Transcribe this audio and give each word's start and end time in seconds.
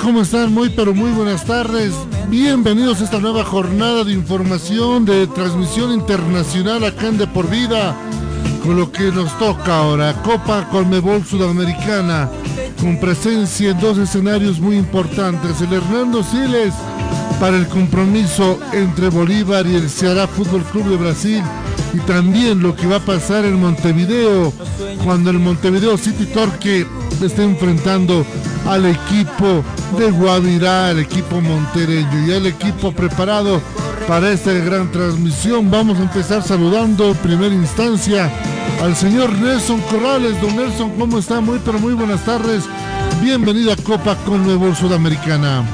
¿Cómo 0.00 0.22
están? 0.22 0.52
Muy 0.52 0.70
pero 0.70 0.94
muy 0.94 1.10
buenas 1.10 1.44
tardes. 1.44 1.92
Bienvenidos 2.28 3.00
a 3.00 3.04
esta 3.04 3.18
nueva 3.18 3.44
jornada 3.44 4.02
de 4.02 4.12
información 4.12 5.04
de 5.04 5.26
transmisión 5.26 5.92
internacional 5.92 6.84
acá 6.84 7.08
en 7.08 7.18
De 7.18 7.26
Por 7.26 7.48
Vida. 7.48 7.94
Con 8.64 8.76
lo 8.76 8.90
que 8.90 9.04
nos 9.12 9.38
toca 9.38 9.76
ahora, 9.76 10.14
Copa 10.22 10.68
Colmebol 10.70 11.24
Sudamericana, 11.24 12.30
con 12.80 12.98
presencia 12.98 13.70
en 13.70 13.80
dos 13.80 13.98
escenarios 13.98 14.58
muy 14.58 14.76
importantes. 14.76 15.60
El 15.60 15.74
Hernando 15.74 16.22
Siles 16.22 16.72
para 17.38 17.56
el 17.56 17.68
compromiso 17.68 18.58
entre 18.72 19.10
Bolívar 19.10 19.66
y 19.66 19.74
el 19.74 19.90
Ceará 19.90 20.26
Fútbol 20.26 20.62
Club 20.64 20.88
de 20.88 20.96
Brasil. 20.96 21.42
Y 21.92 21.98
también 22.00 22.62
lo 22.62 22.74
que 22.74 22.86
va 22.86 22.96
a 22.96 23.04
pasar 23.04 23.44
en 23.44 23.60
Montevideo, 23.60 24.52
cuando 25.04 25.30
el 25.30 25.38
Montevideo 25.38 25.96
City 25.98 26.26
Torque 26.26 26.86
está 27.22 27.44
enfrentando 27.44 28.24
al 28.66 28.86
equipo 28.86 29.62
de 29.98 30.10
Guavirá, 30.10 30.90
el 30.90 31.00
equipo 31.00 31.40
montereño 31.40 32.26
y 32.26 32.32
el 32.32 32.46
equipo 32.46 32.92
preparado 32.92 33.60
para 34.06 34.30
esta 34.32 34.52
gran 34.52 34.90
transmisión. 34.90 35.70
Vamos 35.70 35.98
a 35.98 36.02
empezar 36.02 36.42
saludando 36.42 37.10
en 37.10 37.16
primera 37.16 37.54
instancia 37.54 38.30
al 38.82 38.96
señor 38.96 39.32
Nelson 39.38 39.80
Corrales. 39.82 40.40
Don 40.40 40.56
Nelson, 40.56 40.90
¿cómo 40.98 41.18
está? 41.18 41.40
Muy 41.40 41.60
pero 41.64 41.78
muy 41.78 41.94
buenas 41.94 42.24
tardes. 42.24 42.64
Bienvenido 43.20 43.72
a 43.72 43.76
Copa 43.76 44.16
Conmebol 44.24 44.74
Sudamericana. 44.74 45.64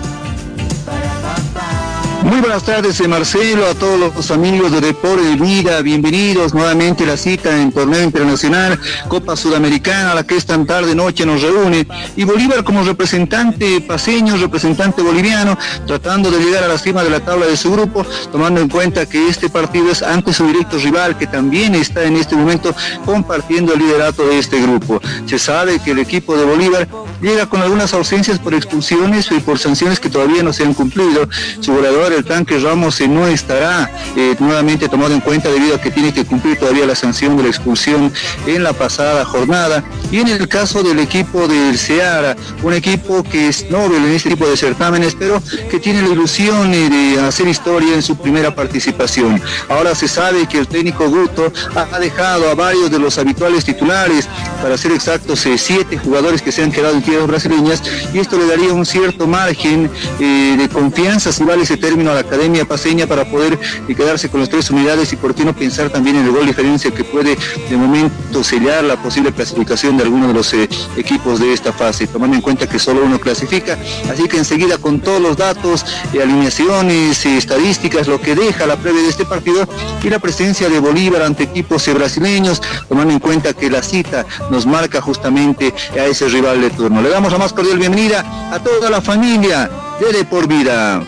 Muy 2.31 2.39
buenas 2.39 2.63
tardes, 2.63 3.01
eh, 3.01 3.09
Marcelo, 3.09 3.67
a 3.67 3.75
todos 3.75 4.15
los 4.15 4.31
amigos 4.31 4.71
de 4.71 4.81
Deporte 4.81 5.21
de 5.21 5.35
Vida, 5.35 5.83
bienvenidos 5.83 6.55
nuevamente 6.55 7.03
a 7.03 7.09
la 7.09 7.17
cita 7.17 7.61
en 7.61 7.73
torneo 7.73 8.05
internacional, 8.05 8.79
Copa 9.09 9.35
Sudamericana, 9.35 10.15
la 10.15 10.23
que 10.23 10.37
esta 10.37 10.65
tarde 10.65 10.95
noche 10.95 11.27
nos 11.27 11.43
reúne, 11.43 11.89
y 12.15 12.23
Bolívar 12.23 12.63
como 12.63 12.85
representante 12.85 13.81
paseño, 13.81 14.37
representante 14.37 15.03
boliviano, 15.03 15.59
tratando 15.89 16.31
de 16.31 16.39
llegar 16.39 16.63
a 16.63 16.69
la 16.69 16.79
cima 16.79 17.03
de 17.03 17.11
la 17.11 17.19
tabla 17.19 17.47
de 17.47 17.57
su 17.57 17.73
grupo, 17.73 18.07
tomando 18.31 18.61
en 18.61 18.69
cuenta 18.69 19.07
que 19.07 19.27
este 19.27 19.51
partido 19.51 19.91
es 19.91 20.01
ante 20.01 20.33
su 20.33 20.47
directo 20.47 20.79
rival, 20.79 21.19
que 21.19 21.27
también 21.27 21.75
está 21.75 22.05
en 22.05 22.17
este 22.17 22.37
momento 22.37 22.73
compartiendo 23.05 23.75
el 23.75 23.81
liderato 23.81 24.25
de 24.29 24.39
este 24.39 24.63
grupo. 24.63 25.01
Se 25.27 25.37
sabe 25.37 25.81
que 25.81 25.91
el 25.91 25.99
equipo 25.99 26.37
de 26.37 26.45
Bolívar 26.45 26.87
llega 27.21 27.47
con 27.47 27.63
algunas 27.63 27.93
ausencias 27.95 28.39
por 28.39 28.55
expulsiones 28.55 29.31
y 29.31 29.41
por 29.41 29.59
sanciones 29.59 30.01
que 30.01 30.11
todavía 30.11 30.43
no 30.43 30.53
se 30.53 30.65
han 30.65 30.75
cumplido. 30.75 31.29
Su 31.61 31.75
goleador, 31.75 32.13
el 32.13 32.25
tanque 32.25 32.59
Ramos, 32.59 33.01
eh, 33.01 33.09
no 33.09 33.27
estará 33.27 33.91
eh, 34.17 34.37
nuevamente 34.39 34.89
tomado 34.89 35.15
en 35.15 35.21
cuenta 35.21 35.51
debido 35.51 35.77
a 35.77 35.81
que 35.81 35.91
tiene 35.91 36.13
que 36.13 36.25
cumplir 36.25 36.59
todavía 36.59 36.87
la 36.87 36.95
sanción 36.95 37.37
de 37.37 37.45
la 37.45 37.49
expulsión 37.49 38.13
en 38.47 38.63
la 38.63 38.73
pasada 38.73 39.25
jornada. 39.25 39.85
Y 40.11 40.19
en 40.19 40.29
el 40.29 40.49
caso 40.49 40.83
del 40.83 40.99
equipo 40.99 41.47
del 41.47 41.79
Seara, 41.79 42.37
un 42.63 42.73
equipo 42.73 43.23
que 43.23 43.49
es 43.49 43.71
noble 43.71 43.99
en 43.99 44.05
este 44.07 44.31
tipo 44.31 44.47
de 44.47 44.57
certámenes, 44.57 45.15
pero 45.19 45.43
que 45.71 45.79
tiene 45.79 46.03
la 46.03 46.09
ilusión 46.09 46.73
eh, 46.75 46.89
de 46.89 47.21
hacer 47.21 47.49
historia 47.49 47.95
en 47.95 48.03
su 48.03 48.17
primera 48.17 48.55
participación. 48.55 49.41
Ahora 49.69 49.95
se 49.95 50.09
sabe 50.09 50.47
que 50.47 50.59
el 50.59 50.69
técnico 50.69 51.09
Guto 51.09 51.53
ha 51.75 51.99
dejado 51.99 52.51
a 52.51 52.55
varios 52.55 52.91
de 52.91 52.99
los 52.99 53.19
habituales 53.19 53.65
titulares, 53.65 54.29
para 54.63 54.77
ser 54.77 54.93
exactos, 54.93 55.45
eh, 55.47 55.57
siete 55.59 55.99
jugadores 55.99 56.43
que 56.43 56.53
se 56.53 56.63
han 56.63 56.71
quedado 56.71 56.95
en 56.95 57.03
tierras 57.03 57.27
brasileñas, 57.27 57.83
y 58.13 58.19
esto 58.19 58.39
le 58.39 58.47
daría 58.47 58.73
un 58.73 58.85
cierto 58.85 59.27
margen 59.27 59.91
eh, 60.19 60.57
de 60.59 60.69
confianza, 60.69 61.33
si 61.33 61.45
vale 61.45 61.63
ese 61.63 61.77
término, 61.77 62.11
a 62.11 62.15
la 62.15 62.21
Academia 62.21 62.65
Paseña 62.65 63.07
para 63.07 63.25
poder 63.25 63.59
eh, 63.89 63.95
quedarse 63.95 64.29
con 64.29 64.41
las 64.41 64.49
tres 64.49 64.71
unidades 64.71 65.13
y 65.13 65.17
por 65.17 65.35
qué 65.35 65.45
no 65.45 65.55
pensar 65.55 65.91
también 65.91 66.17
en 66.17 66.27
el 66.27 66.33
gol 66.33 66.47
diferencia 66.47 66.91
que 66.91 67.05
puede 67.05 67.37
de 67.69 67.77
momento 67.77 68.45
sellar 68.45 68.85
la 68.85 68.97
posible 68.97 69.33
clasificación 69.33 69.97
de 69.97 70.05
alguno 70.05 70.29
de 70.29 70.35
los 70.35 70.55
equipos 70.97 71.41
de 71.41 71.53
esta 71.53 71.73
fase, 71.73 72.07
tomando 72.07 72.37
en 72.37 72.43
cuenta 72.43 72.69
que 72.69 72.79
solo 72.79 73.05
uno 73.05 73.19
clasifica. 73.19 73.79
Así 74.11 74.29
que 74.29 74.39
enseguida 74.39 74.79
con 74.79 75.01
todos 75.01 75.21
los 75.21 75.37
datos, 75.37 75.85
alineaciones, 76.21 77.25
estadísticas, 77.25 78.09
lo 78.09 78.21
que 78.21 78.35
deja 78.35 78.67
la 78.67 78.77
previa 78.77 79.03
de 79.03 79.09
este 79.09 79.25
partido 79.25 79.69
y 80.03 80.09
la 80.09 80.19
presencia 80.19 80.69
de 80.69 80.79
Bolívar 80.79 81.23
ante 81.23 81.45
equipos 81.45 81.87
brasileños, 81.93 82.61
tomando 82.89 83.13
en 83.13 83.21
cuenta 83.21 83.53
que 83.53 83.71
la 83.71 83.83
cita 83.83 84.27
nos 84.51 84.67
marca 84.67 85.01
justamente 85.01 85.73
a 85.93 86.05
ese 86.07 86.29
rival 86.29 86.61
de 86.61 86.71
turno. 86.71 87.01
Le 87.01 87.11
damos 87.11 87.33
la 87.33 87.39
más 87.39 87.53
cordial 87.53 87.79
bienvenida 87.79 88.25
a 88.53 88.59
toda 88.59 88.91
la 88.91 89.01
familia 89.01 89.71
de 90.01 90.19
De 90.19 90.25
Por 90.25 90.47
Vida. 90.47 91.03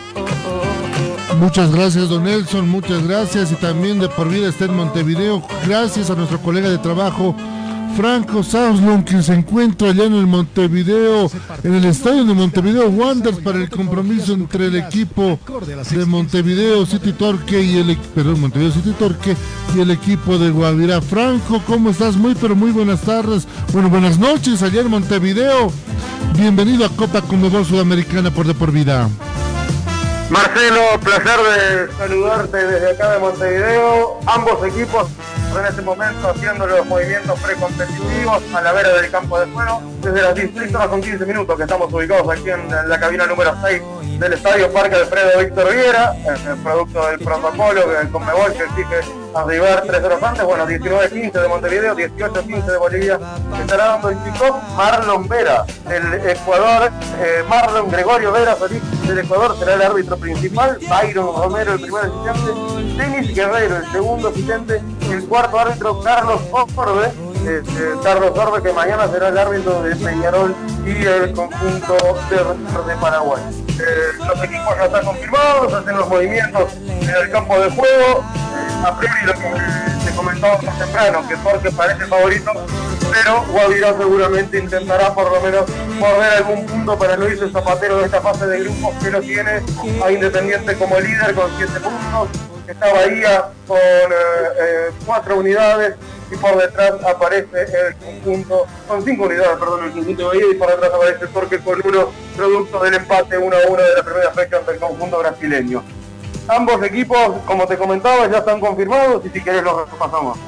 Muchas 1.38 1.72
gracias, 1.72 2.08
don 2.08 2.24
Nelson, 2.24 2.68
muchas 2.68 3.06
gracias. 3.06 3.50
Y 3.50 3.56
también 3.56 3.98
de 3.98 4.08
por 4.08 4.28
vida 4.28 4.48
está 4.48 4.66
en 4.66 4.76
Montevideo. 4.76 5.42
Gracias 5.66 6.10
a 6.10 6.14
nuestro 6.14 6.40
colega 6.40 6.68
de 6.68 6.78
trabajo, 6.78 7.34
Franco 7.96 8.42
Sauslund, 8.42 9.04
quien 9.04 9.22
se 9.22 9.34
encuentra 9.34 9.90
allá 9.90 10.04
en 10.04 10.14
el 10.14 10.26
Montevideo, 10.26 11.30
en 11.62 11.74
el 11.74 11.84
estadio 11.84 12.24
de 12.24 12.34
Montevideo 12.34 12.88
Wanderers 12.88 13.38
para 13.40 13.58
el 13.58 13.68
compromiso 13.68 14.32
entre 14.32 14.66
el 14.66 14.76
equipo 14.76 15.38
de 15.90 16.06
Montevideo 16.06 16.86
City 16.86 17.12
Torque 17.12 17.60
y 17.60 17.78
el, 17.78 17.96
perdón, 18.14 18.40
Montevideo 18.40 18.72
City 18.72 18.94
Torque 18.98 19.36
y 19.74 19.80
el 19.80 19.90
equipo 19.90 20.38
de 20.38 20.50
Guavirá. 20.50 21.00
Franco, 21.00 21.62
¿cómo 21.66 21.90
estás? 21.90 22.16
Muy, 22.16 22.34
pero 22.34 22.56
muy 22.56 22.70
buenas 22.70 23.02
tardes. 23.02 23.46
Bueno, 23.72 23.90
buenas 23.90 24.18
noches 24.18 24.62
allá 24.62 24.80
en 24.80 24.90
Montevideo. 24.90 25.70
Bienvenido 26.36 26.86
a 26.86 26.88
Copa 26.88 27.20
Conmebol 27.20 27.64
Sudamericana 27.64 28.30
por 28.30 28.46
de 28.46 28.54
por 28.54 28.72
vida. 28.72 29.08
Marcelo, 30.30 30.80
placer 31.02 31.40
de 31.40 31.96
saludarte 31.98 32.56
desde 32.56 32.90
acá 32.92 33.12
de 33.12 33.18
Montevideo. 33.18 34.18
Ambos 34.26 34.66
equipos 34.66 35.08
en 35.60 35.66
este 35.66 35.82
momento 35.82 36.28
haciendo 36.30 36.66
los 36.66 36.86
movimientos 36.86 37.38
precompetitivos 37.40 38.42
a 38.54 38.60
la 38.60 38.72
vera 38.72 38.90
del 38.90 39.10
campo 39.10 39.38
de 39.40 39.50
juego. 39.52 39.82
Desde 40.00 40.22
las 40.22 40.34
16 40.34 40.74
horas 40.74 40.88
con 40.88 41.00
15 41.00 41.26
minutos 41.26 41.56
que 41.56 41.62
estamos 41.62 41.92
ubicados 41.92 42.28
aquí 42.30 42.50
en 42.50 42.88
la 42.88 42.98
cabina 42.98 43.26
número 43.26 43.54
6 43.62 43.82
del 44.18 44.32
Estadio 44.34 44.72
Parque 44.72 44.96
Alfredo 44.96 45.38
Víctor 45.40 45.74
Viera, 45.74 46.14
el 46.26 46.56
producto 46.58 47.06
del 47.06 47.18
protocolo 47.18 47.88
del 47.88 48.08
Conmebol 48.10 48.52
que 48.52 48.62
exige 48.64 49.00
arribar 49.34 49.82
tres 49.86 50.04
horas 50.04 50.22
antes. 50.22 50.44
Bueno, 50.44 50.66
19.15 50.66 51.32
de 51.32 51.48
Montevideo, 51.48 51.96
18.15 51.96 52.64
de 52.64 52.76
Bolivia. 52.76 53.18
Estará 53.60 53.86
dando 53.86 54.10
el 54.10 54.18
kickoff 54.18 54.62
Marlon 54.76 55.28
Vera, 55.28 55.64
el 55.90 56.28
Ecuador. 56.28 56.90
eh, 57.20 57.42
Marlon 57.48 57.90
Gregorio 57.90 58.32
Vera, 58.32 58.54
feliz 58.56 58.82
del 59.06 59.18
Ecuador, 59.20 59.58
será 59.58 59.74
el 59.74 59.82
árbitro 59.82 60.16
principal. 60.16 60.78
Byron 60.88 61.34
Romero, 61.36 61.72
el 61.72 61.80
primer 61.80 62.04
asistente. 62.04 63.02
Denis 63.02 63.34
Guerrero, 63.34 63.76
el 63.78 63.90
segundo 63.90 64.28
asistente. 64.28 64.80
El 65.10 65.24
cuarto 65.24 65.41
árbitro, 65.42 66.00
Carlos 66.00 66.40
Orbe. 66.50 67.06
Este, 67.42 67.94
Carlos 68.04 68.38
Orbe, 68.38 68.62
que 68.62 68.72
mañana 68.72 69.08
será 69.08 69.28
el 69.28 69.38
árbitro 69.38 69.82
de 69.82 69.96
Peñarol 69.96 70.54
y 70.86 71.04
el 71.04 71.32
conjunto 71.32 71.96
de, 72.30 72.96
Paraguay. 72.96 73.42
Eh, 73.68 74.12
los 74.18 74.44
equipos 74.44 74.76
ya 74.76 74.84
están 74.84 75.04
confirmados, 75.04 75.72
hacen 75.72 75.96
los 75.96 76.08
movimientos 76.08 76.72
en 76.74 77.10
el 77.10 77.30
campo 77.30 77.58
de 77.58 77.70
juego. 77.70 78.20
Eh, 78.20 78.86
a 78.86 78.96
priori 78.96 79.26
lo 79.26 79.32
que 79.34 80.04
se 80.04 80.14
comentábamos 80.14 80.62
más 80.62 80.78
temprano, 80.78 81.28
que 81.28 81.36
Torque 81.36 81.70
parece 81.72 82.06
favorito, 82.06 82.52
pero 83.12 83.44
Guavirá 83.50 83.94
seguramente 83.96 84.58
intentará 84.58 85.14
por 85.14 85.30
lo 85.30 85.40
menos 85.40 85.64
morder 85.98 86.32
algún 86.38 86.66
punto 86.66 86.98
para 86.98 87.16
no 87.16 87.28
irse 87.28 87.50
zapatero 87.50 87.98
de 87.98 88.04
esta 88.06 88.20
fase 88.20 88.46
de 88.46 88.60
grupos 88.60 88.94
que 89.02 89.10
lo 89.10 89.20
tiene 89.20 89.62
a 90.04 90.12
Independiente 90.12 90.76
como 90.76 90.98
líder 91.00 91.34
con 91.34 91.50
7 91.56 91.72
puntos, 91.80 92.28
está 92.72 92.92
Bahía 92.92 93.48
con 93.66 93.78
4 95.06 95.36
unidades 95.36 95.94
y 96.30 96.36
por 96.36 96.56
detrás 96.56 96.92
aparece 97.04 97.62
el 97.62 97.96
conjunto, 97.96 98.66
con 98.88 99.04
5 99.04 99.24
unidades, 99.24 99.58
perdón, 99.58 99.84
el 99.84 99.92
conjunto 99.92 100.22
de 100.22 100.28
Bahía 100.28 100.50
y 100.52 100.54
por 100.54 100.68
detrás 100.68 100.90
aparece 100.92 101.26
Torque 101.28 101.58
con 101.58 101.80
uno, 101.84 102.12
producto 102.36 102.82
del 102.82 102.94
empate 102.94 103.38
1 103.38 103.56
a 103.56 103.70
1 103.70 103.82
de 103.82 103.94
la 103.96 104.02
primera 104.02 104.30
fecha 104.32 104.56
ante 104.56 104.72
el 104.72 104.78
conjunto 104.78 105.18
brasileño. 105.18 105.82
Ambos 106.48 106.82
equipos, 106.82 107.18
como 107.46 107.66
te 107.66 107.76
comentaba, 107.76 108.28
ya 108.28 108.38
están 108.38 108.58
confirmados 108.58 109.24
y 109.26 109.28
si 109.28 109.44
querés 109.44 109.62
los 109.62 109.90
repasamos. 109.90 110.38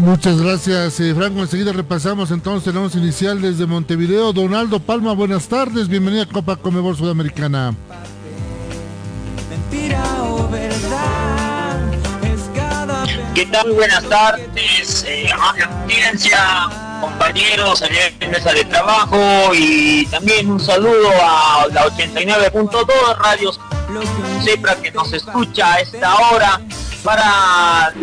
Muchas 0.00 0.40
gracias, 0.40 0.98
eh, 1.00 1.14
Franco. 1.14 1.40
Enseguida 1.40 1.72
repasamos 1.72 2.30
entonces 2.30 2.68
el 2.68 2.76
once 2.76 2.98
inicial 2.98 3.40
desde 3.40 3.66
Montevideo. 3.66 4.32
Donaldo 4.32 4.80
Palma, 4.80 5.12
buenas 5.12 5.48
tardes. 5.48 5.86
Bienvenida 5.86 6.22
a 6.22 6.26
Copa 6.26 6.56
Comebol 6.56 6.96
Sudamericana. 6.96 7.74
¿Qué 13.34 13.46
tal? 13.46 13.72
Buenas 13.72 14.06
tardes, 14.10 15.04
eh, 15.08 15.26
audiencia, 15.32 16.68
compañeros 17.00 17.82
en 17.82 18.30
mesa 18.30 18.52
de 18.52 18.62
trabajo 18.66 19.16
y 19.54 20.04
también 20.06 20.50
un 20.50 20.60
saludo 20.60 21.08
a 21.22 21.66
la 21.72 21.86
89.2 21.86 23.18
Radios 23.18 23.58
Cepra 24.44 24.76
que 24.76 24.90
nos 24.92 25.14
escucha 25.14 25.72
a 25.72 25.80
esta 25.80 26.14
hora 26.30 26.60
para 27.02 27.94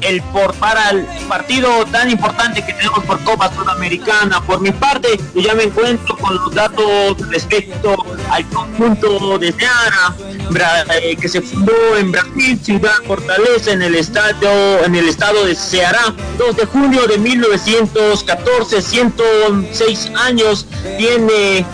el 0.00 0.22
por 0.22 0.54
para 0.54 0.90
el 0.90 1.06
partido 1.28 1.84
tan 1.86 2.08
importante 2.08 2.64
que 2.64 2.72
tenemos 2.72 3.04
por 3.04 3.22
Copa 3.24 3.52
Sudamericana. 3.52 4.40
Por 4.42 4.60
mi 4.60 4.70
parte, 4.70 5.20
yo 5.34 5.40
ya 5.40 5.54
me 5.54 5.64
encuentro 5.64 6.16
con 6.16 6.36
los 6.36 6.54
datos 6.54 7.16
respecto 7.30 7.96
al 8.36 8.46
conjunto 8.50 9.38
de 9.38 9.50
Seara, 9.52 10.14
eh, 11.02 11.16
que 11.16 11.28
se 11.28 11.40
fundó 11.40 11.72
en 11.98 12.12
Brasil, 12.12 12.60
Ciudad 12.62 12.92
Fortaleza, 13.06 13.72
en 13.72 13.80
el 13.80 13.94
estadio, 13.94 14.84
en 14.84 14.94
el 14.94 15.08
estado 15.08 15.46
de 15.46 15.54
Ceará, 15.54 16.14
2 16.36 16.56
de 16.56 16.66
junio 16.66 17.06
de 17.06 17.16
1914, 17.16 18.82
106 18.82 20.10
años 20.16 20.66
tiene 20.98 21.64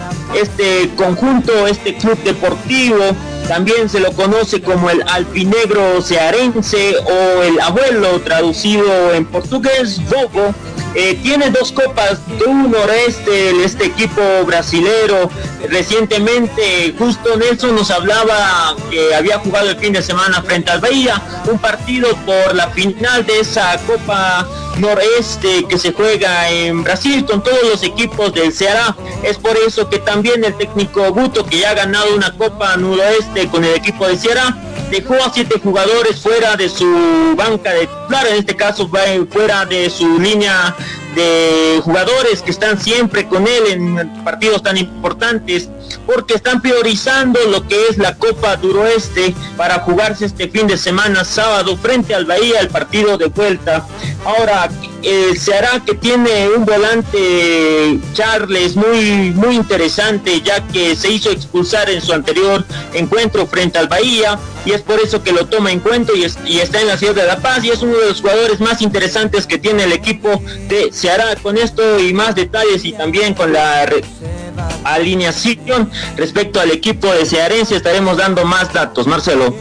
este 0.41 0.89
conjunto, 0.97 1.67
este 1.67 1.97
club 1.97 2.17
deportivo 2.23 3.17
también 3.49 3.89
se 3.89 4.01
lo 4.01 4.13
conoce 4.13 4.63
como 4.63 4.89
el 4.89 5.03
alpinegro 5.09 6.01
cearense 6.01 6.95
o 6.99 7.43
el 7.43 7.61
abuelo 7.61 8.21
traducido 8.21 9.13
en 9.13 9.27
portugués, 9.27 10.01
Bobo. 10.09 10.55
Eh, 10.95 11.19
tiene 11.23 11.51
dos 11.51 11.73
copas 11.73 12.19
de 12.39 12.45
un 12.45 12.71
noreste, 12.71 13.65
este 13.65 13.87
equipo 13.87 14.23
brasilero. 14.45 15.31
Recientemente, 15.69 16.95
justo 16.99 17.37
Nelson 17.37 17.75
nos 17.75 17.91
hablaba 17.91 18.77
que 18.91 19.15
había 19.15 19.39
jugado 19.39 19.71
el 19.71 19.77
fin 19.77 19.95
de 19.95 20.03
semana 20.03 20.43
frente 20.43 20.71
al 20.71 20.81
Bahía, 20.81 21.23
un 21.51 21.59
partido 21.59 22.15
por 22.27 22.55
la 22.55 22.69
final 22.69 23.25
de 23.25 23.41
esa 23.41 23.79
Copa 23.87 24.47
Noreste 24.79 25.65
que 25.69 25.79
se 25.79 25.93
juega 25.93 26.51
en 26.51 26.83
Brasil 26.83 27.25
con 27.25 27.43
todos 27.43 27.63
los 27.63 27.83
equipos 27.83 28.33
del 28.33 28.53
Ceará. 28.53 28.97
Es 29.23 29.39
por 29.39 29.57
eso 29.57 29.89
que 29.89 29.99
también 29.99 30.45
el 30.45 30.57
técnico 30.57 31.13
Guto, 31.13 31.45
que 31.45 31.59
ya 31.61 31.71
ha 31.71 31.75
ganado 31.75 32.15
una 32.15 32.33
Copa 32.37 32.77
Noroeste 32.77 33.49
con 33.49 33.65
el 33.65 33.75
equipo 33.75 34.07
de 34.07 34.17
Ceará, 34.17 34.57
dejó 34.91 35.15
a 35.15 35.33
siete 35.33 35.59
jugadores 35.63 36.21
fuera 36.21 36.57
de 36.57 36.69
su 36.69 37.35
banca 37.37 37.73
de 37.73 37.87
titular, 37.87 38.27
en 38.27 38.37
este 38.37 38.55
caso 38.57 38.91
fuera 39.31 39.65
de 39.65 39.89
su 39.89 40.19
línea 40.19 40.77
de 41.15 41.81
jugadores 41.83 42.43
que 42.43 42.51
están 42.51 42.81
siempre 42.81 43.27
con 43.29 43.47
él 43.47 43.63
en 43.69 44.25
partidos 44.25 44.63
tan 44.63 44.77
importantes, 44.77 45.69
porque 46.07 46.35
están 46.35 46.61
priorizando 46.63 47.41
lo 47.51 47.67
que 47.67 47.89
es 47.89 47.99
la 47.99 48.17
Copa 48.17 48.57
Duroeste 48.57 49.35
para 49.57 49.81
jugarse 49.81 50.27
este 50.27 50.49
fin 50.49 50.67
de 50.67 50.77
semana 50.77 51.25
sábado 51.25 51.77
frente 51.77 52.15
al 52.15 52.25
Bahía, 52.25 52.61
el 52.61 52.69
partido 52.69 53.19
de 53.19 53.27
vuelta. 53.27 53.87
Ahora, 54.25 54.71
eh, 55.03 55.35
se 55.37 55.53
hará 55.53 55.81
que 55.85 55.95
tiene 55.95 56.49
un 56.49 56.65
volante 56.65 57.99
Charles 58.15 58.77
muy, 58.77 59.31
muy 59.31 59.57
interesante, 59.57 60.41
ya 60.41 60.65
que 60.69 60.95
se 60.95 61.11
hizo 61.11 61.31
expulsar 61.31 61.91
en 61.91 62.01
su 62.01 62.13
anterior 62.13 62.65
encuentro 62.95 63.45
frente 63.47 63.79
al 63.79 63.89
Bahía, 63.89 64.39
y 64.65 64.71
es 64.71 64.83
por 64.83 65.01
eso 65.01 65.25
que 65.25 65.33
lo 65.33 65.47
toma 65.47 65.73
en 65.73 65.81
cuenta 65.81 66.13
y, 66.15 66.25
y 66.47 66.61
está 66.61 66.81
en 66.81 66.87
la 66.87 66.97
ciudad 66.97 67.17
de 67.17 67.27
La 67.27 67.39
Paz, 67.41 67.65
y 67.65 67.71
es 67.71 67.83
uno 67.83 67.99
de 67.99 68.11
los 68.11 68.21
jugadores 68.21 68.61
más 68.61 68.81
interesantes 68.81 69.45
que 69.45 69.59
tiene 69.59 69.85
el 69.85 69.93
equipo 69.93 70.41
de 70.69 70.91
se 70.93 71.11
hará 71.11 71.35
con 71.37 71.59
esto 71.59 71.99
y 71.99 72.15
más 72.15 72.37
detalles 72.37 72.85
y 72.85 72.93
también 72.93 73.35
con 73.35 73.53
la 73.53 73.89
alineación 74.85 75.91
respecto 76.17 76.61
al 76.61 76.71
equipo 76.71 77.13
de 77.13 77.27
Cearense 77.27 77.75
estaremos 77.75 78.19
dando 78.19 78.45
más 78.45 78.73
datos. 78.73 79.09
Marcelo. 79.09 79.55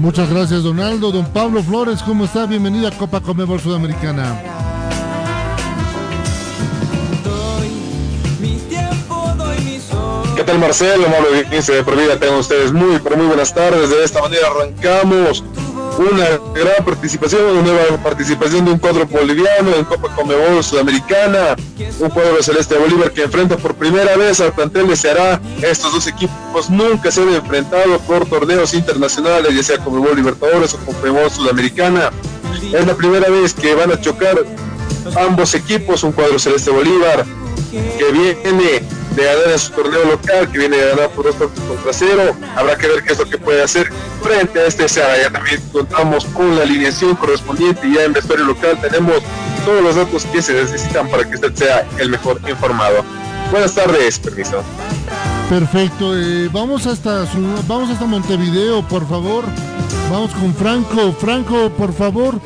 Muchas 0.00 0.30
gracias, 0.30 0.62
Donaldo. 0.62 1.12
Don 1.12 1.26
Pablo 1.26 1.62
Flores, 1.62 2.02
¿cómo 2.02 2.24
está? 2.24 2.46
Bienvenida 2.46 2.88
a 2.88 2.90
Copa 2.90 3.20
Comebol 3.20 3.60
Sudamericana. 3.60 4.40
¿Qué 10.36 10.42
tal, 10.42 10.58
Marcelo? 10.58 11.06
Amable 11.06 11.28
audiencia 11.44 11.74
de 11.74 11.84
por 11.84 11.96
tengan 11.96 12.38
ustedes 12.38 12.72
muy, 12.72 12.98
pero 12.98 13.16
muy 13.16 13.26
buenas 13.26 13.54
tardes. 13.54 13.90
De 13.90 14.04
esta 14.04 14.20
manera 14.20 14.48
arrancamos 14.48 15.42
una 15.98 16.38
gran 16.54 16.84
participación, 16.84 17.44
una 17.44 17.62
nueva 17.62 17.96
participación 18.02 18.64
de 18.64 18.72
un 18.72 18.78
cuadro 18.78 19.06
boliviano 19.06 19.74
en 19.76 19.84
Copa 19.84 20.14
Comebol 20.14 20.62
Sudamericana, 20.62 21.56
un 22.00 22.10
cuadro 22.10 22.42
celeste 22.42 22.74
de 22.74 22.80
Bolívar 22.80 23.12
que 23.12 23.22
enfrenta 23.22 23.56
por 23.56 23.74
primera 23.74 24.16
vez 24.16 24.40
al 24.40 24.52
plantel 24.52 24.88
de 24.88 24.96
Ceará. 24.96 25.40
Estos 25.62 25.92
dos 25.92 26.06
equipos 26.06 26.70
nunca 26.70 27.10
se 27.10 27.22
han 27.22 27.34
enfrentado 27.34 27.98
por 28.00 28.26
torneos 28.26 28.74
internacionales, 28.74 29.54
ya 29.54 29.62
sea 29.62 29.78
Comebol 29.78 30.16
Libertadores 30.16 30.74
o 30.74 30.78
Comebol 30.78 31.30
Sudamericana. 31.30 32.10
Es 32.72 32.86
la 32.86 32.94
primera 32.94 33.28
vez 33.28 33.54
que 33.54 33.74
van 33.74 33.92
a 33.92 34.00
chocar 34.00 34.38
ambos 35.16 35.54
equipos, 35.54 36.02
un 36.02 36.12
cuadro 36.12 36.38
celeste 36.38 36.70
Bolívar 36.70 37.24
que 37.98 38.12
viene 38.12 38.82
de 39.16 39.24
ganar 39.24 39.50
en 39.50 39.58
su 39.58 39.72
torneo 39.72 40.04
local, 40.04 40.50
que 40.50 40.58
viene 40.58 40.76
de 40.76 40.90
ganar 40.90 41.10
por 41.10 41.24
dos 41.24 41.36
partidos 41.36 41.68
contra 41.68 41.92
cero. 41.92 42.36
Habrá 42.56 42.76
que 42.76 42.88
ver 42.88 43.02
qué 43.02 43.12
es 43.12 43.18
lo 43.18 43.26
que 43.26 43.38
puede 43.38 43.62
hacer 43.62 43.90
frente 44.22 44.58
a 44.58 44.66
este 44.66 44.88
sea 44.88 45.20
Ya 45.20 45.30
también 45.30 45.60
contamos 45.70 46.24
con 46.26 46.56
la 46.56 46.62
alineación 46.62 47.14
correspondiente 47.16 47.86
y 47.86 47.94
ya 47.94 48.04
en 48.04 48.12
vestuario 48.12 48.46
local 48.46 48.78
tenemos 48.80 49.22
todos 49.64 49.82
los 49.82 49.96
datos 49.96 50.24
que 50.26 50.42
se 50.42 50.54
necesitan 50.54 51.08
para 51.08 51.24
que 51.28 51.34
usted 51.36 51.54
sea 51.54 51.86
el 51.98 52.10
mejor 52.10 52.40
informado. 52.48 53.04
Buenas 53.50 53.74
tardes, 53.74 54.18
permiso. 54.18 54.62
Perfecto, 55.48 56.16
eh, 56.16 56.48
vamos 56.52 56.86
hasta 56.86 57.26
vamos 57.68 57.90
hasta 57.90 58.06
Montevideo, 58.06 58.86
por 58.88 59.06
favor. 59.08 59.44
Vamos 60.10 60.32
con 60.32 60.54
Franco. 60.54 61.12
Franco, 61.12 61.70
por 61.70 61.92
favor, 61.92 62.40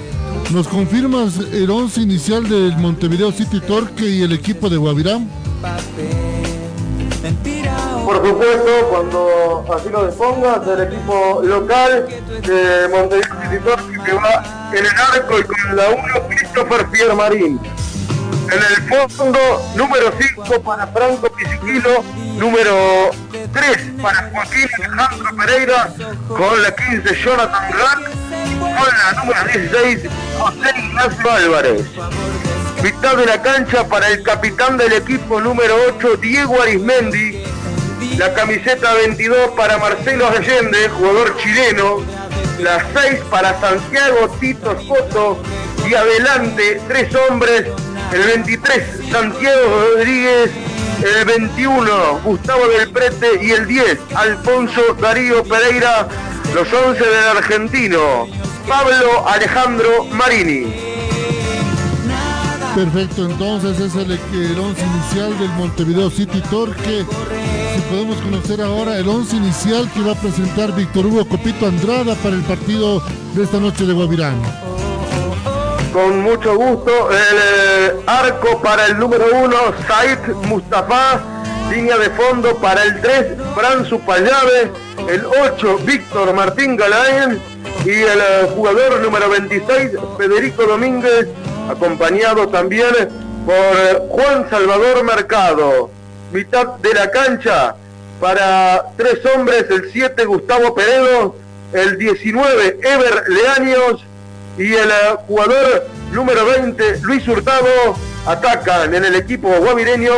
¿nos 0.50 0.69
confirmas 0.69 1.38
el 1.52 1.71
once 1.71 2.00
inicial 2.00 2.49
del 2.49 2.76
Montevideo 2.76 3.33
City 3.33 3.61
Torque 3.61 4.09
y 4.09 4.23
el 4.23 4.33
equipo 4.33 4.69
de 4.69 4.76
Guavirá? 4.76 5.21
Por 8.04 8.26
supuesto, 8.26 8.88
cuando 8.90 9.64
así 9.75 9.88
lo 9.90 10.06
dispongas, 10.06 10.66
el 10.66 10.82
equipo 10.82 11.40
local 11.44 12.08
de 12.42 12.88
Montevideo 12.88 13.78
City 13.78 14.02
que 14.04 14.12
va 14.14 14.70
en 14.73 14.87
el 14.87 14.92
arco 15.14 15.38
y 15.38 15.42
con 15.42 15.76
la 15.76 15.88
1 15.90 16.28
Christopher 16.28 16.87
Piermarín. 16.87 17.61
En 18.50 18.58
el 18.58 19.08
fondo, 19.14 19.38
número 19.75 20.11
5 20.18 20.62
para 20.62 20.87
Franco 20.87 21.28
Pisiquilo, 21.30 22.02
número 22.38 23.11
3 23.52 23.78
para 24.00 24.30
Joaquín 24.30 24.68
Alejandro 24.82 25.37
Pereira, 25.37 25.92
con 26.28 26.62
la 26.62 26.75
15 26.75 27.14
Jonathan 27.14 27.73
Rack, 27.73 28.11
con 28.58 28.88
la 28.99 29.23
número 29.23 29.44
16 29.52 30.00
José 30.38 30.78
Ignacio 30.78 31.30
Álvarez. 31.30 31.87
Mitad 32.82 33.16
de 33.16 33.26
la 33.26 33.42
cancha 33.42 33.88
para 33.88 34.08
el 34.08 34.23
capitán 34.23 34.76
del 34.76 34.92
equipo 34.92 35.40
número 35.40 35.75
8, 35.97 36.16
Diego 36.18 36.62
Arismendi, 36.62 37.42
la 38.16 38.32
camiseta 38.35 38.94
22 38.94 39.50
para 39.56 39.78
Marcelo 39.78 40.28
Allende, 40.28 40.88
jugador 40.88 41.37
chileno, 41.38 42.04
la 42.61 42.87
6 42.94 43.20
para 43.30 43.61
Santiago 43.61 44.28
Tito 44.40 44.80
Soto. 44.80 45.42
Y 45.88 45.94
adelante 45.94 46.80
tres 46.87 47.12
hombres, 47.14 47.64
el 48.12 48.23
23 48.23 49.11
Santiago 49.11 49.90
Rodríguez, 49.94 50.50
el 51.02 51.25
21 51.25 52.20
Gustavo 52.23 52.68
del 52.68 52.90
Prete. 52.90 53.44
Y 53.44 53.52
el 53.52 53.66
10 53.66 53.99
Alfonso 54.14 54.82
Darío 55.00 55.42
Pereira, 55.42 56.06
los 56.54 56.73
11 56.73 57.04
del 57.04 57.37
argentino 57.37 58.28
Pablo 58.68 59.26
Alejandro 59.26 60.04
Marini. 60.04 60.88
Perfecto, 62.78 63.26
entonces 63.26 63.80
es 63.80 63.97
el, 63.97 64.12
el 64.12 64.56
once 64.56 64.80
inicial 64.80 65.37
del 65.40 65.49
Montevideo 65.56 66.11
City 66.11 66.40
Torque. 66.49 67.04
Si 67.75 67.80
podemos 67.90 68.16
conocer 68.18 68.61
ahora 68.62 68.97
el 68.99 69.08
once 69.08 69.35
inicial 69.35 69.90
que 69.92 70.00
va 70.00 70.12
a 70.12 70.14
presentar 70.14 70.73
Víctor 70.76 71.06
Hugo 71.06 71.28
Copito 71.28 71.66
Andrada 71.66 72.14
para 72.14 72.37
el 72.37 72.42
partido 72.42 73.02
de 73.35 73.42
esta 73.42 73.58
noche 73.58 73.85
de 73.85 73.94
Guavirán. 73.94 74.40
Con 75.92 76.23
mucho 76.23 76.54
gusto, 76.54 77.11
el 77.11 77.16
eh, 77.18 78.00
arco 78.06 78.62
para 78.62 78.87
el 78.87 78.97
número 78.97 79.25
uno, 79.42 79.56
Said 79.88 80.37
Mustafa. 80.47 81.20
Línea 81.73 81.99
de 81.99 82.11
fondo 82.11 82.54
para 82.58 82.85
el 82.85 83.00
3, 83.00 83.26
Fran 83.56 83.87
Supayave. 83.87 84.70
El 85.08 85.26
8, 85.26 85.78
Víctor 85.85 86.32
Martín 86.32 86.76
Galaen. 86.76 87.40
Y 87.85 87.90
el 87.90 88.20
eh, 88.20 88.50
jugador 88.54 89.00
número 89.00 89.28
26, 89.30 89.90
Federico 90.16 90.64
Domínguez, 90.64 91.26
acompañado 91.68 92.48
también 92.48 92.90
por 93.44 93.54
eh, 93.54 93.98
Juan 94.08 94.48
Salvador 94.50 95.04
Mercado. 95.04 95.90
Mitad 96.32 96.76
de 96.76 96.94
la 96.94 97.10
cancha 97.10 97.75
para 98.20 98.87
tres 98.96 99.20
hombres, 99.34 99.66
el 99.70 99.90
7, 99.90 100.25
Gustavo 100.25 100.75
Peredo. 100.75 101.37
El 101.72 101.98
19, 101.98 102.80
Ever 102.82 103.25
Leaños 103.28 104.02
y 104.56 104.72
el 104.72 104.90
eh, 104.90 105.16
jugador 105.26 105.87
número 106.12 106.46
20, 106.46 107.00
Luis 107.02 107.28
Hurtado, 107.28 107.94
atacan 108.25 108.94
en 108.94 109.04
el 109.04 109.14
equipo 109.14 109.48
guavireño 109.48 110.14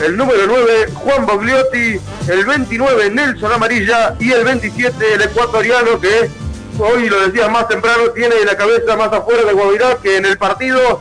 el 0.00 0.16
número 0.16 0.46
9, 0.46 0.88
Juan 0.94 1.26
Bogliotti, 1.26 2.00
el 2.28 2.44
29, 2.44 3.10
Nelson 3.10 3.52
Amarilla 3.52 4.14
y 4.18 4.32
el 4.32 4.44
27, 4.44 5.14
el 5.14 5.22
ecuatoriano 5.22 6.00
que 6.00 6.30
hoy 6.78 7.08
lo 7.08 7.20
decía 7.26 7.48
más 7.48 7.68
temprano, 7.68 8.10
tiene 8.14 8.34
la 8.44 8.56
cabeza 8.56 8.96
más 8.96 9.12
afuera 9.12 9.44
de 9.44 9.52
Guavirá 9.52 9.98
que 10.02 10.16
en 10.16 10.26
el 10.26 10.38
partido, 10.38 11.00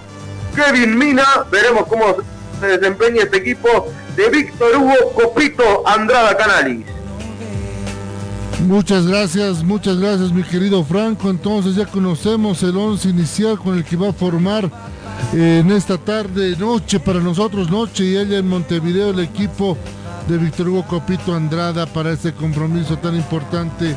Kevin 0.55 0.97
Mina, 0.97 1.25
veremos 1.51 1.87
cómo 1.87 2.17
se 2.59 2.67
desempeña 2.67 3.23
este 3.23 3.37
equipo 3.37 3.87
de 4.15 4.29
Víctor 4.29 4.75
Hugo 4.77 5.13
Copito 5.15 5.87
Andrada 5.87 6.37
Canalis. 6.37 6.85
Muchas 8.67 9.05
gracias, 9.07 9.61
muchas 9.63 9.97
gracias 9.99 10.31
mi 10.31 10.43
querido 10.43 10.83
Franco. 10.85 11.29
Entonces 11.29 11.75
ya 11.75 11.85
conocemos 11.85 12.63
el 12.63 12.77
once 12.77 13.09
inicial 13.09 13.59
con 13.59 13.75
el 13.75 13.83
que 13.83 13.97
va 13.97 14.09
a 14.09 14.13
formar 14.13 14.69
eh, 15.33 15.59
en 15.61 15.71
esta 15.71 15.97
tarde, 15.97 16.55
noche 16.57 16.99
para 16.99 17.19
nosotros, 17.19 17.69
noche 17.69 18.05
y 18.05 18.15
ella 18.15 18.37
en 18.37 18.47
Montevideo, 18.47 19.09
el 19.09 19.19
equipo 19.19 19.77
de 20.27 20.37
Víctor 20.37 20.69
Hugo 20.69 20.85
Copito 20.87 21.35
Andrada 21.35 21.85
para 21.85 22.11
este 22.11 22.31
compromiso 22.33 22.97
tan 22.97 23.15
importante 23.15 23.95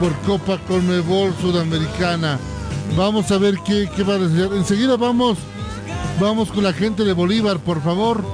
por 0.00 0.12
Copa 0.20 0.58
Conmebol 0.66 1.34
Sudamericana. 1.40 2.38
Vamos 2.96 3.30
a 3.30 3.38
ver 3.38 3.56
qué, 3.64 3.88
qué 3.94 4.02
va 4.02 4.14
a 4.14 4.18
decir. 4.18 4.48
Enseguida 4.56 4.96
vamos, 4.96 5.38
vamos 6.20 6.50
con 6.50 6.64
la 6.64 6.72
gente 6.72 7.04
de 7.04 7.12
Bolívar, 7.12 7.58
por 7.58 7.82
favor. 7.82 8.24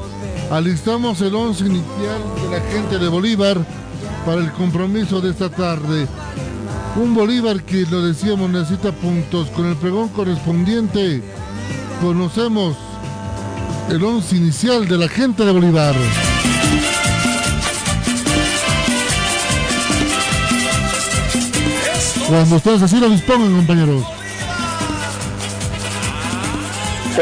Alistamos 0.50 1.20
el 1.20 1.34
once 1.34 1.64
inicial 1.64 2.20
de 2.42 2.58
la 2.58 2.60
gente 2.70 2.98
de 2.98 3.08
Bolívar 3.08 3.58
para 4.26 4.40
el 4.40 4.52
compromiso 4.52 5.20
de 5.20 5.30
esta 5.30 5.48
tarde. 5.48 6.06
Un 6.96 7.14
Bolívar 7.14 7.62
que 7.62 7.86
lo 7.86 8.02
decíamos 8.02 8.50
necesita 8.50 8.92
puntos. 8.92 9.48
Con 9.50 9.66
el 9.66 9.76
pregón 9.76 10.08
correspondiente 10.08 11.22
conocemos 12.00 12.76
el 13.88 14.02
once 14.02 14.36
inicial 14.36 14.88
de 14.88 14.98
la 14.98 15.08
gente 15.08 15.44
de 15.44 15.52
Bolívar. 15.52 15.94
Cuando 22.30 22.56
ustedes 22.56 22.82
así 22.82 23.00
lo 23.00 23.10
dispongan, 23.10 23.56
compañeros. 23.56 24.04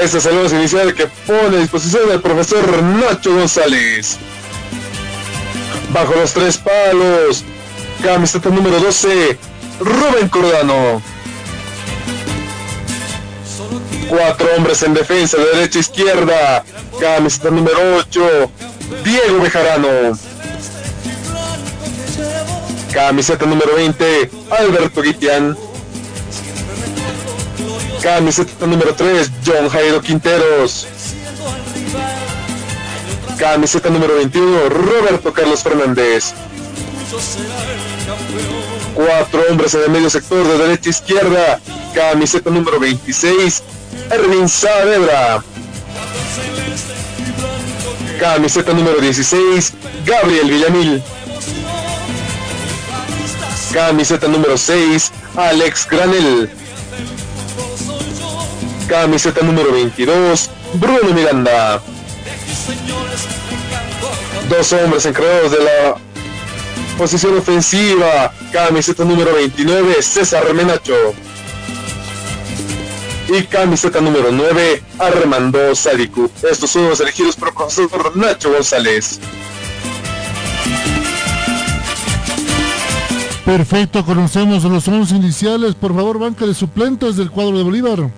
Este 0.00 0.18
es 0.18 0.26
el 0.26 0.36
once 0.36 0.54
inicial 0.54 0.94
que 0.94 1.06
pone 1.26 1.56
a 1.56 1.60
disposición 1.60 2.08
del 2.10 2.20
profesor 2.20 2.82
Nacho 2.82 3.34
González 3.34 4.18
bajo 5.92 6.14
los 6.14 6.32
tres 6.32 6.58
palos. 6.58 7.42
Camiseta 8.02 8.50
número 8.50 8.78
12, 8.80 9.38
Rubén 9.80 10.28
Cordano. 10.28 11.02
Cuatro 14.08 14.48
hombres 14.56 14.82
en 14.82 14.92
defensa, 14.92 15.38
de 15.38 15.44
derecha 15.56 15.78
a 15.78 15.80
izquierda. 15.80 16.64
Camiseta 17.00 17.50
número 17.50 17.78
8, 17.96 18.50
Diego 19.04 19.40
Bejarano. 19.40 20.16
Camiseta 22.92 23.46
número 23.46 23.74
20, 23.74 24.30
Alberto 24.50 25.02
Guitián. 25.02 25.56
Camiseta 28.02 28.66
número 28.66 28.94
3, 28.94 29.30
John 29.44 29.68
Jairo 29.68 30.00
Quinteros. 30.00 30.86
Camiseta 33.38 33.90
número 33.90 34.16
21, 34.16 34.68
Roberto 34.68 35.32
Carlos 35.32 35.62
Fernández. 35.62 36.32
Cuatro 38.94 39.42
hombres 39.50 39.74
en 39.74 39.82
el 39.82 39.90
medio 39.90 40.10
sector 40.10 40.46
de 40.46 40.58
derecha 40.58 40.88
a 40.88 40.90
izquierda. 40.90 41.60
Camiseta 41.94 42.50
número 42.50 42.80
26, 42.80 43.62
Erwin 44.10 44.48
Saavedra. 44.48 45.42
Camiseta 48.18 48.72
número 48.72 49.00
16, 49.00 49.72
Gabriel 50.04 50.50
Villamil. 50.50 51.02
Camiseta 53.72 54.26
número 54.28 54.56
6, 54.56 55.12
Alex 55.36 55.86
Granel. 55.90 56.50
Camiseta 58.88 59.42
número 59.42 59.72
22, 59.72 60.50
Bruno 60.74 61.12
Miranda. 61.12 61.82
Dos 64.48 64.72
hombres 64.72 65.04
encargados 65.04 65.52
de 65.52 65.58
la 65.58 65.96
posición 66.96 67.36
ofensiva. 67.36 68.32
Camiseta 68.50 69.04
número 69.04 69.34
29, 69.34 70.02
César 70.02 70.54
Menacho. 70.54 71.14
Y 73.28 73.42
camiseta 73.42 74.00
número 74.00 74.32
9, 74.32 74.82
Armando 74.98 75.74
Sadiku. 75.74 76.30
Estos 76.50 76.70
son 76.70 76.88
los 76.88 77.00
elegidos 77.00 77.36
por 77.36 77.48
el 77.48 77.54
profesor 77.54 78.16
Nacho 78.16 78.50
González. 78.50 79.20
Perfecto, 83.48 84.04
conocemos 84.04 84.62
los 84.64 84.86
11 84.86 85.16
iniciales. 85.16 85.74
Por 85.74 85.94
favor, 85.94 86.18
banca 86.18 86.44
de 86.44 86.52
suplentes 86.52 87.16
del 87.16 87.30
cuadro 87.30 87.56
de 87.56 87.64
Bolívar. 87.64 88.10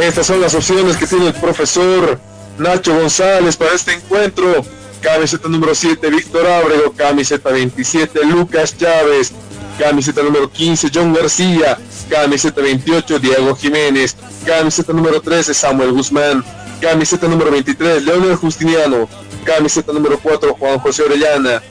Estas 0.00 0.26
son 0.26 0.40
las 0.40 0.52
opciones 0.56 0.96
que 0.96 1.06
tiene 1.06 1.28
el 1.28 1.34
profesor 1.34 2.18
Nacho 2.58 2.98
González 2.98 3.56
para 3.56 3.72
este 3.72 3.92
encuentro. 3.92 4.66
Camiseta 5.00 5.48
número 5.48 5.72
7, 5.72 6.10
Víctor 6.10 6.48
Ábrego. 6.48 6.92
Camiseta 6.96 7.52
27, 7.52 8.26
Lucas 8.26 8.76
Chávez. 8.76 9.32
Camiseta 9.78 10.22
número 10.22 10.50
15, 10.50 10.90
John 10.92 11.12
García. 11.12 11.78
Camiseta 12.08 12.60
28, 12.60 13.18
Diego 13.18 13.54
Jiménez. 13.56 14.16
Camiseta 14.44 14.92
número 14.92 15.20
13, 15.20 15.54
Samuel 15.54 15.92
Guzmán. 15.92 16.44
Camiseta 16.80 17.28
número 17.28 17.50
23, 17.50 18.04
Leonel 18.04 18.36
Justiniano. 18.36 19.08
Camiseta 19.44 19.92
número 19.92 20.18
4, 20.18 20.54
Juan 20.58 20.78
José 20.78 21.02
Orellana. 21.02 21.62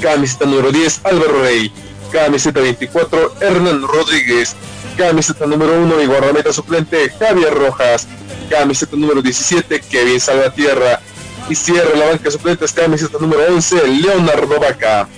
Camiseta 0.00 0.46
número 0.46 0.70
10, 0.70 1.00
Álvaro 1.04 1.42
Rey. 1.42 1.72
Camiseta 2.12 2.60
24, 2.60 3.34
Hernán 3.40 3.82
Rodríguez. 3.82 4.54
Camiseta 4.96 5.46
número 5.46 5.80
1 5.80 6.02
y 6.02 6.06
guardameta 6.06 6.52
suplente, 6.52 7.10
Javier 7.18 7.54
Rojas. 7.54 8.08
Camiseta 8.48 8.96
número 8.96 9.22
17, 9.22 9.80
Kevin 9.80 10.20
Salvatierra. 10.20 11.00
Y 11.48 11.54
cierra 11.54 11.96
la 11.96 12.06
banca 12.06 12.30
suplente, 12.30 12.66
camiseta 12.74 13.18
número 13.20 13.42
11, 13.48 13.86
Leonardo 13.88 14.58
Vaca. 14.58 15.08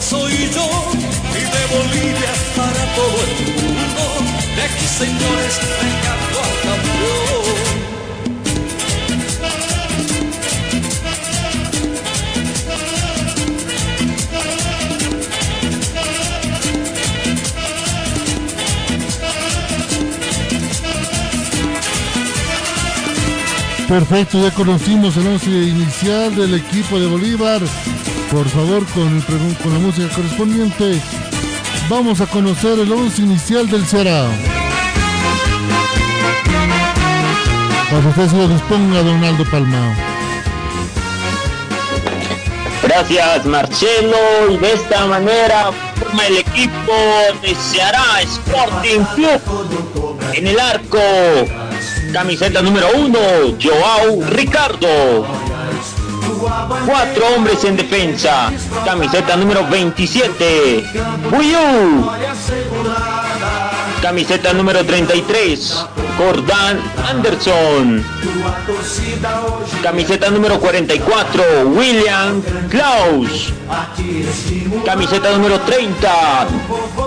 Soy 0.00 0.32
yo 0.54 0.68
y 1.30 1.42
de 1.54 1.62
Bolivia 1.76 2.32
para 2.56 2.94
todo 2.94 3.18
el 3.24 3.32
mundo. 3.54 4.04
De 4.56 4.62
aquí, 4.62 4.86
señores, 4.86 5.60
venga 5.80 6.12
al 6.12 6.56
campeón. 6.62 7.52
Perfecto, 23.92 24.42
ya 24.42 24.50
conocimos 24.54 25.14
el 25.18 25.26
once 25.26 25.50
inicial 25.50 26.34
del 26.34 26.54
equipo 26.54 26.98
de 26.98 27.06
Bolívar. 27.06 27.60
Por 28.32 28.48
favor, 28.48 28.82
con, 28.94 29.22
la 29.72 29.78
música 29.78 30.08
correspondiente, 30.14 30.98
vamos 31.90 32.18
a 32.22 32.26
conocer 32.26 32.78
el 32.78 32.90
once 32.90 33.20
inicial 33.20 33.68
del 33.68 33.84
Ceará. 33.84 34.26
Para 37.90 38.00
que 38.00 38.08
usted 38.08 38.28
se 38.28 38.36
lo 38.38 38.48
disponga, 38.48 39.02
Donaldo 39.02 39.44
Palma. 39.50 39.94
Gracias 42.82 43.44
Marcelo 43.44 44.16
y 44.50 44.56
de 44.56 44.72
esta 44.72 45.06
manera 45.06 45.70
forma 45.96 46.26
el 46.26 46.38
equipo 46.38 46.92
de 47.42 47.54
Ceará 47.54 48.22
Sporting 48.22 49.04
Club 49.14 50.18
en 50.32 50.46
el 50.46 50.58
arco. 50.58 50.98
Camiseta 52.14 52.62
número 52.62 52.86
uno, 52.96 53.18
Joao 53.62 54.22
Ricardo. 54.30 55.51
Cuatro 56.86 57.26
hombres 57.34 57.64
en 57.64 57.76
defensa. 57.76 58.50
Camiseta 58.84 59.36
número 59.36 59.66
27, 59.68 60.84
Buyu. 61.30 62.10
Camiseta 64.02 64.52
número 64.52 64.84
33, 64.84 65.86
Gordán 66.18 66.80
Anderson. 67.08 68.04
Camiseta 69.82 70.30
número 70.30 70.58
44, 70.58 71.42
William 71.66 72.42
Klaus. 72.68 73.52
Camiseta 74.84 75.30
número 75.30 75.60
30, 75.60 76.46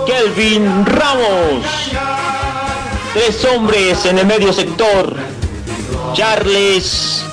Kelvin 0.06 0.86
Ramos. 0.86 1.66
Tres 3.12 3.44
hombres 3.44 4.06
en 4.06 4.18
el 4.18 4.26
medio 4.26 4.52
sector. 4.52 5.14
Charles 6.14 7.24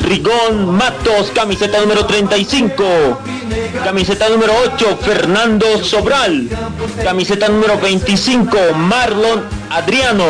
Rigón 0.00 0.74
Matos, 0.76 1.30
camiseta 1.34 1.80
número 1.80 2.06
35. 2.06 2.84
Camiseta 3.84 4.28
número 4.28 4.52
8, 4.74 4.98
Fernando 5.00 5.82
Sobral. 5.82 6.48
Camiseta 7.02 7.48
número 7.48 7.78
25, 7.78 8.56
Marlon 8.76 9.44
Adriano. 9.70 10.24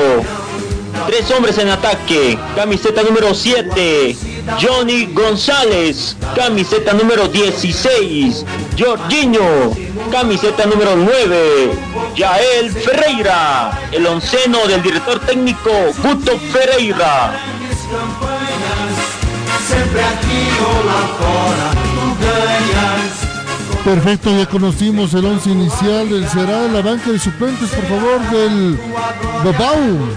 Tres 1.06 1.30
hombres 1.30 1.58
en 1.58 1.68
ataque. 1.68 2.38
Camiseta 2.54 3.02
número 3.02 3.34
7, 3.34 4.16
Johnny 4.60 5.06
González. 5.12 6.16
Camiseta 6.34 6.92
número 6.92 7.28
16, 7.28 8.44
Jorginho. 8.78 9.72
Camiseta 10.10 10.66
número 10.66 10.96
9, 10.96 11.72
Yael 12.16 12.70
Ferreira. 12.70 13.80
El 13.92 14.06
onceno 14.06 14.66
del 14.66 14.82
director 14.82 15.18
técnico 15.20 15.70
Guto 16.02 16.38
Ferreira. 16.52 17.38
Perfecto, 23.84 24.30
ya 24.30 24.46
conocimos 24.46 25.12
el 25.12 25.26
once 25.26 25.50
inicial 25.50 26.08
del 26.08 26.26
Será, 26.28 26.62
la 26.68 26.80
banca 26.80 27.10
de 27.10 27.18
suplentes, 27.18 27.68
por 27.68 27.84
favor, 27.84 28.20
del 28.30 28.78
Bobau. 29.44 30.16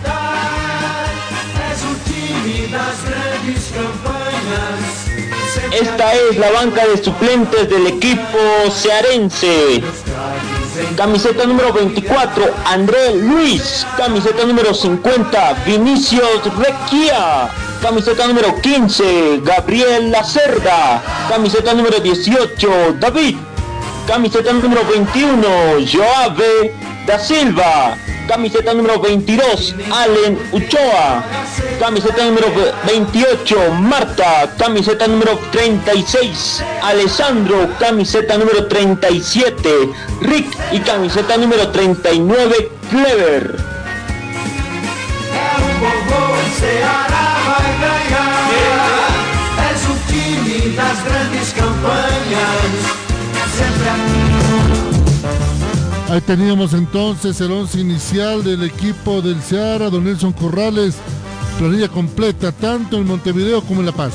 Esta 5.72 6.13
es 6.13 6.38
la 6.38 6.51
banca 6.51 6.88
de 6.88 7.03
suplentes 7.03 7.70
del 7.70 7.88
equipo 7.88 8.38
cearense. 8.72 9.84
Camiseta 10.96 11.46
número 11.46 11.74
24, 11.74 12.46
André 12.65 13.15
Luis. 13.15 13.86
Camiseta 13.98 14.46
número 14.46 14.74
50, 14.74 15.63
Vinicius 15.65 16.44
Requia. 16.58 17.50
Camiseta 17.82 18.28
número 18.28 18.60
15, 18.60 19.42
Gabriel 19.44 20.12
Lacerda. 20.12 21.02
Camiseta 21.30 21.74
número 21.74 22.00
18, 22.00 22.98
David. 23.00 23.38
Camiseta 24.08 24.52
número 24.52 24.84
21, 24.86 25.42
Joave 25.86 26.74
da 27.06 27.20
Silva. 27.20 27.98
Camiseta 28.28 28.74
número 28.74 29.00
22, 29.00 29.76
Allen 29.92 30.38
Uchoa. 30.52 31.24
Camiseta 31.80 32.26
número 32.26 32.48
28, 32.86 33.72
Marta. 33.74 34.54
Camiseta 34.58 35.08
número 35.08 35.40
36, 35.52 36.64
Alessandro. 36.82 37.70
Camiseta 37.80 38.38
número 38.38 38.68
37, 38.68 39.70
Rick. 40.22 40.58
Y 40.72 40.80
camiseta 40.80 41.38
número 41.38 41.70
39, 41.70 42.72
Clever. 42.90 43.78
Ahí 56.10 56.22
teníamos 56.22 56.74
entonces 56.74 57.41
el 57.41 57.52
once 57.52 57.82
inicial 57.82 58.41
del 58.41 58.63
equipo 58.63 59.22
del 59.22 59.41
Seara, 59.41 59.89
don 59.89 60.06
Nelson 60.06 60.32
Corrales, 60.32 60.96
planilla 61.60 61.89
completa 61.89 62.54
tanto 62.54 62.96
en 62.98 63.06
Montevideo 63.06 63.62
como 63.62 63.82
en 63.82 63.88
La 63.88 63.91
Paz. 63.91 64.13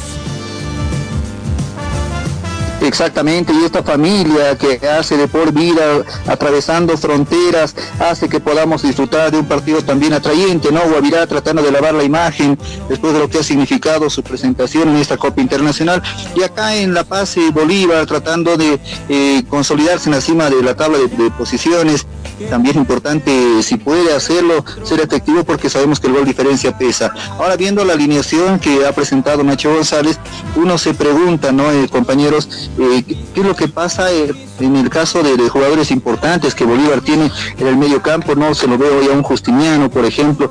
Exactamente, 2.83 3.53
y 3.53 3.65
esta 3.65 3.83
familia 3.85 4.59
que 4.59 4.85
hace 4.89 5.17
de 5.17 5.29
por 5.29 5.53
vida, 5.53 6.03
atravesando 6.27 6.97
fronteras, 6.97 7.77
hace 8.01 8.29
que 8.29 8.41
podamos 8.41 8.83
disfrutar 8.83 9.31
de 9.31 9.39
un 9.39 9.47
partido 9.47 9.83
también 9.83 10.13
atrayente, 10.13 10.73
¿no? 10.73 10.81
Guavirá 10.81 11.25
tratando 11.29 11.63
de 11.63 11.71
lavar 11.71 11.95
la 11.95 12.03
imagen 12.03 12.59
después 12.89 13.13
de 13.13 13.21
lo 13.21 13.31
que 13.31 13.39
ha 13.39 13.43
significado 13.45 14.11
su 14.11 14.25
presentación 14.25 14.89
en 14.89 14.97
esta 14.97 15.17
Copa 15.17 15.41
Internacional. 15.41 16.03
Y 16.35 16.43
acá 16.43 16.75
en 16.75 16.93
La 16.93 17.05
Paz, 17.05 17.37
eh, 17.37 17.51
Bolívar 17.53 18.05
tratando 18.07 18.57
de 18.57 18.81
eh, 19.09 19.45
consolidarse 19.49 20.09
en 20.09 20.17
la 20.17 20.21
cima 20.21 20.51
de 20.51 20.61
la 20.61 20.75
tabla 20.75 20.99
de, 20.99 21.07
de 21.07 21.31
posiciones. 21.31 22.05
También 22.51 22.77
importante, 22.77 23.63
si 23.63 23.77
puede 23.77 24.15
hacerlo, 24.15 24.65
ser 24.85 25.01
efectivo 25.01 25.45
porque 25.45 25.69
sabemos 25.71 26.01
que 26.01 26.07
el 26.07 26.15
gol 26.15 26.25
diferencia 26.25 26.77
pesa. 26.77 27.13
Ahora 27.39 27.57
viendo 27.57 27.85
la 27.85 27.95
alineación 27.95 28.59
que 28.59 28.87
ha 28.87 28.93
presentado 28.93 29.43
Nacho 29.43 29.73
González, 29.75 30.19
uno 30.57 30.79
se 30.79 30.95
pregunta, 30.95 31.53
¿no, 31.53 31.71
eh, 31.71 31.89
compañeros? 31.89 32.71
Eh, 32.79 33.05
¿Qué 33.05 33.41
es 33.41 33.47
lo 33.47 33.55
que 33.55 33.69
pasa 33.69 34.13
eh, 34.13 34.33
en 34.61 34.77
el 34.77 34.91
caso 34.91 35.23
de, 35.23 35.49
jugadores 35.49 35.91
importantes 35.91 36.55
que 36.55 36.65
Bolívar 36.65 37.01
tiene 37.01 37.31
en 37.59 37.67
el 37.67 37.77
medio 37.77 38.03
campo? 38.03 38.35
No 38.35 38.55
se 38.55 38.67
lo 38.67 38.79
veo 38.79 38.99
hoy 38.99 39.09
a 39.09 39.13
un 39.13 39.23
Justiniano, 39.23 39.91
por 39.91 40.05
ejemplo, 40.05 40.51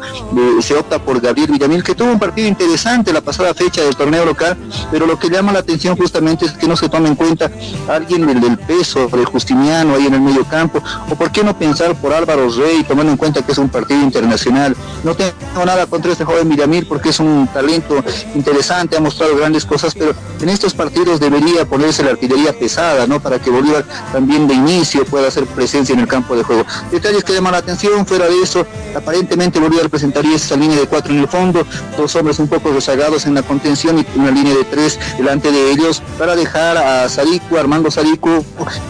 se 0.62 0.76
opta 0.76 1.00
por 1.00 1.20
Gabriel 1.22 1.52
Villamil, 1.52 1.84
que 1.84 1.96
tuvo 1.96 2.12
un 2.12 2.20
partido 2.20 2.48
interesante 2.48 3.14
la 3.14 3.22
pasada 3.22 3.54
fecha 3.54 3.82
del 3.84 3.96
torneo 3.96 4.26
local, 4.26 4.58
pero 4.92 5.06
lo 5.06 5.18
que 5.18 5.30
llama 5.30 5.52
la 5.52 5.60
atención 5.60 5.96
justamente 5.96 6.46
es 6.46 6.54
que 6.54 6.68
no 6.68 6.76
se 6.76 6.90
toma 6.90 7.08
en 7.08 7.16
cuenta 7.16 7.52
alguien 7.88 8.26
del, 8.26 8.40
del 8.40 8.58
peso 8.58 9.08
de 9.08 9.26
Justiniano 9.26 9.96
ahí 9.96 10.08
en 10.08 10.14
el 10.14 10.22
medio 10.22 10.46
campo, 10.46 10.82
o 11.10 11.16
por 11.16 11.32
qué 11.32 11.44
no 11.44 11.58
pensar 11.58 11.81
por 11.90 12.14
Álvaro 12.14 12.48
Rey, 12.50 12.84
tomando 12.84 13.12
en 13.12 13.18
cuenta 13.18 13.42
que 13.42 13.52
es 13.52 13.58
un 13.58 13.70
partido 13.70 14.02
internacional. 14.02 14.76
No 15.04 15.16
tengo 15.16 15.66
nada 15.66 15.88
contra 15.88 16.12
este 16.12 16.24
joven 16.24 16.48
Villamil 16.48 16.86
porque 16.86 17.10
es 17.10 17.20
un 17.20 17.48
talento 17.52 18.04
interesante, 18.36 18.98
ha 18.98 19.00
mostrado 19.00 19.36
grandes 19.36 19.66
cosas, 19.66 19.96
pero 19.96 20.14
en 20.40 20.50
estos 20.50 20.76
partidos 20.76 21.20
debería 21.20 21.66
ponerse 21.66 22.04
la 22.04 22.12
artillería 22.12 22.54
pesada, 22.54 23.08
¿no? 23.08 23.20
Para 23.20 23.40
que 23.40 23.50
Bolívar 23.50 23.84
también 24.12 24.48
de 24.48 24.54
inicio 24.54 25.06
pueda 25.06 25.28
hacer 25.28 25.46
presencia 25.46 25.94
en 25.94 26.02
el 26.02 26.08
campo 26.08 26.36
de 26.36 26.44
juego. 26.44 26.66
Detalles 26.92 27.24
que 27.24 27.34
llaman 27.34 27.54
la 27.54 27.60
atención, 27.60 28.06
fuera 28.06 28.28
de 28.28 28.42
eso, 28.42 28.66
aparentemente 28.96 29.60
Bolívar 29.60 29.90
presentaría 29.90 30.36
esa 30.36 30.56
línea 30.56 30.80
de 30.80 30.86
cuatro 30.86 31.14
en 31.14 31.20
el 31.20 31.28
fondo, 31.28 31.66
dos 31.98 32.16
hombres 32.16 32.38
un 32.38 32.48
poco 32.48 32.72
rezagados 32.72 33.26
en 33.26 33.34
la 33.34 33.42
contención 33.42 33.98
y 33.98 34.20
una 34.20 34.30
línea 34.30 34.54
de 34.54 34.64
tres 34.66 35.00
delante 35.18 35.52
de 35.52 35.72
ellos 35.72 36.04
para 36.20 36.36
dejar 36.36 36.78
a 36.78 37.10
Sadiku, 37.10 37.58
Armando 37.58 37.90
Sadiku 37.90 38.30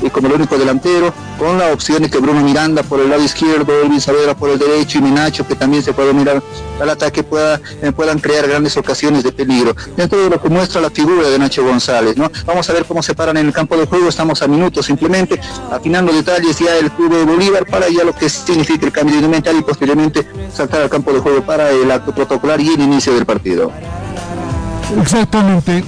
eh, 0.04 0.10
como 0.12 0.28
el 0.28 0.34
único 0.34 0.58
delantero, 0.58 1.14
con 1.38 1.58
la 1.58 1.72
opción 1.72 2.04
de 2.04 2.10
que 2.10 2.20
Bruno 2.20 2.42
Miranda 2.42 2.71
por 2.84 3.00
el 3.00 3.10
lado 3.10 3.24
izquierdo, 3.24 3.82
Elvin 3.82 4.00
Saavedra 4.00 4.36
por 4.36 4.50
el 4.50 4.58
derecho 4.58 4.98
y 4.98 5.02
Minacho 5.02 5.46
que 5.46 5.56
también 5.56 5.84
se 5.84 5.94
puede 5.94 6.14
mirar 6.14 6.42
al 6.80 6.90
ataque 6.90 7.24
pueda, 7.24 7.60
eh, 7.82 7.92
puedan 7.92 8.20
crear 8.20 8.48
grandes 8.48 8.78
ocasiones 8.78 9.24
de 9.24 9.32
peligro. 9.32 9.76
Dentro 9.98 10.24
de 10.24 10.30
lo 10.30 10.42
que 10.42 10.50
muestra 10.50 10.82
la 10.82 10.90
figura 10.90 11.30
de 11.30 11.38
Nacho 11.38 11.64
González, 11.64 12.18
¿no? 12.18 12.32
Vamos 12.46 12.70
a 12.70 12.74
ver 12.74 12.86
cómo 12.86 13.04
se 13.04 13.14
paran 13.14 13.38
en 13.38 13.48
el 13.48 13.54
campo 13.54 13.76
de 13.78 13.86
juego, 13.86 14.08
estamos 14.08 14.42
a 14.42 14.48
minutos 14.48 14.86
simplemente 14.86 15.40
afinando 15.72 16.14
detalles 16.14 16.58
ya 16.60 16.76
el 16.78 16.92
club 16.92 17.14
de 17.14 17.26
Bolívar 17.26 17.66
para 17.66 17.90
ya 17.90 18.04
lo 18.04 18.14
que 18.14 18.30
significa 18.30 18.86
el 18.86 18.92
cambio 18.92 19.16
de 19.16 19.20
indumentaria 19.20 19.60
y 19.60 19.64
posteriormente 19.64 20.26
saltar 20.54 20.82
al 20.82 20.90
campo 20.90 21.12
de 21.12 21.20
juego 21.20 21.42
para 21.42 21.70
el 21.70 21.90
acto 21.92 22.14
protocolar 22.14 22.62
y 22.62 22.70
el 22.74 22.82
inicio 22.82 23.14
del 23.14 23.26
partido. 23.26 23.72
Exactamente. 25.00 25.84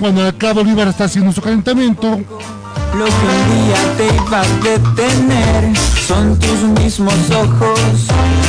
Cuando 0.00 0.26
acá 0.26 0.52
Bolívar 0.52 0.88
está 0.88 1.04
haciendo 1.04 1.32
su 1.32 1.40
calentamiento, 1.40 2.18
lo 2.94 3.04
que 3.04 3.10
un 3.10 3.42
día 3.66 3.80
te 3.96 4.06
iba 4.16 4.40
a 4.40 4.44
detener 4.62 5.76
son 6.06 6.38
tus 6.38 6.60
mismos 6.82 7.14
ojos 7.30 7.80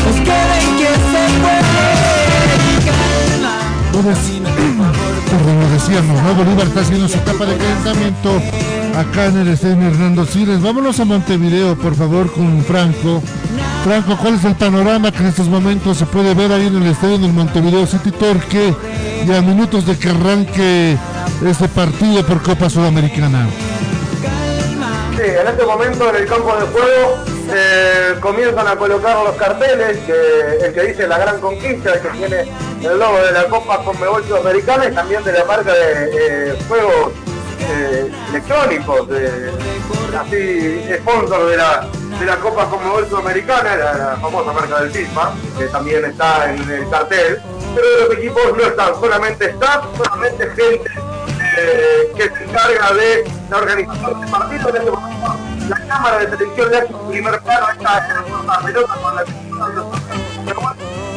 los 0.06 0.16
que 0.16 0.32
ven 0.32 0.78
que 0.78 0.88
se 0.88 1.24
puede. 1.42 2.12
Como 5.30 5.70
decíamos, 5.70 6.22
¿no? 6.24 6.34
Bolívar 6.34 6.68
está 6.68 6.82
haciendo 6.82 7.08
su 7.08 7.18
etapa 7.18 7.46
de 7.46 7.58
calentamiento 7.58 8.42
acá 8.98 9.28
en 9.28 9.38
el 9.38 9.48
estadio 9.50 9.88
Hernando 9.88 10.26
Siles. 10.26 10.62
Vámonos 10.62 11.00
a 11.00 11.06
Montevideo, 11.06 11.78
por 11.78 11.96
favor, 11.96 12.32
con 12.32 12.64
Franco. 12.64 13.22
Franco, 13.84 14.18
¿cuál 14.18 14.36
es 14.36 14.46
el 14.46 14.56
panorama 14.56 15.12
que 15.12 15.20
en 15.20 15.28
estos 15.28 15.48
momentos 15.48 15.98
se 15.98 16.06
puede 16.06 16.34
ver 16.34 16.52
ahí 16.52 16.68
en 16.68 16.78
el 16.78 16.88
estadio 16.88 17.18
del 17.18 17.34
Montevideo 17.34 17.86
City 17.86 18.12
Torque? 18.12 18.74
Ya 19.26 19.38
a 19.38 19.42
minutos 19.42 19.86
de 19.86 19.98
que 19.98 20.10
arranque 20.10 20.98
este 21.46 21.68
partido 21.68 22.26
por 22.26 22.42
Copa 22.42 22.70
Sudamericana. 22.70 23.48
Sí, 25.16 25.24
en 25.24 25.48
este 25.48 25.66
momento 25.66 26.10
en 26.10 26.16
el 26.16 26.26
campo 26.26 26.56
de 26.56 26.66
juego 26.68 27.18
eh, 27.54 28.16
comienzan 28.22 28.68
a 28.68 28.76
colocar 28.78 29.24
los 29.24 29.36
carteles, 29.36 29.98
que, 30.00 30.66
el 30.66 30.74
que 30.74 30.82
dice 30.84 31.08
la 31.08 31.18
gran 31.18 31.40
conquista, 31.42 31.94
el 31.94 32.02
que 32.02 32.10
tiene 32.10 32.52
el 32.82 32.98
logo 32.98 33.18
de 33.20 33.32
la 33.34 33.44
Copa 33.46 33.84
Conmebol 33.84 34.24
Sudamericana 34.24 34.86
y 34.86 34.94
también 34.94 35.24
de 35.24 35.34
la 35.34 35.44
marca 35.44 35.74
de 35.74 36.10
eh, 36.14 36.56
juegos 36.68 37.12
eh, 37.60 38.12
electrónicos, 38.30 39.08
así, 40.18 40.82
sponsor 41.00 41.50
de 41.50 41.58
la, 41.58 41.88
de 42.20 42.26
la 42.26 42.38
Copa 42.38 42.70
Conmebol 42.70 43.08
Sudamericana, 43.10 43.76
la, 43.76 43.94
la 43.94 44.18
famosa 44.18 44.54
marca 44.54 44.82
del 44.82 44.92
FIFA, 44.92 45.34
que 45.58 45.66
también 45.66 46.06
está 46.06 46.54
en 46.54 46.70
el 46.70 46.90
cartel, 46.90 47.42
pero 47.76 47.88
los 48.08 48.18
equipos 48.18 48.58
no 48.58 48.64
están, 48.64 48.96
solamente 49.00 49.46
está, 49.50 49.82
solamente 49.98 50.50
gente 50.52 51.11
que 52.16 52.24
se 52.24 52.44
encarga 52.44 52.94
de 52.94 53.32
la 53.50 53.58
organización 53.58 54.22
de 54.22 54.28
partidos 54.28 54.70
en 54.70 54.76
este 54.78 54.92
momento. 54.92 55.36
La 55.70 55.88
cámara 55.88 56.20
de 56.20 56.26
televisión 56.28 56.72
le 56.72 56.78
hace 56.78 56.94
un 56.94 57.10
primer 57.10 57.40
plano 57.42 57.68
en 57.72 57.84
la 57.84 58.60
pelota 58.64 58.94
con 59.02 59.16
la 59.16 59.24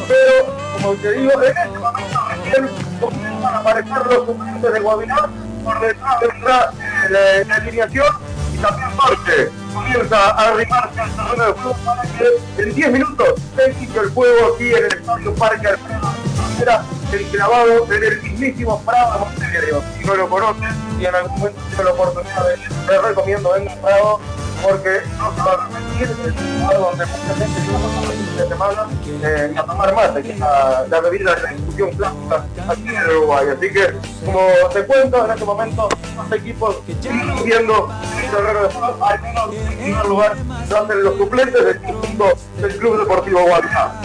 pero 0.07 0.45
como 0.73 0.93
te 0.95 1.11
digo, 1.13 1.31
en 1.41 1.57
este 1.57 1.79
momento 1.79 2.19
recién 2.29 2.69
comienzan 2.99 3.43
a 3.43 3.57
aparecer 3.57 4.05
los 4.05 4.25
suplentes 4.25 4.73
de 4.73 4.79
Guavirá 4.79 5.29
por 5.63 5.79
detrás 5.79 6.19
de 6.19 6.27
la, 6.43 6.73
la, 7.09 7.43
la 7.43 7.55
alineación 7.55 8.05
y 8.55 8.57
también 8.57 8.89
Jorge 8.97 9.49
comienza 9.73 10.29
a 10.29 10.47
arrimarse 10.49 11.01
al 11.01 11.15
terreno 11.15 11.45
de 11.45 11.51
juego 11.53 11.75
para 11.85 12.01
que 12.03 12.63
en 12.63 12.75
10 12.75 12.91
minutos 12.91 13.27
se 13.55 13.71
inicie 13.71 13.99
el 14.01 14.09
juego 14.11 14.55
aquí 14.55 14.69
en 14.69 14.85
el 14.85 14.93
Estadio 14.93 15.35
Parque 15.35 15.67
Alfredo 15.67 16.15
era 16.61 16.85
enclavado 17.11 17.85
en 17.93 18.03
el 18.03 18.21
mismísimo 18.21 18.81
Prado 18.83 19.13
de 19.13 19.19
Montevideo. 19.19 19.83
Si 19.97 20.05
no 20.05 20.15
lo 20.15 20.29
conocen 20.29 20.69
y 20.99 21.05
en 21.05 21.15
algún 21.15 21.37
momento 21.37 21.59
tiene 21.69 21.83
la 21.83 21.91
oportunidad 21.91 22.47
de 22.47 22.53
ir, 22.53 22.71
les 22.89 23.01
recomiendo 23.01 23.51
vengan 23.51 23.81
Prado 23.81 24.19
porque 24.63 25.01
no 25.17 25.35
se 25.35 25.41
va 25.41 25.51
a 25.53 25.67
repetir 25.67 26.17
el 26.25 26.59
lugar 26.59 26.79
donde 26.79 27.05
mucha 27.05 27.35
gente 27.35 27.61
llega 27.61 28.43
de 28.43 28.49
semana 28.49 28.87
eh, 29.23 29.55
a 29.57 29.63
tomar 29.63 29.95
mate, 29.95 30.23
que 30.23 30.31
es 30.31 30.39
la, 30.39 30.85
la 30.89 30.99
bebida 31.01 31.35
de 31.35 31.41
la 31.43 31.49
discusión 31.53 31.91
clásica 31.91 32.45
aquí 32.69 32.87
en 32.87 33.09
Uruguay. 33.17 33.47
Así 33.55 33.69
que, 33.71 33.93
como 34.25 34.39
te 34.73 34.85
cuento, 34.85 35.25
en 35.25 35.31
este 35.31 35.45
momento 35.45 35.89
los 36.15 36.31
equipos 36.39 36.75
siguen 37.01 37.43
viendo 37.45 37.89
el 38.21 38.31
terreno 38.31 38.61
de 38.63 38.73
juego, 38.73 39.05
al 39.05 39.21
menos 39.21 39.49
en 39.53 39.77
primer 39.77 40.05
lugar, 40.05 40.35
donde 40.69 40.95
los 40.95 41.17
suplentes 41.17 41.65
del 41.65 41.81
conjunto 41.81 42.25
del 42.61 42.77
Club 42.77 42.99
Deportivo 42.99 43.41
Guadalajara. 43.41 44.01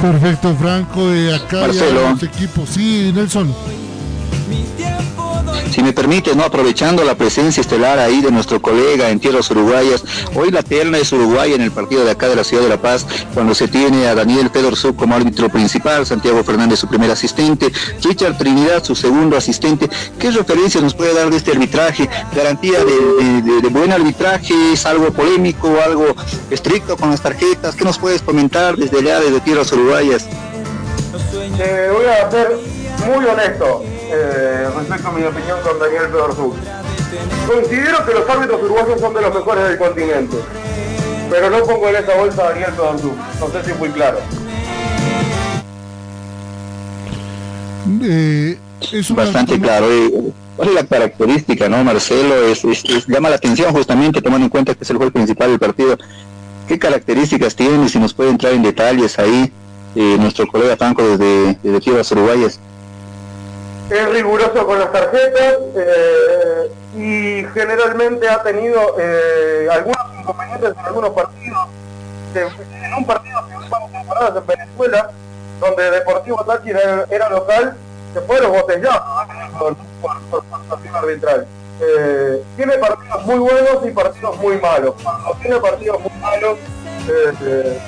Perfecto, 0.00 0.54
Franco. 0.56 1.12
Eh, 1.12 1.34
acá 1.34 1.60
Marcelo. 1.60 2.10
los 2.10 2.22
equipos. 2.22 2.68
Sí, 2.70 3.12
Nelson. 3.14 3.54
Si 5.70 5.82
me 5.82 5.92
permite, 5.92 6.34
¿no? 6.34 6.44
aprovechando 6.44 7.04
la 7.04 7.16
presencia 7.16 7.60
estelar 7.60 7.98
ahí 7.98 8.20
de 8.20 8.30
nuestro 8.30 8.62
colega 8.62 9.10
en 9.10 9.18
tierras 9.18 9.50
uruguayas, 9.50 10.04
hoy 10.34 10.50
la 10.50 10.62
terna 10.62 10.98
es 10.98 11.12
uruguaya 11.12 11.54
en 11.54 11.62
el 11.62 11.72
partido 11.72 12.04
de 12.04 12.12
acá 12.12 12.28
de 12.28 12.36
la 12.36 12.44
Ciudad 12.44 12.62
de 12.62 12.68
La 12.68 12.80
Paz, 12.80 13.06
cuando 13.34 13.54
se 13.54 13.66
tiene 13.68 14.06
a 14.06 14.14
Daniel 14.14 14.50
Fedorsuk 14.50 14.96
como 14.96 15.14
árbitro 15.14 15.48
principal, 15.48 16.06
Santiago 16.06 16.44
Fernández 16.44 16.78
su 16.78 16.86
primer 16.86 17.10
asistente, 17.10 17.72
Richard 18.02 18.38
Trinidad 18.38 18.84
su 18.84 18.94
segundo 18.94 19.36
asistente. 19.36 19.88
¿Qué 20.18 20.30
referencias 20.30 20.82
nos 20.82 20.94
puede 20.94 21.14
dar 21.14 21.30
de 21.30 21.36
este 21.36 21.52
arbitraje? 21.52 22.08
¿Garantía 22.34 22.78
de 22.84 23.68
buen 23.70 23.92
arbitraje? 23.92 24.72
¿Es 24.72 24.86
algo 24.86 25.12
polémico, 25.12 25.76
algo 25.84 26.14
estricto 26.50 26.96
con 26.96 27.10
las 27.10 27.20
tarjetas? 27.20 27.74
¿Qué 27.74 27.84
nos 27.84 27.98
puedes 27.98 28.22
comentar 28.22 28.76
desde 28.76 28.98
allá, 28.98 29.20
desde 29.20 29.40
tierras 29.40 29.72
uruguayas? 29.72 30.26
Eh, 31.58 31.90
voy 31.92 32.06
a 32.06 32.30
ser 32.30 32.58
muy 33.06 33.24
honesto 33.24 33.84
eh, 34.12 34.68
respecto 34.76 35.08
a 35.08 35.12
mi 35.12 35.24
opinión 35.24 35.58
con 35.62 35.78
Daniel 35.78 36.08
Fedorsuk. 36.10 36.54
Considero 37.46 38.04
que 38.04 38.12
los 38.14 38.28
árbitros 38.28 38.62
uruguayos 38.62 39.00
son 39.00 39.14
de 39.14 39.20
los 39.22 39.34
mejores 39.34 39.68
del 39.68 39.78
continente, 39.78 40.36
pero 41.30 41.50
no 41.50 41.58
pongo 41.64 41.88
en 41.88 41.96
esa 41.96 42.14
bolsa 42.16 42.42
a 42.42 42.48
Daniel 42.50 42.72
Fedorsuk. 42.72 43.12
No 43.40 43.48
sé 43.50 43.64
si 43.64 43.70
fui 43.72 43.88
claro. 43.90 44.18
Eh, 48.02 48.58
es 48.92 49.10
una- 49.10 49.24
Bastante 49.24 49.60
claro. 49.60 49.86
¿Cuál 50.56 50.68
es 50.68 50.74
la 50.74 50.84
característica, 50.84 51.68
no, 51.68 51.82
Marcelo? 51.82 52.46
Es, 52.46 52.64
es- 52.64 52.84
es- 52.84 53.06
llama 53.08 53.28
la 53.28 53.36
atención 53.36 53.72
justamente 53.72 54.22
tomando 54.22 54.44
en 54.44 54.50
cuenta 54.50 54.74
que 54.74 54.84
es 54.84 54.90
el 54.90 54.96
juez 54.98 55.10
principal 55.10 55.50
del 55.50 55.58
partido. 55.58 55.98
¿Qué 56.68 56.78
características 56.78 57.54
tiene? 57.56 57.88
Si 57.88 57.98
nos 57.98 58.14
puede 58.14 58.30
entrar 58.30 58.52
en 58.52 58.62
detalles 58.62 59.18
ahí 59.18 59.52
eh, 59.96 60.16
nuestro 60.18 60.46
colega 60.48 60.76
Franco 60.76 61.02
desde, 61.06 61.58
desde 61.62 61.80
Tierras 61.80 62.10
Uruguayas. 62.12 62.58
Es 63.90 64.08
riguroso 64.08 64.66
con 64.66 64.78
las 64.78 64.90
tarjetas 64.90 65.58
eh, 65.76 66.72
y 66.96 67.44
generalmente 67.52 68.26
ha 68.28 68.42
tenido 68.42 68.96
eh, 68.98 69.68
algunos 69.70 69.98
inconvenientes 70.18 70.70
en 70.70 70.84
algunos 70.86 71.10
partidos. 71.10 71.68
En 72.34 72.94
un 72.94 73.06
partido 73.06 73.46
que 73.46 73.56
últimas 73.56 73.92
temporadas 73.92 74.36
en 74.36 74.46
Venezuela, 74.46 75.10
donde 75.60 75.90
Deportivo 75.90 76.44
Táchira 76.44 77.04
era, 77.10 77.28
local, 77.28 77.76
se 78.14 78.20
fue 78.22 78.40
los 78.40 78.50
botellados 78.50 79.02
por, 79.58 79.76
por, 80.00 80.44
por, 80.44 80.96
arbitral. 80.96 81.46
Eh, 81.80 82.42
tiene 82.56 82.78
partidos 82.78 83.26
muy 83.26 83.38
buenos 83.38 83.86
y 83.86 83.90
partidos 83.90 84.36
muy 84.38 84.58
malos. 84.60 84.94
Tiene 85.42 85.58
partidos 85.58 86.00
muy 86.00 86.20
malos, 86.20 86.58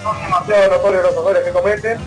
son 0.02 0.22
demasiado 0.22 0.70
notorios 0.70 1.02
los 1.04 1.12
errores 1.14 1.42
que 1.42 1.50
cometen. 1.52 1.98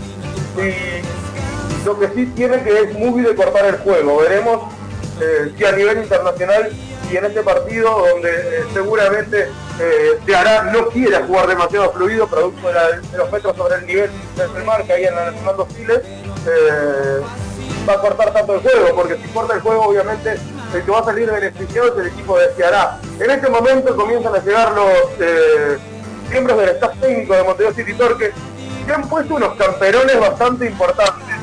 Lo 1.86 2.00
que 2.00 2.08
sí 2.10 2.26
tiene 2.36 2.62
que 2.64 2.82
es 2.82 2.94
muy 2.94 3.22
de 3.22 3.36
cortar 3.36 3.66
el 3.66 3.78
juego. 3.78 4.18
Veremos 4.18 4.74
eh, 5.22 5.54
si 5.58 5.66
a 5.66 5.72
nivel 5.72 6.00
internacional 6.00 6.72
y 7.12 7.18
en 7.18 7.26
este 7.26 7.42
partido 7.42 8.08
donde 8.08 8.30
eh, 8.30 8.64
seguramente 8.74 9.50
eh, 9.80 10.20
se 10.26 10.36
hará, 10.36 10.64
no 10.72 10.88
quiere 10.88 11.18
jugar 11.24 11.48
demasiado 11.48 11.92
fluido, 11.92 12.28
producto 12.28 12.68
de, 12.68 13.18
los 13.18 13.32
metros 13.32 13.56
sobre 13.56 13.76
el 13.78 13.86
nivel 13.88 14.12
del 14.36 14.64
mar 14.66 14.84
que 14.86 14.94
hay 14.94 15.06
en 15.06 15.16
la 15.16 15.32
Nacional 15.32 15.58
2000, 15.58 15.92
eh, 15.92 16.02
va 17.88 17.94
a 17.94 18.02
cortar 18.02 18.34
tanto 18.34 18.56
el 18.56 18.62
juego, 18.62 18.96
porque 18.96 19.16
si 19.18 19.28
corta 19.30 19.56
el 19.56 19.62
juego 19.62 19.86
obviamente 19.86 20.38
el 20.74 20.84
que 20.84 20.92
va 20.92 21.00
a 21.00 21.06
salir 21.06 21.32
beneficiado 21.32 21.94
es 21.94 22.06
el 22.06 22.08
equipo 22.12 22.38
de 22.38 22.50
Ceará. 22.56 23.00
En 23.20 23.32
este 23.32 23.50
momento 23.50 23.96
comienzan 23.96 24.36
a 24.36 24.40
llegar 24.40 24.72
los 24.74 24.88
miembros 26.30 26.60
del 26.60 26.70
staff 26.70 27.00
técnico 27.00 27.34
de 27.34 27.44
Montevideo 27.44 27.74
City 27.74 27.94
Torque 27.96 28.32
que 28.86 28.94
han 28.94 29.10
puesto 29.10 29.36
unos 29.36 29.56
camperones 29.56 30.20
bastante 30.20 30.68
importantes 30.68 31.39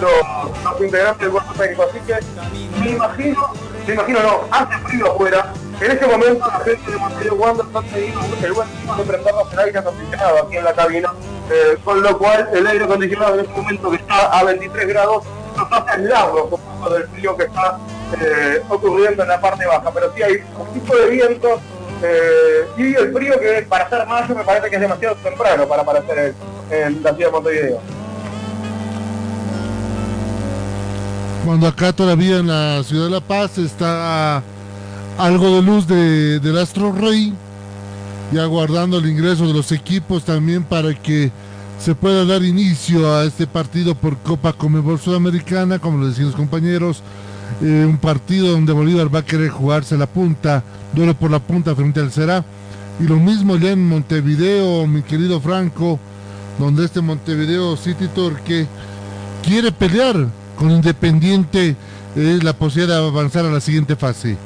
los, 0.00 0.64
los 0.64 0.80
integrantes 0.80 1.20
del 1.20 1.30
cuerpo 1.30 1.52
técnico. 1.54 1.82
Así 1.84 1.98
que 2.06 2.14
me 2.80 2.90
imagino, 2.90 3.52
me 3.86 3.94
imagino 3.94 4.20
no, 4.22 4.40
hace 4.50 4.78
frío 4.88 5.12
afuera. 5.12 5.52
En 5.80 5.90
este 5.90 6.06
momento 6.06 6.46
la 6.46 6.60
gente 6.60 6.90
de 6.90 6.96
Montevideo 6.96 7.34
Wander 7.34 7.66
está 7.66 7.82
teniendo 7.82 8.20
el 8.42 8.52
buen 8.52 8.68
tiempo 8.68 8.94
de 8.94 9.04
prendernos 9.04 9.52
el 9.52 9.58
aire 9.58 9.78
acondicionado 9.78 10.42
aquí 10.44 10.56
en 10.56 10.64
la 10.64 10.72
cabina. 10.72 11.12
eh, 11.50 11.76
con 11.84 12.02
lo 12.02 12.16
cual 12.16 12.48
el 12.54 12.66
aire 12.66 12.84
acondicionado 12.84 13.34
en 13.34 13.40
este 13.40 13.52
momento 13.60 13.90
que 13.90 13.96
está 13.96 14.38
a 14.38 14.44
23 14.44 14.88
grados 14.88 15.24
nos 15.56 15.72
hace 15.72 15.90
aislarnos 15.90 16.52
un 16.52 16.92
del 16.92 17.08
frío 17.08 17.36
que 17.36 17.44
está 17.44 17.78
eh, 18.20 18.62
ocurriendo 18.68 19.22
en 19.22 19.28
la 19.28 19.40
parte 19.40 19.66
baja. 19.66 19.90
Pero 19.92 20.12
sí 20.14 20.22
hay 20.22 20.42
un 20.58 20.72
tipo 20.72 20.96
de 20.96 21.10
viento 21.10 21.60
eh, 22.02 22.66
y 22.76 22.94
el 22.94 23.12
frío 23.12 23.38
que 23.38 23.66
para 23.68 23.88
ser 23.88 24.06
mayo 24.06 24.34
me 24.34 24.44
parece 24.44 24.70
que 24.70 24.76
es 24.76 24.80
demasiado 24.82 25.16
temprano 25.16 25.66
para 25.66 25.82
aparecer 25.82 26.34
en, 26.70 26.78
en 26.78 27.02
la 27.02 27.14
ciudad 27.14 27.28
de 27.28 27.32
Montevideo. 27.32 27.80
Cuando 31.44 31.66
acá 31.66 31.92
todavía 31.92 32.38
en 32.38 32.46
la 32.46 32.82
ciudad 32.84 33.04
de 33.04 33.10
La 33.10 33.20
Paz 33.20 33.58
está 33.58 34.42
algo 35.18 35.56
de 35.56 35.62
luz 35.62 35.86
de, 35.86 36.40
del 36.40 36.56
Astro 36.56 36.90
Rey, 36.90 37.34
ya 38.32 38.46
guardando 38.46 38.96
el 38.96 39.06
ingreso 39.06 39.46
de 39.46 39.52
los 39.52 39.70
equipos 39.70 40.24
también 40.24 40.64
para 40.64 40.94
que 40.94 41.30
se 41.78 41.94
pueda 41.94 42.24
dar 42.24 42.42
inicio 42.42 43.14
a 43.14 43.24
este 43.24 43.46
partido 43.46 43.94
por 43.94 44.16
Copa 44.16 44.54
Comebol 44.54 44.98
Sudamericana, 44.98 45.78
como 45.78 45.98
lo 45.98 46.08
decían 46.08 46.28
los 46.28 46.36
compañeros, 46.36 47.02
eh, 47.60 47.84
un 47.86 47.98
partido 47.98 48.52
donde 48.52 48.72
Bolívar 48.72 49.14
va 49.14 49.18
a 49.18 49.24
querer 49.26 49.50
jugarse 49.50 49.98
la 49.98 50.06
punta, 50.06 50.64
duelo 50.94 51.12
por 51.12 51.30
la 51.30 51.40
punta 51.40 51.74
frente 51.74 52.00
al 52.00 52.10
Será, 52.10 52.42
y 52.98 53.02
lo 53.02 53.16
mismo 53.16 53.56
ya 53.56 53.70
en 53.70 53.86
Montevideo, 53.86 54.86
mi 54.86 55.02
querido 55.02 55.42
Franco, 55.42 56.00
donde 56.58 56.86
este 56.86 57.02
Montevideo 57.02 57.76
City 57.76 58.08
Torque 58.08 58.66
quiere 59.42 59.70
pelear 59.72 60.26
con 60.56 60.70
Independiente 60.70 61.76
eh, 62.16 62.38
la 62.42 62.52
posibilidad 62.52 63.00
de 63.00 63.08
avanzar 63.08 63.44
a 63.44 63.50
la 63.50 63.60
siguiente 63.60 63.96
fase. 63.96 64.36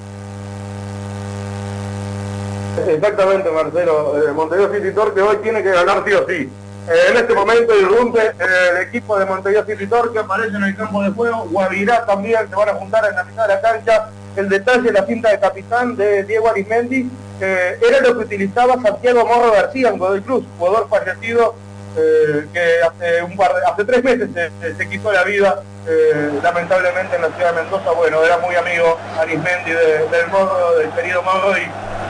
Exactamente, 2.86 3.50
Marcelo. 3.50 4.16
Eh, 4.16 4.32
Montevideo 4.32 4.72
City 4.72 4.92
Torque 4.92 5.20
hoy 5.20 5.36
tiene 5.42 5.62
que 5.62 5.70
ganar 5.70 6.02
sí 6.06 6.12
o 6.12 6.26
sí. 6.26 6.48
Eh, 6.88 7.10
en 7.10 7.16
este 7.18 7.34
momento 7.34 7.78
irrumpe 7.78 8.18
eh, 8.18 8.32
el 8.72 8.88
equipo 8.88 9.18
de 9.18 9.26
Montevideo 9.26 9.66
City 9.66 9.86
Torque, 9.86 10.18
aparece 10.18 10.56
en 10.56 10.62
el 10.62 10.76
campo 10.76 11.02
de 11.02 11.10
juego. 11.10 11.46
Guavirá 11.50 12.06
también 12.06 12.48
se 12.48 12.56
van 12.56 12.68
a 12.70 12.74
juntar 12.74 13.04
en 13.08 13.16
la 13.16 13.24
mitad 13.24 13.46
de 13.46 13.54
la 13.54 13.60
cancha. 13.60 14.10
El 14.36 14.48
detalle, 14.48 14.92
la 14.92 15.04
cinta 15.04 15.30
de 15.30 15.40
capitán 15.40 15.96
de 15.96 16.22
Diego 16.24 16.48
Arismendi, 16.48 17.10
eh, 17.40 17.78
era 17.86 18.00
lo 18.00 18.18
que 18.18 18.24
utilizaba 18.24 18.80
Santiago 18.80 19.26
Morro 19.26 19.52
García 19.52 19.88
en 19.88 19.98
Godoy 19.98 20.20
Cruz, 20.22 20.44
jugador 20.58 20.88
fallecido 20.88 21.54
eh, 21.96 22.46
que 22.52 22.62
hace, 22.86 23.22
un 23.22 23.36
par 23.36 23.52
de- 23.54 23.64
hace 23.66 23.84
tres 23.84 24.04
meses 24.04 24.28
se, 24.34 24.74
se- 24.76 24.88
quitó 24.88 25.12
la 25.12 25.24
vida, 25.24 25.60
eh, 25.86 26.30
lamentablemente 26.42 27.16
en 27.16 27.22
la 27.22 27.28
ciudad 27.28 27.54
de 27.54 27.62
Mendoza. 27.62 27.90
Bueno, 27.92 28.22
era 28.22 28.38
muy 28.38 28.54
amigo 28.54 28.98
Arismendi 29.18 29.70
de- 29.70 30.06
del 30.08 30.26
Morro, 30.30 30.78
del 30.78 30.90
querido 30.90 31.22
Morro, 31.22 31.52
y 31.56 31.66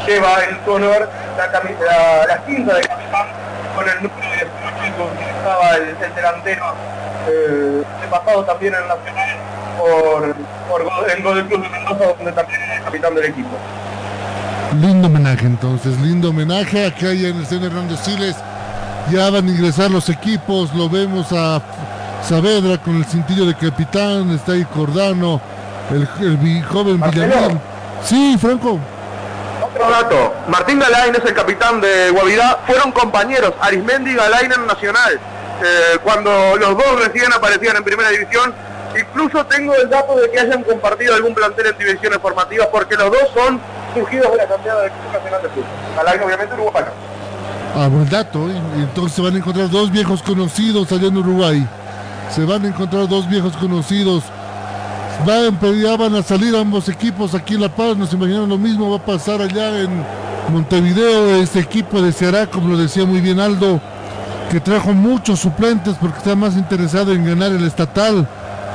lleva 0.06 0.44
en 0.44 0.58
su 0.64 0.72
honor 0.72 1.08
la, 1.36 1.46
la, 1.46 2.26
la 2.26 2.42
cinta 2.46 2.74
de 2.74 2.80
capitán 2.82 3.26
con 3.76 3.88
el 3.88 3.94
número 4.02 4.28
18 4.32 4.50
que 4.96 5.02
utilizaba 5.02 5.76
el, 5.76 5.82
el 6.04 6.14
delantero, 6.14 6.64
eh, 7.28 7.82
pasado 8.10 8.44
también 8.44 8.74
en 8.74 8.88
Nacional 8.88 9.36
por 9.78 10.34
por, 10.68 11.10
en 11.10 11.22
Gol 11.22 11.46
Club 11.46 11.62
de 11.62 11.68
Mendoza, 11.68 12.04
donde 12.18 12.32
también 12.32 12.60
es 12.62 12.80
capitán 12.82 13.14
del 13.14 13.24
equipo. 13.26 13.56
Lindo 14.80 15.06
homenaje 15.06 15.46
entonces, 15.46 15.98
lindo 16.00 16.28
homenaje. 16.30 16.86
Acá 16.86 17.12
ya 17.14 17.28
en 17.28 17.36
el 17.36 17.42
Estadio 17.42 17.66
Hernando 17.68 17.96
Siles 17.96 18.36
ya 19.10 19.30
van 19.30 19.46
a 19.46 19.50
ingresar 19.50 19.90
los 19.90 20.08
equipos, 20.08 20.74
lo 20.74 20.88
vemos 20.88 21.32
a 21.32 21.60
Saavedra 22.22 22.78
con 22.78 22.96
el 22.96 23.04
cintillo 23.04 23.46
de 23.46 23.54
capitán, 23.54 24.30
está 24.30 24.52
ahí 24.52 24.64
Cordano, 24.64 25.40
el, 25.90 26.08
el 26.24 26.64
joven 26.64 27.00
Villamil. 27.00 27.58
Sí, 28.04 28.36
Franco. 28.40 28.78
Otro 29.62 29.90
dato, 29.90 30.34
Martín 30.48 30.78
Galain 30.78 31.14
es 31.14 31.24
el 31.24 31.34
capitán 31.34 31.80
de 31.80 32.10
Guavirá, 32.10 32.58
fueron 32.66 32.92
compañeros, 32.92 33.52
Arismendi 33.60 34.10
y 34.10 34.14
Galain 34.14 34.52
en 34.52 34.66
Nacional, 34.66 35.14
eh, 35.14 35.98
cuando 36.02 36.56
los 36.56 36.76
dos 36.76 37.04
recién 37.04 37.32
aparecían 37.32 37.76
en 37.76 37.84
primera 37.84 38.10
división, 38.10 38.52
incluso 38.98 39.44
tengo 39.46 39.74
el 39.74 39.88
dato 39.88 40.16
de 40.16 40.30
que 40.30 40.40
hayan 40.40 40.62
compartido 40.64 41.14
algún 41.14 41.34
plantel 41.34 41.66
en 41.68 41.78
divisiones 41.78 42.18
formativas, 42.18 42.68
porque 42.68 42.96
los 42.96 43.10
dos 43.10 43.28
son 43.34 43.60
surgidos 43.94 44.30
de 44.32 44.36
la 44.38 44.46
campeada 44.46 44.82
del 44.82 44.90
Club 44.90 45.12
Nacional 45.12 45.42
de 45.42 45.48
Fútbol. 45.48 45.66
Galain 45.96 46.22
obviamente 46.22 46.54
uruguayo. 46.54 46.86
Ah, 47.74 47.88
buen 47.88 48.08
dato, 48.08 48.50
¿eh? 48.50 48.60
entonces 48.76 49.12
se 49.14 49.22
van 49.22 49.34
a 49.34 49.38
encontrar 49.38 49.70
dos 49.70 49.90
viejos 49.90 50.22
conocidos 50.22 50.90
allá 50.90 51.08
en 51.08 51.16
Uruguay. 51.16 51.68
Se 52.34 52.44
van 52.44 52.64
a 52.64 52.68
encontrar 52.68 53.08
dos 53.08 53.28
viejos 53.28 53.56
conocidos 53.56 54.24
ya 55.26 55.96
van 55.96 56.14
a 56.14 56.22
salir 56.22 56.54
ambos 56.56 56.88
equipos 56.88 57.34
aquí 57.34 57.54
en 57.54 57.62
La 57.62 57.68
Paz, 57.68 57.96
nos 57.96 58.12
imaginamos 58.12 58.48
lo 58.48 58.58
mismo, 58.58 58.90
va 58.90 58.96
a 58.96 59.04
pasar 59.04 59.42
allá 59.42 59.80
en 59.80 59.88
Montevideo, 60.52 61.36
este 61.36 61.60
equipo 61.60 62.00
de 62.00 62.12
Ceará, 62.12 62.46
como 62.46 62.68
lo 62.68 62.78
decía 62.78 63.04
muy 63.04 63.20
bien 63.20 63.40
Aldo, 63.40 63.80
que 64.50 64.60
trajo 64.60 64.92
muchos 64.92 65.40
suplentes 65.40 65.96
porque 66.00 66.18
está 66.18 66.34
más 66.34 66.56
interesado 66.56 67.12
en 67.12 67.26
ganar 67.26 67.52
el 67.52 67.64
estatal 67.66 68.26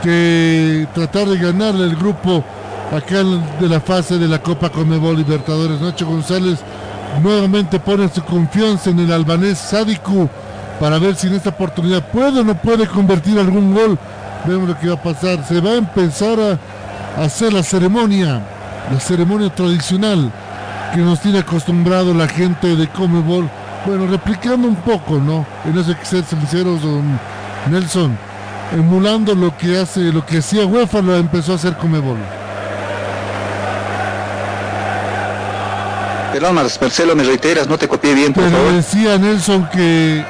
que 0.03 0.87
tratar 0.93 1.27
de 1.27 1.37
ganarle 1.37 1.85
el 1.85 1.95
grupo 1.95 2.43
acá 2.91 3.23
de 3.59 3.69
la 3.69 3.79
fase 3.79 4.17
de 4.17 4.27
la 4.27 4.39
Copa 4.39 4.69
Conmebol 4.69 5.17
Libertadores. 5.17 5.81
Nacho 5.81 6.05
González 6.05 6.59
nuevamente 7.21 7.79
pone 7.79 8.09
su 8.09 8.23
confianza 8.23 8.89
en 8.89 8.99
el 8.99 9.11
albanés 9.11 9.57
Sadiku 9.57 10.29
para 10.79 10.97
ver 10.99 11.15
si 11.15 11.27
en 11.27 11.35
esta 11.35 11.49
oportunidad 11.49 12.03
puede 12.11 12.39
o 12.39 12.43
no 12.43 12.55
puede 12.55 12.87
convertir 12.87 13.37
algún 13.39 13.73
gol 13.73 13.97
Vemos 14.45 14.67
lo 14.67 14.77
que 14.77 14.87
va 14.87 14.95
a 14.95 15.01
pasar. 15.01 15.43
Se 15.45 15.61
va 15.61 15.71
a 15.71 15.75
empezar 15.75 16.37
a 16.39 17.23
hacer 17.23 17.53
la 17.53 17.63
ceremonia, 17.63 18.41
la 18.91 18.99
ceremonia 18.99 19.49
tradicional 19.49 20.31
que 20.93 20.99
nos 20.99 21.21
tiene 21.21 21.39
acostumbrado 21.39 22.13
la 22.13 22.27
gente 22.27 22.75
de 22.75 22.87
Comebol. 22.89 23.49
Bueno, 23.85 24.07
replicando 24.07 24.67
un 24.67 24.75
poco, 24.75 25.17
¿no? 25.17 25.45
En 25.65 25.77
eso 25.77 25.97
que 25.97 26.05
ser 26.05 26.25
sinceros, 26.25 26.81
don 26.81 27.19
Nelson, 27.69 28.17
emulando 28.73 29.33
lo 29.33 29.55
que 29.57 29.79
hace, 29.79 30.11
lo 30.11 30.25
que 30.25 30.39
hacía 30.39 30.65
UEFA, 30.65 31.01
lo 31.01 31.15
empezó 31.15 31.53
a 31.53 31.55
hacer 31.55 31.77
Comebol. 31.77 32.17
Perdón, 36.33 36.55
Marcelo, 36.55 37.15
me 37.15 37.23
reiteras, 37.23 37.67
no 37.67 37.77
te 37.77 37.87
copié 37.87 38.15
bien, 38.15 38.33
por 38.33 38.43
Pero 38.43 38.71
decía 38.73 39.19
Nelson 39.19 39.69
que, 39.71 40.25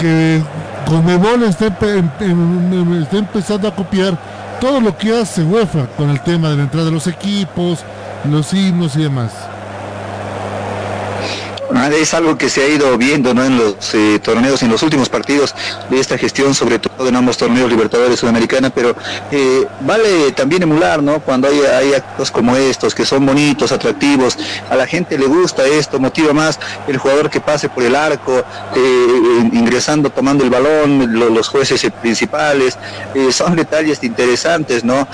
que 0.00 0.42
Conmebol 0.86 1.42
está, 1.42 1.66
está 1.66 3.16
empezando 3.16 3.68
a 3.68 3.74
copiar 3.74 4.18
todo 4.60 4.80
lo 4.80 4.96
que 4.96 5.14
hace 5.14 5.42
UEFA 5.42 5.86
con 5.96 6.08
el 6.08 6.20
tema 6.22 6.48
de 6.48 6.56
la 6.56 6.62
entrada 6.62 6.86
de 6.86 6.92
los 6.92 7.06
equipos, 7.06 7.80
los 8.24 8.52
himnos 8.54 8.96
y 8.96 9.02
demás. 9.02 9.32
Es 11.92 12.14
algo 12.14 12.38
que 12.38 12.48
se 12.48 12.62
ha 12.62 12.68
ido 12.68 12.96
viendo 12.96 13.34
¿no? 13.34 13.44
en 13.44 13.58
los 13.58 13.94
eh, 13.94 14.20
torneos, 14.22 14.62
en 14.62 14.70
los 14.70 14.82
últimos 14.82 15.08
partidos 15.08 15.54
de 15.88 15.98
esta 15.98 16.16
gestión, 16.16 16.54
sobre 16.54 16.78
todo 16.78 17.08
en 17.08 17.16
ambos 17.16 17.36
torneos 17.36 17.68
Libertadores 17.68 18.20
Sudamericana, 18.20 18.70
pero 18.70 18.94
eh, 19.30 19.66
vale 19.80 20.32
también 20.32 20.62
emular, 20.62 21.02
¿no? 21.02 21.20
Cuando 21.20 21.48
hay, 21.48 21.60
hay, 21.60 21.94
actos 21.94 22.30
como 22.30 22.56
estos, 22.56 22.94
que 22.94 23.04
son 23.04 23.26
bonitos, 23.26 23.72
atractivos, 23.72 24.38
a 24.70 24.76
la 24.76 24.86
gente 24.86 25.18
le 25.18 25.26
gusta 25.26 25.66
esto, 25.66 25.98
motiva 25.98 26.32
más 26.32 26.58
el 26.86 26.96
jugador 26.96 27.28
que 27.28 27.40
pase 27.40 27.68
por 27.68 27.82
el 27.82 27.96
arco, 27.96 28.38
eh, 28.76 29.50
ingresando, 29.52 30.10
tomando 30.10 30.44
el 30.44 30.50
balón, 30.50 31.18
los 31.34 31.48
jueces 31.48 31.84
principales, 32.00 32.78
son 33.32 33.56
detalles 33.56 34.02
interesantes, 34.02 34.84
¿no? 34.84 35.06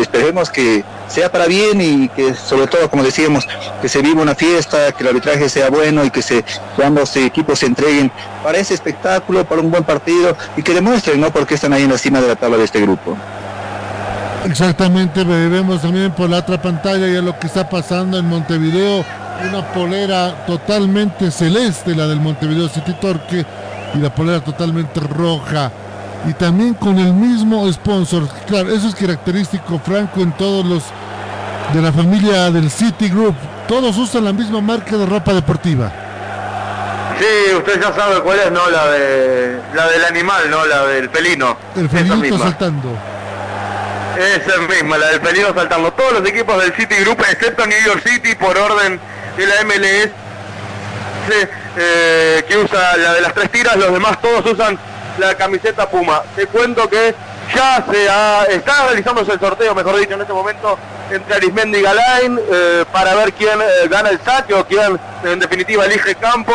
esperemos 0.00 0.50
que 0.50 0.84
sea 1.14 1.30
para 1.30 1.46
bien 1.46 1.80
y 1.80 2.08
que 2.08 2.34
sobre 2.34 2.66
todo, 2.66 2.90
como 2.90 3.04
decíamos, 3.04 3.46
que 3.80 3.88
se 3.88 4.02
viva 4.02 4.20
una 4.20 4.34
fiesta, 4.34 4.90
que 4.90 5.04
el 5.04 5.10
arbitraje 5.10 5.48
sea 5.48 5.70
bueno 5.70 6.04
y 6.04 6.10
que, 6.10 6.22
se, 6.22 6.44
ambos 6.84 7.14
equipos 7.16 7.60
se 7.60 7.66
entreguen 7.66 8.10
para 8.42 8.58
ese 8.58 8.74
espectáculo, 8.74 9.44
para 9.44 9.60
un 9.60 9.70
buen 9.70 9.84
partido 9.84 10.36
y 10.56 10.62
que 10.62 10.74
demuestren, 10.74 11.20
¿no? 11.20 11.30
Porque 11.30 11.54
están 11.54 11.72
ahí 11.72 11.84
en 11.84 11.90
la 11.90 11.98
cima 11.98 12.20
de 12.20 12.26
la 12.26 12.34
tabla 12.34 12.56
de 12.56 12.64
este 12.64 12.80
grupo. 12.80 13.16
Exactamente, 14.44 15.22
vemos 15.22 15.80
también 15.80 16.10
por 16.10 16.28
la 16.28 16.38
otra 16.38 16.60
pantalla 16.60 17.06
ya 17.06 17.22
lo 17.22 17.38
que 17.38 17.46
está 17.46 17.68
pasando 17.68 18.18
en 18.18 18.26
Montevideo, 18.26 19.04
una 19.48 19.72
polera 19.72 20.44
totalmente 20.46 21.30
celeste, 21.30 21.94
la 21.94 22.08
del 22.08 22.20
Montevideo 22.20 22.68
City 22.68 22.92
Torque, 23.00 23.46
y 23.94 23.98
la 23.98 24.12
polera 24.12 24.40
totalmente 24.40 24.98
roja 24.98 25.70
y 26.28 26.32
también 26.32 26.74
con 26.74 26.98
el 26.98 27.12
mismo 27.12 27.70
sponsor. 27.72 28.28
Claro, 28.46 28.72
eso 28.72 28.88
es 28.88 28.94
característico, 28.94 29.78
Franco, 29.78 30.20
en 30.20 30.32
todos 30.32 30.64
los 30.64 30.82
de 31.72 31.82
la 31.82 31.92
familia 31.92 32.50
del 32.50 32.70
City 32.70 33.08
Group. 33.08 33.34
Todos 33.66 33.96
usan 33.96 34.24
la 34.24 34.32
misma 34.32 34.60
marca 34.60 34.96
de 34.96 35.06
ropa 35.06 35.32
deportiva. 35.32 35.90
Sí, 37.18 37.54
usted 37.54 37.80
ya 37.80 37.92
sabe 37.92 38.20
cuál 38.20 38.38
es, 38.40 38.50
¿no? 38.50 38.68
La 38.70 38.86
de 38.88 39.60
la 39.72 39.88
del 39.88 40.04
animal, 40.04 40.50
¿no? 40.50 40.66
La 40.66 40.86
del 40.86 41.08
felino. 41.10 41.56
El 41.76 41.88
felino 41.88 42.38
saltando. 42.38 42.90
Esa 44.18 44.58
misma, 44.58 44.98
la 44.98 45.08
del 45.08 45.20
felino 45.20 45.54
saltando. 45.54 45.92
Todos 45.92 46.20
los 46.20 46.28
equipos 46.28 46.60
del 46.60 46.74
City 46.74 46.96
Group, 46.96 47.20
excepto 47.30 47.66
New 47.66 47.82
York 47.84 48.02
City, 48.04 48.34
por 48.34 48.56
orden 48.56 49.00
de 49.36 49.46
la 49.46 49.54
MLS, 49.64 50.10
eh, 51.76 52.44
que 52.46 52.58
usa 52.58 52.96
la 52.96 53.14
de 53.14 53.20
las 53.20 53.34
tres 53.34 53.50
tiras, 53.50 53.76
los 53.76 53.92
demás 53.92 54.20
todos 54.20 54.44
usan 54.52 54.78
la 55.18 55.34
camiseta 55.36 55.88
Puma. 55.88 56.22
Te 56.36 56.46
cuento 56.46 56.88
que 56.88 57.14
ya 57.54 57.84
se 57.90 58.08
ha, 58.08 58.44
está 58.44 58.86
realizándose 58.86 59.32
el 59.32 59.40
sorteo, 59.40 59.74
mejor 59.74 59.98
dicho, 59.98 60.14
en 60.14 60.20
este 60.20 60.32
momento 60.32 60.78
entre 61.10 61.34
Arismendi 61.34 61.78
y 61.78 61.82
Galain 61.82 62.40
eh, 62.50 62.84
para 62.92 63.14
ver 63.14 63.32
quién 63.32 63.60
eh, 63.60 63.88
gana 63.88 64.10
el 64.10 64.20
saque 64.20 64.54
o 64.54 64.64
quién 64.64 64.98
en 65.24 65.38
definitiva 65.38 65.84
elige 65.84 66.14
campo. 66.14 66.52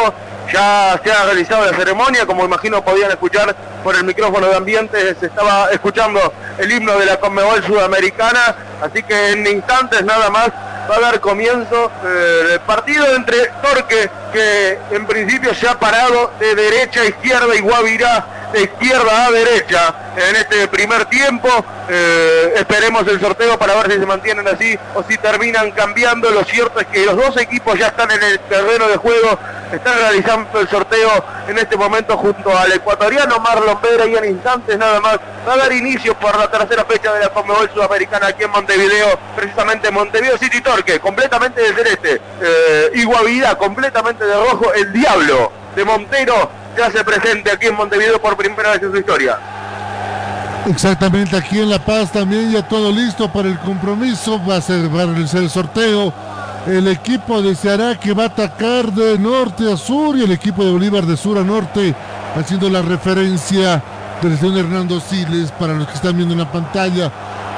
Ya 0.51 0.99
se 1.03 1.12
ha 1.12 1.25
realizado 1.25 1.65
la 1.65 1.77
ceremonia, 1.77 2.25
como 2.25 2.43
imagino 2.43 2.83
podían 2.83 3.12
escuchar 3.12 3.55
por 3.83 3.95
el 3.95 4.03
micrófono 4.03 4.47
de 4.47 4.55
ambiente, 4.55 5.15
se 5.19 5.27
estaba 5.27 5.69
escuchando 5.71 6.33
el 6.57 6.71
himno 6.71 6.97
de 6.97 7.05
la 7.05 7.19
Conmebol 7.19 7.63
Sudamericana, 7.63 8.55
así 8.81 9.03
que 9.03 9.31
en 9.31 9.45
instantes 9.45 10.03
nada 10.03 10.29
más 10.29 10.49
va 10.89 10.95
a 10.95 10.99
dar 10.99 11.19
comienzo 11.19 11.91
eh, 12.03 12.53
el 12.53 12.59
partido 12.62 13.05
entre 13.15 13.45
Torque, 13.62 14.09
que 14.33 14.79
en 14.91 15.05
principio 15.05 15.53
se 15.53 15.67
ha 15.67 15.79
parado 15.79 16.31
de 16.39 16.55
derecha 16.55 17.01
a 17.01 17.05
izquierda 17.05 17.55
y 17.55 17.59
Guavirá 17.59 18.25
de 18.51 18.63
izquierda 18.63 19.27
a 19.27 19.31
derecha 19.31 19.93
en 20.15 20.35
este 20.35 20.67
primer 20.67 21.05
tiempo. 21.05 21.47
Eh, 21.89 22.53
esperemos 22.55 23.07
el 23.07 23.19
sorteo 23.19 23.57
para 23.57 23.75
ver 23.75 23.91
si 23.91 23.99
se 23.99 24.05
mantienen 24.05 24.47
así 24.47 24.77
o 24.95 25.03
si 25.03 25.17
terminan 25.17 25.71
cambiando. 25.71 26.29
Lo 26.31 26.43
cierto 26.43 26.79
es 26.79 26.88
que 26.88 27.05
los 27.05 27.15
dos 27.15 27.38
equipos 27.38 27.77
ya 27.77 27.88
están 27.88 28.12
en 28.12 28.21
el 28.21 28.39
terreno 28.39 28.88
de 28.88 28.97
juego, 28.97 29.38
están 29.71 29.97
realizando 29.97 30.38
el 30.54 30.67
sorteo 30.67 31.10
en 31.47 31.58
este 31.58 31.75
momento 31.78 32.17
junto 32.17 32.58
al 32.58 32.71
ecuatoriano 32.71 33.39
Marlon 33.39 33.80
Vera 33.82 34.06
y 34.06 34.15
en 34.15 34.25
instantes 34.25 34.78
nada 34.78 34.99
más 34.99 35.19
va 35.47 35.54
a 35.54 35.58
dar 35.58 35.71
inicio 35.71 36.13
por 36.15 36.38
la 36.38 36.49
tercera 36.49 36.86
fecha 36.86 37.13
de 37.13 37.21
la 37.21 37.30
Conmebol 37.30 37.69
Sudamericana 37.73 38.28
aquí 38.28 38.43
en 38.43 38.52
Montevideo, 38.52 39.19
precisamente 39.36 39.91
Montevideo 39.91 40.38
City 40.38 40.62
Torque, 40.62 40.99
completamente 40.99 41.62
de 41.62 41.73
celeste, 41.73 42.21
eh, 42.41 43.06
completamente 43.58 44.25
de 44.25 44.34
rojo, 44.34 44.73
el 44.73 44.91
diablo 44.93 45.52
de 45.75 45.84
Montero 45.86 46.49
se 46.75 46.84
hace 46.84 47.04
presente 47.04 47.52
aquí 47.52 47.67
en 47.67 47.75
Montevideo 47.75 48.21
por 48.21 48.36
primera 48.38 48.71
vez 48.71 48.84
en 48.84 48.91
su 48.91 48.97
historia. 48.97 49.38
Exactamente, 50.67 51.36
aquí 51.36 51.60
en 51.60 51.69
La 51.69 51.80
Paz 51.80 52.12
también 52.12 52.52
ya 52.52 52.62
todo 52.67 52.91
listo 52.91 53.32
para 53.32 53.47
el 53.47 53.58
compromiso, 53.60 54.39
va 54.45 54.58
a 54.58 54.62
ser 54.62 54.86
el 54.86 55.49
sorteo. 55.49 56.13
El 56.69 56.88
equipo 56.88 57.41
deseará 57.41 57.99
que 57.99 58.13
va 58.13 58.23
a 58.23 58.27
atacar 58.27 58.91
de 58.91 59.17
norte 59.17 59.71
a 59.71 59.75
sur 59.75 60.15
y 60.15 60.23
el 60.23 60.32
equipo 60.32 60.63
de 60.63 60.71
Bolívar 60.71 61.05
de 61.05 61.17
sur 61.17 61.38
a 61.39 61.43
norte, 61.43 61.95
haciendo 62.36 62.69
la 62.69 62.84
referencia 62.84 63.82
del 64.21 64.38
señor 64.38 64.60
Hernando 64.60 64.99
Siles 64.99 65.51
para 65.51 65.73
los 65.73 65.88
que 65.88 65.95
están 65.95 66.15
viendo 66.15 66.34
en 66.34 66.39
la 66.41 66.51
pantalla. 66.51 67.12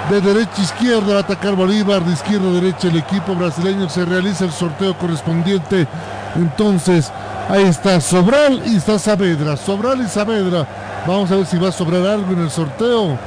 De 0.10 0.22
derecha 0.22 0.54
a 0.58 0.62
izquierda 0.62 1.14
va 1.14 1.20
a 1.20 1.24
atacar 1.24 1.56
Bolívar, 1.56 2.04
de 2.06 2.14
izquierda 2.14 2.50
a 2.50 2.54
derecha 2.54 2.88
el 2.88 2.98
equipo 2.98 3.36
brasileño. 3.36 3.90
Se 3.90 4.06
realiza 4.06 4.46
el 4.46 4.52
sorteo 4.52 4.98
correspondiente. 4.98 5.88
Entonces, 6.36 7.12
Ahí 7.52 7.64
está 7.64 8.00
Sobral 8.00 8.62
y 8.66 8.78
está 8.78 8.98
Saavedra. 8.98 9.58
Sobral 9.58 10.02
y 10.02 10.08
Saavedra. 10.08 10.66
Vamos 11.06 11.30
a 11.32 11.36
ver 11.36 11.46
si 11.46 11.58
va 11.58 11.68
a 11.68 11.72
sobrar 11.74 12.06
algo 12.06 12.32
en 12.32 12.44
el 12.44 12.50
sorteo. 12.50 13.18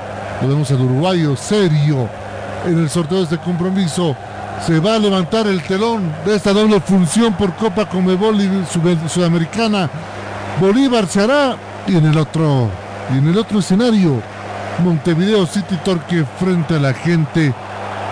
Podemos 0.41 0.71
el 0.71 0.81
uruguayo 0.81 1.37
serio 1.37 2.09
en 2.65 2.79
el 2.79 2.89
sorteo 2.89 3.19
de 3.19 3.25
este 3.25 3.39
compromiso. 3.39 4.17
Se 4.67 4.81
va 4.81 4.95
a 4.95 4.99
levantar 4.99 5.47
el 5.47 5.63
telón 5.63 6.11
de 6.25 6.37
esta 6.37 6.55
doble 6.55 6.81
función 6.81 7.35
por 7.35 7.55
Copa 7.55 7.87
Comebol 7.87 8.41
y 8.41 8.65
Sudamericana. 9.09 9.91
Bolívar 10.59 11.07
se 11.07 11.21
hará 11.21 11.57
y 11.87 11.97
en 11.97 12.07
el 12.07 12.17
otro 12.17 12.71
y 13.13 13.19
en 13.19 13.29
el 13.29 13.37
otro 13.37 13.59
escenario 13.59 14.23
Montevideo 14.83 15.45
City 15.47 15.77
Torque 15.85 16.25
frente 16.39 16.77
a 16.77 16.79
la 16.79 16.95
gente 16.95 17.53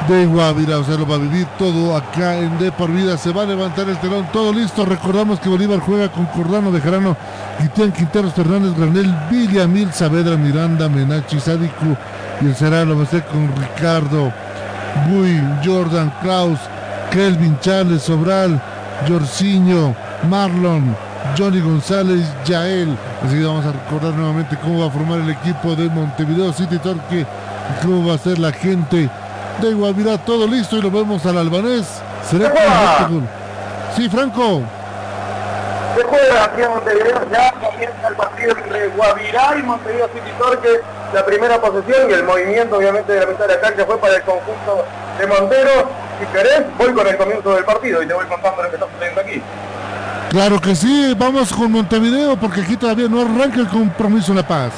de 0.09 0.27
Guavira, 0.27 0.79
o 0.79 0.85
sea, 0.85 0.97
lo 0.97 1.07
va 1.07 1.15
a 1.15 1.19
vivir 1.19 1.47
todo 1.59 1.97
acá 1.97 2.37
en 2.37 2.59
De 2.59 2.71
por 2.73 2.91
Vida. 2.91 3.17
Se 3.17 3.33
va 3.33 3.43
a 3.43 3.47
levantar 3.47 3.89
el 3.89 3.99
telón, 3.99 4.27
todo 4.33 4.53
listo. 4.53 4.85
Recordamos 4.85 5.41
que 5.41 5.49
Bolívar 5.49 5.81
juega 5.81 6.11
con 6.11 6.27
Cordano 6.27 6.71
Bejarano, 6.71 7.17
Guitián 7.61 7.93
Quinteros, 7.93 8.35
Fernández 8.35 8.77
Granel, 8.77 9.15
Villamil, 9.31 9.93
Saavedra, 9.93 10.37
Miranda, 10.37 10.89
Menachi, 10.89 11.41
Sádico 11.41 11.97
y 12.41 12.47
el 12.47 12.57
Serrano 12.57 12.97
va 12.97 13.05
a 13.05 13.07
ser 13.07 13.25
con 13.25 13.49
Ricardo, 13.57 14.33
Bui, 15.09 15.41
Jordan, 15.65 16.13
Kraus, 16.23 16.59
Kelvin, 17.11 17.59
Charles, 17.61 18.03
Sobral, 18.03 18.61
Jorcinho, 19.09 19.95
Marlon, 20.29 20.97
Johnny 21.37 21.61
González, 21.61 22.27
Yael. 22.45 22.97
Así 23.25 23.37
que 23.37 23.45
vamos 23.45 23.65
a 23.67 23.73
recordar 23.73 24.15
nuevamente 24.15 24.57
cómo 24.63 24.81
va 24.81 24.87
a 24.87 24.91
formar 24.91 25.21
el 25.21 25.31
equipo 25.31 25.75
de 25.75 25.89
Montevideo 25.89 26.53
City 26.53 26.79
Torque 26.79 27.27
cómo 27.83 28.09
va 28.09 28.15
a 28.15 28.19
ser 28.19 28.39
la 28.39 28.53
gente 28.53 29.09
de 29.61 29.75
Guavirá. 29.75 30.19
Todo 30.19 30.47
listo 30.47 30.77
y 30.77 30.83
lo 30.83 30.91
vemos 30.91 31.25
al 31.27 31.39
albanés. 31.39 31.87
Será 32.29 32.51
con 33.09 33.29
Sí, 33.97 34.09
Franco. 34.09 34.63
Se 35.97 36.03
juega 36.05 36.45
aquí 36.45 36.63
en 36.63 36.71
Montevideo, 36.71 37.31
ya 37.31 37.53
comienza 37.53 38.09
el 38.09 38.15
partido 38.17 38.57
entre 38.57 38.89
Guavirá 38.89 39.59
y 39.59 39.63
Montevideo 39.63 40.09
City 40.09 40.31
Torque. 40.39 40.81
La 41.13 41.27
primera 41.27 41.61
posesión 41.61 42.11
y 42.11 42.13
el 42.15 42.25
movimiento 42.25 42.77
obviamente 42.77 43.13
de 43.13 43.21
la 43.21 43.27
mitad 43.27 43.47
de 43.47 43.55
la 43.55 43.61
cancha 43.61 43.85
fue 43.85 43.99
para 43.99 44.17
el 44.17 44.23
conjunto 44.23 44.87
de 45.19 45.27
Montero. 45.27 45.91
Si 46.19 46.27
querés, 46.27 46.63
voy 46.79 46.93
con 46.95 47.07
el 47.07 47.17
comienzo 47.19 47.55
del 47.55 47.65
partido 47.65 48.03
y 48.03 48.07
te 48.07 48.15
voy 48.15 48.25
contando 48.25 48.63
lo 48.63 48.71
que 48.71 48.77
está 48.77 48.87
sucediendo 48.87 49.21
aquí. 49.21 49.43
Claro 50.31 50.59
que 50.59 50.75
sí, 50.75 51.15
vamos 51.19 51.53
con 51.53 51.71
Montevideo 51.71 52.37
porque 52.37 52.63
aquí 52.63 52.79
todavía 52.79 53.09
no 53.09 53.21
arranca 53.21 53.61
el 53.61 53.69
compromiso 53.69 54.33
en 54.33 54.39
La 54.39 54.49
Paz. 54.49 54.73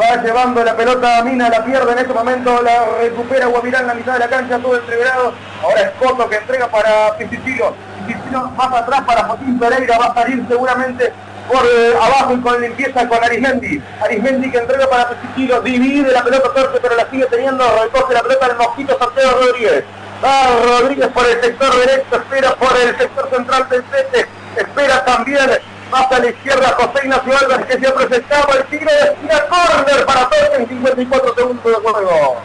Va 0.00 0.22
llevando 0.22 0.62
la 0.62 0.76
pelota 0.76 1.18
a 1.18 1.24
Mina, 1.24 1.48
la 1.48 1.64
pierde 1.64 1.90
en 1.90 1.98
este 1.98 2.14
momento, 2.14 2.62
la 2.62 2.84
recupera 3.00 3.46
Guavirá 3.46 3.80
en 3.80 3.88
la 3.88 3.94
mitad 3.94 4.12
de 4.12 4.18
la 4.20 4.28
cancha, 4.28 4.58
todo 4.60 4.76
entreverado. 4.76 5.32
Ahora 5.60 5.80
es 5.80 5.90
Coto 5.98 6.28
que 6.28 6.36
entrega 6.36 6.68
para 6.68 7.16
Pisicino. 7.18 7.74
Pisicino 8.06 8.52
más 8.52 8.72
atrás 8.72 9.00
para 9.00 9.24
Joaquín 9.24 9.58
Pereira, 9.58 9.98
va 9.98 10.04
a 10.06 10.14
salir 10.14 10.44
seguramente 10.48 11.12
por 11.48 11.66
abajo 12.00 12.34
y 12.34 12.40
con 12.40 12.60
limpieza 12.60 13.08
con 13.08 13.24
Arismendi. 13.24 13.82
Arismendi 14.02 14.50
que 14.50 14.58
entrega 14.58 14.88
para 14.88 15.10
Pisicino, 15.10 15.60
divide 15.60 16.12
la 16.12 16.22
pelota 16.22 16.52
torce, 16.52 16.78
pero 16.80 16.94
la 16.94 17.10
sigue 17.10 17.26
teniendo, 17.26 17.64
recoge 17.82 18.14
la 18.14 18.22
pelota 18.22 18.46
el 18.46 18.56
Mosquito 18.56 18.98
Santiago 18.98 19.40
Rodríguez. 19.40 19.84
Va 20.24 20.80
Rodríguez 20.80 21.08
por 21.08 21.26
el 21.26 21.40
sector 21.40 21.74
derecho, 21.76 22.16
espera 22.16 22.54
por 22.56 22.76
el 22.76 22.96
sector 22.98 23.30
central 23.30 23.68
del 23.68 23.82
Pete, 23.84 24.26
espera 24.56 25.04
también 25.04 25.50
más 25.90 26.12
a 26.12 26.18
la 26.18 26.26
izquierda 26.28 26.76
José 26.78 27.04
Ignacio 27.04 27.38
Álvarez 27.38 27.66
que 27.66 27.78
se 27.78 27.86
ha 27.86 27.94
presentado 27.94 28.58
el 28.58 28.64
tiro 28.64 28.90
de 28.92 29.12
esquina 29.12 29.44
córner 29.48 30.04
para 30.04 30.28
todos 30.28 30.58
en 30.58 30.68
54 30.68 31.34
segundos 31.34 31.64
de 31.64 31.74
juego. 31.74 32.36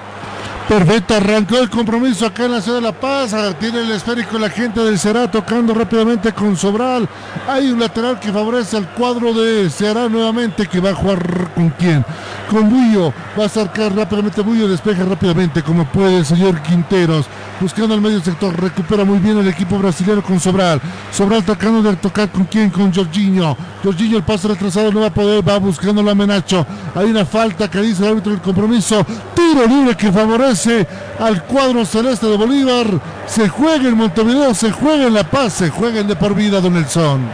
Perfecto, 0.68 1.16
arrancó 1.16 1.58
el 1.58 1.70
compromiso 1.70 2.26
acá 2.26 2.46
en 2.46 2.54
la 2.54 2.62
ciudad 2.62 2.78
de 2.78 2.84
La 2.84 2.94
Paz. 2.94 3.36
Tiene 3.60 3.82
el 3.82 3.92
esférico 3.92 4.40
la 4.40 4.50
gente 4.50 4.80
del 4.80 4.98
Ceará 4.98 5.30
tocando 5.30 5.74
rápidamente 5.74 6.32
con 6.32 6.56
Sobral. 6.56 7.08
Hay 7.48 7.70
un 7.70 7.80
lateral 7.80 8.18
que 8.18 8.32
favorece 8.32 8.78
al 8.78 8.90
cuadro 8.94 9.34
de 9.34 9.70
Ceará 9.70 10.08
nuevamente 10.08 10.66
que 10.66 10.80
va 10.80 10.92
a 10.92 10.96
jugar 10.96 11.52
con 11.54 11.70
quién. 11.72 12.06
Con 12.50 12.70
Bullo. 12.70 13.14
Va 13.38 13.46
a 13.46 13.50
sacar 13.50 13.94
rápidamente 13.94 14.42
Bullo, 14.42 14.68
despeja 14.68 15.04
rápidamente 15.04 15.62
como 15.62 15.86
puede 15.86 16.20
el 16.20 16.26
señor 16.26 16.62
Quinteros. 16.62 17.26
Buscando 17.60 17.94
el 17.94 18.02
medio 18.02 18.22
sector, 18.22 18.60
recupera 18.60 19.04
muy 19.04 19.20
bien 19.20 19.38
el 19.38 19.48
equipo 19.48 19.78
brasileño 19.78 20.24
con 20.24 20.40
Sobral. 20.40 20.82
Sobral 21.12 21.44
tratando 21.44 21.84
de 21.84 21.96
tocar 21.98 22.30
con 22.30 22.46
quién, 22.46 22.70
con 22.70 22.94
Jorginho. 22.94 23.56
Jorginho 23.84 24.18
el 24.18 24.24
paso 24.24 24.48
retrasado 24.48 24.92
no 24.92 25.02
va 25.02 25.08
a 25.08 25.14
poder, 25.14 25.48
va 25.48 25.58
buscando 25.58 26.02
la 26.02 26.12
amenacho. 26.12 26.66
Hay 26.96 27.10
una 27.10 27.26
falta 27.26 27.70
que 27.70 27.82
dice 27.82 28.04
el 28.04 28.12
árbitro 28.12 28.32
del 28.32 28.42
compromiso. 28.42 29.06
Tiro 29.36 29.68
libre 29.68 29.96
que 29.96 30.12
favorece 30.12 30.53
al 31.20 31.44
cuadro 31.44 31.86
celeste 31.86 32.28
de 32.28 32.38
Bolívar. 32.38 32.86
Se 33.26 33.50
juega 33.50 33.88
en 33.88 33.98
Montevideo, 33.98 34.54
se 34.54 34.72
juega 34.72 35.08
en 35.08 35.14
La 35.14 35.24
Paz, 35.24 35.54
se 35.54 35.70
juega 35.70 36.00
en 36.00 36.08
de 36.08 36.16
por 36.16 36.36
vida, 36.36 36.62
Don 36.62 36.74
Nelson. 36.74 37.28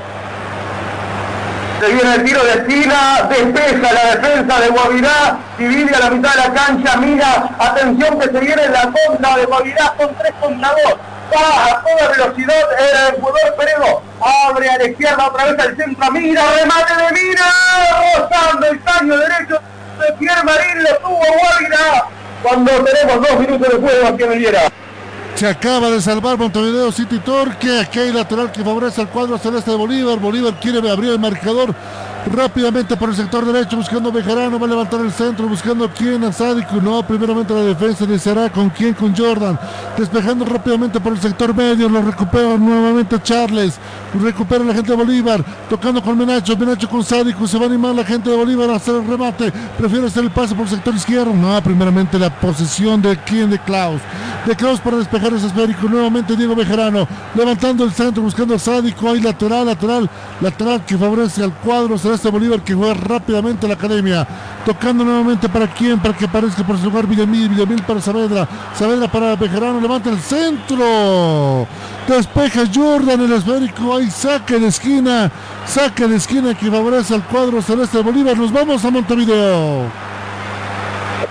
Se 1.79 1.87
viene 1.93 2.15
el 2.15 2.23
tiro 2.25 2.43
de 2.43 2.51
esquina, 2.51 3.29
despeja 3.29 3.93
la 3.93 4.15
defensa 4.15 4.59
de 4.59 4.67
Guavirá, 4.69 5.37
divide 5.57 5.95
a 5.95 5.99
la 5.99 6.09
mitad 6.09 6.33
de 6.33 6.39
la 6.39 6.53
cancha, 6.53 6.97
mira, 6.97 7.49
atención 7.57 8.19
que 8.19 8.25
se 8.25 8.39
viene 8.39 8.67
la 8.67 8.91
contra 8.91 9.37
de 9.37 9.45
Guavirá, 9.45 9.93
son 9.97 10.09
3 10.17 10.33
contra 10.41 10.69
2. 10.69 10.93
Va 11.33 11.65
a 11.65 11.83
toda 11.83 12.11
velocidad 12.11 12.55
el 12.79 13.21
jugador 13.21 13.55
Peredo, 13.57 14.01
abre 14.19 14.69
a 14.69 14.77
la 14.77 14.83
izquierda 14.85 15.27
otra 15.27 15.45
vez 15.45 15.59
al 15.59 15.77
centro, 15.77 16.11
mira, 16.11 16.41
remate 16.59 16.93
de 16.95 17.11
mira, 17.13 17.45
rozando 18.17 18.65
el 18.67 18.83
caño 18.83 19.15
derecho 19.15 19.61
de 19.99 20.13
Pierre 20.17 20.43
Marín, 20.43 20.83
lo 20.83 20.97
tuvo 20.97 21.19
Guavirá, 21.19 22.07
cuando 22.41 22.71
tenemos 22.71 23.27
dos 23.27 23.39
minutos 23.39 23.67
de 23.69 23.77
juego 23.77 24.07
aquí 24.07 24.23
en 24.23 24.37
Viera. 24.37 24.71
Se 25.35 25.47
acaba 25.47 25.89
de 25.89 26.01
salvar 26.01 26.37
Montevideo 26.37 26.91
City 26.91 27.19
Torque. 27.19 27.79
Aquí 27.79 27.99
hay 27.99 28.11
lateral 28.11 28.51
que 28.51 28.63
favorece 28.63 29.01
al 29.01 29.09
cuadro 29.09 29.37
celeste 29.37 29.71
de 29.71 29.77
Bolívar. 29.77 30.19
Bolívar 30.19 30.59
quiere 30.59 30.79
abrir 30.89 31.11
el 31.11 31.19
marcador 31.19 31.73
rápidamente 32.27 32.95
por 32.97 33.09
el 33.09 33.15
sector 33.15 33.45
derecho, 33.45 33.77
buscando 33.77 34.11
Bejarano, 34.11 34.59
va 34.59 34.65
a 34.65 34.69
levantar 34.69 34.99
el 35.01 35.11
centro, 35.11 35.47
buscando 35.47 35.89
quién 35.89 36.23
a 36.23 36.31
Sádico, 36.31 36.75
no, 36.75 37.01
primeramente 37.03 37.53
la 37.53 37.61
defensa 37.61 38.03
iniciará 38.03 38.49
con 38.49 38.69
quién, 38.69 38.93
con 38.93 39.15
Jordan, 39.15 39.59
despejando 39.97 40.45
rápidamente 40.45 40.99
por 40.99 41.13
el 41.13 41.19
sector 41.19 41.55
medio, 41.55 41.89
lo 41.89 42.01
recupera 42.01 42.57
nuevamente 42.57 43.21
Charles, 43.21 43.79
recupera 44.21 44.63
la 44.63 44.73
gente 44.73 44.91
de 44.91 44.97
Bolívar, 44.97 45.43
tocando 45.69 46.01
con 46.01 46.17
Menacho, 46.17 46.55
Menacho 46.57 46.89
con 46.89 47.03
Sádico, 47.03 47.47
se 47.47 47.57
va 47.57 47.65
a 47.65 47.67
animar 47.67 47.95
la 47.95 48.03
gente 48.03 48.29
de 48.29 48.35
Bolívar 48.35 48.69
a 48.69 48.75
hacer 48.75 48.95
el 48.95 49.07
remate, 49.07 49.51
prefiere 49.77 50.07
hacer 50.07 50.23
el 50.23 50.31
pase 50.31 50.55
por 50.55 50.65
el 50.65 50.71
sector 50.71 50.93
izquierdo, 50.93 51.33
no, 51.33 51.61
primeramente 51.61 52.19
la 52.19 52.29
posesión 52.29 53.01
de 53.01 53.17
quién, 53.17 53.49
de 53.49 53.59
Klaus, 53.59 54.01
de 54.45 54.55
Klaus 54.55 54.79
para 54.79 54.97
despejar 54.97 55.33
ese 55.33 55.47
esférico, 55.47 55.87
nuevamente 55.87 56.35
Diego 56.35 56.55
Bejarano, 56.55 57.07
levantando 57.35 57.83
el 57.83 57.91
centro, 57.91 58.23
buscando 58.23 58.55
a 58.55 58.59
Sádico, 58.59 59.09
hay 59.09 59.21
lateral, 59.21 59.65
lateral, 59.65 60.09
lateral 60.41 60.85
que 60.85 60.97
favorece 60.97 61.43
al 61.43 61.53
cuadro 61.53 61.97
este 62.13 62.29
Bolívar 62.29 62.61
que 62.61 62.73
juega 62.73 62.93
rápidamente 62.93 63.67
la 63.67 63.73
academia. 63.75 64.27
Tocando 64.65 65.03
nuevamente 65.03 65.47
para 65.49 65.67
quién, 65.67 65.99
para 65.99 66.15
que 66.15 66.25
aparezca 66.25 66.63
por 66.63 66.77
su 66.77 66.85
lugar 66.85 67.07
Villamil, 67.07 67.49
Villamil 67.49 67.83
para 67.83 68.01
Saavedra, 68.01 68.47
Saavedra 68.77 69.07
para 69.07 69.35
Bejarano, 69.35 69.79
levanta 69.79 70.09
el 70.09 70.19
centro. 70.19 71.67
Despeja 72.07 72.63
Jordan 72.73 73.21
el 73.21 73.33
esférico, 73.33 73.95
hay 73.95 74.09
saque 74.09 74.59
de 74.59 74.67
esquina, 74.67 75.31
saque 75.65 76.07
de 76.07 76.15
esquina 76.15 76.53
que 76.53 76.69
favorece 76.69 77.13
al 77.13 77.23
cuadro 77.23 77.61
celeste 77.61 78.01
Bolívar. 78.01 78.37
Nos 78.37 78.51
vamos 78.51 78.83
a 78.83 78.89
Montevideo. 78.89 79.83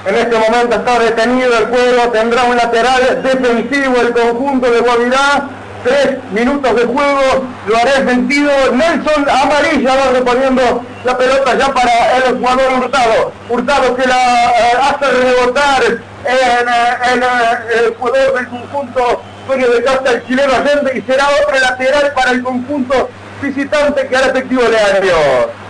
En 0.07 0.14
este 0.14 0.38
momento 0.38 0.77
está 0.77 0.99
detenido 0.99 1.59
el 1.59 1.67
juego, 1.67 2.11
tendrá 2.12 2.45
un 2.45 2.57
lateral 2.57 3.23
defensivo 3.23 3.97
el 4.01 4.12
conjunto 4.12 4.71
de 4.71 4.81
Guavirá 4.81 5.58
tres 5.88 6.18
minutos 6.33 6.77
de 6.77 6.85
juego, 6.85 7.46
lo 7.66 7.77
haré 7.77 7.92
sentido. 8.09 8.51
Nelson 8.72 9.29
Amarilla 9.29 9.96
va 9.96 10.12
reponiendo 10.12 10.83
la 11.05 11.16
pelota 11.16 11.57
ya 11.57 11.72
para 11.72 12.16
el 12.16 12.38
jugador 12.38 12.72
Hurtado. 12.74 13.33
Hurtado 13.48 13.96
que 13.96 14.07
la 14.07 14.51
eh, 14.51 14.79
hace 14.81 15.07
rebotar 15.07 15.85
en, 15.85 15.98
eh, 15.98 16.96
eh, 17.05 17.85
el 17.87 17.94
jugador 17.94 18.35
del 18.35 18.48
conjunto 18.48 19.22
dueño 19.46 19.68
de 19.70 19.83
casa, 19.83 20.12
el 20.12 20.27
chileno 20.27 20.53
Allende, 20.55 20.98
y 20.98 21.03
será 21.03 21.27
otro 21.42 21.59
lateral 21.59 22.12
para 22.14 22.31
el 22.33 22.42
conjunto 22.42 23.09
visitante 23.40 24.07
que 24.07 24.16
hará 24.16 24.27
efectivo 24.27 24.62
año. 24.62 25.67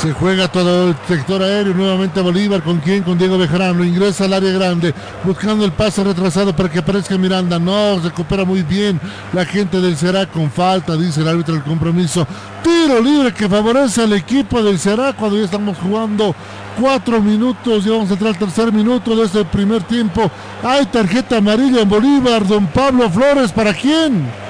Se 0.00 0.12
juega 0.12 0.48
todo 0.48 0.88
el 0.88 0.96
sector 1.08 1.42
aéreo. 1.42 1.74
Nuevamente 1.74 2.20
Bolívar. 2.20 2.62
¿Con 2.62 2.78
quién? 2.78 3.02
Con 3.02 3.16
Diego 3.16 3.38
Bejarano. 3.38 3.84
Ingresa 3.84 4.24
al 4.24 4.34
área 4.34 4.52
grande. 4.52 4.94
Buscando 5.24 5.64
el 5.64 5.72
pase 5.72 6.04
retrasado 6.04 6.54
para 6.54 6.68
que 6.68 6.80
aparezca 6.80 7.16
Miranda. 7.16 7.58
No, 7.58 7.98
recupera 8.00 8.44
muy 8.44 8.62
bien 8.62 9.00
la 9.32 9.44
gente 9.44 9.80
del 9.80 9.96
Será 9.96 10.26
con 10.26 10.50
falta, 10.50 10.96
dice 10.96 11.20
el 11.20 11.28
árbitro 11.28 11.54
del 11.54 11.62
compromiso. 11.62 12.26
Tiro 12.62 13.00
libre 13.00 13.32
que 13.32 13.48
favorece 13.48 14.02
al 14.02 14.12
equipo 14.12 14.62
del 14.62 14.78
Será 14.78 15.12
cuando 15.12 15.38
ya 15.38 15.44
estamos 15.44 15.78
jugando 15.78 16.34
cuatro 16.78 17.20
minutos. 17.22 17.84
Ya 17.84 17.92
vamos 17.92 18.10
a 18.10 18.14
entrar 18.14 18.32
al 18.32 18.38
tercer 18.38 18.72
minuto 18.72 19.16
de 19.16 19.24
este 19.24 19.44
primer 19.44 19.82
tiempo. 19.84 20.30
Hay 20.62 20.86
tarjeta 20.86 21.38
amarilla 21.38 21.82
en 21.82 21.88
Bolívar. 21.88 22.46
Don 22.46 22.66
Pablo 22.66 23.08
Flores. 23.08 23.52
¿Para 23.52 23.72
quién? 23.72 24.43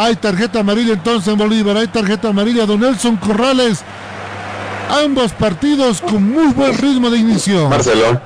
Hay 0.00 0.14
tarjeta 0.14 0.60
amarilla 0.60 0.92
entonces 0.92 1.26
en 1.32 1.36
Bolívar. 1.36 1.76
Hay 1.76 1.88
tarjeta 1.88 2.28
amarilla. 2.28 2.66
Don 2.66 2.78
Nelson 2.78 3.16
Corrales. 3.16 3.80
Ambos 5.04 5.32
partidos 5.32 6.00
con 6.00 6.22
muy 6.22 6.52
buen 6.52 6.78
ritmo 6.78 7.10
de 7.10 7.18
inicio. 7.18 7.68
Marcelo. 7.68 8.20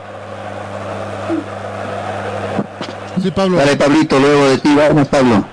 Sí, 3.23 3.31
Pablo. 3.31 3.57
Dale, 3.57 3.77
Pablito, 3.77 4.19
luego 4.19 4.49
de 4.51 4.59
ti. 4.59 4.75
Vamos, 4.75 5.09
Pablo. 5.09 5.47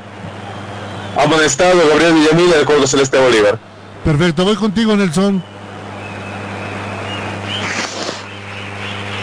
Amonestado 1.17 1.79
Gabriel 1.87 2.13
Villamil 2.15 2.51
del 2.51 2.65
Cuadro 2.65 2.85
Celeste 2.85 3.17
Bolívar. 3.17 3.57
Perfecto, 4.03 4.43
voy 4.43 4.57
contigo, 4.57 4.97
Nelson. 4.97 5.41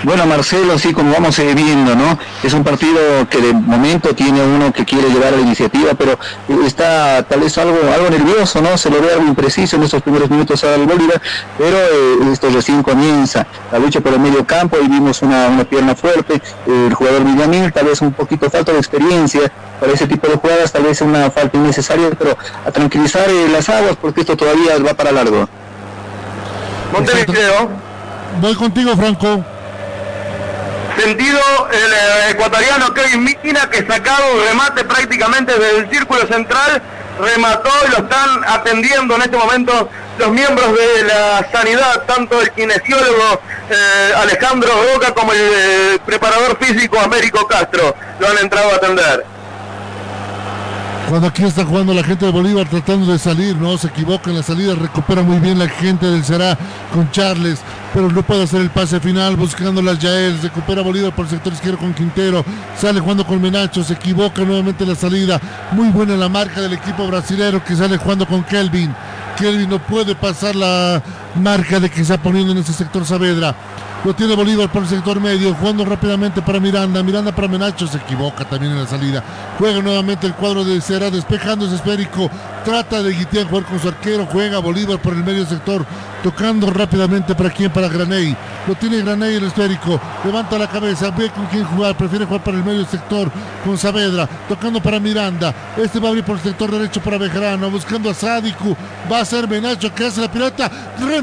Bueno, 0.06 0.24
Marcelo, 0.24 0.78
sí, 0.78 0.92
como 0.92 1.12
vamos 1.12 1.36
eh, 1.40 1.52
viendo, 1.52 1.96
¿no? 1.96 2.16
Es 2.40 2.54
un 2.54 2.62
partido 2.62 3.28
que 3.28 3.40
de 3.40 3.52
momento 3.52 4.14
tiene 4.14 4.40
uno 4.40 4.72
que 4.72 4.84
quiere 4.84 5.10
llevar 5.10 5.34
a 5.34 5.36
la 5.36 5.42
iniciativa, 5.42 5.94
pero 5.94 6.12
eh, 6.12 6.58
está 6.64 7.24
tal 7.24 7.40
vez 7.40 7.58
algo, 7.58 7.76
algo 7.92 8.08
nervioso, 8.08 8.62
¿no? 8.62 8.78
Se 8.78 8.88
lo 8.88 9.02
ve 9.02 9.12
algo 9.12 9.26
impreciso 9.26 9.74
en 9.74 9.82
estos 9.82 10.02
primeros 10.02 10.30
minutos 10.30 10.62
al 10.62 10.86
Bolívar, 10.86 11.20
pero 11.58 11.76
eh, 11.76 12.30
esto 12.32 12.48
recién 12.50 12.84
comienza. 12.84 13.48
La 13.72 13.80
lucha 13.80 14.00
por 14.00 14.12
el 14.12 14.20
medio 14.20 14.46
campo 14.46 14.76
y 14.80 14.86
vimos 14.86 15.22
una, 15.22 15.48
una 15.48 15.64
pierna 15.64 15.96
fuerte, 15.96 16.40
el 16.68 16.94
jugador 16.94 17.24
Villamil, 17.24 17.72
tal 17.72 17.86
vez 17.86 18.00
un 18.00 18.12
poquito 18.12 18.48
falta 18.48 18.70
de 18.70 18.78
experiencia 18.78 19.50
para 19.80 19.90
ese 19.90 20.06
tipo 20.06 20.28
de 20.28 20.36
jugadas, 20.36 20.70
tal 20.70 20.84
vez 20.84 21.00
una 21.00 21.32
falta 21.32 21.56
innecesaria, 21.56 22.10
pero 22.16 22.38
a 22.64 22.70
tranquilizar 22.70 23.28
las 23.50 23.68
aguas 23.68 23.96
porque 24.00 24.20
esto 24.20 24.36
todavía 24.36 24.78
va 24.78 24.94
para 24.94 25.10
largo. 25.10 25.48
Montevideo. 26.92 27.70
Voy 28.40 28.54
contigo, 28.54 28.94
Franco. 28.94 29.55
Sentido 30.96 31.40
el 31.70 31.92
eh, 31.92 32.30
ecuatoriano 32.30 32.94
Kevin 32.94 33.24
Mina 33.42 33.68
que 33.70 33.86
sacado 33.86 34.34
un 34.34 34.46
remate 34.46 34.84
prácticamente 34.84 35.52
desde 35.52 35.78
el 35.78 35.90
círculo 35.90 36.26
central, 36.26 36.82
remató 37.20 37.70
y 37.86 37.90
lo 37.90 37.96
están 37.98 38.44
atendiendo 38.46 39.14
en 39.16 39.22
este 39.22 39.36
momento 39.36 39.88
los 40.18 40.30
miembros 40.30 40.72
de 40.72 41.04
la 41.04 41.46
sanidad, 41.52 42.02
tanto 42.06 42.40
el 42.40 42.50
kinesiólogo 42.52 43.40
eh, 43.70 44.12
Alejandro 44.16 44.70
Roca 44.94 45.12
como 45.12 45.32
el 45.32 45.38
eh, 45.38 45.98
preparador 46.06 46.56
físico 46.58 46.98
Américo 46.98 47.46
Castro, 47.46 47.94
lo 48.18 48.28
han 48.28 48.38
entrado 48.38 48.72
a 48.72 48.76
atender. 48.76 49.26
Cuando 51.08 51.28
aquí 51.28 51.44
está 51.44 51.64
jugando 51.64 51.94
la 51.94 52.02
gente 52.02 52.24
de 52.24 52.32
Bolívar 52.32 52.66
tratando 52.68 53.12
de 53.12 53.18
salir, 53.18 53.54
no 53.56 53.78
se 53.78 53.86
equivoca 53.86 54.28
en 54.28 54.36
la 54.36 54.42
salida, 54.42 54.74
recupera 54.74 55.22
muy 55.22 55.38
bien 55.38 55.58
la 55.58 55.68
gente 55.68 56.06
del 56.06 56.24
Será 56.24 56.58
con 56.92 57.08
Charles, 57.12 57.60
pero 57.96 58.10
no 58.10 58.22
puede 58.22 58.42
hacer 58.42 58.60
el 58.60 58.68
pase 58.68 59.00
final 59.00 59.36
buscando 59.36 59.80
las 59.80 59.98
Yael, 59.98 60.38
recupera 60.42 60.82
Bolívar 60.82 61.14
por 61.14 61.24
el 61.24 61.30
sector 61.30 61.50
izquierdo 61.50 61.78
con 61.78 61.94
Quintero, 61.94 62.44
sale 62.78 63.00
jugando 63.00 63.26
con 63.26 63.40
Menacho, 63.40 63.82
se 63.82 63.94
equivoca 63.94 64.44
nuevamente 64.44 64.84
en 64.84 64.90
la 64.90 64.94
salida, 64.94 65.40
muy 65.72 65.88
buena 65.88 66.14
la 66.14 66.28
marca 66.28 66.60
del 66.60 66.74
equipo 66.74 67.06
brasilero 67.06 67.64
que 67.64 67.74
sale 67.74 67.96
jugando 67.96 68.26
con 68.26 68.44
Kelvin. 68.44 68.94
Kelvin 69.38 69.70
no 69.70 69.78
puede 69.78 70.14
pasar 70.14 70.54
la 70.54 71.02
marca 71.38 71.80
de 71.80 71.90
que 71.90 72.02
está 72.02 72.18
poniendo 72.18 72.52
en 72.52 72.58
ese 72.58 72.72
sector 72.72 73.04
Saavedra. 73.04 73.54
Lo 74.04 74.14
tiene 74.14 74.36
Bolívar 74.36 74.70
por 74.70 74.82
el 74.82 74.88
sector 74.88 75.20
medio, 75.20 75.52
jugando 75.54 75.84
rápidamente 75.84 76.40
para 76.40 76.60
Miranda. 76.60 77.02
Miranda 77.02 77.32
para 77.32 77.48
Menacho, 77.48 77.88
se 77.88 77.98
equivoca 77.98 78.44
también 78.44 78.72
en 78.72 78.78
la 78.78 78.86
salida. 78.86 79.24
Juega 79.58 79.82
nuevamente 79.82 80.28
el 80.28 80.34
cuadro 80.34 80.64
de 80.64 80.80
Cera, 80.80 81.10
despejando 81.10 81.66
ese 81.66 81.74
esférico. 81.76 82.30
Trata 82.64 83.02
de 83.02 83.12
Guitián 83.12 83.48
jugar 83.48 83.64
con 83.64 83.80
su 83.80 83.88
arquero. 83.88 84.26
Juega 84.26 84.58
Bolívar 84.60 85.00
por 85.00 85.12
el 85.12 85.24
medio 85.24 85.44
sector, 85.44 85.84
tocando 86.22 86.70
rápidamente 86.70 87.34
para 87.34 87.50
quién, 87.50 87.72
para 87.72 87.88
Graney. 87.88 88.36
Lo 88.68 88.76
tiene 88.76 89.02
Graney 89.02 89.36
el 89.36 89.44
esférico. 89.44 90.00
Levanta 90.24 90.56
la 90.56 90.68
cabeza, 90.68 91.10
ve 91.10 91.30
con 91.30 91.46
quién 91.46 91.64
jugar. 91.64 91.96
Prefiere 91.96 92.26
jugar 92.26 92.44
para 92.44 92.58
el 92.58 92.64
medio 92.64 92.84
sector 92.84 93.28
con 93.64 93.76
Saavedra. 93.76 94.28
Tocando 94.48 94.80
para 94.80 95.00
Miranda. 95.00 95.52
Este 95.76 95.98
va 95.98 96.06
a 96.06 96.10
abrir 96.10 96.24
por 96.24 96.36
el 96.36 96.42
sector 96.42 96.70
derecho 96.70 97.00
para 97.00 97.18
Bejarano. 97.18 97.70
Buscando 97.70 98.10
a 98.10 98.14
Sádico. 98.14 98.76
Va 99.10 99.20
a 99.20 99.24
ser 99.24 99.48
Menacho 99.48 99.92
que 99.92 100.04
hace 100.04 100.20
la 100.20 100.30
pirata. 100.30 100.70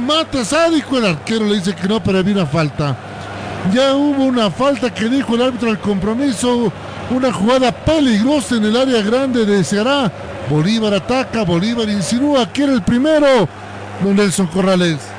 Remata 0.05 0.43
Sádico. 0.43 0.97
El 0.97 1.05
arquero 1.05 1.45
le 1.45 1.55
dice 1.55 1.73
que 1.73 1.87
no, 1.87 2.03
pero 2.03 2.19
había 2.19 2.33
una 2.33 2.45
falta. 2.45 2.93
Ya 3.73 3.95
hubo 3.95 4.25
una 4.25 4.51
falta 4.51 4.93
que 4.93 5.07
dijo 5.07 5.35
el 5.35 5.43
árbitro 5.43 5.69
al 5.69 5.79
compromiso. 5.79 6.73
Una 7.09 7.31
jugada 7.31 7.71
peligrosa 7.71 8.57
en 8.57 8.65
el 8.65 8.75
área 8.75 9.01
grande 9.01 9.45
de 9.45 9.63
Ceará. 9.63 10.11
Bolívar 10.49 10.93
ataca, 10.93 11.43
Bolívar 11.43 11.87
insinúa. 11.87 12.51
que 12.51 12.63
era 12.63 12.73
el 12.73 12.81
primero? 12.81 13.47
Don 14.03 14.17
Nelson 14.17 14.47
Corrales 14.47 15.12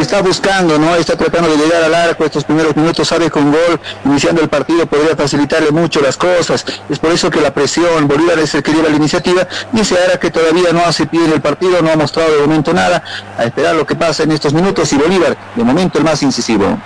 está 0.00 0.22
buscando, 0.22 0.78
¿no? 0.78 0.94
Está 0.94 1.16
tratando 1.16 1.50
de 1.50 1.56
llegar 1.56 1.82
al 1.82 1.94
arco 1.94 2.24
estos 2.24 2.44
primeros 2.44 2.74
minutos, 2.76 3.08
sabe 3.08 3.30
con 3.30 3.50
gol, 3.50 3.80
iniciando 4.04 4.40
el 4.40 4.48
partido 4.48 4.86
podría 4.86 5.16
facilitarle 5.16 5.70
mucho 5.70 6.00
las 6.00 6.16
cosas. 6.16 6.64
Es 6.88 6.98
por 6.98 7.12
eso 7.12 7.30
que 7.30 7.40
la 7.40 7.52
presión, 7.52 8.08
Bolívar 8.08 8.38
es 8.38 8.54
el 8.54 8.62
que 8.62 8.72
lleva 8.72 8.88
la 8.88 8.96
iniciativa, 8.96 9.46
dice 9.72 9.96
ahora 10.00 10.18
que 10.18 10.30
todavía 10.30 10.72
no 10.72 10.80
hace 10.80 11.06
pie 11.06 11.24
en 11.24 11.32
el 11.32 11.40
partido, 11.40 11.82
no 11.82 11.92
ha 11.92 11.96
mostrado 11.96 12.32
de 12.32 12.40
momento 12.46 12.72
nada, 12.72 13.02
a 13.36 13.44
esperar 13.44 13.74
lo 13.74 13.86
que 13.86 13.94
pasa 13.94 14.22
en 14.22 14.32
estos 14.32 14.52
minutos 14.52 14.92
y 14.92 14.96
Bolívar, 14.96 15.36
de 15.54 15.64
momento 15.64 15.98
el 15.98 16.04
más 16.04 16.22
incisivo. 16.22 16.78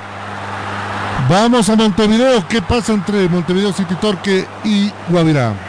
Vamos 1.28 1.68
a 1.68 1.76
Montevideo, 1.76 2.46
¿qué 2.48 2.62
pasa 2.62 2.92
entre 2.92 3.28
Montevideo 3.28 3.72
City 3.72 3.94
Torque 3.96 4.46
y 4.64 4.92
Guavirá? 5.08 5.65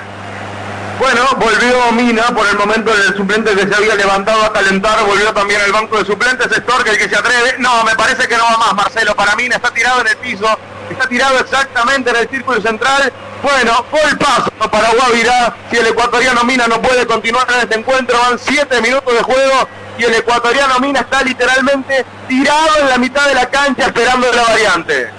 Bueno, 0.99 1.27
volvió 1.37 1.91
Mina 1.91 2.23
por 2.33 2.47
el 2.47 2.57
momento 2.57 2.91
del 2.91 3.15
suplente 3.15 3.55
que 3.55 3.67
se 3.67 3.75
había 3.75 3.95
levantado 3.95 4.43
a 4.43 4.51
calentar, 4.51 5.05
volvió 5.05 5.31
también 5.31 5.61
el 5.61 5.71
banco 5.71 5.99
de 5.99 6.05
suplentes, 6.05 6.51
es 6.51 6.65
Torque 6.65 6.89
el 6.89 6.97
que 6.97 7.07
se 7.07 7.15
atreve. 7.15 7.55
No, 7.59 7.83
me 7.83 7.95
parece 7.95 8.27
que 8.27 8.35
no 8.35 8.43
va 8.43 8.57
más, 8.57 8.73
Marcelo, 8.73 9.15
para 9.15 9.35
Mina 9.35 9.57
está 9.57 9.71
tirado 9.71 10.01
en 10.01 10.07
el 10.07 10.17
piso, 10.17 10.47
está 10.89 11.07
tirado 11.07 11.39
exactamente 11.39 12.09
en 12.09 12.15
el 12.15 12.29
círculo 12.29 12.59
central. 12.61 13.13
Bueno, 13.43 13.85
fue 13.91 14.01
el 14.09 14.17
paso 14.17 14.49
para 14.71 14.89
Guavirá, 14.89 15.55
si 15.69 15.77
el 15.77 15.87
ecuatoriano 15.87 16.43
Mina 16.43 16.67
no 16.67 16.81
puede 16.81 17.05
continuar 17.05 17.45
en 17.53 17.59
este 17.61 17.75
encuentro, 17.75 18.17
van 18.19 18.39
siete 18.39 18.81
minutos 18.81 19.13
de 19.13 19.21
juego 19.21 19.67
y 19.99 20.03
el 20.03 20.15
ecuatoriano 20.15 20.79
Mina 20.79 21.01
está 21.01 21.21
literalmente 21.21 22.05
tirado 22.27 22.79
en 22.81 22.89
la 22.89 22.97
mitad 22.97 23.27
de 23.27 23.35
la 23.35 23.47
cancha 23.49 23.85
esperando 23.85 24.31
la 24.33 24.43
variante. 24.43 25.16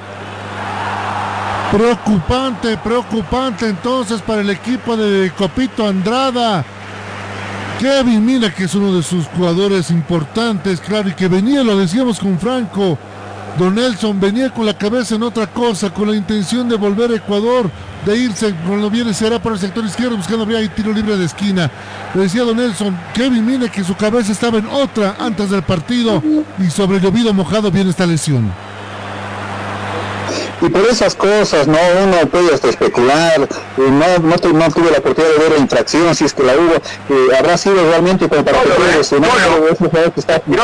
Preocupante, 1.73 2.79
preocupante 2.79 3.69
entonces 3.69 4.23
para 4.23 4.41
el 4.41 4.49
equipo 4.49 4.97
de 4.97 5.31
Copito 5.37 5.87
Andrada. 5.87 6.65
Kevin 7.79 8.25
Mina, 8.25 8.51
que 8.55 8.65
es 8.65 8.75
uno 8.75 8.97
de 8.97 9.03
sus 9.03 9.27
jugadores 9.27 9.91
importantes, 9.91 10.81
claro, 10.81 11.11
y 11.11 11.13
que 11.13 11.29
venía, 11.29 11.63
lo 11.63 11.77
decíamos 11.77 12.21
con 12.21 12.39
Franco. 12.39 12.99
Don 13.59 13.75
Nelson 13.75 14.19
venía 14.19 14.49
con 14.49 14.65
la 14.65 14.79
cabeza 14.79 15.17
en 15.17 15.23
otra 15.23 15.47
cosa, 15.47 15.91
con 15.91 16.09
la 16.09 16.17
intención 16.17 16.71
de 16.71 16.77
volver 16.77 17.11
a 17.11 17.17
Ecuador, 17.17 17.71
de 18.07 18.17
irse, 18.17 18.55
cuando 18.67 18.89
viene 18.89 19.13
será 19.13 19.39
por 19.39 19.53
el 19.53 19.59
sector 19.59 19.85
izquierdo, 19.85 20.17
buscando 20.17 20.45
habría 20.45 20.67
tiro 20.75 20.91
libre 20.91 21.19
de 21.19 21.27
esquina. 21.27 21.71
Le 22.15 22.23
decía 22.23 22.45
Don 22.45 22.57
Nelson, 22.57 22.99
Kevin 23.13 23.45
Mina 23.45 23.69
que 23.69 23.85
su 23.85 23.95
cabeza 23.95 24.33
estaba 24.33 24.57
en 24.57 24.69
otra 24.69 25.17
antes 25.19 25.51
del 25.51 25.63
partido 25.63 26.23
y 26.59 26.71
sobre 26.71 26.99
llovido 26.99 27.35
mojado 27.35 27.71
viene 27.71 27.91
esta 27.91 28.07
lesión 28.07 28.51
y 30.61 30.69
por 30.69 30.85
esas 30.87 31.15
cosas 31.15 31.67
no 31.67 31.79
uno 32.05 32.17
puede 32.31 32.55
hasta 32.55 32.69
especular 32.69 33.49
no, 33.77 34.19
no, 34.19 34.37
no, 34.53 34.71
tuve 34.71 34.91
la 34.91 34.99
oportunidad 34.99 35.33
de 35.35 35.39
ver 35.39 35.53
la 35.53 35.59
infracción 35.59 36.15
si 36.15 36.25
es 36.25 36.35
que 36.35 36.43
la 36.43 36.55
hubo 36.55 36.75
eh, 36.75 37.37
habrá 37.39 37.57
sido 37.57 37.77
realmente 37.89 38.29
como 38.29 38.45
para 38.45 38.63
que 38.63 38.69
no, 38.69 38.75
no, 38.75 40.13
que 40.13 40.21
está 40.21 40.43
no, 40.47 40.57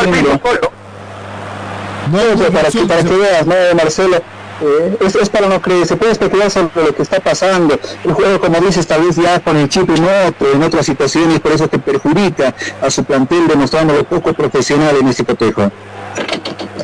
no, 2.34 2.52
para, 2.52 2.70
que, 2.70 2.80
para 2.86 3.02
que 3.02 3.16
veas 3.16 3.46
no 3.46 3.54
Marcelo 3.76 4.20
eh, 4.62 4.96
es, 5.00 5.14
es, 5.16 5.28
para 5.28 5.48
no 5.48 5.60
creer, 5.60 5.86
se 5.86 5.96
puede 5.96 6.12
especular 6.12 6.50
sobre 6.50 6.84
lo 6.86 6.94
que 6.94 7.02
está 7.02 7.18
pasando. 7.18 7.78
El 8.04 8.12
juego, 8.12 8.40
como 8.40 8.60
dices, 8.60 8.86
tal 8.86 9.02
vez 9.02 9.16
ya 9.16 9.40
con 9.40 9.56
el 9.56 9.68
chip 9.68 9.88
en 9.90 10.04
otro, 10.04 10.52
en 10.52 10.62
otras 10.62 10.86
situaciones, 10.86 11.40
por 11.40 11.52
eso 11.52 11.68
te 11.68 11.78
perjudica 11.78 12.54
a 12.80 12.90
su 12.90 13.04
plantel, 13.04 13.48
demostrándolo 13.48 14.04
poco 14.04 14.32
profesional 14.32 14.96
en 14.96 15.08
este 15.08 15.24
cotejo. 15.24 15.70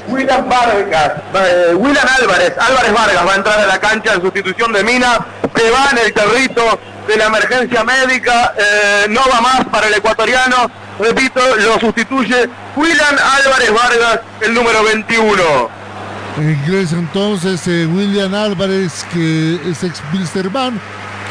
William 0.09 0.49
Vargas, 0.49 1.13
eh, 1.35 1.75
William 1.75 2.07
Álvarez, 2.21 2.53
Álvarez 2.59 2.93
Vargas 2.93 3.27
va 3.27 3.33
a 3.33 3.37
entrar 3.37 3.61
a 3.61 3.67
la 3.67 3.79
cancha 3.79 4.15
en 4.15 4.21
sustitución 4.21 4.73
de 4.73 4.83
Mina, 4.83 5.27
se 5.55 5.71
va 5.71 5.91
en 5.93 5.99
el 5.99 6.13
carrito 6.13 6.79
de 7.07 7.17
la 7.17 7.27
emergencia 7.27 7.85
médica, 7.85 8.55
eh, 8.59 9.07
no 9.09 9.21
va 9.33 9.41
más 9.41 9.65
para 9.67 9.89
el 9.89 9.95
ecuatoriano, 9.95 10.71
repito, 10.99 11.41
lo 11.57 11.79
sustituye 11.79 12.49
William 12.77 13.17
Álvarez 13.45 13.73
Vargas, 13.73 14.21
el 14.41 14.55
número 14.55 14.83
21. 14.85 15.71
Ingresa 16.39 16.97
entonces 16.97 17.67
eh, 17.67 17.87
William 17.87 18.35
Álvarez, 18.35 19.05
que 19.13 19.59
es 19.69 19.83
ex 19.83 20.03
Bilsterman, 20.13 20.81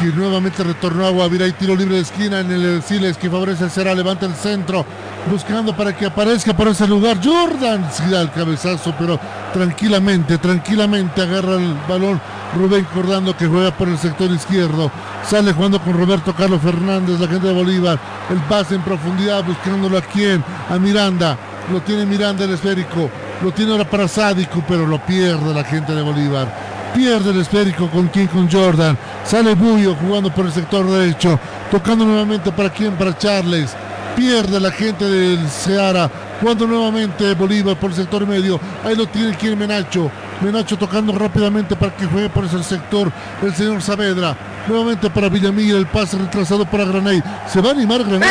que 0.00 0.06
nuevamente 0.06 0.64
retornó 0.64 1.06
a 1.06 1.10
Guavirá 1.10 1.46
y 1.46 1.52
tiro 1.52 1.76
libre 1.76 1.96
de 1.96 2.00
esquina 2.00 2.40
en 2.40 2.50
el 2.50 2.82
Siles 2.82 3.18
que 3.18 3.28
favorece 3.28 3.64
el 3.64 3.70
Será, 3.70 3.94
levanta 3.94 4.24
el 4.24 4.34
centro, 4.34 4.86
buscando 5.30 5.76
para 5.76 5.94
que 5.94 6.06
aparezca 6.06 6.54
por 6.54 6.68
ese 6.68 6.88
lugar. 6.88 7.18
Jordan 7.22 7.86
sí 7.92 8.04
da 8.08 8.22
el 8.22 8.30
cabezazo, 8.30 8.94
pero 8.98 9.20
tranquilamente, 9.52 10.38
tranquilamente 10.38 11.20
agarra 11.20 11.56
el 11.56 11.74
balón 11.86 12.18
Rubén 12.56 12.86
Cordando 12.94 13.36
que 13.36 13.46
juega 13.46 13.72
por 13.72 13.88
el 13.88 13.98
sector 13.98 14.30
izquierdo. 14.30 14.90
Sale 15.28 15.52
jugando 15.52 15.78
con 15.78 15.92
Roberto 15.92 16.34
Carlos 16.34 16.62
Fernández, 16.62 17.20
la 17.20 17.28
gente 17.28 17.48
de 17.48 17.52
Bolívar. 17.52 17.98
El 18.30 18.38
pase 18.48 18.76
en 18.76 18.82
profundidad, 18.82 19.44
buscándolo 19.44 19.98
a 19.98 20.02
quién, 20.02 20.42
a 20.70 20.78
Miranda. 20.78 21.36
Lo 21.70 21.82
tiene 21.82 22.06
Miranda 22.06 22.44
el 22.44 22.54
esférico. 22.54 23.10
Lo 23.42 23.52
tiene 23.52 23.72
ahora 23.72 23.88
para 23.88 24.08
Sádico, 24.08 24.64
pero 24.66 24.86
lo 24.86 24.98
pierde 25.04 25.52
la 25.52 25.64
gente 25.64 25.94
de 25.94 26.00
Bolívar. 26.02 26.79
Pierde 26.94 27.30
el 27.30 27.40
esférico 27.40 27.88
con 27.88 28.08
quien, 28.08 28.26
con 28.26 28.50
Jordan. 28.50 28.98
Sale 29.24 29.54
Bullo 29.54 29.94
jugando 29.94 30.32
por 30.34 30.46
el 30.46 30.52
sector 30.52 30.84
derecho. 30.86 31.38
Tocando 31.70 32.04
nuevamente 32.04 32.50
para 32.50 32.70
quién, 32.70 32.94
para 32.94 33.16
Charles. 33.16 33.76
Pierde 34.16 34.58
la 34.58 34.72
gente 34.72 35.04
del 35.04 35.48
Seara. 35.48 36.10
Jugando 36.40 36.66
nuevamente 36.66 37.34
Bolívar 37.34 37.76
por 37.76 37.90
el 37.90 37.96
sector 37.96 38.26
medio. 38.26 38.58
Ahí 38.84 38.96
lo 38.96 39.06
tiene 39.06 39.36
quien 39.36 39.58
Menacho. 39.58 40.10
Menacho 40.40 40.76
tocando 40.76 41.12
rápidamente 41.16 41.76
para 41.76 41.94
que 41.94 42.06
juegue 42.06 42.28
por 42.28 42.44
ese 42.44 42.62
sector 42.64 43.12
el 43.42 43.54
señor 43.54 43.82
Saavedra. 43.82 44.36
Nuevamente 44.66 45.10
para 45.10 45.28
Villamilla 45.28 45.76
el 45.76 45.86
pase 45.86 46.18
retrasado 46.18 46.64
para 46.66 46.84
Graney. 46.84 47.22
Se 47.46 47.60
va 47.60 47.68
a 47.68 47.72
animar 47.72 48.02
Graney. 48.02 48.28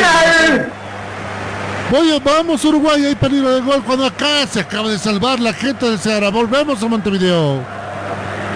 Voy, 1.91 2.21
vamos 2.23 2.63
Uruguay, 2.65 3.05
hay 3.05 3.15
peligro 3.15 3.49
de 3.49 3.61
gol 3.61 3.83
cuando 3.83 4.05
acá 4.05 4.45
se 4.45 4.59
acaba 4.59 4.89
de 4.89 4.99
salvar 4.99 5.39
la 5.39 5.53
gente 5.53 5.89
de 5.89 5.97
Seara. 5.97 6.29
Volvemos 6.29 6.83
a 6.83 6.87
Montevideo. 6.87 7.78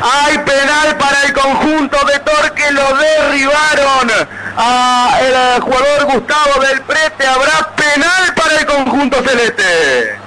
Hay 0.05 0.37
penal 0.39 0.97
para 0.97 1.23
el 1.23 1.31
conjunto 1.31 1.97
de 2.05 2.19
Torque, 2.19 2.71
lo 2.73 2.97
derribaron 2.97 4.27
a 4.57 5.17
el 5.21 5.61
jugador 5.61 6.05
Gustavo 6.11 6.61
del 6.61 6.81
Prete. 6.81 7.25
Habrá 7.25 7.73
penal 7.73 8.33
para 8.35 8.59
el 8.59 8.65
conjunto 8.65 9.23
celeste. 9.23 10.19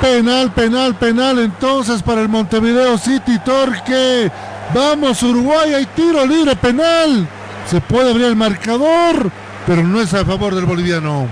Penal, 0.00 0.50
penal, 0.52 0.94
penal 0.94 1.40
entonces 1.40 2.02
para 2.02 2.22
el 2.22 2.30
Montevideo 2.30 2.96
City 2.96 3.38
Torque. 3.40 4.32
Vamos 4.72 5.22
Uruguay, 5.22 5.74
hay 5.74 5.84
tiro 5.84 6.24
libre, 6.24 6.56
penal. 6.56 7.28
Se 7.70 7.82
puede 7.82 8.12
abrir 8.12 8.28
el 8.28 8.36
marcador, 8.36 9.30
pero 9.66 9.82
no 9.82 10.00
es 10.00 10.14
a 10.14 10.24
favor 10.24 10.54
del 10.54 10.64
boliviano. 10.64 11.28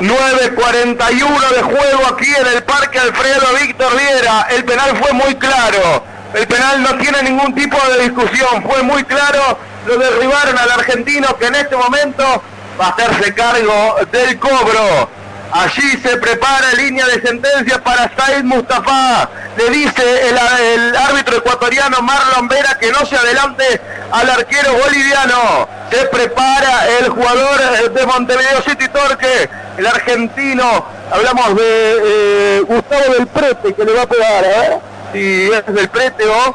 9.41 0.00 1.54
de 1.56 1.62
juego 1.62 2.06
aquí 2.14 2.30
en 2.32 2.46
el 2.54 2.62
Parque 2.62 3.00
Alfredo 3.00 3.46
Víctor 3.60 3.92
Viera. 3.96 4.46
El 4.50 4.64
penal 4.64 4.96
fue 4.96 5.12
muy 5.12 5.34
claro. 5.34 6.07
El 6.34 6.46
penal 6.46 6.82
no 6.82 6.96
tiene 6.98 7.22
ningún 7.22 7.54
tipo 7.54 7.76
de 7.90 8.04
discusión. 8.04 8.62
Fue 8.62 8.82
muy 8.82 9.04
claro. 9.04 9.58
Lo 9.86 9.96
derribaron 9.96 10.58
al 10.58 10.70
argentino 10.70 11.36
que 11.38 11.46
en 11.46 11.54
este 11.54 11.76
momento 11.76 12.42
va 12.78 12.86
a 12.86 12.90
hacerse 12.90 13.34
cargo 13.34 13.96
del 14.12 14.38
cobro. 14.38 15.08
Allí 15.50 15.96
se 16.02 16.18
prepara 16.18 16.72
línea 16.74 17.06
de 17.06 17.22
sentencia 17.22 17.82
para 17.82 18.10
Said 18.14 18.44
Mustafa. 18.44 19.30
Le 19.56 19.70
dice 19.70 20.28
el, 20.28 20.94
árbitro 20.94 21.38
ecuatoriano 21.38 22.02
Marlon 22.02 22.48
Vera 22.48 22.76
que 22.78 22.92
no 22.92 23.06
se 23.06 23.16
adelante 23.16 23.80
al 24.12 24.28
arquero 24.28 24.74
boliviano. 24.74 25.68
Se 25.90 26.04
prepara 26.06 26.86
el 27.00 27.08
jugador 27.08 27.90
de 27.90 28.06
Montevideo 28.06 28.60
City 28.62 28.88
Torque, 28.88 29.48
el 29.78 29.86
argentino. 29.86 30.84
Hablamos 31.10 31.56
de 31.56 31.96
eh, 32.04 32.60
Gustavo 32.66 33.14
del 33.14 33.26
Prete 33.28 33.72
que 33.72 33.84
le 33.86 33.94
va 33.94 34.02
a 34.02 34.06
pegar. 34.06 34.44
¿eh? 34.44 34.78
Si 35.12 35.50
es 35.50 35.74
del 35.74 35.88
Prete 35.88 36.24
o 36.26 36.54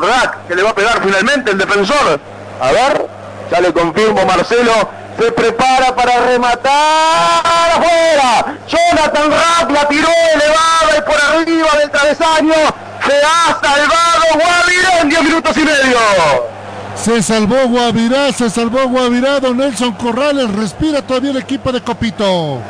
Rack 0.00 0.46
que 0.48 0.54
le 0.54 0.62
va 0.62 0.70
a 0.70 0.74
pegar 0.74 1.02
finalmente 1.02 1.50
el 1.50 1.58
defensor. 1.58 2.20
A 2.60 2.72
ver, 2.72 3.06
ya 3.50 3.60
le 3.60 3.72
confirmo 3.72 4.24
Marcelo 4.24 5.02
se 5.18 5.32
prepara 5.32 5.94
para 5.94 6.20
rematar 6.20 7.42
afuera. 7.76 8.56
Jonathan 8.66 9.30
Rapp 9.30 9.70
la 9.70 9.88
tiró 9.88 10.08
elevada 10.34 10.98
y 10.98 11.02
por 11.02 11.20
arriba 11.20 11.68
del 11.78 11.90
travesaño. 11.90 12.54
Se 13.06 13.20
ha 13.20 13.60
salvado 13.60 14.24
Guavirá 14.34 15.00
en 15.00 15.08
10 15.08 15.22
minutos 15.22 15.56
y 15.56 15.60
medio. 15.60 15.98
Se 16.94 17.22
salvó 17.22 17.66
Guavirá, 17.66 18.32
se 18.32 18.48
salvó 18.48 18.86
Guavirá. 18.88 19.40
Don 19.40 19.56
Nelson 19.56 19.92
Corrales 19.92 20.50
respira 20.54 21.02
todavía 21.02 21.30
el 21.30 21.38
equipo 21.38 21.72
de 21.72 21.80
Copito. 21.80 22.60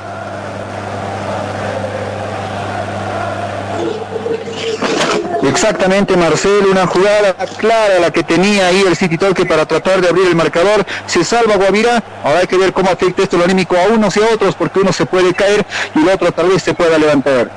Exactamente, 5.43 6.16
Marcelo, 6.16 6.70
una 6.70 6.87
jugada 6.87 7.35
clara 7.57 7.99
la 7.99 8.11
que 8.11 8.22
tenía 8.22 8.68
ahí 8.68 8.85
el 8.87 8.97
City 8.97 9.18
Torque 9.18 9.45
para 9.45 9.66
tratar 9.66 10.01
de 10.01 10.09
abrir 10.09 10.28
el 10.28 10.37
marcador. 10.37 10.85
Se 11.07 11.24
salva 11.24 11.57
Guavirá. 11.57 12.03
Ahora 12.24 12.41
hay 12.41 12.47
que 12.47 12.57
ver 12.57 12.72
cómo 12.72 12.91
afecta 12.91 13.22
esto 13.22 13.37
lo 13.37 13.45
anímico 13.45 13.76
a 13.76 13.93
unos 13.93 14.16
y 14.16 14.20
a 14.20 14.35
otros, 14.35 14.55
porque 14.55 14.80
uno 14.80 14.93
se 14.93 15.05
puede 15.05 15.35
caer 15.35 15.66
y 15.95 16.01
el 16.01 16.09
otro 16.09 16.30
tal 16.33 16.49
vez 16.49 16.62
se 16.62 16.74
pueda 16.74 16.97
levantar. 16.97 17.51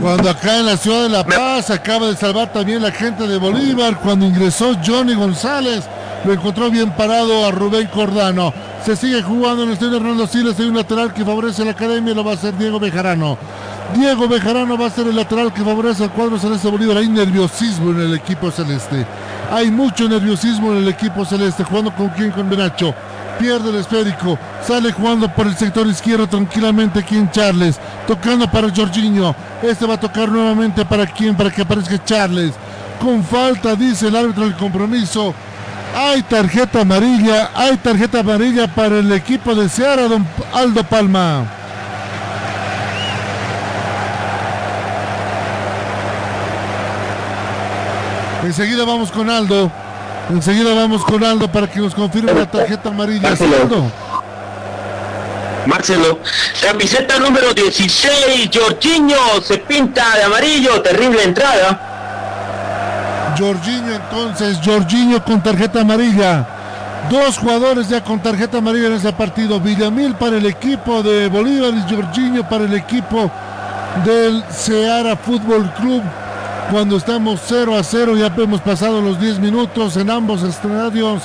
Cuando 0.00 0.30
acá 0.30 0.58
en 0.58 0.66
la 0.66 0.76
ciudad 0.76 1.02
de 1.02 1.08
La 1.10 1.24
Paz 1.24 1.70
acaba 1.70 2.08
de 2.08 2.16
salvar 2.16 2.52
también 2.52 2.82
la 2.82 2.90
gente 2.90 3.26
de 3.26 3.36
Bolívar, 3.36 3.98
cuando 3.98 4.26
ingresó 4.26 4.74
Johnny 4.84 5.14
González, 5.14 5.84
lo 6.24 6.32
encontró 6.32 6.70
bien 6.70 6.90
parado 6.92 7.46
a 7.46 7.50
Rubén 7.50 7.88
Cordano. 7.88 8.52
Se 8.84 8.96
sigue 8.96 9.22
jugando 9.22 9.62
en 9.62 9.68
el 9.68 9.74
estadio 9.74 9.96
Hernando 9.96 10.26
Siles, 10.26 10.58
hay 10.58 10.66
un 10.66 10.76
lateral 10.76 11.12
que 11.12 11.24
favorece 11.24 11.62
a 11.62 11.66
la 11.66 11.70
academia, 11.72 12.14
lo 12.14 12.24
va 12.24 12.32
a 12.32 12.34
hacer 12.34 12.56
Diego 12.56 12.78
Bejarano. 12.78 13.38
Diego 13.94 14.28
Bejarano 14.28 14.76
va 14.76 14.86
a 14.86 14.90
ser 14.90 15.06
el 15.06 15.16
lateral 15.16 15.52
que 15.52 15.64
favorece 15.64 16.04
al 16.04 16.12
cuadro 16.12 16.38
celeste 16.38 16.68
Bolívar. 16.68 16.98
Hay 16.98 17.08
nerviosismo 17.08 17.90
en 17.92 18.00
el 18.00 18.14
equipo 18.14 18.50
celeste. 18.50 19.06
Hay 19.50 19.70
mucho 19.70 20.06
nerviosismo 20.08 20.72
en 20.72 20.78
el 20.78 20.88
equipo 20.88 21.24
celeste. 21.24 21.64
Jugando 21.64 21.94
con 21.94 22.08
quién, 22.10 22.30
con 22.30 22.50
Benacho. 22.50 22.94
Pierde 23.38 23.70
el 23.70 23.76
esférico. 23.76 24.38
Sale 24.66 24.92
jugando 24.92 25.32
por 25.32 25.46
el 25.46 25.56
sector 25.56 25.86
izquierdo 25.86 26.26
tranquilamente 26.26 26.98
aquí 26.98 27.16
en 27.16 27.30
Charles. 27.30 27.80
Tocando 28.06 28.50
para 28.50 28.68
Jorginho. 28.74 29.34
Este 29.62 29.86
va 29.86 29.94
a 29.94 30.00
tocar 30.00 30.28
nuevamente 30.28 30.84
para 30.84 31.06
quién, 31.06 31.34
para 31.34 31.50
que 31.50 31.62
aparezca 31.62 32.04
Charles. 32.04 32.52
Con 33.00 33.24
falta, 33.24 33.74
dice 33.74 34.08
el 34.08 34.16
árbitro 34.16 34.44
del 34.44 34.56
compromiso. 34.56 35.34
Hay 35.94 36.22
tarjeta 36.22 36.82
amarilla. 36.82 37.50
Hay 37.54 37.76
tarjeta 37.76 38.20
amarilla 38.20 38.66
para 38.68 38.98
el 38.98 39.12
equipo 39.12 39.54
de 39.54 39.68
Seara, 39.68 40.08
don 40.08 40.26
Aldo 40.52 40.84
Palma. 40.84 41.44
Enseguida 48.44 48.84
vamos 48.84 49.10
con 49.10 49.28
Aldo. 49.28 49.70
Enseguida 50.30 50.74
vamos 50.74 51.04
con 51.04 51.24
Aldo 51.24 51.50
para 51.50 51.66
que 51.66 51.80
nos 51.80 51.94
confirme 51.94 52.32
la 52.32 52.50
tarjeta 52.50 52.88
amarilla. 52.88 53.28
Marcelo. 53.28 54.08
Marcelo, 55.66 56.20
camiseta 56.62 57.18
número 57.18 57.52
16, 57.52 58.48
Jorginho 58.54 59.18
se 59.42 59.58
pinta 59.58 60.16
de 60.16 60.22
amarillo, 60.22 60.80
terrible 60.80 61.22
entrada. 61.22 61.97
Jorginho 63.38 63.94
entonces, 63.94 64.58
Jorginho 64.64 65.24
con 65.24 65.40
tarjeta 65.42 65.82
amarilla. 65.82 66.46
Dos 67.08 67.38
jugadores 67.38 67.88
ya 67.88 68.02
con 68.02 68.20
tarjeta 68.20 68.58
amarilla 68.58 68.88
en 68.88 68.94
ese 68.94 69.12
partido. 69.12 69.60
Villamil 69.60 70.14
para 70.16 70.38
el 70.38 70.46
equipo 70.46 71.02
de 71.02 71.28
Bolívar 71.28 71.72
y 71.72 71.94
Jorginho 71.94 72.48
para 72.48 72.64
el 72.64 72.74
equipo 72.74 73.30
del 74.04 74.42
Seara 74.50 75.16
Fútbol 75.16 75.70
Club 75.74 76.02
cuando 76.70 76.98
estamos 76.98 77.40
0 77.46 77.76
a 77.78 77.82
0, 77.82 78.16
ya 78.16 78.26
hemos 78.26 78.60
pasado 78.60 79.00
los 79.00 79.18
10 79.18 79.38
minutos 79.38 79.96
en 79.96 80.10
ambos 80.10 80.42
estadios. 80.42 81.22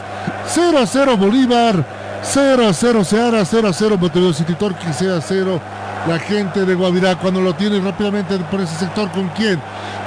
0 0.47 0.79
a 0.79 0.85
0 0.85 1.17
Bolívar, 1.17 1.85
0 2.21 2.67
a 2.67 2.73
0 2.73 3.03
Seara, 3.03 3.43
0 3.43 3.67
a 3.67 3.73
0 3.73 3.97
Montevideo 3.99 4.33
City 4.33 4.53
Torque, 4.53 4.85
0 4.91 5.15
a 5.17 5.21
0 5.21 5.61
la 6.07 6.19
gente 6.19 6.63
de 6.63 6.75
Guavirá. 6.75 7.17
Cuando 7.17 7.41
lo 7.41 7.53
tiene 7.55 7.79
rápidamente 7.79 8.37
por 8.49 8.61
ese 8.61 8.75
sector, 8.75 9.11
¿con 9.11 9.27
quién? 9.29 9.59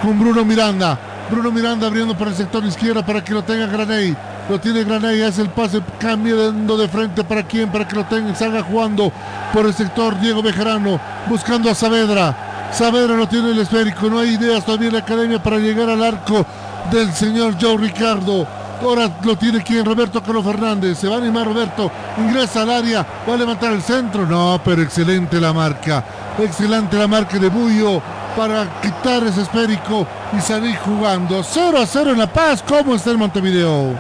Con 0.02 0.18
Bruno 0.18 0.44
Miranda. 0.44 0.98
Bruno 1.31 1.51
Miranda 1.51 1.89
abriendo 1.89 2.16
por 2.16 2.29
el 2.29 2.35
sector 2.35 2.64
izquierdo 2.64 3.05
para 3.05 3.22
que 3.22 3.33
lo 3.33 3.43
tenga 3.43 3.66
Graney. 3.66 4.16
Lo 4.49 4.61
tiene 4.61 4.85
Graney, 4.85 5.22
hace 5.22 5.43
el 5.43 5.51
pase 5.51 5.83
cambiando 5.99 6.77
de 6.77 6.89
frente 6.89 7.24
para 7.24 7.43
quién, 7.43 7.70
para 7.70 7.87
que 7.87 7.97
lo 7.97 8.05
tenga, 8.05 8.33
salga 8.35 8.62
jugando 8.62 9.12
por 9.53 9.66
el 9.66 9.74
sector 9.74 10.18
Diego 10.20 10.41
Bejarano, 10.41 11.01
buscando 11.29 11.68
a 11.68 11.74
Saavedra. 11.74 12.68
Saavedra 12.72 13.16
no 13.16 13.29
tiene 13.29 13.51
el 13.51 13.59
esférico, 13.59 14.09
no 14.09 14.20
hay 14.20 14.35
ideas 14.35 14.64
todavía 14.64 14.89
en 14.89 14.95
la 14.95 15.01
academia 15.01 15.43
para 15.43 15.59
llegar 15.59 15.91
al 15.91 16.03
arco 16.03 16.47
del 16.93 17.12
señor 17.12 17.55
Joe 17.61 17.77
Ricardo. 17.77 18.47
Ahora 18.81 19.11
lo 19.24 19.37
tiene 19.37 19.62
quien 19.62 19.85
Roberto 19.85 20.22
Carlos 20.22 20.45
Fernández. 20.45 20.99
Se 20.99 21.09
va 21.09 21.14
a 21.14 21.18
animar 21.18 21.47
Roberto. 21.47 21.91
Ingresa 22.18 22.61
al 22.61 22.70
área. 22.70 23.07
Va 23.27 23.33
a 23.33 23.37
levantar 23.39 23.72
el 23.72 23.81
centro. 23.81 24.27
No, 24.27 24.61
pero 24.62 24.83
excelente 24.83 25.41
la 25.41 25.55
marca. 25.55 26.05
Excelente 26.39 26.99
la 26.99 27.07
marca 27.07 27.39
de 27.39 27.49
Bullo 27.49 28.03
para 28.37 28.66
quitar 28.82 29.22
ese 29.24 29.43
esférico 29.43 30.07
y 30.37 30.41
salir 30.41 30.76
jugando. 30.78 31.43
0 31.43 31.78
a 31.78 31.87
0 31.87 32.11
en 32.12 32.18
La 32.18 32.26
Paz. 32.26 32.62
¿Cómo 32.66 32.95
está 32.95 33.11
el 33.11 33.18
Montevideo? 33.18 33.95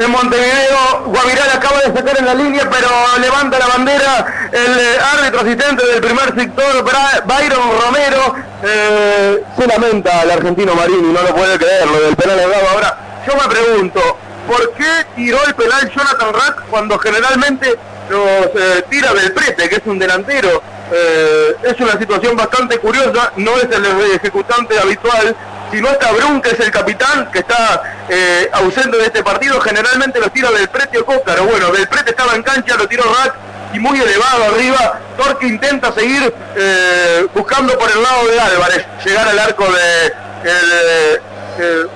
en 0.00 0.10
Montevideo. 0.10 1.04
Guaviral 1.06 1.50
acaba 1.50 1.78
de 1.78 1.92
sacar 1.92 2.18
en 2.18 2.26
la 2.26 2.34
línea, 2.34 2.68
pero 2.70 2.88
levanta 3.20 3.58
la 3.58 3.66
bandera 3.66 4.48
el 4.52 4.78
eh, 4.78 4.98
árbitro 5.16 5.40
asistente 5.40 5.86
del 5.86 6.00
primer 6.00 6.34
sector, 6.34 6.84
Byron 7.24 7.80
Romero. 7.80 8.34
Eh, 8.62 9.44
se 9.56 9.66
lamenta 9.66 10.20
al 10.20 10.30
argentino 10.30 10.74
Marini, 10.74 11.12
no 11.12 11.22
lo 11.22 11.34
puede 11.34 11.58
creer, 11.58 11.86
lo 11.86 12.00
del 12.00 12.16
penal 12.16 12.38
dado. 12.38 12.68
Ahora, 12.70 12.98
yo 13.26 13.34
me 13.34 13.48
pregunto, 13.48 14.00
¿por 14.46 14.72
qué 14.74 15.06
tiró 15.16 15.38
el 15.46 15.54
penal 15.54 15.90
Jonathan 15.90 16.32
Rack 16.32 16.64
cuando 16.70 16.98
generalmente 16.98 17.78
los 18.08 18.20
eh, 18.20 18.84
tira 18.88 19.12
del 19.14 19.32
prete, 19.32 19.68
que 19.68 19.76
es 19.76 19.82
un 19.86 19.98
delantero? 19.98 20.62
Es 20.90 21.80
una 21.80 21.98
situación 21.98 22.36
bastante 22.36 22.78
curiosa, 22.78 23.32
no 23.36 23.56
es 23.56 23.64
el 23.64 23.84
ejecutante 24.14 24.78
habitual 24.78 25.36
si 25.70 25.80
no 25.80 25.88
está 25.88 26.12
Brun, 26.12 26.40
que 26.40 26.50
es 26.50 26.60
el 26.60 26.70
capitán, 26.70 27.30
que 27.30 27.40
está 27.40 27.82
eh, 28.08 28.48
ausente 28.52 28.96
de 28.96 29.04
este 29.04 29.22
partido, 29.22 29.60
generalmente 29.60 30.18
los 30.18 30.32
tira 30.32 30.50
del 30.50 30.68
Prete 30.68 30.98
o 30.98 31.04
Cócaro. 31.04 31.44
Bueno, 31.44 31.70
del 31.72 31.86
Prete 31.88 32.10
estaba 32.10 32.34
en 32.34 32.42
cancha, 32.42 32.76
lo 32.76 32.88
tiró 32.88 33.04
Rack 33.04 33.34
y 33.74 33.78
muy 33.78 34.00
elevado 34.00 34.44
arriba. 34.44 35.00
Torque 35.16 35.46
intenta 35.46 35.92
seguir 35.92 36.32
eh, 36.56 37.26
buscando 37.34 37.76
por 37.78 37.90
el 37.90 38.02
lado 38.02 38.28
de 38.28 38.40
Álvarez, 38.40 38.86
llegar 39.04 39.28
al 39.28 39.38
arco 39.38 39.64
de 39.64 40.12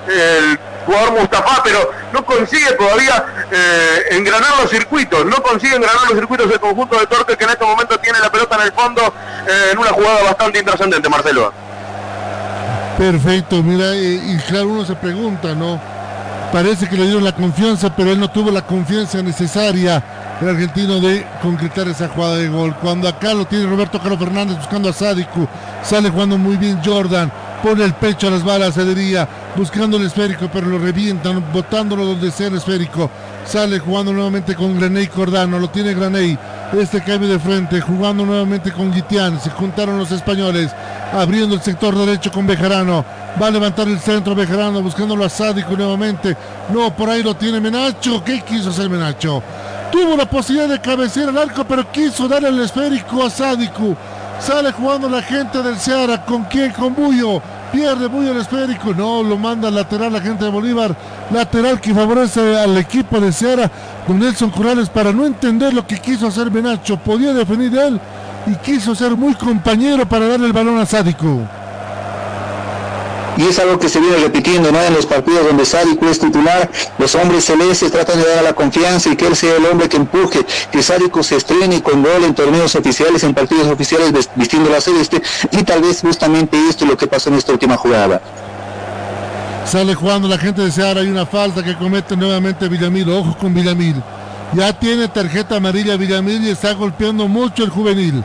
el, 0.09 0.59
jugador 0.85 1.11
Mustafa, 1.13 1.61
pero 1.63 1.91
no 2.11 2.25
consigue 2.25 2.71
todavía 2.73 3.25
eh, 3.51 4.03
engranar 4.11 4.51
los 4.61 4.69
circuitos, 4.69 5.25
no 5.25 5.37
consigue 5.43 5.75
engranar 5.75 6.03
los 6.09 6.17
circuitos 6.17 6.49
del 6.49 6.59
conjunto 6.59 6.99
de 6.99 7.07
Torque 7.07 7.37
que 7.37 7.43
en 7.43 7.49
este 7.51 7.65
momento 7.65 7.99
tiene 7.99 8.19
la 8.19 8.31
pelota 8.31 8.55
en 8.55 8.61
el 8.61 8.71
fondo 8.71 9.13
en 9.71 9.77
una 9.77 9.89
jugada 9.89 10.23
bastante 10.23 10.59
intrascendente, 10.59 11.09
Marcelo. 11.09 11.51
Perfecto, 12.97 13.63
mira, 13.63 13.95
y, 13.95 14.37
claro, 14.47 14.67
uno 14.67 14.85
se 14.85 14.95
pregunta, 14.95 15.55
¿no? 15.55 15.79
Parece 16.51 16.87
que 16.87 16.95
le 16.95 17.05
dieron 17.05 17.23
la 17.23 17.33
confianza, 17.33 17.95
pero 17.95 18.11
él 18.11 18.19
no 18.19 18.29
tuvo 18.29 18.51
la 18.51 18.61
confianza 18.61 19.21
necesaria 19.23 20.03
el 20.39 20.49
argentino 20.49 20.99
de 20.99 21.25
concretar 21.41 21.87
esa 21.87 22.07
jugada 22.09 22.35
de 22.35 22.49
gol. 22.49 22.75
Cuando 22.81 23.07
acá 23.07 23.33
lo 23.33 23.45
tiene 23.45 23.65
Roberto 23.65 23.99
Carlos 23.99 24.19
Fernández 24.19 24.57
buscando 24.57 24.89
a 24.89 24.93
Sádico, 24.93 25.47
sale 25.81 26.09
jugando 26.09 26.37
muy 26.37 26.55
bien 26.55 26.79
Jordan, 26.85 27.31
pone 27.63 27.85
el 27.85 27.93
pecho 27.93 28.27
a 28.27 28.31
las 28.31 28.43
balas, 28.43 28.73
se 28.73 28.83
diría, 28.83 29.27
buscando 29.55 29.95
el 29.95 30.05
esférico, 30.05 30.49
pero 30.51 30.67
lo 30.67 30.77
revientan, 30.77 31.41
botándolo 31.53 32.03
donde 32.03 32.29
sea 32.29 32.47
el 32.47 32.57
esférico. 32.57 33.09
Sale 33.45 33.79
jugando 33.79 34.11
nuevamente 34.11 34.53
con 34.53 34.77
Graney 34.77 35.07
Cordano, 35.07 35.57
lo 35.57 35.69
tiene 35.69 35.93
Graney. 35.93 36.37
Este 36.73 37.01
cambio 37.01 37.29
de 37.29 37.39
frente, 37.39 37.79
jugando 37.79 38.25
nuevamente 38.25 38.71
con 38.73 38.91
Guitián. 38.91 39.39
Se 39.39 39.49
juntaron 39.49 39.97
los 39.97 40.11
españoles, 40.11 40.71
abriendo 41.13 41.55
el 41.55 41.61
sector 41.61 41.95
derecho 41.95 42.31
con 42.33 42.45
Bejarano. 42.45 43.05
Va 43.41 43.47
a 43.47 43.51
levantar 43.51 43.87
el 43.87 43.99
centro 43.99 44.35
Bejarano, 44.35 44.81
buscándolo 44.81 45.23
a 45.23 45.29
Sádico 45.29 45.77
nuevamente. 45.77 46.35
No, 46.73 46.93
por 46.93 47.09
ahí 47.09 47.23
lo 47.23 47.33
tiene 47.33 47.61
Menacho. 47.61 48.21
¿Qué 48.25 48.41
quiso 48.41 48.71
hacer 48.71 48.89
Menacho? 48.89 49.41
Tuvo 49.89 50.17
la 50.17 50.29
posibilidad 50.29 50.67
de 50.67 50.81
cabecear 50.81 51.29
al 51.29 51.37
arco, 51.37 51.63
pero 51.63 51.89
quiso 51.91 52.27
darle 52.27 52.49
el 52.49 52.59
esférico 52.59 53.23
a 53.23 53.29
Sádico. 53.29 53.95
Sale 54.39 54.71
jugando 54.71 55.09
la 55.09 55.21
gente 55.21 55.61
del 55.61 55.77
Seara. 55.77 56.25
¿Con 56.25 56.43
quién? 56.45 56.71
Con 56.71 56.93
Bullo. 56.93 57.41
Pierde 57.71 58.07
Bullo 58.07 58.31
el 58.31 58.37
esférico. 58.37 58.93
No, 58.93 59.23
lo 59.23 59.37
manda 59.37 59.71
lateral 59.71 60.13
la 60.13 60.21
gente 60.21 60.45
de 60.45 60.51
Bolívar. 60.51 60.95
Lateral 61.31 61.79
que 61.79 61.93
favorece 61.93 62.57
al 62.57 62.77
equipo 62.77 63.19
de 63.19 63.31
Seara 63.31 63.69
con 64.05 64.19
Nelson 64.19 64.49
Corrales 64.49 64.89
para 64.89 65.11
no 65.11 65.25
entender 65.25 65.73
lo 65.73 65.87
que 65.87 65.99
quiso 65.99 66.27
hacer 66.27 66.49
Benacho. 66.49 66.97
Podía 66.97 67.33
definir 67.33 67.75
él 67.77 67.99
y 68.45 68.55
quiso 68.55 68.93
ser 68.93 69.15
muy 69.15 69.33
compañero 69.35 70.07
para 70.07 70.27
darle 70.27 70.47
el 70.47 70.53
balón 70.53 70.77
a 70.77 70.85
Sádico 70.85 71.39
y 73.37 73.47
es 73.47 73.59
algo 73.59 73.79
que 73.79 73.89
se 73.89 73.99
viene 73.99 74.17
repitiendo 74.17 74.71
¿no? 74.71 74.81
en 74.81 74.93
los 74.93 75.05
partidos 75.05 75.45
donde 75.45 75.65
Sádico 75.65 76.07
es 76.07 76.19
titular, 76.19 76.69
los 76.97 77.15
hombres 77.15 77.45
celestes 77.45 77.91
tratan 77.91 78.21
de 78.21 78.27
dar 78.27 78.43
la 78.43 78.53
confianza 78.53 79.09
y 79.09 79.15
que 79.15 79.27
él 79.27 79.35
sea 79.35 79.55
el 79.55 79.65
hombre 79.65 79.89
que 79.89 79.97
empuje, 79.97 80.45
que 80.71 80.83
Sádico 80.83 81.23
se 81.23 81.37
estrene 81.37 81.81
con 81.81 82.03
gol 82.03 82.23
en 82.23 82.35
torneos 82.35 82.75
oficiales, 82.75 83.23
en 83.23 83.33
partidos 83.33 83.67
oficiales 83.67 84.29
vistiendo 84.35 84.69
la 84.69 84.81
celeste 84.81 85.21
y 85.51 85.63
tal 85.63 85.81
vez 85.81 86.01
justamente 86.01 86.57
esto 86.69 86.85
es 86.85 86.91
lo 86.91 86.97
que 86.97 87.07
pasó 87.07 87.29
en 87.29 87.35
esta 87.35 87.51
última 87.51 87.77
jugada. 87.77 88.21
Sale 89.65 89.95
jugando 89.95 90.27
la 90.27 90.37
gente 90.37 90.61
de 90.61 90.71
Seara, 90.71 91.01
hay 91.01 91.07
una 91.07 91.25
falta 91.25 91.63
que 91.63 91.75
comete 91.75 92.15
nuevamente 92.17 92.67
Villamil, 92.67 93.09
ojo 93.09 93.35
con 93.39 93.53
Villamil. 93.53 93.95
Ya 94.53 94.71
tiene 94.73 95.07
tarjeta 95.07 95.55
amarilla 95.55 95.95
Villamil 95.95 96.45
y 96.45 96.49
está 96.49 96.73
golpeando 96.73 97.27
mucho 97.27 97.63
el 97.63 97.69
juvenil. 97.69 98.23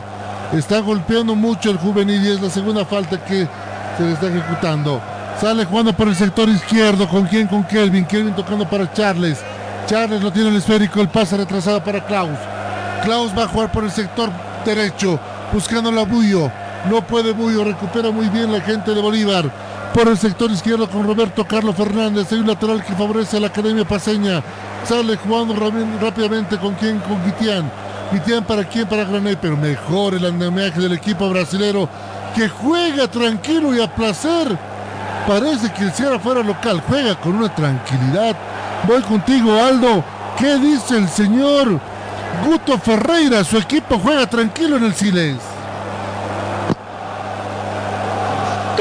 Está 0.53 0.79
golpeando 0.79 1.35
mucho 1.35 1.71
el 1.71 1.77
juvenil 1.77 2.23
y 2.23 2.29
es 2.29 2.41
la 2.41 2.49
segunda 2.49 2.85
falta 2.85 3.23
que 3.23 3.47
se 3.99 4.05
le 4.05 4.13
está 4.13 4.27
ejecutando. 4.27 5.01
Sale 5.41 5.65
jugando 5.65 5.91
por 5.93 6.07
el 6.07 6.15
sector 6.15 6.47
izquierdo. 6.47 7.07
¿Con 7.07 7.25
quién? 7.25 7.47
Con 7.47 7.65
Kelvin. 7.65 8.05
Kelvin 8.05 8.33
tocando 8.33 8.67
para 8.67 8.91
Charles. 8.93 9.39
Charles 9.87 10.21
lo 10.21 10.31
tiene 10.31 10.49
el 10.49 10.55
esférico. 10.55 11.01
El 11.01 11.09
pase 11.09 11.35
retrasado 11.35 11.83
para 11.83 12.05
Klaus. 12.05 12.37
Klaus 13.03 13.37
va 13.37 13.43
a 13.43 13.47
jugar 13.47 13.71
por 13.71 13.83
el 13.83 13.91
sector 13.91 14.29
derecho. 14.65 15.19
Buscando 15.51 15.91
la 15.91 16.03
Bullo. 16.03 16.49
No 16.89 17.01
puede 17.01 17.33
Bullo. 17.33 17.65
Recupera 17.65 18.09
muy 18.11 18.29
bien 18.29 18.53
la 18.53 18.61
gente 18.61 18.93
de 18.93 19.01
Bolívar. 19.01 19.51
Por 19.93 20.07
el 20.07 20.17
sector 20.17 20.49
izquierdo 20.49 20.89
con 20.89 21.05
Roberto 21.05 21.45
Carlos 21.45 21.75
Fernández. 21.75 22.31
Hay 22.31 22.39
un 22.39 22.47
lateral 22.47 22.83
que 22.83 22.93
favorece 22.93 23.35
a 23.35 23.41
la 23.41 23.47
Academia 23.47 23.85
Paseña. 23.85 24.41
Sale 24.85 25.17
jugando 25.17 25.55
rápidamente 26.01 26.57
con 26.57 26.75
quién? 26.75 26.99
Con 26.99 27.21
Guitián. 27.25 27.69
Guitián 28.13 28.45
para 28.45 28.63
quién? 28.63 28.87
Para 28.87 29.03
Granay. 29.03 29.37
Pero 29.41 29.57
mejor 29.57 30.13
el 30.13 30.25
andamiaje 30.25 30.79
del 30.79 30.93
equipo 30.93 31.29
brasilero 31.29 31.89
que 32.35 32.49
juega 32.49 33.07
tranquilo 33.07 33.75
y 33.75 33.81
a 33.81 33.93
placer. 33.93 34.57
Parece 35.27 35.71
que 35.73 35.83
el 35.83 35.93
Sierra 35.93 36.19
fuera 36.19 36.41
local, 36.41 36.81
juega 36.87 37.15
con 37.19 37.35
una 37.35 37.53
tranquilidad. 37.53 38.35
Voy 38.87 39.01
contigo, 39.01 39.61
Aldo. 39.61 40.03
¿Qué 40.37 40.55
dice 40.55 40.97
el 40.97 41.09
señor 41.09 41.79
Guto 42.45 42.79
Ferreira? 42.79 43.43
Su 43.43 43.57
equipo 43.57 43.99
juega 43.99 44.27
tranquilo 44.27 44.77
en 44.77 44.85
el 44.85 44.95
Siles. 44.95 45.37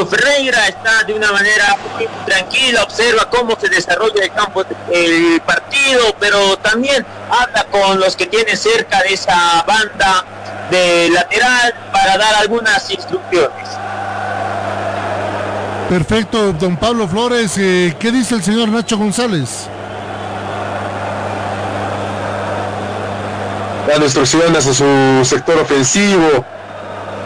Ferreira 0.07 0.69
está 0.69 1.03
de 1.05 1.15
una 1.15 1.33
manera 1.33 1.77
tranquila, 2.25 2.83
observa 2.83 3.29
cómo 3.31 3.59
se 3.59 3.69
desarrolla 3.69 4.23
el 4.23 4.33
campo, 4.33 4.65
el 4.93 5.41
partido, 5.41 6.15
pero 6.21 6.57
también 6.59 7.05
anda 7.31 7.65
con 7.65 7.99
los 7.99 8.17
que 8.17 8.27
tiene 8.27 8.57
cerca 8.57 9.03
de 9.03 9.15
esa 9.15 9.65
banda 9.67 10.25
de 10.71 11.11
lateral 11.11 11.75
para 11.93 12.19
dar 12.19 12.35
algunas 12.37 12.91
instrucciones. 12.91 13.69
Perfecto, 15.89 16.53
don 16.53 16.77
Pablo 16.77 17.09
Flores. 17.09 17.57
Eh, 17.57 17.97
¿Qué 17.99 18.13
dice 18.13 18.35
el 18.35 18.43
señor 18.43 18.69
Nacho 18.69 18.99
González? 18.99 19.69
Dando 23.89 24.05
instrucciones 24.05 24.67
a 24.67 24.75
su 24.75 25.25
sector 25.25 25.59
ofensivo, 25.59 26.45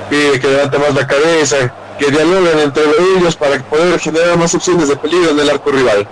pide 0.09 0.39
que 0.39 0.47
levante 0.47 0.79
más 0.79 0.95
la 0.95 1.07
cabeza, 1.09 1.57
que 1.99 2.11
dialoguen 2.11 2.61
entre 2.61 2.85
ellos 3.17 3.35
para 3.35 3.59
poder 3.65 3.99
generar 3.99 4.37
más 4.39 4.55
opciones 4.55 4.87
de 4.89 4.97
peligro 4.97 5.31
en 5.31 5.41
el 5.41 5.51
arco 5.51 5.73
rival. 5.73 6.07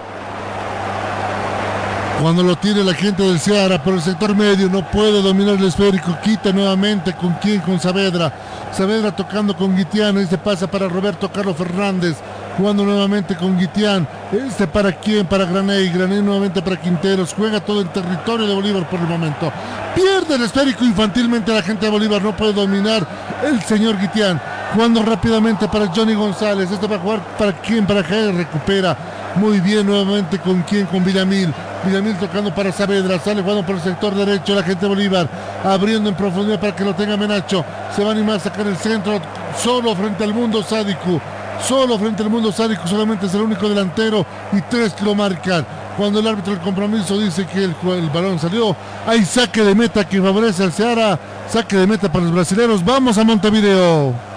Cuando 2.20 2.42
lo 2.42 2.54
tiene 2.56 2.84
la 2.84 2.92
gente 2.92 3.22
del 3.22 3.40
Ceará 3.40 3.82
por 3.82 3.94
el 3.94 4.02
sector 4.02 4.36
medio, 4.36 4.68
no 4.68 4.86
puede 4.90 5.22
dominar 5.22 5.54
el 5.54 5.64
esférico. 5.64 6.18
Quita 6.22 6.52
nuevamente 6.52 7.14
con 7.14 7.32
quién, 7.40 7.60
con 7.62 7.80
Saavedra. 7.80 8.30
Saavedra 8.72 9.16
tocando 9.16 9.56
con 9.56 9.74
Guitián. 9.74 10.18
Este 10.18 10.36
pasa 10.36 10.66
para 10.66 10.86
Roberto 10.86 11.32
Carlos 11.32 11.56
Fernández. 11.56 12.16
Jugando 12.58 12.84
nuevamente 12.84 13.34
con 13.36 13.58
Guitián. 13.58 14.06
Este 14.32 14.66
para 14.66 14.92
quién, 14.92 15.24
para 15.26 15.46
Graney. 15.46 15.88
Graney 15.88 16.20
nuevamente 16.20 16.60
para 16.60 16.76
Quinteros. 16.76 17.32
Juega 17.32 17.58
todo 17.58 17.80
el 17.80 17.88
territorio 17.88 18.46
de 18.46 18.54
Bolívar 18.54 18.86
por 18.90 19.00
el 19.00 19.06
momento. 19.06 19.50
Pierde 19.94 20.34
el 20.34 20.42
esférico 20.42 20.84
infantilmente 20.84 21.54
la 21.54 21.62
gente 21.62 21.86
de 21.86 21.90
Bolívar. 21.90 22.20
No 22.20 22.36
puede 22.36 22.52
dominar 22.52 23.06
el 23.46 23.62
señor 23.62 23.98
Guitián. 23.98 24.38
Jugando 24.74 25.02
rápidamente 25.02 25.68
para 25.68 25.86
Johnny 25.86 26.14
González. 26.14 26.70
Este 26.70 26.86
va 26.86 26.96
a 26.96 27.00
jugar 27.00 27.20
para 27.38 27.52
quién, 27.62 27.86
para 27.86 28.04
Jair. 28.04 28.34
Recupera 28.34 28.94
muy 29.36 29.60
bien 29.60 29.86
nuevamente 29.86 30.38
con 30.38 30.62
quién, 30.62 30.86
con 30.86 31.04
Villamil. 31.04 31.52
Villamil 31.84 32.16
tocando 32.16 32.54
para 32.54 32.72
Saavedra, 32.72 33.18
sale 33.18 33.42
jugando 33.42 33.64
por 33.64 33.76
el 33.76 33.82
sector 33.82 34.14
derecho 34.14 34.54
la 34.54 34.62
gente 34.62 34.86
Bolívar, 34.86 35.28
abriendo 35.64 36.08
en 36.08 36.14
profundidad 36.14 36.60
para 36.60 36.74
que 36.74 36.84
lo 36.84 36.94
tenga 36.94 37.16
Menacho. 37.16 37.64
Se 37.94 38.02
va 38.02 38.10
a 38.10 38.12
animar 38.12 38.36
a 38.36 38.40
sacar 38.40 38.66
el 38.66 38.76
centro 38.76 39.20
solo 39.62 39.94
frente 39.94 40.24
al 40.24 40.34
mundo 40.34 40.62
sádico. 40.62 41.20
Solo 41.66 41.98
frente 41.98 42.22
al 42.22 42.30
mundo 42.30 42.50
sádico, 42.52 42.86
solamente 42.86 43.26
es 43.26 43.34
el 43.34 43.42
único 43.42 43.68
delantero 43.68 44.24
y 44.52 44.62
tres 44.62 44.94
que 44.94 45.04
lo 45.04 45.14
marcan. 45.14 45.66
Cuando 45.96 46.20
el 46.20 46.26
árbitro 46.26 46.54
del 46.54 46.62
compromiso 46.62 47.18
dice 47.18 47.46
que 47.46 47.64
el, 47.64 47.74
el 47.90 48.08
balón 48.08 48.38
salió, 48.38 48.74
hay 49.06 49.24
saque 49.26 49.62
de 49.62 49.74
meta 49.74 50.08
que 50.08 50.22
favorece 50.22 50.62
al 50.62 50.72
Ceará. 50.72 51.18
Saque 51.48 51.76
de 51.76 51.86
meta 51.86 52.10
para 52.10 52.24
los 52.24 52.32
brasileños. 52.32 52.82
Vamos 52.82 53.18
a 53.18 53.24
Montevideo. 53.24 54.29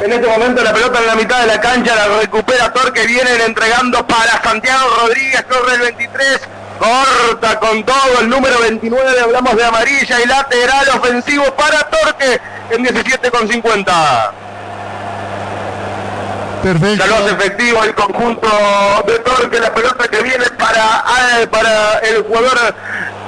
En 0.00 0.12
este 0.12 0.26
momento 0.26 0.62
la 0.62 0.72
pelota 0.72 0.98
en 0.98 1.06
la 1.06 1.14
mitad 1.14 1.40
de 1.40 1.46
la 1.46 1.60
cancha 1.60 1.94
la 1.94 2.20
recupera 2.20 2.72
Torque. 2.72 3.06
Vienen 3.06 3.40
entregando 3.40 4.06
para 4.06 4.42
Santiago 4.42 4.88
Rodríguez, 5.00 5.44
corre 5.48 5.74
el 5.74 5.80
23. 5.80 6.40
Corta 6.78 7.60
con 7.60 7.84
todo 7.84 8.20
el 8.20 8.28
número 8.28 8.58
29, 8.58 9.20
hablamos 9.20 9.56
de 9.56 9.64
amarilla 9.64 10.20
y 10.20 10.26
lateral 10.26 10.88
ofensivo 10.96 11.44
para 11.54 11.88
Torque 11.88 12.40
en 12.70 12.82
17 12.82 13.30
con 13.30 13.48
50. 13.48 14.32
Perfecto. 16.64 16.96
Ya 16.96 17.06
lo 17.06 17.16
hace 17.16 17.34
efectivo 17.34 17.84
el 17.84 17.94
conjunto 17.94 18.48
de 19.06 19.18
Torque, 19.20 19.60
la 19.60 19.72
pelota 19.72 20.08
que 20.08 20.22
viene 20.22 20.46
para, 20.58 21.04
para 21.50 21.98
el 22.00 22.22
jugador 22.24 22.74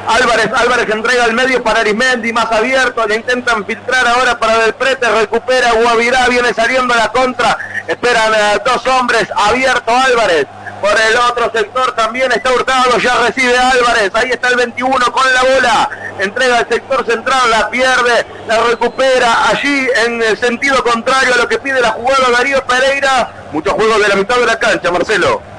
Álvarez, 0.09 0.51
Álvarez 0.55 0.89
entrega 0.89 1.25
al 1.25 1.33
medio 1.33 1.63
para 1.63 1.81
Arismendi, 1.81 2.33
más 2.33 2.51
abierto, 2.53 3.07
le 3.07 3.17
intentan 3.17 3.65
filtrar 3.67 4.07
ahora 4.07 4.39
para 4.39 4.59
Del 4.59 4.75
Prete, 4.75 5.09
recupera 5.09 5.73
Guavirá, 5.73 6.29
viene 6.29 6.55
saliendo 6.55 6.95
a 6.95 6.97
la 6.97 7.09
contra, 7.13 7.59
esperan 7.89 8.33
a 8.33 8.59
dos 8.59 8.87
hombres, 8.87 9.29
abierto 9.35 9.91
Álvarez. 9.91 10.47
Por 10.81 10.91
el 10.91 11.17
otro 11.17 11.51
sector 11.53 11.93
también 11.93 12.31
está 12.33 12.53
Hurtado, 12.53 12.99
ya 12.99 13.15
recibe 13.27 13.57
Álvarez, 13.59 14.11
ahí 14.15 14.31
está 14.31 14.49
el 14.49 14.57
21 14.57 15.13
con 15.13 15.35
la 15.35 15.43
bola, 15.43 15.91
entrega 16.21 16.59
al 16.59 16.69
sector 16.69 17.05
central, 17.05 17.51
la 17.51 17.71
pierde, 17.71 18.27
la 18.47 18.61
recupera 18.61 19.49
allí 19.49 19.89
en 20.07 20.23
el 20.23 20.37
sentido 20.37 20.85
contrario 20.85 21.35
a 21.35 21.39
lo 21.39 21.49
que 21.49 21.59
pide 21.59 21.81
la 21.81 21.91
jugada 21.91 22.31
Darío 22.31 22.65
Pereira. 22.65 23.31
Muchos 23.53 23.73
juegos 23.73 24.01
de 24.03 24.09
la 24.09 24.17
mitad 24.17 24.37
de 24.37 24.47
la 24.47 24.59
cancha, 24.59 24.91
Marcelo. 24.91 25.56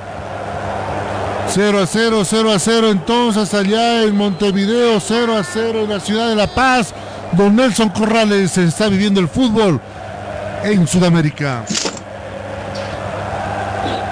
0 1.57 1.79
a 1.79 1.87
0, 1.87 2.23
0 2.23 2.51
a 2.51 2.59
0 2.59 2.91
entonces 2.91 3.51
allá 3.55 4.03
en 4.03 4.15
Montevideo, 4.15 4.99
0 4.99 5.37
a 5.37 5.43
0 5.43 5.85
en 5.85 5.89
la 5.89 5.99
ciudad 5.99 6.29
de 6.29 6.35
La 6.35 6.45
Paz. 6.45 6.93
Don 7.31 7.55
Nelson 7.55 7.89
Corrales 7.89 8.59
está 8.59 8.89
viviendo 8.89 9.19
el 9.19 9.27
fútbol 9.27 9.81
en 10.63 10.85
Sudamérica. 10.85 11.65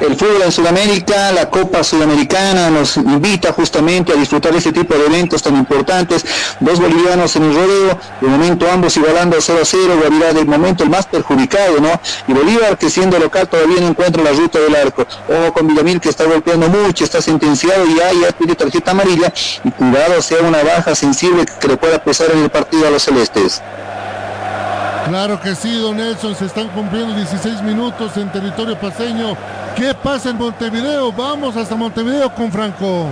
El 0.02 0.16
fútbol 0.16 0.42
en 0.44 0.52
Sudamérica, 0.52 1.32
la 1.32 1.50
Copa 1.50 1.84
Sudamericana 1.84 2.70
nos 2.70 2.98
invita 2.98 3.54
justamente 3.54 4.12
a 4.12 4.16
disfrutar 4.16 4.56
este 4.56 4.72
tipo 4.72 4.94
de 4.96 5.06
eventos 5.06 5.42
tan 5.42 5.56
importantes. 5.56 6.26
Dos 6.60 6.80
bolivianos 6.80 7.36
en 7.36 7.44
el 7.44 7.56
rodeo, 7.56 8.00
de 8.22 8.28
momento 8.28 8.70
ambos 8.70 8.96
igualando 8.98 9.38
0 9.40 9.60
a 9.62 9.66
0, 9.66 9.98
Guavirá 10.00 10.34
de 10.34 10.46
momento 10.46 10.84
el 10.84 10.90
más 10.90 11.06
perjudicado, 11.06 11.80
¿no? 11.80 12.00
Y 12.28 12.34
Bolívar 12.34 12.78
que 12.78 12.90
siendo 12.90 13.18
local 13.20 13.48
todavía 13.48 13.80
no 13.82 13.88
encuentra 13.88 14.24
la 14.24 14.32
ruta 14.32 14.60
del 14.60 14.76
arco. 14.76 15.06
Ojo 15.30 15.54
con 15.54 15.68
Villamil 15.68 16.02
que 16.02 16.10
está 16.10 16.26
golpeando 16.26 16.68
mucho, 16.68 17.04
está 17.04 17.22
sentenciado 17.22 17.86
y 17.86 17.96
ya, 17.96 18.12
ya 18.14 18.32
pide 18.32 18.56
tarjeta 18.56 18.92
amarilla 18.92 19.32
y 19.64 19.72
cuidado 19.72 20.22
sea 20.22 20.42
una 20.42 20.64
baja 20.64 20.96
sensible 20.96 21.46
que 21.60 21.68
le 21.68 21.78
pueda 21.78 22.04
pesar 22.04 22.32
en 22.32 22.44
el 22.44 22.50
partido 22.50 22.88
a 22.88 22.92
los 22.92 23.04
celestes. 23.04 23.62
Claro 25.08 25.40
que 25.40 25.54
sí, 25.54 25.80
don 25.80 25.98
Nelson, 25.98 26.36
se 26.36 26.46
están 26.46 26.68
cumpliendo 26.70 27.14
16 27.14 27.62
minutos 27.62 28.18
en 28.18 28.32
territorio 28.32 28.76
paseño. 28.76 29.38
¿Qué 29.76 29.94
pasa 29.94 30.32
en 30.32 30.38
Montevideo? 30.38 31.12
Vamos 31.12 31.56
hasta 31.56 31.76
Montevideo 31.76 32.34
con 32.34 32.52
Franco. 32.52 33.08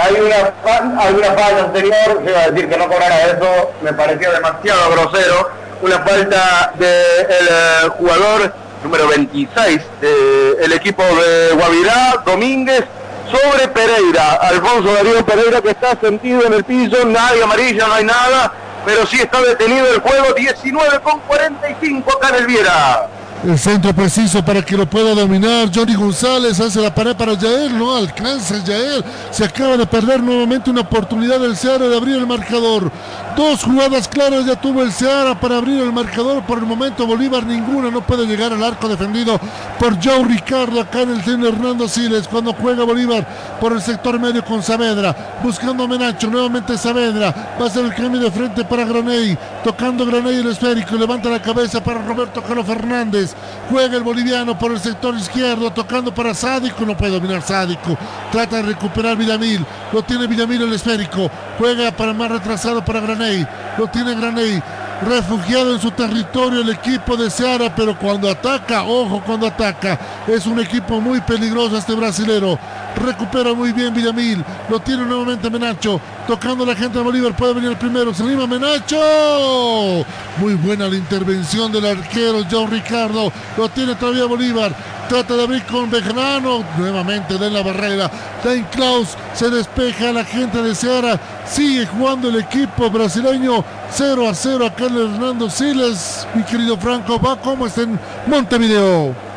Hay 0.00 0.14
una, 0.14 1.00
hay 1.02 1.14
falta 1.14 1.64
anterior, 1.64 2.22
se 2.24 2.30
iba 2.30 2.40
a 2.40 2.50
decir 2.50 2.68
que 2.68 2.78
no 2.78 2.88
cobrara 2.88 3.26
eso, 3.26 3.72
me 3.82 3.92
pareció 3.92 4.32
demasiado 4.32 4.90
grosero. 4.92 5.50
Una 5.82 5.98
falta 5.98 6.72
del 6.78 6.88
eh, 6.88 7.88
jugador 7.98 8.54
número 8.82 9.08
26 9.08 9.82
del 10.00 10.72
equipo 10.72 11.02
de 11.02 11.54
Guavirá, 11.56 12.22
Domínguez, 12.24 12.84
sobre 13.30 13.68
Pereira. 13.68 14.32
Alfonso 14.40 14.94
Darío 14.94 15.26
Pereira 15.26 15.60
que 15.60 15.70
está 15.70 15.94
sentido 16.00 16.46
en 16.46 16.54
el 16.54 16.64
piso, 16.64 17.04
nadie 17.04 17.42
amarilla, 17.42 17.86
no 17.86 17.94
hay 17.94 18.04
nada 18.04 18.52
pero 18.84 19.06
sí 19.06 19.20
está 19.20 19.40
detenido 19.40 19.86
el 19.92 20.00
juego, 20.00 20.34
19 20.34 21.00
con 21.00 21.20
45 21.20 22.16
acá 22.16 22.28
en 22.30 22.34
el 22.36 22.46
Viera. 22.46 23.08
El 23.44 23.58
centro 23.58 23.92
preciso 23.94 24.42
para 24.42 24.62
que 24.62 24.74
lo 24.74 24.88
pueda 24.88 25.14
dominar. 25.14 25.68
Johnny 25.72 25.94
González 25.94 26.58
hace 26.60 26.80
la 26.80 26.94
pared 26.94 27.14
para 27.14 27.34
Yael. 27.34 27.78
No 27.78 27.94
alcanza 27.94 28.64
Yael. 28.64 29.04
Se 29.30 29.44
acaba 29.44 29.76
de 29.76 29.84
perder 29.84 30.22
nuevamente 30.22 30.70
una 30.70 30.80
oportunidad 30.80 31.38
del 31.38 31.54
Seara 31.54 31.86
de 31.86 31.94
abrir 31.94 32.16
el 32.16 32.26
marcador. 32.26 32.90
Dos 33.36 33.62
jugadas 33.62 34.08
claras 34.08 34.46
ya 34.46 34.58
tuvo 34.58 34.80
el 34.80 34.92
Seara 34.92 35.38
para 35.38 35.58
abrir 35.58 35.82
el 35.82 35.92
marcador. 35.92 36.42
Por 36.44 36.56
el 36.56 36.64
momento 36.64 37.06
Bolívar 37.06 37.44
ninguna. 37.44 37.90
No 37.90 38.00
puede 38.00 38.26
llegar 38.26 38.50
al 38.54 38.64
arco 38.64 38.88
defendido 38.88 39.38
por 39.78 40.02
Joe 40.02 40.24
Ricardo 40.24 40.80
acá 40.80 41.02
en 41.02 41.10
el 41.10 41.22
centro 41.22 41.50
Hernando 41.50 41.86
Siles. 41.86 42.26
Cuando 42.26 42.54
juega 42.54 42.84
Bolívar 42.84 43.58
por 43.60 43.74
el 43.74 43.82
sector 43.82 44.18
medio 44.18 44.42
con 44.42 44.62
Saavedra. 44.62 45.40
Buscando 45.42 45.84
a 45.84 45.88
Menacho. 45.88 46.30
Nuevamente 46.30 46.78
Saavedra. 46.78 47.56
Va 47.60 47.66
a 47.66 47.70
ser 47.70 47.84
el 47.84 47.94
cambio 47.94 48.22
de 48.22 48.30
frente 48.30 48.64
para 48.64 48.86
Graney. 48.86 49.36
Tocando 49.62 50.06
Graney 50.06 50.36
el 50.36 50.46
esférico. 50.46 50.96
Levanta 50.96 51.28
la 51.28 51.42
cabeza 51.42 51.84
para 51.84 52.00
Roberto 52.00 52.40
Carlos 52.40 52.66
Fernández. 52.66 53.33
Juega 53.70 53.96
el 53.96 54.02
boliviano 54.02 54.58
por 54.58 54.72
el 54.72 54.80
sector 54.80 55.14
izquierdo, 55.14 55.70
tocando 55.72 56.14
para 56.14 56.34
Sádico. 56.34 56.84
No 56.84 56.96
puede 56.96 57.12
dominar 57.12 57.42
Sádico. 57.42 57.96
Trata 58.30 58.56
de 58.56 58.62
recuperar 58.62 59.16
Villamil. 59.16 59.64
Lo 59.92 60.02
tiene 60.02 60.26
Villamil 60.26 60.62
el 60.62 60.72
esférico. 60.72 61.30
Juega 61.58 61.90
para 61.92 62.12
más 62.12 62.30
retrasado 62.30 62.84
para 62.84 63.00
Graney. 63.00 63.46
Lo 63.78 63.86
tiene 63.88 64.14
Graney. 64.14 64.62
Refugiado 65.02 65.74
en 65.74 65.80
su 65.80 65.90
territorio 65.90 66.60
el 66.60 66.70
equipo 66.70 67.16
de 67.16 67.28
Seara, 67.28 67.74
pero 67.74 67.98
cuando 67.98 68.30
ataca, 68.30 68.84
ojo 68.84 69.22
cuando 69.26 69.48
ataca, 69.48 69.98
es 70.26 70.46
un 70.46 70.60
equipo 70.60 71.00
muy 71.00 71.20
peligroso 71.20 71.76
este 71.76 71.94
brasilero. 71.94 72.58
Recupera 72.96 73.52
muy 73.52 73.72
bien 73.72 73.92
Villamil, 73.92 74.44
lo 74.68 74.80
tiene 74.80 75.04
nuevamente 75.04 75.50
Menacho, 75.50 76.00
tocando 76.26 76.64
la 76.64 76.74
gente 76.74 76.98
de 76.98 77.04
Bolívar, 77.04 77.36
puede 77.36 77.54
venir 77.54 77.70
el 77.70 77.76
primero, 77.76 78.14
se 78.14 78.22
anima 78.22 78.46
Menacho. 78.46 80.06
Muy 80.38 80.54
buena 80.54 80.88
la 80.88 80.96
intervención 80.96 81.70
del 81.72 81.86
arquero 81.86 82.44
John 82.50 82.70
Ricardo, 82.70 83.32
lo 83.56 83.68
tiene 83.68 83.94
todavía 83.96 84.24
Bolívar, 84.26 84.74
trata 85.08 85.36
de 85.36 85.42
abrir 85.42 85.64
con 85.64 85.90
Bejarano, 85.90 86.64
nuevamente 86.78 87.36
de 87.36 87.50
la 87.50 87.62
barrera. 87.62 88.10
Dane 88.42 88.66
Klaus 88.70 89.16
se 89.34 89.50
despeja 89.50 90.12
la 90.12 90.24
gente 90.24 90.62
de 90.62 90.74
Seara, 90.74 91.20
sigue 91.46 91.86
jugando 91.86 92.28
el 92.28 92.36
equipo 92.36 92.90
brasileño 92.90 93.64
0 93.90 94.28
a 94.28 94.34
0 94.34 94.66
acá 94.66 94.84
Hernando 94.84 95.50
Siles. 95.50 96.26
Mi 96.34 96.42
querido 96.42 96.76
Franco, 96.76 97.20
va 97.20 97.36
como 97.36 97.66
está 97.66 97.82
en 97.82 97.98
Montevideo. 98.26 99.33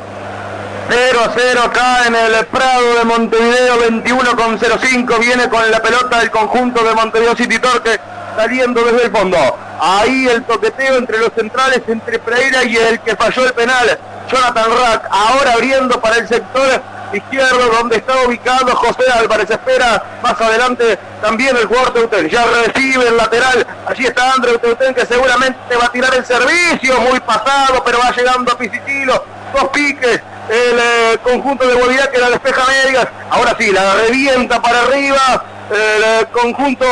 0 0.90 1.20
a 1.26 1.32
0 1.36 1.62
acá 1.66 2.08
en 2.08 2.16
el 2.16 2.46
Prado 2.46 2.96
de 2.96 3.04
Montevideo, 3.04 3.80
21 3.80 4.36
con 4.36 4.58
05, 4.58 5.20
viene 5.20 5.50
con 5.50 5.70
la 5.70 5.82
pelota 5.82 6.20
del 6.20 6.32
conjunto 6.32 6.84
de 6.84 6.94
Montevideo 6.94 7.36
City 7.36 7.60
Torque 7.60 8.00
saliendo 8.36 8.82
desde 8.84 9.06
el 9.06 9.12
fondo. 9.12 9.38
Ahí 9.80 10.28
el 10.28 10.44
toqueteo 10.44 10.98
entre 10.98 11.20
los 11.20 11.32
centrales, 11.34 11.82
entre 11.88 12.20
Pereira 12.20 12.64
y 12.64 12.78
el 12.78 13.00
que 13.02 13.16
falló 13.16 13.46
el 13.46 13.54
penal, 13.54 13.98
Jonathan 14.32 14.72
Rack, 14.72 15.08
ahora 15.10 15.54
abriendo 15.54 16.00
para 16.00 16.18
el 16.18 16.28
sector 16.28 16.82
izquierdo 17.14 17.70
donde 17.70 17.98
está 17.98 18.14
ubicado 18.26 18.76
José 18.76 19.10
Álvarez. 19.14 19.50
Espera 19.50 20.04
más 20.22 20.40
adelante 20.40 20.98
también 21.22 21.56
el 21.58 21.66
jugador 21.66 21.94
Teutén. 21.94 22.30
Ya 22.30 22.46
recibe 22.46 23.08
el 23.08 23.18
lateral. 23.18 23.66
Allí 23.88 24.06
está 24.06 24.34
André 24.34 24.58
Teutén 24.58 24.94
que 24.94 25.06
seguramente 25.06 25.76
va 25.76 25.86
a 25.86 25.92
tirar 25.92 26.14
el 26.14 26.26
servicio. 26.26 27.00
Muy 27.02 27.20
pasado, 27.22 27.84
pero 27.86 28.00
va 28.00 28.12
llegando 28.12 28.52
a 28.52 28.58
Pisitilo. 28.58 29.24
Dos 29.54 29.70
piques. 29.70 30.22
El 30.50 30.80
eh, 30.80 31.18
conjunto 31.24 31.68
de 31.68 31.76
Guavirá 31.76 32.10
que 32.10 32.20
la 32.20 32.30
despeja 32.30 32.62
medias. 32.86 33.08
Ahora 33.30 33.56
sí, 33.60 33.72
la 33.72 33.96
revienta 33.96 34.62
para 34.62 34.84
arriba. 34.84 35.44
El 35.70 36.04
eh, 36.04 36.28
conjunto 36.32 36.86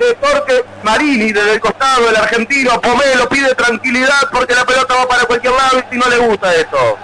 de 0.00 0.14
Torque 0.14 0.64
Marini 0.82 1.30
desde 1.30 1.54
el 1.54 1.60
costado, 1.60 2.10
el 2.10 2.16
argentino 2.16 2.80
Pomelo 2.80 3.28
pide 3.28 3.54
tranquilidad 3.54 4.28
porque 4.32 4.52
la 4.52 4.64
pelota 4.64 4.94
va 4.96 5.06
para 5.06 5.24
cualquier 5.26 5.52
lado 5.52 5.78
y 5.78 5.94
si 5.94 5.98
no 6.00 6.08
le 6.08 6.18
gusta 6.18 6.52
esto. 6.52 6.98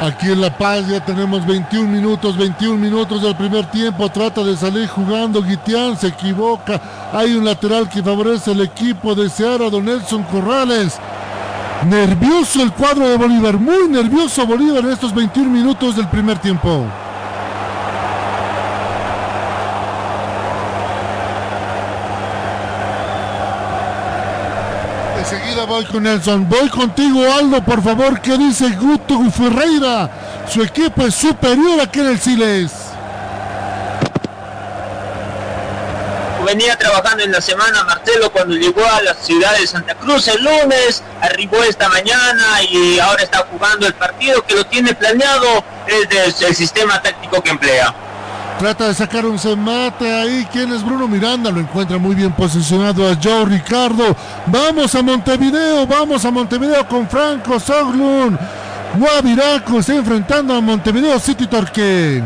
Aquí 0.00 0.32
en 0.32 0.40
La 0.40 0.50
Paz 0.50 0.88
ya 0.88 1.04
tenemos 1.04 1.46
21 1.46 1.88
minutos, 1.88 2.36
21 2.36 2.76
minutos 2.76 3.22
del 3.22 3.36
primer 3.36 3.70
tiempo. 3.70 4.08
Trata 4.10 4.42
de 4.42 4.56
salir 4.56 4.88
jugando. 4.88 5.42
Guitián 5.42 5.96
se 5.96 6.08
equivoca. 6.08 6.80
Hay 7.12 7.34
un 7.34 7.44
lateral 7.44 7.88
que 7.88 8.02
favorece 8.02 8.50
al 8.50 8.60
equipo 8.60 9.14
de 9.14 9.30
Seara, 9.30 9.70
Don 9.70 9.84
Nelson 9.84 10.24
Corrales. 10.24 10.98
Nervioso 11.86 12.62
el 12.62 12.72
cuadro 12.72 13.08
de 13.08 13.16
Bolívar. 13.16 13.58
Muy 13.58 13.88
nervioso 13.88 14.46
Bolívar 14.46 14.84
en 14.84 14.92
estos 14.92 15.14
21 15.14 15.50
minutos 15.50 15.96
del 15.96 16.08
primer 16.08 16.38
tiempo. 16.38 16.86
Enseguida 25.18 25.64
voy 25.66 25.84
con 25.84 26.02
Nelson. 26.02 26.48
Voy 26.48 26.68
contigo, 26.70 27.20
Aldo, 27.32 27.62
por 27.62 27.82
favor. 27.82 28.20
¿Qué 28.20 28.38
dice 28.38 28.70
Guto 28.70 29.20
Ferreira? 29.30 30.10
Su 30.48 30.62
equipo 30.62 31.02
es 31.02 31.14
superior 31.14 31.80
aquí 31.80 32.00
en 32.00 32.06
el 32.06 32.18
Siles. 32.18 32.83
Venía 36.44 36.76
trabajando 36.76 37.24
en 37.24 37.32
la 37.32 37.40
semana 37.40 37.84
Marcelo 37.84 38.30
cuando 38.30 38.54
llegó 38.54 38.84
a 38.84 39.00
la 39.02 39.14
ciudad 39.14 39.56
de 39.58 39.66
Santa 39.66 39.94
Cruz 39.94 40.28
el 40.28 40.44
lunes, 40.44 41.02
arribó 41.20 41.62
esta 41.62 41.88
mañana 41.88 42.62
y 42.70 42.98
ahora 42.98 43.22
está 43.22 43.46
jugando 43.50 43.86
el 43.86 43.94
partido 43.94 44.44
que 44.44 44.54
lo 44.54 44.64
tiene 44.66 44.94
planeado 44.94 45.64
desde 45.86 46.46
el 46.46 46.54
sistema 46.54 47.00
táctico 47.00 47.42
que 47.42 47.50
emplea. 47.50 47.94
Trata 48.58 48.88
de 48.88 48.94
sacar 48.94 49.26
un 49.26 49.38
semate 49.38 50.12
ahí. 50.12 50.46
¿Quién 50.52 50.72
es 50.72 50.84
Bruno 50.84 51.08
Miranda? 51.08 51.50
Lo 51.50 51.60
encuentra 51.60 51.98
muy 51.98 52.14
bien 52.14 52.32
posicionado 52.32 53.10
a 53.10 53.16
Joe 53.20 53.46
Ricardo. 53.46 54.14
Vamos 54.46 54.94
a 54.94 55.02
Montevideo, 55.02 55.86
vamos 55.86 56.24
a 56.24 56.30
Montevideo 56.30 56.86
con 56.86 57.08
Franco 57.08 57.58
Soglun. 57.58 58.38
Guaviraco 58.96 59.80
está 59.80 59.94
enfrentando 59.94 60.54
a 60.54 60.60
Montevideo 60.60 61.18
City 61.18 61.46
Torque. 61.48 62.22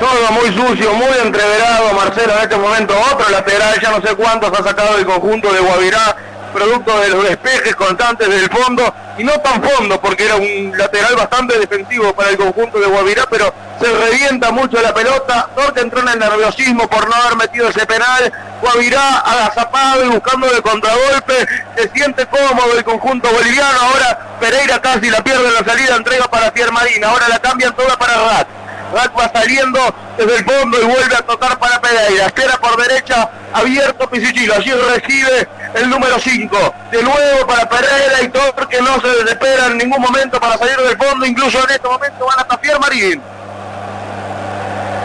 Todo 0.00 0.30
muy 0.32 0.46
sucio, 0.54 0.92
muy 0.92 1.16
entreverado, 1.22 1.92
Marcelo, 1.94 2.34
en 2.34 2.42
este 2.42 2.56
momento 2.56 2.94
otro 3.12 3.28
lateral, 3.30 3.80
ya 3.80 3.90
no 3.90 4.06
sé 4.06 4.14
cuántos 4.14 4.52
ha 4.58 4.62
sacado 4.62 4.98
el 4.98 5.06
conjunto 5.06 5.50
de 5.52 5.60
Guavirá, 5.60 6.16
producto 6.52 6.98
de 7.00 7.08
los 7.08 7.24
despejes 7.24 7.74
constantes 7.74 8.28
del 8.28 8.50
fondo, 8.50 8.94
y 9.16 9.24
no 9.24 9.32
tan 9.40 9.62
fondo, 9.62 9.98
porque 10.00 10.26
era 10.26 10.36
un 10.36 10.72
lateral 10.76 11.16
bastante 11.16 11.58
defensivo 11.58 12.12
para 12.12 12.30
el 12.30 12.36
conjunto 12.36 12.78
de 12.78 12.86
Guavirá, 12.86 13.26
pero 13.30 13.52
se 13.80 13.90
revienta 13.90 14.50
mucho 14.50 14.80
la 14.82 14.92
pelota, 14.92 15.48
Torque 15.56 15.80
entró 15.80 16.00
en 16.00 16.08
el 16.08 16.18
nerviosismo 16.18 16.86
por 16.88 17.08
no 17.08 17.14
haber 17.14 17.36
metido 17.36 17.68
ese 17.68 17.86
penal, 17.86 18.30
Guavirá 18.60 19.20
agazapado 19.20 20.04
y 20.04 20.08
buscando 20.08 20.50
el 20.50 20.62
contragolpe, 20.62 21.46
se 21.76 21.88
siente 21.88 22.26
cómodo 22.26 22.76
el 22.76 22.84
conjunto 22.84 23.30
boliviano, 23.30 23.80
ahora 23.80 24.36
Pereira 24.40 24.80
casi 24.80 25.08
la 25.08 25.24
pierde 25.24 25.48
en 25.48 25.54
la 25.54 25.64
salida, 25.64 25.96
entrega 25.96 26.26
para 26.28 26.52
Pierre 26.52 26.72
Marín, 26.72 27.02
ahora 27.02 27.28
la 27.28 27.38
cambian 27.38 27.74
toda 27.74 27.96
para 27.96 28.14
Rat. 28.14 28.48
Va 28.94 29.32
saliendo 29.32 29.78
desde 30.16 30.36
el 30.36 30.44
fondo 30.44 30.80
y 30.80 30.84
vuelve 30.84 31.16
a 31.16 31.22
tocar 31.22 31.58
para 31.58 31.80
Pereira. 31.80 32.26
Espera 32.26 32.56
por 32.58 32.76
derecha, 32.76 33.28
abierto 33.52 34.08
Pisichilo. 34.08 34.54
Allí 34.54 34.72
recibe 34.72 35.48
el 35.74 35.90
número 35.90 36.18
5. 36.18 36.74
De 36.92 37.02
nuevo 37.02 37.46
para 37.46 37.68
Pereira 37.68 38.22
y 38.22 38.28
Torque 38.28 38.80
no 38.80 39.00
se 39.00 39.08
desespera 39.08 39.66
en 39.66 39.78
ningún 39.78 40.00
momento 40.00 40.40
para 40.40 40.56
salir 40.56 40.76
del 40.76 40.96
fondo. 40.96 41.26
Incluso 41.26 41.58
en 41.64 41.70
este 41.70 41.88
momento 41.88 42.26
van 42.26 42.40
a 42.40 42.44
tapiar 42.44 42.80
Marín. 42.80 43.22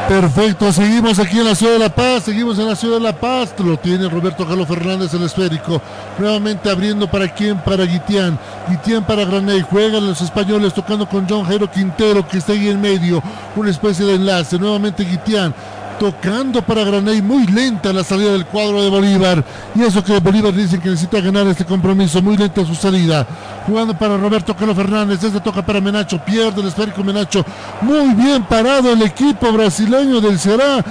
Perfecto, 0.08 0.72
seguimos 0.74 1.20
aquí 1.20 1.40
en 1.40 1.46
la 1.46 1.56
ciudad 1.56 1.74
de 1.74 1.80
La 1.80 1.90
Paz, 1.90 2.24
seguimos 2.24 2.60
en 2.60 2.68
la 2.68 2.76
ciudad 2.76 2.98
de 2.98 3.04
La 3.04 3.14
Paz, 3.14 3.54
lo 3.60 3.78
tiene 3.78 4.10
Roberto 4.10 4.46
Carlos 4.46 4.68
Fernández 4.68 5.14
el 5.14 5.24
esférico, 5.24 5.82
nuevamente 6.20 6.70
abriendo 6.70 7.10
para 7.10 7.34
quién, 7.34 7.58
para 7.60 7.86
Guitián, 7.86 8.38
Guitián 8.70 9.06
para 9.06 9.24
Graney, 9.24 9.62
juegan 9.62 10.06
los 10.06 10.22
españoles 10.22 10.74
tocando 10.74 11.08
con 11.08 11.26
John 11.30 11.46
Jairo 11.46 11.72
Quintero 11.72 12.28
que 12.28 12.40
está 12.40 12.52
ahí 12.52 12.68
en 12.68 12.82
medio, 12.82 13.24
una 13.56 13.70
especie 13.70 14.06
de 14.06 14.16
enlace, 14.16 14.60
nuevamente 14.60 15.04
Guitián, 15.06 15.54
tocando 16.02 16.64
para 16.64 16.84
Graney, 16.84 17.22
muy 17.22 17.46
lenta 17.46 17.94
la 17.94 18.04
salida 18.04 18.32
del 18.32 18.48
cuadro 18.48 18.82
de 18.82 18.90
Bolívar. 18.90 19.46
Y 19.76 19.84
eso 19.84 20.04
que 20.04 20.18
Bolívar 20.20 20.52
dice 20.52 20.80
que 20.80 20.90
necesita 20.90 21.22
ganar 21.22 21.46
este 21.46 21.64
compromiso, 21.64 22.24
muy 22.24 22.36
lenta 22.38 22.66
su 22.66 22.74
salida. 22.74 23.24
Jugando 23.68 23.96
para 23.96 24.18
Roberto 24.18 24.56
Carlos 24.56 24.76
Fernández, 24.76 25.24
este 25.24 25.40
toca 25.40 25.64
para 25.64 25.80
Menacho, 25.80 26.18
pierde 26.18 26.60
el 26.60 26.70
esférico 26.70 27.04
Menacho. 27.04 27.46
Muy 27.82 28.16
bien 28.16 28.42
parado 28.46 28.92
el 28.94 29.04
equipo 29.04 29.52
brasileño 29.52 30.20
del 30.20 30.40
Ceará. 30.40 30.84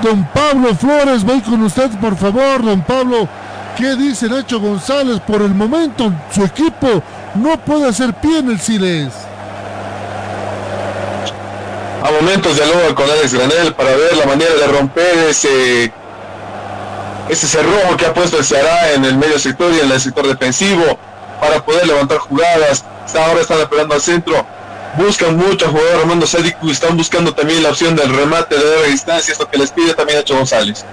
Don 0.00 0.24
Pablo 0.32 0.76
Flores, 0.76 1.24
voy 1.24 1.40
con 1.40 1.60
usted 1.64 1.90
por 1.98 2.16
favor, 2.16 2.64
don 2.64 2.82
Pablo. 2.82 3.28
¿Qué 3.76 3.96
dice 3.96 4.28
Nacho 4.28 4.60
González? 4.60 5.18
Por 5.26 5.42
el 5.42 5.56
momento 5.56 6.12
su 6.30 6.44
equipo 6.44 7.02
no 7.34 7.58
puede 7.64 7.88
hacer 7.88 8.14
pie 8.14 8.38
en 8.38 8.50
el 8.50 8.60
Siles 8.60 9.25
momentos 12.20 12.56
dialoga 12.56 12.94
con 12.94 13.10
Alex 13.10 13.34
Granel 13.34 13.74
para 13.74 13.90
ver 13.90 14.16
la 14.16 14.26
manera 14.26 14.54
de 14.54 14.66
romper 14.66 15.18
ese 15.28 15.92
ese 17.28 17.46
cerrojo 17.48 17.96
que 17.96 18.06
ha 18.06 18.14
puesto 18.14 18.38
el 18.38 18.44
Ceará 18.44 18.92
en 18.92 19.04
el 19.04 19.16
medio 19.16 19.38
sector 19.38 19.72
y 19.72 19.80
en 19.80 19.90
el 19.90 20.00
sector 20.00 20.26
defensivo 20.26 20.98
para 21.40 21.64
poder 21.64 21.86
levantar 21.86 22.18
jugadas. 22.18 22.84
Ahora 23.18 23.40
están 23.40 23.60
apelando 23.60 23.94
al 23.94 24.00
centro. 24.00 24.46
Buscan 24.96 25.36
mucho 25.36 25.66
a 25.66 25.68
jugador 25.70 26.00
Armando 26.00 26.26
Sadiku. 26.26 26.70
Están 26.70 26.96
buscando 26.96 27.34
también 27.34 27.62
la 27.62 27.70
opción 27.70 27.96
del 27.96 28.14
remate 28.14 28.56
de 28.56 28.64
larga 28.64 28.88
distancia, 28.88 29.32
esto 29.32 29.48
que 29.48 29.58
les 29.58 29.70
pide 29.70 29.94
también 29.94 30.18
Nacho 30.18 30.36
González. 30.36 30.84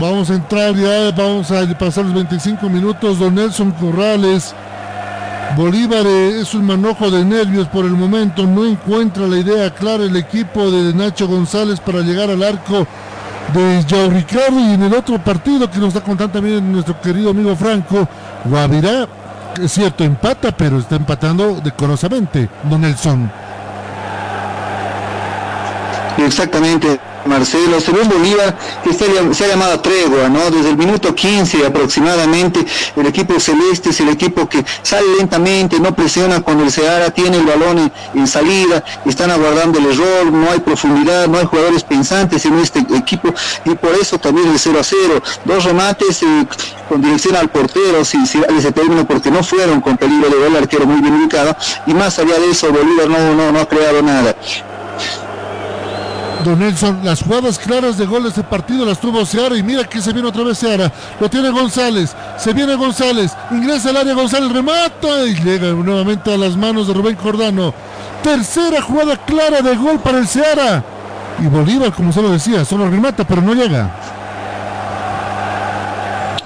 Vamos 0.00 0.28
a 0.30 0.34
entrar 0.34 0.74
ya, 0.74 1.12
vamos 1.12 1.50
a 1.52 1.66
pasar 1.78 2.04
los 2.04 2.14
25 2.14 2.68
minutos. 2.68 3.20
Don 3.20 3.34
Nelson 3.36 3.70
Corrales 3.72 4.54
Bolívar 5.56 6.04
es 6.04 6.52
un 6.54 6.66
manojo 6.66 7.10
de 7.10 7.24
nervios 7.24 7.68
por 7.68 7.84
el 7.84 7.92
momento, 7.92 8.44
no 8.44 8.64
encuentra 8.64 9.28
la 9.28 9.38
idea 9.38 9.72
clara 9.72 10.02
el 10.02 10.16
equipo 10.16 10.68
de 10.68 10.92
Nacho 10.92 11.28
González 11.28 11.78
para 11.78 12.00
llegar 12.00 12.28
al 12.28 12.42
arco 12.42 12.86
de 13.52 13.84
Joe 13.88 14.08
Ricardo 14.08 14.58
y 14.58 14.72
en 14.72 14.82
el 14.82 14.92
otro 14.92 15.22
partido 15.22 15.70
que 15.70 15.78
nos 15.78 15.88
está 15.88 16.00
contando 16.00 16.32
también 16.32 16.72
nuestro 16.72 17.00
querido 17.00 17.30
amigo 17.30 17.54
Franco, 17.54 18.08
Guavirá, 18.44 19.06
es 19.62 19.70
cierto, 19.70 20.02
empata, 20.02 20.50
pero 20.50 20.78
está 20.78 20.96
empatando 20.96 21.60
decorosamente, 21.62 22.48
Don 22.64 22.80
Nelson. 22.80 23.30
Exactamente. 26.18 26.98
Marcelo, 27.26 27.80
según 27.80 28.08
Bolívar, 28.08 28.56
que 28.82 28.92
se 28.92 29.44
ha 29.44 29.48
llamado 29.48 29.80
tregua, 29.80 30.28
¿no? 30.28 30.50
Desde 30.50 30.70
el 30.70 30.76
minuto 30.76 31.14
15 31.14 31.66
aproximadamente, 31.66 32.64
el 32.96 33.06
equipo 33.06 33.38
celeste 33.40 33.90
es 33.90 34.00
el 34.00 34.08
equipo 34.10 34.48
que 34.48 34.64
sale 34.82 35.06
lentamente, 35.18 35.78
no 35.80 35.94
presiona 35.94 36.40
cuando 36.40 36.64
el 36.64 36.70
Seara 36.70 37.10
tiene 37.10 37.36
el 37.38 37.44
balón 37.44 37.92
en, 38.14 38.26
salida, 38.26 38.82
están 39.04 39.30
aguardando 39.30 39.78
el 39.78 39.86
error, 39.86 40.32
no 40.32 40.50
hay 40.50 40.60
profundidad, 40.60 41.28
no 41.28 41.38
hay 41.38 41.46
jugadores 41.46 41.84
pensantes 41.84 42.44
en 42.46 42.58
este 42.58 42.80
equipo, 42.96 43.32
y 43.64 43.74
por 43.74 43.94
eso 43.94 44.18
también 44.18 44.48
el 44.48 44.58
0 44.58 44.78
a 44.80 44.84
0. 44.84 45.22
Dos 45.44 45.64
remates 45.64 46.22
eh, 46.22 46.46
con 46.88 47.02
dirección 47.02 47.36
al 47.36 47.48
portero, 47.48 48.04
si, 48.04 48.26
si 48.26 48.40
ese 48.56 48.72
término, 48.72 49.06
porque 49.06 49.30
no 49.30 49.42
fueron 49.42 49.80
con 49.80 49.96
peligro 49.96 50.28
de 50.28 50.36
gol, 50.36 50.56
arquero 50.56 50.86
muy 50.86 51.00
bien 51.00 51.14
ubicado, 51.14 51.56
y 51.86 51.94
más 51.94 52.18
allá 52.18 52.38
de 52.38 52.50
eso, 52.50 52.72
Bolívar 52.72 53.08
no, 53.08 53.34
no, 53.34 53.52
no 53.52 53.60
ha 53.60 53.68
creado 53.68 54.02
nada. 54.02 54.34
Don 56.44 56.58
Nelson, 56.58 57.00
las 57.02 57.22
jugadas 57.22 57.58
claras 57.58 57.96
de 57.96 58.04
goles 58.04 58.36
de 58.36 58.42
partido 58.42 58.84
las 58.84 59.00
tuvo 59.00 59.24
Seara 59.24 59.56
y 59.56 59.62
mira 59.62 59.84
que 59.84 60.02
se 60.02 60.12
viene 60.12 60.28
otra 60.28 60.44
vez 60.44 60.58
Seara. 60.58 60.92
Lo 61.18 61.30
tiene 61.30 61.48
González, 61.50 62.14
se 62.38 62.52
viene 62.52 62.74
González, 62.74 63.32
ingresa 63.50 63.88
al 63.88 63.96
área 63.96 64.12
González, 64.12 64.52
remata 64.52 65.24
y 65.26 65.34
llega 65.42 65.72
nuevamente 65.72 66.32
a 66.32 66.36
las 66.36 66.54
manos 66.54 66.86
de 66.86 66.94
Rubén 66.94 67.16
Cordano. 67.16 67.72
Tercera 68.22 68.82
jugada 68.82 69.16
clara 69.16 69.62
de 69.62 69.74
gol 69.74 69.98
para 70.00 70.18
el 70.18 70.28
Seara. 70.28 70.84
Y 71.42 71.46
Bolívar, 71.46 71.92
como 71.92 72.12
se 72.12 72.20
lo 72.20 72.30
decía, 72.30 72.64
solo 72.64 72.90
remata, 72.90 73.24
pero 73.26 73.40
no 73.40 73.54
llega 73.54 74.13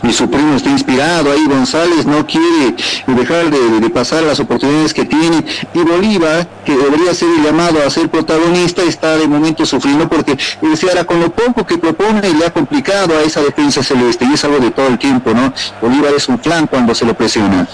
y 0.03 0.12
su 0.12 0.28
primo 0.28 0.55
está 0.55 0.70
inspirado, 0.70 1.32
ahí 1.32 1.46
González 1.46 2.07
no 2.07 2.26
quiere 2.26 2.74
dejar 3.07 3.51
de, 3.51 3.90
pasar 3.90 4.22
las 4.22 4.38
oportunidades 4.38 4.94
que 4.94 5.05
tiene 5.05 5.44
y 5.74 5.78
Bolívar, 5.80 6.46
que 6.64 6.76
debería 6.76 7.14
ser 7.14 7.28
el 7.36 7.42
llamado 7.42 7.84
a 7.84 7.90
ser 7.90 8.09
protagonista, 8.09 8.82
está 8.82 9.16
de 9.16 9.26
momento 9.26 9.64
sufriendo 9.66 10.09
porque 10.09 10.36
se 10.76 10.90
hará 10.90 11.05
con 11.05 11.20
lo 11.20 11.30
poco 11.30 11.66
que 11.66 11.78
propone 11.78 12.32
le 12.34 12.46
ha 12.46 12.53
complicado 12.53 13.16
a 13.16 13.22
esa 13.22 13.40
defensa 13.40 13.82
celeste 13.82 14.24
y 14.24 14.34
es 14.34 14.44
algo 14.44 14.59
de 14.59 14.70
todo 14.70 14.86
el 14.86 14.99
tiempo, 14.99 15.32
¿no? 15.32 15.53
Bolívar 15.80 16.12
es 16.14 16.28
un 16.28 16.38
flan 16.38 16.66
cuando 16.66 16.94
se 16.94 17.05
lo 17.05 17.14
presiona. 17.14 17.66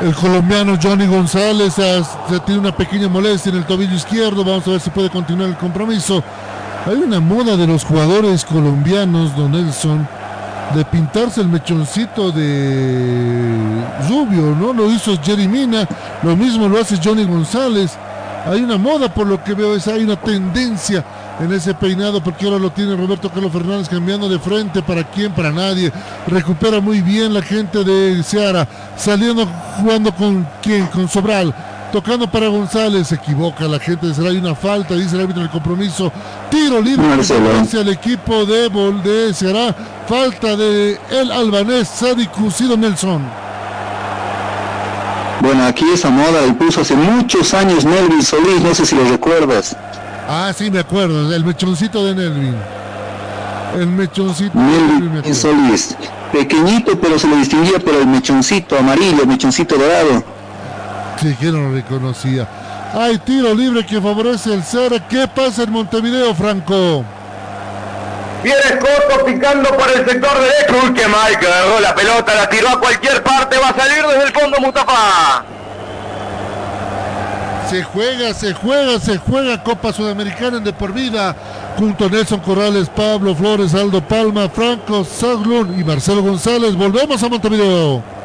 El 0.00 0.14
colombiano 0.14 0.78
Johnny 0.82 1.06
González 1.06 1.74
tiene 2.46 2.60
una 2.60 2.74
pequeña 2.74 3.08
molestia 3.08 3.50
en 3.50 3.58
el 3.58 3.66
tobillo 3.66 3.94
izquierdo, 3.94 4.44
vamos 4.44 4.66
a 4.66 4.70
ver 4.70 4.80
si 4.80 4.90
puede 4.90 5.10
continuar 5.10 5.50
el 5.50 5.56
compromiso. 5.56 6.22
Hay 6.86 6.96
una 6.96 7.20
moda 7.20 7.56
de 7.58 7.66
los 7.66 7.84
jugadores 7.84 8.44
colombianos, 8.46 9.36
Don 9.36 9.52
Nelson, 9.52 10.08
de 10.74 10.84
pintarse 10.84 11.40
el 11.40 11.48
mechoncito 11.48 12.30
de 12.30 13.82
Rubio, 14.08 14.54
¿no? 14.54 14.72
Lo 14.72 14.90
hizo 14.90 15.20
Jerry 15.22 15.48
Mina, 15.48 15.86
lo 16.22 16.36
mismo 16.36 16.68
lo 16.68 16.80
hace 16.80 16.98
Johnny 17.02 17.24
González. 17.24 17.96
Hay 18.46 18.62
una 18.62 18.78
moda 18.78 19.12
por 19.12 19.26
lo 19.26 19.42
que 19.42 19.54
veo, 19.54 19.74
es, 19.74 19.86
hay 19.88 20.02
una 20.02 20.16
tendencia 20.16 21.04
en 21.40 21.52
ese 21.52 21.74
peinado 21.74 22.22
porque 22.22 22.46
ahora 22.46 22.58
lo 22.58 22.70
tiene 22.70 22.96
Roberto 22.96 23.30
Carlos 23.30 23.52
Fernández 23.52 23.88
cambiando 23.88 24.28
de 24.28 24.38
frente 24.38 24.82
para 24.82 25.04
quién, 25.04 25.32
para 25.32 25.50
nadie. 25.50 25.92
Recupera 26.26 26.80
muy 26.80 27.00
bien 27.02 27.34
la 27.34 27.42
gente 27.42 27.84
de 27.84 28.22
Seara, 28.22 28.66
saliendo 28.96 29.46
jugando 29.78 30.14
con 30.14 30.46
quién, 30.62 30.86
con 30.86 31.08
Sobral 31.08 31.54
tocando 31.90 32.30
para 32.30 32.48
González, 32.48 33.08
se 33.08 33.16
equivoca 33.16 33.66
la 33.66 33.78
gente, 33.78 34.12
será 34.14 34.30
una 34.30 34.54
falta, 34.54 34.94
dice 34.94 35.16
el 35.16 35.22
árbitro 35.22 35.42
del 35.42 35.50
compromiso, 35.50 36.12
tiro 36.50 36.80
libre 36.80 37.06
hacia 37.60 37.80
el 37.80 37.88
equipo 37.88 38.44
de 38.44 38.68
Bolde, 38.68 39.34
será 39.34 39.74
falta 40.06 40.56
de 40.56 40.98
el 41.10 41.30
albanés 41.30 41.88
Sadi 41.88 42.26
Crucido 42.26 42.76
Nelson. 42.76 43.22
Bueno, 45.40 45.64
aquí 45.64 45.84
esa 45.92 46.10
moda 46.10 46.46
la 46.46 46.52
puso 46.54 46.82
hace 46.82 46.94
muchos 46.94 47.54
años 47.54 47.84
Nelvin 47.84 48.22
Solís, 48.22 48.60
no 48.62 48.74
sé 48.74 48.84
si 48.84 48.94
lo 48.94 49.04
recuerdas. 49.04 49.76
Ah, 50.28 50.52
sí, 50.56 50.70
me 50.70 50.80
acuerdo, 50.80 51.34
el 51.34 51.44
mechoncito 51.44 52.04
de 52.04 52.14
Nelvin. 52.14 52.56
El 53.78 53.86
mechoncito 53.86 54.58
Nelvin 54.58 55.34
Solís. 55.34 55.96
Pequeñito, 56.32 57.00
pero 57.00 57.18
se 57.18 57.26
lo 57.26 57.36
distinguía 57.36 57.78
por 57.78 57.94
el 57.94 58.06
mechoncito 58.06 58.78
amarillo, 58.78 59.26
mechoncito 59.26 59.76
dorado. 59.76 60.39
Sí, 61.20 61.34
que 61.38 61.46
no 61.46 61.70
reconocía. 61.70 62.48
Hay 62.94 63.18
tiro 63.18 63.54
libre 63.54 63.84
que 63.84 64.00
favorece 64.00 64.54
el 64.54 64.64
Cera. 64.64 65.06
¿Qué 65.06 65.28
pasa 65.28 65.64
en 65.64 65.70
Montevideo, 65.70 66.34
Franco? 66.34 67.04
Viene 68.42 68.58
Escoto 68.58 69.26
picando 69.26 69.68
por 69.76 69.90
el 69.90 70.08
sector 70.08 70.40
derecho. 70.40 70.86
Uy, 70.86 70.94
que 70.94 71.06
mal 71.06 71.38
que 71.38 71.46
agarró 71.46 71.78
la 71.78 71.94
pelota, 71.94 72.34
la 72.34 72.48
tiró 72.48 72.70
a 72.70 72.80
cualquier 72.80 73.22
parte. 73.22 73.58
Va 73.58 73.68
a 73.68 73.76
salir 73.76 74.02
desde 74.06 74.22
el 74.22 74.32
fondo 74.32 74.56
Mustafa. 74.60 75.44
Se 77.68 77.84
juega, 77.84 78.32
se 78.32 78.54
juega, 78.54 78.98
se 78.98 79.18
juega 79.18 79.62
Copa 79.62 79.92
Sudamericana 79.92 80.56
en 80.56 80.64
de 80.64 80.72
por 80.72 80.94
vida. 80.94 81.36
Junto 81.76 82.06
a 82.06 82.08
Nelson 82.08 82.40
Corrales, 82.40 82.88
Pablo 82.88 83.34
Flores, 83.34 83.74
Aldo 83.74 84.00
Palma, 84.00 84.48
Franco 84.48 85.04
Saglun 85.04 85.78
y 85.78 85.84
Marcelo 85.84 86.22
González. 86.22 86.74
Volvemos 86.74 87.22
a 87.22 87.28
Montevideo. 87.28 88.19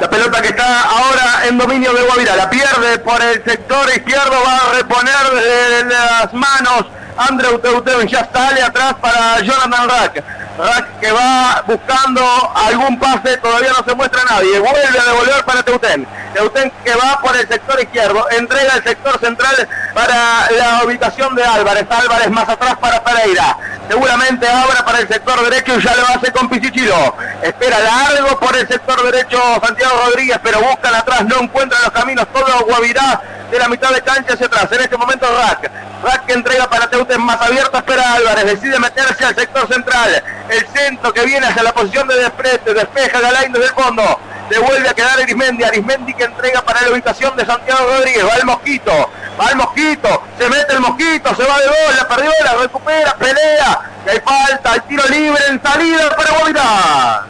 La 0.00 0.10
pelota 0.10 0.42
que 0.42 0.48
está 0.48 0.82
ahora 0.82 1.46
en 1.46 1.56
dominio 1.56 1.92
de 1.92 2.02
Guavirá. 2.02 2.36
La 2.36 2.50
pierde 2.50 2.98
por 2.98 3.22
el 3.22 3.42
sector 3.44 3.88
izquierdo. 3.90 4.32
Va 4.44 4.56
a 4.56 4.74
reponer 4.74 5.86
las 5.86 6.32
manos 6.32 6.86
Andreu 7.16 7.58
Teuteu. 7.58 8.02
Ya 8.02 8.28
sale 8.32 8.62
atrás 8.62 8.94
para 9.00 9.40
Jonathan 9.40 9.88
Rack. 9.88 10.24
Rack 10.58 11.00
que 11.00 11.12
va 11.12 11.62
buscando 11.66 12.22
algún 12.54 12.98
pase. 12.98 13.36
Todavía 13.38 13.72
no 13.72 13.84
se 13.84 13.94
muestra 13.94 14.22
nadie. 14.24 14.58
Vuelve 14.58 14.98
a 14.98 15.04
devolver 15.04 15.44
para 15.44 15.62
Teuten. 15.62 16.06
Teuten 16.34 16.72
que 16.84 16.94
va 16.94 17.20
por 17.20 17.36
el 17.36 17.46
sector 17.48 17.80
izquierdo. 17.80 18.26
Entrega 18.30 18.74
el 18.74 18.84
sector 18.84 19.18
central 19.20 19.68
para 19.94 20.50
la 20.50 20.84
ubicación 20.84 21.34
de 21.34 21.44
Álvarez. 21.44 21.86
Álvarez 21.88 22.30
más 22.30 22.48
atrás 22.48 22.76
para 22.80 23.02
Pereira 23.02 23.56
seguramente 23.88 24.48
ahora 24.48 24.84
para 24.84 25.00
el 25.00 25.08
sector 25.08 25.42
derecho 25.48 25.78
y 25.78 25.82
ya 25.82 25.94
lo 25.96 26.06
hace 26.08 26.32
con 26.32 26.48
Pichichilo. 26.48 27.16
Espera 27.42 27.78
largo 27.78 28.38
por 28.38 28.56
el 28.56 28.66
sector 28.66 29.02
derecho 29.10 29.38
Santiago 29.64 29.94
Rodríguez, 30.06 30.38
pero 30.42 30.60
buscan 30.60 30.94
atrás, 30.94 31.24
no 31.24 31.40
encuentran 31.40 31.82
los 31.82 31.92
caminos, 31.92 32.26
todo 32.32 32.64
Guavirá 32.66 33.20
de 33.50 33.58
la 33.58 33.68
mitad 33.68 33.90
de 33.90 34.02
cancha 34.02 34.34
hacia 34.34 34.46
atrás. 34.46 34.68
En 34.72 34.80
este 34.80 34.96
momento 34.96 35.26
Rack. 35.26 35.70
Rack 36.02 36.26
que 36.26 36.32
entrega 36.34 36.68
para 36.68 36.88
Teuten 36.88 37.20
más 37.22 37.40
abierto, 37.40 37.78
espera 37.78 38.14
Álvarez, 38.14 38.44
decide 38.44 38.78
meterse 38.78 39.24
al 39.24 39.34
sector 39.34 39.66
central. 39.68 40.22
El 40.48 40.66
centro 40.68 41.12
que 41.12 41.24
viene 41.24 41.46
hacia 41.46 41.62
la 41.62 41.72
posición 41.72 42.06
de 42.08 42.16
desprecio, 42.16 42.74
despeja 42.74 43.20
Galain 43.20 43.52
desde 43.52 43.66
el 43.68 43.72
fondo. 43.72 44.20
Devuelve 44.50 44.88
a 44.88 44.94
quedar 44.94 45.18
Arismendi, 45.20 45.64
Arismendi 45.64 46.14
que 46.14 46.24
entrega 46.24 46.62
para 46.62 46.82
la 46.82 46.90
ubicación 46.90 47.34
de 47.36 47.46
Santiago 47.46 47.86
Rodríguez, 47.86 48.24
va 48.26 48.34
el 48.36 48.44
Mosquito, 48.44 49.10
va 49.40 49.50
el 49.50 49.56
mosquito, 49.56 50.22
se 50.38 50.48
mete 50.48 50.74
el 50.74 50.80
mosquito, 50.80 51.34
se 51.34 51.44
va 51.44 51.58
de 51.58 51.66
gol, 51.66 51.96
la 51.96 52.08
perdió, 52.08 52.30
la 52.44 52.54
recupera, 52.54 53.14
pelea, 53.16 53.80
hay 54.06 54.20
falta, 54.20 54.72
hay 54.72 54.80
tiro 54.80 55.04
libre 55.08 55.42
en 55.48 55.62
salida 55.62 56.14
para 56.16 56.30
Guavirá. 56.32 57.26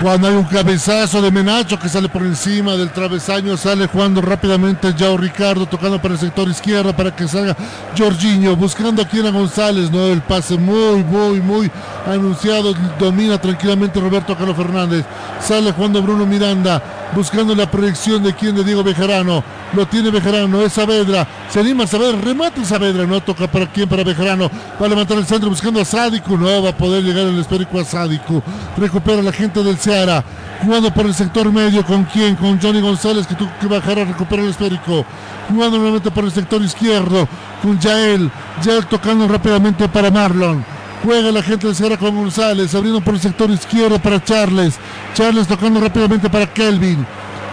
Cuando 0.00 0.26
hay 0.28 0.34
un 0.34 0.44
cabezazo 0.44 1.22
de 1.22 1.30
Menacho 1.30 1.78
que 1.78 1.88
sale 1.88 2.08
por 2.08 2.22
encima 2.22 2.76
del 2.76 2.90
travesaño, 2.90 3.56
sale 3.56 3.86
jugando 3.86 4.20
rápidamente 4.20 4.92
Yao 4.94 5.16
Ricardo, 5.16 5.66
tocando 5.66 6.00
para 6.00 6.14
el 6.14 6.20
sector 6.20 6.48
izquierdo 6.48 6.94
para 6.94 7.14
que 7.14 7.28
salga 7.28 7.56
Jorginho, 7.96 8.56
buscando 8.56 9.02
a 9.02 9.30
González, 9.30 9.90
¿no? 9.90 10.06
El 10.06 10.22
pase 10.22 10.56
muy, 10.56 11.04
muy, 11.04 11.40
muy 11.40 11.70
anunciado, 12.06 12.74
domina 12.98 13.38
tranquilamente 13.38 14.00
Roberto 14.00 14.36
Carlos 14.36 14.56
Fernández, 14.56 15.04
sale 15.40 15.72
jugando 15.72 16.02
Bruno 16.02 16.26
Miranda, 16.26 16.82
buscando 17.14 17.54
la 17.54 17.70
proyección 17.70 18.22
de 18.22 18.34
quien 18.34 18.56
de 18.56 18.64
Diego 18.64 18.82
Bejarano, 18.82 19.44
lo 19.74 19.86
tiene 19.86 20.10
Bejarano, 20.10 20.62
es 20.62 20.72
Saavedra, 20.72 21.26
se 21.48 21.60
anima 21.60 21.84
a 21.84 21.86
Saavedra, 21.86 22.20
remata 22.20 22.64
Saavedra, 22.64 23.06
no 23.06 23.20
toca 23.20 23.46
para 23.46 23.70
quién, 23.70 23.88
para 23.88 24.02
Bejarano, 24.02 24.50
va 24.80 24.86
a 24.86 24.88
levantar 24.88 25.18
el 25.18 25.26
centro 25.26 25.48
buscando 25.48 25.80
a 25.80 25.84
Sádico, 25.84 26.36
no 26.36 26.62
va 26.62 26.70
a 26.70 26.76
poder 26.76 27.02
llegar 27.02 27.26
el 27.26 27.38
esférico 27.38 27.78
a 27.78 27.84
Sádico, 27.84 28.42
recupera 28.76 29.22
la 29.22 29.32
gente 29.32 29.62
del 29.62 29.78
Seara, 29.82 30.24
jugando 30.62 30.94
por 30.94 31.06
el 31.06 31.14
sector 31.14 31.52
medio, 31.52 31.84
¿con 31.84 32.04
quién? 32.04 32.36
Con 32.36 32.60
Johnny 32.60 32.80
González 32.80 33.26
que 33.26 33.34
tuvo 33.34 33.50
que 33.60 33.66
bajar 33.66 33.98
a 33.98 34.04
recuperar 34.04 34.44
el 34.44 34.52
esférico, 34.52 35.04
jugando 35.48 35.78
nuevamente 35.78 36.12
por 36.12 36.22
el 36.24 36.30
sector 36.30 36.62
izquierdo, 36.62 37.28
con 37.60 37.80
Yael, 37.80 38.30
Yael 38.62 38.86
tocando 38.86 39.26
rápidamente 39.26 39.88
para 39.88 40.12
Marlon, 40.12 40.64
Juega 41.04 41.32
la 41.32 41.42
gente 41.42 41.66
del 41.66 41.74
Sierra 41.74 41.96
con 41.96 42.14
González, 42.14 42.72
abriendo 42.76 43.00
por 43.00 43.14
el 43.14 43.20
sector 43.20 43.50
izquierdo 43.50 43.98
para 43.98 44.22
Charles. 44.22 44.74
Charles 45.14 45.48
tocando 45.48 45.80
rápidamente 45.80 46.30
para 46.30 46.46
Kelvin. 46.46 47.04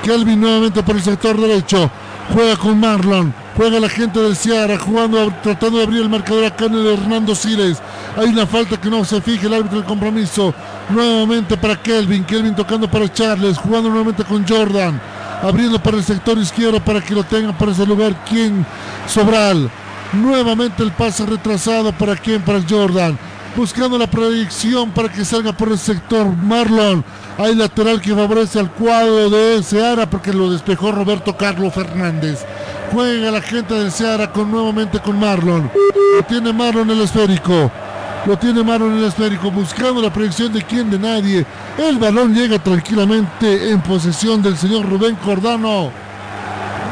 Kelvin 0.03 0.39
nuevamente 0.39 0.83
por 0.83 0.95
el 0.95 1.01
sector 1.01 1.35
derecho. 1.35 1.89
Juega 2.31 2.55
con 2.57 2.79
Marlon. 2.79 3.33
Juega 3.57 3.79
la 3.79 3.89
gente 3.89 4.19
del 4.19 4.35
Ciara, 4.35 4.77
jugando, 4.77 5.33
tratando 5.41 5.79
de 5.79 5.83
abrir 5.83 6.03
el 6.03 6.09
marcador 6.09 6.45
acá 6.45 6.65
en 6.65 6.75
el 6.75 6.87
Hernando 6.87 7.33
Siles. 7.33 7.81
Hay 8.15 8.29
una 8.29 8.45
falta 8.45 8.79
que 8.79 8.89
no 8.89 9.03
se 9.03 9.19
fije 9.19 9.47
el 9.47 9.53
árbitro 9.55 9.79
del 9.79 9.87
compromiso. 9.87 10.53
Nuevamente 10.89 11.57
para 11.57 11.81
Kelvin. 11.81 12.23
Kelvin 12.23 12.55
tocando 12.55 12.89
para 12.89 13.11
Charles, 13.11 13.57
jugando 13.57 13.89
nuevamente 13.89 14.23
con 14.23 14.47
Jordan. 14.47 14.99
Abriendo 15.41 15.81
para 15.81 15.97
el 15.97 16.03
sector 16.03 16.37
izquierdo 16.37 16.79
para 16.83 17.01
que 17.01 17.13
lo 17.13 17.23
tengan 17.23 17.57
para 17.57 17.71
ese 17.71 17.85
lugar. 17.85 18.23
¿Quién? 18.27 18.65
Sobral. 19.07 19.69
Nuevamente 20.13 20.83
el 20.83 20.91
pase 20.91 21.25
retrasado 21.25 21.91
para 21.93 22.15
quién? 22.15 22.41
Para 22.41 22.61
Jordan 22.67 23.17
buscando 23.55 23.97
la 23.97 24.07
proyección 24.07 24.91
para 24.91 25.09
que 25.09 25.25
salga 25.25 25.51
por 25.53 25.69
el 25.69 25.77
sector 25.77 26.25
Marlon. 26.27 27.03
Hay 27.37 27.55
lateral 27.55 28.01
que 28.01 28.13
favorece 28.13 28.59
al 28.59 28.71
cuadro 28.71 29.29
de 29.29 29.63
Seara 29.63 30.09
porque 30.09 30.33
lo 30.33 30.51
despejó 30.51 30.91
Roberto 30.91 31.35
Carlos 31.37 31.73
Fernández. 31.73 32.45
Juega 32.91 33.31
la 33.31 33.41
gente 33.41 33.73
de 33.73 33.91
Seara 33.91 34.31
con 34.31 34.51
nuevamente 34.51 34.99
con 34.99 35.19
Marlon. 35.19 35.69
Lo 36.15 36.23
tiene 36.23 36.53
Marlon 36.53 36.89
el 36.89 37.01
esférico. 37.01 37.71
Lo 38.25 38.37
tiene 38.37 38.63
Marlon 38.63 38.97
el 38.97 39.05
esférico 39.05 39.49
buscando 39.49 40.01
la 40.01 40.11
proyección 40.11 40.51
de 40.51 40.61
quién, 40.61 40.89
de 40.89 40.99
nadie. 40.99 41.45
El 41.77 41.97
balón 41.97 42.33
llega 42.33 42.59
tranquilamente 42.59 43.69
en 43.69 43.81
posesión 43.81 44.41
del 44.41 44.57
señor 44.57 44.87
Rubén 44.87 45.15
Cordano. 45.15 45.91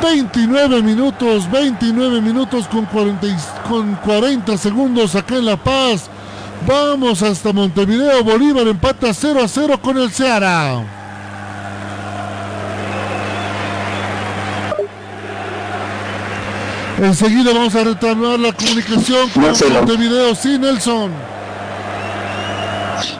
29 0.01 0.81
minutos, 0.83 1.49
29 1.51 2.21
minutos 2.21 2.67
con 2.67 2.85
40, 2.85 3.27
con 3.67 3.95
40 3.95 4.57
segundos 4.57 5.15
acá 5.15 5.35
en 5.35 5.45
La 5.45 5.57
Paz. 5.57 6.09
Vamos 6.65 7.21
hasta 7.21 7.51
Montevideo. 7.51 8.23
Bolívar 8.23 8.67
empata 8.67 9.13
0 9.13 9.41
a 9.43 9.47
0 9.47 9.79
con 9.81 9.97
el 9.97 10.11
Ceará. 10.11 10.96
Enseguida 16.97 17.53
vamos 17.53 17.75
a 17.75 17.83
retomar 17.83 18.39
la 18.39 18.51
comunicación 18.51 19.29
con 19.29 19.43
Montevideo. 19.43 20.33
Sí, 20.33 20.57
Nelson. 20.57 21.11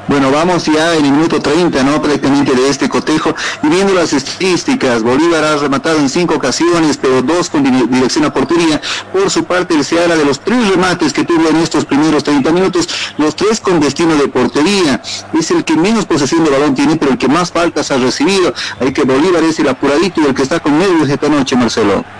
Bueno, 0.07 0.31
vamos 0.31 0.65
ya 0.65 0.95
en 0.95 1.05
el 1.05 1.11
minuto 1.11 1.39
30, 1.39 1.83
¿no? 1.83 2.01
Prácticamente 2.01 2.55
de 2.55 2.69
este 2.69 2.89
cotejo. 2.89 3.35
Y 3.61 3.67
viendo 3.67 3.93
las 3.93 4.13
estadísticas, 4.13 5.03
Bolívar 5.03 5.43
ha 5.43 5.57
rematado 5.57 5.99
en 5.99 6.09
cinco 6.09 6.35
ocasiones, 6.35 6.97
pero 6.97 7.21
dos 7.21 7.49
con 7.49 7.63
dirección 7.63 8.25
a 8.25 8.33
portería. 8.33 8.81
Por 9.13 9.29
su 9.29 9.43
parte, 9.43 9.75
el 9.75 9.85
Seara 9.85 10.15
de 10.15 10.25
los 10.25 10.39
tres 10.39 10.69
remates 10.69 11.13
que 11.13 11.23
tuvo 11.23 11.49
en 11.49 11.57
estos 11.57 11.85
primeros 11.85 12.23
30 12.23 12.51
minutos, 12.51 12.89
los 13.17 13.35
tres 13.35 13.59
con 13.59 13.79
destino 13.79 14.15
de 14.15 14.27
portería. 14.27 15.01
Es 15.37 15.51
el 15.51 15.63
que 15.63 15.75
menos 15.75 16.05
posesión 16.05 16.43
de 16.43 16.49
balón 16.49 16.73
tiene, 16.73 16.95
pero 16.95 17.11
el 17.11 17.17
que 17.17 17.27
más 17.27 17.51
faltas 17.51 17.91
ha 17.91 17.97
recibido. 17.97 18.53
Hay 18.79 18.93
que 18.93 19.03
Bolívar 19.03 19.43
es 19.43 19.59
el 19.59 19.67
apuradito 19.67 20.21
y 20.21 20.25
el 20.25 20.33
que 20.33 20.43
está 20.43 20.59
con 20.59 20.79
nervios 20.79 21.09
esta 21.09 21.29
noche, 21.29 21.55
Marcelo. 21.55 22.16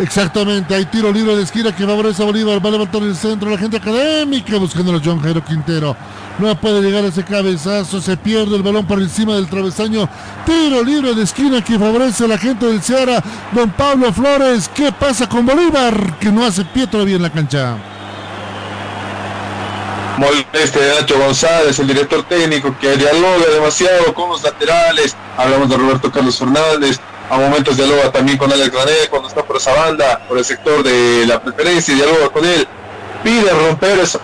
Exactamente, 0.00 0.74
hay 0.74 0.86
tiro 0.86 1.12
libre 1.12 1.36
de 1.36 1.42
esquina 1.44 1.74
que 1.74 1.86
favorece 1.86 2.20
a 2.22 2.26
Bolívar, 2.26 2.64
va 2.64 2.68
a 2.68 2.72
levantar 2.72 3.02
el 3.02 3.14
centro, 3.14 3.48
la 3.48 3.58
gente 3.58 3.76
académica 3.76 4.58
buscando 4.58 4.92
a 4.92 5.00
John 5.02 5.20
Jairo 5.20 5.44
Quintero. 5.44 5.96
No 6.38 6.58
puede 6.60 6.82
llegar 6.82 7.04
a 7.04 7.08
ese 7.08 7.24
cabezazo, 7.24 8.00
se 8.00 8.16
pierde 8.16 8.56
el 8.56 8.62
balón 8.64 8.86
por 8.86 9.00
encima 9.00 9.36
del 9.36 9.46
travesaño. 9.48 10.08
Tiro 10.44 10.82
libre 10.82 11.14
de 11.14 11.22
esquina 11.22 11.62
que 11.62 11.78
favorece 11.78 12.24
a 12.24 12.28
la 12.28 12.38
gente 12.38 12.66
del 12.66 12.82
Ceará. 12.82 13.22
Don 13.52 13.70
Pablo 13.70 14.12
Flores, 14.12 14.68
¿qué 14.74 14.90
pasa 14.90 15.28
con 15.28 15.46
Bolívar? 15.46 16.18
Que 16.18 16.32
no 16.32 16.44
hace 16.44 16.64
pie 16.64 16.88
todavía 16.88 17.14
en 17.14 17.22
la 17.22 17.30
cancha. 17.30 17.76
Moleste 20.18 20.80
de 20.80 21.00
Nacho 21.00 21.18
González, 21.18 21.78
el 21.78 21.86
director 21.86 22.24
técnico 22.24 22.76
que 22.80 22.96
dialoga 22.96 23.46
demasiado 23.52 24.12
con 24.12 24.30
los 24.30 24.42
laterales. 24.42 25.16
Hablamos 25.36 25.68
de 25.68 25.76
Roberto 25.76 26.10
Carlos 26.10 26.38
Fernández, 26.38 27.00
a 27.30 27.38
momentos 27.38 27.76
dialoga 27.76 28.12
también 28.12 28.38
con 28.38 28.52
Alex 28.52 28.70
Grané 28.70 28.92
cuando 29.10 29.28
está 29.28 29.42
por 29.42 29.56
esa 29.56 29.72
banda, 29.72 30.20
por 30.28 30.38
el 30.38 30.44
sector 30.44 30.82
de 30.82 31.26
la 31.26 31.40
preferencia, 31.42 31.94
dialoga 31.94 32.28
con 32.28 32.44
él, 32.44 32.66
pide 33.22 33.50
romper 33.50 33.98
esa 34.00 34.20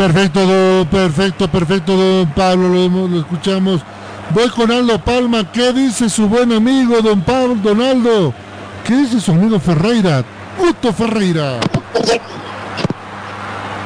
Perfecto, 0.00 0.86
perfecto, 0.90 1.46
perfecto, 1.46 1.94
don 1.94 2.26
Pablo, 2.30 2.88
lo, 2.88 3.20
escuchamos. 3.20 3.82
Voy 4.30 4.48
con 4.48 4.70
Aldo 4.70 4.98
Palma. 4.98 5.52
¿Qué 5.52 5.74
dice 5.74 6.08
su 6.08 6.26
buen 6.26 6.52
amigo, 6.52 7.02
don 7.02 7.20
Pablo, 7.20 7.56
Donaldo? 7.56 8.32
¿Qué 8.86 8.96
dice 8.96 9.20
su 9.20 9.32
amigo 9.32 9.60
Ferreira? 9.60 10.24
Gusto 10.58 10.94
Ferreira. 10.94 11.60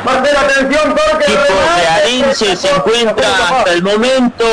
Marcelo, 0.04 0.38
atención, 0.38 0.94
porque 0.94 1.32
Equipo 1.32 2.28
de 2.28 2.34
se 2.34 2.52
encuentra 2.52 3.28
hasta 3.48 3.72
el 3.72 3.82
momento 3.82 4.44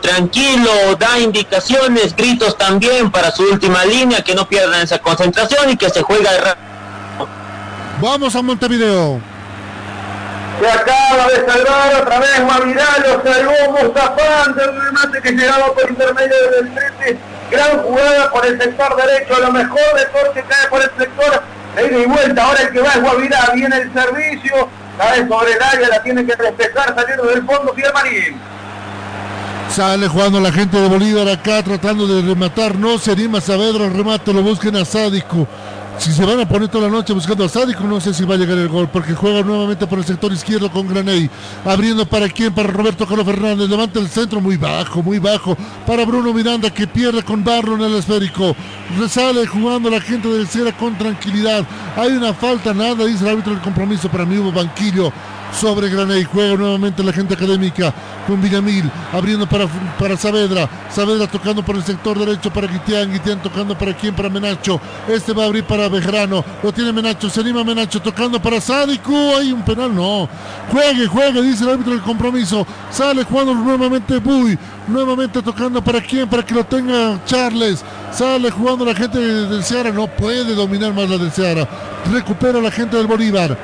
tranquilo, 0.00 0.70
da 0.98 1.18
indicaciones, 1.18 2.16
gritos 2.16 2.56
también 2.56 3.10
para 3.10 3.30
su 3.30 3.42
última 3.42 3.84
línea, 3.84 4.22
que 4.22 4.34
no 4.34 4.48
pierdan 4.48 4.80
esa 4.80 4.98
concentración 5.00 5.70
y 5.70 5.76
que 5.76 5.90
se 5.90 6.02
juega 6.02 6.32
de 6.32 6.40
Vamos 8.00 8.34
a 8.34 8.42
Montevideo. 8.42 9.20
Se 10.60 10.70
acaba 10.70 11.28
de 11.28 11.46
salvar 11.46 12.02
otra 12.02 12.20
vez 12.20 12.44
Mavidal, 12.46 13.02
lo 13.02 13.22
salvó 13.22 13.72
Mustafán 13.72 14.54
del 14.54 14.80
remate 14.80 15.20
que 15.20 15.32
llegaba 15.32 15.72
por 15.74 15.90
intermedio 15.90 16.50
del 16.50 16.72
frente. 16.72 17.18
Gran 17.50 17.82
jugada 17.82 18.30
por 18.30 18.46
el 18.46 18.60
sector 18.60 18.96
derecho, 18.96 19.38
lo 19.38 19.52
mejor 19.52 19.94
de 19.96 20.06
Torque 20.06 20.44
cae 20.48 20.68
por 20.70 20.80
el 20.80 20.90
sector 20.96 21.42
de 21.76 21.86
ida 21.86 21.98
y 21.98 22.06
vuelta. 22.06 22.44
Ahora 22.44 22.62
el 22.62 22.72
que 22.72 22.80
va 22.80 22.88
es 22.88 23.02
Guavirá, 23.02 23.50
viene 23.54 23.76
el 23.76 23.92
servicio, 23.92 24.68
cae 24.98 25.28
sobre 25.28 25.52
el 25.52 25.62
área, 25.62 25.88
la 25.88 26.02
tiene 26.02 26.24
que 26.24 26.34
respetar 26.34 26.94
saliendo 26.94 27.24
del 27.26 27.44
fondo 27.44 27.72
Pierre 27.74 27.92
Marín. 27.92 28.40
Sale 29.70 30.06
jugando 30.06 30.40
la 30.40 30.52
gente 30.52 30.80
de 30.80 30.88
Bolívar 30.88 31.28
acá 31.28 31.62
tratando 31.62 32.06
de 32.06 32.22
rematar. 32.22 32.76
No 32.76 32.98
se 32.98 33.10
anima 33.10 33.40
Saavedra 33.40 33.88
remate, 33.88 34.32
lo 34.32 34.42
busquen 34.42 34.76
a 34.76 34.84
Sádico. 34.84 35.48
Si 35.98 36.12
se 36.12 36.24
van 36.24 36.40
a 36.40 36.46
poner 36.46 36.68
toda 36.68 36.88
la 36.88 36.92
noche 36.92 37.12
buscando 37.12 37.44
a 37.44 37.48
Sádico, 37.48 37.84
no 37.84 38.00
sé 38.00 38.12
si 38.12 38.24
va 38.24 38.34
a 38.34 38.38
llegar 38.38 38.58
el 38.58 38.68
gol, 38.68 38.88
porque 38.88 39.14
juega 39.14 39.42
nuevamente 39.42 39.86
por 39.86 39.98
el 39.98 40.04
sector 40.04 40.32
izquierdo 40.32 40.70
con 40.70 40.88
Graney. 40.88 41.30
Abriendo 41.64 42.04
para 42.04 42.28
quién, 42.28 42.52
para 42.52 42.68
Roberto 42.68 43.06
Carlos 43.06 43.24
Fernández. 43.24 43.68
Levanta 43.68 44.00
el 44.00 44.08
centro 44.08 44.40
muy 44.40 44.56
bajo, 44.56 45.02
muy 45.02 45.18
bajo. 45.18 45.56
Para 45.86 46.04
Bruno 46.04 46.34
Miranda 46.34 46.70
que 46.70 46.86
pierde 46.86 47.22
con 47.22 47.44
Barro 47.44 47.76
en 47.76 47.82
el 47.82 47.94
esférico. 47.94 48.54
Resale 48.98 49.46
jugando 49.46 49.88
la 49.88 50.00
gente 50.00 50.28
del 50.28 50.46
Sierra 50.48 50.76
con 50.76 50.98
tranquilidad. 50.98 51.64
Hay 51.96 52.12
una 52.12 52.34
falta, 52.34 52.74
nada, 52.74 53.04
dice 53.06 53.24
el 53.24 53.30
árbitro 53.30 53.52
del 53.52 53.62
compromiso. 53.62 54.08
Para 54.10 54.26
mí 54.26 54.36
hubo 54.36 54.52
banquillo 54.52 55.12
sobre 55.60 55.88
Graney. 55.88 56.24
Juega 56.24 56.56
nuevamente 56.56 57.02
la 57.02 57.12
gente 57.12 57.34
académica 57.34 57.92
con 58.26 58.40
Villamil, 58.40 58.90
abriendo 59.12 59.46
para, 59.46 59.66
para 59.98 60.16
Saavedra. 60.16 60.68
Saavedra 60.90 61.26
tocando 61.26 61.64
por 61.64 61.76
el 61.76 61.84
sector 61.84 62.18
derecho 62.18 62.52
para 62.52 62.66
Guitián. 62.66 63.12
Guitián 63.12 63.42
tocando 63.42 63.76
para 63.76 63.94
quién, 63.94 64.14
para 64.14 64.28
Menacho. 64.28 64.80
Este 65.08 65.32
va 65.32 65.44
a 65.44 65.46
abrir 65.46 65.64
para 65.64 65.88
Bejarano. 65.88 66.44
Lo 66.62 66.72
tiene 66.72 66.92
Menacho, 66.92 67.28
se 67.30 67.40
anima 67.40 67.64
Menacho 67.64 68.00
tocando 68.00 68.40
para 68.40 68.60
Sádico. 68.60 69.12
Hay 69.36 69.52
un 69.52 69.62
penal, 69.62 69.94
no. 69.94 70.28
Juegue, 70.70 71.06
juegue, 71.06 71.42
dice 71.42 71.64
el 71.64 71.70
árbitro 71.70 71.92
del 71.92 72.02
compromiso. 72.02 72.66
Sale 72.90 73.24
jugando 73.24 73.54
nuevamente 73.54 74.18
Buy. 74.18 74.58
Nuevamente 74.88 75.40
tocando 75.40 75.82
para 75.82 76.00
quién, 76.00 76.28
para 76.28 76.44
que 76.44 76.54
lo 76.54 76.64
tenga 76.64 77.18
Charles. 77.24 77.84
Sale 78.12 78.50
jugando 78.50 78.84
la 78.84 78.94
gente 78.94 79.18
del 79.18 79.64
Ceará. 79.64 79.90
No 79.90 80.06
puede 80.06 80.54
dominar 80.54 80.92
más 80.92 81.08
la 81.08 81.18
del 81.18 81.30
Ceará. 81.30 81.68
Recupera 82.12 82.60
la 82.60 82.70
gente 82.70 82.96
del 82.96 83.06
Bolívar 83.06 83.56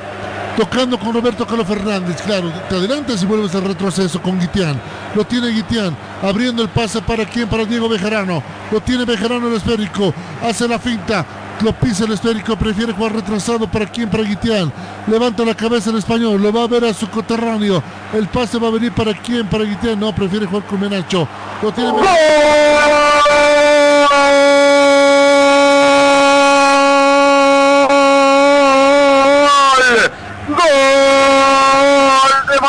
tocando 0.61 0.99
con 0.99 1.15
Roberto 1.15 1.47
Carlos 1.47 1.67
Fernández. 1.67 2.21
Claro, 2.21 2.53
te 2.69 2.75
adelantas 2.75 3.23
y 3.23 3.27
vuelves 3.27 3.55
al 3.55 3.65
retroceso 3.65 4.21
con 4.21 4.39
Guitián. 4.39 4.79
Lo 5.15 5.25
tiene 5.25 5.49
Guitián, 5.49 5.97
abriendo 6.23 6.63
el 6.63 6.69
pase 6.69 7.01
para 7.01 7.25
quién, 7.25 7.49
para 7.49 7.65
Diego 7.65 7.89
Bejarano. 7.89 8.43
Lo 8.71 8.79
tiene 8.83 9.07
Bejarano 9.07 9.49
el 9.49 9.55
esférico, 9.55 10.13
hace 10.43 10.69
la 10.69 10.79
finta, 10.79 11.25
lo 11.63 11.73
pisa 11.73 12.05
el 12.05 12.13
esférico, 12.13 12.57
prefiere 12.57 12.93
jugar 12.93 13.15
retrasado 13.15 13.67
para 13.71 13.87
quién, 13.87 14.11
para 14.11 14.23
Guitián. 14.23 14.71
Levanta 15.07 15.47
la 15.47 15.55
cabeza 15.55 15.89
el 15.89 15.97
español, 15.97 16.43
lo 16.43 16.53
va 16.53 16.65
a 16.65 16.69
ver 16.69 16.85
a 16.85 16.93
su 16.93 17.09
coterráneo. 17.09 17.83
El 18.13 18.29
pase 18.29 18.59
va 18.59 18.69
a 18.69 18.73
venir 18.73 18.93
para 18.93 19.15
quién, 19.15 19.47
para 19.47 19.65
Guitián. 19.65 19.99
No, 19.99 20.15
prefiere 20.15 20.45
jugar 20.45 20.67
con 20.67 20.79
Menacho. 20.79 21.27
Lo 21.63 21.73
tiene. 21.73 21.91
Gol 21.91 22.01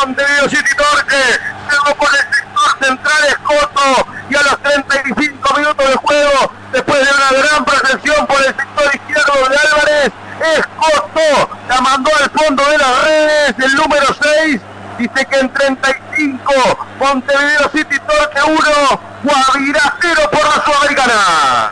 Montevideo 0.06 0.50
City 0.50 0.76
Torque. 0.76 1.40
Llegó 1.70 1.96
por 1.96 2.10
el 2.10 2.34
sector 2.34 2.88
central 2.88 3.24
Escoto 3.28 4.08
y 4.30 4.36
a 4.36 4.42
los 4.42 4.62
35 4.62 5.58
minutos 5.58 5.90
de 5.90 5.96
juego, 5.96 6.54
después 6.72 7.00
de 7.00 7.14
una 7.14 7.44
gran 7.44 7.66
protección 7.66 8.26
por 8.26 8.38
el 8.38 8.48
sector 8.48 8.96
izquierdo 8.96 9.50
de 9.50 9.58
Álvarez, 9.58 10.12
Escoto 10.58 11.50
la 11.70 11.82
mandó 11.82 12.10
al 12.18 12.30
fondo 12.32 12.64
de 12.66 12.78
las 12.80 13.04
redes, 13.04 13.56
el 13.60 13.76
número 13.76 14.08
6. 14.22 14.62
Dice 14.98 15.26
que 15.26 15.40
en 15.40 15.54
35, 15.54 16.54
Montevideo 17.00 17.70
City 17.72 18.00
Torque 18.00 18.42
1, 18.44 19.02
Guavirá 19.24 19.98
0 20.02 20.30
por 20.32 20.44
la 20.44 20.64
Sudamericana. 20.66 21.72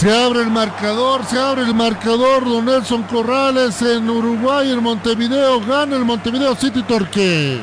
Se 0.00 0.10
abre 0.10 0.40
el 0.40 0.50
marcador, 0.50 1.26
se 1.26 1.38
abre 1.38 1.60
el 1.60 1.74
marcador. 1.74 2.46
Don 2.46 2.64
Nelson 2.64 3.02
Corrales 3.02 3.82
en 3.82 4.08
Uruguay, 4.08 4.70
en 4.70 4.82
Montevideo. 4.82 5.60
Gana 5.60 5.94
el 5.94 6.06
Montevideo 6.06 6.56
City 6.56 6.82
Torque. 6.84 7.60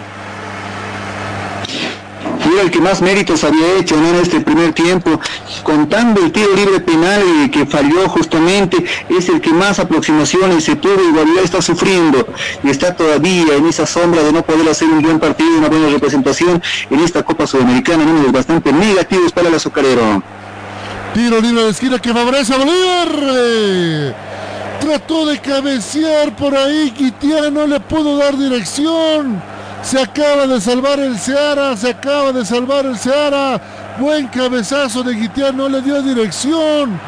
Fue 2.39 2.61
el 2.61 2.69
que 2.69 2.79
más 2.79 3.01
méritos 3.01 3.43
había 3.43 3.79
hecho 3.79 3.95
en 3.97 4.17
este 4.17 4.39
primer 4.39 4.71
tiempo, 4.73 5.19
contando 5.63 6.21
el 6.23 6.31
tiro 6.31 6.53
libre 6.53 6.79
penal 6.79 7.23
eh, 7.23 7.49
que 7.49 7.65
falló 7.65 8.07
justamente, 8.07 8.85
es 9.09 9.29
el 9.29 9.41
que 9.41 9.49
más 9.51 9.79
aproximaciones 9.79 10.63
se 10.63 10.75
tuvo 10.75 11.01
y 11.09 11.13
Guavirá 11.13 11.41
está 11.41 11.59
sufriendo 11.63 12.27
y 12.63 12.69
está 12.69 12.95
todavía 12.95 13.55
en 13.55 13.65
esa 13.65 13.87
sombra 13.87 14.21
de 14.21 14.31
no 14.31 14.43
poder 14.43 14.69
hacer 14.69 14.87
un 14.89 15.01
buen 15.01 15.19
partido, 15.19 15.57
una 15.57 15.69
buena 15.69 15.89
representación 15.89 16.61
en 16.91 16.99
esta 16.99 17.23
Copa 17.23 17.47
Sudamericana, 17.47 18.05
números 18.05 18.31
bastante 18.31 18.71
negativos 18.71 19.31
para 19.31 19.49
el 19.49 19.55
azucarero. 19.55 20.36
Tiro 21.17 21.41
libre 21.41 21.63
de 21.63 21.69
esquina 21.71 21.97
que 21.97 22.13
favorece 22.13 22.53
a 22.53 22.57
Bolívar. 22.57 24.13
Trató 24.79 25.25
de 25.25 25.39
cabecear 25.39 26.35
por 26.35 26.55
ahí, 26.55 26.91
Quitiana 26.91 27.49
no 27.49 27.65
le 27.65 27.79
pudo 27.79 28.17
dar 28.17 28.37
dirección. 28.37 29.41
Se 29.81 29.99
acaba 29.99 30.45
de 30.45 30.61
salvar 30.61 30.99
el 30.99 31.17
Seara, 31.17 31.75
se 31.75 31.89
acaba 31.89 32.31
de 32.31 32.45
salvar 32.45 32.85
el 32.85 32.99
Seara. 32.99 33.59
Buen 33.99 34.27
cabezazo 34.27 35.01
de 35.01 35.15
Guitián, 35.15 35.57
no 35.57 35.67
le 35.67 35.81
dio 35.81 36.03
dirección. 36.03 36.99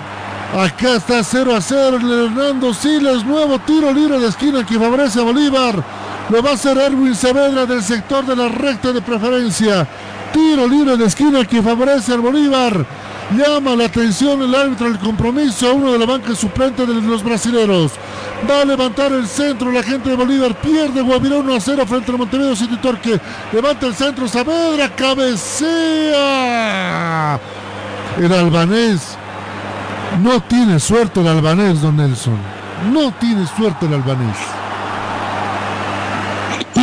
Acá 0.58 0.96
está 0.96 1.24
0 1.24 1.56
a 1.56 1.62
0 1.62 1.98
el 1.98 2.12
Hernando 2.12 2.74
Siles, 2.74 3.24
nuevo 3.24 3.60
tiro 3.60 3.94
libre 3.94 4.18
de 4.18 4.30
esquina 4.30 4.66
que 4.66 4.80
favorece 4.80 5.20
a 5.20 5.24
Bolívar. 5.24 5.84
Lo 6.30 6.42
va 6.42 6.50
a 6.50 6.54
hacer 6.54 6.80
Erwin 6.80 7.14
Saavedra 7.14 7.68
del 7.68 7.84
sector 7.84 8.26
de 8.26 8.36
la 8.36 8.50
recta 8.50 8.92
de 8.92 9.04
preferencia. 9.04 9.88
Tiro 10.34 10.68
libre 10.68 10.98
de 10.98 11.06
esquina 11.06 11.46
que 11.46 11.62
favorece 11.62 12.14
al 12.14 12.22
Bolívar. 12.22 12.88
Llama 13.32 13.76
la 13.76 13.86
atención 13.86 14.42
el 14.42 14.56
árbitro 14.56 14.88
del 14.88 14.98
compromiso 14.98 15.70
a 15.70 15.74
uno 15.74 15.92
de 15.92 16.00
la 16.00 16.08
banca 16.08 16.34
suplente 16.34 16.84
de 16.84 16.96
los 16.96 17.24
brasileros. 17.24 17.92
Va 18.50 18.62
a 18.62 18.66
levantar 18.66 19.12
el 19.12 19.28
centro 19.28 19.72
la 19.72 19.84
gente 19.84 20.10
de 20.10 20.16
Bolívar. 20.16 20.56
Pierde 20.56 21.02
Guavirá 21.02 21.38
1 21.38 21.54
a 21.54 21.60
0 21.60 21.86
frente 21.86 22.12
al 22.12 22.18
Montevideo 22.18 22.56
City 22.56 22.78
Torque. 22.78 23.20
Levanta 23.54 23.86
el 23.86 23.94
centro 23.94 24.28
Saavedra. 24.28 24.90
Cabecea. 24.96 25.70
El 28.18 28.34
albanés. 28.34 29.16
No 30.24 30.42
tiene 30.42 30.80
suerte 30.80 31.22
el 31.22 31.28
albanés, 31.28 31.82
don 31.82 31.98
Nelson. 31.98 32.40
No 32.92 33.12
tiene 33.20 33.46
suerte 33.46 33.86
el 33.86 33.94
albanés 33.94 34.38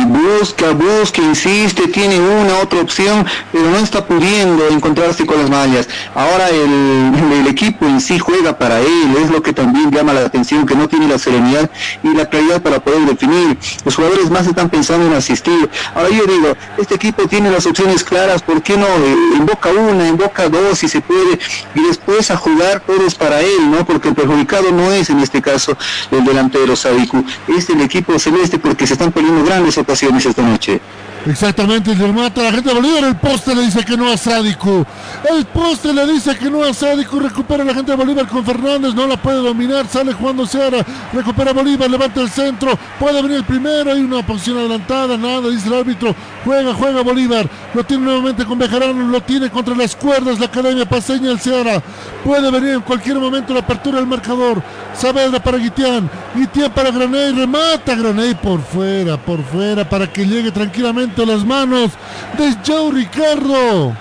busca, 0.07 0.71
busca, 0.71 1.21
insiste, 1.21 1.87
tiene 1.87 2.19
una 2.19 2.59
otra 2.59 2.81
opción, 2.81 3.25
pero 3.51 3.69
no 3.69 3.77
está 3.77 4.05
pudiendo 4.05 4.67
encontrarse 4.69 5.25
con 5.25 5.37
las 5.39 5.49
mallas. 5.49 5.87
Ahora 6.15 6.49
el, 6.49 7.47
equipo 7.47 7.85
en 7.85 8.01
sí 8.01 8.19
juega 8.19 8.57
para 8.57 8.79
él, 8.79 9.15
es 9.23 9.31
lo 9.31 9.41
que 9.41 9.53
también 9.53 9.89
llama 9.89 10.13
la 10.13 10.21
atención, 10.21 10.65
que 10.65 10.75
no 10.75 10.87
tiene 10.87 11.07
la 11.07 11.17
serenidad 11.17 11.69
y 12.03 12.09
la 12.09 12.25
claridad 12.25 12.61
para 12.61 12.79
poder 12.79 13.01
definir. 13.05 13.57
Los 13.85 13.95
jugadores 13.95 14.29
más 14.29 14.45
están 14.45 14.69
pensando 14.69 15.07
en 15.07 15.13
asistir. 15.13 15.69
Ahora 15.95 16.09
yo 16.09 16.25
digo, 16.25 16.55
este 16.77 16.95
equipo 16.95 17.27
tiene 17.27 17.49
las 17.49 17.65
opciones 17.65 18.03
claras, 18.03 18.41
¿por 18.41 18.61
qué 18.61 18.75
no? 18.75 18.87
Invoca 19.35 19.69
una, 19.69 20.07
invoca 20.07 20.49
dos 20.49 20.79
si 20.79 20.87
se 20.87 21.01
puede, 21.01 21.39
y 21.73 21.81
después 21.81 22.29
a 22.31 22.37
jugar 22.37 22.81
todos 22.81 23.15
para 23.15 23.41
él, 23.41 23.71
¿no? 23.71 23.85
Porque 23.85 24.09
el 24.09 24.15
perjudicado 24.15 24.71
no 24.71 24.91
es 24.91 25.09
en 25.09 25.19
este 25.19 25.41
caso 25.41 25.77
el 26.11 26.25
delantero 26.25 26.75
Sadiku, 26.75 27.23
es 27.47 27.69
el 27.69 27.81
equipo 27.81 28.19
celeste 28.19 28.59
porque 28.59 28.85
se 28.85 28.93
están 28.93 29.11
poniendo 29.11 29.43
grandes 29.43 29.77
ocasiones 29.77 29.96
esta 30.05 30.43
noche. 30.43 30.79
Exactamente, 31.29 31.93
le 31.93 32.13
mata 32.13 32.39
a 32.39 32.45
la 32.45 32.51
gente 32.53 32.69
de 32.69 32.75
Bolívar. 32.75 33.03
El 33.03 33.17
poste 33.17 33.53
le 33.53 33.63
dice 33.63 33.83
que 33.83 33.97
no 33.97 34.09
a 34.09 34.15
Sádico. 34.15 34.85
El 35.29 35.45
poste 35.45 35.93
le 35.93 36.07
dice 36.07 36.37
que 36.37 36.49
no 36.49 36.63
a 36.63 36.73
Sádico. 36.73 37.19
Recupera 37.19 37.65
la 37.65 37.73
gente 37.73 37.91
de 37.91 37.97
Bolívar 37.97 38.27
con 38.27 38.45
Fernández. 38.45 38.93
No 38.93 39.05
la 39.05 39.17
puede 39.17 39.39
dominar. 39.39 39.87
Sale 39.87 40.13
jugando 40.13 40.45
Seara. 40.45 40.85
Recupera 41.11 41.51
Bolívar. 41.51 41.89
Levanta 41.89 42.21
el 42.21 42.29
centro. 42.29 42.79
Puede 42.97 43.21
venir 43.21 43.37
el 43.37 43.43
primero. 43.43 43.91
Hay 43.91 43.99
una 43.99 44.25
posición 44.25 44.59
adelantada. 44.59 45.17
Nada, 45.17 45.49
dice 45.49 45.67
el 45.67 45.73
árbitro. 45.73 46.15
Juega, 46.45 46.73
juega 46.73 47.01
Bolívar. 47.01 47.49
Lo 47.73 47.83
tiene 47.83 48.05
nuevamente 48.05 48.45
con 48.45 48.57
Bejarano. 48.57 49.09
Lo 49.09 49.19
tiene 49.19 49.49
contra 49.49 49.75
las 49.75 49.97
cuerdas. 49.97 50.39
La 50.39 50.45
academia 50.45 50.85
paseña 50.85 51.31
el 51.31 51.41
Seara. 51.41 51.83
Puede 52.23 52.49
venir 52.51 52.75
en 52.75 52.81
cualquier 52.81 53.19
momento 53.19 53.53
la 53.53 53.59
apertura 53.59 53.97
del 53.97 54.07
marcador. 54.07 54.63
Saavedra 54.95 55.43
para 55.43 55.57
Guitián. 55.57 56.09
Guitián 56.33 56.71
para 56.71 56.89
Graney. 56.89 57.33
Remata 57.33 57.95
Graney 57.95 58.33
por 58.35 58.61
fuera, 58.61 59.17
por 59.17 59.43
fuera. 59.43 59.87
Para 59.87 60.07
que 60.07 60.25
llegue 60.25 60.51
tranquilamente 60.51 61.16
a 61.23 61.25
las 61.25 61.45
manos 61.45 61.91
de 62.37 62.55
Joe 62.65 62.91
Ricardo. 62.91 63.93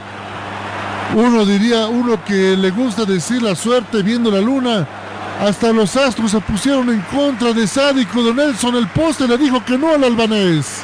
Uno 1.15 1.45
diría, 1.45 1.87
uno 1.87 2.23
que 2.25 2.57
le 2.57 2.71
gusta 2.71 3.05
decir 3.05 3.43
la 3.43 3.55
suerte 3.55 4.03
viendo 4.03 4.31
la 4.31 4.41
luna. 4.41 4.87
Hasta 5.41 5.73
los 5.73 5.97
astros 5.97 6.31
se 6.31 6.41
pusieron 6.41 6.89
en 6.89 7.01
contra 7.03 7.53
de 7.53 7.67
Sádico. 7.67 8.23
Don 8.23 8.37
Nelson, 8.37 8.77
el 8.77 8.89
poste 8.89 9.29
le 9.29 9.37
dijo 9.39 9.65
que 9.65 9.79
no 9.79 9.95
al 9.95 10.05
albanés. 10.05 10.83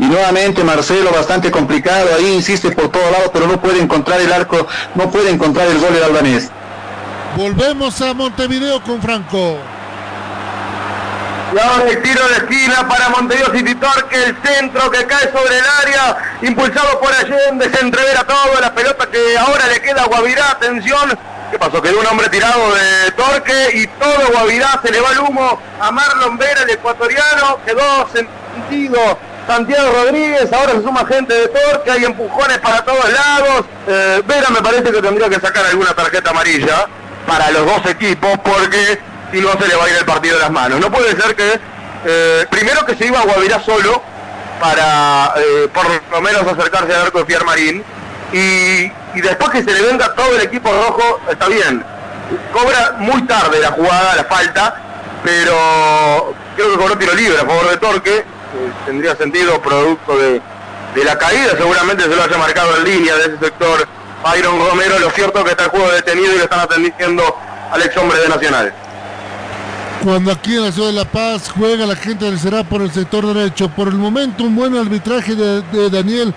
Y 0.00 0.04
nuevamente 0.04 0.62
Marcelo, 0.62 1.10
bastante 1.10 1.50
complicado, 1.50 2.08
ahí 2.16 2.34
insiste 2.34 2.70
por 2.70 2.90
todo 2.90 3.10
lado, 3.10 3.30
pero 3.32 3.46
no 3.46 3.60
puede 3.60 3.80
encontrar 3.80 4.20
el 4.20 4.32
arco, 4.32 4.66
no 4.94 5.10
puede 5.10 5.30
encontrar 5.30 5.68
el 5.68 5.78
gol 5.78 5.94
del 5.94 6.04
albanés. 6.04 6.50
Volvemos 7.36 8.00
a 8.02 8.14
Montevideo 8.14 8.82
con 8.82 9.00
Franco. 9.00 9.58
Y 11.56 11.58
ahora 11.58 11.88
el 11.88 12.02
tiro 12.02 12.20
de 12.28 12.34
esquina 12.34 12.86
para 12.86 13.08
Montevideo 13.08 13.50
City 13.50 13.74
Torque, 13.76 14.24
el 14.24 14.36
centro 14.44 14.90
que 14.90 15.06
cae 15.06 15.32
sobre 15.32 15.58
el 15.58 15.64
área, 15.82 16.38
impulsado 16.42 17.00
por 17.00 17.10
Allende, 17.14 17.70
se 17.70 17.80
entrevera 17.80 18.24
todo, 18.24 18.60
la 18.60 18.74
pelota 18.74 19.06
que 19.06 19.38
ahora 19.38 19.66
le 19.68 19.80
queda 19.80 20.02
a 20.02 20.06
Guavirá, 20.06 20.50
atención, 20.50 21.18
¿qué 21.50 21.58
pasó? 21.58 21.80
Quedó 21.80 22.00
un 22.00 22.06
hombre 22.08 22.28
tirado 22.28 22.74
de 22.74 23.10
Torque 23.12 23.70
y 23.72 23.86
todo 23.86 24.32
Guavirá, 24.32 24.78
se 24.84 24.92
le 24.92 25.00
va 25.00 25.12
el 25.12 25.20
humo 25.20 25.58
a 25.80 25.90
Marlon 25.90 26.36
Vera, 26.36 26.60
el 26.60 26.70
ecuatoriano, 26.70 27.58
quedó 27.64 28.06
sentido. 28.12 29.18
Santiago 29.46 29.92
Rodríguez, 29.92 30.52
ahora 30.52 30.72
se 30.72 30.82
suma 30.82 31.06
gente 31.06 31.32
de 31.32 31.48
Torque, 31.48 31.90
hay 31.90 32.04
empujones 32.04 32.58
para 32.58 32.84
todos 32.84 33.10
lados, 33.10 33.64
eh, 33.88 34.22
Vera 34.26 34.50
me 34.50 34.60
parece 34.60 34.92
que 34.92 35.00
tendría 35.00 35.30
que 35.30 35.40
sacar 35.40 35.64
alguna 35.64 35.94
tarjeta 35.94 36.30
amarilla 36.30 36.86
para 37.26 37.50
los 37.50 37.64
dos 37.64 37.86
equipos 37.86 38.32
porque 38.44 39.15
si 39.32 39.40
no 39.40 39.52
se 39.52 39.68
le 39.68 39.76
va 39.76 39.84
a 39.84 39.90
ir 39.90 39.96
el 39.96 40.04
partido 40.04 40.36
de 40.36 40.42
las 40.42 40.50
manos. 40.50 40.80
No 40.80 40.90
puede 40.90 41.20
ser 41.20 41.34
que, 41.34 41.60
eh, 42.04 42.46
primero 42.50 42.84
que 42.84 42.94
se 42.94 43.06
iba 43.06 43.20
a 43.20 43.24
Guavirá 43.24 43.60
solo 43.60 44.02
para 44.60 45.34
eh, 45.36 45.68
por 45.72 45.84
lo 46.10 46.20
menos 46.20 46.42
acercarse 46.42 46.94
al 46.94 47.02
arco 47.02 47.18
de 47.18 47.24
Pierre 47.24 47.44
Marín 47.44 47.84
y, 48.32 48.90
y, 49.14 49.20
después 49.20 49.50
que 49.50 49.62
se 49.62 49.72
le 49.72 49.82
venga 49.82 50.14
todo 50.14 50.34
el 50.34 50.42
equipo 50.42 50.70
rojo, 50.70 51.20
está 51.30 51.48
bien. 51.48 51.84
Cobra 52.52 52.96
muy 52.98 53.22
tarde 53.22 53.60
la 53.60 53.70
jugada, 53.72 54.16
la 54.16 54.24
falta, 54.24 54.82
pero 55.22 56.34
creo 56.56 56.72
que 56.72 56.76
cobró 56.76 56.98
tiro 56.98 57.14
libre 57.14 57.38
a 57.38 57.46
favor 57.46 57.70
de 57.70 57.76
Torque, 57.76 58.24
tendría 58.84 59.14
sentido 59.14 59.60
producto 59.60 60.16
de, 60.16 60.40
de 60.94 61.04
la 61.04 61.16
caída, 61.18 61.50
seguramente 61.56 62.02
se 62.04 62.16
lo 62.16 62.24
haya 62.24 62.38
marcado 62.38 62.76
en 62.78 62.84
línea 62.84 63.14
de 63.14 63.22
ese 63.26 63.38
sector 63.38 63.86
Byron 64.24 64.58
Romero, 64.70 64.98
lo 64.98 65.10
cierto 65.10 65.44
que 65.44 65.50
está 65.50 65.64
el 65.64 65.70
juego 65.70 65.88
detenido 65.92 66.34
y 66.34 66.38
le 66.38 66.44
están 66.44 66.60
atendiendo 66.60 67.38
al 67.70 67.82
ex 67.82 67.96
hombre 67.96 68.18
de 68.18 68.28
Nacional 68.28 68.74
cuando 70.06 70.30
aquí 70.30 70.54
en 70.54 70.62
la 70.62 70.70
ciudad 70.70 70.90
de 70.90 70.94
La 70.94 71.04
Paz 71.04 71.50
juega 71.50 71.84
la 71.84 71.96
gente 71.96 72.26
del 72.26 72.38
Será 72.38 72.62
por 72.62 72.80
el 72.80 72.92
sector 72.92 73.26
derecho. 73.26 73.68
Por 73.68 73.88
el 73.88 73.96
momento 73.96 74.44
un 74.44 74.54
buen 74.54 74.76
arbitraje 74.76 75.34
de, 75.34 75.90
Daniel 75.90 76.32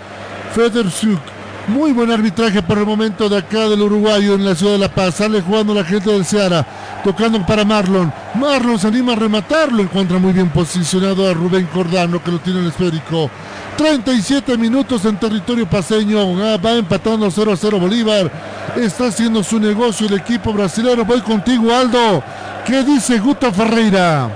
Federsuk. 0.56 1.20
Muy 1.68 1.92
buen 1.92 2.10
arbitraje 2.12 2.64
por 2.64 2.80
el 2.80 2.88
momento 2.88 3.30
de 3.30 3.38
acá 3.38 3.70
del 3.70 3.84
uruguayo 3.84 4.34
en 4.34 4.44
la 4.44 4.56
ciudad 4.56 4.72
de 4.74 4.80
La 4.80 4.92
Paz. 4.92 5.18
Sale 5.18 5.42
jugando 5.42 5.76
la 5.76 5.84
gente 5.84 6.10
del 6.10 6.26
Ceará, 6.26 6.66
tocando 7.04 7.46
para 7.46 7.64
Marlon. 7.64 8.12
Marlon 8.34 8.80
se 8.80 8.88
anima 8.88 9.14
a 9.14 9.18
rematarlo, 9.18 9.84
encuentra 9.84 10.18
muy 10.18 10.34
bien 10.34 10.50
posicionado 10.50 11.30
a 11.30 11.36
Rubén 11.36 11.68
Cordano 11.68 12.24
que 12.24 12.32
lo 12.32 12.40
tiene 12.40 12.62
el 12.62 12.70
esférico. 12.70 13.30
37 13.78 14.58
minutos 14.58 15.06
en 15.06 15.18
territorio 15.18 15.70
paseño, 15.70 16.36
va 16.58 16.72
empatando 16.72 17.30
0 17.30 17.54
a 17.54 17.56
0 17.56 17.80
Bolívar. 17.80 18.32
Está 18.76 19.08
haciendo 19.08 19.44
su 19.44 19.60
negocio 19.60 20.08
el 20.08 20.16
equipo 20.16 20.54
brasileño. 20.54 21.06
Voy 21.06 21.22
contigo, 21.22 21.72
Aldo. 21.72 22.24
¿Qué 22.66 22.84
dice 22.84 23.20
Guto 23.20 23.52
Ferreira? 23.52 24.30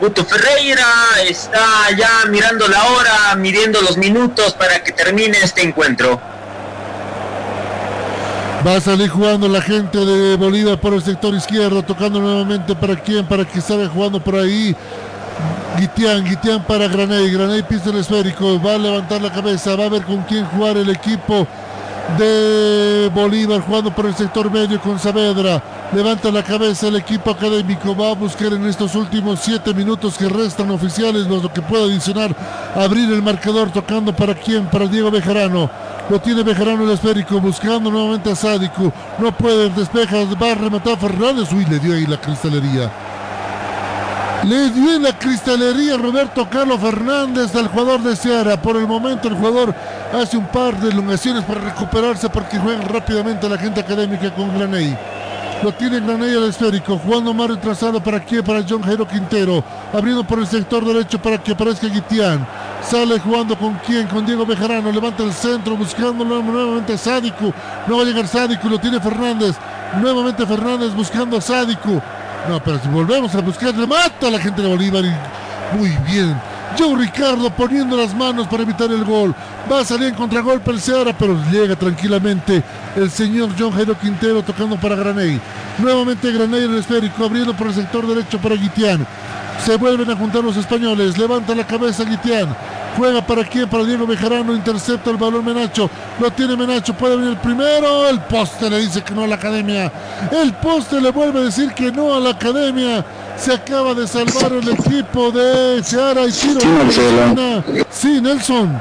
Guto 0.00 0.24
Ferreira 0.24 0.86
está 1.26 1.90
ya 1.96 2.28
mirando 2.28 2.66
la 2.68 2.84
hora, 2.88 3.34
midiendo 3.36 3.80
los 3.80 3.96
minutos 3.96 4.52
para 4.52 4.82
que 4.82 4.92
termine 4.92 5.38
este 5.42 5.62
encuentro. 5.62 6.20
Va 8.66 8.76
a 8.76 8.80
salir 8.80 9.08
jugando 9.08 9.48
la 9.48 9.62
gente 9.62 9.98
de 9.98 10.36
Bolívar 10.36 10.78
por 10.78 10.94
el 10.94 11.02
sector 11.02 11.34
izquierdo, 11.34 11.82
tocando 11.82 12.18
nuevamente 12.18 12.74
para 12.74 12.96
quién, 12.96 13.26
para 13.26 13.44
que 13.44 13.60
salga 13.60 13.88
jugando 13.88 14.20
por 14.20 14.36
ahí. 14.36 14.74
Guitián, 15.78 16.24
Guitián 16.24 16.62
para 16.64 16.88
Graney, 16.88 17.30
Graney 17.30 17.62
pisa 17.62 17.90
el 17.90 17.98
esférico, 17.98 18.60
va 18.60 18.74
a 18.74 18.78
levantar 18.78 19.20
la 19.20 19.32
cabeza, 19.32 19.76
va 19.76 19.86
a 19.86 19.90
ver 19.90 20.02
con 20.02 20.22
quién 20.22 20.44
jugar 20.46 20.76
el 20.76 20.90
equipo 20.90 21.46
de 22.18 23.10
Bolívar 23.12 23.60
jugando 23.62 23.94
por 23.94 24.06
el 24.06 24.14
sector 24.14 24.50
medio 24.50 24.80
con 24.80 24.98
Saavedra. 24.98 25.62
Levanta 25.92 26.30
la 26.30 26.42
cabeza 26.42 26.88
el 26.88 26.96
equipo 26.96 27.30
académico. 27.30 27.96
Va 27.96 28.10
a 28.10 28.14
buscar 28.14 28.52
en 28.52 28.66
estos 28.66 28.94
últimos 28.94 29.40
siete 29.40 29.72
minutos 29.74 30.16
que 30.16 30.28
restan 30.28 30.70
oficiales 30.70 31.26
lo 31.26 31.52
que 31.52 31.62
puede 31.62 31.84
adicionar. 31.84 32.34
Abrir 32.74 33.12
el 33.12 33.22
marcador 33.22 33.70
tocando 33.70 34.14
para 34.14 34.34
quién, 34.34 34.66
para 34.66 34.86
Diego 34.86 35.10
Bejarano. 35.10 35.70
Lo 36.08 36.20
tiene 36.20 36.42
Bejarano 36.42 36.84
el 36.84 36.90
esférico, 36.90 37.40
buscando 37.40 37.90
nuevamente 37.90 38.30
a 38.30 38.36
Sádico. 38.36 38.92
No 39.18 39.32
puede, 39.32 39.70
despeja, 39.70 40.24
va 40.40 40.52
a 40.52 40.54
rematar 40.54 40.98
Fernández. 40.98 41.52
Uy, 41.52 41.64
le 41.66 41.78
dio 41.78 41.94
ahí 41.94 42.06
la 42.06 42.20
cristalería. 42.20 43.03
Le 44.46 44.68
dio 44.68 44.96
en 44.96 45.02
la 45.02 45.18
cristalería 45.18 45.96
Roberto 45.96 46.46
Carlos 46.50 46.78
Fernández 46.78 47.56
al 47.56 47.68
jugador 47.68 48.02
de 48.02 48.14
Seara. 48.14 48.60
Por 48.60 48.76
el 48.76 48.86
momento 48.86 49.28
el 49.28 49.34
jugador 49.34 49.74
hace 50.12 50.36
un 50.36 50.46
par 50.48 50.78
de 50.78 50.90
elongaciones 50.90 51.44
para 51.44 51.62
recuperarse 51.62 52.28
porque 52.28 52.58
juega 52.58 52.82
rápidamente 52.82 53.48
la 53.48 53.56
gente 53.56 53.80
académica 53.80 54.34
con 54.34 54.54
Graney. 54.54 54.94
Lo 55.62 55.72
tiene 55.72 56.00
Graney 56.00 56.36
al 56.36 56.44
esférico, 56.44 56.98
jugando 56.98 57.32
más 57.32 57.48
retrasado 57.48 58.02
para 58.02 58.18
aquí, 58.18 58.42
para 58.42 58.62
John 58.68 58.82
Jairo 58.82 59.08
Quintero, 59.08 59.64
abriendo 59.94 60.24
por 60.24 60.38
el 60.38 60.46
sector 60.46 60.84
derecho 60.84 61.18
para 61.22 61.38
que 61.38 61.52
aparezca 61.52 61.86
Guitián. 61.86 62.46
Sale 62.82 63.18
jugando 63.20 63.56
con 63.56 63.80
quién, 63.86 64.06
con 64.08 64.26
Diego 64.26 64.44
Bejarano, 64.44 64.92
levanta 64.92 65.22
el 65.22 65.32
centro, 65.32 65.74
buscando 65.74 66.22
nuevamente 66.22 66.98
Sádico. 66.98 67.54
No 67.86 67.96
va 67.96 68.02
a 68.02 68.04
llegar 68.04 68.28
Sádico, 68.28 68.68
lo 68.68 68.78
tiene 68.78 69.00
Fernández. 69.00 69.56
Nuevamente 70.02 70.44
Fernández 70.44 70.92
buscando 70.92 71.38
a 71.38 71.40
Sádico. 71.40 72.02
No, 72.48 72.62
pero 72.62 72.78
si 72.78 72.88
volvemos 72.88 73.34
a 73.34 73.40
buscar, 73.40 73.74
le 73.74 73.86
mata 73.86 74.28
a 74.28 74.30
la 74.30 74.38
gente 74.38 74.60
de 74.60 74.68
Bolívar 74.68 75.04
y 75.04 75.76
muy 75.76 75.90
bien. 76.06 76.38
Joe 76.78 76.96
Ricardo 76.96 77.50
poniendo 77.50 77.96
las 77.96 78.14
manos 78.14 78.48
para 78.48 78.64
evitar 78.64 78.90
el 78.90 79.04
gol. 79.04 79.34
Va 79.70 79.80
a 79.80 79.84
salir 79.84 80.08
en 80.08 80.14
contragolpe 80.14 80.70
el 80.70 80.80
Seara, 80.80 81.16
pero 81.16 81.38
llega 81.50 81.76
tranquilamente 81.76 82.62
el 82.96 83.10
señor 83.10 83.50
John 83.58 83.72
Jairo 83.72 83.96
Quintero 83.98 84.42
tocando 84.42 84.76
para 84.76 84.96
Graney. 84.96 85.40
Nuevamente 85.78 86.32
Graney 86.32 86.64
en 86.64 86.72
el 86.72 86.78
esférico, 86.78 87.24
abriendo 87.24 87.54
por 87.54 87.68
el 87.68 87.74
sector 87.74 88.06
derecho 88.06 88.38
para 88.38 88.56
Guitián. 88.56 89.06
Se 89.64 89.76
vuelven 89.76 90.10
a 90.10 90.16
juntar 90.16 90.42
los 90.42 90.56
españoles. 90.56 91.16
Levanta 91.16 91.54
la 91.54 91.66
cabeza 91.66 92.04
Guitián. 92.04 92.54
Juega 92.96 93.26
para 93.26 93.44
quién, 93.44 93.68
para 93.68 93.84
Diego 93.84 94.06
Bejarano, 94.06 94.54
intercepta 94.54 95.10
el 95.10 95.16
balón 95.16 95.44
Menacho, 95.44 95.90
lo 96.20 96.30
tiene 96.30 96.56
Menacho, 96.56 96.94
puede 96.94 97.16
venir 97.16 97.30
el 97.32 97.38
primero, 97.38 98.08
el 98.08 98.20
poste 98.20 98.70
le 98.70 98.78
dice 98.78 99.02
que 99.02 99.12
no 99.12 99.24
a 99.24 99.26
la 99.26 99.34
academia, 99.34 99.90
el 100.30 100.52
poste 100.54 101.00
le 101.00 101.10
vuelve 101.10 101.40
a 101.40 101.42
decir 101.42 101.72
que 101.72 101.90
no 101.90 102.14
a 102.14 102.20
la 102.20 102.30
academia, 102.30 103.04
se 103.36 103.52
acaba 103.52 103.94
de 103.94 104.06
salvar 104.06 104.52
el 104.52 104.68
equipo 104.68 105.32
de 105.32 105.82
Seara 105.82 106.24
y 106.26 106.32
Tiro. 106.32 106.60
Sí, 107.90 108.20
Nelson. 108.20 108.80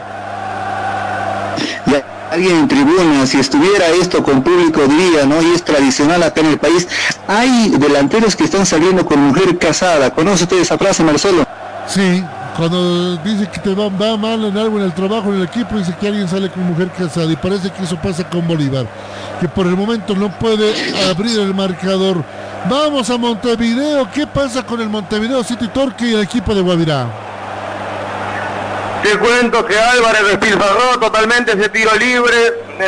Ya 1.87 2.03
alguien 2.31 2.57
en 2.57 2.67
tribuna, 2.67 3.25
si 3.25 3.39
estuviera 3.39 3.87
esto 3.99 4.23
con 4.23 4.43
público 4.43 4.81
diría, 4.87 5.25
¿no? 5.25 5.41
Y 5.41 5.53
es 5.53 5.63
tradicional 5.63 6.21
acá 6.23 6.41
en 6.41 6.47
el 6.47 6.59
país. 6.59 6.87
Hay 7.27 7.69
delanteros 7.77 8.35
que 8.35 8.43
están 8.43 8.65
saliendo 8.65 9.05
con 9.05 9.19
mujer 9.19 9.57
casada. 9.57 10.11
¿Conoce 10.11 10.43
usted 10.43 10.57
esa 10.57 10.77
frase, 10.77 11.03
Marcelo? 11.03 11.45
Sí, 11.87 12.23
cuando 12.57 13.17
dice 13.17 13.49
que 13.49 13.59
te 13.59 13.73
va, 13.73 13.89
mal 13.89 14.45
en 14.45 14.57
algo 14.57 14.77
en 14.77 14.85
el 14.85 14.93
trabajo, 14.93 15.29
en 15.29 15.37
el 15.37 15.43
equipo, 15.43 15.77
dice 15.77 15.95
que 15.99 16.07
alguien 16.07 16.27
sale 16.27 16.49
con 16.49 16.63
mujer 16.63 16.89
casada. 16.89 17.31
Y 17.31 17.35
parece 17.35 17.71
que 17.71 17.83
eso 17.83 17.97
pasa 17.97 18.23
con 18.29 18.47
Bolívar, 18.47 18.85
que 19.39 19.47
por 19.47 19.65
el 19.65 19.75
momento 19.75 20.15
no 20.15 20.29
puede 20.37 20.73
abrir 21.09 21.39
el 21.39 21.53
marcador. 21.53 22.23
Vamos 22.69 23.09
a 23.09 23.17
Montevideo. 23.17 24.09
¿Qué 24.11 24.27
pasa 24.27 24.63
con 24.63 24.79
el 24.81 24.89
Montevideo 24.89 25.43
City 25.43 25.67
Torque 25.67 26.05
y 26.05 26.13
el 26.13 26.21
equipo 26.21 26.53
de 26.53 26.61
Guavirá? 26.61 27.07
Te 29.03 29.17
cuento 29.17 29.65
que 29.65 29.77
Álvarez 29.77 30.25
despilfarró 30.27 30.97
totalmente 30.97 31.51
ese 31.51 31.67
tiro 31.67 31.93
libre, 31.95 32.35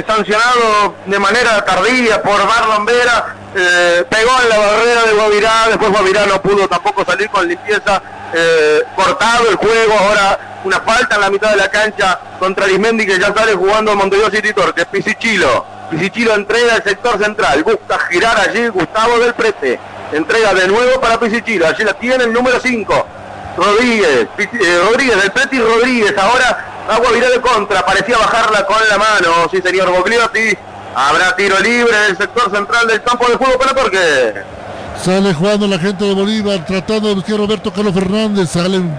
sancionado 0.07 0.95
de 1.05 1.19
manera 1.19 1.65
tardía 1.65 2.21
por 2.21 2.37
Marlon 2.45 2.85
Vera, 2.85 3.35
eh, 3.57 4.05
pegó 4.09 4.31
en 4.41 4.49
la 4.49 4.57
barrera 4.57 5.03
de 5.03 5.13
Guavirá, 5.13 5.67
después 5.69 5.89
Guavirá 5.89 6.25
no 6.25 6.41
pudo 6.41 6.67
tampoco 6.67 7.05
salir 7.05 7.29
con 7.29 7.47
limpieza, 7.47 8.01
eh, 8.33 8.83
cortado 8.95 9.49
el 9.49 9.55
juego, 9.55 9.93
ahora 9.97 10.59
una 10.65 10.81
falta 10.81 11.15
en 11.15 11.21
la 11.21 11.29
mitad 11.29 11.51
de 11.51 11.57
la 11.57 11.69
cancha 11.69 12.19
contra 12.37 12.65
Arismendi 12.65 13.05
que 13.05 13.17
ya 13.17 13.33
sale 13.33 13.53
jugando 13.53 13.95
Montevideo 13.95 14.29
City 14.29 14.51
Torque, 14.51 14.85
Pisichilo, 14.85 15.65
Pisichilo 15.89 16.33
entrega 16.33 16.75
al 16.75 16.83
sector 16.83 17.17
central, 17.17 17.63
busca 17.63 17.97
girar 18.09 18.37
allí 18.37 18.67
Gustavo 18.67 19.19
del 19.19 19.33
Prete, 19.33 19.79
entrega 20.11 20.53
de 20.53 20.67
nuevo 20.67 20.99
para 20.99 21.17
Pisichilo, 21.17 21.65
allí 21.65 21.85
la 21.85 21.93
tiene 21.93 22.25
el 22.25 22.33
número 22.33 22.59
5, 22.59 23.07
Rodríguez, 23.55 24.27
eh, 24.37 24.79
Rodríguez, 24.89 25.21
del 25.21 25.31
Preti 25.31 25.59
Rodríguez, 25.59 26.13
ahora 26.17 26.85
agua 26.89 27.11
viral 27.11 27.31
de 27.31 27.39
contra, 27.41 27.85
parecía 27.85 28.17
bajarla 28.17 28.65
con 28.65 28.77
la 28.89 28.97
mano, 28.97 29.47
sí 29.49 29.61
señor 29.61 29.89
Bogliotti, 29.91 30.57
habrá 30.95 31.35
tiro 31.35 31.59
libre 31.59 31.95
en 31.95 32.11
el 32.11 32.17
sector 32.17 32.49
central 32.49 32.87
del 32.87 33.03
campo 33.03 33.27
de 33.27 33.35
juego 33.35 33.59
para 33.59 33.73
Torque. 33.75 34.54
Sale 35.03 35.33
jugando 35.35 35.67
la 35.67 35.77
gente 35.77 36.03
de 36.03 36.13
Bolívar, 36.13 36.65
tratando 36.65 37.09
de 37.09 37.15
buscar 37.15 37.37
Roberto 37.37 37.71
Carlos 37.71 37.93
Fernández. 37.93 38.49
Sale 38.49 38.79
un, 38.79 38.91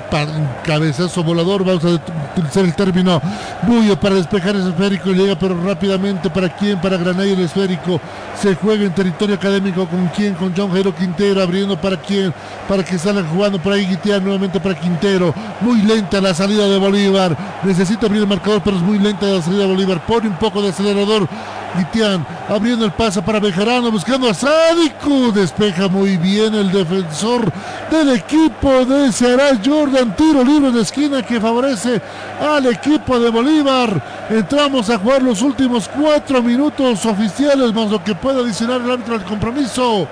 cabezazo 0.64 1.24
volador. 1.24 1.64
Vamos 1.64 1.84
a 1.84 1.98
utilizar 2.36 2.64
el 2.64 2.74
término 2.74 3.20
Bullo 3.62 3.98
para 3.98 4.14
despejar 4.14 4.54
ese 4.54 4.68
esférico. 4.68 5.10
Llega, 5.10 5.36
pero 5.36 5.60
rápidamente. 5.60 6.30
¿Para 6.30 6.48
quién? 6.48 6.80
Para 6.80 6.96
Granada 6.96 7.24
el 7.24 7.40
esférico. 7.40 8.00
Se 8.40 8.54
juega 8.54 8.84
en 8.84 8.94
territorio 8.94 9.34
académico. 9.34 9.86
¿Con 9.86 10.06
quién? 10.08 10.34
Con 10.34 10.54
John 10.56 10.70
Jairo 10.70 10.94
Quintero. 10.94 11.42
Abriendo 11.42 11.80
para 11.80 11.96
quién? 11.96 12.32
Para 12.68 12.84
que 12.84 12.98
salgan 12.98 13.26
jugando 13.28 13.58
por 13.58 13.72
ahí 13.72 13.86
Guitián 13.86 14.22
nuevamente 14.22 14.60
para 14.60 14.78
Quintero. 14.78 15.34
Muy 15.60 15.82
lenta 15.82 16.20
la 16.20 16.34
salida 16.34 16.68
de 16.68 16.78
Bolívar. 16.78 17.36
Necesita 17.64 18.06
abrir 18.06 18.22
el 18.22 18.28
marcador, 18.28 18.62
pero 18.62 18.76
es 18.76 18.82
muy 18.82 19.00
lenta 19.00 19.26
la 19.26 19.42
salida 19.42 19.62
de 19.62 19.72
Bolívar. 19.72 20.06
Pone 20.06 20.28
un 20.28 20.36
poco 20.36 20.62
de 20.62 20.68
acelerador. 20.68 21.28
Guitián 21.76 22.24
abriendo 22.48 22.84
el 22.84 22.92
paso 22.92 23.22
para 23.22 23.40
Bejarano, 23.40 23.90
buscando 23.90 24.28
a 24.28 24.34
Sádico. 24.34 25.32
Despeja 25.32 25.85
muy 25.88 26.16
bien 26.16 26.54
el 26.54 26.70
defensor 26.70 27.50
del 27.90 28.14
equipo 28.14 28.84
de 28.84 29.12
Ceará, 29.12 29.58
Jordan. 29.64 30.14
Tiro 30.16 30.42
libre 30.44 30.70
de 30.70 30.82
esquina 30.82 31.22
que 31.22 31.40
favorece 31.40 32.00
al 32.40 32.66
equipo 32.66 33.18
de 33.18 33.30
Bolívar. 33.30 34.26
Entramos 34.30 34.90
a 34.90 34.98
jugar 34.98 35.22
los 35.22 35.42
últimos 35.42 35.88
cuatro 35.88 36.42
minutos 36.42 37.04
oficiales, 37.06 37.72
más 37.72 37.90
lo 37.90 38.02
que 38.02 38.14
puede 38.14 38.40
adicionar 38.40 38.80
el 38.80 38.90
árbitro 38.90 39.14
al 39.14 39.24
compromiso 39.24 40.08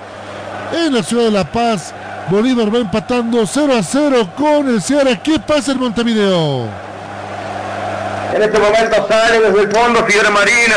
en 0.73 0.93
la 0.93 1.03
ciudad 1.03 1.25
de 1.25 1.31
La 1.31 1.43
Paz. 1.43 1.93
Bolívar 2.29 2.73
va 2.73 2.79
empatando 2.79 3.45
0 3.45 3.73
a 3.77 3.83
0 3.83 4.29
con 4.35 4.69
el 4.69 4.81
Ceará. 4.81 5.21
¿Qué 5.21 5.39
pasa 5.39 5.73
en 5.73 5.79
Montevideo? 5.79 6.94
En 8.35 8.43
este 8.43 8.59
momento 8.59 9.07
sale 9.07 9.39
desde 9.39 9.61
el 9.61 9.71
fondo 9.71 10.05
Figueroa 10.05 10.29
Marín, 10.29 10.73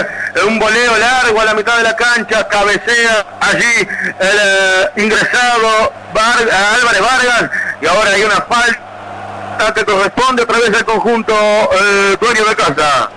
un 0.47 0.61
voleo 0.61 0.97
largo 0.97 1.41
a 1.41 1.45
la 1.45 1.55
mitad 1.55 1.77
de 1.77 1.83
la 1.83 1.97
cancha, 1.97 2.47
cabecea 2.47 3.27
allí 3.41 3.89
el 4.21 4.39
eh, 4.41 4.91
ingresado 4.95 5.93
Álvarez 6.15 7.03
Vargas 7.03 7.51
y 7.81 7.87
ahora 7.89 8.11
hay 8.13 8.23
una 8.23 8.37
falta 8.43 9.75
que 9.75 9.85
corresponde 9.85 10.45
a 10.45 10.47
través 10.47 10.71
del 10.71 10.85
conjunto 10.85 11.35
eh, 11.35 12.17
dueño 12.21 12.45
de 12.45 12.55
casa. 12.55 13.11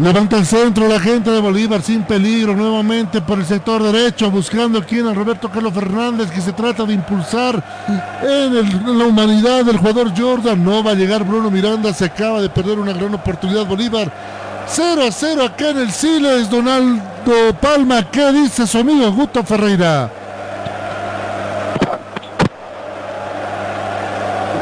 Levanta 0.00 0.36
el 0.36 0.46
centro 0.46 0.86
la 0.86 1.00
gente 1.00 1.28
de 1.28 1.40
Bolívar 1.40 1.82
sin 1.82 2.04
peligro 2.04 2.54
nuevamente 2.54 3.20
por 3.20 3.40
el 3.40 3.44
sector 3.44 3.82
derecho 3.82 4.30
buscando 4.30 4.80
quién 4.86 5.08
a 5.08 5.12
Roberto 5.12 5.50
Carlos 5.50 5.74
Fernández 5.74 6.30
que 6.30 6.40
se 6.40 6.52
trata 6.52 6.84
de 6.84 6.94
impulsar 6.94 7.60
en, 8.22 8.96
la 8.96 9.04
humanidad 9.06 9.64
del 9.64 9.78
jugador 9.78 10.12
Jordan. 10.16 10.62
No 10.62 10.84
va 10.84 10.92
a 10.92 10.94
llegar 10.94 11.24
Bruno 11.24 11.50
Miranda, 11.50 11.92
se 11.92 12.04
acaba 12.04 12.40
de 12.40 12.48
perder 12.48 12.78
una 12.78 12.92
gran 12.92 13.12
oportunidad 13.12 13.66
Bolívar. 13.66 14.12
0 14.68 15.02
a 15.02 15.10
0 15.10 15.42
acá 15.42 15.70
en 15.70 15.78
el 15.78 15.90
Siles, 15.90 16.48
Donaldo 16.48 17.54
Palma. 17.60 18.08
¿Qué 18.08 18.32
dice 18.32 18.68
su 18.68 18.78
amigo 18.78 19.10
Guto 19.10 19.42
Ferreira? 19.42 20.27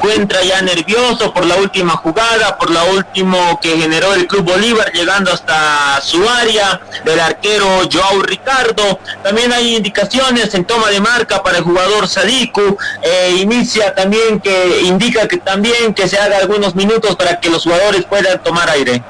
Encuentra 0.07 0.43
ya 0.45 0.63
nervioso 0.63 1.35
por 1.35 1.45
la 1.45 1.57
última 1.57 1.97
jugada, 1.97 2.57
por 2.57 2.71
la 2.71 2.85
último 2.85 3.59
que 3.61 3.77
generó 3.77 4.15
el 4.15 4.29
Club 4.29 4.45
Bolívar 4.45 4.93
llegando 4.93 5.33
hasta 5.33 6.01
su 6.01 6.29
área 6.29 6.81
del 7.05 7.19
arquero 7.19 7.67
Joao 7.93 8.23
Ricardo. 8.23 9.01
También 9.25 9.53
hay 9.53 9.77
indicaciones 9.77 10.55
en 10.55 10.65
toma 10.65 10.91
de 10.91 11.01
marca 11.01 11.43
para 11.43 11.59
el 11.59 11.65
jugador 11.65 12.07
Sadiku. 12.07 12.79
Eh, 13.03 13.39
inicia 13.41 13.95
también 13.95 14.39
que 14.41 14.83
indica 14.83 15.27
que 15.27 15.39
también 15.39 15.93
que 15.93 16.07
se 16.07 16.19
haga 16.19 16.39
algunos 16.39 16.77
minutos 16.77 17.17
para 17.17 17.41
que 17.41 17.51
los 17.51 17.65
jugadores 17.65 18.05
puedan 18.05 18.41
tomar 18.45 18.71
aire. 18.71 19.03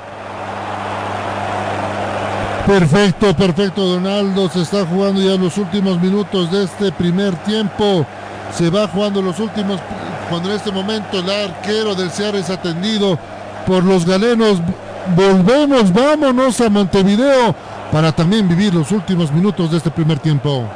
Perfecto, 2.66 3.36
perfecto, 3.36 3.82
Donaldo. 3.82 4.48
Se 4.48 4.62
está 4.62 4.86
jugando 4.86 5.20
ya 5.20 5.36
los 5.36 5.58
últimos 5.58 6.00
minutos 6.00 6.50
de 6.50 6.64
este 6.64 6.90
primer 6.90 7.34
tiempo. 7.44 8.06
Se 8.56 8.70
va 8.70 8.88
jugando 8.88 9.20
los 9.20 9.38
últimos, 9.38 9.80
cuando 10.28 10.50
en 10.50 10.56
este 10.56 10.72
momento 10.72 11.18
el 11.18 11.30
arquero 11.30 11.94
del 11.94 12.10
Ceará 12.10 12.38
es 12.38 12.50
atendido 12.50 13.18
por 13.66 13.84
los 13.84 14.04
galenos. 14.04 14.58
Volvemos, 15.14 15.92
vámonos 15.92 16.60
a 16.60 16.68
Montevideo 16.68 17.54
para 17.92 18.12
también 18.12 18.48
vivir 18.48 18.74
los 18.74 18.90
últimos 18.90 19.30
minutos 19.30 19.70
de 19.70 19.78
este 19.78 19.90
primer 19.90 20.18
tiempo. 20.18 20.68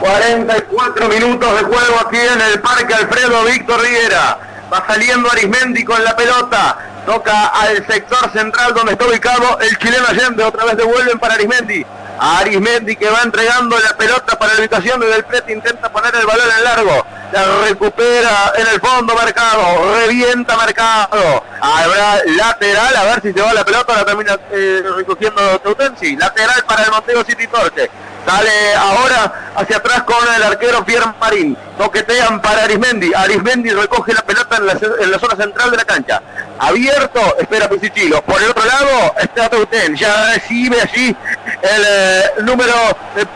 44 0.00 1.08
minutos 1.08 1.56
de 1.56 1.64
juego 1.64 1.96
aquí 2.06 2.18
en 2.18 2.40
el 2.40 2.60
Parque 2.60 2.94
Alfredo 2.94 3.44
Víctor 3.44 3.80
Rivera. 3.80 4.38
Va 4.72 4.86
saliendo 4.86 5.30
Arismendi 5.30 5.84
con 5.84 6.02
la 6.04 6.14
pelota. 6.14 6.78
Toca 7.06 7.46
al 7.46 7.86
sector 7.86 8.30
central 8.32 8.74
donde 8.74 8.92
está 8.92 9.06
ubicado 9.06 9.58
el 9.60 9.78
chileno 9.78 10.06
Allende. 10.08 10.44
Otra 10.44 10.64
vez 10.64 10.76
devuelven 10.76 11.18
para 11.18 11.34
Arismendi. 11.34 11.84
Arismendi 12.18 12.96
que 12.96 13.08
va 13.08 13.22
entregando 13.22 13.78
la 13.78 13.96
pelota 13.96 14.38
para 14.38 14.54
la 14.54 14.60
ubicación 14.60 15.00
del 15.00 15.24
Prete. 15.24 15.52
Intenta 15.52 15.90
poner 15.90 16.14
el 16.14 16.26
balón 16.26 16.48
en 16.56 16.64
largo. 16.64 17.06
La 17.32 17.44
recupera 17.66 18.52
en 18.56 18.66
el 18.68 18.80
fondo 18.80 19.14
marcado. 19.14 19.94
Revienta 19.94 20.56
marcado. 20.56 21.44
Habrá 21.60 22.22
lateral. 22.24 22.96
A 22.96 23.04
ver 23.04 23.22
si 23.22 23.32
se 23.32 23.40
va 23.40 23.52
la 23.52 23.64
pelota. 23.64 23.94
La 23.96 24.04
termina 24.04 24.38
eh, 24.50 24.82
recogiendo 24.96 25.58
Teutensi. 25.60 26.16
Lateral 26.16 26.64
para 26.66 26.84
el 26.84 26.90
Montego 26.90 27.24
City 27.24 27.46
Torque. 27.46 27.90
Sale 28.26 28.74
ahora 28.74 29.52
hacia 29.54 29.76
atrás 29.76 30.02
con 30.02 30.16
el 30.34 30.42
arquero 30.42 30.84
Pierre 30.84 31.06
Marín. 31.20 31.56
Toquetean 31.78 32.42
para 32.42 32.64
Arismendi. 32.64 33.14
Arismendi 33.14 33.70
recoge 33.70 34.12
la 34.14 34.22
pelota 34.22 34.56
en 34.56 34.66
la, 35.12 35.18
zona 35.18 35.36
central 35.36 35.70
de 35.70 35.76
la 35.76 35.84
cancha. 35.84 36.20
Abierto, 36.58 37.36
espera 37.38 37.68
Pisichilo. 37.68 38.22
Por 38.22 38.42
el 38.42 38.50
otro 38.50 38.64
lado 38.64 39.14
está 39.20 39.48
Teuten. 39.48 39.94
Ya 39.94 40.32
recibe 40.32 40.80
allí 40.80 41.16
el 41.62 41.84
eh, 41.86 42.22
número 42.42 42.74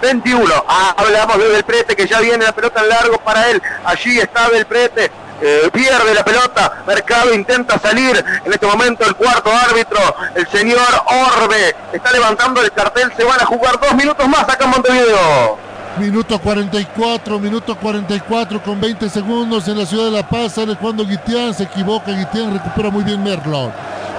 21. 0.03 0.65
Ah, 0.67 0.95
hablamos 0.97 1.39
de 1.39 1.49
Del 1.51 1.63
Prete 1.63 1.95
que 1.95 2.09
ya 2.09 2.19
viene 2.19 2.45
la 2.45 2.53
pelota 2.53 2.81
en 2.81 2.89
largo 2.89 3.19
para 3.19 3.49
él. 3.49 3.63
Allí 3.85 4.19
está 4.19 4.49
Del 4.51 4.67
Prete. 4.67 5.11
Eh, 5.43 5.71
pierde 5.73 6.15
la 6.15 6.23
pelota, 6.23 6.83
Mercado 6.87 7.33
intenta 7.33 7.79
salir, 7.79 8.23
en 8.45 8.53
este 8.53 8.67
momento 8.67 9.07
el 9.07 9.15
cuarto 9.17 9.51
árbitro, 9.51 9.99
el 10.35 10.47
señor 10.49 10.79
Orbe, 11.07 11.75
está 11.95 12.13
levantando 12.13 12.61
el 12.61 12.71
cartel, 12.73 13.11
se 13.17 13.25
van 13.25 13.41
a 13.41 13.47
jugar 13.47 13.81
dos 13.81 13.95
minutos 13.95 14.29
más 14.29 14.43
acá 14.43 14.65
en 14.65 14.71
Montevideo. 14.71 15.59
Minuto 15.99 16.39
44, 16.39 17.39
minuto 17.39 17.75
44 17.75 18.63
con 18.63 18.81
20 18.81 19.09
segundos 19.09 19.67
en 19.67 19.79
la 19.79 19.87
ciudad 19.87 20.05
de 20.05 20.11
La 20.11 20.29
Paz, 20.29 20.53
sale 20.53 20.77
cuando 20.77 21.07
Guitián, 21.07 21.55
se 21.55 21.63
equivoca, 21.63 22.13
Guitián 22.13 22.53
recupera 22.53 22.91
muy 22.91 23.03
bien 23.03 23.23
Merlon. 23.23 23.73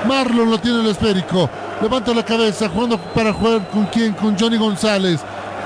Marlon 0.07 0.49
lo 0.49 0.60
tiene 0.60 0.81
el 0.81 0.88
esférico, 0.88 1.48
levanta 1.81 2.15
la 2.15 2.26
cabeza, 2.26 2.68
jugando 2.68 2.98
para 2.98 3.31
jugar 3.31 3.68
con 3.68 3.85
quién, 3.85 4.14
con 4.14 4.38
Johnny 4.38 4.57
González. 4.57 5.22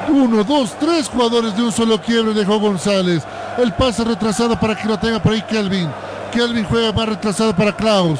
Uno, 0.09 0.43
dos, 0.43 0.75
tres 0.79 1.09
jugadores 1.09 1.55
de 1.55 1.63
un 1.63 1.71
solo 1.71 1.99
quiebre 1.99 2.33
dejó 2.33 2.59
González. 2.59 3.23
El 3.57 3.73
pase 3.73 4.03
retrasado 4.03 4.59
para 4.59 4.75
que 4.75 4.87
lo 4.87 4.99
tenga 4.99 5.19
por 5.19 5.33
ahí 5.33 5.41
Kelvin. 5.41 5.89
Kelvin 6.31 6.65
juega 6.65 6.91
más 6.91 7.09
retrasado 7.09 7.55
para 7.55 7.75
Klaus. 7.75 8.19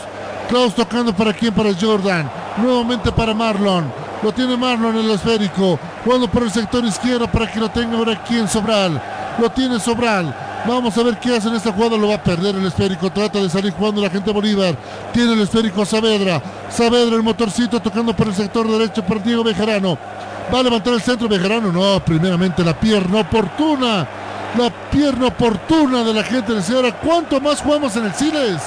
Klaus 0.49 0.73
tocando 0.73 1.13
para 1.13 1.33
quién, 1.33 1.53
para 1.53 1.73
Jordan. 1.73 2.29
Nuevamente 2.57 3.11
para 3.11 3.33
Marlon. 3.33 3.91
Lo 4.23 4.31
tiene 4.31 4.57
Marlon 4.57 4.97
en 4.97 5.05
el 5.05 5.11
esférico. 5.11 5.79
Jugando 6.03 6.27
por 6.27 6.43
el 6.43 6.51
sector 6.51 6.83
izquierdo 6.85 7.27
para 7.27 7.51
que 7.51 7.59
lo 7.59 7.69
tenga 7.69 7.97
ahora 7.97 8.13
aquí 8.13 8.35
Sobral. 8.47 9.01
Lo 9.39 9.49
tiene 9.51 9.79
Sobral. 9.79 10.33
Vamos 10.67 10.97
a 10.97 11.03
ver 11.03 11.19
qué 11.19 11.35
hace 11.35 11.49
en 11.49 11.55
esta 11.55 11.71
jugada. 11.71 11.97
Lo 11.97 12.07
va 12.07 12.15
a 12.15 12.23
perder 12.23 12.55
el 12.55 12.65
esférico. 12.65 13.11
Trata 13.11 13.39
de 13.39 13.49
salir 13.49 13.73
jugando 13.73 14.01
la 14.01 14.09
gente 14.09 14.31
Bolívar. 14.31 14.75
Tiene 15.13 15.33
el 15.33 15.41
esférico 15.41 15.85
Saavedra. 15.85 16.41
Saavedra 16.69 17.15
el 17.15 17.23
motorcito 17.23 17.79
tocando 17.81 18.15
por 18.15 18.27
el 18.27 18.35
sector 18.35 18.67
derecho 18.67 19.03
para 19.03 19.19
Diego 19.19 19.43
Bejarano. 19.43 19.97
Va 20.53 20.59
a 20.59 20.63
levantar 20.63 20.93
el 20.93 21.01
centro 21.01 21.27
Bejarano. 21.27 21.71
No, 21.71 21.99
primeramente 22.03 22.63
la 22.63 22.73
pierna 22.79 23.21
oportuna. 23.21 24.07
La 24.57 24.69
pierna 24.89 25.27
oportuna 25.27 26.03
de 26.03 26.13
la 26.13 26.23
gente 26.23 26.53
de 26.53 26.61
Sierra. 26.61 26.91
¿Cuánto 26.93 27.41
más 27.41 27.61
jugamos 27.61 27.95
en 27.97 28.05
el 28.05 28.13
Siles? 28.13 28.61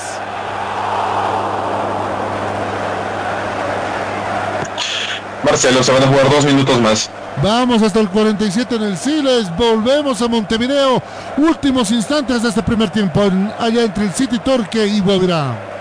Marcelo, 5.42 5.82
se 5.82 5.92
van 5.92 6.02
a 6.02 6.06
jugar 6.08 6.30
dos 6.30 6.44
minutos 6.44 6.80
más. 6.80 7.10
Vamos 7.42 7.82
hasta 7.82 8.00
el 8.00 8.08
47 8.08 8.74
en 8.74 8.82
el 8.82 8.98
Siles. 8.98 9.56
Volvemos 9.56 10.20
a 10.20 10.28
Montevideo. 10.28 11.02
Últimos 11.38 11.90
instantes 11.90 12.42
de 12.42 12.48
este 12.48 12.62
primer 12.62 12.90
tiempo. 12.90 13.22
allá 13.58 13.84
entre 13.84 14.04
el 14.04 14.12
City 14.12 14.38
Torque 14.40 14.86
y 14.86 15.00
Guavirá. 15.00 15.77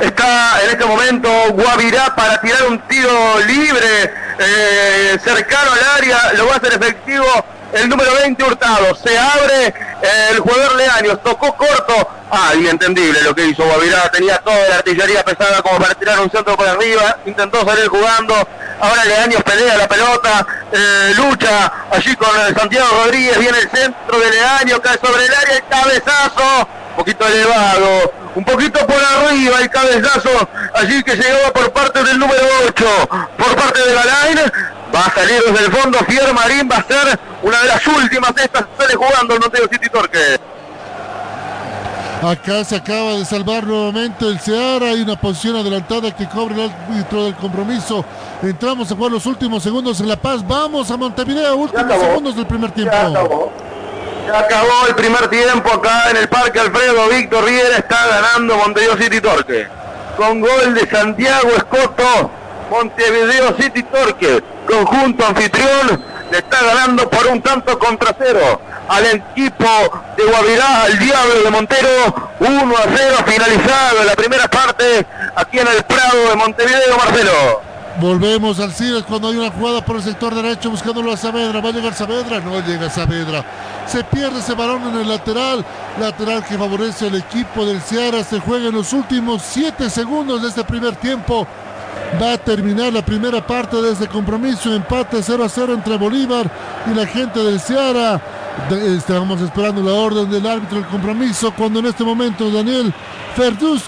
Está 0.00 0.60
en 0.64 0.70
este 0.70 0.84
momento 0.84 1.28
Guavirá 1.50 2.14
para 2.14 2.40
tirar 2.40 2.64
un 2.66 2.78
tiro 2.88 3.40
libre 3.40 4.12
eh, 4.38 5.18
cercano 5.22 5.72
al 5.72 6.02
área. 6.02 6.32
Lo 6.34 6.46
va 6.46 6.54
a 6.54 6.56
hacer 6.56 6.74
efectivo 6.74 7.26
el 7.72 7.88
número 7.88 8.12
20 8.14 8.42
Hurtado. 8.42 8.94
Se 8.96 9.16
abre 9.16 9.66
eh, 9.66 10.28
el 10.32 10.40
jugador 10.40 10.76
Leaños. 10.76 11.22
Tocó 11.22 11.54
corto. 11.56 12.08
Ah, 12.30 12.52
inentendible 12.54 13.22
lo 13.22 13.34
que 13.34 13.46
hizo 13.46 13.64
Guavirá. 13.64 14.10
Tenía 14.10 14.38
toda 14.38 14.68
la 14.68 14.76
artillería 14.76 15.24
pesada 15.24 15.62
como 15.62 15.78
para 15.78 15.94
tirar 15.94 16.20
un 16.20 16.30
centro 16.30 16.56
por 16.56 16.66
arriba. 16.68 17.18
Intentó 17.26 17.64
salir 17.64 17.86
jugando. 17.88 18.34
Ahora 18.80 19.04
Leaños 19.04 19.42
pelea 19.42 19.76
la 19.76 19.88
pelota. 19.88 20.46
eh, 20.72 21.12
lucha 21.16 21.72
allí 21.90 22.16
con 22.16 22.28
Santiago 22.56 22.88
Rodríguez. 23.04 23.38
Viene 23.38 23.58
el 23.58 23.70
centro 23.70 24.18
de 24.18 24.30
Leaños. 24.30 24.80
Cae 24.80 24.98
sobre 24.98 25.24
el 25.24 25.34
área. 25.34 25.56
El 25.56 25.64
cabezazo. 25.68 26.68
Un 26.94 26.98
poquito 26.98 27.26
elevado. 27.26 28.12
Un 28.36 28.44
poquito 28.44 28.86
por 28.86 28.96
arriba 28.96 29.60
el 29.60 29.68
cabezazo. 29.68 30.48
Allí 30.74 31.02
que 31.02 31.16
llegaba 31.16 31.52
por 31.52 31.72
parte 31.72 32.04
del 32.04 32.18
número 32.18 32.40
8. 32.68 32.84
Por 33.36 33.56
parte 33.56 33.80
de 33.80 33.94
Galain. 33.94 34.38
Va 34.94 35.00
a 35.06 35.12
salir 35.12 35.42
desde 35.44 35.66
el 35.66 35.72
fondo. 35.72 35.98
Fier 36.06 36.32
Marín 36.32 36.68
va 36.70 36.76
a 36.76 36.84
ser 36.84 37.18
una 37.42 37.60
de 37.62 37.68
las 37.68 37.86
últimas 37.86 38.34
de 38.34 38.44
estas. 38.44 38.64
Sale 38.78 38.94
jugando 38.94 39.34
el 39.34 39.40
Montego 39.40 39.66
City 39.68 39.88
Torque. 39.88 40.38
Acá 42.22 42.64
se 42.64 42.76
acaba 42.76 43.16
de 43.16 43.24
salvar 43.24 43.64
nuevamente 43.66 44.26
el 44.26 44.38
Seara. 44.38 44.90
Hay 44.90 45.02
una 45.02 45.20
posición 45.20 45.56
adelantada 45.56 46.14
que 46.14 46.28
cobra 46.28 46.54
el 46.54 46.70
árbitro 46.70 47.24
del 47.24 47.34
compromiso. 47.34 48.04
Entramos 48.40 48.90
a 48.90 48.94
jugar 48.94 49.10
los 49.10 49.26
últimos 49.26 49.62
segundos 49.62 50.00
en 50.00 50.08
La 50.08 50.16
Paz. 50.16 50.46
Vamos 50.46 50.90
a 50.90 50.96
Montevideo. 50.96 51.56
Últimos 51.56 51.98
segundos 51.98 52.36
del 52.36 52.46
primer 52.46 52.70
tiempo. 52.70 53.52
Ya 54.26 54.38
acabó. 54.38 54.86
El 54.88 54.94
primer 54.94 55.28
tiempo 55.28 55.70
acá 55.72 56.10
en 56.10 56.16
el 56.16 56.28
Parque 56.28 56.60
Alfredo 56.60 57.08
Víctor 57.08 57.44
Riera. 57.44 57.78
Está 57.78 58.06
ganando 58.06 58.56
Montevideo 58.56 58.96
City 58.96 59.20
Torque. 59.20 59.68
Con 60.16 60.40
gol 60.40 60.74
de 60.74 60.88
Santiago 60.88 61.50
Escoto. 61.56 62.30
Montevideo 62.70 63.56
City 63.58 63.82
Torque. 63.82 64.42
Conjunto 64.66 65.26
anfitrión. 65.26 66.02
Le 66.30 66.38
está 66.38 66.64
ganando 66.64 67.08
por 67.08 67.26
un 67.26 67.42
tanto 67.42 67.78
contra 67.78 68.14
cero 68.18 68.60
al 68.88 69.06
equipo 69.06 69.66
de 70.16 70.24
Guavirá, 70.24 70.84
al 70.84 70.98
Diablo 70.98 71.42
de 71.42 71.50
Montero. 71.50 72.30
1 72.40 72.76
a 72.76 72.82
0 72.96 73.16
finalizado 73.26 74.04
la 74.04 74.14
primera 74.14 74.48
parte 74.48 75.06
aquí 75.36 75.58
en 75.58 75.68
el 75.68 75.82
Prado 75.84 76.30
de 76.30 76.36
Montevideo, 76.36 76.96
Marcelo. 76.96 77.62
Volvemos 78.00 78.58
al 78.58 78.72
Cires 78.72 79.04
cuando 79.04 79.28
hay 79.28 79.36
una 79.36 79.50
jugada 79.50 79.84
por 79.84 79.96
el 79.96 80.02
sector 80.02 80.34
derecho 80.34 80.70
buscándolo 80.70 81.12
a 81.12 81.16
Saavedra. 81.16 81.60
¿Va 81.60 81.68
a 81.68 81.72
llegar 81.72 81.94
Saavedra? 81.94 82.40
No 82.40 82.60
llega 82.66 82.90
Saavedra. 82.90 83.44
Se 83.86 84.02
pierde 84.04 84.38
ese 84.38 84.54
balón 84.54 84.82
en 84.88 85.00
el 85.00 85.08
lateral. 85.08 85.64
Lateral 86.00 86.44
que 86.44 86.58
favorece 86.58 87.06
al 87.06 87.16
equipo 87.16 87.64
del 87.66 87.80
Ceará. 87.80 88.24
Se 88.24 88.40
juega 88.40 88.68
en 88.68 88.74
los 88.74 88.92
últimos 88.92 89.42
7 89.42 89.90
segundos 89.90 90.42
de 90.42 90.48
este 90.48 90.64
primer 90.64 90.96
tiempo. 90.96 91.46
Va 92.20 92.34
a 92.34 92.38
terminar 92.38 92.92
la 92.92 93.04
primera 93.04 93.44
parte 93.46 93.80
de 93.80 93.92
este 93.92 94.08
compromiso. 94.08 94.72
Empate 94.74 95.22
0 95.22 95.44
a 95.44 95.48
0 95.48 95.74
entre 95.74 95.96
Bolívar 95.96 96.50
y 96.90 96.94
la 96.94 97.06
gente 97.06 97.40
del 97.40 97.60
Ceará. 97.60 98.20
Estábamos 98.70 99.40
esperando 99.40 99.82
la 99.82 99.92
orden 99.92 100.30
del 100.30 100.46
árbitro 100.46 100.78
del 100.78 100.86
compromiso 100.86 101.52
cuando 101.56 101.80
en 101.80 101.86
este 101.86 102.04
momento 102.04 102.50
Daniel 102.50 102.94
Ferduz 103.34 103.82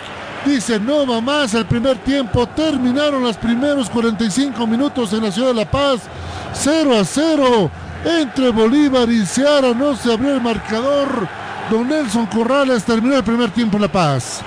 dice 0.44 0.80
no 0.80 1.06
va 1.06 1.20
más 1.20 1.54
el 1.54 1.66
primer 1.66 1.98
tiempo. 1.98 2.46
Terminaron 2.48 3.22
los 3.22 3.36
primeros 3.36 3.88
45 3.90 4.66
minutos 4.66 5.12
en 5.12 5.22
la 5.22 5.30
ciudad 5.30 5.48
de 5.48 5.54
La 5.54 5.70
Paz. 5.70 6.00
0 6.52 6.98
a 6.98 7.04
0 7.04 7.70
entre 8.04 8.50
Bolívar 8.50 9.08
y 9.10 9.24
Ceará. 9.24 9.72
No 9.74 9.96
se 9.96 10.12
abrió 10.12 10.34
el 10.34 10.40
marcador. 10.40 11.28
Don 11.70 11.88
Nelson 11.88 12.26
Corrales 12.26 12.84
terminó 12.84 13.16
el 13.16 13.24
primer 13.24 13.50
tiempo 13.50 13.76
en 13.76 13.82
La 13.82 13.92
Paz. 13.92 14.42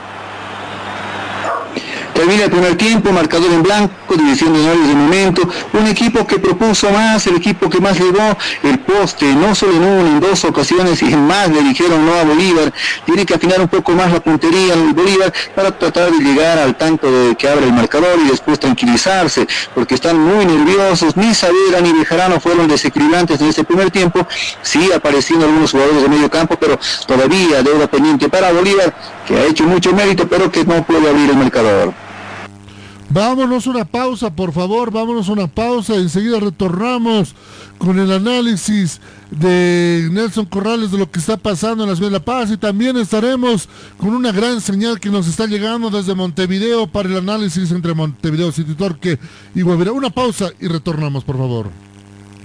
Termina 2.19 2.43
el 2.43 2.51
primer 2.51 2.75
tiempo, 2.75 3.13
marcador 3.13 3.49
en 3.49 3.63
blanco, 3.63 3.93
división 4.13 4.51
de 4.51 4.59
honores 4.59 4.87
de 4.89 4.93
momento, 4.93 5.49
un 5.71 5.87
equipo 5.87 6.27
que 6.27 6.37
propuso 6.37 6.91
más, 6.91 7.25
el 7.27 7.37
equipo 7.37 7.69
que 7.69 7.79
más 7.79 7.97
llevó 7.97 8.37
el 8.61 8.77
poste, 8.79 9.33
no 9.33 9.55
solo 9.55 9.77
en 9.77 9.83
una, 9.83 10.09
en 10.09 10.19
dos 10.19 10.43
ocasiones 10.43 11.01
y 11.01 11.13
en 11.13 11.25
más 11.25 11.47
le 11.47 11.61
dijeron 11.61 12.05
no 12.05 12.13
a 12.15 12.25
Bolívar, 12.25 12.73
tiene 13.05 13.25
que 13.25 13.35
afinar 13.35 13.61
un 13.61 13.69
poco 13.69 13.93
más 13.93 14.11
la 14.11 14.19
puntería 14.19 14.73
en 14.73 14.93
Bolívar 14.93 15.31
para 15.55 15.71
tratar 15.71 16.11
de 16.11 16.17
llegar 16.21 16.59
al 16.59 16.75
tanto 16.75 17.09
de 17.09 17.37
que 17.37 17.47
abre 17.47 17.67
el 17.67 17.71
marcador 17.71 18.19
y 18.21 18.27
después 18.27 18.59
tranquilizarse, 18.59 19.47
porque 19.73 19.95
están 19.95 20.19
muy 20.19 20.45
nerviosos, 20.45 21.15
ni 21.15 21.33
Savera 21.33 21.79
ni 21.79 21.93
Bejarano 21.93 22.41
fueron 22.41 22.67
desequilibrantes 22.67 23.39
en 23.39 23.47
ese 23.47 23.63
primer 23.63 23.91
tiempo, 23.91 24.27
sí 24.61 24.91
apareciendo 24.93 25.45
algunos 25.45 25.71
jugadores 25.71 26.01
de 26.01 26.09
medio 26.09 26.29
campo, 26.29 26.57
pero 26.59 26.77
todavía 27.07 27.63
deuda 27.63 27.87
pendiente 27.87 28.27
para 28.27 28.51
Bolívar, 28.51 28.93
que 29.25 29.37
ha 29.37 29.45
hecho 29.45 29.63
mucho 29.63 29.93
mérito, 29.93 30.27
pero 30.27 30.51
que 30.51 30.65
no 30.65 30.83
puede 30.83 31.07
abrir 31.07 31.29
el 31.29 31.37
marcador. 31.37 32.08
Vámonos 33.11 33.65
una 33.65 33.85
pausa, 33.85 34.29
por 34.29 34.53
favor, 34.53 34.91
vámonos 34.91 35.29
una 35.29 35.47
pausa. 35.47 35.95
Enseguida 35.95 36.39
retornamos 36.39 37.33
con 37.79 37.97
el 37.97 38.11
análisis 38.11 39.01
de 39.31 40.09
Nelson 40.11 40.45
Corrales 40.45 40.91
de 40.91 40.99
lo 40.99 41.09
que 41.09 41.19
está 41.19 41.35
pasando 41.35 41.83
en 41.83 41.89
la 41.89 41.95
ciudad 41.95 42.11
de 42.11 42.19
La 42.19 42.25
Paz 42.25 42.51
y 42.51 42.57
también 42.57 42.97
estaremos 42.97 43.67
con 43.97 44.09
una 44.09 44.31
gran 44.31 44.61
señal 44.61 44.99
que 44.99 45.09
nos 45.09 45.27
está 45.27 45.47
llegando 45.47 45.89
desde 45.89 46.13
Montevideo 46.13 46.85
para 46.85 47.09
el 47.09 47.17
análisis 47.17 47.71
entre 47.71 47.95
Montevideo 47.95 48.51
City 48.51 48.75
Torque 48.75 49.17
y 49.55 49.61
Guavirá. 49.63 49.91
Una 49.91 50.11
pausa 50.11 50.49
y 50.59 50.67
retornamos, 50.67 51.23
por 51.23 51.37
favor. 51.37 51.88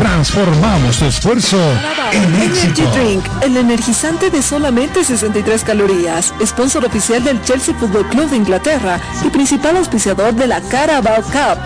Transformamos 0.00 0.96
tu 0.96 1.04
esfuerzo 1.04 1.58
en 2.10 2.34
éxito. 2.36 2.80
Energy 2.80 2.98
Drink, 2.98 3.24
el 3.42 3.54
energizante 3.58 4.30
de 4.30 4.40
solamente 4.40 5.04
63 5.04 5.62
calorías, 5.62 6.32
sponsor 6.42 6.86
oficial 6.86 7.22
del 7.22 7.42
Chelsea 7.42 7.74
Football 7.74 8.08
Club 8.08 8.30
de 8.30 8.36
Inglaterra 8.38 8.98
y 9.22 9.28
principal 9.28 9.76
auspiciador 9.76 10.32
de 10.32 10.46
la 10.46 10.62
Carabao 10.62 11.20
Cup, 11.24 11.58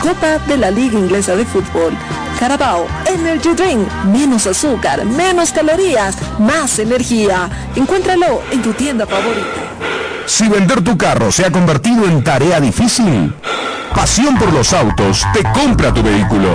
Copa 0.00 0.38
de 0.46 0.56
la 0.56 0.70
Liga 0.70 0.98
Inglesa 0.98 1.36
de 1.36 1.44
Fútbol. 1.44 1.92
Carabao 2.40 2.86
Energy 3.04 3.50
Drink, 3.50 3.86
menos 4.06 4.46
azúcar, 4.46 5.04
menos 5.04 5.52
calorías, 5.52 6.16
más 6.38 6.78
energía. 6.78 7.50
Encuéntralo 7.74 8.40
en 8.52 8.62
tu 8.62 8.72
tienda 8.72 9.06
favorita. 9.06 10.24
Si 10.24 10.48
vender 10.48 10.82
tu 10.82 10.96
carro 10.96 11.30
se 11.30 11.44
ha 11.44 11.52
convertido 11.52 12.06
en 12.06 12.24
tarea 12.24 12.58
difícil, 12.58 13.34
Pasión 13.96 14.36
por 14.36 14.52
los 14.52 14.74
autos 14.74 15.26
te 15.32 15.42
compra 15.42 15.92
tu 15.92 16.02
vehículo. 16.02 16.54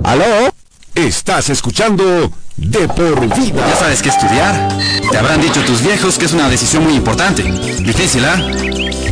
¿Aló? 0.03 0.53
Estás 0.95 1.49
escuchando 1.49 2.29
De 2.57 2.85
por 2.89 3.21
vida. 3.37 3.65
Ya 3.65 3.75
sabes 3.77 4.01
qué 4.01 4.09
estudiar. 4.09 4.67
Te 5.09 5.17
habrán 5.17 5.39
dicho 5.39 5.61
tus 5.61 5.81
viejos 5.81 6.17
que 6.17 6.25
es 6.25 6.33
una 6.33 6.49
decisión 6.49 6.83
muy 6.83 6.95
importante. 6.95 7.41
Difícil, 7.43 8.25
¿ah? 8.25 8.35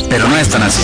Pero 0.09 0.27
no 0.27 0.35
es 0.35 0.49
tan 0.49 0.63
así. 0.63 0.83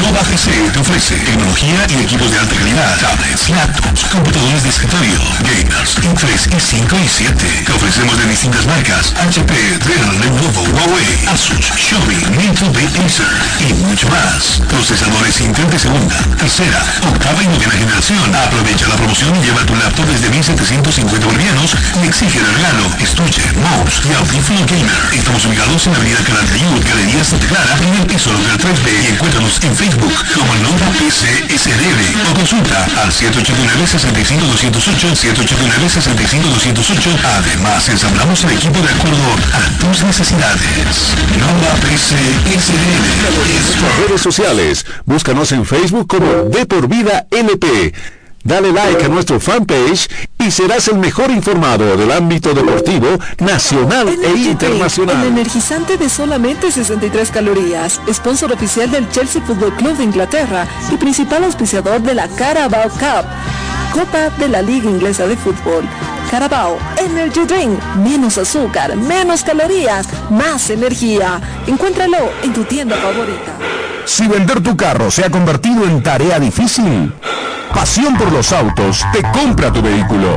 Nova 0.00 0.22
PC 0.22 0.50
te 0.72 0.78
ofrece 0.78 1.16
tecnología 1.16 1.86
y 1.90 2.02
equipos 2.02 2.30
de 2.30 2.38
alta 2.38 2.54
calidad, 2.56 2.98
tablets, 2.98 3.50
laptops, 3.50 4.04
computadores 4.10 4.62
de 4.62 4.68
escritorio, 4.70 5.20
gamers, 5.44 5.98
en 6.02 6.14
3, 6.14 6.48
y 6.56 6.60
5 6.60 6.96
y 6.96 7.08
7. 7.08 7.62
Te 7.66 7.72
ofrecemos 7.72 8.16
de 8.16 8.26
distintas 8.26 8.64
marcas, 8.66 9.12
HP, 9.20 9.52
Dell, 9.52 10.20
Lenovo, 10.20 10.62
Huawei, 10.72 11.28
Asus, 11.28 11.60
Xiaomi, 11.76 12.16
Nintendo, 12.40 12.78
Acer 13.04 13.28
y 13.60 13.74
mucho 13.84 14.08
más. 14.08 14.62
Procesadores 14.68 15.40
Intel 15.40 15.68
de 15.68 15.78
segunda, 15.78 16.16
tercera, 16.38 16.80
octava 17.06 17.42
y 17.42 17.46
novena 17.48 17.72
generación. 17.72 18.34
Aprovecha 18.34 18.88
la 18.88 18.96
promoción 18.96 19.36
y 19.36 19.44
lleva 19.44 19.66
tu 19.66 19.76
laptop 19.76 20.06
desde 20.06 20.30
1750 20.30 21.26
bolivianos 21.26 21.76
y 22.02 22.06
exige 22.06 22.40
de 22.40 22.50
regalo 22.50 22.88
estuche, 22.98 23.42
mouse 23.60 24.00
y 24.08 24.14
audífono 24.14 24.64
gamer. 24.66 25.04
Estamos 25.12 25.44
ubicados 25.44 25.86
en 25.86 25.92
la 25.92 25.98
avenida 25.98 26.18
Canal 26.24 26.46
Galería 26.48 27.24
Santa 27.24 27.46
Clara, 27.46 27.76
el 28.00 28.06
piso 28.06 28.32
local 28.32 28.58
3B 28.58 28.88
y 29.04 29.33
encuéntranos 29.34 29.58
en 29.64 29.74
Facebook 29.74 30.12
como 30.34 30.54
Nova 30.56 30.90
PCSDB 30.98 32.30
o 32.30 32.34
consulta 32.34 32.84
al 33.02 33.10
789-65208, 33.10 35.14
789-65208. 35.14 37.24
Además, 37.24 37.88
ensamblamos 37.88 38.44
el 38.44 38.50
equipo 38.52 38.78
de 38.80 38.90
acuerdo 38.90 39.34
a 39.52 39.62
tus 39.80 40.04
necesidades. 40.04 41.16
Nova 41.38 41.74
PCSDB. 41.82 44.06
Redes 44.06 44.20
sociales. 44.20 44.84
Búscanos 45.04 45.50
en 45.52 45.64
Facebook 45.64 46.06
como 46.06 46.50
De 46.50 46.66
Por 46.66 46.86
Vida 46.88 47.26
NP. 47.30 47.94
Dale 48.44 48.72
like 48.72 49.02
a 49.02 49.08
nuestro 49.08 49.40
fanpage 49.40 50.06
y 50.38 50.50
serás 50.50 50.88
el 50.88 50.98
mejor 50.98 51.30
informado 51.30 51.96
del 51.96 52.12
ámbito 52.12 52.52
deportivo 52.52 53.06
nacional 53.38 54.06
e 54.08 54.26
El 54.26 54.36
internacional. 54.46 55.24
energizante 55.24 55.96
de 55.96 56.10
solamente 56.10 56.70
63 56.70 57.30
calorías, 57.30 58.02
sponsor 58.12 58.52
oficial 58.52 58.90
del 58.90 59.08
Chelsea 59.10 59.40
Football 59.40 59.74
Club 59.76 59.96
de 59.96 60.04
Inglaterra 60.04 60.66
y 60.92 60.96
principal 60.96 61.44
auspiciador 61.44 62.02
de 62.02 62.14
la 62.14 62.28
Carabao 62.28 62.90
Cup, 62.90 63.24
Copa 63.94 64.28
de 64.38 64.48
la 64.48 64.60
Liga 64.60 64.90
Inglesa 64.90 65.24
de 65.28 65.36
Fútbol. 65.36 65.84
Carabao 66.28 66.76
Energy 66.98 67.44
Drink, 67.46 67.80
menos 68.02 68.38
azúcar, 68.38 68.96
menos 68.96 69.44
calorías, 69.44 70.08
más 70.30 70.68
energía. 70.70 71.40
Encuéntralo 71.68 72.18
en 72.42 72.52
tu 72.52 72.64
tienda 72.64 72.96
favorita. 72.96 73.52
Si 74.04 74.26
vender 74.26 74.60
tu 74.60 74.76
carro 74.76 75.12
se 75.12 75.24
ha 75.24 75.30
convertido 75.30 75.84
en 75.84 76.02
tarea 76.02 76.40
difícil, 76.40 77.12
Pasión 77.74 78.16
por 78.16 78.30
los 78.30 78.52
autos 78.52 79.04
te 79.12 79.20
compra 79.32 79.72
tu 79.72 79.82
vehículo. 79.82 80.36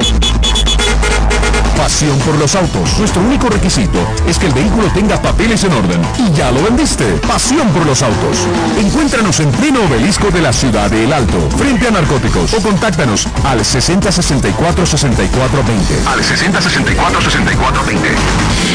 Pasión 1.98 2.20
por 2.20 2.38
los 2.38 2.54
autos. 2.54 3.00
Nuestro 3.00 3.24
único 3.24 3.50
requisito 3.50 3.98
es 4.28 4.38
que 4.38 4.46
el 4.46 4.54
vehículo 4.54 4.88
tenga 4.94 5.20
papeles 5.20 5.64
en 5.64 5.74
orden. 5.74 6.00
Y 6.20 6.32
ya 6.32 6.52
lo 6.52 6.62
vendiste. 6.62 7.06
Pasión 7.28 7.68
por 7.70 7.88
los 7.88 8.04
autos. 8.04 8.38
Encuéntranos 8.80 9.40
en 9.40 9.50
pleno 9.50 9.82
obelisco 9.82 10.30
de 10.30 10.40
la 10.40 10.54
ciudad 10.54 10.92
de 10.92 11.06
El 11.06 11.12
Alto, 11.12 11.50
frente 11.58 11.88
a 11.88 11.92
narcóticos. 11.92 12.54
O 12.54 12.62
contáctanos 12.62 13.28
al 13.44 13.66
6064 13.66 14.86
6420. 14.86 16.08
Al 16.08 16.24
6064 16.24 17.20
6420. 17.20 18.10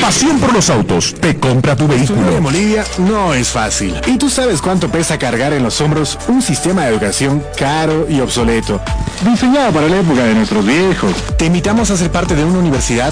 Pasión 0.00 0.40
por 0.40 0.52
los 0.52 0.68
autos 0.68 1.14
te 1.14 1.38
compra 1.38 1.76
tu 1.76 1.86
vehículo. 1.86 2.36
en 2.36 2.42
Bolivia 2.42 2.84
no 2.98 3.34
es 3.34 3.50
fácil. 3.50 4.00
¿Y 4.08 4.18
tú 4.18 4.30
sabes 4.30 4.60
cuánto 4.60 4.88
pesa 4.88 5.16
cargar 5.16 5.52
en 5.52 5.62
los 5.62 5.80
hombros 5.80 6.18
un 6.26 6.42
sistema 6.42 6.82
de 6.82 6.88
educación 6.88 7.40
caro 7.56 8.06
y 8.08 8.18
obsoleto? 8.18 8.80
Diseñado 9.24 9.70
para 9.70 9.88
la 9.88 10.00
época 10.00 10.24
de 10.24 10.34
nuestros 10.34 10.66
viejos. 10.66 11.12
Te 11.38 11.46
invitamos 11.46 11.88
a 11.92 11.96
ser 11.96 12.10
parte 12.10 12.34
de 12.34 12.44
una 12.44 12.58
universidad 12.58 13.11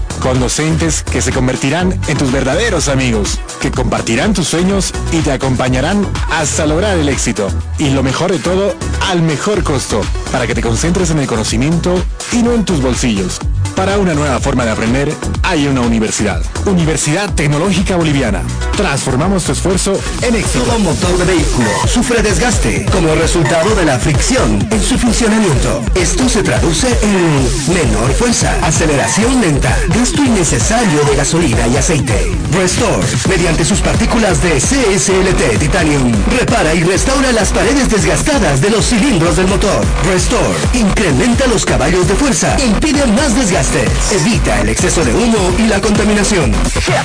con 0.21 0.39
docentes 0.39 1.03
que 1.03 1.21
se 1.21 1.31
convertirán 1.33 1.99
en 2.07 2.17
tus 2.17 2.31
verdaderos 2.31 2.87
amigos, 2.87 3.39
que 3.59 3.71
compartirán 3.71 4.33
tus 4.33 4.47
sueños 4.47 4.93
y 5.11 5.17
te 5.17 5.31
acompañarán 5.31 6.07
hasta 6.29 6.65
lograr 6.65 6.97
el 6.97 7.09
éxito. 7.09 7.49
Y 7.79 7.89
lo 7.89 8.03
mejor 8.03 8.31
de 8.31 8.39
todo, 8.39 8.75
al 9.09 9.21
mejor 9.23 9.63
costo, 9.63 10.01
para 10.31 10.47
que 10.47 10.55
te 10.55 10.61
concentres 10.61 11.09
en 11.09 11.19
el 11.19 11.27
conocimiento 11.27 12.01
y 12.31 12.43
no 12.43 12.53
en 12.53 12.63
tus 12.63 12.81
bolsillos. 12.81 13.39
Para 13.75 13.97
una 13.97 14.13
nueva 14.13 14.39
forma 14.39 14.63
de 14.63 14.71
aprender, 14.71 15.11
hay 15.41 15.67
una 15.67 15.81
universidad. 15.81 16.43
Universidad 16.65 17.33
Tecnológica 17.33 17.95
Boliviana. 17.95 18.43
Transformamos 18.77 19.45
tu 19.45 19.53
esfuerzo 19.53 19.99
en 20.21 20.35
éxito. 20.35 20.65
Todo 20.65 20.79
motor 20.79 21.17
de 21.17 21.25
vehículo 21.25 21.69
sufre 21.91 22.21
desgaste 22.21 22.85
como 22.91 23.15
resultado 23.15 23.73
de 23.75 23.85
la 23.85 23.97
fricción 23.97 24.67
en 24.69 24.83
su 24.83 24.99
funcionamiento. 24.99 25.83
Esto 25.95 26.29
se 26.29 26.43
traduce 26.43 26.87
en 27.01 27.73
menor 27.73 28.11
fuerza, 28.13 28.55
aceleración 28.61 29.41
lenta, 29.41 29.75
innecesario 30.19 31.03
de 31.03 31.15
gasolina 31.15 31.67
y 31.67 31.77
aceite. 31.77 32.31
Restore, 32.51 33.05
mediante 33.29 33.63
sus 33.65 33.79
partículas 33.79 34.41
de 34.41 34.59
CSLT 34.59 35.59
Titanium, 35.59 36.11
repara 36.37 36.73
y 36.73 36.83
restaura 36.83 37.31
las 37.31 37.49
paredes 37.49 37.89
desgastadas 37.89 38.61
de 38.61 38.69
los 38.69 38.85
cilindros 38.85 39.37
del 39.37 39.47
motor. 39.47 39.85
Restore, 40.11 40.57
incrementa 40.73 41.47
los 41.47 41.65
caballos 41.65 42.07
de 42.07 42.15
fuerza, 42.15 42.55
impide 42.59 43.05
más 43.07 43.35
desgaste, 43.35 43.85
evita 44.11 44.61
el 44.61 44.69
exceso 44.69 45.03
de 45.03 45.13
humo 45.13 45.53
y 45.57 45.67
la 45.67 45.79
contaminación. 45.79 46.53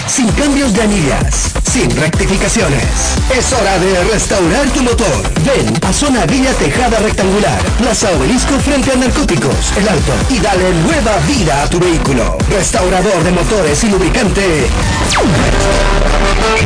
Sin 0.06 0.28
cambios 0.32 0.72
de 0.72 0.82
anillas, 0.82 1.52
sin 1.70 1.90
rectificaciones. 1.96 2.84
Es 3.36 3.52
hora 3.52 3.78
de 3.78 4.04
restaurar 4.04 4.66
tu 4.70 4.82
motor. 4.82 5.22
Ven 5.44 5.78
a 5.86 5.92
Zona 5.92 6.26
Villa 6.26 6.52
Tejada 6.54 6.98
Rectangular, 6.98 7.62
Plaza 7.78 8.10
Obelisco 8.12 8.58
frente 8.60 8.92
a 8.92 8.96
Narcóticos, 8.96 9.72
El 9.76 9.88
Alto, 9.88 10.12
y 10.30 10.38
dale 10.38 10.72
nueva 10.82 11.16
vida 11.26 11.62
a 11.62 11.70
tu 11.70 11.78
vehículo. 11.78 12.38
Restaurador 12.96 13.24
de 13.24 13.32
motores 13.32 13.84
y 13.84 13.90
lubricante. 13.90 14.66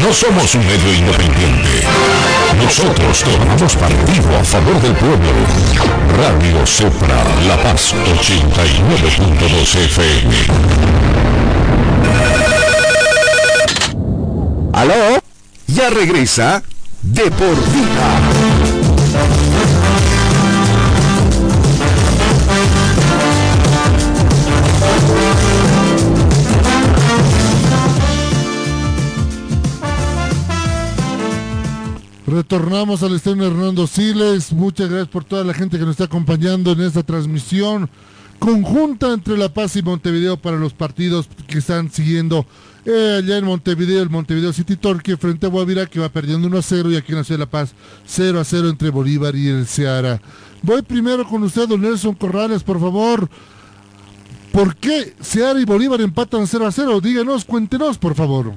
No 0.01 0.13
somos 0.15 0.55
un 0.55 0.65
medio 0.65 0.95
independiente. 0.95 1.83
Nosotros 2.57 3.25
tomamos 3.25 3.75
partido 3.75 4.37
a 4.39 4.45
favor 4.45 4.81
del 4.81 4.93
pueblo. 4.93 5.33
Radio 6.17 6.65
Cepra, 6.65 7.25
La 7.49 7.61
Paz 7.61 7.95
89.2 7.95 9.75
FM. 9.75 10.35
¿Aló? 14.73 15.21
Ya 15.67 15.91
regresa 15.91 16.63
De 17.03 17.29
Retornamos 32.31 33.03
al 33.03 33.17
estreno 33.17 33.45
Hernando 33.45 33.89
Siles. 33.89 34.53
Muchas 34.53 34.89
gracias 34.89 35.09
por 35.09 35.25
toda 35.25 35.43
la 35.43 35.53
gente 35.53 35.79
que 35.79 35.85
nos 35.85 35.93
está 35.93 36.05
acompañando 36.05 36.71
en 36.71 36.83
esta 36.83 37.03
transmisión 37.03 37.91
conjunta 38.39 39.13
entre 39.13 39.37
La 39.37 39.53
Paz 39.53 39.75
y 39.75 39.83
Montevideo 39.83 40.37
para 40.37 40.57
los 40.57 40.73
partidos 40.73 41.29
que 41.49 41.59
están 41.59 41.91
siguiendo 41.91 42.47
eh, 42.87 43.17
allá 43.19 43.37
en 43.37 43.45
Montevideo, 43.45 44.01
el 44.01 44.11
Montevideo 44.11 44.53
City 44.53 44.77
Torque 44.77 45.17
frente 45.17 45.47
a 45.47 45.49
Guavira 45.49 45.87
que 45.87 45.99
va 45.99 46.09
perdiendo 46.09 46.47
1 46.47 46.59
a 46.59 46.63
0 46.63 46.93
y 46.93 46.97
aquí 46.97 47.11
en 47.11 47.19
la 47.19 47.25
Ciudad 47.25 47.41
de 47.41 47.47
La 47.47 47.51
Paz 47.51 47.75
0 48.07 48.39
a 48.39 48.45
0 48.45 48.69
entre 48.69 48.91
Bolívar 48.91 49.35
y 49.35 49.49
el 49.49 49.67
Ceará. 49.67 50.23
Voy 50.63 50.83
primero 50.83 51.27
con 51.27 51.43
usted, 51.43 51.67
don 51.67 51.81
Nelson 51.81 52.15
Corrales, 52.15 52.63
por 52.63 52.79
favor. 52.79 53.29
¿Por 54.53 54.77
qué 54.77 55.17
Ceará 55.21 55.61
y 55.61 55.65
Bolívar 55.65 56.01
empatan 56.01 56.47
0 56.47 56.65
a 56.65 56.71
0? 56.71 57.01
Díganos, 57.01 57.45
cuéntenos, 57.45 57.99
por 57.99 58.15
favor. 58.15 58.55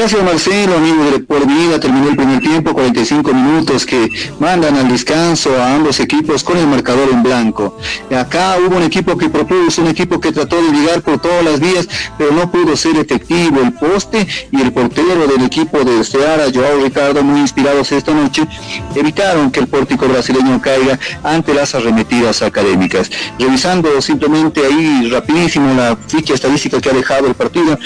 Gracias 0.00 0.24
Marcelo, 0.24 0.76
amigo 0.78 1.04
de 1.10 1.18
Por 1.18 1.46
Vida, 1.46 1.78
terminó 1.78 2.08
el 2.08 2.16
primer 2.16 2.40
tiempo, 2.40 2.72
45 2.72 3.34
minutos 3.34 3.84
que 3.84 4.08
mandan 4.38 4.74
al 4.76 4.88
descanso 4.88 5.54
a 5.60 5.74
ambos 5.74 6.00
equipos 6.00 6.42
con 6.42 6.56
el 6.56 6.66
marcador 6.66 7.10
en 7.12 7.22
blanco. 7.22 7.76
Acá 8.10 8.56
hubo 8.66 8.78
un 8.78 8.82
equipo 8.82 9.18
que 9.18 9.28
propuso, 9.28 9.82
un 9.82 9.88
equipo 9.88 10.18
que 10.18 10.32
trató 10.32 10.56
de 10.56 10.72
llegar 10.72 11.02
por 11.02 11.20
todas 11.20 11.44
las 11.44 11.60
vías, 11.60 11.86
pero 12.16 12.32
no 12.32 12.50
pudo 12.50 12.78
ser 12.78 12.96
efectivo. 12.96 13.60
El 13.60 13.74
poste 13.74 14.26
y 14.50 14.62
el 14.62 14.72
portero 14.72 15.26
del 15.26 15.44
equipo 15.44 15.84
de 15.84 16.02
Seara, 16.02 16.46
Joao 16.50 16.82
Ricardo, 16.82 17.22
muy 17.22 17.40
inspirados 17.40 17.92
esta 17.92 18.14
noche, 18.14 18.46
evitaron 18.94 19.50
que 19.50 19.60
el 19.60 19.66
pórtico 19.66 20.08
brasileño 20.08 20.62
caiga 20.62 20.98
ante 21.22 21.52
las 21.52 21.74
arremetidas 21.74 22.40
académicas. 22.40 23.10
Revisando 23.38 24.00
simplemente 24.00 24.64
ahí 24.64 25.10
rapidísimo 25.10 25.74
la 25.74 25.94
ficha 25.94 26.32
estadística 26.32 26.80
que 26.80 26.88
ha 26.88 26.94
dejado 26.94 27.26
el 27.26 27.34
partido, 27.34 27.78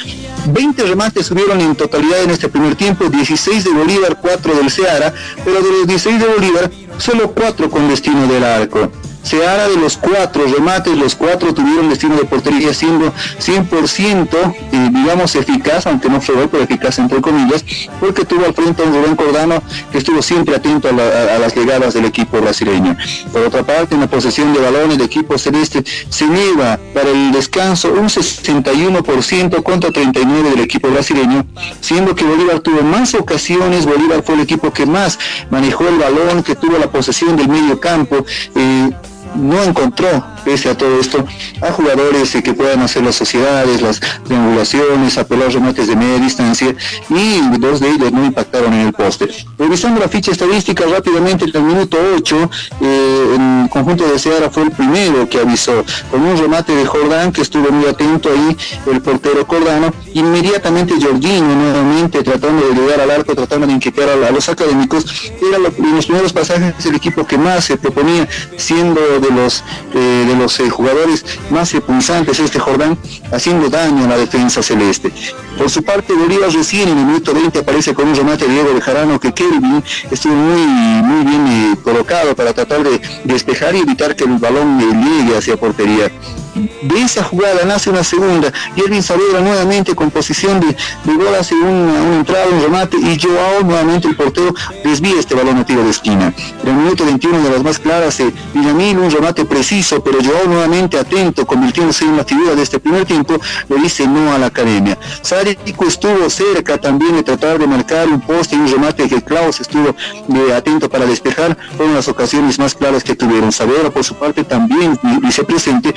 20 0.47 0.83
remates 0.85 1.27
subieron 1.27 1.61
en 1.61 1.75
totalidad 1.75 2.04
en 2.13 2.31
este 2.31 2.49
primer 2.49 2.75
tiempo, 2.77 3.09
16 3.09 3.65
de 3.65 3.71
Bolívar, 3.71 4.19
4 4.21 4.55
del 4.55 4.71
Ceará, 4.71 5.13
pero 5.45 5.63
de 5.63 5.71
los 5.71 5.87
16 5.87 6.21
de 6.21 6.27
Bolívar, 6.27 6.71
solo 6.99 7.33
4 7.33 7.71
con 7.71 7.89
destino 7.89 8.27
del 8.27 8.45
arco. 8.45 8.91
Seara 9.25 9.69
de 9.69 9.77
los 9.77 9.97
cuatro 9.97 10.45
remates, 10.47 10.97
los 10.97 11.15
cuatro 11.15 11.53
tuvieron 11.53 11.89
destino 11.89 12.15
de 12.17 12.25
portería 12.25 12.73
siendo 12.73 13.13
100% 13.41 14.55
eh, 14.73 14.91
digamos 14.93 15.35
eficaz, 15.35 15.87
aunque 15.87 16.09
no 16.09 16.21
fue 16.21 16.35
pero 16.49 16.63
eficaz 16.63 16.99
entre 16.99 17.21
comillas, 17.21 17.65
porque 18.01 18.25
tuvo 18.25 18.45
al 18.45 18.55
frente 18.55 18.83
a 18.83 18.87
un 18.87 18.95
Rubén 18.95 19.17
Cordano 19.17 19.63
que 19.91 19.99
estuvo 19.99 20.21
siempre 20.23 20.55
atento 20.55 20.89
a, 20.89 20.93
las 20.93 21.55
llegadas 21.55 21.95
del 21.95 22.05
equipo 22.05 22.41
brasileño. 22.41 22.97
Por 23.33 23.43
otra 23.43 23.63
parte, 23.63 23.95
en 23.95 24.03
la 24.03 24.07
posesión 24.07 24.53
de 24.53 24.61
balones 24.61 24.99
de 24.99 25.05
equipo 25.05 25.39
celeste 25.39 25.85
se 26.09 26.27
lleva 26.27 26.79
para 26.93 27.11
el 27.11 27.33
descanso 27.33 27.93
un 27.93 28.09
61% 28.09 29.63
contra 29.63 29.91
39 29.91 30.51
del 30.51 30.61
equipo 30.61 30.89
brasileño, 30.91 31.47
siendo 31.81 32.15
que 32.15 32.25
Bolívar 32.25 32.61
tuvo 32.61 32.83
más 32.83 33.15
ocasiones, 33.15 33.87
Bolívar 33.87 34.23
fue 34.23 34.35
el 34.35 34.43
equipo 34.43 34.73
que 34.73 34.87
más 34.87 35.19
manejó 35.51 35.89
el 35.89 35.99
balón, 35.99 36.43
que 36.43 36.55
tuvo 36.55 36.79
la 36.79 36.91
posesión 36.91 37.37
del 37.37 37.49
medio 37.49 37.81
campo. 37.81 38.25
Eh, 38.55 38.91
no 39.35 39.63
encontró 39.63 40.34
pese 40.45 40.69
a 40.71 40.77
todo 40.77 41.01
esto, 41.01 41.25
a 41.61 41.73
jugadores 41.73 42.35
eh, 42.35 42.43
que 42.43 42.53
puedan 42.53 42.81
hacer 42.81 43.03
las 43.03 43.17
sociedades, 43.17 43.81
las 43.81 44.01
triangulaciones, 44.25 45.19
apelar 45.19 45.53
remates 45.53 45.89
de 45.89 45.97
media 45.97 46.19
distancia 46.19 46.75
y 47.09 47.41
dos 47.59 47.81
de 47.81 47.91
ellos 47.91 48.13
no 48.13 48.25
impactaron 48.25 48.73
en 48.75 48.87
el 48.89 48.93
poste. 48.93 49.29
Revisando 49.59 50.01
la 50.01 50.09
ficha 50.09 50.33
estadística 50.33 50.85
rápidamente, 50.87 51.45
en 51.45 51.57
el 51.57 51.63
minuto 51.63 51.97
8, 52.17 52.51
eh, 52.81 53.37
el 53.65 53.71
conjunto 53.71 54.07
de 54.07 54.19
Seara 54.19 54.51
fue 54.51 54.65
el 54.65 54.71
primero 54.71 55.29
que 55.29 55.39
avisó, 55.39 55.85
con 56.11 56.23
un 56.23 56.37
remate 56.37 56.75
de 56.75 56.85
Jordán 56.85 57.33
que 57.33 57.43
estuvo 57.43 57.71
muy 57.71 57.87
atento 57.87 58.31
ahí, 58.31 58.57
el 58.91 59.01
portero 59.01 59.47
Cordano, 59.47 59.93
inmediatamente 60.13 60.95
Jorginho 61.01 61.55
nuevamente 61.55 62.23
tratando 62.23 62.69
de 62.69 62.75
llegar 62.75 63.01
al 63.01 63.11
arco, 63.11 63.35
tratando 63.35 63.67
de 63.67 63.73
inquietar 63.73 64.09
a, 64.09 64.31
los 64.31 64.49
académicos, 64.49 65.05
era 65.41 65.57
en 65.57 65.95
los 65.95 66.07
primeros 66.07 66.33
pasajes 66.33 66.85
el 66.87 66.95
equipo 66.95 67.27
que 67.27 67.39
más 67.39 67.65
se 67.65 67.77
proponía, 67.77 68.29
siendo 68.57 69.01
de 69.21 69.31
los 69.31 69.63
eh, 69.95 70.25
los 70.39 70.59
eh, 70.61 70.71
jugadores 70.71 71.25
más 71.51 71.73
punzantes 71.87 72.39
este 72.41 72.59
Jordán, 72.59 72.99
haciendo 73.33 73.69
daño 73.69 74.05
a 74.05 74.09
la 74.09 74.17
defensa 74.17 74.63
celeste. 74.63 75.11
Por 75.59 75.71
su 75.71 75.83
parte, 75.83 76.13
Bolívar 76.13 76.51
recién 76.53 76.89
en 76.89 76.99
el 76.99 77.07
minuto 77.07 77.35
20 77.35 77.59
aparece 77.61 77.95
con 77.95 78.09
un 78.09 78.15
remate 78.15 78.49
Diego 78.49 78.73
de 78.73 78.81
Jarano 78.81 79.19
que 79.19 79.33
Kelvin 79.33 79.83
estuvo 80.11 80.35
muy, 80.35 80.63
muy 81.03 81.25
bien 81.25 81.47
eh, 81.47 81.77
colocado 81.83 82.35
para 82.35 82.53
tratar 82.53 82.83
de 82.83 83.01
despejar 83.25 83.75
y 83.75 83.79
evitar 83.79 84.15
que 84.15 84.25
el 84.25 84.39
balón 84.39 84.79
llegue 84.79 85.37
hacia 85.37 85.57
portería 85.57 86.11
de 86.55 87.03
esa 87.03 87.23
jugada 87.25 87.65
nace 87.65 87.91
una 87.91 88.05
segunda 88.05 88.53
y 88.77 88.81
Elvin 88.81 89.03
Saavedra 89.03 89.41
nuevamente 89.41 89.95
con 89.95 90.11
posición 90.11 90.61
de, 90.61 90.69
de 90.69 91.15
gol 91.15 91.35
hace 91.35 91.55
una, 91.55 92.17
entrada, 92.17 92.47
un 92.51 92.63
remate 92.63 92.97
y 92.97 93.19
Joao 93.21 93.63
nuevamente 93.63 94.09
el 94.09 94.17
portero 94.17 94.55
desvía 94.85 95.19
este 95.19 95.35
balón 95.35 95.59
a 95.59 95.67
tiro 95.67 95.83
de 95.83 95.91
esquina. 95.91 96.33
En 96.63 96.69
el 96.69 96.75
minuto 96.75 97.05
21 97.05 97.43
de 97.43 97.51
las 97.51 97.63
más 97.63 97.79
claras, 97.79 98.21
eh, 98.21 98.33
Villamil 98.53 98.99
un 98.99 99.11
remate 99.11 99.45
preciso, 99.45 100.03
pero 100.03 100.19
Joao 100.23 100.47
nuevamente 100.47 100.99
atento, 100.99 101.47
convirtiéndose 101.47 102.05
en 102.05 102.17
la 102.17 102.25
figura 102.25 102.55
de 102.55 102.63
este 102.63 102.79
primer 102.79 103.05
tiempo, 103.05 103.35
le 103.69 103.77
dice 103.77 104.07
no 104.07 104.33
a 104.33 104.39
la 104.39 104.47
academia. 104.47 104.99
Sárico 105.23 105.87
estuvo 105.87 106.29
cerca 106.31 106.79
también 106.79 107.17
de 107.17 107.23
tratar 107.23 107.59
de 107.59 107.67
marcar 107.67 108.09
un 108.09 108.21
poste 108.21 108.57
y 108.57 108.61
un 108.61 108.69
remate 108.69 109.09
que 109.09 109.23
Klaus 109.23 109.61
estuvo 109.61 109.91
eh, 109.91 110.53
atento 110.55 110.89
para 110.89 111.07
despejar, 111.07 111.57
fueron 111.77 111.95
las 111.95 112.09
ocasiones 112.09 112.59
más 112.59 112.75
claras 112.75 113.03
que 113.03 113.15
tuvieron. 113.15 113.53
Saavedra 113.53 113.91
por 113.91 114.05
su 114.05 114.15
parte 114.15 114.45
también 114.45 114.99
dice 115.23 115.45
presente, 115.45 115.95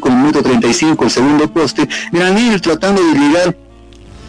con 0.00 0.12
el 0.12 0.18
minuto 0.18 0.42
35 0.42 1.04
el 1.04 1.10
segundo 1.10 1.48
poste, 1.48 1.88
Granil 2.12 2.60
tratando 2.60 3.02
de 3.02 3.18
llegar 3.18 3.56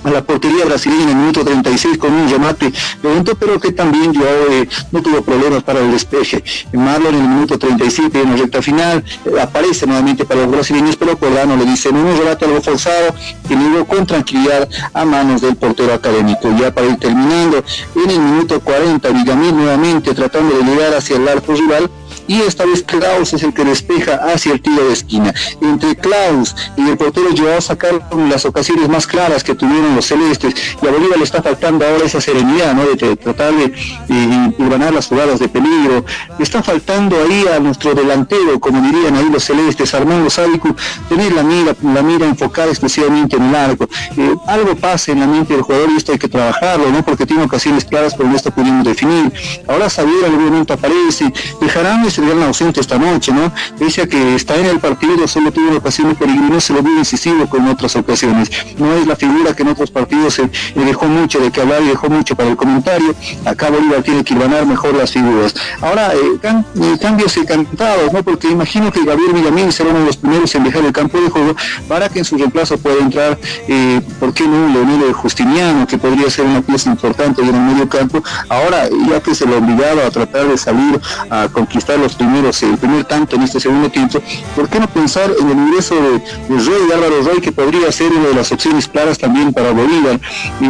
a 0.04 0.12
la 0.12 0.22
portería 0.22 0.66
brasileña 0.66 1.04
en 1.04 1.10
el 1.10 1.16
minuto 1.16 1.44
36 1.44 1.98
con 1.98 2.14
un 2.14 2.30
remate 2.30 2.72
lento, 3.02 3.36
pero 3.36 3.60
que 3.60 3.72
también 3.72 4.14
yo 4.14 4.24
eh, 4.52 4.68
no 4.92 5.02
tuvo 5.02 5.22
problemas 5.22 5.64
para 5.64 5.80
el 5.80 5.92
despeje. 5.92 6.44
Marlon 6.74 7.16
en 7.16 7.22
el 7.22 7.30
minuto 7.30 7.58
37 7.58 8.22
en 8.22 8.32
la 8.32 8.36
recta 8.36 8.62
final 8.62 9.04
eh, 9.26 9.42
aparece 9.42 9.88
nuevamente 9.88 10.26
para 10.26 10.42
los 10.42 10.52
brasileños, 10.52 10.96
pero 10.98 11.18
Cordano 11.18 11.56
le 11.56 11.66
dice 11.66 11.90
en 11.90 11.98
un 11.98 12.18
remate 12.18 12.46
algo 12.46 12.62
forzado 12.62 13.16
que 13.48 13.56
llegó 13.56 13.86
con 13.86 14.06
tranquilidad 14.06 14.68
a 14.94 15.06
manos 15.06 15.42
del 15.42 15.56
portero 15.56 15.94
académico. 15.94 16.50
Ya 16.60 16.74
para 16.74 16.88
ir 16.88 16.98
terminando, 16.98 17.64
en 17.96 18.10
el 18.10 18.20
minuto 18.20 18.60
40 18.60 19.10
Villamil 19.10 19.56
nuevamente 19.56 20.14
tratando 20.14 20.58
de 20.58 20.64
llegar 20.64 20.94
hacia 20.94 21.16
el 21.16 21.28
arco 21.28 21.54
rival, 21.54 21.90
y 22.28 22.42
esta 22.42 22.66
vez 22.66 22.84
Klaus 22.84 23.34
es 23.34 23.44
el 23.44 23.54
que 23.54 23.66
despeja 23.66 24.16
hacia 24.34 24.54
el 24.54 24.62
tiro 24.62 24.86
de 24.86 24.94
esquina. 24.94 25.34
Entre 25.62 25.96
Klaus 25.96 26.56
y 26.78 26.90
el 26.90 26.98
portero 26.98 27.30
Joao 27.36 27.62
sacaron 27.62 28.30
las 28.30 28.46
ocasiones 28.46 28.90
más 28.90 29.08
claras 29.08 29.44
que 29.44 29.56
tuvieron 29.56 29.96
los 29.96 30.06
celestes 30.06 30.56
y 30.82 30.88
a 30.88 30.92
Bolívar 30.92 31.18
le 31.18 31.24
está 31.24 31.42
faltando 31.42 31.86
ahora 31.86 32.06
esa 32.06 32.22
serenidad, 32.22 32.74
¿no? 32.74 32.86
De, 32.86 33.16
tratar 33.16 33.54
de, 33.54 34.54
urbanar 34.58 34.94
las 34.94 35.08
jugadas 35.08 35.40
de 35.40 35.50
peligro. 35.50 36.06
Le 36.38 36.44
está 36.44 36.64
faltando 36.64 37.16
ahí 37.22 37.46
a 37.54 37.60
nuestro 37.60 37.94
delantero, 37.94 38.60
como 38.60 38.82
dirían 38.82 39.16
ahí 39.16 39.30
los 39.30 39.44
celestes, 39.44 39.94
Armando 39.94 40.30
Sádico, 40.30 40.76
tener 41.10 41.34
la 41.34 41.44
mira, 41.44 41.76
la 41.82 42.02
mira 42.02 42.26
enfocada 42.26 42.70
exclusivamente 42.70 43.36
en 43.36 43.44
el 43.44 43.56
arco. 43.56 43.88
Eh, 44.18 44.36
algo 44.48 44.76
pasa 44.76 45.12
en 45.12 45.20
la 45.20 45.28
mente 45.28 45.54
del 45.54 45.64
jugador 45.64 45.90
y 45.92 45.98
esto 45.98 46.12
hay 46.12 46.20
que 46.20 46.30
trabajarlo, 46.30 46.90
¿no? 46.92 47.04
Porque 47.04 47.26
tiene 47.26 47.44
ocasiones 47.44 47.86
claras, 47.86 48.14
pero 48.16 48.30
no 48.30 48.36
está 48.36 48.52
pudiendo 48.52 48.88
definir. 48.90 49.32
Ahora 49.68 49.90
Xavier 49.90 50.26
algún 50.26 50.46
momento 50.46 50.74
aparece, 50.74 51.32
dejarán 51.62 52.04
gran 52.22 52.44
ausente 52.44 52.80
esta 52.80 52.98
noche, 52.98 53.32
¿no? 53.32 53.52
Dice 53.80 54.08
que 54.08 54.36
está 54.36 54.56
en 54.56 54.66
el 54.66 54.80
partido, 54.80 55.28
solo 55.28 55.52
tuvo 55.52 55.70
una 55.70 55.78
ocasión 55.78 56.10
de 56.10 56.16
peregrino, 56.16 56.60
se 56.60 56.74
lo 56.74 56.82
vio 56.82 56.98
incisivo 56.98 57.48
con 57.48 57.68
otras 57.68 57.96
ocasiones. 57.96 58.52
No 58.78 58.94
es 58.94 59.08
la 59.08 59.16
figura 59.16 59.56
que 59.56 59.64
en 59.64 59.70
otros 59.70 59.92
partidos 59.92 60.36
se, 60.36 60.50
dejó 60.76 61.06
mucho 61.06 61.40
de 61.40 61.52
que 61.52 61.62
hablar 61.62 61.82
y 61.82 61.88
dejó 61.88 62.10
mucho 62.10 62.36
para 62.36 62.50
el 62.50 62.56
comentario. 62.56 63.16
Acá 63.46 63.70
Bolívar 63.70 64.04
tiene 64.04 64.24
que 64.24 64.36
ganar 64.36 64.66
mejor 64.66 64.96
las 64.96 65.12
figuras. 65.12 65.56
Ahora, 65.82 66.14
eh, 66.14 66.40
eh, 66.44 66.98
cambios 67.02 67.36
encantados, 67.38 68.12
¿no? 68.12 68.24
Porque 68.24 68.50
imagino 68.50 68.92
que 68.92 69.04
Gabriel 69.04 69.34
Villamil 69.34 69.72
será 69.72 69.90
uno 69.90 70.00
de 70.00 70.06
los 70.06 70.18
primeros 70.18 70.54
en 70.56 70.64
dejar 70.64 70.86
el 70.86 70.94
campo 70.94 71.20
de 71.20 71.30
juego 71.30 71.56
para 71.88 72.10
que 72.10 72.20
en 72.20 72.26
su 72.26 72.38
reemplazo 72.38 72.78
pueda 72.78 73.02
entrar, 73.02 73.38
eh, 73.68 74.02
¿por 74.20 74.34
qué 74.34 74.48
no? 74.48 74.68
Leonel 74.68 75.14
Justiniano, 75.14 75.88
que 75.88 75.98
podría 75.98 76.30
ser 76.30 76.46
una 76.46 76.62
pieza 76.62 76.90
importante 76.90 77.42
en 77.42 77.50
el 77.50 77.62
medio 77.62 77.88
campo. 77.88 78.24
Ahora, 78.50 78.90
ya 79.10 79.22
que 79.22 79.36
se 79.36 79.46
lo 79.46 79.58
obligado 79.58 80.06
a 80.06 80.12
tratar 80.12 80.48
de 80.48 80.58
salir 80.58 81.00
a 81.30 81.48
conquistar 81.52 82.00
los 82.04 82.16
primeros, 82.16 82.62
el 82.64 82.78
primer 82.78 83.06
tanto 83.06 83.36
en 83.36 83.44
este 83.44 83.60
segundo 83.60 83.90
tiempo, 83.90 84.22
¿por 84.56 84.70
qué 84.70 84.80
no 84.80 84.88
pensar 84.88 85.32
en 85.40 85.50
el 85.50 85.58
ingreso 85.58 85.96
de, 85.96 86.20
de 86.50 86.94
Álvaro 86.94 87.22
Roy, 87.24 87.42
que 87.42 87.52
podría 87.52 87.92
ser 87.92 88.12
una 88.12 88.28
de 88.28 88.36
las 88.36 88.52
opciones 88.52 88.88
claras 88.88 89.18
también 89.18 89.54
para 89.54 89.72
Bolívar? 89.72 90.20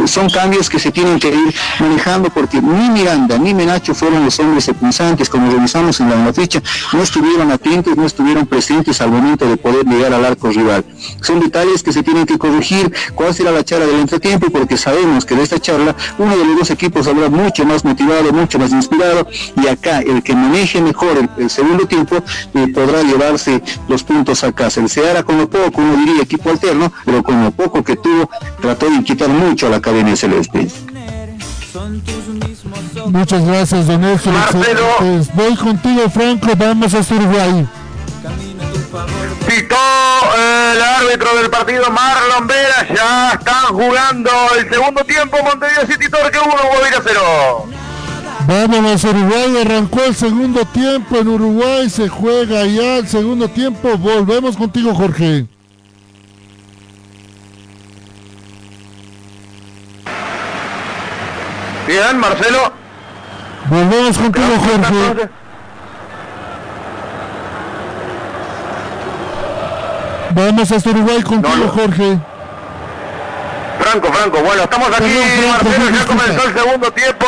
son 0.06 0.28
cambios 0.30 0.68
que 0.68 0.78
se 0.78 0.90
tienen 0.90 1.18
que 1.18 1.28
ir 1.28 1.54
manejando 1.80 2.30
porque 2.30 2.60
ni 2.60 2.90
Miranda 2.90 3.38
ni 3.38 3.54
Menacho 3.54 3.94
fueron 3.94 4.24
los 4.24 4.38
hombres 4.38 4.70
pensantes, 4.80 5.28
como 5.28 5.50
revisamos 5.50 6.00
en 6.00 6.10
la, 6.10 6.32
ficha, 6.32 6.62
no 6.92 7.02
estuvieron 7.02 7.50
atentos, 7.50 7.96
no 7.96 8.06
estuvieron 8.06 8.46
presentes 8.46 9.00
al 9.00 9.10
momento 9.10 9.46
de 9.46 9.56
poder 9.56 9.84
llegar 9.84 10.12
al 10.12 10.24
arco 10.24 10.48
rival. 10.50 10.84
Son 11.20 11.40
detalles 11.40 11.82
que 11.82 11.92
se 11.92 12.02
tienen 12.02 12.26
que 12.26 12.38
corregir. 12.38 12.92
¿Cuál 13.14 13.34
será 13.34 13.50
la 13.50 13.64
charla 13.64 13.86
del 13.86 14.00
entretiempo? 14.00 14.48
Porque 14.50 14.76
sabemos 14.76 15.24
que 15.24 15.34
de 15.34 15.42
esta 15.42 15.58
charla 15.58 15.94
uno 16.18 16.36
de 16.36 16.44
los 16.44 16.58
dos 16.58 16.70
equipos 16.70 17.06
habrá 17.06 17.28
mucho 17.28 17.64
más 17.64 17.84
motivado, 17.84 18.32
mucho 18.32 18.58
más 18.58 18.72
inspirado 18.72 19.26
y 19.62 19.66
acá 19.68 20.00
el 20.00 20.22
que 20.22 20.34
maneje 20.34 20.80
mejor 20.80 21.18
el 21.38 21.50
segundo 21.50 21.86
tiempo 21.86 22.16
eh, 22.54 22.68
podrá 22.74 23.02
llevarse 23.02 23.62
los 23.88 24.02
puntos 24.02 24.44
a 24.44 24.52
casa. 24.52 24.80
El 24.80 24.88
Seara 24.88 25.22
con 25.22 25.38
lo 25.38 25.48
poco, 25.48 25.80
uno 25.80 25.96
diría 25.96 26.22
equipo 26.22 26.50
alterno, 26.50 26.92
pero 27.04 27.22
con 27.22 27.42
lo 27.42 27.50
poco 27.50 27.82
que 27.82 27.96
tuvo, 27.96 28.28
trató 28.60 28.90
de 28.90 29.02
quitar 29.02 29.28
mucho 29.28 29.66
a 29.66 29.70
la 29.70 29.76
Academia 29.76 30.16
Celeste. 30.16 30.68
Muchas 33.06 33.44
gracias, 33.44 33.86
don 33.86 34.00
pues, 34.00 35.34
voy 35.34 35.56
contigo, 35.56 36.08
Franco, 36.08 36.48
vamos 36.56 36.94
a 36.94 37.14
Uruguay. 37.14 37.66
Pitó 39.46 39.76
el 40.72 40.82
árbitro 40.82 41.36
del 41.36 41.50
partido 41.50 41.90
Marlon 41.90 42.46
Vera, 42.46 42.86
ya 42.94 43.32
están 43.32 43.66
jugando 43.66 44.30
el 44.58 44.68
segundo 44.70 45.04
tiempo 45.04 45.36
Montevideo 45.42 45.86
City 45.86 46.08
Torque 46.08 46.38
1, 46.38 46.50
Guadalajara 46.50 47.02
0. 47.04 47.73
Vámonos 48.46 49.02
Uruguay, 49.04 49.56
arrancó 49.62 50.02
el 50.04 50.14
segundo 50.14 50.66
tiempo 50.66 51.16
en 51.16 51.28
Uruguay, 51.28 51.88
se 51.88 52.10
juega 52.10 52.66
ya 52.66 52.98
el 52.98 53.08
segundo 53.08 53.48
tiempo. 53.48 53.96
Volvemos 53.96 54.54
contigo, 54.56 54.94
Jorge. 54.94 55.46
Bien, 61.86 62.18
Marcelo. 62.18 62.72
Volvemos 63.70 64.18
contigo, 64.18 64.46
Jorge. 64.58 65.28
Vamos 70.34 70.70
hasta 70.70 70.90
Uruguay 70.90 71.22
contigo, 71.22 71.68
Jorge. 71.68 72.18
Franco, 73.78 74.12
Franco. 74.12 74.38
Bueno, 74.42 74.62
estamos 74.64 74.88
aquí, 74.88 75.18
Marcelo, 75.48 75.90
ya 75.90 76.06
comenzó 76.06 76.48
el 76.48 76.54
segundo 76.54 76.90
tiempo 76.92 77.26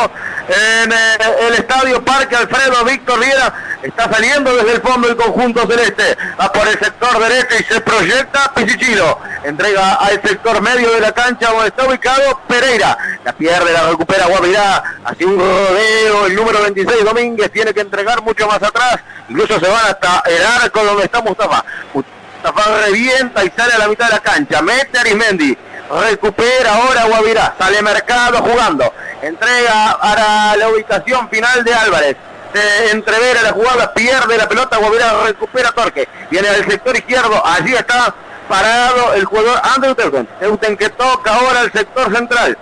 en 0.49 0.93
eh, 0.93 1.17
el 1.49 1.55
Estadio 1.55 2.05
Parque 2.05 2.37
Alfredo 2.37 2.85
Víctor 2.85 3.19
Viera. 3.21 3.79
Está 3.83 4.11
saliendo 4.11 4.55
desde 4.57 4.73
el 4.75 4.81
fondo 4.81 5.09
el 5.09 5.17
conjunto 5.17 5.67
celeste. 5.67 6.17
Va 6.41 6.53
por 6.53 6.67
el 6.67 6.79
sector 6.79 7.19
derecho 7.19 7.55
y 7.59 7.65
se 7.65 7.81
proyecta 7.81 8.53
Pisichilo. 8.55 9.19
Entrega 9.45 9.95
al 9.95 10.21
sector 10.23 10.61
medio 10.61 10.93
de 10.93 11.01
la 11.01 11.13
cancha 11.13 11.51
donde 11.51 11.69
está 11.69 11.87
ubicado 11.87 12.41
Pereira. 12.49 12.97
La 13.25 13.33
pierde, 13.33 13.73
la 13.73 13.91
recupera 13.91 14.27
Guavirá. 14.27 14.83
Así 15.05 15.25
un 15.25 15.39
rodeo. 15.39 16.27
El 16.27 16.35
número 16.35 16.63
26 16.63 17.05
Domínguez 17.05 17.51
tiene 17.51 17.73
que 17.73 17.81
entregar 17.81 18.23
mucho 18.23 18.47
más 18.47 18.63
atrás. 18.63 18.99
Incluso 19.29 19.59
se 19.61 19.69
van 19.69 19.87
hasta 19.87 20.23
el 20.27 20.45
arco 20.63 20.85
donde 20.85 21.05
está 21.05 21.21
Mustafa. 21.21 21.65
Mustafa 21.93 22.87
revienta 22.87 23.45
y 23.45 23.51
sale 23.57 23.75
a 23.75 23.79
la 23.79 23.89
mitad 23.89 24.07
de 24.07 24.13
la 24.13 24.21
cancha. 24.21 24.63
Mete 24.63 24.99
Arismendi. 24.99 25.57
Recupera 25.91 26.75
ahora 26.75 27.05
Guavirá. 27.05 27.55
Sale 27.59 27.83
Mercado 27.83 28.39
jugando. 28.39 28.93
Entrega 29.23 29.99
para 30.01 30.57
la 30.57 30.69
ubicación 30.69 31.29
final 31.29 31.65
de 31.65 31.75
Álvarez. 31.75 32.17
Se 32.53 32.91
entrevera 32.91 33.43
la 33.43 33.53
jugada, 33.53 33.93
pierde 33.93 34.37
la 34.37 34.49
pelota, 34.49 34.79
Guavirá 34.79 35.25
recupera 35.25 35.73
Torque, 35.73 36.09
viene 36.31 36.49
al 36.49 36.65
sector 36.65 36.97
izquierdo, 36.97 37.45
allí 37.45 37.75
está 37.75 38.15
parado 38.49 39.13
el 39.15 39.25
jugador 39.27 39.61
Andrew 39.63 39.95
Teuten, 39.95 40.27
Teuten 40.41 40.77
que 40.77 40.89
toca 40.89 41.35
ahora 41.35 41.63
el 41.63 41.73
sector 41.73 42.15
central, 42.15 42.57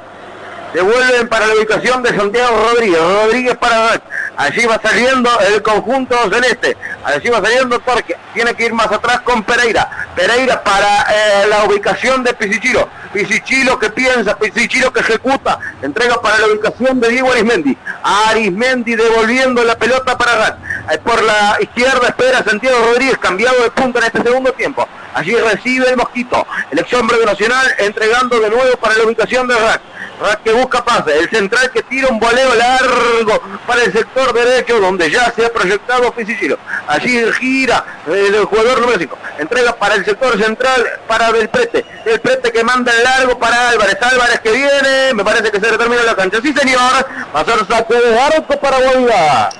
devuelven 0.72 1.28
para 1.28 1.46
la 1.46 1.54
ubicación 1.54 2.02
de 2.02 2.16
Santiago 2.16 2.70
Rodríguez, 2.70 3.00
Rodríguez 3.00 3.56
para 3.56 4.00
allí 4.36 4.66
va 4.66 4.80
saliendo 4.80 5.30
el 5.40 5.62
conjunto 5.62 6.16
celeste, 6.30 6.76
allí 7.04 7.28
va 7.28 7.40
saliendo 7.40 7.78
Torque, 7.80 8.16
tiene 8.32 8.54
que 8.54 8.66
ir 8.66 8.72
más 8.72 8.90
atrás 8.90 9.20
con 9.20 9.42
Pereira, 9.42 9.88
Pereira 10.14 10.62
para 10.62 11.02
eh, 11.02 11.46
la 11.48 11.64
ubicación 11.64 12.22
de 12.22 12.34
Pisichiro, 12.34 12.88
Pisichiro 13.12 13.78
que 13.78 13.90
piensa, 13.90 14.36
Pisichiro 14.36 14.92
que 14.92 15.00
ejecuta, 15.00 15.58
entrega 15.82 16.20
para 16.20 16.38
la 16.38 16.46
ubicación 16.48 17.00
de 17.00 17.08
Diego 17.08 17.30
Arismendi, 17.30 17.76
Arismendi 18.02 18.96
devolviendo 18.96 19.64
la 19.64 19.76
pelota 19.76 20.16
para 20.16 20.36
Rat, 20.36 20.58
eh, 20.92 20.98
por 20.98 21.22
la 21.22 21.56
izquierda 21.60 22.08
espera 22.08 22.42
Santiago 22.42 22.78
Rodríguez, 22.86 23.18
cambiado 23.18 23.62
de 23.62 23.70
punta 23.70 24.00
en 24.00 24.06
este 24.06 24.22
segundo 24.22 24.52
tiempo, 24.52 24.88
allí 25.14 25.34
recibe 25.36 25.88
el 25.88 25.96
Mosquito, 25.96 26.46
el 26.70 26.78
ex 26.78 26.92
hombre 26.94 27.18
de 27.18 27.26
Nacional 27.26 27.66
entregando 27.78 28.38
de 28.40 28.50
nuevo 28.50 28.76
para 28.76 28.96
la 28.96 29.04
ubicación 29.04 29.46
de 29.46 29.56
Rat, 29.56 29.80
Rat 30.20 30.42
que 30.42 30.52
busca 30.52 30.84
pase, 30.84 31.18
el 31.18 31.28
central 31.30 31.70
que 31.70 31.82
tira 31.82 32.08
un 32.08 32.18
voleo 32.18 32.54
largo 32.54 33.40
para 33.66 33.82
el 33.82 33.92
sector 33.92 34.32
derecho 34.32 34.80
donde 34.80 35.10
ya 35.10 35.32
se 35.32 35.46
ha 35.46 35.52
proyectado 35.52 36.12
Pisichiro, 36.12 36.58
allí 36.86 37.20
gira 37.38 37.84
el 38.06 38.44
jugador 38.44 38.80
número 38.80 38.98
5, 38.98 39.18
entrega 39.38 39.74
para 39.76 39.94
el 39.94 40.04
sector 40.04 40.40
central 40.42 40.84
para 41.06 41.32
Del 41.32 41.48
Prete, 41.48 41.84
Del 42.04 42.20
Prete 42.20 42.52
que 42.52 42.64
manda 42.64 42.92
el 42.92 43.02
largo 43.04 43.38
para 43.38 43.70
Álvarez, 43.70 43.96
Álvarez 44.02 44.40
que 44.40 44.52
viene, 44.52 45.14
me 45.14 45.24
parece 45.24 45.50
que 45.50 45.60
se 45.60 45.78
termina 45.78 46.02
la 46.02 46.14
cancha, 46.14 46.38
sí 46.42 46.52
señor, 46.52 47.06
va 47.34 47.40
a 47.40 47.44
ser 47.44 47.66
saque 47.66 47.94
de 47.94 48.18
arco 48.18 48.58
para 48.58 48.78
Guavirá. 48.78 49.50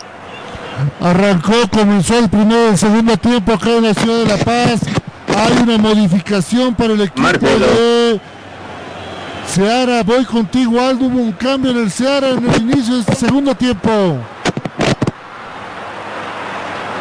Arrancó, 1.00 1.54
comenzó 1.70 2.18
el 2.18 2.28
primer 2.28 2.70
el 2.70 2.78
segundo 2.78 3.16
tiempo 3.16 3.52
acá 3.52 3.70
en 3.70 3.84
la 3.84 3.94
ciudad 3.94 4.18
de 4.18 4.26
La 4.26 4.36
Paz. 4.44 4.80
Hay 5.36 5.52
una 5.62 5.78
modificación 5.78 6.74
para 6.74 6.94
el 6.94 7.00
equipo 7.00 7.20
Marcelo. 7.22 7.66
de 7.66 8.20
Seara. 9.52 10.02
Voy 10.04 10.24
contigo, 10.24 10.80
Aldo. 10.80 11.06
Hubo 11.06 11.18
un 11.18 11.32
cambio 11.32 11.72
en 11.72 11.78
el 11.78 11.90
Seara 11.90 12.30
en 12.30 12.48
el 12.48 12.62
inicio 12.62 12.94
de 12.94 13.00
este 13.00 13.14
segundo 13.16 13.54
tiempo. 13.54 13.90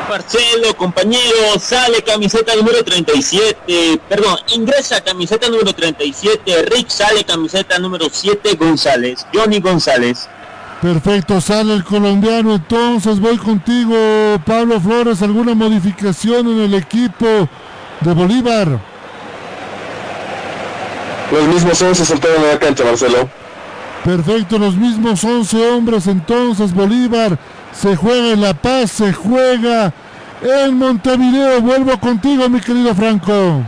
Marcelo, 0.10 0.76
compañero, 0.77 1.60
sale 1.60 2.03
camiseta 2.03 2.55
número 2.55 2.84
37, 2.84 3.99
perdón, 4.07 4.38
ingresa 4.53 5.01
camiseta 5.01 5.49
número 5.49 5.73
37, 5.73 6.65
Rick 6.65 6.89
sale 6.89 7.23
camiseta 7.23 7.80
número 7.80 8.05
7, 8.11 8.55
González, 8.55 9.26
Johnny 9.34 9.60
González. 9.60 10.30
Perfecto, 10.84 11.39
sale 11.39 11.73
el 11.73 11.84
colombiano. 11.84 12.55
Entonces 12.55 13.19
voy 13.19 13.38
contigo, 13.38 13.95
Pablo 14.45 14.81
Flores. 14.81 15.22
¿Alguna 15.22 15.55
modificación 15.55 16.45
en 16.47 16.60
el 16.60 16.73
equipo 16.73 17.47
de 18.03 18.13
Bolívar? 18.13 18.67
Los 21.31 21.43
mismos 21.47 21.81
11 21.81 22.05
saltaron 22.05 22.43
a 22.43 22.53
la 22.53 22.59
cancha, 22.59 22.84
Marcelo. 22.84 23.27
Perfecto, 24.03 24.59
los 24.59 24.75
mismos 24.75 25.23
11 25.23 25.71
hombres. 25.71 26.07
Entonces 26.07 26.73
Bolívar 26.73 27.38
se 27.71 27.95
juega 27.95 28.34
en 28.34 28.41
La 28.41 28.53
Paz, 28.53 28.91
se 28.91 29.13
juega 29.13 29.93
en 30.41 30.77
Montevideo. 30.77 31.61
Vuelvo 31.61 31.97
contigo, 31.99 32.49
mi 32.49 32.59
querido 32.59 32.93
Franco. 32.93 33.61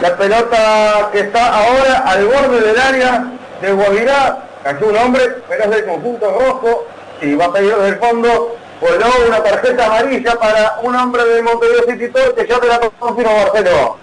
La 0.00 0.16
pelota 0.16 1.10
que 1.12 1.20
está 1.20 1.54
ahora 1.54 1.98
al 2.06 2.26
borde 2.26 2.60
del 2.60 2.78
área 2.80 3.24
de 3.60 3.72
Guavirá, 3.72 4.44
cayó 4.64 4.88
un 4.88 4.96
hombre, 4.96 5.22
pero 5.48 5.64
es 5.64 5.70
del 5.70 5.84
conjunto 5.84 6.26
rojo, 6.30 6.86
y 7.20 7.34
va 7.34 7.44
a 7.44 7.52
pedir 7.52 7.72
desde 7.74 7.88
el 7.90 7.96
fondo, 7.96 8.56
voló 8.82 9.06
una 9.28 9.42
tarjeta 9.42 9.86
amarilla 9.86 10.38
para 10.38 10.80
un 10.82 10.94
hombre 10.96 11.24
de 11.24 11.42
Montevideo 11.42 11.84
City 11.86 12.12
que 12.36 12.46
ya 12.48 12.60
te 12.60 12.66
la 12.66 12.80
confirmo 12.98 13.32
Marcelo. 13.32 13.96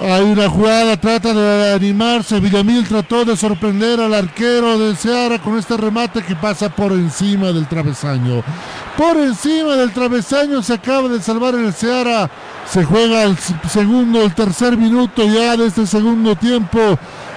Hay 0.00 0.22
una 0.22 0.48
jugada, 0.48 0.96
trata 0.96 1.34
de 1.34 1.74
animarse. 1.74 2.40
Villamil 2.40 2.88
trató 2.88 3.26
de 3.26 3.36
sorprender 3.36 4.00
al 4.00 4.14
arquero 4.14 4.78
de 4.78 4.96
Seara 4.96 5.38
con 5.38 5.58
este 5.58 5.76
remate 5.76 6.22
que 6.22 6.34
pasa 6.34 6.70
por 6.70 6.92
encima 6.92 7.48
del 7.48 7.68
travesaño. 7.68 8.42
Por 8.96 9.18
encima 9.18 9.76
del 9.76 9.92
travesaño 9.92 10.62
se 10.62 10.74
acaba 10.74 11.08
de 11.08 11.20
salvar 11.20 11.54
el 11.54 11.74
Seara. 11.74 12.30
Se 12.66 12.82
juega 12.82 13.24
el 13.24 13.36
segundo, 13.68 14.22
el 14.22 14.34
tercer 14.34 14.78
minuto 14.78 15.22
ya 15.24 15.56
de 15.58 15.66
este 15.66 15.86
segundo 15.86 16.34
tiempo 16.34 16.78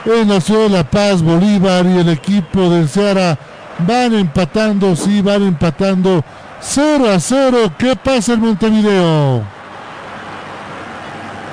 en 0.06 0.30
la 0.30 0.40
ciudad 0.40 0.62
de 0.62 0.70
La 0.70 0.84
Paz, 0.90 1.22
Bolívar 1.22 1.86
y 1.86 1.98
el 1.98 2.10
equipo 2.10 2.70
del 2.70 2.88
Seara 2.88 3.38
van 3.80 4.14
empatando, 4.14 4.96
sí, 4.96 5.22
van 5.22 5.44
empatando 5.44 6.24
0 6.64 7.12
a 7.12 7.20
0. 7.20 7.72
¿Qué 7.78 7.96
pasa 7.96 8.34
en 8.34 8.40
Montevideo? 8.40 9.44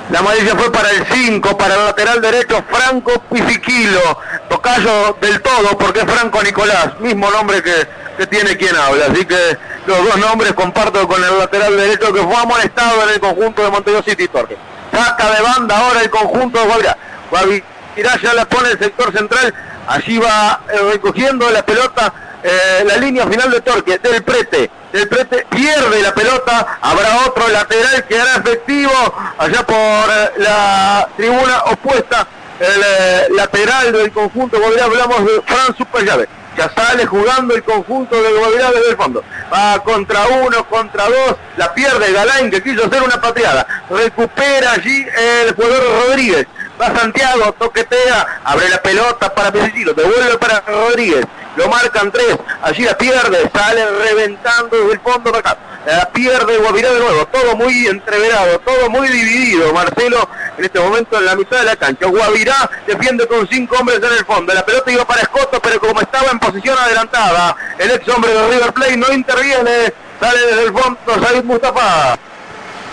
La 0.09 0.19
amarilla 0.19 0.55
fue 0.55 0.71
para 0.71 0.89
el 0.89 1.05
5, 1.05 1.57
para 1.57 1.75
el 1.75 1.85
lateral 1.85 2.21
derecho 2.21 2.63
Franco 2.69 3.13
Pisiquilo. 3.31 4.19
Tocayo 4.49 5.17
del 5.21 5.41
todo, 5.41 5.77
porque 5.77 5.99
es 5.99 6.05
Franco 6.05 6.41
Nicolás, 6.43 6.99
mismo 6.99 7.29
nombre 7.29 7.61
que, 7.61 7.87
que 8.17 8.27
tiene 8.27 8.57
quien 8.57 8.75
habla. 8.75 9.05
Así 9.05 9.25
que 9.25 9.57
los 9.85 9.97
dos 10.03 10.17
nombres 10.17 10.53
comparto 10.53 11.07
con 11.07 11.23
el 11.23 11.37
lateral 11.37 11.77
derecho 11.77 12.13
que 12.13 12.21
fue 12.21 12.35
amonestado 12.35 13.03
en 13.03 13.09
el 13.09 13.19
conjunto 13.19 13.63
de 13.63 13.69
Montevideo 13.69 14.03
City 14.03 14.27
Torque. 14.27 14.57
Saca 14.91 15.31
de 15.31 15.41
banda 15.41 15.77
ahora 15.77 16.01
el 16.01 16.09
conjunto 16.09 16.59
de 16.59 16.65
Guavirá. 16.65 16.97
Guavirá 17.29 18.21
ya 18.21 18.33
la 18.33 18.45
pone 18.45 18.71
el 18.71 18.79
sector 18.79 19.13
central. 19.13 19.53
Allí 19.87 20.17
va 20.17 20.61
eh, 20.73 20.77
recogiendo 20.91 21.49
la 21.49 21.65
pelota 21.65 22.13
eh, 22.43 22.83
la 22.85 22.97
línea 22.97 23.27
final 23.27 23.51
de 23.51 23.61
Torque, 23.61 23.99
del 23.99 24.23
Prete. 24.23 24.69
Del 24.91 25.07
Prete 25.07 25.45
pierde 25.49 26.01
la 26.01 26.13
pelota, 26.13 26.79
habrá 26.81 27.27
otro 27.27 27.47
lateral 27.47 28.05
que 28.07 28.19
hará 28.19 28.37
efectivo 28.37 28.91
allá 29.37 29.65
por 29.65 29.75
eh, 29.75 30.31
la 30.37 31.07
tribuna 31.15 31.63
opuesta, 31.65 32.27
el 32.59 32.81
eh, 32.81 33.27
lateral 33.35 33.91
del 33.91 34.11
conjunto 34.11 34.59
Guavirá, 34.59 34.85
hablamos 34.85 35.25
de 35.25 35.41
Fran 35.45 35.75
Superllave. 35.77 36.27
Ya 36.57 36.69
sale 36.75 37.05
jugando 37.05 37.55
el 37.55 37.63
conjunto 37.63 38.21
de 38.21 38.33
Guavirá 38.33 38.71
desde 38.71 38.89
el 38.89 38.97
fondo. 38.97 39.23
Va 39.53 39.81
contra 39.83 40.27
uno, 40.27 40.67
contra 40.67 41.05
dos, 41.05 41.35
la 41.55 41.73
pierde 41.73 42.11
Galain 42.11 42.51
que 42.51 42.61
quiso 42.61 42.85
hacer 42.85 43.01
una 43.01 43.21
pateada. 43.21 43.65
Recupera 43.89 44.73
allí 44.73 45.05
el 45.45 45.55
jugador 45.55 46.07
Rodríguez. 46.07 46.47
Va 46.79 46.93
Santiago, 46.93 47.53
toquetea, 47.53 48.41
abre 48.43 48.67
la 48.67 48.81
pelota 48.81 49.33
para 49.33 49.51
Pesicilo, 49.51 49.93
devuelve 49.93 50.37
para 50.39 50.59
Rodríguez 50.61 51.25
lo 51.55 51.67
marcan 51.67 52.11
tres, 52.11 52.37
allí 52.61 52.83
la 52.83 52.97
pierde, 52.97 53.49
sale 53.53 53.85
reventando 53.85 54.77
desde 54.77 54.93
el 54.93 54.99
fondo 54.99 55.31
para 55.31 55.39
acá, 55.39 55.57
la 55.85 56.09
pierde 56.09 56.57
Guavirá 56.57 56.91
de 56.91 56.99
nuevo, 56.99 57.25
todo 57.27 57.55
muy 57.55 57.87
entreverado, 57.87 58.59
todo 58.59 58.89
muy 58.89 59.07
dividido, 59.07 59.73
Marcelo 59.73 60.29
en 60.57 60.65
este 60.65 60.79
momento 60.79 61.17
en 61.17 61.25
la 61.25 61.35
mitad 61.35 61.59
de 61.59 61.65
la 61.65 61.75
cancha, 61.75 62.07
Guavirá 62.07 62.69
defiende 62.87 63.27
con 63.27 63.47
cinco 63.47 63.77
hombres 63.79 63.97
en 63.97 64.13
el 64.17 64.25
fondo, 64.25 64.53
la 64.53 64.65
pelota 64.65 64.91
iba 64.91 65.05
para 65.05 65.21
Escoto, 65.21 65.59
pero 65.61 65.79
como 65.79 66.01
estaba 66.01 66.31
en 66.31 66.39
posición 66.39 66.77
adelantada, 66.77 67.55
el 67.77 67.91
ex 67.91 68.07
hombre 68.09 68.33
de 68.33 68.47
River 68.49 68.73
Plate 68.73 68.97
no 68.97 69.11
interviene, 69.11 69.93
sale 70.19 70.39
desde 70.47 70.63
el 70.63 70.73
fondo 70.73 70.97
Said 71.21 71.43
Mustafa. 71.43 72.17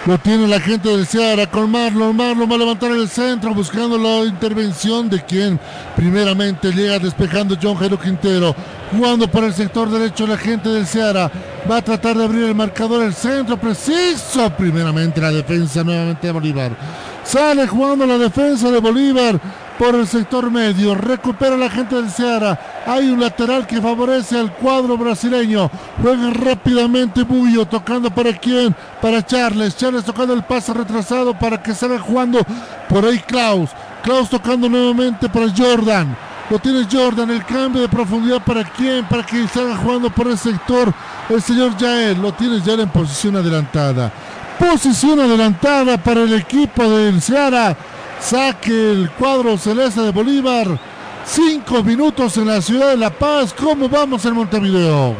Lo 0.09 0.17
tiene 0.17 0.49
la 0.49 0.59
gente 0.59 0.89
del 0.89 1.07
Seara 1.07 1.51
con 1.51 1.71
Marlon. 1.71 2.19
Va 2.19 2.31
a 2.31 2.59
levantar 2.59 2.93
el 2.93 3.11
centro 3.11 3.53
buscando 3.53 3.99
la 3.99 4.25
intervención 4.25 5.11
de 5.11 5.23
quien 5.23 5.61
primeramente 5.97 6.73
llega 6.73 6.99
despejando 6.99 7.59
John 7.63 7.77
Jairo 7.77 8.01
Quintero. 8.01 8.57
Jugando 8.91 9.31
por 9.31 9.45
el 9.45 9.53
sector 9.53 9.91
derecho 9.91 10.27
la 10.27 10.39
gente 10.39 10.71
del 10.71 10.87
Seara. 10.87 11.31
Va 11.71 11.77
a 11.77 11.83
tratar 11.83 12.17
de 12.17 12.25
abrir 12.25 12.45
el 12.45 12.55
marcador. 12.55 13.05
El 13.05 13.13
centro 13.13 13.59
preciso. 13.61 14.49
Primeramente 14.57 15.21
la 15.21 15.31
defensa 15.31 15.85
nuevamente 15.85 16.27
de 16.27 16.33
Bolívar. 16.33 16.73
Sale 17.23 17.67
jugando 17.67 18.07
la 18.07 18.17
defensa 18.17 18.71
de 18.71 18.79
Bolívar 18.79 19.39
por 19.79 19.95
el 19.95 20.07
sector 20.07 20.51
medio. 20.51 20.95
Recupera 20.95 21.57
la 21.57 21.71
gente 21.71 21.97
del 21.97 22.11
Seara. 22.11 22.59
Hay 22.87 23.09
un 23.09 23.21
lateral 23.21 23.67
que 23.67 23.81
favorece 23.81 24.39
al 24.39 24.53
cuadro 24.55 24.99
brasileño. 24.99 25.71
Juega 26.03 26.31
rápidamente 26.31 27.23
Bullo, 27.23 27.67
tocando 27.67 28.11
para 28.11 28.33
quién? 28.33 28.75
Para 29.01 29.25
Charles. 29.25 29.77
Charles 29.77 30.05
tocando 30.05 30.35
el 30.35 30.43
pase 30.43 30.75
retrasado 30.75 31.39
para 31.39 31.63
que 31.63 31.75
salga 31.75 31.99
jugando 31.99 32.41
por 32.89 33.05
ahí 33.05 33.19
Klaus. 33.21 33.71
Klaus 34.03 34.29
tocando 34.29 34.69
nuevamente 34.69 35.29
para 35.29 35.53
Jordan. 35.57 36.17
Lo 36.51 36.59
tiene 36.59 36.89
Jordan, 36.91 37.31
el 37.31 37.45
cambio 37.45 37.83
de 37.83 37.89
profundidad 37.89 38.43
para 38.43 38.65
quién? 38.65 39.05
Para 39.05 39.25
que 39.25 39.47
salga 39.49 39.77
jugando 39.77 40.09
por 40.09 40.29
el 40.29 40.39
sector 40.39 40.95
el 41.29 41.43
señor 41.43 41.77
Yael, 41.77 42.23
lo 42.23 42.33
tienes 42.33 42.65
ya 42.65 42.73
en 42.73 42.89
posición 42.89 43.37
adelantada. 43.37 44.11
Posición 44.59 45.21
adelantada 45.21 45.99
para 45.99 46.23
el 46.23 46.33
equipo 46.33 46.89
del 46.89 47.21
Seara. 47.21 47.77
Saque 48.21 48.71
el 48.71 49.11
cuadro 49.19 49.57
celeste 49.57 50.01
de 50.01 50.11
Bolívar. 50.11 50.67
Cinco 51.25 51.83
minutos 51.83 52.37
en 52.37 52.47
la 52.47 52.61
ciudad 52.61 52.89
de 52.89 52.97
La 52.97 53.11
Paz. 53.11 53.55
¿Cómo 53.55 53.89
vamos 53.89 54.25
en 54.25 54.35
Montevideo? 54.35 55.15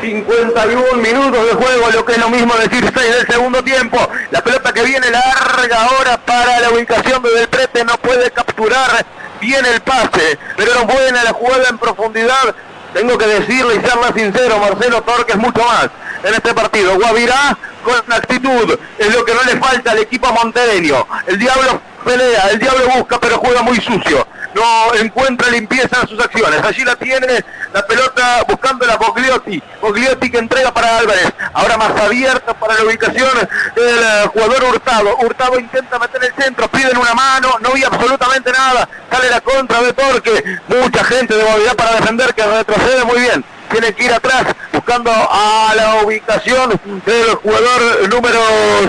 51 0.00 0.96
minutos 0.96 1.46
de 1.46 1.52
juego, 1.52 1.90
lo 1.92 2.04
que 2.04 2.12
es 2.12 2.18
lo 2.18 2.30
mismo 2.30 2.54
decir 2.54 2.90
6 2.94 3.16
del 3.16 3.26
segundo 3.26 3.62
tiempo. 3.62 3.98
La 4.30 4.42
pelota 4.42 4.72
que 4.72 4.82
viene 4.82 5.10
larga 5.10 5.82
ahora 5.82 6.18
para 6.18 6.60
la 6.60 6.70
ubicación 6.70 7.22
de 7.22 7.30
Del 7.30 7.48
Prete, 7.48 7.84
no 7.84 7.96
puede 7.98 8.30
capturar 8.30 9.04
bien 9.40 9.64
el 9.66 9.80
pase, 9.80 10.38
pero 10.56 10.74
no 10.74 10.86
puede 10.86 11.12
la 11.12 11.32
jugada 11.32 11.68
en 11.68 11.78
profundidad. 11.78 12.54
Tengo 12.92 13.16
que 13.16 13.26
decirle 13.26 13.76
y 13.76 13.80
ser 13.80 13.98
más 14.00 14.12
sincero, 14.14 14.58
Marcelo 14.58 15.02
Torques 15.02 15.36
mucho 15.36 15.62
más 15.62 15.88
en 16.24 16.34
este 16.34 16.52
partido. 16.54 16.96
Guavirá 16.96 17.56
con 17.84 18.12
actitud, 18.12 18.78
es 18.98 19.14
lo 19.14 19.24
que 19.24 19.34
no 19.34 19.42
le 19.44 19.56
falta 19.58 19.92
al 19.92 19.98
equipo 19.98 20.32
montedeño. 20.32 21.06
El 21.26 21.38
diablo 21.38 21.80
pelea, 22.04 22.48
el 22.50 22.58
diablo 22.58 22.88
busca, 22.96 23.18
pero 23.20 23.38
juega 23.38 23.62
muy 23.62 23.76
sucio 23.76 24.26
no 24.54 24.94
encuentra 24.94 25.48
limpieza 25.50 26.00
en 26.02 26.08
sus 26.08 26.20
acciones. 26.20 26.62
Allí 26.62 26.84
la 26.84 26.96
tiene 26.96 27.44
la 27.72 27.86
pelota 27.86 28.44
buscando 28.48 28.86
la 28.86 28.96
Bogliotti. 28.96 29.62
Bogliotti 29.80 30.30
que 30.30 30.38
entrega 30.38 30.72
para 30.72 30.98
Álvarez. 30.98 31.32
Ahora 31.52 31.76
más 31.76 32.00
abierta 32.00 32.54
para 32.54 32.74
la 32.74 32.84
ubicación 32.84 33.30
del 33.74 33.98
eh, 33.98 34.26
jugador 34.32 34.64
Hurtado. 34.64 35.16
Hurtado 35.18 35.58
intenta 35.58 35.98
meter 35.98 36.24
el 36.24 36.42
centro, 36.42 36.68
piden 36.68 36.96
una 36.96 37.14
mano, 37.14 37.56
no 37.60 37.70
vi 37.72 37.84
absolutamente 37.84 38.52
nada. 38.52 38.88
Sale 39.10 39.30
la 39.30 39.40
contra 39.40 39.82
de 39.82 39.92
Torque. 39.92 40.58
Mucha 40.68 41.04
gente 41.04 41.34
de 41.34 41.44
movilidad 41.44 41.76
para 41.76 41.92
defender 41.92 42.34
que 42.34 42.42
retrocede 42.42 43.04
muy 43.04 43.20
bien 43.20 43.44
tiene 43.70 43.92
que 43.92 44.04
ir 44.04 44.12
atrás 44.12 44.46
buscando 44.72 45.10
a 45.10 45.72
la 45.76 46.02
ubicación 46.04 46.80
del 47.06 47.34
jugador 47.36 48.08
número 48.08 48.40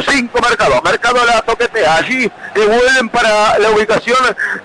5 0.07 0.39
Mercado. 0.41 0.81
Mercado 0.81 1.25
la 1.25 1.41
toquetea. 1.41 1.95
Allí 1.95 2.31
vuelven 2.55 3.09
para 3.09 3.59
la 3.59 3.69
ubicación 3.71 4.17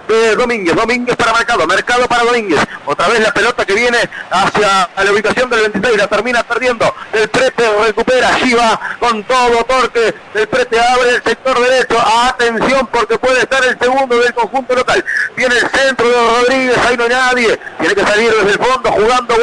de 0.09 0.37
Domínguez. 0.37 0.75
Domínguez 0.75 1.17
para 1.17 1.33
Mercado. 1.33 1.67
Mercado 1.67 2.07
para 2.07 2.25
Domínguez. 2.25 2.61
Otra 2.87 3.09
vez 3.09 3.21
la 3.21 3.33
pelota 3.33 3.65
que 3.65 3.75
viene 3.75 3.99
hacia 4.31 4.89
la 4.97 5.13
ubicación 5.13 5.51
del 5.51 5.71
26. 5.71 5.97
La 5.97 6.07
termina 6.07 6.43
perdiendo. 6.43 6.95
El 7.13 7.29
prete 7.29 7.65
recupera. 7.85 8.35
Allí 8.35 8.55
va 8.55 8.81
con 8.99 9.23
todo 9.25 9.65
torque. 9.65 10.15
El 10.35 10.49
prete 10.49 10.81
abre 10.81 11.17
el 11.17 11.23
sector 11.23 11.59
derecho. 11.59 11.99
Atención 12.25 12.87
porque 12.87 13.19
puede 13.19 13.41
estar 13.41 13.65
el 13.65 13.79
segundo 13.79 14.19
del 14.19 14.33
conjunto 14.35 14.75
local. 14.75 15.05
Tiene 15.35 15.57
el 15.57 15.69
centro 15.69 16.09
de 16.09 16.15
Rodríguez. 16.15 16.79
Ahí 16.79 16.97
no 16.97 17.05
hay 17.05 17.11
nadie. 17.11 17.61
Tiene 17.79 17.95
que 17.95 18.03
salir 18.03 18.33
desde 18.33 18.53
el 18.53 18.59
fondo 18.59 18.93
jugando. 18.93 19.37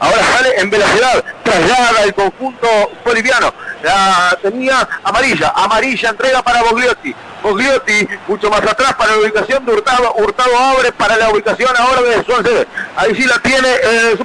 Ahora 0.00 0.22
sale 0.32 0.54
en 0.56 0.70
velocidad, 0.70 1.22
traslada 1.44 2.04
el 2.04 2.14
conjunto 2.14 2.66
boliviano. 3.04 3.52
La 3.82 4.36
tenía 4.42 4.86
amarilla, 5.04 5.52
amarilla 5.54 6.10
entrega 6.10 6.42
para 6.42 6.62
Bogliotti. 6.62 7.14
Bogliotti 7.42 8.06
mucho 8.28 8.50
más 8.50 8.60
atrás 8.60 8.94
para 8.94 9.12
la 9.12 9.18
ubicación 9.18 9.64
de 9.64 9.72
Hurtado. 9.72 10.12
Hurtado 10.16 10.58
abre 10.58 10.92
para 10.92 11.16
la 11.16 11.30
ubicación 11.30 11.70
ahora 11.76 12.02
de 12.02 12.24
Suárez. 12.24 12.66
Ahí 12.96 13.14
sí 13.14 13.24
la 13.24 13.38
tiene 13.38 13.68
eh. 13.82 14.16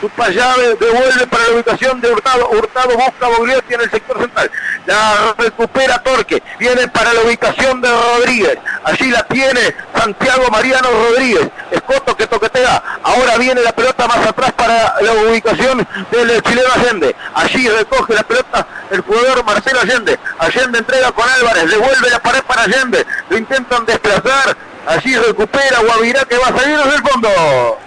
Super 0.00 0.32
Llave 0.32 0.76
devuelve 0.76 1.26
para 1.26 1.44
la 1.44 1.54
ubicación 1.54 2.00
de 2.00 2.10
Hurtado. 2.10 2.48
Hurtado 2.50 2.96
busca 2.96 3.28
Bogliotti 3.28 3.74
en 3.74 3.80
el 3.82 3.90
sector 3.90 4.18
central. 4.18 4.50
La 4.86 5.34
recupera 5.36 6.02
Torque. 6.02 6.42
Viene 6.58 6.88
para 6.88 7.12
la 7.12 7.22
ubicación 7.22 7.80
de 7.80 7.88
Rodríguez. 7.88 8.58
Allí 8.84 9.10
la 9.10 9.22
tiene 9.24 9.74
Santiago 9.94 10.48
Mariano 10.50 10.88
Rodríguez. 10.90 11.48
Escoto 11.70 12.16
que 12.16 12.26
toquetea. 12.26 12.82
Ahora 13.02 13.36
viene 13.38 13.62
la 13.62 13.72
pelota 13.72 14.06
más 14.06 14.26
atrás 14.26 14.52
para 14.52 14.96
la 15.00 15.12
ubicación 15.12 15.86
del 16.10 16.42
chileno 16.42 16.68
Allende. 16.74 17.14
Allí 17.34 17.68
recoge 17.68 18.14
la 18.14 18.22
pelota 18.22 18.66
el 18.90 19.00
jugador 19.00 19.44
Marcelo 19.44 19.80
Allende. 19.80 20.18
Allende 20.38 20.78
entrega 20.78 21.12
con 21.12 21.28
Álvarez. 21.28 21.70
Devuelve 21.70 22.10
la 22.10 22.20
pared 22.20 22.42
para 22.42 22.62
Allende. 22.62 23.06
Lo 23.28 23.38
intentan 23.38 23.84
desplazar. 23.86 24.56
Allí 24.86 25.14
recupera 25.14 25.80
Guavirá 25.86 26.24
que 26.24 26.38
va 26.38 26.48
a 26.48 26.58
salir 26.58 26.76
desde 26.78 26.96
el 26.96 27.02
fondo. 27.02 27.28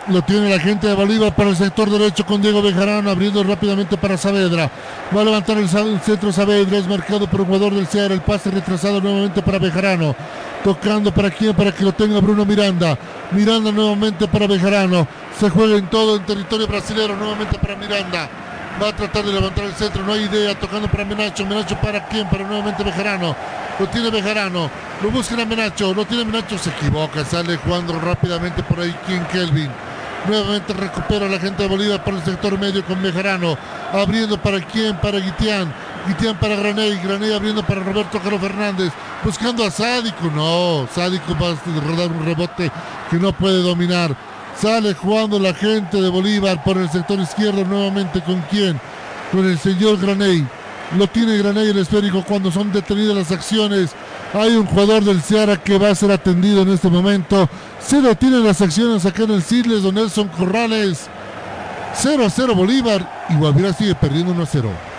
Lo 0.07 0.21
tiene 0.21 0.49
la 0.49 0.59
gente 0.59 0.87
de 0.87 0.93
Bolívar 0.93 1.35
para 1.35 1.49
el 1.49 1.57
sector 1.57 1.89
derecho 1.89 2.23
con 2.23 2.41
Diego 2.41 2.61
Bejarano 2.61 3.09
abriendo 3.09 3.43
rápidamente 3.43 3.97
para 3.97 4.15
Saavedra. 4.15 4.69
Va 5.15 5.21
a 5.21 5.23
levantar 5.23 5.57
el 5.57 5.67
centro 5.69 6.31
Saavedra. 6.31 6.77
Es 6.77 6.87
marcado 6.87 7.27
por 7.27 7.41
un 7.41 7.47
jugador 7.47 7.73
del 7.73 7.87
CEAR. 7.87 8.11
El 8.11 8.21
pase 8.21 8.51
retrasado 8.51 9.01
nuevamente 9.01 9.41
para 9.41 9.59
Bejarano. 9.59 10.15
Tocando 10.63 11.13
para 11.13 11.29
quién, 11.31 11.53
para 11.55 11.71
que 11.71 11.83
lo 11.83 11.93
tenga 11.93 12.21
Bruno 12.21 12.45
Miranda. 12.45 12.97
Miranda 13.31 13.71
nuevamente 13.71 14.27
para 14.27 14.47
Bejarano. 14.47 15.07
Se 15.39 15.49
juega 15.49 15.77
en 15.77 15.87
todo 15.87 16.15
en 16.15 16.25
territorio 16.25 16.67
brasileño 16.67 17.15
nuevamente 17.15 17.57
para 17.57 17.75
Miranda. 17.75 18.29
Va 18.81 18.89
a 18.89 18.95
tratar 18.95 19.23
de 19.23 19.31
levantar 19.31 19.65
el 19.65 19.73
centro, 19.73 20.03
no 20.03 20.13
hay 20.13 20.23
idea. 20.23 20.57
Tocando 20.59 20.87
para 20.89 21.05
Menacho. 21.05 21.45
Menacho 21.45 21.79
para 21.79 22.07
quién, 22.07 22.27
para 22.27 22.43
nuevamente 22.43 22.83
Bejarano. 22.83 23.35
Lo 23.79 23.87
tiene 23.87 24.09
Bejarano. 24.09 24.69
Lo 25.01 25.11
busca 25.11 25.39
a 25.39 25.45
Menacho. 25.45 25.93
Lo 25.93 26.05
tiene 26.05 26.25
Menacho. 26.25 26.57
Se 26.57 26.71
equivoca. 26.71 27.23
Sale 27.23 27.57
jugando 27.57 27.99
rápidamente 27.99 28.63
por 28.63 28.79
ahí. 28.79 28.93
King 29.05 29.21
Kelvin. 29.31 29.69
Nuevamente 30.27 30.73
recupera 30.73 31.27
la 31.27 31.37
gente 31.37 31.63
de 31.63 31.69
Bolívar 31.69 32.03
por 32.03 32.13
el 32.15 32.23
sector 32.23 32.57
medio 32.57 32.83
con 32.85 33.01
Bejarano. 33.01 33.57
Abriendo 33.91 34.41
para 34.41 34.59
quién, 34.59 34.97
para 34.97 35.19
Guitián. 35.19 35.73
Guitián 36.07 36.35
para 36.37 36.55
Graney. 36.55 36.99
Graney 37.03 37.31
abriendo 37.31 37.63
para 37.63 37.81
Roberto 37.81 38.19
Carlos 38.19 38.41
Fernández. 38.41 38.91
Buscando 39.23 39.65
a 39.65 39.71
Sádico. 39.71 40.31
No, 40.33 40.87
Sádico 40.93 41.37
va 41.39 41.51
a 41.51 41.87
rodar 41.87 42.11
un 42.11 42.25
rebote 42.25 42.71
que 43.09 43.17
no 43.17 43.33
puede 43.33 43.61
dominar. 43.61 44.15
Sale 44.59 44.93
jugando 44.93 45.39
la 45.39 45.53
gente 45.53 46.01
de 46.01 46.09
Bolívar 46.09 46.63
por 46.63 46.77
el 46.77 46.89
sector 46.89 47.19
izquierdo 47.19 47.65
nuevamente 47.65 48.21
con 48.21 48.41
quién? 48.49 48.79
Con 49.31 49.45
el 49.45 49.57
señor 49.57 49.99
Graney. 49.99 50.45
Lo 50.97 51.07
tiene 51.07 51.37
Graney 51.37 51.69
el 51.69 51.79
esférico 51.79 52.23
cuando 52.23 52.51
son 52.51 52.71
detenidas 52.71 53.15
las 53.15 53.31
acciones. 53.31 53.91
Hay 54.33 54.55
un 54.55 54.65
jugador 54.65 55.03
del 55.03 55.21
Ceará 55.21 55.57
que 55.57 55.77
va 55.77 55.89
a 55.89 55.95
ser 55.95 56.11
atendido 56.11 56.61
en 56.61 56.69
este 56.69 56.89
momento. 56.89 57.49
Se 57.79 58.01
detienen 58.01 58.43
las 58.43 58.61
acciones 58.61 59.05
acá 59.05 59.23
en 59.23 59.31
el 59.31 59.43
Siles, 59.43 59.83
don 59.83 59.95
Nelson 59.95 60.27
Corrales. 60.29 61.07
0 61.95 62.25
a 62.25 62.29
0 62.29 62.55
Bolívar 62.55 63.25
y 63.29 63.35
Guavirá 63.35 63.73
sigue 63.73 63.95
perdiendo 63.95 64.31
1 64.31 64.43
a 64.43 64.45
0. 64.45 64.92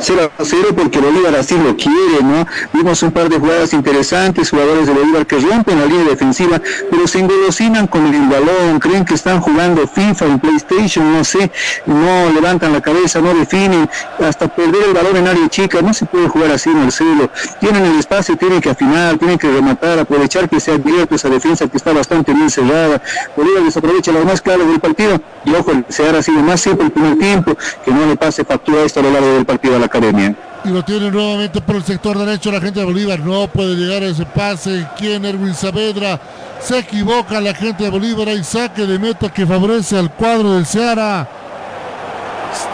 0 0.00 0.32
a 0.38 0.44
0 0.44 0.68
porque 0.76 0.98
Bolívar 0.98 1.34
así 1.36 1.56
lo 1.56 1.76
quiere, 1.76 2.22
¿no? 2.22 2.46
Vimos 2.72 3.02
un 3.02 3.12
par 3.12 3.28
de 3.28 3.38
jugadas 3.38 3.72
interesantes, 3.72 4.50
jugadores 4.50 4.86
de 4.86 4.92
Bolívar 4.92 5.26
que 5.26 5.38
rompen 5.38 5.78
la 5.78 5.86
línea 5.86 6.04
defensiva, 6.04 6.60
pero 6.90 7.06
se 7.06 7.20
engolosinan 7.20 7.86
con 7.86 8.06
el 8.06 8.28
balón, 8.28 8.78
creen 8.80 9.04
que 9.04 9.14
están 9.14 9.40
jugando 9.40 9.86
FIFA 9.86 10.26
en 10.26 10.38
PlayStation, 10.38 11.12
no 11.12 11.24
sé, 11.24 11.50
no 11.86 12.30
levantan 12.32 12.72
la 12.72 12.80
cabeza, 12.80 13.20
no 13.20 13.34
definen, 13.34 13.88
hasta 14.18 14.48
perder 14.48 14.84
el 14.88 14.94
balón 14.94 15.16
en 15.16 15.28
área 15.28 15.48
chica, 15.48 15.80
no 15.82 15.94
se 15.94 16.06
puede 16.06 16.28
jugar 16.28 16.50
así, 16.52 16.70
Marcelo. 16.70 17.30
Tienen 17.60 17.84
el 17.84 17.98
espacio, 17.98 18.36
tienen 18.36 18.60
que 18.60 18.70
afinar, 18.70 19.18
tienen 19.18 19.38
que 19.38 19.50
rematar, 19.50 19.98
aprovechar 19.98 20.48
que 20.48 20.60
se 20.60 20.72
ha 20.72 20.74
abierto 20.74 21.14
esa 21.14 21.28
defensa 21.28 21.66
que 21.68 21.76
está 21.76 21.92
bastante 21.92 22.32
bien 22.32 22.50
cerrada. 22.50 23.00
Bolívar 23.36 23.62
desaprovecha 23.62 24.12
las 24.12 24.24
más 24.24 24.40
claras 24.40 24.66
del 24.66 24.80
partido 24.80 25.20
y 25.44 25.54
ojo, 25.54 25.72
se 25.88 26.08
ha 26.08 26.22
sido 26.22 26.40
más 26.42 26.60
siempre 26.60 26.86
el 26.86 26.92
primer 26.92 27.18
tiempo, 27.18 27.56
que 27.84 27.90
no 27.90 28.06
le 28.06 28.16
pase 28.16 28.44
factura 28.44 28.82
esto 28.82 29.00
a 29.00 29.02
lo 29.02 29.10
largo 29.10 29.27
del 29.34 29.46
partido 29.46 29.76
a 29.76 29.78
la 29.78 29.86
academia. 29.86 30.34
Y 30.64 30.68
lo 30.70 30.84
tiene 30.84 31.10
nuevamente 31.10 31.60
por 31.60 31.76
el 31.76 31.84
sector 31.84 32.18
derecho 32.18 32.50
la 32.50 32.60
gente 32.60 32.80
de 32.80 32.86
Bolívar. 32.86 33.20
No 33.20 33.46
puede 33.46 33.76
llegar 33.76 34.02
a 34.02 34.06
ese 34.06 34.26
pase. 34.26 34.86
¿Quién? 34.98 35.24
Erwin 35.24 35.54
Saavedra. 35.54 36.20
Se 36.60 36.78
equivoca 36.78 37.40
la 37.40 37.54
gente 37.54 37.84
de 37.84 37.90
Bolívar. 37.90 38.28
Hay 38.28 38.42
saque 38.42 38.84
de 38.84 38.98
meta 38.98 39.32
que 39.32 39.46
favorece 39.46 39.96
al 39.96 40.10
cuadro 40.10 40.54
del 40.54 40.66
Ceará. 40.66 41.28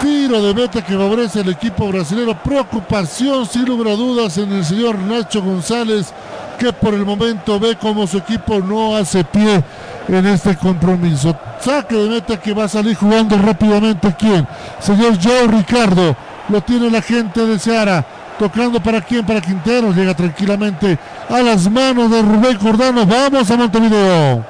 Tiro 0.01 0.43
de 0.43 0.55
meta 0.55 0.85
que 0.85 0.97
favorece 0.97 1.41
al 1.41 1.49
equipo 1.51 1.89
brasileño. 1.89 2.37
Preocupación, 2.43 3.47
sin 3.47 3.65
lugar 3.65 3.93
a 3.93 3.97
dudas, 3.97 4.39
en 4.39 4.53
el 4.53 4.65
señor 4.65 4.99
Nacho 4.99 5.43
González, 5.43 6.13
que 6.59 6.73
por 6.73 6.95
el 6.95 7.05
momento 7.05 7.61
ve 7.61 7.77
como 7.77 8.07
su 8.07 8.19
equipo 8.19 8.61
no 8.61 8.97
hace 8.97 9.25
pie 9.25 9.63
en 10.09 10.27
este 10.27 10.57
compromiso. 10.57 11.37
Saque 11.61 11.95
de 11.97 12.09
meta 12.09 12.39
que 12.39 12.53
va 12.53 12.65
a 12.65 12.69
salir 12.69 12.97
jugando 12.97 13.37
rápidamente. 13.39 14.15
¿Quién? 14.19 14.47
Señor 14.81 15.19
Joe 15.23 15.47
Ricardo. 15.49 16.17
Lo 16.49 16.61
tiene 16.61 16.91
la 16.91 17.03
gente 17.03 17.41
de 17.47 17.59
Seara. 17.59 18.05
Tocando 18.39 18.81
para 18.81 19.01
quién, 19.01 19.25
para 19.25 19.41
Quintero. 19.41 19.93
Llega 19.93 20.15
tranquilamente 20.15 20.99
a 21.29 21.41
las 21.41 21.71
manos 21.71 22.11
de 22.11 22.21
Rubén 22.21 22.57
Cordano. 22.59 23.07
Vamos 23.07 23.51
a 23.51 23.57
Montevideo. 23.57 24.45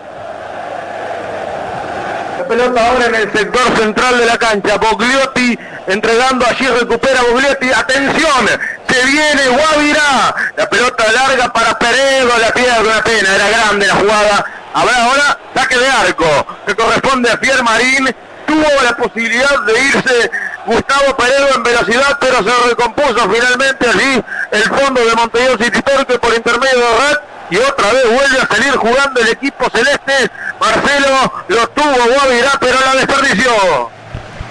La 2.38 2.48
pelota 2.48 2.90
ahora 2.90 3.06
en 3.06 3.14
el 3.14 3.32
sector 3.32 3.76
central 3.78 4.18
de 4.18 4.26
la 4.26 4.38
cancha. 4.38 4.76
Bogliotti 4.78 5.58
entregando 5.86 6.46
allí, 6.46 6.66
recupera 6.66 7.22
Bogliotti. 7.22 7.70
Atención, 7.72 8.48
se 8.88 9.06
viene 9.06 9.48
Guavirá. 9.48 10.34
La 10.56 10.68
pelota 10.68 11.04
larga 11.12 11.52
para 11.52 11.78
Peredo, 11.78 12.38
la 12.40 12.52
pierde 12.52 12.88
una 12.88 13.04
pena, 13.04 13.34
era 13.34 13.48
grande 13.48 13.86
la 13.86 13.94
jugada. 13.94 14.44
Habrá 14.74 15.04
ahora 15.04 15.38
saque 15.54 15.78
de 15.78 15.88
arco 15.88 16.46
que 16.66 16.74
corresponde 16.74 17.30
a 17.30 17.38
Pierre 17.38 17.62
Marín. 17.62 18.14
Tuvo 18.54 18.82
la 18.84 18.96
posibilidad 18.96 19.60
de 19.66 19.72
irse 19.72 20.30
Gustavo 20.64 21.16
Peredo 21.16 21.56
en 21.56 21.62
velocidad, 21.64 22.16
pero 22.20 22.36
se 22.36 22.68
recompuso 22.68 23.28
finalmente 23.28 23.88
allí 23.88 24.22
el 24.52 24.62
fondo 24.62 25.04
de 25.04 25.14
Montevideo 25.16 25.58
City 25.58 25.82
Torque 25.82 26.20
por 26.20 26.32
intermedio 26.32 26.78
de 26.78 26.86
Red 26.86 27.18
y 27.50 27.56
otra 27.56 27.92
vez 27.92 28.04
vuelve 28.04 28.40
a 28.40 28.46
salir 28.46 28.76
jugando 28.76 29.20
el 29.22 29.28
equipo 29.30 29.68
celeste. 29.70 30.30
Marcelo 30.60 31.32
lo 31.48 31.68
tuvo 31.70 32.14
Guavirá, 32.14 32.52
pero 32.60 32.78
la 32.80 32.94
desperdició. 32.94 33.90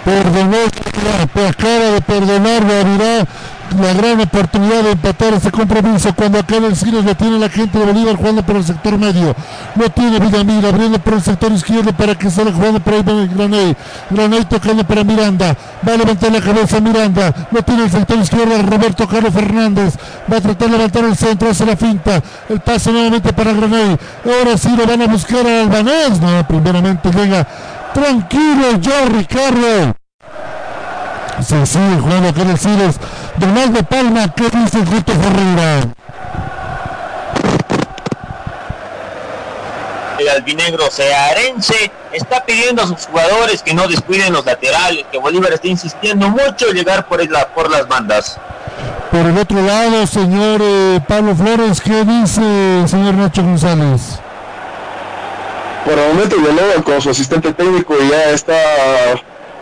Perdonó, 0.04 0.58
acaba 1.48 1.86
de 1.94 2.02
perdonar 2.02 2.62
Guavirá 2.62 3.26
la 3.80 3.94
gran 3.94 4.20
oportunidad 4.22 4.84
de 4.84 4.92
empatar 4.92 5.34
ese 5.34 5.52
compromiso 5.52 6.14
cuando 6.14 6.40
acá 6.40 6.58
en 6.58 6.66
el 6.66 6.76
Siles 6.76 7.04
lo 7.04 7.16
tiene 7.16 7.40
la 7.40 7.50
gente 7.50 7.80
de 7.80 7.86
Bolívar 7.86 8.16
jugando 8.16 8.44
por 8.44 8.58
el 8.58 8.64
sector 8.64 8.98
medio. 8.98 9.36
No 9.76 9.90
tiene 9.90 10.20
Villamil 10.20 10.66
abriendo 10.66 11.00
por 11.00 11.14
el 11.14 11.22
sector 11.22 11.52
izquierdo 11.52 11.92
para 11.94 12.16
que 12.16 12.30
salga 12.30 12.52
jugando 12.52 12.80
por 12.80 12.94
ahí 12.94 13.04
Graney. 13.04 13.76
Graney 14.10 14.46
tocando 14.46 14.84
para 14.84 15.04
Miranda. 15.04 15.56
Va 15.88 15.94
a 15.94 15.98
levantar 15.98 16.32
la 16.32 16.42
cabeza 16.42 16.80
Miranda. 16.80 17.34
No 17.52 17.62
tiene 17.64 17.84
el 17.84 17.92
sector 17.92 18.18
izquierdo 18.20 18.62
Roberto 18.62 19.08
Carlos 19.08 19.34
Fernández. 19.34 19.96
Va 20.32 20.38
a 20.38 20.42
tratar 20.42 20.70
de 20.70 20.78
levantar 20.78 21.06
el 21.06 21.16
centro 21.16 21.50
hacia 21.50 21.66
la 21.66 21.76
finta. 21.76 22.22
El 22.50 22.60
paso 22.60 22.92
nuevamente 22.92 23.34
para 23.34 23.54
Graney. 23.54 23.98
Ahora 24.26 24.58
sí 24.58 24.70
lo 24.76 24.86
van 24.86 25.02
a 25.02 25.08
buscar 25.08 25.40
al 25.40 25.64
Albanés. 25.64 26.20
No, 26.22 26.48
primeramente 26.48 27.12
llega 27.12 27.48
tranquilo 27.94 28.78
yo 28.80 29.06
Ricardo. 29.10 29.96
Se 31.42 31.66
sigue 31.66 32.00
jugando 32.00 32.30
acá 32.30 32.42
en 32.44 32.50
el 32.52 32.58
Siles. 32.60 33.00
Donaldo 33.38 33.84
Palma, 33.84 34.34
¿qué 34.34 34.44
dice 34.44 34.86
Justo 34.86 35.12
Ferreira? 35.14 35.82
El 40.20 40.30
albinegro 40.30 40.90
cearense 40.92 41.92
está 42.12 42.46
pidiendo 42.46 42.84
a 42.84 42.88
sus 42.88 43.08
jugadores 43.08 43.64
que 43.64 43.74
no 43.74 43.88
descuiden 43.88 44.34
los 44.34 44.46
laterales, 44.46 45.06
que 45.12 45.18
Bolívar 45.18 45.52
está 45.52 45.68
insistiendo 45.68 46.30
mucho 46.30 46.70
en 46.70 46.76
llegar 46.76 47.08
por, 47.08 47.28
la, 47.30 47.48
por 47.50 47.70
las 47.70 47.88
bandas. 47.88 48.40
Por 49.12 49.26
el 49.26 49.38
otro 49.38 49.62
lado, 49.62 50.06
señor 50.08 50.62
eh, 50.64 51.00
Pablo 51.08 51.36
Flores, 51.36 51.82
¿qué 51.82 52.04
dice 52.06 52.42
el 52.82 52.88
señor 52.88 53.16
Nacho 53.16 53.44
González? 53.44 54.20
Por 55.84 55.98
el 55.98 56.08
momento 56.14 56.38
Villalobos 56.38 56.84
con 56.84 57.02
su 57.02 57.10
asistente 57.10 57.52
técnico 57.52 57.96
ya 58.10 58.30
está 58.30 58.56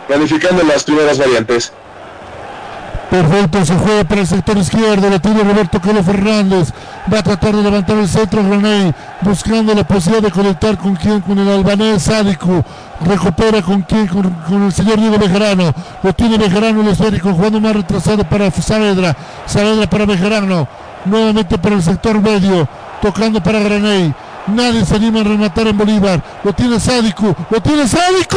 planificando 0.06 0.62
las 0.62 0.84
primeras 0.84 1.18
variantes. 1.18 1.72
Perfecto, 3.12 3.62
se 3.66 3.74
juega 3.74 4.04
para 4.04 4.22
el 4.22 4.26
sector 4.26 4.56
izquierdo, 4.56 5.10
lo 5.10 5.20
tiene 5.20 5.44
Roberto 5.44 5.78
Carlos 5.78 6.06
Fernández, 6.06 6.72
va 7.12 7.18
a 7.18 7.22
tratar 7.22 7.54
de 7.54 7.62
levantar 7.62 7.98
el 7.98 8.08
centro 8.08 8.42
Graney, 8.42 8.94
buscando 9.20 9.74
la 9.74 9.84
posibilidad 9.84 10.28
de 10.28 10.30
conectar 10.30 10.78
con 10.78 10.96
quien, 10.96 11.20
con 11.20 11.38
el 11.38 11.46
albanés 11.46 12.04
Sádico, 12.04 12.64
recupera 13.04 13.60
con 13.60 13.82
quien, 13.82 14.06
con, 14.06 14.62
el 14.64 14.72
señor 14.72 14.98
Diego 14.98 15.18
Bejarano, 15.18 15.74
lo 16.02 16.12
tiene 16.14 16.38
Bejarano 16.38 16.80
el 16.80 16.88
esférico, 16.88 17.34
jugando 17.34 17.60
más 17.60 17.76
retrasado 17.76 18.24
para 18.24 18.50
Saavedra, 18.50 19.14
Saavedra 19.44 19.86
para 19.90 20.06
Bejarano, 20.06 20.66
nuevamente 21.04 21.58
para 21.58 21.74
el 21.74 21.82
sector 21.82 22.18
medio, 22.18 22.66
tocando 23.02 23.42
para 23.42 23.58
Graney, 23.58 24.14
Nadie 24.48 24.84
se 24.84 24.96
anima 24.96 25.20
a 25.20 25.24
rematar 25.24 25.68
en 25.68 25.78
Bolívar. 25.78 26.20
Lo 26.42 26.52
tiene 26.52 26.80
Sádico. 26.80 27.34
Lo 27.48 27.62
tiene 27.62 27.86
Sádico. 27.86 28.36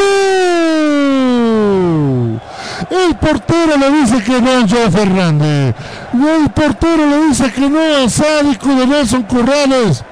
El 2.89 3.15
portero 3.15 3.77
le 3.77 3.91
dice 3.91 4.23
que 4.23 4.41
no 4.41 4.51
a 4.51 4.67
Joe 4.67 4.91
Fernández. 4.91 5.75
El 6.13 6.49
portero 6.51 7.05
le 7.07 7.27
dice 7.27 7.51
que 7.51 7.69
no 7.69 7.79
a 7.79 8.09
Sádico 8.09 8.69
de 8.75 8.87
Nelson 8.87 9.23
Corrales. 9.23 10.03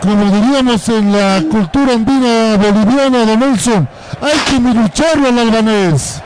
Como 0.00 0.24
diríamos 0.26 0.88
en 0.88 1.10
la 1.10 1.42
cultura 1.50 1.94
andina 1.94 2.56
boliviana 2.56 3.24
de 3.24 3.36
Nelson, 3.36 3.88
hay 4.20 4.38
que 4.50 4.60
lucharlo 4.60 5.28
al 5.28 5.38
albanés. 5.38 6.22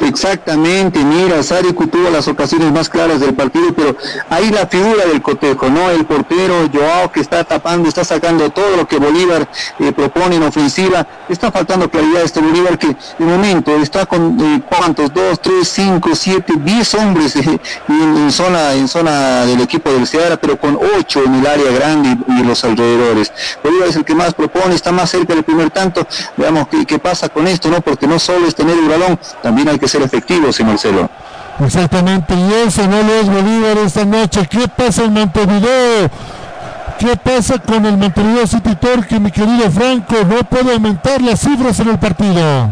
Exactamente, 0.00 0.98
mira, 1.02 1.42
Sádico 1.42 1.86
tuvo 1.86 2.10
las 2.10 2.28
ocasiones 2.28 2.70
más 2.70 2.88
claras 2.88 3.20
del 3.20 3.34
partido, 3.34 3.72
pero 3.74 3.96
ahí 4.28 4.50
la 4.50 4.66
figura 4.66 5.06
del 5.06 5.22
cotejo, 5.22 5.70
¿no? 5.70 5.90
El 5.90 6.04
portero 6.04 6.68
Joao 6.72 7.10
que 7.10 7.20
está 7.20 7.44
tapando, 7.44 7.88
está 7.88 8.04
sacando 8.04 8.50
todo 8.50 8.76
lo 8.76 8.86
que 8.86 8.98
Bolívar 8.98 9.48
eh, 9.78 9.92
propone 9.92 10.36
en 10.36 10.42
ofensiva. 10.42 11.06
Está 11.28 11.50
faltando 11.50 11.90
claridad 11.90 12.22
este 12.22 12.40
Bolívar 12.40 12.78
que 12.78 12.88
de 12.88 13.24
momento 13.24 13.74
está 13.76 14.04
con 14.04 14.38
eh, 14.38 14.62
cuántos, 14.68 15.12
dos, 15.14 15.40
tres, 15.40 15.68
cinco, 15.68 16.10
siete, 16.14 16.52
diez 16.58 16.92
hombres 16.94 17.34
eh, 17.36 17.58
en, 17.88 18.30
zona, 18.30 18.74
en 18.74 18.88
zona 18.88 19.46
del 19.46 19.62
equipo 19.62 19.90
del 19.90 20.06
Ceará, 20.06 20.36
pero 20.36 20.58
con 20.58 20.78
ocho 20.98 21.22
en 21.24 21.36
el 21.36 21.46
área 21.46 21.72
grande 21.72 22.16
y, 22.28 22.46
los 22.46 22.62
alrededores. 22.64 23.32
Bolívar 23.64 23.88
es 23.88 23.96
el 23.96 24.04
que 24.04 24.14
más 24.14 24.34
propone, 24.34 24.74
está 24.74 24.92
más 24.92 25.10
cerca 25.10 25.34
del 25.34 25.42
primer 25.42 25.70
tanto. 25.70 26.06
Veamos 26.36 26.68
qué, 26.68 26.84
qué 26.84 26.98
pasa 26.98 27.28
con 27.28 27.48
esto, 27.48 27.70
¿no? 27.70 27.80
Porque 27.80 28.06
no 28.06 28.18
solo 28.18 28.46
es 28.46 28.54
tener 28.54 28.78
el 28.78 28.88
balón, 28.88 29.18
también 29.42 29.68
hay 29.68 29.78
que 29.78 29.85
ser 29.88 30.02
efectivos, 30.02 30.58
en 30.60 30.66
Marcelo. 30.66 31.10
Exactamente, 31.64 32.34
y 32.34 32.52
eso 32.66 32.86
no 32.86 33.02
lo 33.02 33.14
es 33.14 33.26
Bolívar 33.26 33.78
esta 33.78 34.04
noche. 34.04 34.46
¿Qué 34.46 34.68
pasa 34.68 35.04
en 35.04 35.12
Montevideo? 35.14 36.10
¿Qué 36.98 37.16
pasa 37.16 37.58
con 37.58 37.84
el 37.84 37.96
Montevideo 37.96 38.46
City 38.46 38.74
Torque, 38.76 39.18
mi 39.20 39.30
querido 39.30 39.70
Franco? 39.70 40.16
No 40.26 40.44
puede 40.44 40.72
aumentar 40.72 41.20
las 41.20 41.40
cifras 41.40 41.78
en 41.80 41.88
el 41.88 41.98
partido. 41.98 42.70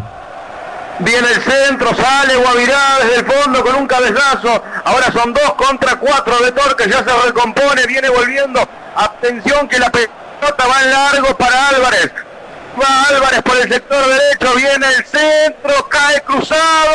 Viene 1.01 1.29
el 1.29 1.43
centro, 1.43 1.91
sale 1.95 2.37
Guavirá 2.37 2.99
desde 3.03 3.21
el 3.21 3.27
fondo 3.27 3.63
con 3.63 3.75
un 3.75 3.87
cabezazo. 3.87 4.63
Ahora 4.85 5.11
son 5.13 5.33
dos 5.33 5.55
contra 5.55 5.97
cuatro 5.97 6.39
de 6.39 6.53
Torque, 6.53 6.89
ya 6.89 6.99
se 6.99 7.27
recompone, 7.27 7.87
viene 7.87 8.09
volviendo. 8.09 8.61
Atención 8.97 9.67
que 9.67 9.79
la 9.79 9.91
pelota 9.91 10.67
va 10.67 10.83
en 10.83 10.91
largo 10.91 11.37
para 11.37 11.69
Álvarez. 11.69 12.13
Va 12.81 13.05
Álvarez 13.09 13.43
por 13.43 13.57
el 13.57 13.73
sector 13.73 14.05
derecho, 14.09 14.55
viene 14.57 14.87
el 14.97 15.05
centro, 15.05 15.89
cae 15.89 16.21
cruzado 16.23 16.91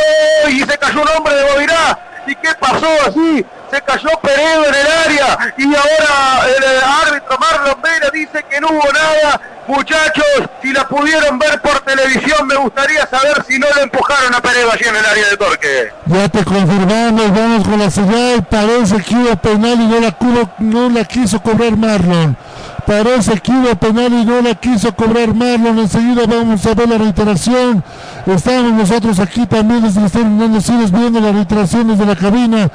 y 0.49 0.59
se 0.59 0.77
cayó 0.77 1.01
un 1.01 1.07
hombre 1.17 1.35
de 1.35 1.51
Bovirá. 1.53 1.99
¿Y 2.27 2.35
qué 2.35 2.49
pasó 2.59 2.87
así? 3.07 3.45
Se 3.71 3.81
cayó 3.81 4.09
Peredo 4.21 4.65
en 4.65 4.75
el 4.75 4.87
área 4.87 5.53
y 5.57 5.63
ahora 5.65 6.47
el 6.47 7.07
árbitro 7.07 7.37
Marlon 7.39 7.81
Vera 7.81 8.09
dice 8.11 8.43
que 8.49 8.59
no 8.59 8.67
hubo 8.67 8.91
nada. 8.91 9.41
Muchachos, 9.67 10.49
si 10.61 10.73
la 10.73 10.87
pudieron 10.87 11.37
ver 11.39 11.61
por 11.61 11.79
televisión, 11.81 12.47
me 12.47 12.55
gustaría 12.55 13.05
saber 13.07 13.43
si 13.47 13.57
no 13.59 13.67
le 13.75 13.83
empujaron 13.83 14.33
a 14.33 14.41
Peredo 14.41 14.71
allí 14.71 14.83
en 14.85 14.95
el 14.95 15.05
área 15.05 15.29
de 15.29 15.37
Torque. 15.37 15.93
Ya 16.07 16.27
te 16.29 16.43
confirmamos, 16.43 17.31
vamos 17.31 17.67
con 17.67 17.79
la 17.79 17.91
señal. 17.91 18.43
Parece 18.43 19.01
que 19.03 19.15
hubo 19.15 19.35
penal 19.37 19.79
y 19.79 19.87
no 19.87 19.99
la, 19.99 20.15
no 20.57 20.89
la 20.89 21.05
quiso 21.05 21.39
cobrar 21.41 21.77
Marlon. 21.77 22.35
Parece 22.89 23.39
que 23.39 23.51
hubo 23.51 23.75
penal 23.75 24.11
y 24.11 24.25
no 24.25 24.41
la 24.41 24.55
quiso 24.55 24.95
cobrar 24.95 25.35
Marlon. 25.35 25.77
Enseguida 25.77 26.23
vamos 26.25 26.65
a 26.65 26.73
ver 26.73 26.89
la 26.89 26.97
reiteración. 26.97 27.83
Estamos 28.25 28.73
nosotros 28.73 29.19
aquí 29.19 29.45
también 29.45 29.83
desde 29.83 29.99
el 29.99 30.07
Estadio 30.07 30.59
Siles 30.59 30.91
viendo 30.91 31.19
las 31.19 31.35
reiteraciones 31.35 31.99
de 31.99 32.05
la 32.07 32.15
cabina. 32.15 32.67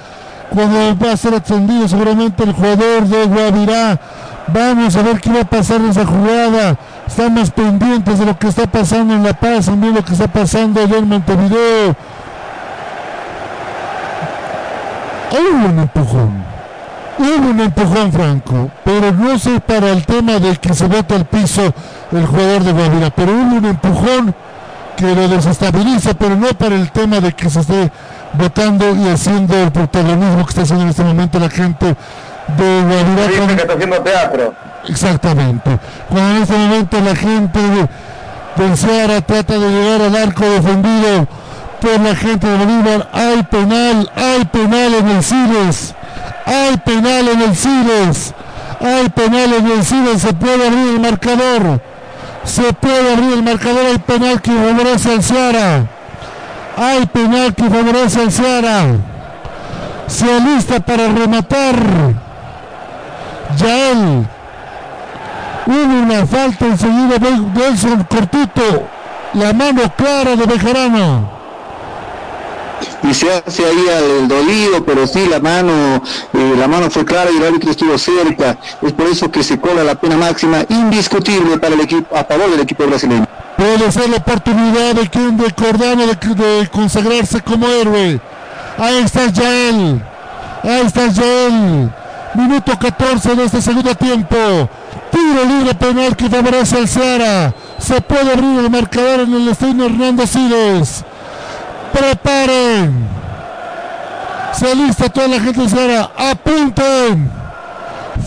Cuando 0.50 0.96
va 1.04 1.14
a 1.14 1.16
ser 1.16 1.34
atendido 1.34 1.88
seguramente 1.88 2.44
el 2.44 2.52
jugador 2.52 3.02
de 3.08 3.24
Guavirá. 3.24 4.00
Vamos 4.46 4.94
a 4.94 5.02
ver 5.02 5.20
qué 5.20 5.32
va 5.32 5.40
a 5.40 5.44
pasar 5.46 5.80
en 5.80 5.88
esa 5.88 6.06
jugada. 6.06 6.78
Estamos 7.08 7.50
pendientes 7.50 8.16
de 8.16 8.24
lo 8.24 8.38
que 8.38 8.46
está 8.46 8.68
pasando 8.68 9.14
en 9.14 9.24
La 9.24 9.32
Paz, 9.32 9.66
también 9.66 9.96
lo 9.96 10.04
que 10.04 10.12
está 10.12 10.28
pasando 10.28 10.80
allá 10.80 10.96
en 10.96 11.08
Montevideo. 11.08 11.96
Hay 15.32 15.70
un 15.72 15.78
empujón. 15.80 16.53
Hubo 17.16 17.50
un 17.50 17.60
empujón 17.60 18.12
franco, 18.12 18.70
pero 18.84 19.12
no 19.12 19.38
sé 19.38 19.60
para 19.60 19.90
el 19.90 20.04
tema 20.04 20.38
de 20.40 20.56
que 20.56 20.74
se 20.74 20.86
bote 20.86 21.14
al 21.14 21.26
piso 21.26 21.72
el 22.10 22.26
jugador 22.26 22.64
de 22.64 22.72
Guavira, 22.72 23.10
pero 23.10 23.32
hubo 23.32 23.56
un 23.56 23.64
empujón 23.64 24.34
que 24.96 25.14
lo 25.14 25.28
desestabiliza, 25.28 26.14
pero 26.14 26.36
no 26.36 26.48
para 26.48 26.74
el 26.74 26.90
tema 26.90 27.20
de 27.20 27.32
que 27.32 27.48
se 27.50 27.60
esté 27.60 27.92
votando 28.34 28.94
y 28.96 29.08
haciendo 29.08 29.56
el 29.56 29.70
protagonismo 29.70 30.44
que 30.44 30.50
está 30.50 30.62
haciendo 30.62 30.84
en 30.84 30.90
este 30.90 31.04
momento 31.04 31.38
la 31.38 31.50
gente 31.50 31.86
de 31.86 32.82
Guavirá. 32.82 33.46
que 33.46 33.62
está 33.62 33.74
haciendo 33.74 34.00
teatro. 34.00 34.54
Exactamente. 34.88 35.78
Cuando 36.08 36.36
en 36.36 36.42
este 36.42 36.56
momento 36.56 37.00
la 37.00 37.16
gente 37.16 37.58
de, 37.60 37.88
del 38.56 39.22
trata 39.24 39.58
de 39.58 39.70
llegar 39.70 40.02
al 40.02 40.16
arco 40.16 40.44
defendido 40.44 41.28
por 41.84 42.00
la 42.00 42.16
gente 42.16 42.46
de 42.46 42.56
Bolívar, 42.56 43.08
hay 43.12 43.42
penal, 43.44 44.10
hay 44.16 44.44
penal 44.46 44.94
en 44.94 45.08
el 45.08 45.22
Siles 45.22 45.94
hay 46.44 46.76
penal 46.78 47.28
en 47.28 47.40
el 47.42 47.56
Siles. 47.56 48.34
Hay 48.80 49.08
penal 49.10 49.52
en 49.54 49.66
el 49.66 49.84
Siles. 49.84 50.22
Se 50.22 50.32
puede 50.34 50.66
abrir 50.66 50.94
el 50.94 51.00
marcador. 51.00 51.80
Se 52.44 52.72
puede 52.74 53.12
abrir 53.12 53.32
el 53.32 53.42
marcador. 53.42 53.86
Hay 53.86 53.98
penal 53.98 54.40
que 54.40 54.52
favorece 54.52 55.12
al 55.12 55.22
Ciara. 55.22 55.86
Hay 56.76 57.06
penal 57.06 57.54
que 57.54 57.64
favorece 57.64 58.20
al 58.20 58.32
Ciara. 58.32 58.86
Se 60.06 60.30
alista 60.30 60.80
para 60.80 61.08
rematar. 61.08 61.76
Yael. 63.56 64.26
Hubo 65.66 66.02
una 66.02 66.26
falta 66.26 66.66
enseguida 66.66 67.18
de 67.18 67.30
Nelson 67.30 68.04
Cortito. 68.04 68.86
La 69.32 69.52
mano 69.52 69.82
clara 69.96 70.36
de 70.36 70.46
Bejarano 70.46 71.33
y 73.08 73.14
se 73.14 73.30
hace 73.32 73.64
ahí 73.64 73.86
el 74.20 74.28
dolido, 74.28 74.84
pero 74.84 75.06
sí 75.06 75.26
la 75.26 75.38
mano, 75.38 76.02
eh, 76.32 76.54
la 76.58 76.66
mano 76.66 76.90
fue 76.90 77.04
clara 77.04 77.30
y 77.30 77.36
el 77.36 77.44
árbitro 77.44 77.70
estuvo 77.70 77.96
cerca. 77.98 78.56
Es 78.82 78.92
por 78.92 79.06
eso 79.06 79.30
que 79.30 79.42
se 79.42 79.58
cola 79.60 79.84
la 79.84 79.94
pena 79.94 80.16
máxima 80.16 80.64
indiscutible 80.68 81.58
para 81.58 81.74
el 81.74 81.82
equipo, 81.82 82.16
a 82.16 82.24
favor 82.24 82.50
del 82.50 82.60
equipo 82.60 82.86
brasileño. 82.86 83.26
Puede 83.56 83.92
ser 83.92 84.08
la 84.08 84.16
oportunidad 84.16 84.94
de 84.94 85.08
quien 85.08 85.36
de 85.36 85.50
Cordano 85.52 86.06
de, 86.06 86.68
consagrarse 86.72 87.40
como 87.40 87.68
héroe. 87.68 88.20
Ahí 88.78 88.96
está 89.04 89.26
Yael. 89.30 90.02
Ahí 90.62 90.80
está 90.86 91.12
Joel. 91.14 91.90
Minuto 92.34 92.72
14 92.78 93.34
de 93.36 93.44
este 93.44 93.62
segundo 93.62 93.94
tiempo. 93.94 94.36
Tiro 95.12 95.44
libre 95.44 95.74
penal 95.74 96.16
que 96.16 96.28
favorece 96.28 96.78
al 96.78 96.88
Seara. 96.88 97.54
Se 97.78 98.00
puede 98.00 98.32
abrir 98.32 98.58
el 98.58 98.70
marcador 98.70 99.20
en 99.20 99.34
el 99.34 99.46
destino 99.46 99.84
Hernando 99.84 100.26
Siles. 100.26 101.04
Preparen. 101.94 103.08
Se 104.52 104.70
alista 104.70 105.08
toda 105.08 105.28
la 105.28 105.40
gente 105.40 105.68
Seara. 105.68 106.10
Apunten. 106.16 107.30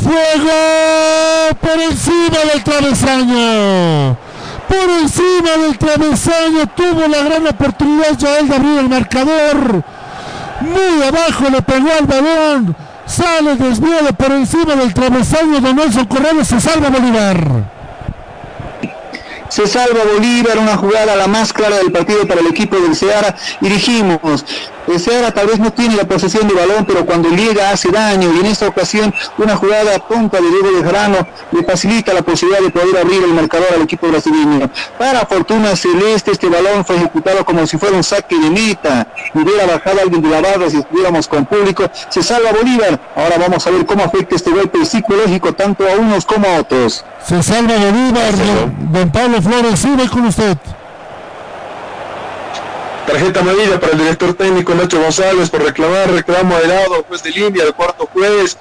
Fuego 0.02 1.58
por 1.60 1.80
encima 1.82 2.40
del 2.54 2.64
travesaño. 2.64 4.18
Por 4.68 4.90
encima 5.02 5.52
del 5.62 5.78
travesaño 5.78 6.68
tuvo 6.76 7.08
la 7.08 7.24
gran 7.24 7.48
oportunidad 7.48 8.18
Joel 8.20 8.48
de 8.48 8.56
abrir 8.56 8.80
el 8.80 8.90
marcador. 8.90 9.84
Muy 10.62 11.04
abajo 11.04 11.50
le 11.52 11.62
pegó 11.62 11.90
al 12.00 12.06
balón. 12.06 12.76
Sale 13.06 13.56
desviado 13.56 14.14
por 14.14 14.32
encima 14.32 14.76
del 14.76 14.94
travesaño 14.94 15.60
de 15.62 15.74
Nelson 15.74 16.06
Corrales. 16.06 16.48
Se 16.48 16.60
salva 16.60 16.90
Bolívar. 16.90 17.77
Se 19.58 19.66
salva 19.66 20.04
Bolívar, 20.04 20.60
una 20.60 20.78
jugada 20.78 21.16
la 21.16 21.26
más 21.26 21.52
clara 21.52 21.78
del 21.78 21.92
partido 21.92 22.28
para 22.28 22.42
el 22.42 22.46
equipo 22.46 22.80
del 22.80 22.96
Seara. 22.96 23.36
Y 23.60 23.70
dijimos, 23.70 24.46
el 24.88 25.00
Seara 25.00 25.32
tal 25.32 25.48
vez 25.48 25.60
no 25.60 25.72
tiene 25.72 25.96
la 25.96 26.06
posesión 26.06 26.48
de 26.48 26.54
balón, 26.54 26.86
pero 26.86 27.06
cuando 27.06 27.30
llega 27.30 27.72
hace 27.72 27.92
daño. 27.92 28.34
Y 28.34 28.40
en 28.40 28.46
esta 28.48 28.68
ocasión, 28.68 29.14
una 29.38 29.56
jugada 29.56 30.00
tonta 30.00 30.40
de 30.40 30.50
Diego 30.50 30.70
Bejarano 30.78 31.28
le 31.52 31.64
facilita 31.64 32.14
la 32.14 32.22
posibilidad 32.22 32.62
de 32.62 32.70
poder 32.70 32.98
abrir 32.98 33.24
el 33.24 33.34
marcador 33.34 33.68
al 33.76 33.82
equipo 33.82 34.08
brasileño. 34.08 34.70
Para 34.98 35.26
fortuna 35.26 35.76
celeste, 35.76 36.32
este 36.32 36.48
balón 36.48 36.86
fue 36.86 36.96
ejecutado 36.96 37.44
como 37.46 37.66
si 37.68 37.78
fuera 37.78 37.96
un 37.98 38.04
saque 38.04 38.38
de 38.38 38.50
meta. 38.50 39.08
Hubiera 39.34 39.66
bajado 39.66 40.02
alguien 40.02 40.22
de 40.22 40.30
la 40.30 40.42
barra 40.42 40.70
si 40.70 40.78
estuviéramos 40.78 41.28
con 41.28 41.46
público. 41.46 41.90
Se 42.10 42.24
salva 42.24 42.52
Bolívar. 42.52 43.00
Ahora 43.16 43.38
vamos 43.38 43.66
a 43.68 43.72
ver 43.72 43.86
cómo 43.86 44.04
afecta 44.04 44.36
este 44.36 44.52
golpe 44.52 44.86
psicológico 44.86 45.54
tanto 45.54 45.84
a 45.88 45.96
unos 45.96 46.26
como 46.26 46.48
a 46.48 46.60
otros. 46.60 47.04
Se 47.26 47.42
salva 47.44 47.76
Bolívar. 47.76 48.34
Don, 48.92 49.12
Pablo 49.12 49.42
Flores, 49.42 49.86
voy 49.96 50.08
con 50.08 50.26
usted. 50.26 50.58
Tarjeta 53.08 53.40
amarilla 53.40 53.80
para 53.80 53.94
el 53.94 54.00
director 54.00 54.34
técnico 54.34 54.76
Nacho 54.76 55.00
González 55.00 55.50
por 55.50 55.64
reclamar 55.64 56.12
reclamo 56.12 56.56
adelado, 56.56 57.06
juez 57.08 57.24
de 57.24 57.32
línea, 57.32 57.64
el 57.64 57.74
cuarto 57.74 58.10
juez. 58.12 58.58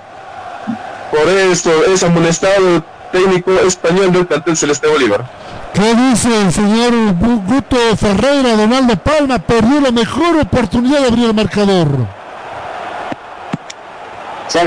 Por 1.10 1.28
esto 1.28 1.70
es 1.86 2.05
amonestado 2.05 2.77
el 2.77 2.82
técnico 3.10 3.51
español 3.66 4.12
del 4.12 4.24
plantel 4.24 4.56
Celeste 4.56 4.86
Bolívar. 4.86 5.28
¿Qué 5.74 5.94
dice 5.94 6.43
el 6.43 6.52
señor 6.52 6.93
Guto 7.44 7.97
Ferreira? 7.97 8.56
Donaldo 8.56 8.97
Palma 8.97 9.40
perdió 9.40 9.81
la 9.81 9.90
mejor 9.90 10.39
oportunidad 10.40 11.01
de 11.01 11.06
abrir 11.09 11.27
el 11.27 11.35
marcador. 11.35 11.89
Se 14.47 14.60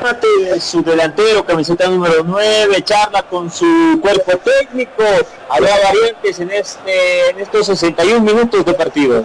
haga 0.00 0.60
su 0.60 0.82
delantero, 0.82 1.44
camiseta 1.44 1.88
número 1.88 2.22
9, 2.24 2.82
charla 2.82 3.22
con 3.22 3.50
su 3.50 3.98
cuerpo 4.00 4.32
técnico, 4.38 5.02
habrá 5.48 5.70
variantes 5.84 6.40
en, 6.40 6.50
este, 6.50 7.30
en 7.30 7.38
estos 7.40 7.66
61 7.66 8.20
minutos 8.20 8.64
de 8.64 8.74
partido. 8.74 9.24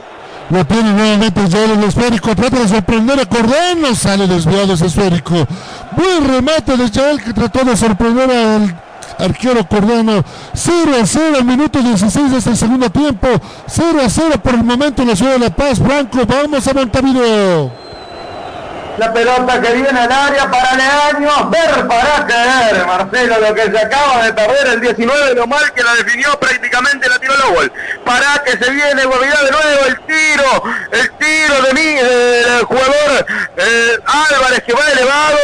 Lo 0.50 0.66
tiene 0.66 0.91
nuevamente 0.94 1.41
Joel 1.52 1.72
el 1.72 1.84
esférico, 1.84 2.36
trata 2.36 2.60
de 2.60 2.68
sorprender 2.68 3.20
a 3.20 3.26
Cordano, 3.26 3.94
sale 3.94 4.28
desviado 4.28 4.74
ese 4.74 4.88
esférico. 4.88 5.36
Buen 5.91 6.28
remate 6.28 6.76
de 6.76 6.90
Joel 6.90 7.24
que 7.24 7.34
trató 7.34 7.64
de 7.64 7.78
sorprender 7.78 8.32
al 8.32 8.76
arquero 9.20 9.68
Cordano. 9.68 10.24
0 10.54 10.91
a 11.02 11.06
0 11.06 11.38
al 11.38 11.46
minuto 11.46 11.80
16 11.80 12.32
de 12.32 12.38
este 12.38 12.56
segundo 12.56 12.90
tiempo. 12.90 13.28
0 13.68 14.00
a 14.04 14.10
0 14.10 14.36
por 14.41 14.56
el 14.56 14.64
momento 14.64 15.04
en 15.04 15.10
la 15.10 15.16
ciudad 15.16 15.34
de 15.34 15.40
La 15.40 15.50
Paz. 15.56 15.80
Blanco, 15.80 16.20
vamos 16.26 16.68
a 16.68 16.74
Montevideo. 16.74 17.89
La 19.00 19.14
pelota 19.14 19.62
que 19.62 19.72
viene 19.72 19.98
al 19.98 20.12
área 20.12 20.52
para 20.52 20.76
Leaño. 20.76 21.50
Ver 21.50 21.88
para 21.88 22.28
caer, 22.28 22.86
Marcelo, 22.86 23.40
lo 23.40 23.56
que 23.56 23.72
se 23.72 23.80
acaba 23.80 24.26
de 24.26 24.34
perder 24.34 24.68
el 24.74 24.82
19, 24.82 25.36
lo 25.36 25.48
mal 25.48 25.72
que 25.72 25.82
la 25.82 25.94
definió 25.96 26.38
prácticamente 26.38 27.08
la 27.08 27.18
tiró 27.18 27.34
la 27.38 27.46
gol. 27.46 27.72
Para 28.04 28.44
que 28.44 28.58
se 28.58 28.70
viene 28.70 29.06
Guavirá 29.06 29.42
de 29.42 29.52
nuevo, 29.52 29.86
el 29.88 30.00
tiro, 30.02 30.64
el 30.92 31.12
tiro 31.12 31.62
de 31.62 31.74
mí, 31.76 31.94
del 31.96 32.66
jugador 32.66 33.26
eh, 33.56 34.00
Álvarez 34.06 34.64
que 34.64 34.74
va 34.74 34.86
elevado, 34.92 35.38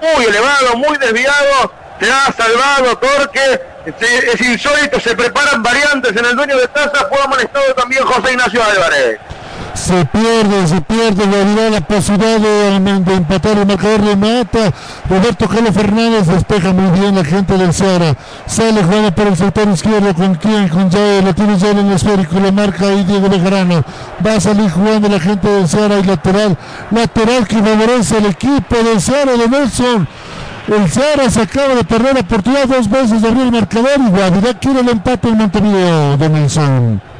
muy, 0.00 0.24
elevado, 0.24 0.76
muy 0.76 0.96
desviado. 0.96 1.70
Se 2.00 2.10
ha 2.10 2.32
salvado 2.32 2.96
Torque, 2.96 3.60
es, 3.84 4.40
insólito, 4.40 4.98
se 5.00 5.14
preparan 5.14 5.62
variantes 5.62 6.16
en 6.16 6.24
el 6.24 6.34
dueño 6.34 6.56
de 6.56 6.66
taza, 6.68 7.06
fue 7.10 7.20
amonestado 7.22 7.74
también 7.74 8.06
José 8.06 8.32
Ignacio 8.32 8.64
Álvarez 8.64 9.20
se 9.74 10.04
pierde, 10.06 10.66
se 10.66 10.80
pierde 10.80 11.24
realidad 11.24 11.70
la 11.70 11.80
posibilidad 11.80 12.38
de, 12.38 13.14
empatar 13.14 13.58
el 13.58 13.66
marcador 13.66 14.16
mata. 14.16 14.72
Roberto 15.08 15.48
Carlos 15.48 15.74
Fernández 15.74 16.26
despeja 16.26 16.72
muy 16.72 16.98
bien 16.98 17.14
la 17.14 17.24
gente 17.24 17.56
del 17.56 17.72
Seara. 17.72 18.14
Sale 18.46 18.82
jugando 18.82 19.14
por 19.14 19.26
el 19.26 19.36
sector 19.36 19.68
izquierdo 19.68 20.14
con 20.14 20.34
quien, 20.34 20.68
con 20.68 20.90
Jael, 20.90 21.24
lo 21.24 21.34
tiene 21.34 21.58
Jael 21.58 21.78
en 21.78 21.86
el 21.86 21.92
esférico, 21.92 22.38
lo 22.38 22.52
marca 22.52 22.86
ahí 22.86 23.04
Diego 23.04 23.28
Bejarano. 23.28 23.82
Va 24.24 24.34
a 24.34 24.40
salir 24.40 24.70
jugando 24.70 25.08
la 25.08 25.20
gente 25.20 25.48
del 25.48 25.68
Seara 25.68 25.98
y 25.98 26.04
lateral, 26.04 26.56
lateral 26.90 27.46
que 27.46 27.56
favorece 27.56 28.16
al 28.16 28.26
equipo 28.26 28.76
del 28.76 29.00
Seara 29.00 29.32
de 29.32 29.48
Nelson. 29.48 30.08
El 30.68 30.90
Seara 30.90 31.28
se 31.28 31.42
acaba 31.42 31.74
de 31.74 31.84
perder 31.84 32.14
la 32.14 32.20
oportunidad 32.20 32.68
dos 32.68 32.88
veces 32.88 33.20
de 33.20 33.28
abrir 33.28 33.42
el 33.44 33.52
marcador 33.52 33.98
y 33.98 34.10
Guavirá 34.10 34.54
quiere 34.54 34.80
el 34.80 34.88
empate 34.88 35.28
en 35.28 35.38
Montevideo 35.38 36.16
de 36.16 36.28
Nelson 36.28 37.11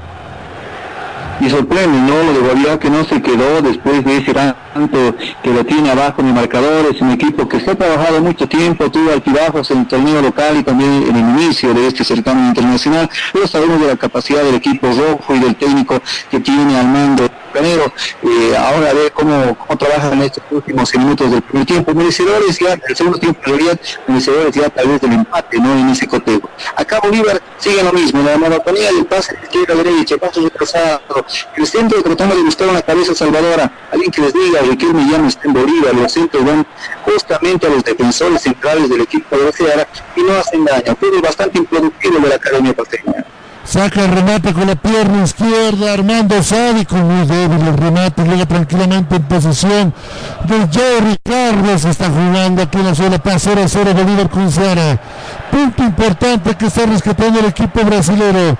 y 1.42 1.50
sorprende, 1.50 1.98
¿no? 1.98 2.22
Lo 2.22 2.32
de 2.32 2.38
Guavirá 2.38 2.78
que 2.78 2.88
no 2.88 3.04
se 3.04 3.20
quedó 3.20 3.60
después 3.62 4.04
de 4.04 4.18
ese 4.18 4.32
tanto 4.32 5.16
que 5.42 5.52
lo 5.52 5.66
tiene 5.66 5.90
abajo 5.90 6.20
en 6.20 6.28
el 6.28 6.34
marcador, 6.34 6.86
es 6.94 7.00
un 7.00 7.10
equipo 7.10 7.48
que 7.48 7.58
se 7.58 7.72
ha 7.72 7.74
trabajado 7.74 8.20
mucho 8.20 8.48
tiempo, 8.48 8.90
tuvo 8.90 9.12
altibajos 9.12 9.70
en 9.72 9.78
el 9.78 9.86
torneo 9.86 10.22
local 10.22 10.56
y 10.58 10.62
también 10.62 11.04
en 11.08 11.16
el 11.16 11.40
inicio 11.40 11.74
de 11.74 11.88
este 11.88 12.04
certamen 12.04 12.46
internacional, 12.46 13.10
pero 13.32 13.48
sabemos 13.48 13.80
de 13.80 13.88
la 13.88 13.96
capacidad 13.96 14.44
del 14.44 14.54
equipo 14.54 14.86
rojo 14.86 15.34
y 15.34 15.40
del 15.40 15.56
técnico 15.56 16.00
que 16.30 16.38
tiene 16.38 16.78
al 16.78 16.86
mando 16.86 17.28
Canero, 17.52 17.92
eh, 18.22 18.56
ahora 18.56 18.92
ve 18.92 19.10
cómo, 19.12 19.56
trabajan 19.78 20.22
estos 20.22 20.42
últimos 20.50 20.94
minutos 20.94 21.30
del 21.30 21.42
primer 21.42 21.66
tiempo, 21.66 21.94
merecedores 21.94 22.58
ya, 22.58 22.78
el 22.88 22.96
segundo 22.96 23.18
tiempo 23.18 23.40
en 23.44 23.50
realidad, 23.50 23.80
merecedores 24.06 24.54
ya 24.54 24.68
tal 24.70 24.88
vez 24.88 25.00
del 25.00 25.12
empate, 25.12 25.58
¿no? 25.58 25.72
En 25.78 25.88
ese 25.90 26.06
cotejo. 26.06 26.48
Acá 26.76 27.00
Bolívar 27.00 27.40
sigue 27.58 27.82
lo 27.82 27.92
mismo, 27.92 28.22
la 28.22 28.38
monotonía 28.38 28.92
del 28.92 29.06
pase 29.06 29.34
de 29.34 29.42
izquierda 29.42 29.74
a 29.74 29.76
derecha, 29.76 30.16
paso 30.16 30.40
retrasado, 30.40 31.24
el 31.56 31.66
centro 31.66 32.02
tratando 32.02 32.34
de 32.36 32.42
buscar 32.42 32.68
una 32.68 32.82
cabeza 32.82 33.14
salvadora, 33.14 33.70
alguien 33.90 34.10
que 34.10 34.20
les 34.22 34.32
diga 34.32 34.60
que 34.76 34.86
el 34.86 34.94
Millán 34.94 35.26
está 35.26 35.42
en 35.46 35.52
Bolívar, 35.52 35.94
los 35.94 36.12
centros 36.12 36.44
van 36.44 36.66
justamente 37.04 37.66
a 37.66 37.70
los 37.70 37.84
defensores 37.84 38.42
centrales 38.42 38.88
del 38.88 39.02
equipo 39.02 39.36
de 39.36 39.52
Ceará 39.52 39.86
y 40.16 40.22
no 40.22 40.34
hacen 40.34 40.64
daño, 40.64 40.96
fue 40.98 41.20
bastante 41.20 41.58
improductivo 41.58 42.18
de 42.18 42.28
la 42.28 42.34
Academia 42.36 42.72
Pasteña. 42.72 43.24
Saca 43.64 44.04
el 44.04 44.10
remate 44.10 44.52
con 44.52 44.66
la 44.66 44.74
pierna 44.74 45.22
izquierda, 45.24 45.92
Armando 45.92 46.42
Sádico, 46.42 46.96
muy 46.96 47.26
débil 47.26 47.66
el 47.66 47.76
remate, 47.76 48.24
llega 48.24 48.44
tranquilamente 48.44 49.16
en 49.16 49.22
posición 49.22 49.94
de 50.44 50.68
Jerry 50.70 51.16
Carlos, 51.22 51.84
está 51.84 52.10
jugando 52.10 52.62
aquí 52.62 52.78
en 52.78 52.86
la 52.86 52.94
zona 52.94 53.18
paz 53.18 53.42
0 53.44 53.62
a 53.64 53.68
0 53.68 53.94
Bolívar 53.94 54.28
con. 54.28 55.00
Punto 55.50 55.82
importante 55.84 56.54
que 56.56 56.66
está 56.66 56.86
rescatando 56.86 57.38
el 57.38 57.46
equipo 57.46 57.84
brasileño 57.84 58.56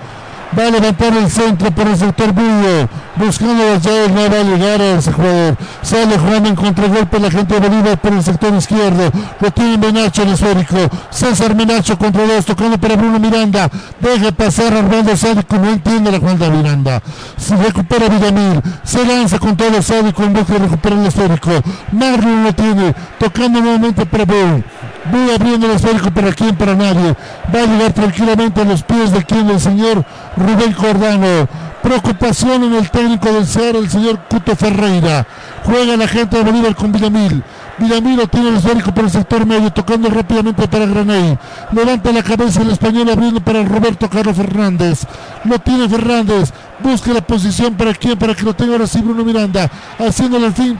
va 0.57 0.67
a 0.67 0.71
levantar 0.71 1.13
el 1.17 1.29
centro 1.29 1.71
por 1.71 1.87
el 1.87 1.97
sector 1.97 2.31
Bullo, 2.31 2.87
buscando 3.15 3.63
a 3.63 3.77
llaves, 3.77 4.11
no 4.11 4.29
va 4.29 4.39
a 4.39 4.43
llegar 4.43 4.81
a 4.81 4.91
ese 4.97 5.11
jugador, 5.11 5.57
sale 5.81 6.17
jugando 6.17 6.49
en 6.49 6.55
contragolpe 6.55 7.19
la 7.19 7.31
gente 7.31 7.59
de 7.59 7.67
Bolívar 7.67 7.97
por 7.99 8.13
el 8.13 8.23
sector 8.23 8.53
izquierdo, 8.53 9.11
lo 9.39 9.51
tiene 9.51 9.77
Menacho 9.77 10.21
en 10.21 10.29
el 10.29 10.33
esférico, 10.35 10.77
César 11.09 11.55
Menacho 11.55 11.97
contra 11.97 12.25
dos, 12.25 12.45
tocando 12.45 12.77
para 12.77 12.95
Bruno 12.95 13.19
Miranda, 13.19 13.69
deja 13.99 14.31
pasar 14.31 14.73
Armando 14.73 15.15
Sádico, 15.17 15.57
no 15.57 15.69
entiende 15.69 16.11
la 16.11 16.19
jugada 16.19 16.49
Miranda, 16.49 17.01
se 17.37 17.55
recupera 17.55 18.09
Villamil, 18.09 18.61
se 18.83 19.05
lanza 19.05 19.39
con 19.39 19.57
todo 19.57 19.81
Sádico 19.81 20.23
en 20.23 20.33
busca 20.33 20.53
de 20.53 20.59
recuperar 20.59 20.99
el 20.99 21.05
esférico, 21.07 21.51
Marlon 21.91 22.43
lo 22.43 22.53
tiene, 22.53 22.95
tocando 23.17 23.59
nuevamente 23.61 24.05
para 24.05 24.25
Bull, 24.25 24.63
Voy 25.11 25.31
abriendo 25.31 25.67
el 25.67 25.73
esférico 25.73 26.11
para 26.11 26.31
quien, 26.31 26.55
para 26.55 26.75
nadie. 26.75 27.15
Va 27.53 27.59
a 27.59 27.65
llegar 27.65 27.93
tranquilamente 27.93 28.61
a 28.61 28.65
los 28.65 28.83
pies 28.83 29.11
de 29.11 29.23
quien, 29.23 29.49
el 29.49 29.59
señor 29.59 30.05
Rubén 30.37 30.71
Cordano. 30.73 31.47
Preocupación 31.81 32.63
en 32.63 32.75
el 32.75 32.89
técnico 32.89 33.31
del 33.31 33.45
ser, 33.45 33.75
el 33.75 33.89
señor 33.89 34.19
Cuto 34.29 34.55
Ferreira. 34.55 35.27
Juega 35.65 35.97
la 35.97 36.07
gente 36.07 36.37
de 36.37 36.43
Bolívar 36.43 36.73
con 36.75 36.93
Villamil. 36.93 37.43
Villamil 37.77 38.29
tiene 38.29 38.49
el 38.49 38.55
esférico 38.55 38.93
por 38.93 39.03
el 39.03 39.11
sector 39.11 39.45
medio, 39.45 39.73
tocando 39.73 40.09
rápidamente 40.09 40.67
para 40.69 40.85
Graney. 40.85 41.37
Levanta 41.73 42.13
la 42.13 42.23
cabeza 42.23 42.61
el 42.61 42.71
español 42.71 43.09
abriendo 43.09 43.41
para 43.41 43.63
Roberto 43.63 44.09
Carlos 44.09 44.37
Fernández. 44.37 45.05
Lo 45.43 45.59
tiene 45.59 45.89
Fernández. 45.89 46.53
Busca 46.79 47.11
la 47.11 47.21
posición 47.21 47.73
para 47.75 47.93
quien, 47.93 48.17
para 48.17 48.33
que 48.35 48.43
lo 48.43 48.53
tenga 48.53 48.73
ahora 48.73 48.87
sí 48.87 49.01
Bruno 49.01 49.25
Miranda. 49.25 49.69
Haciéndole 49.99 50.47
el 50.47 50.53
fin 50.53 50.79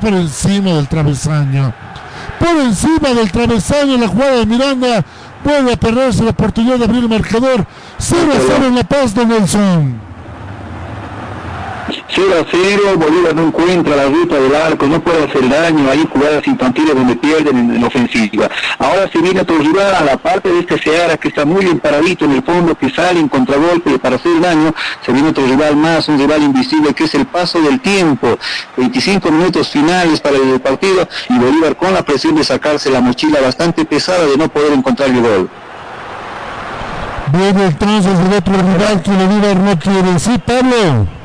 por 0.00 0.12
encima 0.12 0.74
del 0.74 0.86
travesaño 0.86 1.87
por 2.38 2.56
encima 2.56 3.14
del 3.14 3.30
travesaño 3.30 3.96
la 3.96 4.08
jugada 4.08 4.36
de 4.36 4.46
Miranda. 4.46 5.04
Vuelve 5.44 5.72
a 5.72 5.76
perderse 5.76 6.24
la 6.24 6.30
oportunidad 6.30 6.78
de 6.78 6.84
abrir 6.84 7.02
el 7.02 7.08
marcador. 7.08 7.66
0 7.98 8.32
a 8.32 8.40
0 8.46 8.66
en 8.66 8.74
La 8.74 8.84
Paz 8.84 9.14
de 9.14 9.26
Nelson. 9.26 10.07
0 12.14 12.34
a 12.40 12.46
0, 12.50 12.82
Bolívar 12.96 13.34
no 13.34 13.48
encuentra 13.48 13.96
la 13.96 14.06
ruta 14.06 14.36
del 14.36 14.54
arco, 14.54 14.86
no 14.86 15.00
puede 15.00 15.24
hacer 15.24 15.48
daño, 15.48 15.90
hay 15.90 16.08
jugadas 16.10 16.46
infantiles 16.46 16.94
donde 16.94 17.16
pierden 17.16 17.70
en, 17.70 17.84
ofensiva. 17.84 18.48
Ahora 18.78 19.08
se 19.12 19.18
viene 19.20 19.40
otro 19.40 19.58
rival 19.58 19.94
a 19.94 20.04
la 20.04 20.16
parte 20.16 20.48
de 20.48 20.60
este 20.60 20.78
Seara 20.78 21.16
que 21.16 21.28
está 21.28 21.44
muy 21.44 21.64
bien 21.64 21.78
paradito 21.78 22.24
en 22.24 22.32
el 22.32 22.42
fondo, 22.42 22.74
que 22.74 22.90
sale 22.90 23.20
en 23.20 23.28
contragolpe 23.28 23.98
para 23.98 24.16
hacer 24.16 24.40
daño, 24.40 24.74
se 25.04 25.12
viene 25.12 25.28
otro 25.28 25.44
rival 25.44 25.76
más, 25.76 26.08
un 26.08 26.18
rival 26.18 26.42
invisible 26.42 26.94
que 26.94 27.04
es 27.04 27.14
el 27.14 27.26
paso 27.26 27.60
del 27.60 27.80
tiempo, 27.80 28.38
25 28.76 29.30
minutos 29.30 29.68
finales 29.68 30.20
para 30.20 30.36
el 30.36 30.60
partido 30.60 31.06
y 31.28 31.38
Bolívar 31.38 31.76
con 31.76 31.92
la 31.92 32.02
presión 32.02 32.34
de 32.34 32.44
sacarse 32.44 32.90
la 32.90 33.00
mochila 33.00 33.40
bastante 33.40 33.84
pesada 33.84 34.24
de 34.24 34.36
no 34.36 34.48
poder 34.48 34.72
encontrar 34.72 35.10
el 35.10 35.20
gol. 35.20 35.50
Viene 37.32 37.66
entonces 37.66 38.18
el 38.18 38.32
otro 38.32 38.54
rival 38.54 39.02
que 39.02 39.10
Bolívar 39.10 39.56
no 39.56 39.78
quiere. 39.78 40.18
Sí, 40.18 40.38
Pablo. 40.38 41.17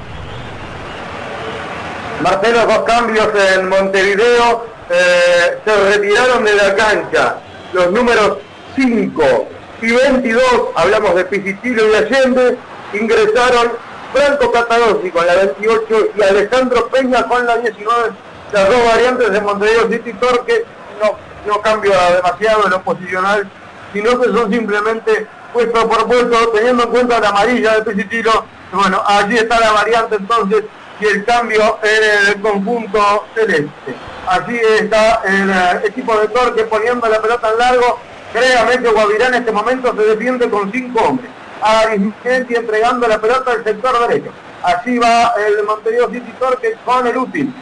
Marcelo, 2.23 2.65
dos 2.65 2.79
cambios 2.83 3.27
en 3.35 3.67
Montevideo. 3.67 4.65
Eh, 4.89 5.59
se 5.65 5.75
retiraron 5.91 6.45
de 6.45 6.53
la 6.55 6.73
cancha 6.73 7.35
los 7.73 7.91
números 7.91 8.37
5 8.75 9.47
y 9.81 9.91
22, 9.91 10.43
hablamos 10.75 11.15
de 11.15 11.25
Pisitilo 11.25 11.89
y 11.89 11.95
Allende, 11.95 12.57
ingresaron 12.93 13.73
Franco 14.13 14.51
Catadossi 14.51 15.09
con 15.09 15.25
la 15.25 15.35
28 15.35 15.95
y 16.15 16.21
Alejandro 16.21 16.87
Peña 16.89 17.23
con 17.23 17.45
la 17.45 17.57
19. 17.57 18.11
Las 18.53 18.69
dos 18.69 18.85
variantes 18.85 19.31
de 19.31 19.41
Montevideo 19.41 19.89
City 19.89 20.13
Torque 20.13 20.65
no, 21.01 21.17
no 21.47 21.61
cambia 21.61 22.15
demasiado 22.15 22.65
en 22.65 22.71
lo 22.71 22.81
posicional, 22.83 23.49
sino 23.91 24.19
que 24.21 24.27
son 24.27 24.49
simplemente 24.51 25.27
puesto 25.51 25.89
por 25.89 26.07
puesto, 26.07 26.49
teniendo 26.49 26.83
en 26.83 26.89
cuenta 26.89 27.19
la 27.19 27.29
amarilla 27.29 27.79
de 27.79 27.91
Pisitilo. 27.91 28.45
Bueno, 28.71 29.03
allí 29.05 29.37
está 29.37 29.59
la 29.59 29.71
variante 29.71 30.15
entonces 30.15 30.63
y 31.03 31.07
el 31.07 31.25
cambio 31.25 31.79
en 31.83 32.29
el 32.29 32.41
conjunto 32.41 33.25
celeste. 33.35 33.93
Así 34.27 34.57
está 34.79 35.21
el 35.25 35.49
eh, 35.49 35.87
equipo 35.87 36.17
de 36.17 36.27
Torque 36.29 36.63
poniendo 36.63 37.07
la 37.07 37.21
pelota 37.21 37.49
en 37.51 37.57
largo. 37.57 37.99
Créame 38.31 38.79
que 38.79 38.89
Guavirá 38.89 39.27
en 39.27 39.35
este 39.35 39.51
momento 39.51 39.93
se 39.95 40.03
defiende 40.03 40.49
con 40.49 40.71
cinco 40.71 41.01
hombres. 41.01 41.29
Arismendi 41.61 42.55
entregando 42.55 43.07
la 43.07 43.19
pelota 43.19 43.51
al 43.51 43.63
sector 43.63 44.07
derecho. 44.07 44.31
Así 44.63 44.97
va 44.97 45.33
el 45.45 45.65
Montevideo 45.65 46.09
City 46.09 46.33
Torque 46.39 46.75
con 46.85 47.05
el 47.05 47.17
útil. 47.17 47.53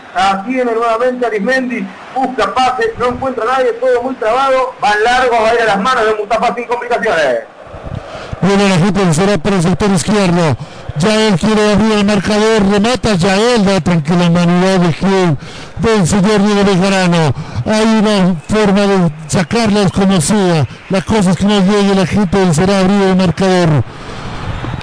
tiene 0.45 0.72
nuevamente 0.72 1.26
Arismendi, 1.26 1.85
busca 2.15 2.53
pase, 2.53 2.93
no 2.99 3.07
encuentra 3.07 3.43
nadie, 3.45 3.73
todo 3.73 4.03
muy 4.03 4.13
trabado. 4.15 4.73
Va 4.84 4.95
largo, 4.97 5.41
va 5.41 5.49
a 5.49 5.53
ir 5.55 5.61
a 5.61 5.65
las 5.65 5.80
manos 5.80 6.05
de 6.05 6.13
Mustafa 6.13 6.53
sin 6.53 6.65
complicaciones. 6.65 7.39
Bueno, 8.41 8.68
la 8.68 8.77
gente 8.77 9.13
será 9.13 9.38
para 9.38 9.55
el 9.55 9.61
sector 9.63 9.91
izquierdo. 9.91 10.55
Ya 10.99 11.27
él 11.27 11.39
quiere 11.39 11.73
abrir 11.73 11.91
el 11.93 12.05
marcador, 12.05 12.69
remata 12.69 13.15
ya 13.15 13.35
él, 13.35 13.65
da 13.65 13.81
tranquila 13.81 14.27
humanidad 14.27 14.80
de 14.80 14.93
Gil, 14.93 15.38
del 15.80 16.07
señor 16.07 16.43
Diego 16.43 16.63
Bejarano. 16.65 17.34
Hay 17.65 17.85
una 17.85 18.35
forma 18.47 18.81
de 18.81 19.11
sacarlas 19.27 19.91
como 19.91 20.19
sea. 20.22 20.68
La 20.89 21.01
cosa 21.01 21.31
es 21.31 21.38
que 21.38 21.45
no 21.45 21.59
llegue 21.59 21.95
la 21.95 22.05
gente 22.05 22.53
será 22.53 22.80
abrir 22.80 23.01
el 23.01 23.15
marcador. 23.15 23.84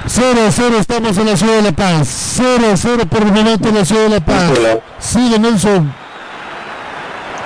0 0.07 0.41
a 0.49 0.51
0 0.51 0.77
estamos 0.81 1.19
en 1.19 1.27
la 1.27 1.37
ciudad 1.37 1.57
de 1.57 1.63
La 1.63 1.73
Paz. 1.73 2.09
0 2.37 2.65
a 2.73 2.77
0 2.77 3.03
por 3.09 3.23
el 3.23 3.33
momento 3.33 3.69
en 3.69 3.75
la 3.75 3.85
ciudad 3.85 4.03
de 4.05 4.09
La 4.09 4.21
Paz. 4.21 4.51
Sigue 4.99 5.39
Nelson 5.39 6.08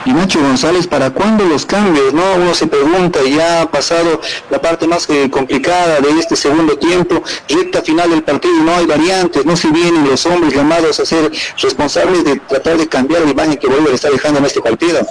y 0.05 0.13
Nacho 0.13 0.41
González, 0.41 0.87
¿para 0.87 1.11
cuándo 1.11 1.45
los 1.45 1.65
cambios? 1.65 2.13
no 2.13 2.23
Uno 2.37 2.55
se 2.55 2.67
pregunta, 2.67 3.21
ya 3.23 3.63
ha 3.63 3.71
pasado 3.71 4.21
la 4.51 4.61
parte 4.61 4.87
más 4.87 5.09
eh, 5.11 5.31
complicada 5.31 6.01
de 6.01 6.19
este 6.19 6.37
segundo 6.37 6.77
tiempo, 6.77 7.23
recta 7.49 7.83
final 7.83 8.11
del 8.11 8.23
partido, 8.23 8.55
no 8.65 8.75
hay 8.75 8.87
variantes, 8.87 9.45
no 9.45 9.57
se 9.57 9.71
vienen 9.71 10.09
los 10.09 10.25
hombres 10.27 10.55
llamados 10.55 10.99
a 10.99 11.07
ser 11.07 11.31
responsables 11.61 12.25
de 12.25 12.37
tratar 12.41 12.77
de 12.77 12.89
cambiar 12.89 13.23
la 13.23 13.31
imagen 13.31 13.57
que 13.57 13.67
Bolívar 13.67 13.95
está 13.95 14.11
dejando 14.11 14.41
en 14.41 14.47
este 14.47 14.61
partido. 14.61 15.07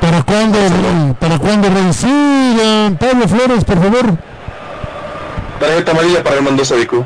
¿Para 0.00 0.22
cuándo, 0.22 0.58
para 1.18 1.38
cuándo 1.38 1.68
Pablo 2.98 3.28
Flores, 3.28 3.64
por 3.64 3.82
favor? 3.82 4.16
Tarjeta 5.58 5.90
amarilla 5.90 6.22
para 6.22 6.36
el 6.36 6.42
Mendoza 6.42 6.74
Vico. 6.74 7.04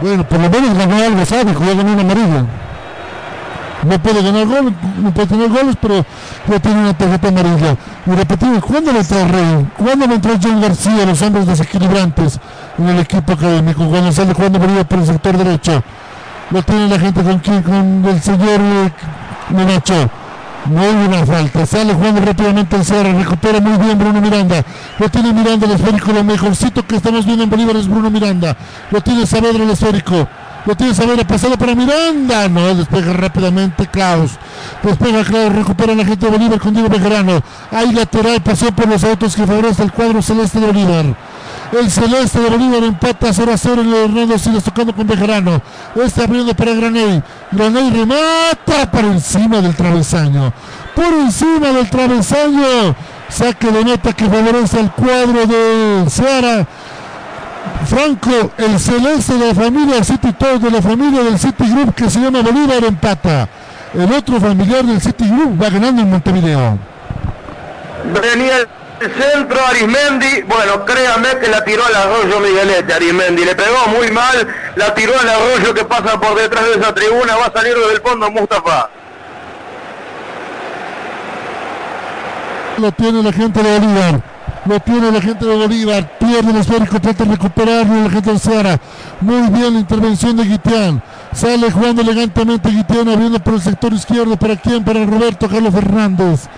Bueno, 0.00 0.28
por 0.28 0.38
lo 0.38 0.50
menos 0.50 0.76
ganó 0.76 0.96
algo 0.96 1.24
sádico, 1.24 1.64
ya 1.64 1.74
ganó 1.74 1.92
una 1.92 2.02
amarilla 2.02 2.44
no 3.84 3.98
puede 4.02 4.22
ganar 4.22 4.46
goles, 4.46 4.72
no 4.98 5.10
puede 5.12 5.26
tener 5.26 5.48
goles, 5.48 5.76
pero 5.80 6.04
ya 6.48 6.60
tiene 6.60 6.80
una 6.80 6.96
tarjeta 6.96 7.28
amarilla. 7.28 7.76
Y 8.06 8.10
repetimos, 8.10 8.64
¿cuándo 8.64 8.92
le 8.92 8.98
entró 9.00 9.28
Rey? 9.28 9.66
¿Cuándo 9.76 10.06
le 10.06 10.14
entró 10.14 10.32
John 10.42 10.60
García, 10.60 11.06
los 11.06 11.22
hombres 11.22 11.46
desequilibrantes 11.46 12.40
en 12.78 12.88
el 12.88 13.00
equipo 13.00 13.32
académico? 13.32 13.84
Cuando 13.86 14.12
sale 14.12 14.32
jugando 14.32 14.58
Bolívar 14.58 14.86
por 14.86 14.98
el 14.98 15.06
sector 15.06 15.36
derecho. 15.36 15.82
Lo 16.50 16.62
tiene 16.62 16.88
la 16.88 16.98
gente 16.98 17.22
con 17.22 17.38
quien, 17.38 17.62
con 17.62 18.04
el 18.06 18.20
señor 18.20 18.60
Menacho. 19.50 20.10
No 20.66 20.80
hay 20.80 20.94
una 20.94 21.26
falta, 21.26 21.66
sale 21.66 21.92
jugando 21.92 22.22
rápidamente 22.22 22.76
el 22.76 22.84
Cerro, 22.84 23.12
recupera 23.18 23.60
muy 23.60 23.76
bien 23.84 23.98
Bruno 23.98 24.20
Miranda. 24.20 24.64
Lo 24.98 25.10
tiene 25.10 25.32
Miranda 25.34 25.66
el 25.66 25.72
esférico, 25.72 26.10
lo 26.12 26.24
mejorcito 26.24 26.86
que 26.86 26.96
estamos 26.96 27.26
viendo 27.26 27.44
en 27.44 27.50
Bolívar 27.50 27.76
es 27.76 27.86
Bruno 27.86 28.10
Miranda. 28.10 28.56
Lo 28.90 29.02
tiene 29.02 29.26
Saavedra 29.26 29.62
el 29.62 29.70
esférico. 29.70 30.26
Lo 30.66 30.74
tiene 30.74 30.94
Saavedra 30.94 31.26
pasado 31.26 31.58
para 31.58 31.74
Miranda. 31.74 32.48
No, 32.48 32.74
despega 32.74 33.12
rápidamente 33.12 33.86
Klaus. 33.86 34.32
Despega 34.82 35.22
Klaus, 35.22 35.52
recupera 35.52 35.94
la 35.94 36.04
gente 36.04 36.24
de 36.24 36.32
Bolívar 36.32 36.58
con 36.58 36.72
Diego 36.72 36.88
Bejarano. 36.88 37.42
Hay 37.70 37.92
lateral, 37.92 38.40
pasó 38.40 38.72
por 38.72 38.88
los 38.88 39.04
autos 39.04 39.36
que 39.36 39.46
favorece 39.46 39.82
el 39.82 39.92
cuadro 39.92 40.22
celeste 40.22 40.60
de 40.60 40.66
Bolívar. 40.66 41.16
El 41.72 41.90
celeste 41.90 42.40
de 42.40 42.48
Bolívar 42.48 42.82
empata 42.82 43.32
0 43.32 43.52
a 43.52 43.58
0 43.58 43.82
y 43.84 43.94
Hernando 43.94 44.38
sigue 44.38 44.60
tocando 44.60 44.94
con 44.94 45.06
Bejarano. 45.06 45.60
Está 45.96 46.24
abriendo 46.24 46.54
para 46.54 46.72
Graney. 46.72 47.22
Graney 47.50 47.90
remata 47.90 48.90
por 48.90 49.04
encima 49.04 49.60
del 49.60 49.74
travesaño. 49.74 50.52
Por 50.94 51.12
encima 51.12 51.72
del 51.72 51.90
travesaño. 51.90 52.94
Saque 53.28 53.70
de 53.70 53.84
nota 53.84 54.12
que 54.12 54.26
favorece 54.26 54.78
al 54.78 54.92
cuadro 54.92 55.46
de 55.46 56.08
Seara 56.08 56.66
Franco, 57.86 58.50
el 58.58 58.78
celeste 58.78 59.34
de 59.34 59.48
la 59.48 59.54
familia 59.54 60.02
City 60.02 60.32
Toys, 60.32 60.60
de 60.60 60.70
la 60.70 60.82
familia 60.82 61.22
del 61.22 61.38
City 61.38 61.70
Group 61.70 61.94
que 61.94 62.08
se 62.08 62.18
llama 62.18 62.40
Bolívar, 62.42 62.82
empata. 62.84 63.48
El 63.92 64.12
otro 64.12 64.40
familiar 64.40 64.84
del 64.84 65.00
City 65.00 65.28
Group 65.28 65.62
va 65.62 65.70
ganando 65.70 66.02
en 66.02 66.10
Montevideo. 66.10 66.78
Venía 68.12 68.58
el 68.58 68.68
centro 69.00 69.58
Arismendi, 69.66 70.42
bueno, 70.42 70.84
créame 70.84 71.28
que 71.40 71.48
la 71.48 71.62
tiró 71.62 71.84
al 71.84 71.94
arroyo 71.94 72.40
Miguelete 72.40 72.92
Arismendi, 72.92 73.44
le 73.44 73.54
pegó 73.54 73.86
muy 73.98 74.10
mal, 74.10 74.48
la 74.76 74.94
tiró 74.94 75.12
al 75.18 75.28
arroyo 75.28 75.74
que 75.74 75.84
pasa 75.84 76.18
por 76.18 76.36
detrás 76.36 76.64
de 76.64 76.72
esa 76.72 76.94
tribuna, 76.94 77.36
va 77.36 77.46
a 77.46 77.52
salir 77.52 77.74
desde 77.74 77.92
el 77.92 78.00
fondo 78.00 78.30
Mustafa. 78.30 78.88
Lo 82.78 82.90
tiene 82.92 83.22
la 83.22 83.32
gente 83.32 83.62
de 83.62 83.78
Bolívar. 83.78 84.33
Lo 84.66 84.80
tiene 84.80 85.10
la 85.10 85.20
gente 85.20 85.44
de 85.44 85.56
Bolívar. 85.56 86.18
Pierde 86.18 86.50
el 86.50 86.56
esférico, 86.56 86.98
trata 87.00 87.24
de 87.24 87.32
recuperarlo 87.32 88.04
la 88.04 88.10
gente 88.10 88.32
de 88.32 88.38
Seara. 88.38 88.80
Muy 89.20 89.50
bien 89.50 89.74
la 89.74 89.80
intervención 89.80 90.36
de 90.36 90.44
Guitián. 90.44 91.02
Sale 91.34 91.70
jugando 91.70 92.00
elegantemente 92.00 92.70
Guitián 92.70 93.08
abriendo 93.08 93.40
por 93.40 93.54
el 93.54 93.60
sector 93.60 93.92
izquierdo. 93.92 94.36
¿Para 94.36 94.56
quién? 94.56 94.82
Para 94.82 95.04
Roberto 95.04 95.48
Carlos 95.48 95.74
Fernández. 95.74 96.48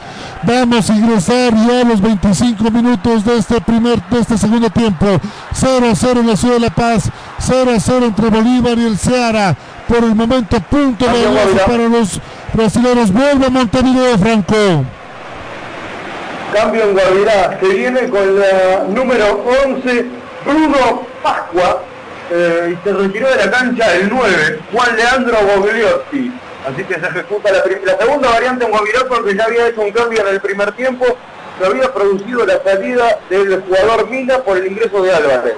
Vamos 0.44 0.88
a 0.88 0.94
ingresar 0.94 1.54
ya 1.54 1.80
a 1.80 1.84
los 1.84 2.00
25 2.00 2.70
minutos 2.70 3.24
de 3.24 3.38
este 3.38 3.60
primer, 3.60 4.00
de 4.08 4.20
este 4.20 4.38
segundo 4.38 4.70
tiempo. 4.70 5.06
0 5.52 5.86
a 5.90 5.94
0 5.96 6.20
en 6.20 6.26
la 6.28 6.36
ciudad 6.36 6.54
de 6.54 6.60
La 6.60 6.70
Paz. 6.70 7.10
0 7.38 7.72
a 7.74 7.80
0 7.80 8.06
entre 8.06 8.30
Bolívar 8.30 8.78
y 8.78 8.84
el 8.84 8.98
Seara. 8.98 9.56
Por 9.88 10.04
el 10.04 10.14
momento, 10.14 10.60
punto 10.60 11.06
de 11.06 11.58
para 11.66 11.88
los 11.88 12.20
brasileños. 12.52 13.10
Vuelve 13.10 13.46
a 13.46 13.50
Montevideo, 13.50 14.18
Franco. 14.18 14.84
Cambio 16.52 16.84
en 16.84 16.92
Guavirá. 16.92 17.58
Se 17.60 17.68
viene 17.68 18.08
con 18.08 18.38
la 18.38 18.84
número 18.88 19.44
11, 19.66 20.06
Bruno 20.44 21.06
Pascua. 21.22 21.82
Eh, 22.30 22.74
y 22.74 22.84
se 22.84 22.92
retiró 22.92 23.28
de 23.30 23.36
la 23.36 23.50
cancha 23.50 23.94
el 23.94 24.08
9, 24.10 24.60
Juan 24.72 24.96
Leandro 24.96 25.38
Bogliotti. 25.42 26.32
Así 26.66 26.82
que 26.82 26.94
se 26.94 27.06
ejecuta 27.06 27.50
la, 27.52 27.62
segunda 27.98 28.28
variante 28.30 28.64
en 28.64 28.70
Guavirá 28.72 29.00
porque 29.08 29.36
ya 29.36 29.44
había 29.44 29.68
hecho 29.68 29.82
un 29.82 29.92
cambio 29.92 30.20
en 30.22 30.34
el 30.34 30.40
primer 30.40 30.72
tiempo. 30.72 31.04
Se 31.60 31.66
había 31.66 31.92
producido 31.92 32.44
la 32.44 32.60
salida 32.62 33.18
del 33.30 33.62
jugador 33.62 34.10
Mina 34.10 34.38
por 34.38 34.56
el 34.56 34.66
ingreso 34.66 35.02
de 35.02 35.14
Álvarez. 35.14 35.54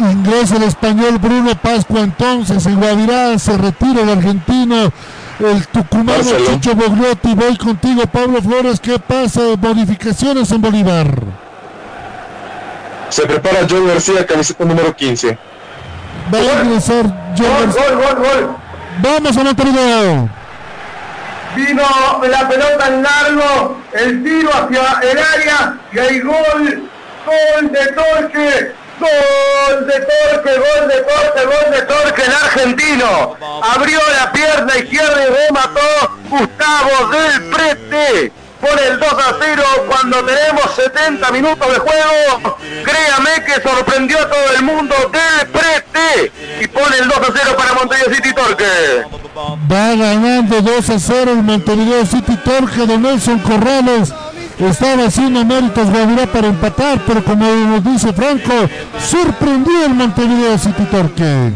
Ingresa 0.00 0.56
el 0.56 0.64
español 0.64 1.18
Bruno 1.18 1.52
Pascua 1.60 2.00
entonces 2.00 2.66
en 2.66 2.78
Guavirá, 2.78 3.38
se 3.38 3.56
retira 3.56 4.02
el 4.02 4.10
argentino 4.10 4.92
el 5.50 5.66
tucumano 5.68 6.22
Chicho 6.46 6.74
Bogliotti. 6.74 7.34
Voy 7.34 7.56
contigo, 7.56 8.02
Pablo 8.06 8.40
Flores. 8.42 8.80
¿Qué 8.80 8.98
pasa? 8.98 9.40
Modificaciones 9.58 10.50
en 10.50 10.60
Bolívar. 10.60 11.06
Se 13.08 13.26
prepara 13.26 13.66
John 13.68 13.86
García, 13.86 14.26
camiseta 14.26 14.64
número 14.64 14.94
15. 14.94 15.38
Va 16.32 16.38
a 16.38 16.64
ingresar 16.64 17.04
John 17.36 17.48
García. 17.60 17.82
Gol, 17.88 17.96
gol, 17.96 18.16
gol. 18.16 18.56
Vamos 19.02 19.36
a 19.36 19.44
Montevideo. 19.44 20.28
Vino 21.54 21.82
la 22.26 22.48
pelota 22.48 22.88
en 22.88 23.02
largo, 23.02 23.76
el 23.92 24.24
tiro 24.24 24.50
hacia 24.54 25.00
el 25.02 25.18
área 25.18 25.76
y 25.92 25.98
hay 25.98 26.20
gol, 26.20 26.88
gol 27.26 27.72
de 27.72 27.92
Torque, 27.92 28.72
Gol 29.02 29.86
de 29.86 29.98
Torque, 30.00 30.58
gol 30.58 30.88
de 30.88 31.00
Torque, 31.02 31.44
gol 31.44 31.72
de 31.72 31.82
Torque, 31.82 32.22
el 32.22 32.32
argentino. 32.32 33.36
Abrió 33.62 33.98
la 34.20 34.30
pierna 34.30 34.78
izquierda 34.78 35.24
y 35.24 35.46
remató 35.46 35.80
Gustavo 36.28 37.08
del 37.08 37.50
Prete 37.50 38.32
por 38.60 38.80
el 38.80 39.00
2 39.00 39.08
a 39.12 39.36
0 39.40 39.62
cuando 39.88 40.24
tenemos 40.24 40.64
70 40.76 41.32
minutos 41.32 41.68
de 41.72 41.78
juego. 41.80 42.58
Créame 42.84 43.44
que 43.44 43.68
sorprendió 43.68 44.18
a 44.20 44.28
todo 44.28 44.52
el 44.56 44.62
mundo 44.62 44.94
del 45.10 45.48
Prete 45.48 46.32
y 46.60 46.66
pone 46.68 46.98
el 46.98 47.08
2 47.08 47.18
a 47.18 47.32
0 47.34 47.56
para 47.58 47.74
Montevideo 47.74 48.14
City 48.14 48.32
Torque. 48.32 49.02
Va 49.36 49.96
ganando 49.96 50.60
2 50.60 50.90
a 50.90 50.98
0 51.00 51.32
el 51.32 51.42
Montevideo 51.42 52.06
City 52.06 52.36
Torque 52.36 52.86
de 52.86 52.98
Nelson 52.98 53.40
Corrales. 53.40 54.12
Estaba 54.68 55.06
haciendo 55.06 55.44
méritos 55.44 55.90
Guavirá 55.90 56.26
para 56.26 56.48
empatar, 56.48 57.00
pero 57.06 57.24
como 57.24 57.44
nos 57.44 57.84
dice 57.84 58.12
Franco, 58.12 58.52
sorprendió 58.98 59.86
el 59.86 59.94
Montevideo 59.94 60.56
City 60.56 60.84
Torque 60.90 61.52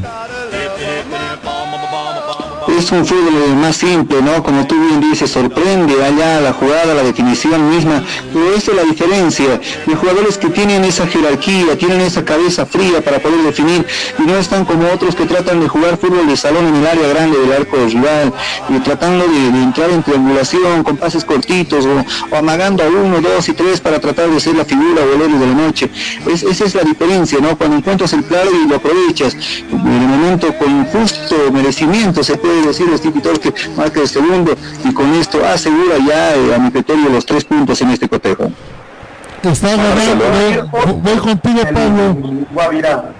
es 2.78 2.93
un 2.93 3.07
fútbol 3.07 3.57
más 3.57 3.77
simple, 3.77 4.20
¿no? 4.20 4.43
Como 4.43 4.66
tú 4.66 4.74
bien 4.78 5.01
dices, 5.01 5.31
sorprende 5.31 6.03
allá 6.05 6.40
la 6.40 6.53
jugada, 6.53 6.94
la 6.94 7.03
definición 7.03 7.70
misma, 7.70 8.05
pero 8.32 8.53
esa 8.55 8.73
es 8.73 8.77
la 8.77 8.82
diferencia 8.85 9.61
de 9.86 9.94
jugadores 9.94 10.36
que 10.36 10.48
tienen 10.48 10.85
esa 10.85 11.07
jerarquía, 11.07 11.77
tienen 11.78 12.01
esa 12.01 12.24
cabeza 12.24 12.66
fría 12.66 13.03
para 13.03 13.19
poder 13.19 13.43
definir 13.43 13.86
y 14.19 14.23
no 14.23 14.36
están 14.36 14.65
como 14.65 14.86
otros 14.93 15.15
que 15.15 15.24
tratan 15.24 15.61
de 15.61 15.69
jugar 15.69 15.97
fútbol 15.97 16.27
de 16.27 16.36
salón 16.36 16.66
en 16.66 16.77
el 16.77 16.86
área 16.86 17.09
grande 17.09 17.39
del 17.39 17.53
arco 17.53 17.77
rival 17.77 18.32
y 18.69 18.78
tratando 18.81 19.27
de, 19.27 19.47
entrar 19.47 19.90
en 19.90 20.03
triangulación 20.03 20.82
con 20.82 20.97
pases 20.97 21.24
cortitos 21.24 21.86
o, 21.86 22.36
amagando 22.36 22.82
a 22.82 22.89
uno, 22.89 23.20
dos 23.20 23.48
y 23.48 23.53
tres 23.53 23.81
para 23.81 24.01
tratar 24.01 24.28
de 24.28 24.39
ser 24.40 24.55
la 24.55 24.65
figura 24.65 25.03
o 25.03 25.24
el 25.24 25.39
de 25.39 25.47
la 25.47 25.55
noche. 25.55 25.90
esa 26.27 26.65
es 26.65 26.74
la 26.74 26.82
diferencia, 26.82 27.39
¿no? 27.40 27.57
Cuando 27.57 27.77
encuentras 27.77 28.12
el 28.12 28.24
claro 28.24 28.51
y 28.53 28.69
lo 28.69 28.77
aprovechas, 28.77 29.35
en 29.70 29.86
el 29.86 30.09
momento 30.09 30.53
con 30.59 30.85
justo 30.86 31.36
merecimiento 31.53 32.23
se 32.23 32.36
puede 32.36 32.65
decir 32.68 32.88
el 32.88 33.22
Torque 33.22 33.52
que 33.52 33.68
marca 33.70 34.01
el 34.01 34.09
segundo 34.09 34.55
y 34.84 34.93
con 34.93 35.12
esto 35.14 35.44
asegura 35.44 35.97
ya 36.06 36.34
eh, 36.34 36.55
a 36.55 36.59
mi 36.59 36.70
criterio 36.70 37.09
los 37.09 37.24
tres 37.24 37.44
puntos 37.44 37.80
en 37.82 37.90
este 37.90 38.09
cotejo. 38.09 38.51
Está 39.43 39.76
ganando, 39.76 40.68
voy, 41.02 41.16
contigo 41.18 41.62
Pablo. 41.72 43.14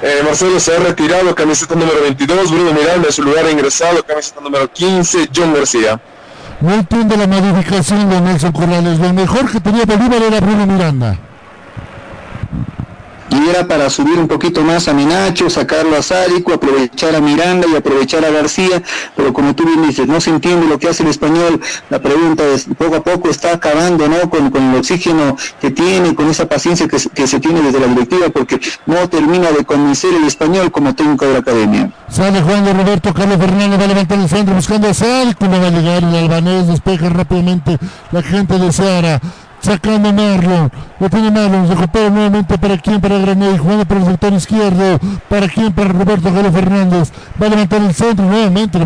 Eh, 0.00 0.20
Marcelo 0.24 0.60
se 0.60 0.76
ha 0.76 0.78
retirado, 0.78 1.34
camiseta 1.34 1.74
número 1.74 2.02
22, 2.02 2.52
Bruno 2.52 2.72
Miranda 2.72 3.08
en 3.08 3.12
su 3.12 3.22
lugar 3.22 3.46
ha 3.46 3.50
ingresado, 3.50 4.04
camiseta 4.04 4.40
número 4.40 4.72
15, 4.72 5.28
John 5.34 5.52
García. 5.54 6.00
No 6.60 6.74
entiendo 6.74 7.16
la 7.16 7.26
modificación 7.26 8.08
de 8.08 8.20
Nelson 8.20 8.52
Corrales, 8.52 8.98
lo 9.00 9.12
mejor 9.12 9.50
que 9.50 9.58
tenía 9.60 9.84
Bolívar 9.84 10.22
era 10.22 10.40
Bruno 10.40 10.66
Miranda 10.66 11.18
y 13.30 13.48
era 13.48 13.66
para 13.66 13.90
subir 13.90 14.18
un 14.18 14.28
poquito 14.28 14.62
más 14.62 14.88
a 14.88 14.94
Menacho, 14.94 15.50
sacarlo 15.50 15.96
a 15.96 16.02
Sádico, 16.02 16.52
aprovechar 16.52 17.14
a 17.14 17.20
Miranda 17.20 17.66
y 17.70 17.76
aprovechar 17.76 18.24
a 18.24 18.30
García, 18.30 18.82
pero 19.16 19.32
como 19.32 19.54
tú 19.54 19.64
bien 19.64 19.82
dices, 19.82 20.06
no 20.06 20.20
se 20.20 20.30
entiende 20.30 20.66
lo 20.66 20.78
que 20.78 20.88
hace 20.88 21.02
el 21.02 21.10
español, 21.10 21.60
la 21.90 22.00
pregunta 22.00 22.44
es, 22.46 22.66
poco 22.76 22.96
a 22.96 23.02
poco 23.02 23.28
está 23.28 23.52
acabando 23.52 24.08
¿no? 24.08 24.30
con, 24.30 24.54
el 24.54 24.76
oxígeno 24.76 25.36
que 25.60 25.70
tiene, 25.70 26.14
con 26.14 26.28
esa 26.30 26.48
paciencia 26.48 26.88
que, 26.88 26.98
se 26.98 27.40
tiene 27.40 27.60
desde 27.62 27.80
la 27.80 27.86
directiva, 27.86 28.28
porque 28.30 28.60
no 28.86 29.08
termina 29.08 29.50
de 29.50 29.64
convencer 29.64 30.14
el 30.14 30.24
español 30.24 30.70
como 30.70 30.94
técnico 30.94 31.26
de 31.26 31.32
la 31.34 31.38
academia. 31.40 31.90
Sale 32.08 32.40
Juan 32.40 32.64
de 32.64 32.72
Roberto 32.72 33.12
Carlos 33.12 33.38
Fernández, 33.38 33.78
va 33.78 33.84
a 33.84 33.88
levantar 33.88 34.18
el 34.18 34.28
centro 34.28 34.54
buscando 34.54 34.88
a 34.88 34.94
Sádico, 34.94 35.46
no 35.46 35.60
va 35.60 35.66
a 35.66 35.70
llegar 35.70 36.02
el 36.02 36.14
albanés, 36.14 36.66
despeja 36.66 37.08
rápidamente 37.10 37.78
la 38.10 38.22
gente 38.22 38.58
de 38.58 38.72
Seara 38.72 39.20
sacando 39.60 40.12
Marlon, 40.12 40.70
lo 41.00 41.10
tiene 41.10 41.30
Marlon, 41.30 41.68
se 41.68 41.74
recupera 41.74 42.10
nuevamente 42.10 42.58
para 42.58 42.78
quien, 42.78 43.00
para 43.00 43.18
Granada, 43.18 43.58
jugando 43.58 43.84
por 43.84 43.96
el 43.96 44.04
sector 44.04 44.32
izquierdo, 44.32 44.98
para 45.28 45.48
quien, 45.48 45.72
para 45.72 45.88
Roberto 45.90 46.32
Galo 46.32 46.52
Fernández, 46.52 47.12
va 47.40 47.46
a 47.46 47.50
levantar 47.50 47.82
el 47.82 47.94
centro 47.94 48.24
nuevamente, 48.24 48.78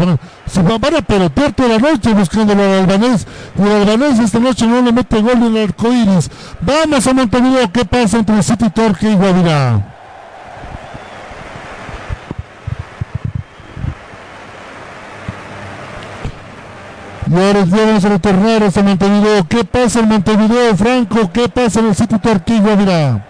se 0.46 0.62
van 0.62 0.96
a 0.96 1.02
pelotear 1.02 1.52
toda 1.52 1.68
la 1.68 1.78
noche 1.78 2.14
buscándolo 2.14 2.62
al 2.62 2.80
albanés, 2.80 3.26
y 3.58 3.62
el 3.62 3.88
albanés 3.88 4.18
esta 4.18 4.38
noche 4.38 4.66
no 4.66 4.82
le 4.82 4.92
mete 4.92 5.20
gol 5.20 5.32
en 5.32 5.56
el 5.56 5.64
arco 5.64 5.92
iris. 5.92 6.30
Vamos 6.60 7.06
a 7.06 7.12
Montevideo, 7.12 7.70
¿qué 7.72 7.84
pasa 7.84 8.18
entre 8.18 8.42
City 8.42 8.70
Torque 8.70 9.10
y 9.10 9.14
Guavirá? 9.14 9.91
Y 17.32 17.34
ahora 17.34 17.64
vamos 17.66 18.04
a 18.04 18.08
retornar 18.10 18.62
a 18.62 18.82
Montevideo. 18.82 19.46
¿Qué 19.48 19.64
pasa 19.64 20.00
en 20.00 20.08
Montevideo, 20.08 20.76
Franco? 20.76 21.30
¿Qué 21.32 21.48
pasa 21.48 21.80
en 21.80 21.86
el 21.86 21.94
sitio 21.94 22.18
Torquillo? 22.18 22.76
Mira. 22.76 23.24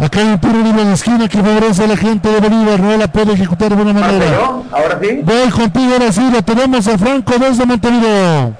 Acá 0.00 0.20
hay 0.20 0.26
un 0.26 0.38
puro 0.38 0.54
en 0.54 0.76
la 0.76 0.92
esquina 0.92 1.28
que 1.28 1.38
favorece 1.38 1.82
a 1.82 1.86
la 1.88 1.96
gente 1.96 2.28
de 2.28 2.38
Bolívar. 2.38 2.78
No 2.78 2.96
la 2.96 3.08
puede 3.08 3.32
ejecutar 3.32 3.70
de 3.70 3.74
buena 3.74 3.92
manera. 3.92 4.36
Ahora 4.70 5.00
sí. 5.02 5.20
Voy 5.24 5.50
contigo, 5.50 5.92
ahora 5.94 6.12
sí. 6.12 6.30
Lo 6.32 6.42
tenemos 6.42 6.86
a 6.86 6.96
Franco 6.96 7.32
desde 7.36 7.66
Montevideo. 7.66 8.52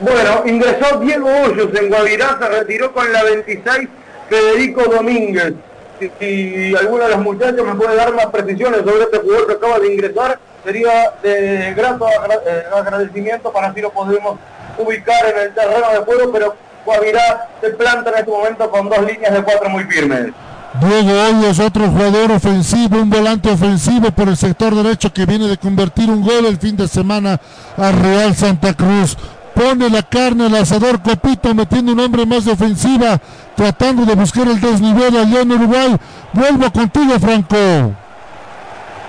Bueno, 0.00 0.42
ingresó 0.44 1.00
Diego 1.00 1.28
Hoyos 1.28 1.70
en 1.80 1.88
Guavirá. 1.88 2.38
Se 2.38 2.48
retiró 2.50 2.92
con 2.92 3.10
la 3.10 3.22
26 3.24 3.88
Federico 4.28 4.82
Domínguez 4.84 5.54
si, 5.98 6.74
alguno 6.74 7.04
de 7.04 7.10
los 7.10 7.20
muchachos 7.20 7.66
me 7.66 7.74
puede 7.74 7.96
dar 7.96 8.12
más 8.14 8.26
precisiones 8.26 8.80
sobre 8.80 9.04
este 9.04 9.18
jugador 9.18 9.46
que 9.46 9.52
acaba 9.52 9.78
de 9.78 9.94
ingresar, 9.94 10.38
sería 10.64 11.12
de 11.22 11.74
grato 11.74 12.06
eh, 12.06 12.64
agradecimiento 12.74 13.52
para 13.52 13.68
así 13.68 13.80
lo 13.80 13.90
podemos 13.90 14.38
ubicar 14.78 15.26
en 15.26 15.38
el 15.42 15.54
terreno 15.54 15.90
de 15.90 15.98
juego, 15.98 16.32
pero 16.32 16.56
Guavirá 16.84 17.48
se 17.60 17.70
planta 17.70 18.10
en 18.10 18.16
este 18.18 18.30
momento 18.30 18.70
con 18.70 18.88
dos 18.88 19.00
líneas 19.00 19.32
de 19.32 19.42
cuatro 19.42 19.70
muy 19.70 19.84
firmes. 19.84 20.32
Diego 20.80 21.12
Hoy 21.12 21.44
es 21.46 21.60
otro 21.60 21.88
jugador 21.88 22.32
ofensivo, 22.32 22.98
un 22.98 23.08
volante 23.08 23.48
ofensivo 23.48 24.10
por 24.10 24.28
el 24.28 24.36
sector 24.36 24.74
derecho 24.74 25.12
que 25.12 25.24
viene 25.24 25.46
de 25.46 25.56
convertir 25.56 26.10
un 26.10 26.22
gol 26.22 26.46
el 26.46 26.58
fin 26.58 26.76
de 26.76 26.88
semana 26.88 27.40
a 27.76 27.92
Real 27.92 28.34
Santa 28.34 28.74
Cruz. 28.74 29.16
Pone 29.54 29.88
la 29.88 30.02
carne 30.02 30.46
al 30.46 30.56
asador 30.56 31.00
Copito 31.00 31.54
metiendo 31.54 31.92
un 31.92 32.00
hombre 32.00 32.26
más 32.26 32.44
de 32.44 32.52
ofensiva, 32.52 33.20
tratando 33.56 34.04
de 34.04 34.14
buscar 34.14 34.46
el 34.46 34.60
desnivel 34.60 35.16
allá 35.16 35.40
en 35.40 35.52
Uruguay. 35.52 35.96
Vuelvo 36.32 36.70
contigo, 36.72 37.18
Franco. 37.18 37.94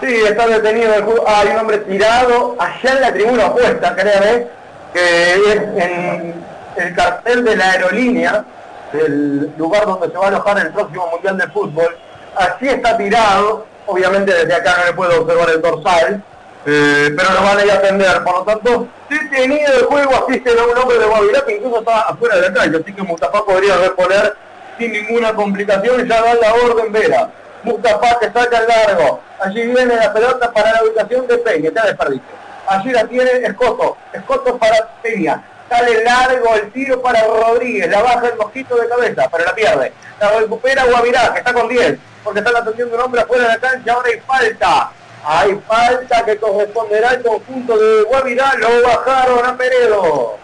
Sí, 0.02 0.14
está 0.28 0.48
detenido. 0.48 0.94
hay 1.26 1.48
un 1.50 1.60
hombre 1.60 1.78
tirado 1.80 2.56
allá 2.60 2.94
en 2.96 3.02
la 3.02 3.14
tribuna 3.14 3.46
opuesta, 3.48 3.96
créame, 3.96 4.48
que 4.94 5.34
es 5.34 5.56
en 5.56 6.44
el 6.76 6.96
cartel 6.96 7.44
de 7.44 7.56
la 7.56 7.72
aerolínea, 7.72 8.46
del 8.92 9.52
lugar 9.58 9.86
donde 9.86 10.10
se 10.10 10.18
va 10.18 10.26
a 10.26 10.28
alojar 10.28 10.60
el 10.60 10.70
próximo 10.70 11.08
Mundial 11.12 11.38
de 11.38 11.48
Fútbol. 11.48 11.98
Así 12.36 12.68
está 12.68 12.98
tirado, 12.98 13.66
obviamente 13.88 14.34
desde 14.34 14.54
acá 14.54 14.76
no 14.80 14.86
le 14.86 14.94
puedo 14.94 15.22
observar 15.22 15.50
el 15.50 15.62
dorsal, 15.62 16.24
eh, 16.66 17.14
pero 17.16 17.32
lo 17.32 17.44
van 17.44 17.60
a 17.60 17.66
ir 17.66 17.72
a 17.72 17.76
atender. 17.76 18.24
Por 18.24 18.40
lo 18.40 18.44
tanto, 18.44 18.88
detenido 19.10 19.74
el 19.74 19.86
juego, 19.86 20.26
asiste 20.28 20.50
a 20.50 20.64
un 20.64 20.78
hombre 20.78 20.98
de 20.98 21.06
Guavirá 21.06 21.46
que 21.46 21.56
incluso 21.58 21.80
está 21.80 22.02
afuera 22.02 22.38
del 22.38 22.54
cancha, 22.54 22.80
así 22.82 22.94
que 22.94 23.02
Mustafa 23.04 23.46
podría 23.46 23.78
reponer 23.78 24.36
sin 24.78 24.92
ninguna 24.92 25.34
complicación 25.34 26.08
ya 26.08 26.22
da 26.22 26.34
la 26.34 26.54
orden 26.54 26.92
Vera. 26.92 27.30
Mustafa 27.64 28.20
que 28.20 28.28
saca 28.28 28.60
el 28.60 28.68
largo. 28.68 29.22
Allí 29.40 29.66
viene 29.66 29.96
la 29.96 30.14
pelota 30.14 30.52
para 30.52 30.74
la 30.74 30.84
ubicación 30.84 31.28
de 31.28 31.38
Peña, 31.38 31.72
ya 31.74 31.86
desperdicio. 31.86 32.24
Allí 32.68 32.92
la 32.92 33.06
tiene 33.06 33.32
Escoto. 33.44 33.98
Escoto 34.14 34.58
para 34.58 34.88
Peña. 35.02 35.44
Sale 35.70 36.04
largo 36.04 36.56
el 36.56 36.72
tiro 36.72 37.02
para 37.02 37.24
Rodríguez. 37.24 37.90
La 37.90 38.02
baja 38.02 38.28
el 38.28 38.38
mosquito 38.38 38.76
de 38.76 38.88
cabeza, 38.88 39.28
pero 39.32 39.46
la 39.46 39.56
pierde. 39.56 39.94
La 40.20 40.30
recupera 40.40 40.84
Guavirá, 40.86 41.34
que 41.34 41.40
está 41.40 41.54
con 41.54 41.68
10, 41.68 41.98
porque 42.24 42.40
está 42.40 42.58
atendiendo 42.58 42.96
un 42.96 43.02
hombre 43.02 43.22
afuera 43.22 43.44
de 43.44 43.50
la 43.50 43.60
cancha. 43.60 43.94
Ahora 43.94 44.10
hay 44.10 44.20
falta. 44.20 44.92
Hay 45.28 45.60
falta 45.68 46.24
que 46.24 46.38
corresponderá 46.38 47.10
al 47.10 47.22
conjunto 47.24 47.78
de 47.78 48.04
Guavirá. 48.04 48.54
Lo 48.58 48.68
bajaron 48.88 49.46
a 49.46 49.58
Peredo. 49.58 50.38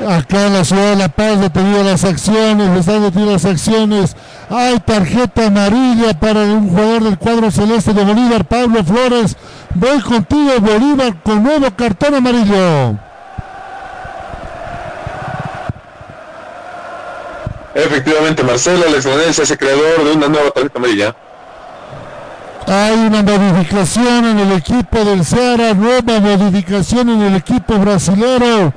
Acá 0.00 0.46
en 0.48 0.54
la 0.54 0.64
ciudad 0.64 0.90
de 0.90 0.96
La 0.96 1.08
Paz 1.08 1.40
detenido 1.40 1.84
las 1.84 2.02
acciones, 2.02 2.68
le 2.68 2.80
están 2.80 3.02
deteniendo 3.02 3.32
las 3.32 3.44
acciones. 3.44 4.16
Hay 4.50 4.80
tarjeta 4.80 5.46
amarilla 5.46 6.18
para 6.18 6.40
un 6.40 6.68
jugador 6.68 7.04
del 7.04 7.18
cuadro 7.18 7.50
celeste 7.52 7.94
de 7.94 8.04
Bolívar, 8.04 8.44
Pablo 8.44 8.82
Flores. 8.82 9.36
Voy 9.74 10.00
contigo, 10.00 10.52
Bolívar, 10.58 11.14
con 11.22 11.44
nuevo 11.44 11.70
cartón 11.76 12.16
amarillo. 12.16 12.98
Efectivamente, 17.74 18.42
Marcelo 18.42 18.86
Alex 18.86 19.38
es 19.38 19.50
el 19.50 19.58
creador 19.58 20.04
de 20.04 20.12
una 20.12 20.28
nueva 20.28 20.50
tarjeta 20.50 20.78
amarilla. 20.78 21.14
Hay 22.66 22.94
una 22.94 23.22
modificación 23.22 24.24
en 24.24 24.38
el 24.38 24.52
equipo 24.52 25.04
del 25.04 25.24
Ceará, 25.24 25.74
nueva 25.74 26.20
modificación 26.20 27.08
en 27.10 27.22
el 27.22 27.36
equipo 27.36 27.78
brasilero. 27.78 28.72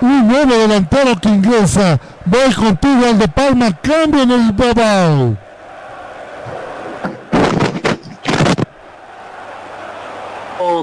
Un 0.00 0.28
nuevo 0.28 0.54
delantero 0.54 1.18
que 1.18 1.28
ingresa. 1.28 1.98
Voy 2.26 2.52
contigo 2.52 3.06
al 3.06 3.18
de 3.18 3.28
Palma, 3.28 3.72
cambio 3.80 4.22
en 4.22 4.30
el 4.30 4.52
Babao. 4.52 5.36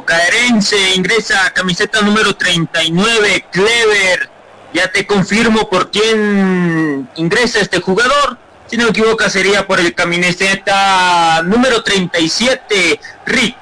Caerense 0.06 0.95
ingresa 0.95 1.52
camiseta 1.53 2.02
número 2.02 2.36
39, 2.36 3.45
Clever 3.52 4.30
ya 4.73 4.91
te 4.91 5.06
confirmo 5.06 5.69
por 5.69 5.91
quién 5.91 7.10
ingresa 7.15 7.60
este 7.60 7.82
jugador. 7.82 8.38
Si 8.72 8.77
no 8.77 8.85
me 8.85 8.91
equivoco, 8.91 9.30
sería 9.30 9.68
por 9.68 9.81
el 9.81 9.93
camiseta 9.93 11.41
número 11.43 11.84
37, 11.84 13.02
Rick. 13.26 13.57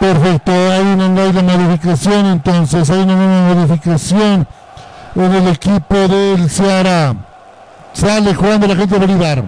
Perfecto, 0.00 0.50
hay 0.50 0.80
una 0.80 1.08
nueva 1.08 1.42
modificación 1.42 2.24
entonces, 2.24 2.88
hay 2.88 3.00
una 3.00 3.16
nueva 3.16 3.54
modificación 3.54 4.48
en 5.14 5.32
el 5.34 5.48
equipo 5.48 5.94
del 5.94 6.48
Ceará. 6.48 7.14
Sale 7.92 8.34
jugando 8.34 8.66
la 8.66 8.76
gente 8.76 8.98
de 8.98 9.06
Bolívar. 9.06 9.44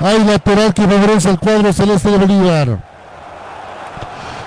Hay 0.00 0.24
lateral 0.24 0.72
que 0.72 0.86
regresa 0.86 1.28
al 1.28 1.38
cuadro 1.38 1.74
celeste 1.74 2.10
de 2.10 2.16
Bolívar. 2.16 2.78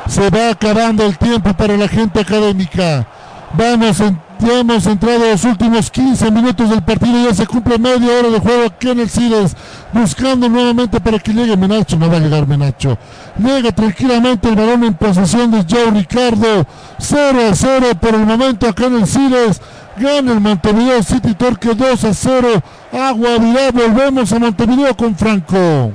Se 0.08 0.28
va 0.32 0.50
acabando 0.50 1.06
el 1.06 1.20
tiempo 1.20 1.54
para 1.54 1.78
la 1.78 1.88
gente 1.88 2.22
académica. 2.22 3.06
Vamos, 3.54 4.00
en, 4.00 4.20
ya 4.40 4.60
hemos 4.60 4.86
entrado 4.86 5.26
a 5.26 5.32
los 5.32 5.44
últimos 5.44 5.90
15 5.90 6.32
minutos 6.32 6.70
del 6.70 6.84
partido. 6.84 7.28
Ya 7.28 7.34
se 7.34 7.48
cumple 7.48 7.78
media 7.78 8.20
hora 8.20 8.30
de 8.30 8.40
juego 8.40 8.66
aquí 8.68 8.90
en 8.90 9.00
el 9.00 9.10
Cires. 9.10 9.56
Buscando 9.92 10.48
nuevamente 10.48 11.00
para 11.02 11.20
que 11.20 11.34
llegue 11.34 11.58
Menacho. 11.58 11.98
No 11.98 12.10
va 12.10 12.18
a 12.18 12.20
llegar 12.20 12.48
Menacho. 12.48 12.98
Llega 13.38 13.72
tranquilamente 13.72 14.50
el 14.50 14.56
balón 14.56 14.84
en 14.84 14.94
posesión 14.94 15.52
de 15.52 15.66
Joe 15.70 15.92
Ricardo. 15.92 16.66
0 17.00 17.40
a 17.52 17.56
0 17.56 17.88
por 18.00 18.14
el 18.14 18.26
momento 18.26 18.68
acá 18.68 18.86
en 18.86 18.96
el 18.96 19.08
Cires. 19.08 19.62
Gana 19.98 20.32
el 20.32 20.40
Montevideo 20.40 21.04
City 21.04 21.34
Torque 21.34 21.74
2 21.74 22.04
a 22.04 22.14
0. 22.14 22.48
Agua 22.94 23.38
Vidal. 23.40 23.72
Volvemos 23.74 24.32
a 24.32 24.40
Montevideo 24.40 24.96
con 24.96 25.16
Franco. 25.16 25.92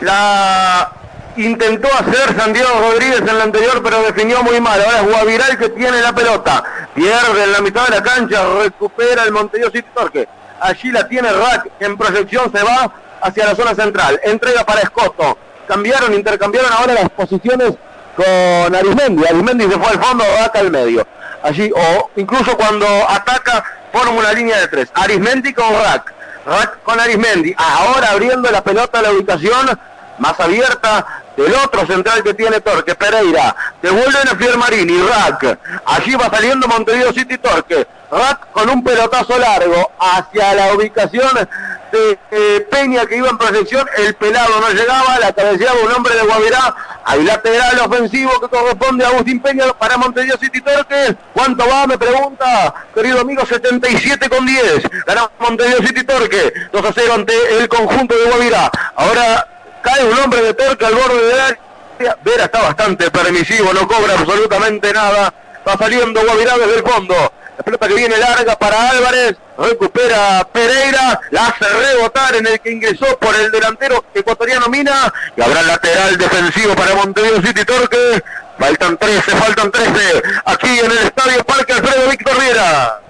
La 0.00 0.97
intentó 1.38 1.88
hacer 1.88 2.36
Santiago 2.36 2.80
Rodríguez 2.80 3.20
en 3.20 3.38
la 3.38 3.44
anterior, 3.44 3.82
pero 3.82 4.02
definió 4.02 4.42
muy 4.42 4.60
mal. 4.60 4.80
Ahora 4.82 5.00
es 5.00 5.06
Guaviral 5.06 5.58
que 5.58 5.68
tiene 5.70 6.00
la 6.00 6.12
pelota. 6.12 6.64
Pierde 6.94 7.44
en 7.44 7.52
la 7.52 7.60
mitad 7.60 7.86
de 7.86 7.96
la 7.96 8.02
cancha, 8.02 8.42
recupera 8.62 9.22
el 9.24 9.32
Montevideo 9.32 9.70
City 9.70 9.88
Torque. 9.94 10.28
Allí 10.60 10.90
la 10.90 11.06
tiene 11.06 11.30
Rack, 11.32 11.68
en 11.80 11.96
proyección 11.96 12.50
se 12.52 12.62
va 12.62 12.92
hacia 13.20 13.46
la 13.46 13.54
zona 13.54 13.74
central. 13.74 14.20
Entrega 14.24 14.64
para 14.64 14.80
Escoto. 14.80 15.38
Cambiaron, 15.66 16.14
intercambiaron 16.14 16.72
ahora 16.72 16.94
las 16.94 17.10
posiciones 17.10 17.74
con 18.16 18.74
Arismendi. 18.74 19.24
Arismendi 19.24 19.64
se 19.64 19.78
fue 19.78 19.88
al 19.88 20.02
fondo, 20.02 20.24
Rack 20.40 20.56
al 20.56 20.70
medio. 20.70 21.06
Allí, 21.42 21.70
o 21.74 22.10
incluso 22.16 22.56
cuando 22.56 22.86
ataca, 23.08 23.64
forma 23.92 24.12
una 24.12 24.32
línea 24.32 24.58
de 24.58 24.68
tres. 24.68 24.88
Arismendi 24.94 25.52
con 25.52 25.70
Rack. 25.72 26.12
Rack 26.46 26.82
con 26.82 26.98
Arismendi. 26.98 27.54
Ahora 27.56 28.10
abriendo 28.10 28.50
la 28.50 28.64
pelota 28.64 28.98
a 28.98 29.02
la 29.02 29.12
ubicación 29.12 29.78
más 30.18 30.40
abierta 30.40 31.22
del 31.38 31.54
otro 31.54 31.86
central 31.86 32.22
que 32.22 32.34
tiene 32.34 32.60
Torque, 32.60 32.96
Pereira. 32.96 33.54
Devuelven 33.80 34.28
a 34.28 34.34
Fiermarini, 34.36 34.98
Rack. 35.00 35.58
Allí 35.86 36.14
va 36.16 36.28
saliendo 36.28 36.66
Montevideo 36.66 37.12
City 37.12 37.38
Torque. 37.38 37.86
Rack 38.10 38.50
con 38.50 38.68
un 38.68 38.82
pelotazo 38.82 39.38
largo 39.38 39.92
hacia 40.00 40.54
la 40.54 40.74
ubicación 40.74 41.48
de 41.92 42.18
eh, 42.30 42.66
Peña 42.68 43.06
que 43.06 43.18
iba 43.18 43.28
en 43.28 43.38
proyección. 43.38 43.86
El 43.98 44.14
pelado 44.14 44.60
no 44.60 44.70
llegaba, 44.70 45.18
la 45.20 45.32
cabeceaba 45.32 45.78
un 45.80 45.92
hombre 45.92 46.16
de 46.16 46.22
Guavirá. 46.22 46.74
Hay 47.04 47.22
lateral 47.22 47.78
ofensivo 47.86 48.32
que 48.40 48.48
corresponde 48.48 49.04
a 49.04 49.08
Agustín 49.08 49.40
Peña 49.40 49.72
para 49.74 49.96
Montevideo 49.96 50.38
City 50.38 50.60
Torque. 50.60 51.16
¿Cuánto 51.32 51.68
va? 51.68 51.86
Me 51.86 51.96
pregunta, 51.96 52.74
querido 52.92 53.20
amigo, 53.20 53.46
77 53.46 54.28
con 54.28 54.44
10. 54.44 54.82
Ganamos 55.06 55.30
Montevideo 55.38 55.86
City 55.86 56.02
Torque. 56.02 56.52
2 56.72 56.84
a 56.84 56.92
0 56.92 57.12
ante 57.14 57.58
el 57.58 57.68
conjunto 57.68 58.16
de 58.16 58.24
Guavirá. 58.24 58.70
Ahora 58.96 59.46
cae 59.82 60.04
un 60.04 60.18
hombre 60.18 60.42
de 60.42 60.54
Torque 60.54 60.86
al 60.86 60.94
borde 60.94 61.26
del 61.26 61.40
área. 61.40 62.16
Vera 62.22 62.44
está 62.44 62.62
bastante 62.62 63.10
permisivo, 63.10 63.72
no 63.72 63.86
cobra 63.88 64.14
absolutamente 64.14 64.92
nada. 64.92 65.32
Va 65.66 65.76
saliendo 65.76 66.22
Guavirá 66.22 66.56
desde 66.56 66.76
el 66.76 66.82
fondo. 66.82 67.14
La 67.56 67.64
pelota 67.64 67.88
que 67.88 67.94
viene 67.94 68.16
larga 68.16 68.56
para 68.56 68.90
Álvarez. 68.90 69.36
Recupera 69.58 70.46
Pereira. 70.52 71.20
La 71.30 71.48
hace 71.48 71.64
rebotar 71.68 72.36
en 72.36 72.46
el 72.46 72.60
que 72.60 72.70
ingresó 72.70 73.18
por 73.18 73.34
el 73.34 73.50
delantero 73.50 74.04
ecuatoriano 74.14 74.68
Mina. 74.68 75.12
Y 75.36 75.42
habrá 75.42 75.62
lateral 75.62 76.16
defensivo 76.16 76.74
para 76.76 76.94
Montevideo 76.94 77.42
City 77.42 77.64
Torque. 77.64 78.22
Faltan 78.58 78.96
13, 78.96 79.30
faltan 79.32 79.70
13. 79.70 80.22
Aquí 80.44 80.78
en 80.78 80.90
el 80.90 80.98
estadio 80.98 81.44
Parque 81.44 81.72
Alfredo 81.72 82.08
Víctor 82.08 82.40
Viera. 82.40 83.00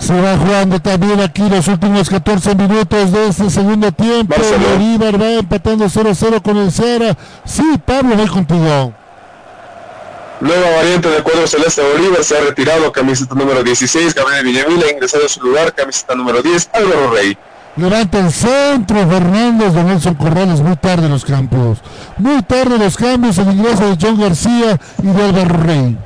Se 0.00 0.18
va 0.18 0.36
jugando 0.38 0.80
también 0.80 1.20
aquí 1.20 1.48
los 1.48 1.68
últimos 1.68 2.08
14 2.08 2.54
minutos 2.54 3.12
de 3.12 3.28
este 3.28 3.50
segundo 3.50 3.92
tiempo. 3.92 4.34
Bolívar 4.72 5.20
va 5.20 5.32
empatando 5.34 5.84
0-0 5.84 6.42
con 6.42 6.56
el 6.56 6.72
Ceará. 6.72 7.16
Sí, 7.44 7.62
Pablo, 7.84 8.16
voy 8.16 8.26
contigo. 8.26 8.94
Nueva 10.40 10.70
variante 10.76 11.10
del 11.10 11.22
cuadro 11.22 11.46
celeste 11.46 11.82
Bolívar 11.82 12.24
se 12.24 12.34
ha 12.34 12.40
retirado 12.40 12.90
camiseta 12.90 13.34
número 13.34 13.62
16, 13.62 14.14
Gabriel 14.14 14.42
Villamil 14.42 14.82
ha 14.82 14.90
ingresado 14.90 15.26
a 15.26 15.28
su 15.28 15.38
lugar, 15.42 15.74
camiseta 15.74 16.14
número 16.14 16.40
10, 16.40 16.70
Álvaro 16.72 17.10
Rey. 17.10 17.36
Levanta 17.76 18.20
el 18.20 18.32
centro 18.32 19.06
Fernández 19.06 19.74
de 19.74 19.84
Nelson 19.84 20.14
Corrales, 20.14 20.62
muy 20.62 20.76
tarde 20.76 21.10
los 21.10 21.26
campos. 21.26 21.78
Muy 22.16 22.42
tarde 22.42 22.78
los 22.78 22.96
cambios, 22.96 23.36
el 23.36 23.52
ingreso 23.52 23.86
de 23.86 23.98
John 24.00 24.18
García 24.18 24.80
y 25.02 25.06
de 25.06 25.22
Álvaro 25.22 25.62
Rey. 25.62 25.98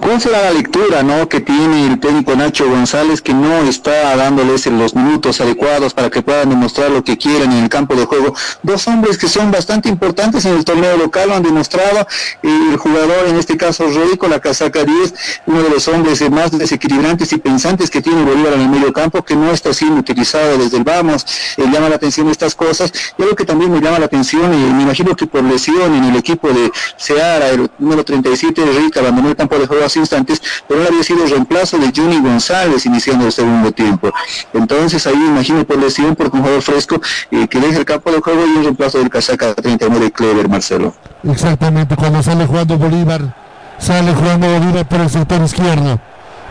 ¿Cuál 0.00 0.20
será 0.20 0.42
la 0.42 0.50
lectura 0.52 1.02
¿no? 1.02 1.28
que 1.28 1.40
tiene 1.40 1.86
el 1.86 2.00
técnico 2.00 2.34
Nacho 2.34 2.68
González 2.68 3.20
que 3.20 3.34
no 3.34 3.62
está 3.62 4.16
dándoles 4.16 4.66
los 4.66 4.94
minutos 4.94 5.40
adecuados 5.40 5.94
para 5.94 6.10
que 6.10 6.22
puedan 6.22 6.50
demostrar 6.50 6.90
lo 6.90 7.04
que 7.04 7.18
quieren 7.18 7.52
en 7.52 7.64
el 7.64 7.68
campo 7.68 7.94
de 7.94 8.04
juego? 8.04 8.34
Dos 8.62 8.86
hombres 8.88 9.18
que 9.18 9.28
son 9.28 9.50
bastante 9.50 9.88
importantes 9.88 10.44
en 10.44 10.56
el 10.56 10.64
torneo 10.64 10.96
local 10.96 11.28
lo 11.28 11.34
han 11.36 11.42
demostrado. 11.42 12.06
el 12.42 12.76
jugador, 12.76 13.28
en 13.28 13.36
este 13.36 13.56
caso 13.56 13.84
con 14.18 14.30
la 14.30 14.40
casaca 14.40 14.84
10, 14.84 15.14
uno 15.46 15.62
de 15.62 15.70
los 15.70 15.88
hombres 15.88 16.28
más 16.30 16.56
desequilibrantes 16.56 17.32
y 17.32 17.38
pensantes 17.38 17.90
que 17.90 18.00
tiene 18.00 18.22
Bolívar 18.22 18.54
en 18.54 18.62
el 18.62 18.68
medio 18.68 18.92
campo, 18.92 19.24
que 19.24 19.36
no 19.36 19.50
está 19.50 19.74
siendo 19.74 20.00
utilizado 20.00 20.58
desde 20.58 20.76
el 20.78 20.84
vamos. 20.84 21.26
Eh, 21.56 21.64
llama 21.70 21.88
la 21.88 21.96
atención 21.96 22.28
estas 22.28 22.54
cosas. 22.54 22.92
Y 23.18 23.22
algo 23.22 23.34
que 23.34 23.44
también 23.44 23.72
me 23.72 23.80
llama 23.80 23.98
la 23.98 24.06
atención, 24.06 24.52
y 24.54 24.72
me 24.72 24.82
imagino 24.82 25.14
que 25.14 25.26
por 25.26 25.42
lesión 25.42 25.94
en 25.94 26.04
el 26.04 26.16
equipo 26.16 26.48
de 26.48 26.70
Seara, 26.96 27.48
el 27.50 27.70
número 27.78 28.04
37, 28.04 28.64
Rey, 28.64 28.90
que 28.90 28.98
abandonó 29.00 29.28
el 29.28 29.36
campo 29.36 29.58
de 29.58 29.66
juego 29.66 29.87
instantes, 29.96 30.40
pero 30.66 30.86
había 30.86 31.02
sido 31.02 31.26
reemplazo 31.26 31.78
de 31.78 31.92
Johnny 31.94 32.20
González 32.20 32.84
iniciando 32.86 33.26
el 33.26 33.32
segundo 33.32 33.72
tiempo. 33.72 34.12
Entonces 34.52 35.06
ahí 35.06 35.14
imagino 35.14 35.64
por 35.64 35.78
lesión, 35.78 36.14
por 36.14 36.26
un 36.26 36.40
jugador 36.40 36.62
fresco 36.62 37.00
eh, 37.30 37.46
que 37.48 37.60
deja 37.60 37.78
el 37.78 37.84
campo 37.84 38.10
de 38.10 38.20
juego 38.20 38.46
y 38.46 38.58
un 38.58 38.64
reemplazo 38.64 38.98
del 38.98 39.10
casaca 39.10 39.54
39 39.54 40.04
de 40.06 40.12
Clever, 40.12 40.48
Marcelo. 40.48 40.94
Exactamente, 41.24 41.96
cuando 41.96 42.22
sale 42.22 42.46
jugando 42.46 42.78
Bolívar, 42.78 43.34
sale 43.78 44.14
jugando 44.14 44.46
Bolívar 44.46 44.88
por 44.88 45.00
el 45.00 45.10
sector 45.10 45.42
izquierdo. 45.42 46.00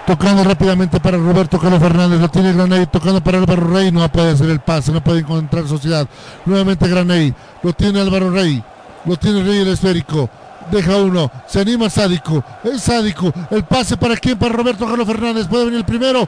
Tocando 0.07 0.41
rápidamente 0.45 1.01
para 1.01 1.17
Roberto 1.17 1.59
Carlos 1.59 1.81
Fernández, 1.81 2.21
lo 2.21 2.29
tiene 2.29 2.53
Granay, 2.53 2.85
tocando 2.85 3.21
para 3.21 3.39
Álvaro 3.39 3.67
Rey, 3.67 3.91
no 3.91 4.07
puede 4.09 4.31
hacer 4.31 4.49
el 4.49 4.61
pase, 4.61 4.93
no 4.93 5.03
puede 5.03 5.19
encontrar 5.19 5.67
sociedad. 5.67 6.07
Nuevamente 6.45 6.87
Granay, 6.87 7.33
lo 7.61 7.73
tiene 7.73 7.99
Álvaro 7.99 8.31
Rey, 8.31 8.63
lo 9.03 9.17
tiene 9.17 9.43
Rey 9.43 9.59
el 9.59 9.67
esférico, 9.67 10.29
deja 10.71 10.97
uno, 10.97 11.31
se 11.47 11.61
anima 11.61 11.89
Sádico, 11.89 12.43
es 12.63 12.81
Sádico, 12.81 13.33
el 13.49 13.63
pase 13.63 13.97
para 13.97 14.15
quién, 14.17 14.37
para 14.37 14.53
Roberto 14.53 14.85
Carlos 14.85 15.07
Fernández, 15.07 15.47
puede 15.47 15.65
venir 15.65 15.79
el 15.79 15.85
primero. 15.85 16.27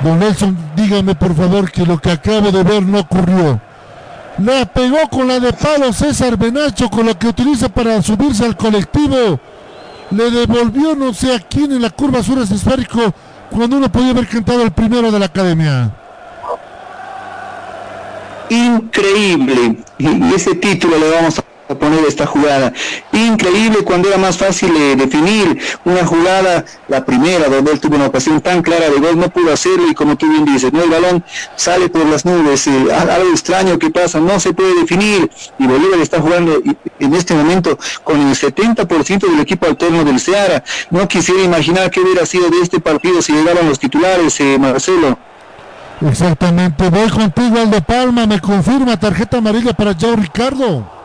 Don 0.00 0.18
Nelson, 0.18 0.56
dígame 0.76 1.14
por 1.14 1.34
favor 1.34 1.70
que 1.70 1.84
lo 1.84 1.98
que 1.98 2.10
acabo 2.10 2.52
de 2.52 2.62
ver 2.62 2.82
no 2.82 3.00
ocurrió. 3.00 3.60
La 4.38 4.64
pegó 4.66 5.08
con 5.10 5.26
la 5.26 5.40
de 5.40 5.52
palo 5.52 5.92
César 5.92 6.36
Benacho, 6.36 6.88
con 6.88 7.06
lo 7.06 7.18
que 7.18 7.26
utiliza 7.26 7.68
para 7.68 8.00
subirse 8.00 8.44
al 8.44 8.56
colectivo. 8.56 9.40
Le 10.10 10.30
devolvió 10.30 10.94
no 10.94 11.12
sé 11.12 11.34
a 11.34 11.40
quién 11.40 11.72
en 11.72 11.82
la 11.82 11.90
curva 11.90 12.22
sur 12.22 12.38
esférico 12.38 13.12
cuando 13.50 13.76
uno 13.76 13.90
podía 13.90 14.10
haber 14.10 14.28
cantado 14.28 14.62
el 14.62 14.70
primero 14.70 15.10
de 15.10 15.18
la 15.18 15.26
academia 15.26 15.90
increíble. 18.50 19.78
Y 19.98 20.34
ese 20.34 20.54
título 20.54 20.98
le 20.98 21.10
vamos 21.10 21.42
a 21.68 21.74
poner 21.74 22.04
esta 22.06 22.26
jugada. 22.26 22.72
Increíble 23.12 23.78
cuando 23.84 24.08
era 24.08 24.18
más 24.18 24.36
fácil 24.36 24.74
eh, 24.76 24.96
definir 24.96 25.58
una 25.84 26.04
jugada, 26.04 26.64
la 26.88 27.04
primera, 27.04 27.48
donde 27.48 27.72
él 27.72 27.80
tuvo 27.80 27.96
una 27.96 28.06
ocasión 28.06 28.40
tan 28.40 28.62
clara 28.62 28.88
de 28.88 28.98
gol, 28.98 29.18
no 29.18 29.28
pudo 29.30 29.52
hacerlo 29.52 29.88
y 29.88 29.94
como 29.94 30.16
tú 30.16 30.28
bien 30.28 30.44
dices, 30.44 30.72
¿no? 30.72 30.82
el 30.82 30.90
balón 30.90 31.24
sale 31.56 31.88
por 31.88 32.06
las 32.06 32.24
nubes, 32.24 32.66
eh, 32.66 32.86
algo 32.92 33.30
extraño 33.30 33.78
que 33.78 33.90
pasa, 33.90 34.20
no 34.20 34.40
se 34.40 34.52
puede 34.52 34.80
definir 34.80 35.30
y 35.58 35.66
Bolívar 35.66 36.00
está 36.00 36.20
jugando 36.20 36.60
en 36.98 37.14
este 37.14 37.34
momento 37.34 37.78
con 38.04 38.20
el 38.20 38.34
70% 38.34 39.30
del 39.30 39.40
equipo 39.40 39.66
alterno 39.66 40.04
del 40.04 40.20
Seara. 40.20 40.62
No 40.90 41.06
quisiera 41.08 41.42
imaginar 41.42 41.90
qué 41.90 42.00
hubiera 42.00 42.24
sido 42.26 42.48
de 42.50 42.60
este 42.62 42.80
partido 42.80 43.22
si 43.22 43.32
llegaban 43.32 43.68
los 43.68 43.78
titulares, 43.78 44.40
eh, 44.40 44.58
Marcelo. 44.58 45.18
Exactamente, 46.00 46.88
voy 46.90 47.08
contigo 47.08 47.58
Aldo 47.58 47.80
Palma, 47.80 48.26
me 48.26 48.40
confirma 48.40 48.98
tarjeta 48.98 49.38
amarilla 49.38 49.72
para 49.72 49.94
Joe 50.00 50.14
Ricardo. 50.16 50.97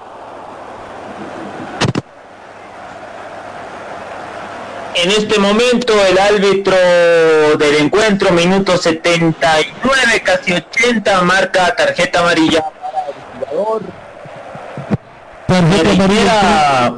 En 4.96 5.10
este 5.12 5.40
momento 5.40 5.94
el 6.06 6.18
árbitro 6.18 6.76
del 7.58 7.76
encuentro, 7.76 8.32
minuto 8.32 8.78
79, 8.78 10.22
casi 10.24 10.54
80, 10.54 11.22
marca 11.22 11.76
tarjeta 11.76 12.20
amarilla 12.20 12.62
para 12.62 13.08
el 13.08 13.14
jugador. 13.50 13.82
Tarjeta 15.48 15.90
amarilla. 15.92 16.94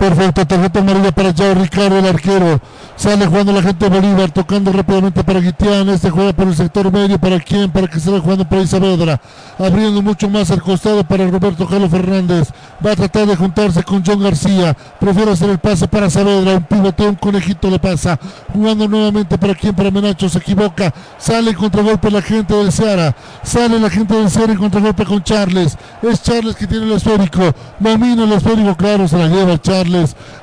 Perfecto, 0.00 0.46
tarjeta 0.46 0.78
amarilla 0.78 1.12
para 1.12 1.30
Yao 1.30 1.52
Ricardo, 1.52 1.98
el 1.98 2.06
arquero. 2.06 2.58
Sale 2.96 3.26
jugando 3.26 3.52
la 3.52 3.62
gente 3.62 3.84
de 3.84 4.00
Bolívar, 4.00 4.30
tocando 4.30 4.72
rápidamente 4.72 5.22
para 5.22 5.40
Guitián. 5.40 5.90
Este 5.90 6.08
juega 6.08 6.32
por 6.32 6.48
el 6.48 6.56
sector 6.56 6.90
medio. 6.90 7.18
¿Para 7.18 7.38
quién? 7.38 7.70
Para 7.70 7.86
que 7.86 7.98
vaya 7.98 8.18
jugando 8.18 8.48
para 8.48 8.66
Saavedra. 8.66 9.20
Abriendo 9.58 10.00
mucho 10.00 10.30
más 10.30 10.50
al 10.50 10.62
costado 10.62 11.04
para 11.04 11.26
Roberto 11.26 11.66
Carlos 11.66 11.90
Fernández. 11.90 12.48
Va 12.84 12.92
a 12.92 12.96
tratar 12.96 13.26
de 13.26 13.36
juntarse 13.36 13.82
con 13.82 14.02
John 14.02 14.22
García. 14.22 14.74
Prefiere 14.98 15.32
hacer 15.32 15.50
el 15.50 15.58
pase 15.58 15.86
para 15.86 16.08
Saavedra. 16.08 16.56
Un 16.56 16.62
pivote, 16.62 17.06
un 17.06 17.16
conejito 17.16 17.68
le 17.68 17.78
pasa. 17.78 18.18
Jugando 18.54 18.88
nuevamente 18.88 19.36
para 19.36 19.54
quién? 19.54 19.74
Para 19.74 19.90
Menacho. 19.90 20.30
Se 20.30 20.38
equivoca. 20.38 20.94
Sale 21.18 21.54
contragolpe 21.54 22.10
la 22.10 22.22
gente 22.22 22.54
del 22.54 22.72
Seara. 22.72 23.14
Sale 23.42 23.78
la 23.78 23.90
gente 23.90 24.14
del 24.14 24.30
Seara 24.30 24.52
en 24.52 24.58
contragolpe 24.58 25.04
con 25.04 25.22
Charles. 25.22 25.76
Es 26.02 26.22
Charles 26.22 26.56
que 26.56 26.66
tiene 26.66 26.86
el 26.86 26.92
esférico. 26.92 27.52
Domina 27.78 28.24
el 28.24 28.32
esférico, 28.32 28.74
claro, 28.74 29.06
se 29.06 29.18
la 29.18 29.28
lleva 29.28 29.60
Charles 29.60 29.89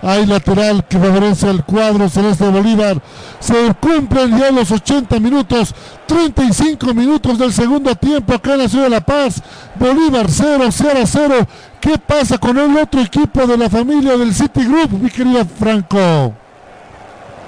hay 0.02 0.26
lateral 0.26 0.86
que 0.88 0.98
favorece 0.98 1.48
al 1.48 1.66
cuadro 1.66 2.10
celeste 2.10 2.46
de 2.46 2.52
Bolívar. 2.52 3.02
Se 3.40 3.74
cumplen 3.80 4.38
ya 4.38 4.52
los 4.52 4.72
80 4.72 5.20
minutos, 5.20 5.74
35 6.06 6.94
minutos 6.94 7.38
del 7.38 7.54
segundo 7.54 7.96
tiempo 7.96 8.34
acá 8.34 8.54
en 8.54 8.60
la 8.60 8.70
ciudad 8.70 8.86
de 8.86 8.90
La 8.92 9.02
Paz. 9.02 9.42
Bolívar 9.76 10.28
0, 10.30 10.66
0 10.70 11.00
0. 11.06 11.36
¿Qué 11.80 11.98
pasa 11.98 12.38
con 12.38 12.58
el 12.58 12.76
otro 12.78 13.02
equipo 13.02 13.46
de 13.46 13.58
la 13.58 13.70
familia 13.70 14.18
del 14.18 14.34
City 14.34 14.66
Group, 14.66 14.92
mi 15.02 15.10
querido 15.10 15.46
Franco? 15.60 16.34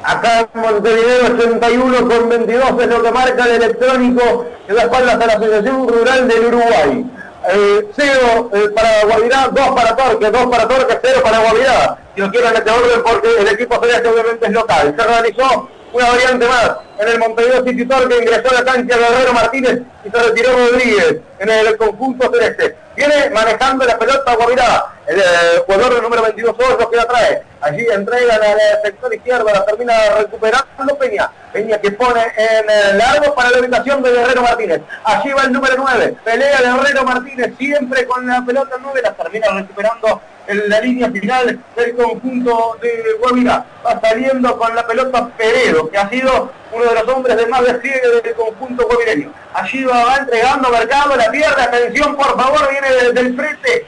Acá 0.04 0.48
en 0.54 0.62
Montevideo 0.62 1.36
81 1.36 2.08
con 2.08 2.30
22 2.30 2.64
es 2.82 2.88
lo 2.88 3.04
que 3.04 3.12
marca 3.12 3.46
el 3.46 3.62
electrónico 3.62 4.46
que 4.66 4.74
da 4.74 4.84
espaldas 4.84 5.16
a 5.16 5.28
la 5.28 5.34
Asociación 5.34 5.88
Rural 5.88 6.28
del 6.28 6.46
Uruguay. 6.46 7.06
Eh, 7.52 7.88
cero 7.96 8.52
eh, 8.54 8.70
para 8.76 9.04
Guavirá, 9.06 9.48
dos 9.48 9.70
para 9.70 9.96
Torque, 9.96 10.30
dos 10.30 10.46
para 10.48 10.68
Torque, 10.68 11.00
cero 11.02 11.22
para 11.24 11.40
Guavirá. 11.40 11.98
Si 12.14 12.22
lo 12.22 12.30
quiero 12.30 12.48
en 12.50 12.56
este 12.58 12.70
orden 12.70 13.04
porque 13.04 13.38
el 13.40 13.48
equipo 13.48 13.80
celeste 13.82 14.08
obviamente 14.08 14.46
es 14.46 14.52
local. 14.52 14.96
Se 14.96 15.04
realizó 15.04 15.70
una 15.94 16.10
variante 16.10 16.48
más 16.48 16.72
en 17.00 17.08
el 17.08 17.20
Montevideo 17.20 17.64
City 17.64 17.86
Torque, 17.86 18.18
ingresó 18.18 18.52
a 18.52 18.62
la 18.62 18.66
cancha 18.66 18.98
Guerrero 18.98 19.34
Martínez 19.34 19.80
y 20.04 20.10
se 20.10 20.18
retiró 20.18 20.52
Rodríguez 20.52 21.18
en 21.40 21.50
el 21.50 21.78
conjunto 21.78 22.30
celeste. 22.32 22.76
Viene 22.96 23.30
manejando 23.30 23.86
la 23.86 23.98
pelota 23.98 24.36
Guavirá, 24.36 24.86
el 25.08 25.20
eh, 25.20 25.24
jugador 25.66 26.04
número 26.04 26.22
22 26.24 26.56
lo 26.78 26.90
que 26.90 26.98
la 26.98 27.06
trae. 27.06 27.44
Allí 27.62 27.86
entregan 27.90 28.44
al 28.44 28.60
sector 28.84 29.14
izquierdo, 29.14 29.46
la 29.46 29.66
termina 29.66 29.94
recuperando 30.18 30.98
Peña. 30.98 31.32
Peña 31.54 31.78
que 31.78 31.92
pone 31.92 32.22
en 32.36 32.70
el 32.70 32.98
largo 32.98 33.34
para 33.34 33.52
la 33.52 33.60
ubicación 33.60 34.04
de 34.04 34.12
Guerrero 34.12 34.42
Martínez. 34.42 34.82
Allí 35.06 35.32
va 35.32 35.44
el 35.44 35.54
número 35.54 35.76
9. 35.78 36.16
Pelea 36.24 36.62
Guerrero 36.62 37.04
Martínez 37.06 37.54
siempre 37.58 38.06
con 38.06 38.28
la 38.28 38.44
pelota 38.46 38.76
9. 38.80 39.02
La 39.02 39.14
termina 39.14 39.48
recuperando 39.52 40.22
en 40.50 40.70
la 40.70 40.82
línea 40.82 41.10
final 41.12 41.60
del 41.76 41.96
conjunto 41.96 42.78
de 42.82 43.14
Guavirá. 43.20 43.66
Va 43.86 44.00
saliendo 44.02 44.58
con 44.58 44.76
la 44.76 44.86
pelota 44.86 45.30
Peredo, 45.38 45.90
que 45.90 45.98
ha 45.98 46.10
sido 46.10 46.52
uno 46.74 46.86
de 46.86 46.94
los 46.96 47.08
hombres 47.08 47.38
de 47.38 47.48
más 47.48 47.64
despliegue 47.64 48.22
del 48.24 48.34
conjunto 48.34 48.86
guavireño. 48.88 49.32
Allí 49.54 49.84
va, 49.86 50.18
entregando 50.18 50.70
Mercado, 50.70 51.16
la 51.16 51.32
pierde, 51.32 51.62
atención 51.62 52.16
por 52.16 52.36
favor, 52.36 52.68
viene 52.70 53.14
del 53.14 53.36
frente 53.36 53.86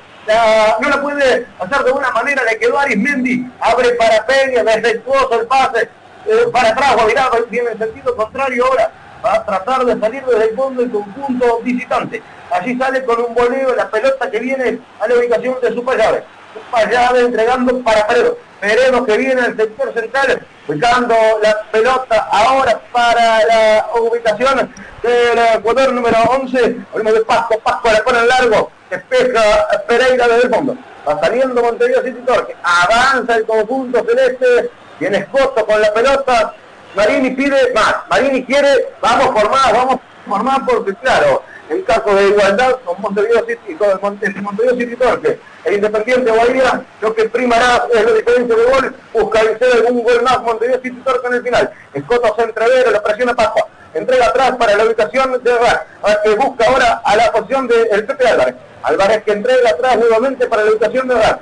no 0.80 0.90
la 0.90 1.02
puede 1.02 1.48
hacer 1.60 1.84
de 1.84 1.92
una 1.92 2.12
manera, 2.12 2.44
le 2.44 2.58
quedó 2.58 2.78
Arismendi, 2.78 3.46
abre 3.60 3.90
para 3.96 4.26
Peña, 4.26 4.64
defectuoso 4.64 5.42
el 5.42 5.48
pase, 5.48 5.90
eh, 6.26 6.48
para 6.52 6.70
atrás, 6.70 6.96
Guavirá 6.96 7.30
viene 7.50 7.72
en 7.72 7.78
sentido 7.78 8.16
contrario 8.16 8.66
ahora, 8.66 8.92
va 9.24 9.36
a 9.36 9.46
tratar 9.46 9.86
de 9.86 10.00
salir 10.00 10.24
desde 10.26 10.50
el 10.50 10.56
fondo 10.56 10.82
del 10.82 10.92
conjunto 10.92 11.60
visitante. 11.64 12.22
Allí 12.52 12.78
sale 12.78 13.04
con 13.04 13.20
un 13.22 13.34
boleo 13.34 13.76
la 13.76 13.90
pelota 13.90 14.30
que 14.30 14.40
viene 14.40 14.80
a 15.00 15.08
la 15.08 15.16
ubicación 15.16 15.56
de 15.62 15.74
su 15.74 15.84
Payave. 15.84 16.24
Payave 16.72 17.22
entregando 17.22 17.80
para 17.82 18.08
Peredo. 18.08 18.38
Peredo 18.60 19.06
que 19.06 19.18
viene 19.18 19.42
al 19.42 19.58
sector 19.58 19.94
central, 19.94 20.46
ubicando 20.68 21.16
la 21.42 21.64
pelota 21.72 22.28
ahora 22.32 22.80
para 22.92 23.44
la 23.46 23.88
ubicación 24.00 24.72
del 25.02 25.62
jugador 25.64 25.94
número 25.94 26.18
11, 26.30 26.78
hablamos 26.94 27.14
de 27.14 27.26
Pasco, 27.26 27.60
Pasco 27.60 27.92
la 27.92 28.04
pone 28.04 28.24
largo, 28.26 28.72
despeja 28.90 29.68
Pereira 29.88 30.28
desde 30.28 30.44
el 30.44 30.54
fondo. 30.54 30.78
Va 31.08 31.20
saliendo 31.20 31.62
Montevideo 31.62 32.04
City 32.04 32.20
Torque. 32.26 32.56
Avanza 32.64 33.36
el 33.36 33.46
conjunto 33.46 34.04
celeste. 34.06 34.70
Tiene 35.00 35.18
Escoto 35.18 35.66
con 35.66 35.82
la 35.82 35.92
pelota. 35.94 36.54
Marini 36.96 37.32
pide 37.32 37.74
más. 37.74 37.96
Marini 38.10 38.44
quiere, 38.46 38.90
vamos 39.02 39.30
por 39.30 39.50
más, 39.50 39.74
vamos 39.74 40.00
por 40.28 40.44
más 40.44 40.60
porque 40.68 40.94
claro, 40.96 41.44
en 41.72 41.82
caso 41.84 42.14
de 42.14 42.28
igualdad 42.28 42.76
con 42.84 43.02
Montevideo 43.02 43.46
City, 43.46 43.76
con 43.76 43.90
el 43.90 44.42
Montevideo 44.42 44.76
City 44.76 44.96
Torque, 44.98 45.40
el 45.64 45.74
Independiente 45.76 46.30
Guaira, 46.30 46.84
lo 47.00 47.16
que 47.16 47.30
primará 47.30 47.86
es 47.94 48.06
la 48.06 48.12
diferencia 48.12 48.56
de 48.56 48.64
gol, 48.66 48.96
busca 49.14 49.44
vencer 49.44 49.72
algún 49.74 50.04
gol 50.04 50.22
más 50.22 50.42
Montevideo 50.44 50.82
City 50.82 51.02
Torque 51.04 51.28
en 51.28 51.34
el 51.34 51.44
final. 51.44 51.72
Escoto 51.94 52.36
se 52.36 52.44
entrevera, 52.44 52.92
la 52.92 53.02
presiona 53.02 53.34
Pascua 53.34 53.68
entrega 53.94 54.28
atrás 54.28 54.56
para 54.58 54.76
la 54.76 54.86
ubicación 54.86 55.42
de 55.44 55.58
Rar, 55.58 55.86
que 56.24 56.36
busca 56.36 56.66
ahora 56.66 57.02
a 57.04 57.16
la 57.16 57.32
posición 57.32 57.68
del 57.68 58.06
Pepe 58.06 58.28
Álvarez. 58.28 58.56
Álvarez 58.84 59.24
que 59.24 59.32
entrega 59.32 59.70
atrás 59.70 59.98
nuevamente 59.98 60.48
para 60.48 60.64
la 60.64 60.72
ubicación 60.72 61.08
de 61.08 61.16
Rar. 61.16 61.40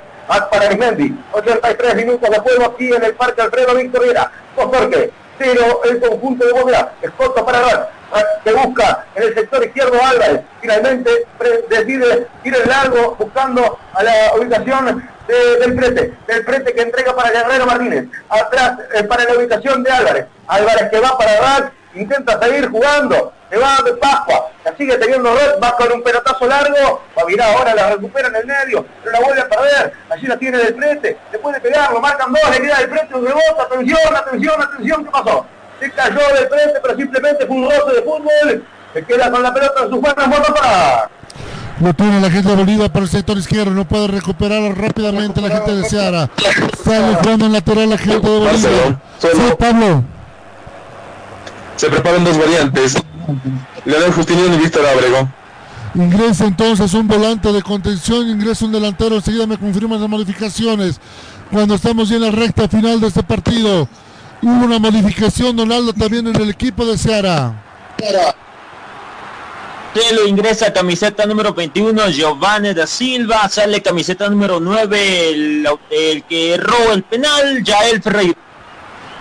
para 0.50 0.66
Arismendi, 0.66 1.16
83 1.32 1.94
minutos 1.96 2.30
de 2.30 2.38
juego 2.38 2.64
aquí 2.66 2.92
en 2.92 3.02
el 3.02 3.14
Parque 3.14 3.42
Alfredo 3.42 3.74
Víctor 3.74 4.04
Viera. 4.04 4.30
Jorge, 4.54 5.10
cero 5.38 5.80
el 5.84 6.00
conjunto 6.00 6.44
de 6.46 6.52
Bóveda, 6.52 6.92
escolta 7.02 7.44
para 7.44 7.60
Rar, 7.62 7.90
que 8.44 8.52
busca 8.52 9.04
en 9.14 9.22
el 9.22 9.34
sector 9.34 9.64
izquierdo 9.64 9.98
Álvarez. 10.02 10.40
Finalmente 10.60 11.10
decide 11.68 12.26
ir 12.44 12.56
en 12.56 12.68
largo 12.68 13.16
buscando 13.18 13.78
a 13.94 14.02
la 14.02 14.34
ubicación 14.38 15.08
del 15.28 15.74
prete, 15.74 16.14
del 16.26 16.44
prete 16.44 16.74
que 16.74 16.82
entrega 16.82 17.14
para 17.14 17.30
Guerrero 17.30 17.66
Martínez. 17.66 18.06
Atrás 18.28 18.78
eh, 18.94 19.04
para 19.04 19.24
la 19.24 19.36
ubicación 19.36 19.82
de 19.82 19.90
Álvarez. 19.90 20.26
Álvarez 20.48 20.90
que 20.90 21.00
va 21.00 21.16
para 21.16 21.40
Rar 21.40 21.72
intenta 21.94 22.38
seguir 22.40 22.68
jugando, 22.68 23.32
se 23.50 23.56
va 23.56 23.78
de 23.84 23.92
Pascua, 23.94 24.50
la 24.64 24.76
sigue 24.76 24.96
teniendo 24.96 25.34
red, 25.34 25.60
va 25.62 25.76
con 25.76 25.92
un 25.92 26.02
pelotazo 26.02 26.46
largo, 26.46 27.02
va 27.18 27.22
a 27.22 27.24
virar 27.24 27.56
ahora, 27.56 27.74
la 27.74 27.90
recupera 27.90 28.28
en 28.28 28.36
el 28.36 28.46
medio, 28.46 28.86
pero 29.02 29.12
la 29.12 29.20
vuelve 29.20 29.40
a 29.40 29.48
perder, 29.48 29.92
allí 30.08 30.26
la 30.26 30.38
tiene 30.38 30.58
del 30.58 30.74
frente, 30.76 31.18
le 31.32 31.38
puede 31.38 31.60
pegar, 31.60 31.92
lo 31.92 32.00
marcan 32.00 32.32
dos, 32.32 32.50
le 32.50 32.60
queda 32.60 32.78
del 32.78 32.90
frente 32.90 33.14
un 33.14 33.26
rebote, 33.26 33.60
atención, 33.60 34.16
atención, 34.16 34.62
atención, 34.62 35.04
¿qué 35.04 35.10
pasó? 35.10 35.46
Se 35.80 35.90
cayó 35.90 36.20
del 36.34 36.48
frente, 36.48 36.78
pero 36.82 36.96
simplemente 36.96 37.46
fue 37.46 37.56
un 37.56 37.64
roce 37.64 37.94
de 37.96 38.02
fútbol, 38.02 38.64
se 38.92 39.04
queda 39.04 39.30
con 39.30 39.42
la 39.42 39.52
pelota 39.52 39.84
en 39.84 39.90
sus 39.90 40.00
manos, 40.00 40.50
para 40.54 41.10
lo 41.80 41.94
tiene 41.94 42.20
la 42.20 42.30
gente 42.30 42.50
de 42.50 42.56
Bolívar 42.56 42.92
por 42.92 43.02
el 43.02 43.08
sector 43.08 43.38
izquierdo, 43.38 43.70
no 43.70 43.86
puede 43.86 44.08
recuperar 44.08 44.60
rápidamente 44.76 45.40
la 45.40 45.48
gente 45.48 45.76
de 45.76 45.84
Seara. 45.84 46.28
Sale 46.84 47.14
jugando 47.14 47.46
en 47.46 47.52
lateral 47.54 47.88
la 47.88 47.96
gente 47.96 48.28
de 48.28 48.38
Bolívar. 48.38 49.00
Sí, 49.18 49.28
Pablo 49.58 50.04
se 51.76 51.88
preparan 51.88 52.22
dos 52.22 52.36
variantes. 52.36 52.94
Leonel 53.86 54.12
Justiniano 54.12 54.54
y 54.56 54.58
Víctor 54.58 54.84
Abrego. 54.84 55.30
Ingresa 55.94 56.44
entonces 56.44 56.92
un 56.92 57.08
volante 57.08 57.50
de 57.50 57.62
contención, 57.62 58.28
ingresa 58.28 58.66
un 58.66 58.72
delantero, 58.72 59.16
enseguida 59.16 59.46
me 59.46 59.56
confirman 59.56 59.98
las 59.98 60.10
modificaciones. 60.10 61.00
Cuando 61.50 61.76
estamos 61.76 62.10
ya 62.10 62.16
en 62.16 62.22
la 62.22 62.30
recta 62.30 62.68
final 62.68 63.00
de 63.00 63.06
este 63.06 63.22
partido, 63.22 63.88
hubo 64.42 64.64
una 64.64 64.78
modificación, 64.78 65.56
Donaldo, 65.56 65.92
también 65.92 66.26
en 66.26 66.36
el 66.36 66.50
equipo 66.50 66.84
de 66.86 66.96
Seara. 66.96 67.54
lo 70.12 70.26
ingresa 70.26 70.72
camiseta 70.72 71.26
número 71.26 71.52
21, 71.52 72.10
Giovanni 72.10 72.74
da 72.74 72.86
Silva, 72.86 73.48
sale 73.48 73.82
camiseta 73.82 74.28
número 74.28 74.60
9, 74.60 75.30
el, 75.30 75.68
el 75.90 76.22
que 76.24 76.54
erró 76.54 76.92
el 76.92 77.02
penal, 77.02 77.62
Yael 77.62 78.02
Ferreira. 78.02 78.34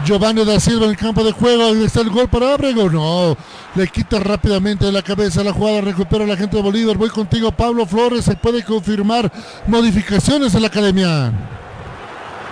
Giovanni 0.05 0.45
da 0.45 0.59
Silva 0.59 0.85
en 0.85 0.91
el 0.91 0.97
campo 0.97 1.23
de 1.23 1.31
juego. 1.33 1.73
¿Está 1.83 2.01
el 2.01 2.09
gol 2.09 2.29
para 2.29 2.53
Abrego? 2.53 2.89
No. 2.89 3.35
Le 3.75 3.87
quita 3.87 4.19
rápidamente 4.19 4.85
de 4.85 4.91
la 4.91 5.01
cabeza 5.01 5.43
la 5.43 5.51
jugada. 5.51 5.81
Recupera 5.81 6.25
la 6.25 6.37
gente 6.37 6.55
de 6.55 6.63
Bolívar. 6.63 6.97
Voy 6.97 7.09
contigo, 7.09 7.51
Pablo 7.51 7.85
Flores. 7.85 8.25
Se 8.25 8.35
puede 8.35 8.63
confirmar 8.63 9.31
modificaciones 9.67 10.55
en 10.55 10.61
la 10.61 10.67
academia. 10.67 11.33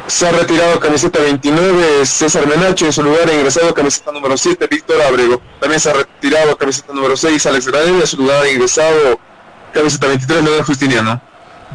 Se 0.08 0.26
ha 0.26 0.32
retirado 0.32 0.80
camiseta 0.80 1.20
29 1.20 2.06
César 2.06 2.48
Menacho, 2.48 2.86
en 2.86 2.94
su 2.94 3.04
lugar 3.04 3.30
ha 3.30 3.34
ingresado 3.34 3.74
camiseta 3.74 4.12
número 4.14 4.38
7 4.38 4.66
Víctor 4.72 5.02
Abrego. 5.02 5.42
También 5.60 5.82
se 5.82 5.90
ha 5.90 5.94
retirado 5.94 6.58
camiseta 6.58 6.94
número 6.94 7.18
6 7.18 7.46
Alex 7.46 7.68
Granel, 7.68 8.00
en 8.00 8.08
su 8.08 8.18
lugar 8.18 8.44
ha 8.44 8.50
ingresado 8.50 9.20
camiseta 9.74 10.08
23 10.08 10.44
Leonel 10.44 10.64
Justiniano. 10.64 11.22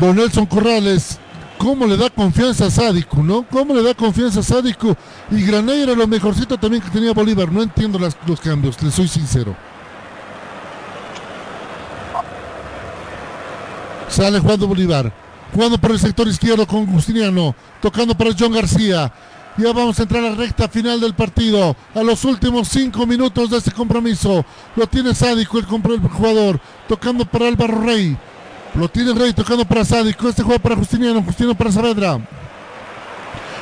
Don 0.00 0.16
Nelson 0.16 0.46
Corrales, 0.46 1.18
cómo 1.58 1.86
le 1.86 1.98
da 1.98 2.08
confianza 2.08 2.66
a 2.66 2.70
Sádico, 2.70 3.22
¿no? 3.22 3.44
Cómo 3.50 3.74
le 3.74 3.82
da 3.82 3.92
confianza 3.92 4.40
a 4.40 4.42
Sádico. 4.42 4.96
Y 5.30 5.44
Granay 5.44 5.82
era 5.82 5.92
lo 5.92 6.06
mejorcito 6.06 6.56
también 6.56 6.82
que 6.82 6.88
tenía 6.88 7.12
Bolívar. 7.12 7.52
No 7.52 7.62
entiendo 7.62 7.98
los 7.98 8.40
cambios, 8.40 8.82
le 8.82 8.90
soy 8.90 9.08
sincero. 9.08 9.54
Sale 14.08 14.40
jugando 14.40 14.66
Bolívar. 14.66 15.21
Jugando 15.52 15.78
por 15.78 15.90
el 15.90 15.98
sector 15.98 16.26
izquierdo 16.28 16.66
con 16.66 16.86
Justiniano. 16.86 17.54
Tocando 17.80 18.14
para 18.14 18.30
John 18.38 18.52
García. 18.52 19.12
Ya 19.58 19.72
vamos 19.72 19.98
a 19.98 20.02
entrar 20.02 20.24
a 20.24 20.30
la 20.30 20.36
recta 20.36 20.68
final 20.68 21.00
del 21.00 21.14
partido. 21.14 21.76
A 21.94 22.02
los 22.02 22.24
últimos 22.24 22.68
cinco 22.68 23.06
minutos 23.06 23.50
de 23.50 23.58
este 23.58 23.70
compromiso. 23.70 24.44
Lo 24.76 24.86
tiene 24.86 25.14
Sádico, 25.14 25.58
el, 25.58 25.66
jugador. 25.66 26.60
Tocando 26.88 27.24
para 27.24 27.48
Álvaro 27.48 27.82
Rey. 27.82 28.16
Lo 28.74 28.88
tiene 28.88 29.12
Rey 29.12 29.32
tocando 29.34 29.64
para 29.64 29.84
Sádico. 29.84 30.28
Este 30.28 30.42
juego 30.42 30.60
para 30.60 30.76
Justiniano. 30.76 31.22
Justiniano 31.22 31.56
para 31.56 31.72
Saavedra. 31.72 32.20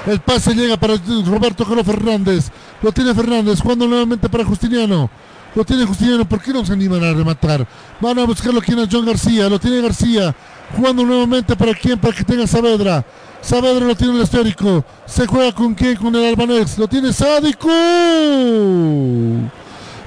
El 0.06 0.20
pase 0.20 0.54
llega 0.54 0.76
para 0.76 0.94
Roberto 1.26 1.64
Carlos 1.64 1.84
Fernández. 1.84 2.50
Lo 2.82 2.92
tiene 2.92 3.14
Fernández, 3.14 3.60
jugando 3.60 3.86
nuevamente 3.86 4.28
para 4.28 4.44
Justiniano. 4.44 5.10
Lo 5.54 5.64
tiene 5.64 5.84
Justiniano, 5.84 6.24
¿por 6.24 6.40
qué 6.40 6.52
no 6.52 6.64
se 6.64 6.72
animan 6.72 7.02
a 7.02 7.12
rematar? 7.12 7.66
Van 8.00 8.18
a 8.18 8.24
buscarlo 8.24 8.60
aquí 8.60 8.72
a 8.72 8.88
John 8.90 9.04
García, 9.04 9.48
lo 9.48 9.58
tiene 9.58 9.80
García. 9.80 10.34
Jugando 10.76 11.04
nuevamente 11.04 11.56
para 11.56 11.74
quién, 11.74 11.98
para 11.98 12.14
que 12.14 12.24
tenga 12.24 12.46
Saavedra. 12.46 13.04
Saavedra 13.40 13.86
lo 13.86 13.96
tiene 13.96 14.16
el 14.16 14.22
esférico. 14.22 14.84
Se 15.06 15.26
juega 15.26 15.52
con 15.52 15.74
quién, 15.74 15.96
con 15.96 16.14
el 16.14 16.24
albanés. 16.24 16.78
Lo 16.78 16.86
tiene 16.88 17.12
Sádico. 17.12 17.68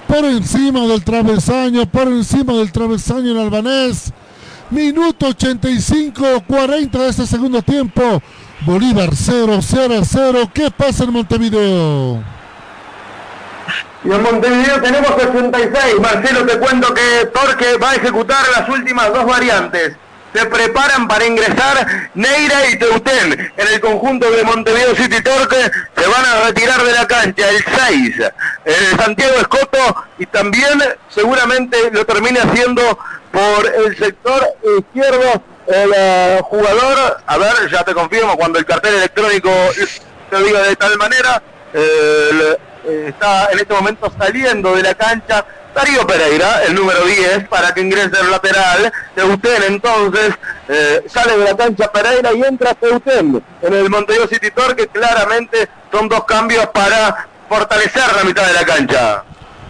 Por 0.08 0.26
encima 0.26 0.82
del 0.82 1.04
travesaño, 1.04 1.86
por 1.86 2.08
encima 2.08 2.54
del 2.54 2.72
travesaño 2.72 3.32
el 3.32 3.40
albanés. 3.40 4.14
Minuto 4.70 5.28
85, 5.28 6.44
40 6.48 6.98
de 6.98 7.10
este 7.10 7.28
segundo 7.28 7.62
tiempo. 7.62 8.22
Bolívar 8.62 9.10
0, 9.14 9.60
0, 9.62 10.02
0. 10.04 10.52
¿Qué 10.54 10.72
pasa 10.72 11.04
en 11.04 11.14
Montevideo? 11.14 12.24
Y 14.04 14.12
en 14.12 14.22
Montevideo 14.22 14.82
tenemos 14.82 15.12
66. 15.18 16.00
Marcelo, 16.02 16.46
te 16.46 16.60
cuento 16.60 16.94
que 16.94 17.26
Torque 17.34 17.78
va 17.78 17.92
a 17.92 17.96
ejecutar 17.96 18.44
las 18.56 18.68
últimas 18.70 19.14
dos 19.14 19.26
variantes. 19.26 19.96
Se 20.34 20.46
preparan 20.48 21.08
para 21.08 21.26
ingresar 21.26 22.10
Neira 22.16 22.70
y 22.70 22.78
Teutén 22.78 23.52
en 23.56 23.68
el 23.68 23.80
conjunto 23.80 24.30
de 24.32 24.44
Montevideo 24.44 24.96
City 24.96 25.22
Torque. 25.22 25.72
Se 25.96 26.08
van 26.08 26.26
a 26.26 26.46
retirar 26.48 26.82
de 26.84 26.92
la 26.92 27.08
cancha 27.08 27.50
el 27.50 27.64
6, 27.88 28.16
el 28.66 28.98
Santiago 28.98 29.36
Escoto 29.40 30.06
y 30.18 30.26
también 30.26 30.84
seguramente 31.10 31.92
lo 31.92 32.06
termine 32.06 32.40
haciendo 32.40 32.98
por 33.32 33.74
el 33.86 33.98
sector 33.98 34.44
izquierdo 34.80 35.44
el 35.68 35.92
eh, 35.96 36.40
jugador, 36.44 37.18
a 37.26 37.38
ver, 37.38 37.54
ya 37.72 37.84
te 37.84 37.94
confirmo, 37.94 38.36
cuando 38.36 38.60
el 38.60 38.66
cartel 38.66 38.96
electrónico 38.96 39.50
te 40.30 40.44
diga 40.44 40.62
de 40.64 40.76
tal 40.76 40.98
manera, 40.98 41.42
eh, 41.74 42.58
está 43.08 43.50
en 43.52 43.60
este 43.60 43.74
momento 43.74 44.12
saliendo 44.18 44.76
de 44.76 44.84
la 44.84 44.94
cancha 44.94 45.46
Darío 45.74 46.06
Pereira, 46.06 46.64
el 46.64 46.76
número 46.76 47.04
10, 47.06 47.48
para 47.48 47.74
que 47.74 47.82
ingrese 47.82 48.20
el 48.22 48.30
lateral. 48.30 48.92
Teutén 49.16 49.64
entonces 49.68 50.34
eh, 50.70 51.04
sale 51.08 51.38
de 51.38 51.46
la 51.46 51.58
cancha 51.58 51.92
Pereira 51.92 52.32
y 52.34 52.44
entra 52.44 52.74
Teutén 52.76 53.44
en 53.62 53.74
el 53.74 53.90
Montevideo 53.90 54.28
City 54.28 54.52
Tour, 54.52 54.76
que 54.76 54.88
claramente 54.88 55.68
son 55.92 56.08
dos 56.08 56.26
cambios 56.26 56.68
para 56.68 57.28
fortalecer 57.50 58.04
la 58.16 58.24
mitad 58.24 58.46
de 58.46 58.54
la 58.54 58.66
cancha. 58.66 59.24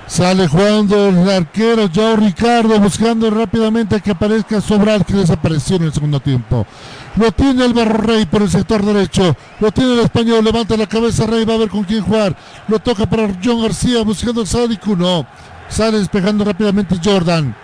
Sale 0.05 0.47
jugando 0.47 1.07
el 1.07 1.30
arquero 1.30 1.89
Joe 1.93 2.17
Ricardo 2.17 2.77
buscando 2.80 3.31
rápidamente 3.31 4.01
que 4.01 4.11
aparezca 4.11 4.59
Sobral 4.59 5.05
que 5.05 5.13
desapareció 5.13 5.77
en 5.77 5.84
el 5.84 5.93
segundo 5.93 6.19
tiempo. 6.19 6.67
Lo 7.15 7.31
tiene 7.31 7.63
el 7.65 7.73
Barro 7.73 7.99
Rey 7.99 8.25
por 8.25 8.41
el 8.41 8.49
sector 8.49 8.84
derecho. 8.84 9.35
Lo 9.59 9.71
tiene 9.71 9.93
el 9.93 9.99
español. 10.01 10.43
Levanta 10.43 10.75
la 10.75 10.88
cabeza 10.88 11.25
Rey. 11.25 11.45
Va 11.45 11.53
a 11.53 11.57
ver 11.57 11.69
con 11.69 11.84
quién 11.84 12.03
jugar. 12.03 12.35
Lo 12.67 12.80
toca 12.80 13.05
para 13.05 13.30
John 13.43 13.61
García 13.61 14.03
buscando 14.03 14.41
a 14.41 14.45
Sadiku. 14.45 14.95
No. 14.95 15.25
Sale 15.69 15.99
despejando 15.99 16.44
rápidamente 16.44 16.99
Jordan. 17.03 17.56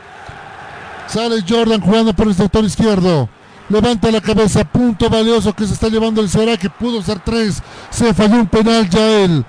Sale 1.08 1.44
Jordan 1.48 1.82
jugando 1.82 2.14
por 2.14 2.28
el 2.28 2.36
sector 2.36 2.64
izquierdo. 2.64 3.30
Levanta 3.70 4.12
la 4.12 4.22
cabeza. 4.22 4.64
Punto 4.64 5.10
valioso 5.10 5.54
que 5.54 5.66
se 5.66 5.74
está 5.74 5.88
llevando 5.90 6.22
el 6.22 6.30
Será 6.30 6.58
que 6.58 6.70
pudo 6.70 7.02
ser 7.02 7.20
tres. 7.20 7.62
Se 7.90 8.14
falló 8.14 8.36
un 8.36 8.48
penal 8.48 8.90
ya 8.90 9.22
él. 9.22 9.46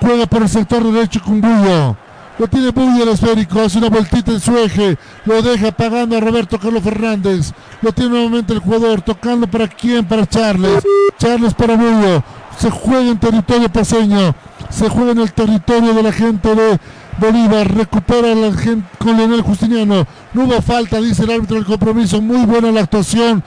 Juega 0.00 0.26
por 0.26 0.42
el 0.42 0.48
sector 0.48 0.82
derecho 0.82 1.20
con 1.22 1.40
Bullo. 1.40 1.96
Lo 2.38 2.48
tiene 2.48 2.72
muy 2.72 3.02
el 3.02 3.08
esférico, 3.08 3.60
hace 3.60 3.76
una 3.76 3.90
vueltita 3.90 4.32
en 4.32 4.40
su 4.40 4.56
eje. 4.56 4.96
Lo 5.26 5.42
deja 5.42 5.72
pagando 5.72 6.16
a 6.16 6.20
Roberto 6.20 6.58
Carlos 6.58 6.82
Fernández. 6.82 7.52
Lo 7.82 7.92
tiene 7.92 8.12
nuevamente 8.12 8.54
el 8.54 8.60
jugador, 8.60 9.02
tocando 9.02 9.46
para 9.46 9.68
quién, 9.68 10.06
para 10.06 10.26
Charles. 10.26 10.82
Charles 11.18 11.52
para 11.52 11.76
Bullo. 11.76 12.24
Se 12.56 12.70
juega 12.70 13.10
en 13.10 13.18
territorio 13.18 13.70
paseño. 13.70 14.34
Se 14.70 14.88
juega 14.88 15.12
en 15.12 15.18
el 15.18 15.32
territorio 15.34 15.92
de 15.92 16.02
la 16.02 16.12
gente 16.12 16.54
de 16.54 16.80
Bolívar. 17.20 17.72
Recupera 17.74 18.34
gente 18.52 18.88
con 18.98 19.16
Leonel 19.16 19.42
Justiniano. 19.42 20.06
No 20.32 20.44
hubo 20.44 20.60
falta, 20.62 21.00
dice 21.00 21.24
el 21.24 21.30
árbitro 21.30 21.56
del 21.56 21.66
compromiso. 21.66 22.20
Muy 22.20 22.46
buena 22.46 22.72
la 22.72 22.80
actuación 22.80 23.44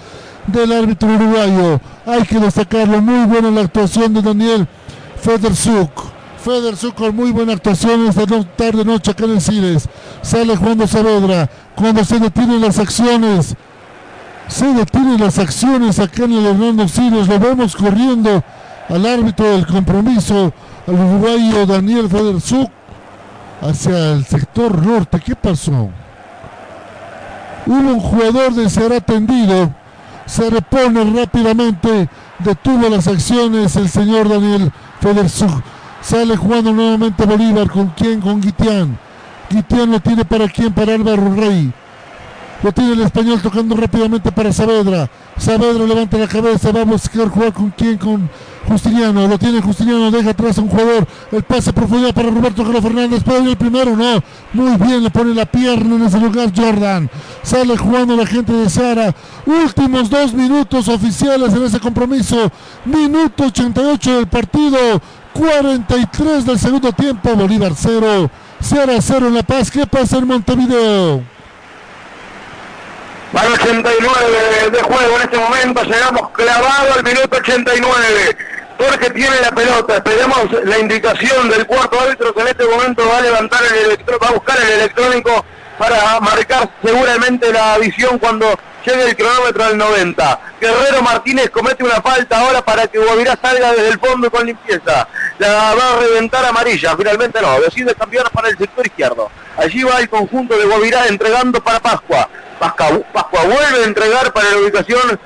del 0.48 0.72
árbitro 0.72 1.10
uruguayo. 1.10 1.82
Hay 2.06 2.24
que 2.24 2.40
destacarlo. 2.40 3.02
Muy 3.02 3.26
buena 3.26 3.52
la 3.52 3.62
actuación 3.62 4.14
de 4.14 4.22
Daniel 4.22 4.68
Federzuk. 5.22 6.14
Federson 6.44 6.92
con 6.92 7.16
muy 7.16 7.32
buena 7.32 7.54
actuación 7.54 8.06
esta 8.06 8.26
tarde 8.58 8.84
noche 8.84 9.12
acá 9.12 9.24
en 9.24 9.32
el 9.32 9.42
Cines. 9.42 9.88
Sale 10.22 10.58
jugando 10.58 10.86
Saavedra. 10.86 11.50
Cuando 11.76 12.04
se 12.04 12.20
detienen 12.20 12.62
las 12.62 12.80
acciones. 12.80 13.56
Se 14.50 14.66
detienen 14.74 15.22
las 15.22 15.40
acciones 15.40 16.00
acá 16.00 16.26
en 16.26 16.34
el 16.34 16.46
Hernando 16.46 16.88
Siles. 16.88 17.28
Lo 17.28 17.40
vemos 17.40 17.76
corriendo 17.76 18.44
al 18.90 19.06
árbitro 19.06 19.46
del 19.52 19.66
compromiso. 19.66 20.54
Al 20.86 20.94
uruguayo 20.96 21.66
Daniel 21.66 22.10
Federzuk. 22.10 22.70
Hacia 23.64 24.14
el 24.14 24.26
sector 24.26 24.86
norte. 24.86 25.20
¿Qué 25.20 25.36
pasó? 25.36 25.90
Hubo 27.66 27.94
un 27.94 28.00
jugador 28.00 28.54
de 28.54 28.70
será 28.70 29.00
tendido. 29.00 29.74
Se 30.26 30.50
repone 30.50 31.04
rápidamente. 31.06 32.10
Detuvo 32.40 32.90
las 32.90 33.08
acciones 33.08 33.76
el 33.78 33.88
señor 33.88 34.28
Daniel 34.28 34.72
Federzuk 35.00 35.64
Sale 36.02 36.36
jugando 36.36 36.74
nuevamente 36.74 37.26
Bolívar. 37.26 37.70
¿Con 37.70 37.88
quién? 37.90 38.20
Con 38.20 38.42
Guitián. 38.42 38.98
Guitián 39.50 39.92
lo 39.92 40.02
tiene 40.02 40.26
para 40.26 40.50
quién? 40.50 40.74
Para 40.74 40.96
Álvaro 40.96 41.34
Rey. 41.34 41.74
Lo 42.64 42.72
tiene 42.72 42.94
el 42.94 43.02
español 43.02 43.42
tocando 43.42 43.76
rápidamente 43.76 44.32
para 44.32 44.54
Saavedra. 44.54 45.10
Saavedra 45.38 45.86
levanta 45.86 46.18
la 46.18 46.30
cabeza. 46.30 46.72
Va 46.72 46.82
a 46.82 46.86
buscar 46.86 47.28
jugar 47.28 47.52
con 47.52 47.72
quién? 47.72 47.98
Con 47.98 48.30
Justiniano. 48.70 49.28
Lo 49.28 49.38
tiene 49.38 49.62
Justiniano. 49.62 50.10
Deja 50.10 50.30
atrás 50.30 50.58
a 50.58 50.62
un 50.62 50.70
jugador. 50.70 51.06
El 51.34 51.44
pase 51.44 51.74
profundidad 51.74 52.14
para 52.14 52.30
Roberto 52.30 52.64
Carlos 52.64 52.82
Fernández. 52.82 53.22
¿Puede 53.22 53.50
el 53.50 53.58
primero? 53.58 53.98
No. 53.98 54.24
Muy 54.54 54.78
bien. 54.78 55.04
Le 55.04 55.10
pone 55.10 55.36
la 55.36 55.46
pierna 55.46 55.96
en 55.98 56.04
ese 56.04 56.18
lugar 56.22 56.54
Jordan. 56.56 57.10
Sale 57.42 57.78
jugando 57.78 58.16
la 58.16 58.26
gente 58.26 58.54
de 58.54 58.70
Sara. 58.70 59.14
Últimos 59.46 60.10
dos 60.10 60.34
minutos 60.34 60.88
oficiales 60.88 61.54
en 61.54 61.64
ese 61.64 61.82
compromiso. 61.82 62.50
Minuto 62.86 63.44
88 63.44 64.16
del 64.16 64.28
partido. 64.28 65.02
43 65.34 66.46
del 66.46 66.60
segundo 66.60 66.94
tiempo, 66.94 67.36
Bolívar 67.36 67.74
0, 67.76 68.30
0 68.62 68.94
a 68.96 69.02
0 69.02 69.28
en 69.28 69.34
La 69.34 69.44
Paz. 69.44 69.72
¿Qué 69.72 69.86
pasa 69.88 70.20
en 70.20 70.28
Montevideo? 70.28 71.33
Para 73.34 73.50
89 73.50 74.70
de 74.72 74.82
juego 74.84 75.16
en 75.16 75.22
este 75.24 75.38
momento, 75.40 75.84
llegamos 75.84 76.30
clavado 76.30 76.94
al 76.94 77.04
minuto 77.04 77.36
89. 77.38 78.38
Porque 78.78 79.10
tiene 79.10 79.42
la 79.42 79.52
pelota, 79.52 79.96
esperemos 79.96 80.52
la 80.66 80.78
indicación 80.78 81.50
del 81.50 81.66
cuarto 81.66 82.00
árbitro 82.00 82.32
que 82.34 82.42
en 82.42 82.48
este 82.50 82.66
momento 82.66 83.08
va 83.10 83.18
a 83.18 83.22
levantar 83.22 83.60
el 83.72 83.86
electrónico, 83.86 84.24
va 84.24 84.30
a 84.30 84.34
buscar 84.34 84.58
el 84.62 84.72
electrónico 84.74 85.46
para 85.84 86.18
marcar 86.22 86.70
seguramente 86.82 87.52
la 87.52 87.78
visión 87.78 88.18
cuando 88.18 88.58
llegue 88.86 89.04
el 89.04 89.18
cronómetro 89.18 89.66
al 89.66 89.78
90. 89.78 90.40
Guerrero 90.62 91.02
Martínez 91.02 91.50
comete 91.50 91.84
una 91.84 92.02
falta 92.02 92.40
ahora 92.40 92.64
para 92.64 92.88
que 92.88 93.00
Guavirá 93.00 93.38
salga 93.42 93.74
desde 93.74 93.90
el 93.90 94.00
fondo 94.00 94.32
con 94.32 94.46
limpieza. 94.46 95.06
La 95.40 95.74
va 95.76 95.94
a 95.94 96.00
reventar 96.00 96.46
amarilla, 96.46 96.96
finalmente 96.96 97.42
no, 97.42 97.60
decide 97.60 97.94
cambiar 97.96 98.32
para 98.32 98.48
el 98.48 98.58
sector 98.58 98.88
izquierdo. 98.88 99.30
Allí 99.58 99.84
va 99.84 100.00
el 100.00 100.08
conjunto 100.08 100.58
de 100.58 100.66
Guavirá 100.66 101.08
entregando 101.08 101.62
para 101.62 101.82
Pascua. 101.82 102.30
Pascua, 102.60 103.42
vuelve 103.44 103.84
a 103.84 103.86
entregar 103.86 104.32
para 104.32 104.52
la 104.52 104.58
ubicación 104.60 105.20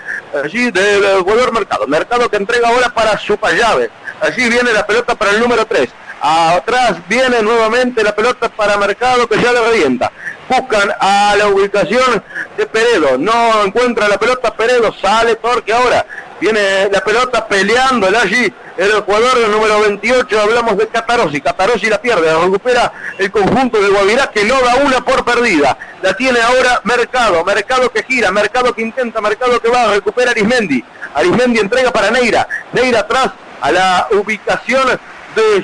allí 0.43 0.71
del 0.71 1.19
jugador 1.19 1.53
Mercado. 1.53 1.85
Mercado 1.85 2.29
que 2.29 2.37
entrega 2.37 2.69
ahora 2.69 2.89
para 2.89 3.15
su 3.19 3.37
llave. 3.37 3.91
Allí 4.21 4.49
viene 4.49 4.73
la 4.73 4.87
pelota 4.87 5.13
para 5.13 5.31
el 5.31 5.39
número 5.39 5.67
3. 5.67 5.87
Atrás 6.29 6.97
viene 7.07 7.41
nuevamente 7.41 8.03
la 8.03 8.13
pelota 8.13 8.49
para 8.49 8.75
Mercado 8.75 9.29
que 9.29 9.41
ya 9.41 9.53
le 9.53 9.61
revienta. 9.61 10.11
Buscan 10.49 10.93
a 10.99 11.33
la 11.37 11.47
ubicación 11.47 12.21
de 12.57 12.65
Peredo. 12.65 13.17
No 13.17 13.63
encuentra 13.63 14.09
la 14.09 14.17
pelota 14.17 14.53
Peredo. 14.53 14.93
Sale 14.93 15.35
Torque 15.35 15.71
ahora. 15.71 16.05
Viene 16.41 16.89
la 16.91 16.99
pelota 16.99 17.47
peleando 17.47 18.07
allí. 18.07 18.53
El 18.75 18.91
jugador 19.03 19.39
del 19.39 19.51
número 19.51 19.79
28. 19.79 20.41
Hablamos 20.41 20.77
de 20.77 20.89
Catarosi. 20.89 21.39
Catarosi 21.39 21.85
la 21.85 22.01
pierde. 22.01 22.27
La 22.27 22.39
recupera 22.39 22.91
el 23.17 23.31
conjunto 23.31 23.81
de 23.81 23.87
Guavirá 23.87 24.27
que 24.29 24.43
no 24.43 24.59
da 24.59 24.75
una 24.83 25.05
por 25.05 25.23
perdida. 25.23 25.77
La 26.01 26.13
tiene 26.13 26.41
ahora 26.41 26.81
Mercado. 26.83 27.45
Mercado 27.45 27.89
que 27.89 28.03
gira. 28.03 28.31
Mercado 28.31 28.73
que 28.73 28.81
intenta. 28.81 29.21
Mercado 29.21 29.61
que 29.61 29.69
va. 29.69 29.83
a 29.83 29.93
recuperar 29.93 30.31
Arismendi. 30.31 30.83
Arismendi 31.13 31.61
entrega 31.61 31.89
para 31.91 32.11
Neira. 32.11 32.45
Neira 32.73 32.99
atrás 32.99 33.29
a 33.61 33.71
la 33.71 34.07
ubicación 34.11 34.99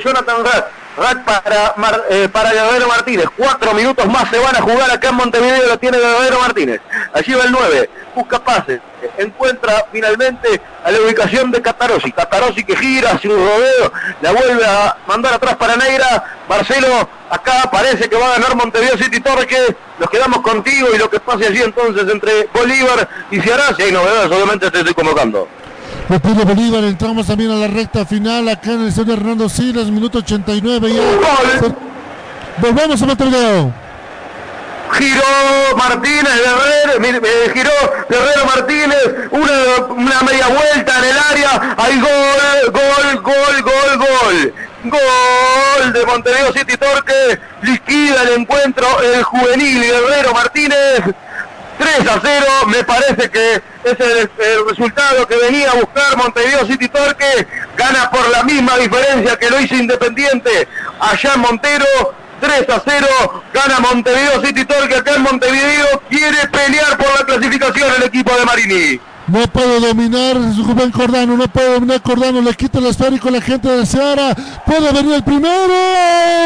Jonathan 0.03 0.43
Rat. 0.43 0.66
Rat 0.95 1.26
para, 1.26 2.03
eh, 2.10 2.30
para 2.30 2.52
Guerrero 2.52 2.88
Martínez. 2.88 3.26
Cuatro 3.35 3.74
minutos 3.74 4.06
más 4.08 4.30
se 4.30 4.38
van 4.38 4.56
a 4.56 4.61
jugar 4.61 4.92
acá 4.92 5.10
en 5.10 5.16
Montevideo. 5.16 5.68
Lo 5.68 5.80
tiene 5.80 5.98
Guerrero 5.98 6.40
Martínez. 6.40 6.82
Allí 7.14 7.34
va 7.34 7.45
el 7.45 7.52
9. 7.52 7.90
Busca 8.14 8.43
pases. 8.43 8.80
Encuentra 9.18 9.85
finalmente 9.92 10.61
a 10.84 10.92
la 10.92 11.00
ubicación 11.02 11.50
de 11.52 11.61
Catarosi. 11.61 12.11
Catarosi 12.11 12.64
que 12.64 12.76
gira 12.76 13.19
un 13.24 13.30
rodeo. 13.30 13.92
La 14.22 14.32
vuelve 14.32 14.66
a 14.66 14.98
mandar 15.08 15.34
atrás 15.34 15.56
para 15.56 15.76
Neira. 15.76 16.24
Marcelo, 16.48 17.10
acá 17.30 17.69
parece 17.72 18.08
que 18.08 18.16
va 18.16 18.27
a 18.27 18.40
ganar 18.40 18.56
Montevideo 18.56 18.98
City 18.98 19.19
Torque. 19.19 19.76
Nos 19.98 20.10
quedamos 20.10 20.42
contigo 20.42 20.90
y 20.93 20.98
lo 21.00 21.10
que 21.10 21.19
pase 21.19 21.48
allí 21.48 21.64
entonces 21.64 22.08
entre 22.08 22.48
Bolívar 22.53 23.10
y 23.32 23.42
Ceará. 23.42 23.74
Si 23.76 23.82
hay 23.82 23.92
novedades, 23.92 24.32
obviamente 24.32 24.69
te 24.69 24.80
estoy 24.80 24.93
convocando. 24.93 25.48
Lo 26.09 26.19
pide 26.19 26.43
Bolívar, 26.43 26.83
entramos 26.83 27.27
también 27.27 27.51
a 27.51 27.56
la 27.56 27.67
recta 27.67 28.06
final 28.06 28.48
acá 28.49 28.72
en 28.73 28.82
el 28.82 28.91
señor 28.91 29.19
Hernando 29.19 29.48
Siles, 29.48 29.90
minuto 29.90 30.19
89 30.19 30.93
ya. 30.93 31.01
Volvemos 32.57 33.01
a 33.01 33.06
Montevideo. 33.06 33.73
Giró 34.91 35.77
Martínez 35.77 36.33
Guerrero, 36.45 37.25
eh, 37.25 37.51
giró 37.53 37.72
Guerrero 38.09 38.45
Martínez, 38.45 39.30
una, 39.32 39.85
una 39.90 40.22
media 40.22 40.48
vuelta 40.49 40.99
en 40.99 41.03
el 41.06 41.17
área, 41.32 41.75
hay 41.77 41.99
gol, 41.99 42.72
gol, 42.72 43.22
gol, 43.23 43.61
gol, 43.64 43.98
gol. 43.98 44.53
Gol 44.83 45.93
de 45.93 46.06
Montevideo 46.06 46.51
City 46.51 46.75
Torque, 46.75 47.40
liquida 47.61 48.23
el 48.23 48.41
encuentro 48.41 48.85
el 49.01 49.23
juvenil 49.23 49.82
Guerrero 49.82 50.33
Martínez. 50.33 51.01
3 51.77 52.08
a 52.08 52.19
0, 52.22 52.45
me 52.68 52.84
parece 52.84 53.30
que 53.30 53.56
es 53.56 54.00
el, 54.00 54.30
resultado 54.68 55.27
que 55.27 55.35
venía 55.38 55.72
a 55.72 55.76
buscar 55.76 56.18
Montevideo 56.18 56.66
City 56.66 56.88
Torque, 56.88 57.48
gana 57.77 58.10
por 58.10 58.30
la 58.30 58.43
misma 58.43 58.77
diferencia 58.77 59.38
que 59.38 59.50
lo 59.50 59.60
hizo 59.60 59.76
Independiente 59.76 60.68
allá 61.00 61.34
en 61.35 61.42
Montero, 61.42 61.85
3 62.40 62.69
a 62.69 62.82
0, 62.85 63.43
gana 63.53 63.80
Montevideo 63.80 64.45
City 64.45 64.66
Torque 64.66 64.95
acá 64.95 65.16
en 65.16 65.24
Montevideo, 65.24 66.02
quiere 66.10 66.48
pelear 66.48 66.98
por 66.98 67.08
la 67.19 67.26
clasificación 67.26 67.92
el 67.98 68.03
equipo 68.03 68.35
de 68.35 68.45
Marini. 68.45 69.00
No 69.27 69.48
puede 69.48 69.80
dominar 69.80 70.35
Rubén 70.35 70.92
Cordano, 70.92 71.38
no 71.38 71.48
puede 71.48 71.76
dominar 71.76 72.02
Cordano, 72.02 72.42
le 72.42 72.53
quita 72.56 72.80
el 72.80 72.88
esférico 72.88 73.30
a 73.30 73.32
la 73.32 73.42
gente 73.42 73.69
de 73.69 73.85
Seara, 73.85 74.35
puede 74.66 74.92
venir 74.92 75.14
el 75.14 75.24
primero, 75.24 75.74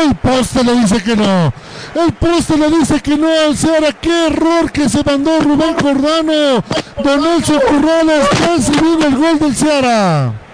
el 0.04 0.16
poste 0.16 0.64
le 0.64 0.74
dice 0.76 1.02
que 1.02 1.16
no, 1.16 1.52
el 1.98 2.14
poste 2.14 2.58
le 2.58 2.70
dice 2.70 3.00
que 3.02 3.18
no 3.18 3.28
al 3.28 3.58
Seara, 3.58 3.92
qué 3.94 4.28
error 4.28 4.72
que 4.72 4.88
se 4.88 5.04
mandó 5.04 5.40
Rubén 5.42 5.74
Cordano, 5.76 6.64
Don 7.04 7.22
Nelson 7.22 7.60
Currales, 7.68 8.28
casi 8.30 8.72
el 8.74 9.16
gol 9.16 9.40
del 9.40 9.56
Seara 9.56 10.47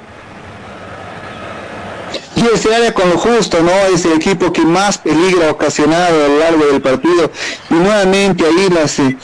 y 2.43 2.55
ese 2.55 2.73
área 2.73 2.93
con 2.93 3.09
lo 3.09 3.17
justo, 3.17 3.61
¿no? 3.61 3.71
Es 3.93 4.05
el 4.05 4.13
equipo 4.13 4.51
que 4.51 4.61
más 4.61 4.97
peligro 4.97 5.45
ha 5.47 5.51
ocasionado 5.51 6.25
a 6.25 6.27
lo 6.27 6.39
largo 6.39 6.65
del 6.65 6.81
partido. 6.81 7.31
Y 7.69 7.73
nuevamente 7.75 8.45
ahí 8.45 8.69
las, 8.69 8.99
eh, 8.99 9.15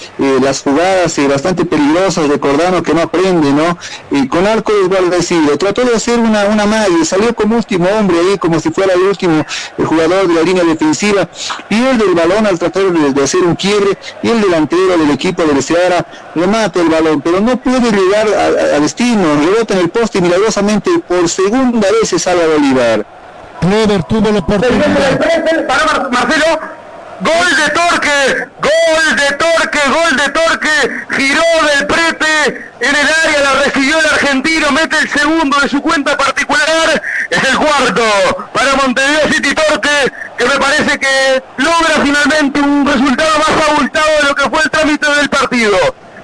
las 0.41 0.61
jugadas 0.61 1.17
eh, 1.17 1.27
bastante 1.27 1.65
peligrosas 1.65 2.29
de 2.29 2.39
Cordano 2.39 2.81
que 2.83 2.93
no 2.93 3.01
aprende, 3.01 3.51
¿no? 3.51 3.77
Y 4.11 4.27
con 4.27 4.47
arco 4.47 4.71
igual 4.83 5.09
decirlo. 5.09 5.57
Trató 5.57 5.83
de 5.83 5.95
hacer 5.95 6.19
una, 6.19 6.45
una 6.45 6.65
magia, 6.65 7.03
salió 7.05 7.35
como 7.35 7.57
último 7.57 7.87
hombre 7.89 8.17
ahí, 8.19 8.37
como 8.37 8.59
si 8.59 8.69
fuera 8.69 8.93
el 8.93 9.01
último 9.01 9.45
el 9.77 9.85
jugador 9.85 10.27
de 10.27 10.33
la 10.33 10.41
línea 10.41 10.63
defensiva. 10.63 11.29
Pierde 11.67 12.05
el 12.05 12.15
balón 12.15 12.45
al 12.45 12.57
tratar 12.57 12.91
de, 12.91 13.23
hacer 13.23 13.41
un 13.41 13.55
quiebre 13.55 13.97
y 14.23 14.29
el 14.29 14.41
delantero 14.41 14.97
del 14.97 15.11
equipo 15.11 15.43
de 15.43 15.61
Seara 15.61 16.05
le 16.35 16.47
mata 16.47 16.79
el 16.79 16.89
balón, 16.89 17.21
pero 17.21 17.39
no 17.39 17.57
puede 17.57 17.91
llegar 17.91 18.27
a, 18.27 18.79
destino, 18.79 19.35
rebota 19.35 19.73
en 19.73 19.81
el 19.81 19.89
poste 19.89 20.19
y 20.19 20.21
milagrosamente 20.21 20.91
por 21.07 21.27
segunda 21.27 21.87
vez 21.91 22.09
se 22.09 22.19
salva 22.19 22.43
Bolívar. 22.47 23.05
Clever 23.61 24.03
tuvo 24.03 24.31
la 24.31 24.39
oportunidad. 24.39 25.19
Para 25.67 26.09
Marcelo, 26.09 26.59
gol 27.19 27.55
de 27.55 27.69
Torque, 27.69 28.47
gol 28.61 29.15
de 29.15 29.35
Torque, 29.35 29.79
gol 29.89 30.17
de 30.17 30.29
Torque, 30.29 31.05
giró 31.11 31.43
del 31.67 31.87
prete 31.87 32.69
en 32.79 32.95
el 32.95 33.07
área, 33.25 33.41
la 33.43 33.63
recibió 33.63 33.99
el 33.99 34.05
argentino, 34.05 34.71
mete 34.71 34.97
el 34.99 35.09
segundo 35.09 35.59
de 35.59 35.69
su 35.69 35.81
cuenta 35.81 36.17
particular, 36.17 37.01
es 37.29 37.43
el 37.43 37.57
cuarto 37.57 38.03
para 38.53 38.75
Montevideo 38.75 39.27
City 39.33 39.53
Torque, 39.53 40.13
que 40.37 40.45
me 40.45 40.55
parece 40.55 40.97
que 40.97 41.43
logra 41.57 42.01
finalmente 42.01 42.61
un 42.61 42.85
resultado 42.85 43.37
más 43.39 43.69
abultado 43.69 44.07
de 44.21 44.23
lo 44.23 44.35
que 44.35 44.49
fue 44.49 44.61
el 44.63 44.69
trámite 44.69 45.11
del 45.15 45.29
partido. 45.29 45.77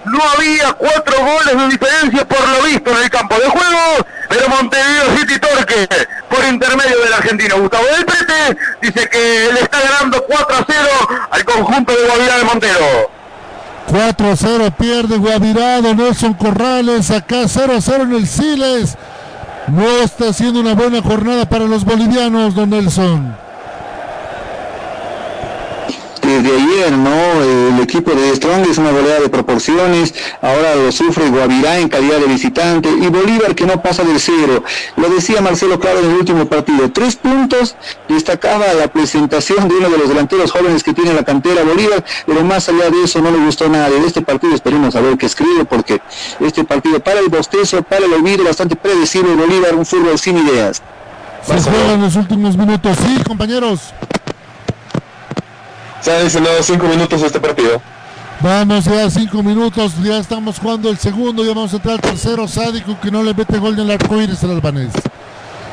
No 0.06 0.20
había 0.36 0.72
cuatro 0.74 1.18
goles 1.18 1.58
de 1.58 1.68
diferencia 1.68 2.28
por 2.28 2.48
lo 2.48 2.62
visto 2.62 2.92
en 2.92 2.98
el 2.98 3.10
campo 3.10 3.36
de 3.36 3.50
juego, 3.50 4.06
pero 4.30 4.50
Montevideo 4.50 5.18
City 5.18 5.40
Torque, 5.40 5.88
argentino 7.16 7.60
Gustavo 7.60 7.85
del 7.85 8.06
Prete, 8.06 8.58
dice 8.82 9.10
que 9.10 9.50
le 9.53 9.60
está 9.61 9.80
ganando 9.82 10.24
4 10.26 10.56
a 10.56 10.66
0 10.68 10.90
al 11.32 11.45
conjunto 11.45 11.94
de 11.94 12.08
Guavirá 12.08 12.38
de 12.38 12.44
Montero. 12.44 13.11
4 13.88 14.32
a 14.32 14.35
0 14.35 14.74
pierde 14.77 15.18
Guavirá 15.18 15.82
de 15.82 15.95
Nelson 15.95 16.34
Corrales, 16.34 17.11
acá 17.11 17.48
0 17.48 17.74
a 17.77 17.82
0 17.82 18.03
en 18.03 18.14
el 18.14 18.27
Siles. 18.27 18.98
No 19.68 19.88
está 20.02 20.32
siendo 20.34 20.60
una 20.60 20.74
buena 20.76 21.02
jornada 21.02 21.45
para 21.45 21.66
los 21.66 21.85
bolivianos, 21.85 22.53
don 22.53 22.69
Nelson 22.69 23.45
desde 26.26 26.56
ayer, 26.56 26.92
¿no? 26.92 27.42
El 27.42 27.80
equipo 27.82 28.12
de 28.12 28.36
Strong 28.36 28.68
es 28.70 28.78
una 28.78 28.92
goleada 28.92 29.22
de 29.22 29.30
proporciones, 29.30 30.14
ahora 30.42 30.76
lo 30.76 30.92
sufre 30.92 31.30
Guavirá 31.30 31.80
en 31.80 31.90
calidad 31.90 32.20
de 32.20 32.28
visitante 32.28 32.90
y 32.90 33.08
Bolívar 33.08 33.56
que 33.56 33.66
no 33.66 33.82
pasa 33.82 34.04
del 34.04 34.20
cero. 34.20 34.64
Lo 34.98 35.10
decía 35.10 35.42
Marcelo 35.42 35.80
Claro 35.80 36.00
en 36.00 36.12
el 36.12 36.18
último 36.18 36.45
partido, 36.48 36.92
tres 36.92 37.16
puntos, 37.16 37.76
destacaba 38.08 38.74
la 38.74 38.88
presentación 38.88 39.68
de 39.68 39.76
uno 39.76 39.90
de 39.90 39.98
los 39.98 40.10
delanteros 40.10 40.52
jóvenes 40.52 40.84
que 40.84 40.94
tiene 40.94 41.14
la 41.14 41.24
cantera 41.24 41.64
Bolívar, 41.64 42.04
pero 42.26 42.44
más 42.44 42.68
allá 42.70 42.90
de 42.90 43.04
eso 43.04 43.22
no 43.22 43.32
le 43.32 43.38
gustó 43.38 43.70
nada. 43.70 43.90
De 43.90 44.06
este 44.06 44.22
partido 44.22 44.56
esperemos 44.56 44.95
a 44.95 45.02
ver 45.02 45.18
qué 45.18 45.26
escribe, 45.26 45.66
porque 45.66 46.02
este 46.40 46.64
partido 46.64 47.00
para 47.00 47.20
el 47.20 47.30
bostezo, 47.30 47.82
para 47.84 48.06
el 48.06 48.14
olvido, 48.14 48.44
bastante 48.44 48.76
predecible 48.76 49.36
Bolívar, 49.36 49.76
un 49.76 49.86
fútbol 49.86 50.18
sin 50.18 50.38
ideas. 50.38 50.82
Se 51.44 51.62
juegan 51.62 52.02
los 52.02 52.16
últimos 52.16 52.58
minutos, 52.58 52.98
sí, 53.06 53.24
compañeros. 53.24 53.94
Se 56.06 56.11
han 56.11 56.22
adicionado 56.22 56.61
cinco 56.61 56.85
minutos 56.85 57.24
a 57.24 57.25
este 57.25 57.40
partido. 57.40 57.82
Vamos 58.40 58.85
ya 58.85 59.09
cinco 59.09 59.42
minutos, 59.42 59.93
ya 60.03 60.19
estamos 60.19 60.59
jugando 60.59 60.92
el 60.92 61.00
segundo, 61.00 61.43
ya 61.43 61.56
vamos 61.56 61.74
a 61.74 61.77
entrar 61.77 61.95
al 61.95 62.01
tercero, 62.01 62.48
Sádico 62.48 62.95
que 63.01 63.09
no 63.09 63.24
le 63.24 63.34
mete 63.34 63.58
gol 63.58 63.74
en 63.74 63.80
el 63.80 63.90
arco 63.90 64.22
iris 64.22 64.43
al 64.43 64.51
albanés. 64.51 64.92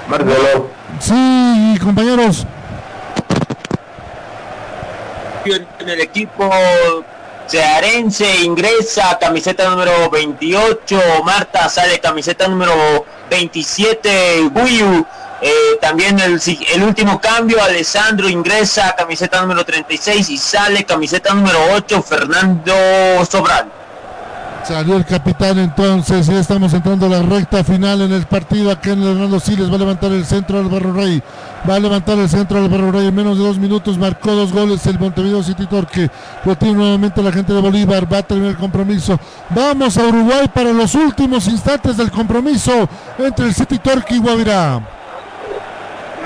Marcelo. 0.08 0.70
Sí, 1.00 1.78
compañeros. 1.82 2.46
En 5.44 5.88
el 5.90 6.00
equipo 6.00 6.48
cearense 7.46 8.42
ingresa 8.42 9.18
camiseta 9.20 9.68
número 9.68 10.08
28, 10.08 10.98
Marta 11.26 11.68
sale 11.68 12.00
camiseta 12.00 12.48
número 12.48 13.04
27, 13.28 14.50
Guiu 14.54 15.06
eh, 15.44 15.76
también 15.80 16.20
el, 16.20 16.40
el, 16.72 16.82
último 16.84 17.20
cambio, 17.20 17.60
Alessandro 17.60 18.28
ingresa 18.28 18.94
camiseta 18.96 19.40
número 19.40 19.64
36 19.64 20.30
y 20.30 20.38
sale 20.38 20.84
camiseta 20.84 21.34
número 21.34 21.58
8, 21.74 22.00
Fernando 22.00 22.72
Sobral. 23.28 23.66
Salió 24.64 24.96
el 24.96 25.04
capitán 25.04 25.58
entonces, 25.58 26.28
ya 26.28 26.38
estamos 26.38 26.72
entrando 26.72 27.06
a 27.06 27.08
la 27.08 27.22
recta 27.22 27.64
final 27.64 28.02
en 28.02 28.12
el 28.12 28.24
partido. 28.26 28.70
Aquí 28.70 28.90
en 28.90 29.02
el 29.02 29.08
Hernando 29.08 29.40
Siles 29.40 29.68
va 29.68 29.74
a 29.74 29.78
levantar 29.78 30.12
el 30.12 30.24
centro 30.24 30.60
Álvaro 30.60 30.92
Rey. 30.92 31.20
Va 31.68 31.74
a 31.74 31.80
levantar 31.80 32.16
el 32.20 32.28
centro 32.28 32.58
Álvaro 32.58 32.92
Rey 32.92 33.08
en 33.08 33.14
menos 33.14 33.36
de 33.36 33.42
dos 33.42 33.58
minutos. 33.58 33.98
Marcó 33.98 34.30
dos 34.30 34.52
goles 34.52 34.86
el 34.86 35.00
Montevideo 35.00 35.42
City 35.42 35.66
Torque. 35.66 36.08
Lo 36.44 36.56
tiene 36.56 36.74
nuevamente 36.74 37.20
la 37.20 37.32
gente 37.32 37.52
de 37.52 37.60
Bolívar. 37.60 38.10
Va 38.10 38.18
a 38.18 38.22
terminar 38.22 38.52
el 38.52 38.58
compromiso. 38.58 39.18
Vamos 39.50 39.98
a 39.98 40.04
Uruguay 40.04 40.48
para 40.54 40.72
los 40.72 40.94
últimos 40.94 41.48
instantes 41.48 41.96
del 41.96 42.12
compromiso 42.12 42.88
entre 43.18 43.46
el 43.46 43.54
City 43.54 43.80
Torque 43.80 44.14
y 44.14 44.18
Guavirá 44.18 45.01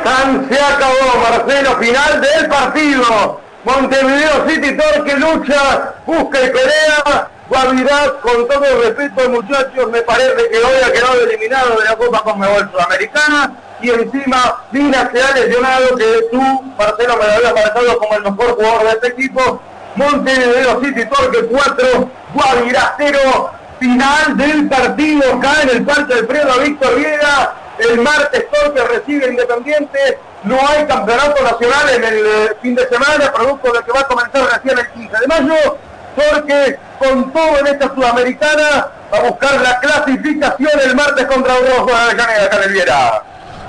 se 0.06 0.60
acabó, 0.60 1.20
Marcelo, 1.20 1.76
final 1.78 2.20
del 2.20 2.48
partido. 2.48 3.40
Montevideo 3.64 4.48
City 4.48 4.76
Torque 4.76 5.16
lucha, 5.16 5.94
busca 6.06 6.40
y 6.42 6.50
pelea. 6.50 7.28
Guavirá, 7.48 8.12
con 8.22 8.46
todo 8.48 8.64
el 8.64 8.82
respeto, 8.82 9.30
muchachos, 9.30 9.90
me 9.90 10.02
parece 10.02 10.48
que 10.50 10.58
hoy 10.58 10.82
ha 10.84 10.92
quedado 10.92 11.20
eliminado 11.22 11.78
de 11.78 11.84
la 11.84 11.96
Copa 11.96 12.22
Conmebol 12.22 12.68
Sudamericana 12.72 13.52
y 13.80 13.90
encima 13.90 14.64
Vina 14.72 15.10
se 15.12 15.22
ha 15.22 15.30
lesionado, 15.32 15.96
que 15.96 16.24
tú, 16.30 16.40
Marcelo, 16.76 17.16
me 17.16 17.24
lo 17.24 17.32
habías 17.32 17.54
marcado 17.54 17.98
como 17.98 18.14
el 18.14 18.22
mejor 18.22 18.56
jugador 18.56 18.82
de 18.82 18.90
este 18.90 19.08
equipo. 19.08 19.60
Montevideo 19.94 20.80
City 20.82 21.04
Torque 21.06 21.46
4, 21.46 22.10
Guavirá 22.34 22.94
0, 22.98 23.50
final 23.78 24.36
del 24.36 24.68
partido 24.68 25.34
acá 25.34 25.62
en 25.62 25.68
el 25.70 25.84
Parque 25.84 26.14
Alfredo 26.14 26.60
Víctor 26.60 26.96
Viera 26.96 27.54
el 27.78 28.00
martes 28.00 28.46
Torque 28.50 28.82
recibe 28.82 29.28
Independiente. 29.28 30.18
No 30.44 30.58
hay 30.66 30.86
campeonato 30.86 31.42
nacional 31.42 31.88
en 31.90 32.04
el 32.04 32.26
eh, 32.26 32.56
fin 32.62 32.74
de 32.74 32.86
semana, 32.88 33.32
producto 33.32 33.72
de 33.72 33.82
que 33.82 33.92
va 33.92 34.00
a 34.00 34.06
comenzar 34.06 34.48
recién 34.52 34.78
el 34.78 34.88
15 34.92 35.16
de 35.20 35.26
mayo. 35.26 35.78
Porque 36.14 36.78
con 36.98 37.32
todo 37.32 37.58
en 37.58 37.66
esta 37.66 37.94
sudamericana 37.94 38.88
va 39.12 39.18
a 39.18 39.22
buscar 39.22 39.60
la 39.60 39.78
clasificación 39.80 40.80
el 40.82 40.94
martes 40.94 41.26
contra 41.26 41.54
Rojo 41.54 41.86
de 41.86 42.22
Janeiro, 42.22 42.68
Viera. 42.72 43.22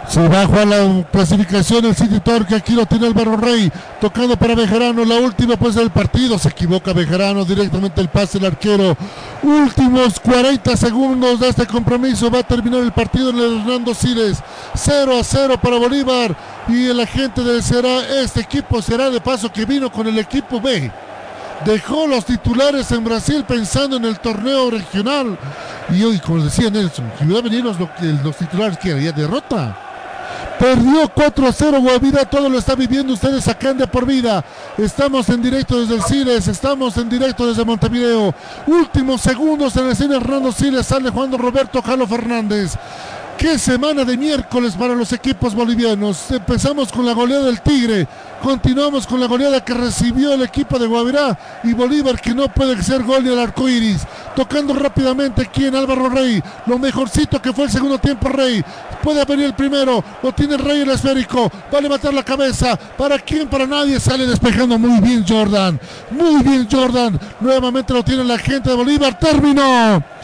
Se 0.10 0.26
va 0.26 0.44
a 0.44 0.66
la 0.66 1.04
clasificación 1.12 1.86
el 1.86 1.96
City 1.96 2.22
Torque. 2.22 2.56
Aquí 2.56 2.74
lo 2.74 2.86
tiene 2.86 3.08
Álvaro 3.08 3.36
Rey. 3.36 3.70
Tocando 4.00 4.38
para 4.38 4.56
Bejarano. 4.56 5.04
La 5.04 5.16
última 5.16 5.58
pues 5.58 5.76
del 5.76 5.90
partido. 5.90 6.40
Se 6.40 6.48
equivoca 6.50 6.94
Bejarano. 6.94 7.44
Directamente 7.44 8.00
el 8.00 8.08
pase 8.08 8.38
el 8.38 8.46
arquero. 8.46 8.96
Últimos 9.44 10.20
40 10.22 10.78
segundos 10.78 11.42
de 11.42 11.50
este 11.50 11.68
compromiso. 11.68 12.32
Va 12.32 12.40
a 12.40 12.44
terminar 12.44 12.82
el 12.82 12.94
partido 12.94 13.32
en 13.32 13.38
el 13.38 13.60
Hernando 13.60 13.94
Siles. 13.94 14.38
0 14.76 15.20
a 15.20 15.24
0 15.24 15.60
para 15.62 15.78
Bolívar. 15.78 16.36
Y 16.70 16.88
el 16.88 17.00
agente 17.02 17.44
de 17.44 17.62
será 17.62 18.00
este 18.22 18.42
equipo 18.42 18.82
será 18.82 19.10
de 19.10 19.20
paso 19.20 19.52
que 19.52 19.66
vino 19.66 19.92
con 19.92 20.08
el 20.08 20.18
equipo 20.20 20.62
B. 20.62 20.90
Dejó 21.66 22.08
los 22.08 22.24
titulares 22.24 22.92
en 22.92 23.04
Brasil 23.04 23.44
pensando 23.46 23.98
en 23.98 24.06
el 24.06 24.20
torneo 24.20 24.70
regional 24.70 25.40
Y 25.90 26.04
hoy, 26.04 26.20
como 26.20 26.44
decía 26.44 26.70
Nelson, 26.70 27.12
si 27.18 27.26
hubiera 27.26 27.42
venido 27.42 27.64
los, 27.64 27.78
los 28.24 28.38
titulares 28.38 28.78
que 28.78 28.92
había 28.92 29.12
derrota. 29.12 29.87
Perdió 30.60 31.08
4 31.14 31.48
a 31.48 31.52
0 31.52 31.82
Guavirá, 31.82 32.26
todo 32.26 32.50
lo 32.50 32.58
está 32.58 32.74
viviendo 32.74 33.14
ustedes 33.14 33.48
acá 33.48 33.70
en 33.70 33.78
De 33.78 33.88
por 33.88 34.06
Vida. 34.06 34.44
Estamos 34.78 35.30
en 35.30 35.42
directo 35.42 35.80
desde 35.80 35.96
el 35.96 36.04
Cires, 36.04 36.48
estamos 36.48 36.98
en 36.98 37.10
directo 37.10 37.46
desde 37.46 37.64
Montevideo. 37.64 38.34
Últimos 38.66 39.22
segundos 39.22 39.76
en 39.78 39.88
el 39.88 39.96
cine 39.96 40.16
Hernando 40.16 40.52
Siles, 40.52 40.88
sale 40.88 41.10
Juan 41.12 41.38
Roberto 41.38 41.82
Jalo 41.82 42.08
Fernández. 42.08 42.76
Qué 43.38 43.60
semana 43.60 44.04
de 44.04 44.18
miércoles 44.18 44.74
para 44.74 44.96
los 44.96 45.14
equipos 45.14 45.54
bolivianos. 45.54 46.32
Empezamos 46.32 46.92
con 46.92 47.06
la 47.06 47.14
goleada 47.14 47.46
del 47.46 47.62
Tigre. 47.62 48.08
Continuamos 48.42 49.06
con 49.06 49.20
la 49.20 49.28
goleada 49.28 49.64
que 49.64 49.76
recibió 49.76 50.34
el 50.34 50.42
equipo 50.42 50.80
de 50.80 50.88
Guavirá 50.88 51.38
y 51.64 51.74
Bolívar 51.74 52.20
que 52.20 52.34
no 52.34 52.48
puede 52.50 52.82
ser 52.82 53.04
gol 53.04 53.24
ni 53.24 53.32
el 53.32 53.38
arco 53.38 53.70
iris. 53.70 54.02
Tocando 54.36 54.74
rápidamente 54.74 55.44
aquí 55.44 55.66
en 55.66 55.76
Álvaro 55.76 56.10
Rey. 56.10 56.42
Lo 56.66 56.80
mejorcito 56.80 57.40
que 57.40 57.54
fue 57.54 57.66
el 57.66 57.72
segundo 57.72 58.00
tiempo 58.00 58.28
Rey. 58.28 58.66
Puede 59.04 59.24
venir 59.24 59.46
el 59.46 59.54
primero. 59.54 60.04
Lo 60.24 60.32
tiene 60.32 60.58
Rey 60.58 60.82
el 60.82 60.90
esférico. 60.90 61.52
Va 61.72 61.78
a 61.78 61.82
levantar 61.82 62.16
la 62.16 62.24
cabeza. 62.24 62.76
¿Para 62.76 63.20
quién? 63.20 63.48
Para 63.48 63.68
nadie. 63.68 64.00
Sale 64.00 64.26
despejando 64.26 64.80
muy 64.80 65.00
bien 65.00 65.24
Jordan. 65.28 65.80
Muy 66.10 66.42
bien 66.42 66.68
Jordan. 66.72 67.20
Nuevamente 67.40 67.94
lo 67.94 68.04
tiene 68.04 68.24
la 68.24 68.40
gente 68.40 68.72
de 68.72 68.76
Bolívar. 68.76 69.20
Terminó. 69.20 70.17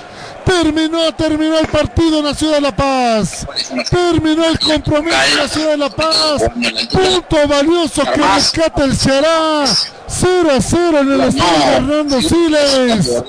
Terminó, 0.45 1.11
terminó 1.13 1.57
el 1.59 1.67
partido 1.67 2.19
en 2.19 2.25
la 2.25 2.33
ciudad 2.33 2.55
de 2.55 2.61
La 2.61 2.75
Paz. 2.75 3.47
Terminó 3.89 4.45
el 4.45 4.59
compromiso 4.59 5.15
en 5.31 5.37
la 5.37 5.47
ciudad 5.47 5.69
de 5.69 5.77
La 5.77 5.89
Paz. 5.89 6.43
Punto 6.91 7.47
valioso 7.47 8.03
que 8.03 8.21
rescata 8.21 8.83
el 8.83 8.95
Ceará. 8.95 9.65
0 10.07 10.49
a 10.55 10.61
0 10.61 10.99
en 10.99 11.11
el 11.11 11.21
estadio 11.21 11.59
de 11.59 11.75
Hernando 11.75 12.21
Siles. 12.21 13.23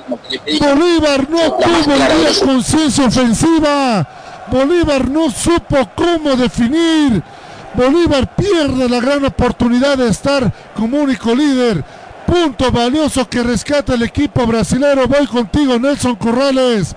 Bolívar 0.60 1.30
no 1.30 1.52
tuvo 1.54 1.94
el 1.94 2.18
día 2.18 2.44
conciencia 2.44 3.06
ofensiva. 3.06 4.06
Bolívar 4.50 5.08
no 5.08 5.30
supo 5.30 5.88
cómo 5.94 6.36
definir. 6.36 7.22
Bolívar 7.74 8.34
pierde 8.36 8.88
la 8.88 9.00
gran 9.00 9.24
oportunidad 9.24 9.98
de 9.98 10.08
estar 10.08 10.52
como 10.76 10.98
único 10.98 11.34
líder. 11.34 11.84
Punto 12.26 12.70
valioso 12.70 13.28
que 13.28 13.42
rescata 13.42 13.94
el 13.94 14.02
equipo 14.02 14.46
brasilero. 14.46 15.06
Voy 15.06 15.26
contigo, 15.26 15.78
Nelson 15.78 16.16
Corrales. 16.16 16.94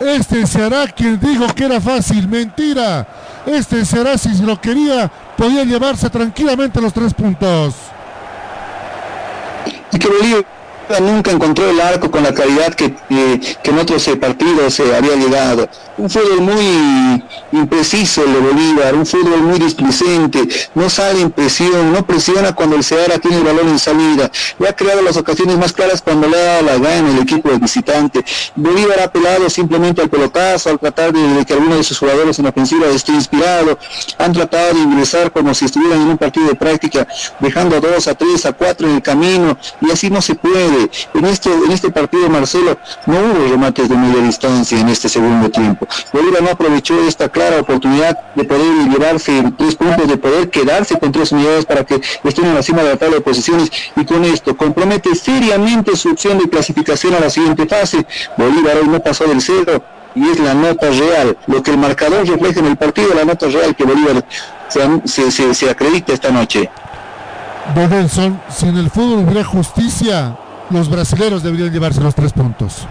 Este 0.00 0.46
será 0.46 0.86
quien 0.86 1.20
dijo 1.20 1.46
que 1.54 1.64
era 1.64 1.80
fácil. 1.80 2.26
Mentira. 2.26 3.06
Este 3.46 3.84
será 3.84 4.16
si 4.18 4.30
lo 4.42 4.60
quería, 4.60 5.10
podía 5.36 5.64
llevarse 5.64 6.08
tranquilamente 6.10 6.80
los 6.80 6.92
tres 6.92 7.14
puntos. 7.14 7.74
Nunca 10.98 11.30
encontró 11.30 11.70
el 11.70 11.80
arco 11.80 12.10
con 12.10 12.24
la 12.24 12.34
calidad 12.34 12.74
que, 12.74 12.92
en 13.08 13.78
otros 13.78 14.08
eh, 14.08 14.16
partidos 14.16 14.74
se 14.74 14.94
había 14.94 15.14
llegado. 15.14 15.68
Un 15.96 16.10
fútbol 16.10 16.40
muy 16.40 17.22
impreciso 17.52 18.24
el 18.24 18.32
de 18.32 18.40
Bolívar, 18.40 18.94
un 18.94 19.06
fútbol 19.06 19.40
muy 19.42 19.58
displicente, 19.58 20.48
no 20.74 20.90
sale 20.90 21.20
en 21.20 21.30
presión, 21.30 21.92
no 21.92 22.04
presiona 22.04 22.54
cuando 22.54 22.76
el 22.76 22.82
Ceará 22.82 23.18
tiene 23.18 23.38
el 23.38 23.44
balón 23.44 23.68
en 23.68 23.78
salida. 23.78 24.30
Le 24.58 24.68
ha 24.68 24.74
creado 24.74 25.02
las 25.02 25.16
ocasiones 25.16 25.56
más 25.58 25.72
claras 25.72 26.02
cuando 26.02 26.28
le 26.28 26.36
dado 26.36 26.62
la 26.62 26.78
gana 26.78 27.10
el 27.10 27.18
equipo 27.18 27.50
del 27.50 27.60
visitante. 27.60 28.24
Bolívar 28.56 28.98
ha 29.00 29.04
apelado 29.04 29.48
simplemente 29.48 30.02
al 30.02 30.08
pelotazo, 30.08 30.70
al 30.70 30.78
tratar 30.78 31.12
de, 31.12 31.44
que 31.44 31.52
alguno 31.52 31.76
de 31.76 31.84
sus 31.84 31.98
jugadores 31.98 32.38
en 32.38 32.46
ofensiva 32.46 32.88
esté 32.88 33.12
inspirado. 33.12 33.78
Han 34.18 34.32
tratado 34.32 34.74
de 34.74 34.80
ingresar 34.80 35.30
como 35.30 35.54
si 35.54 35.66
estuvieran 35.66 36.00
en 36.00 36.08
un 36.08 36.18
partido 36.18 36.48
de 36.48 36.54
práctica, 36.54 37.06
dejando 37.38 37.76
a 37.76 37.80
dos, 37.80 38.08
a 38.08 38.14
tres, 38.14 38.44
a 38.46 38.52
cuatro 38.52 38.88
en 38.88 38.96
el 38.96 39.02
camino, 39.02 39.56
y 39.80 39.90
así 39.90 40.10
no 40.10 40.20
se 40.20 40.34
puede. 40.34 40.79
En 41.14 41.24
este, 41.24 41.50
en 41.52 41.70
este 41.70 41.90
partido, 41.90 42.28
Marcelo, 42.28 42.78
no 43.06 43.14
hubo 43.18 43.50
remates 43.50 43.88
de 43.88 43.96
media 43.96 44.22
distancia 44.22 44.80
en 44.80 44.88
este 44.88 45.08
segundo 45.08 45.50
tiempo. 45.50 45.86
Bolívar 46.12 46.42
no 46.42 46.50
aprovechó 46.50 47.00
esta 47.02 47.28
clara 47.28 47.60
oportunidad 47.60 48.18
de 48.34 48.44
poder 48.44 48.88
llevarse 48.88 49.42
tres 49.58 49.74
puntos, 49.74 50.08
de 50.08 50.16
poder 50.16 50.50
quedarse 50.50 50.98
con 50.98 51.12
tres 51.12 51.32
unidades 51.32 51.66
para 51.66 51.84
que 51.84 52.00
estén 52.24 52.46
en 52.46 52.54
la 52.54 52.62
cima 52.62 52.82
de 52.82 52.90
la 52.90 52.96
tabla 52.96 53.16
de 53.16 53.22
posiciones 53.22 53.70
y 53.96 54.04
con 54.04 54.24
esto 54.24 54.56
compromete 54.56 55.14
seriamente 55.14 55.96
su 55.96 56.10
opción 56.10 56.38
de 56.38 56.48
clasificación 56.48 57.14
a 57.14 57.20
la 57.20 57.30
siguiente 57.30 57.66
fase. 57.66 58.06
Bolívar 58.36 58.76
hoy 58.78 58.88
no 58.88 59.00
pasó 59.00 59.24
del 59.24 59.40
cero 59.40 59.82
y 60.14 60.28
es 60.28 60.38
la 60.40 60.54
nota 60.54 60.90
real, 60.90 61.36
lo 61.46 61.62
que 61.62 61.70
el 61.70 61.78
marcador 61.78 62.26
refleja 62.26 62.60
en 62.60 62.66
el 62.66 62.76
partido, 62.76 63.14
la 63.14 63.24
nota 63.24 63.46
real 63.46 63.74
que 63.76 63.84
Bolívar 63.84 64.24
se, 64.68 65.30
se, 65.30 65.54
se, 65.54 65.70
acredita 65.70 66.12
esta 66.12 66.30
noche. 66.30 66.68
Bodelson, 67.74 68.40
si 68.48 68.66
en 68.66 68.76
el 68.76 68.90
fútbol 68.90 69.24
hubiera 69.24 69.44
justicia, 69.44 70.36
los 70.70 70.88
brasileños 70.88 71.42
deberían 71.42 71.72
llevarse 71.72 72.00
los 72.00 72.14
tres 72.14 72.32
puntos. 72.32 72.86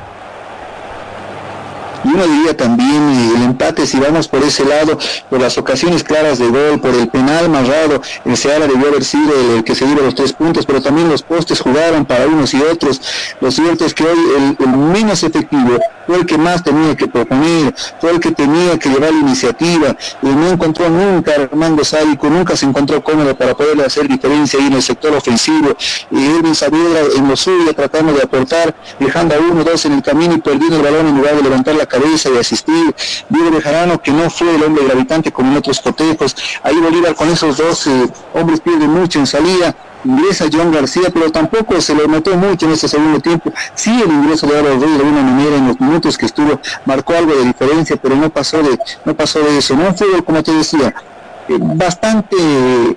Y 2.03 2.07
uno 2.07 2.25
diría 2.25 2.55
también 2.55 3.09
eh, 3.09 3.33
el 3.35 3.43
empate, 3.43 3.85
si 3.85 3.99
vamos 3.99 4.27
por 4.27 4.43
ese 4.43 4.65
lado, 4.65 4.97
por 5.29 5.39
las 5.39 5.57
ocasiones 5.57 6.03
claras 6.03 6.39
de 6.39 6.47
gol, 6.47 6.79
por 6.79 6.93
el 6.93 7.07
penal 7.09 7.49
marrado, 7.49 8.01
el 8.25 8.37
Seara 8.37 8.67
debió 8.67 8.87
haber 8.87 9.03
sido 9.03 9.33
el, 9.55 9.63
que 9.63 9.75
se 9.75 9.85
dio 9.85 9.95
los 9.95 10.15
tres 10.15 10.33
puntos, 10.33 10.65
pero 10.65 10.81
también 10.81 11.09
los 11.09 11.21
postes 11.23 11.59
jugaron 11.59 12.05
para 12.05 12.27
unos 12.27 12.53
y 12.53 12.61
otros. 12.61 13.01
Lo 13.41 13.51
cierto 13.51 13.85
es 13.85 13.93
que 13.93 14.03
hoy 14.05 14.19
el, 14.59 14.67
menos 14.69 15.23
efectivo 15.23 15.77
fue 16.07 16.17
el 16.17 16.25
que 16.25 16.37
más 16.37 16.63
tenía 16.63 16.95
que 16.95 17.07
proponer, 17.07 17.73
fue 17.99 18.11
el 18.11 18.19
que 18.19 18.31
tenía 18.31 18.77
que 18.79 18.89
llevar 18.89 19.11
la 19.11 19.19
iniciativa, 19.19 19.95
y 20.21 20.27
no 20.27 20.47
encontró 20.47 20.89
nunca 20.89 21.33
Armando 21.33 21.83
Sádico, 21.83 22.29
nunca 22.29 22.55
se 22.55 22.65
encontró 22.65 23.03
cómodo 23.03 23.35
para 23.35 23.55
poderle 23.55 23.85
hacer 23.85 24.07
diferencia 24.07 24.59
ahí 24.59 24.67
en 24.67 24.73
el 24.73 24.81
sector 24.81 25.13
ofensivo. 25.15 25.75
Y 26.11 26.25
Edwin 26.25 26.55
Saavedra 26.55 27.01
en 27.17 27.27
lo 27.27 27.35
suyo 27.35 27.73
tratando 27.73 28.13
de 28.13 28.23
aportar, 28.23 28.73
dejando 28.99 29.35
a 29.35 29.39
uno, 29.39 29.63
dos 29.63 29.85
en 29.85 29.93
el 29.93 30.01
camino 30.01 30.33
y 30.35 30.39
perdiendo 30.39 30.77
el 30.77 30.83
balón 30.83 31.07
en 31.07 31.17
lugar 31.17 31.35
de 31.35 31.43
levantar 31.43 31.75
la 31.75 31.85
cabeza 31.89 32.29
y 32.29 32.37
asistir. 32.37 32.95
Diego 33.27 33.51
Bejarano, 33.51 34.01
que 34.01 34.11
no 34.11 34.29
fue 34.29 34.55
el 34.55 34.63
hombre 34.63 34.85
gravitante 34.85 35.31
como 35.31 35.51
en 35.51 35.57
otros 35.57 35.81
cotejos. 35.81 36.35
Ahí 36.63 36.77
Bolívar 36.77 37.15
con 37.15 37.29
esos 37.29 37.57
dos 37.57 37.87
eh, 37.87 38.09
hombres 38.33 38.61
pierde 38.61 38.87
mucho 38.87 39.19
en 39.19 39.27
salida. 39.27 39.75
Ingresa 40.05 40.45
John 40.51 40.71
García, 40.71 41.09
pero 41.13 41.29
tampoco 41.29 41.81
se 41.81 41.93
lo 41.93 42.07
notó 42.07 42.35
mucho 42.37 42.67
en 42.67 42.71
este 42.71 42.87
segundo 42.87 43.19
tiempo. 43.19 43.51
Sí, 43.75 44.01
el 44.01 44.09
ingreso 44.09 44.47
de 44.47 44.57
Álvaro 44.57 44.79
Rey 44.79 44.91
de 44.91 44.95
alguna 44.95 45.23
manera 45.23 45.57
en 45.57 45.67
los 45.67 45.79
minutos 45.81 46.17
que 46.17 46.25
estuvo 46.25 46.59
marcó 46.85 47.15
algo 47.15 47.35
de 47.35 47.43
diferencia, 47.43 47.97
pero 47.97 48.15
no 48.15 48.29
pasó 48.29 48.63
de, 48.63 48.79
no 49.03 49.13
pasó 49.13 49.39
de 49.39 49.57
eso. 49.57 49.75
No 49.75 49.93
fue, 49.93 50.23
como 50.23 50.41
te 50.41 50.53
decía, 50.53 50.93
bastante 51.57 52.35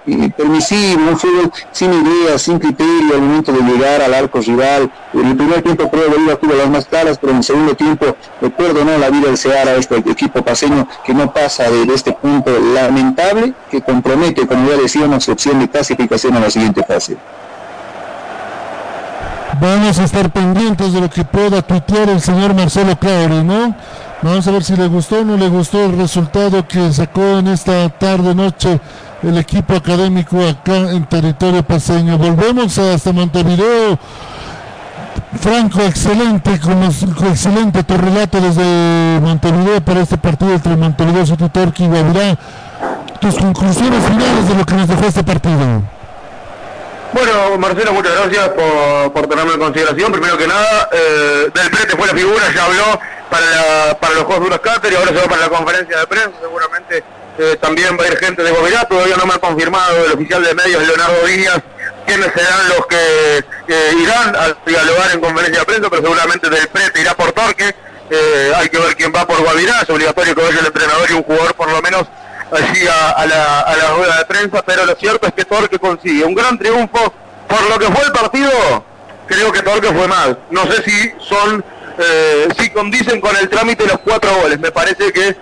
eh, 0.06 0.30
permisivo, 0.36 1.08
un 1.08 1.18
fútbol 1.18 1.52
sin 1.70 1.92
ideas, 1.92 2.42
sin 2.42 2.58
criterio 2.58 3.14
al 3.14 3.22
momento 3.22 3.52
de 3.52 3.62
llegar 3.62 4.02
al 4.02 4.14
arco 4.14 4.40
rival. 4.40 4.90
En 5.12 5.26
el 5.26 5.36
primer 5.36 5.62
tiempo 5.62 5.90
creo 5.90 6.10
que 6.10 6.36
tuvo 6.36 6.54
las 6.54 6.70
más 6.70 6.86
claras, 6.86 7.18
pero 7.18 7.32
en 7.32 7.38
el 7.38 7.44
segundo 7.44 7.74
tiempo 7.74 8.16
recuerdo 8.40 8.84
no 8.84 8.98
la 8.98 9.10
vida 9.10 9.26
del 9.26 9.36
Seara, 9.36 9.74
este 9.74 9.96
equipo 9.96 10.42
paseño 10.42 10.86
que 11.04 11.14
no 11.14 11.32
pasa 11.32 11.70
de, 11.70 11.92
este 11.92 12.12
punto 12.12 12.50
lamentable 12.74 13.54
que 13.70 13.80
compromete, 13.80 14.46
como 14.46 14.68
ya 14.68 14.76
decíamos, 14.76 15.24
su 15.24 15.32
opción 15.32 15.60
de 15.60 15.68
clasificación 15.68 16.36
a 16.36 16.40
la 16.40 16.50
siguiente 16.50 16.82
fase. 16.84 17.16
Vamos 19.60 19.98
a 19.98 20.04
estar 20.04 20.30
pendientes 20.30 20.92
de 20.92 21.00
lo 21.00 21.10
que 21.10 21.24
pueda 21.24 21.62
tuitear 21.62 22.08
el 22.08 22.20
señor 22.20 22.54
Marcelo 22.54 22.98
Claure, 22.98 23.44
¿no? 23.44 23.74
Vamos 24.22 24.46
a 24.46 24.52
ver 24.52 24.62
si 24.62 24.76
le 24.76 24.86
gustó 24.86 25.20
o 25.20 25.24
no 25.24 25.36
le 25.36 25.48
gustó 25.48 25.84
el 25.84 25.98
resultado 25.98 26.66
que 26.68 26.92
sacó 26.92 27.38
en 27.38 27.48
esta 27.48 27.88
tarde 27.88 28.36
noche 28.36 28.80
el 29.20 29.36
equipo 29.36 29.74
académico 29.74 30.40
acá 30.46 30.92
en 30.92 31.04
territorio 31.06 31.64
paseño. 31.64 32.18
Volvemos 32.18 32.78
hasta 32.78 33.12
Montevideo. 33.12 33.98
Franco, 35.40 35.80
excelente, 35.80 36.60
como 36.60 36.84
excelente 36.84 37.82
tu 37.82 37.96
relato 37.96 38.40
desde 38.40 39.18
Montevideo 39.20 39.84
para 39.84 40.02
este 40.02 40.16
partido 40.18 40.52
entre 40.52 40.76
Montevideo 40.76 41.26
City 41.26 41.48
Torque 41.48 41.82
y 41.82 41.88
Guavirá. 41.88 42.38
Tus 43.20 43.34
conclusiones 43.34 44.04
finales 44.04 44.48
de 44.48 44.54
lo 44.54 44.64
que 44.64 44.74
nos 44.74 44.86
dejó 44.86 45.04
este 45.04 45.24
partido. 45.24 45.82
Bueno, 47.12 47.58
Marcelo, 47.58 47.92
muchas 47.92 48.14
gracias 48.14 48.48
por, 49.10 49.26
tenerme 49.28 49.52
en 49.52 49.60
consideración. 49.60 50.12
Primero 50.12 50.38
que 50.38 50.46
nada, 50.46 50.88
eh, 50.92 51.50
Del 51.52 51.70
Prete 51.70 51.96
fue 51.96 52.06
la 52.06 52.14
figura, 52.14 52.42
ya 52.54 52.64
habló 52.64 53.00
para, 53.30 53.98
para 54.00 54.14
los 54.14 54.24
Juegos 54.24 54.50
de 54.50 54.60
Cáter 54.60 54.92
y 54.92 54.96
ahora 54.96 55.08
se 55.08 55.16
va 55.16 55.24
para 55.24 55.42
la 55.42 55.48
conferencia 55.50 55.98
de 55.98 56.06
prensa. 56.06 56.32
Seguramente 56.40 57.04
eh, 57.38 57.58
también 57.60 57.98
va 57.98 58.04
a 58.04 58.06
ir 58.08 58.16
gente 58.16 58.42
de 58.42 58.50
Gobierno. 58.50 58.86
Todavía 58.88 59.16
no 59.16 59.26
me 59.26 59.34
ha 59.34 59.38
confirmado 59.38 60.06
el 60.06 60.12
oficial 60.12 60.42
de 60.42 60.54
medios, 60.54 60.86
Leonardo 60.86 61.26
Díaz, 61.26 61.58
quiénes 62.06 62.32
serán 62.32 62.68
los 62.70 62.86
que 62.86 63.44
irán 64.00 64.34
a 64.34 64.56
dialogar 64.64 65.10
en 65.12 65.20
conferencia 65.20 65.60
de 65.60 65.66
prensa, 65.66 65.90
pero 65.90 66.02
seguramente 66.02 66.48
Del 66.48 66.68
Prete 66.68 67.00
irá 67.02 67.14
por 67.14 67.32
Torque. 67.32 67.74
Eh, 68.10 68.52
hay 68.56 68.68
que 68.68 68.78
ver 68.78 68.94
quién 68.96 69.12
va 69.14 69.26
por 69.26 69.40
Guavirá. 69.42 69.80
Es 69.82 69.90
obligatorio 69.90 70.34
que 70.34 70.42
vaya 70.42 70.60
el 70.60 70.66
entrenador 70.66 71.10
y 71.10 71.14
un 71.14 71.22
jugador 71.22 71.54
por 71.54 71.70
lo 71.70 71.80
menos 71.80 72.06
allí 72.52 72.86
a, 72.86 73.26
la, 73.26 73.60
a 73.60 73.76
la 73.76 73.90
rueda 73.94 74.18
de 74.18 74.24
prensa, 74.26 74.62
pero 74.62 74.84
lo 74.84 74.94
cierto 74.94 75.26
es 75.26 75.32
que 75.32 75.44
Torque 75.44 75.78
consigue 75.78 76.24
un 76.24 76.34
gran 76.34 76.58
triunfo 76.58 77.12
por 77.48 77.70
lo 77.70 77.78
que 77.78 77.86
fue 77.92 78.04
el 78.04 78.12
partido. 78.12 78.84
Creo 79.26 79.52
que 79.52 79.62
Torque 79.62 79.92
fue 79.92 80.08
mal. 80.08 80.38
No 80.50 80.64
sé 80.70 80.82
si 80.82 81.12
son, 81.20 81.64
eh, 81.98 82.48
si 82.58 82.70
condicen 82.70 83.20
con 83.20 83.36
el 83.36 83.48
trámite 83.48 83.86
los 83.86 83.98
cuatro 83.98 84.34
goles. 84.36 84.58
Me 84.58 84.70
parece 84.70 85.12
que 85.12 85.36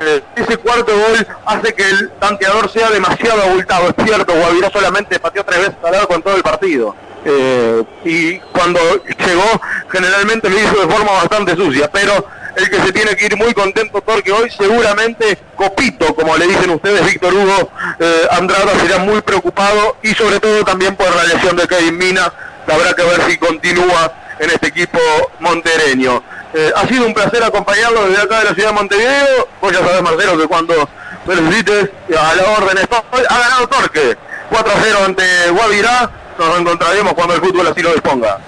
eh, 0.00 0.22
ese 0.36 0.56
cuarto 0.58 0.92
gol 0.92 1.26
hace 1.46 1.74
que 1.74 1.88
el 1.88 2.10
tanteador 2.20 2.70
sea 2.70 2.90
demasiado 2.90 3.42
abultado. 3.42 3.88
Es 3.96 4.04
cierto, 4.04 4.34
Guavirá 4.34 4.70
solamente 4.70 5.18
pateó 5.18 5.44
tres 5.44 5.60
veces 5.60 5.76
al 5.82 5.92
lado 5.92 6.08
con 6.08 6.22
todo 6.22 6.36
el 6.36 6.42
partido. 6.42 6.94
Eh, 7.24 7.82
y 8.04 8.38
cuando 8.38 8.78
llegó, 9.04 9.60
generalmente 9.88 10.48
lo 10.48 10.58
hizo 10.58 10.86
de 10.86 10.94
forma 10.94 11.12
bastante 11.12 11.56
sucia, 11.56 11.90
pero 11.90 12.24
el 12.56 12.70
que 12.70 12.80
se 12.80 12.92
tiene 12.92 13.16
que 13.16 13.26
ir 13.26 13.36
muy 13.36 13.52
contento 13.52 14.00
Torque 14.00 14.30
hoy, 14.32 14.50
seguramente 14.50 15.36
Copito, 15.56 16.14
como 16.14 16.36
le 16.36 16.46
dicen 16.46 16.70
ustedes, 16.70 17.04
Víctor 17.04 17.34
Hugo 17.34 17.70
eh, 17.98 18.28
Andrada 18.30 18.78
será 18.78 18.98
muy 18.98 19.20
preocupado 19.22 19.96
y 20.02 20.14
sobre 20.14 20.40
todo 20.40 20.64
también 20.64 20.94
por 20.94 21.14
la 21.14 21.24
lesión 21.24 21.56
de 21.56 21.66
Kevin 21.66 21.98
Mina, 21.98 22.32
habrá 22.66 22.94
que 22.94 23.02
ver 23.02 23.22
si 23.28 23.36
continúa 23.38 24.12
en 24.38 24.50
este 24.50 24.68
equipo 24.68 24.98
montereño. 25.40 26.22
Eh, 26.54 26.72
ha 26.74 26.86
sido 26.86 27.06
un 27.06 27.14
placer 27.14 27.42
acompañarlo 27.42 28.08
desde 28.08 28.22
acá 28.22 28.38
de 28.38 28.44
la 28.46 28.54
ciudad 28.54 28.68
de 28.70 28.74
Montevideo. 28.74 29.48
Vos 29.60 29.72
ya 29.72 29.80
sabés, 29.80 30.02
Marcelo, 30.02 30.38
que 30.38 30.46
cuando 30.46 30.88
me 31.26 31.34
necesites, 31.36 31.90
a 32.18 32.34
la 32.34 32.50
orden 32.56 32.78
estoy. 32.78 33.24
Ha 33.28 33.38
ganado 33.38 33.68
Torque. 33.68 34.16
4 34.50 34.72
a 34.72 34.76
0 34.82 34.98
ante 35.04 35.50
Guavirá. 35.50 36.10
Nos 36.38 36.60
encontraremos 36.60 37.14
cuando 37.14 37.34
el 37.34 37.40
fútbol 37.40 37.66
así 37.66 37.82
lo 37.82 37.92
disponga. 37.92 38.38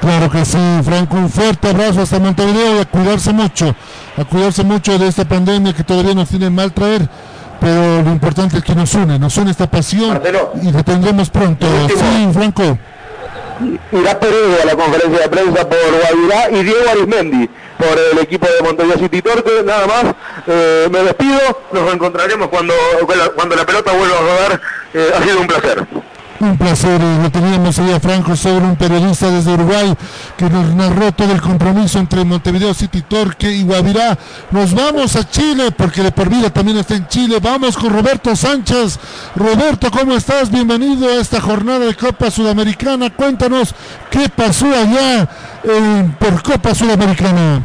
Claro 0.00 0.30
que 0.30 0.44
sí, 0.44 0.58
Franco, 0.84 1.16
un 1.16 1.28
fuerte 1.28 1.70
abrazo 1.70 2.02
hasta 2.02 2.18
Montevideo 2.20 2.76
y 2.76 2.80
a 2.80 2.84
cuidarse 2.84 3.32
mucho, 3.32 3.74
a 4.16 4.24
cuidarse 4.24 4.62
mucho 4.62 4.96
de 4.96 5.08
esta 5.08 5.24
pandemia 5.24 5.74
que 5.74 5.82
todavía 5.82 6.14
nos 6.14 6.28
tiene 6.28 6.50
mal 6.50 6.72
traer, 6.72 7.08
pero 7.60 8.02
lo 8.02 8.10
importante 8.10 8.58
es 8.58 8.64
que 8.64 8.76
nos 8.76 8.94
une, 8.94 9.18
nos 9.18 9.36
une 9.36 9.50
esta 9.50 9.68
pasión 9.68 10.20
y 10.62 10.70
lo 10.70 10.84
tendremos 10.84 11.30
pronto. 11.30 11.66
Sí, 11.88 12.28
Franco. 12.32 12.78
Irá 13.92 14.20
Peredo 14.20 14.62
a 14.62 14.64
la 14.64 14.76
conferencia 14.76 15.20
de 15.20 15.28
prensa 15.28 15.68
por 15.68 15.78
Guavirá 15.78 16.50
y 16.50 16.62
Diego 16.62 16.90
Arismendi 16.90 17.48
por 17.78 17.98
el 18.12 18.18
equipo 18.18 18.46
de 18.46 18.62
Montevideo 18.62 18.98
City 18.98 19.22
Torque. 19.22 19.62
Nada 19.64 19.86
más, 19.86 20.04
eh, 20.46 20.88
me 20.90 21.00
despido, 21.00 21.60
nos 21.72 21.84
reencontraremos 21.84 22.48
cuando, 22.48 22.74
cuando 23.34 23.56
la 23.56 23.64
pelota 23.64 23.92
vuelva 23.92 24.16
a 24.16 24.20
rodar. 24.20 24.60
Eh, 24.94 25.12
ha 25.14 25.22
sido 25.22 25.40
un 25.40 25.46
placer. 25.46 25.86
Un 26.40 26.56
placer, 26.56 27.00
eh, 27.00 27.18
lo 27.20 27.30
teníamos 27.32 27.76
ahí 27.80 27.90
a 27.90 27.98
Franco 27.98 28.36
sobre 28.36 28.64
un 28.64 28.76
periodista 28.76 29.28
desde 29.28 29.54
Uruguay 29.54 29.92
que 30.36 30.48
nos 30.48 30.72
narró 30.72 31.10
todo 31.10 31.32
el 31.32 31.40
compromiso 31.40 31.98
entre 31.98 32.24
Montevideo 32.24 32.72
City 32.74 33.02
Torque 33.02 33.50
y 33.50 33.64
Guavirá. 33.64 34.16
Nos 34.52 34.72
vamos 34.72 35.16
a 35.16 35.28
Chile 35.28 35.72
porque 35.76 36.00
de 36.00 36.12
por 36.12 36.28
vida 36.28 36.50
también 36.50 36.78
está 36.78 36.94
en 36.94 37.08
Chile. 37.08 37.38
Vamos 37.42 37.76
con 37.76 37.92
Roberto 37.92 38.36
Sánchez. 38.36 39.00
Roberto, 39.34 39.90
¿cómo 39.90 40.14
estás? 40.14 40.48
Bienvenido 40.48 41.08
a 41.08 41.14
esta 41.14 41.40
jornada 41.40 41.86
de 41.86 41.94
Copa 41.96 42.30
Sudamericana. 42.30 43.10
Cuéntanos 43.10 43.74
qué 44.08 44.28
pasó 44.28 44.66
allá 44.66 45.28
por 46.20 46.40
Copa 46.44 46.72
Sudamericana. 46.72 47.64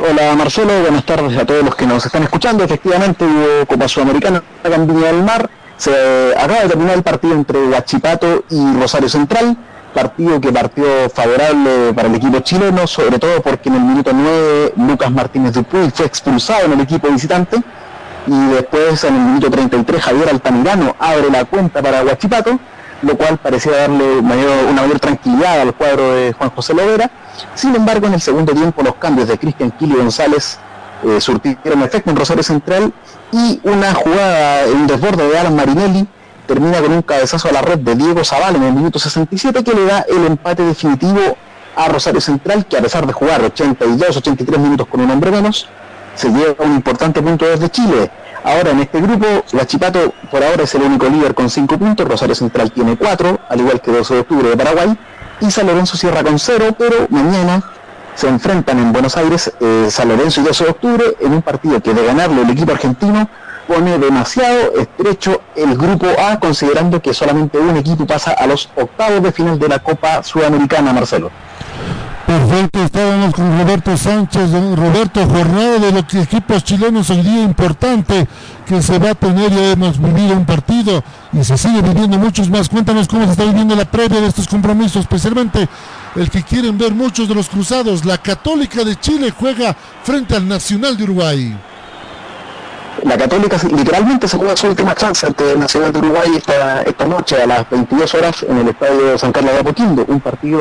Hola 0.00 0.34
Marcelo, 0.34 0.80
buenas 0.80 1.04
tardes 1.04 1.38
a 1.38 1.44
todos 1.44 1.62
los 1.62 1.76
que 1.76 1.86
nos 1.86 2.04
están 2.04 2.24
escuchando. 2.24 2.64
Efectivamente 2.64 3.24
hubo 3.24 3.66
Copa 3.66 3.86
Sudamericana 3.86 4.42
Viña 4.64 5.06
del 5.12 5.22
Mar 5.22 5.48
se 5.80 6.34
acaba 6.36 6.60
de 6.60 6.68
terminar 6.68 6.94
el 6.96 7.02
partido 7.02 7.32
entre 7.34 7.58
Huachipato 7.66 8.44
y 8.50 8.74
Rosario 8.74 9.08
Central, 9.08 9.56
partido 9.94 10.38
que 10.38 10.52
partió 10.52 10.84
favorable 11.08 11.94
para 11.94 12.08
el 12.08 12.16
equipo 12.16 12.40
chileno, 12.40 12.86
sobre 12.86 13.18
todo 13.18 13.40
porque 13.40 13.70
en 13.70 13.76
el 13.76 13.80
minuto 13.80 14.10
9 14.12 14.74
Lucas 14.76 15.10
Martínez 15.10 15.54
Dupuy 15.54 15.90
fue 15.90 16.04
expulsado 16.04 16.66
en 16.66 16.72
el 16.72 16.80
equipo 16.82 17.08
visitante 17.08 17.56
y 18.26 18.46
después 18.48 19.02
en 19.04 19.14
el 19.14 19.20
minuto 19.22 19.50
33 19.50 20.02
Javier 20.02 20.28
Altamirano 20.28 20.94
abre 20.98 21.30
la 21.30 21.46
cuenta 21.46 21.80
para 21.80 22.04
Huachipato, 22.04 22.58
lo 23.00 23.16
cual 23.16 23.38
parecía 23.38 23.72
darle 23.72 24.18
una 24.18 24.82
mayor 24.82 25.00
tranquilidad 25.00 25.62
al 25.62 25.72
cuadro 25.72 26.14
de 26.14 26.34
Juan 26.34 26.50
José 26.50 26.74
Lovera. 26.74 27.10
Sin 27.54 27.74
embargo, 27.74 28.06
en 28.06 28.12
el 28.12 28.20
segundo 28.20 28.52
tiempo 28.52 28.82
los 28.82 28.96
cambios 28.96 29.28
de 29.28 29.38
Cristian 29.38 29.70
Kili 29.70 29.94
González 29.94 30.58
eh, 31.04 31.20
surtieron 31.20 31.82
efecto 31.82 32.10
en 32.10 32.16
Rosario 32.16 32.42
Central 32.42 32.92
y 33.32 33.60
una 33.64 33.94
jugada, 33.94 34.66
un 34.66 34.86
desborde 34.86 35.28
de 35.28 35.38
Alan 35.38 35.56
Marinelli 35.56 36.06
termina 36.46 36.80
con 36.80 36.92
un 36.92 37.02
cabezazo 37.02 37.48
a 37.48 37.52
la 37.52 37.62
red 37.62 37.78
de 37.78 37.94
Diego 37.94 38.24
Zaval 38.24 38.56
en 38.56 38.64
el 38.64 38.72
minuto 38.72 38.98
67 38.98 39.62
que 39.62 39.72
le 39.72 39.84
da 39.84 40.04
el 40.08 40.26
empate 40.26 40.64
definitivo 40.64 41.20
a 41.76 41.88
Rosario 41.88 42.20
Central 42.20 42.66
que 42.66 42.76
a 42.76 42.82
pesar 42.82 43.06
de 43.06 43.12
jugar 43.12 43.42
82, 43.42 44.16
83 44.16 44.58
minutos 44.58 44.86
con 44.88 45.00
un 45.00 45.10
hombre 45.10 45.30
menos, 45.30 45.68
se 46.14 46.28
lleva 46.28 46.64
un 46.64 46.74
importante 46.74 47.22
punto 47.22 47.46
desde 47.46 47.70
Chile. 47.70 48.10
Ahora 48.42 48.70
en 48.70 48.80
este 48.80 49.00
grupo, 49.00 49.26
Chipato 49.66 50.12
por 50.30 50.42
ahora 50.42 50.64
es 50.64 50.74
el 50.74 50.82
único 50.82 51.08
líder 51.08 51.34
con 51.34 51.48
5 51.48 51.78
puntos, 51.78 52.08
Rosario 52.08 52.34
Central 52.34 52.72
tiene 52.72 52.96
4, 52.96 53.40
al 53.48 53.60
igual 53.60 53.80
que 53.80 53.92
12 53.92 54.14
de 54.14 54.20
octubre 54.20 54.48
de 54.48 54.56
Paraguay, 54.56 54.96
y 55.40 55.50
San 55.50 55.66
Lorenzo 55.66 55.96
cierra 55.96 56.22
con 56.22 56.38
0, 56.38 56.74
pero 56.78 57.06
mañana 57.10 57.62
se 58.20 58.28
enfrentan 58.28 58.78
en 58.78 58.92
Buenos 58.92 59.16
Aires 59.16 59.50
eh, 59.60 59.86
San 59.88 60.08
Lorenzo 60.08 60.42
y 60.42 60.44
12 60.44 60.64
de 60.64 60.70
octubre 60.70 61.04
en 61.20 61.32
un 61.32 61.40
partido 61.40 61.80
que 61.80 61.94
de 61.94 62.04
ganarlo 62.04 62.42
el 62.42 62.50
equipo 62.50 62.72
argentino 62.72 63.26
pone 63.66 63.98
demasiado 63.98 64.74
estrecho 64.78 65.40
el 65.56 65.74
grupo 65.74 66.06
A 66.22 66.38
considerando 66.38 67.00
que 67.00 67.14
solamente 67.14 67.56
un 67.56 67.78
equipo 67.78 68.06
pasa 68.06 68.32
a 68.32 68.46
los 68.46 68.68
octavos 68.76 69.22
de 69.22 69.32
final 69.32 69.58
de 69.58 69.68
la 69.68 69.78
Copa 69.78 70.22
Sudamericana, 70.22 70.92
Marcelo. 70.92 71.30
Perfecto, 72.26 72.84
estábamos 72.84 73.34
con 73.34 73.58
Roberto 73.58 73.96
Sánchez, 73.96 74.50
Roberto, 74.76 75.26
jornada 75.26 75.78
de 75.78 75.92
los 75.92 76.14
equipos 76.14 76.62
chilenos 76.62 77.08
hoy 77.08 77.22
día 77.22 77.42
importante 77.42 78.28
que 78.66 78.82
se 78.82 78.98
va 78.98 79.10
a 79.10 79.14
tener, 79.14 79.50
ya 79.50 79.70
hemos 79.72 79.98
vivido 79.98 80.36
un 80.36 80.44
partido 80.44 81.02
y 81.32 81.42
se 81.42 81.56
sigue 81.56 81.80
viviendo 81.80 82.18
muchos 82.18 82.50
más. 82.50 82.68
Cuéntanos 82.68 83.08
cómo 83.08 83.24
se 83.24 83.32
está 83.32 83.44
viviendo 83.44 83.74
la 83.74 83.86
previa 83.86 84.20
de 84.20 84.26
estos 84.26 84.46
compromisos, 84.46 84.96
especialmente 84.96 85.68
el 86.16 86.30
que 86.30 86.42
quieren 86.42 86.76
ver 86.76 86.92
muchos 86.92 87.28
de 87.28 87.34
los 87.34 87.48
cruzados. 87.48 88.04
La 88.04 88.18
Católica 88.18 88.84
de 88.84 88.96
Chile 88.96 89.32
juega 89.36 89.74
frente 90.02 90.34
al 90.34 90.48
Nacional 90.48 90.96
de 90.96 91.04
Uruguay. 91.04 91.56
La 93.04 93.16
Católica 93.16 93.56
literalmente 93.74 94.28
se 94.28 94.36
juega 94.36 94.56
su 94.56 94.66
última 94.66 94.94
chance 94.94 95.26
ante 95.26 95.52
el 95.52 95.60
Nacional 95.60 95.92
de 95.92 95.98
Uruguay 96.00 96.30
esta, 96.36 96.82
esta 96.82 97.06
noche 97.06 97.42
a 97.42 97.46
las 97.46 97.68
22 97.70 98.14
horas 98.14 98.44
en 98.48 98.58
el 98.58 98.68
Estadio 98.68 99.16
San 99.16 99.32
Carlos 99.32 99.54
de 99.54 99.60
Apoquindo, 99.60 100.04
un 100.06 100.20
partido 100.20 100.60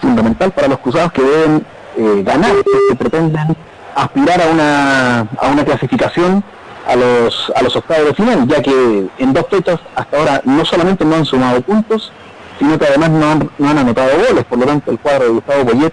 fundamental 0.00 0.52
para 0.52 0.68
los 0.68 0.78
cruzados 0.78 1.12
que 1.12 1.22
deben 1.22 1.66
eh, 1.96 2.22
ganar, 2.24 2.52
que 2.88 2.94
pretenden 2.94 3.56
aspirar 3.94 4.42
a 4.42 4.46
una, 4.46 5.20
a 5.20 5.48
una 5.50 5.64
clasificación 5.64 6.44
a 6.86 6.96
los, 6.96 7.52
a 7.54 7.62
los 7.62 7.74
octavos 7.76 8.06
de 8.06 8.14
final, 8.14 8.46
ya 8.46 8.62
que 8.62 9.06
en 9.18 9.32
dos 9.32 9.46
fechas 9.50 9.80
hasta 9.94 10.16
ahora 10.16 10.42
no 10.44 10.64
solamente 10.64 11.04
no 11.04 11.16
han 11.16 11.24
sumado 11.24 11.60
puntos, 11.62 12.12
sino 12.58 12.78
que 12.78 12.86
además 12.86 13.10
no 13.10 13.30
han, 13.30 13.50
no 13.58 13.68
han 13.68 13.78
anotado 13.78 14.10
goles, 14.28 14.44
por 14.44 14.58
lo 14.58 14.66
tanto 14.66 14.90
el 14.90 14.98
cuadro 14.98 15.24
de 15.24 15.30
Gustavo 15.30 15.64
Boyet 15.64 15.92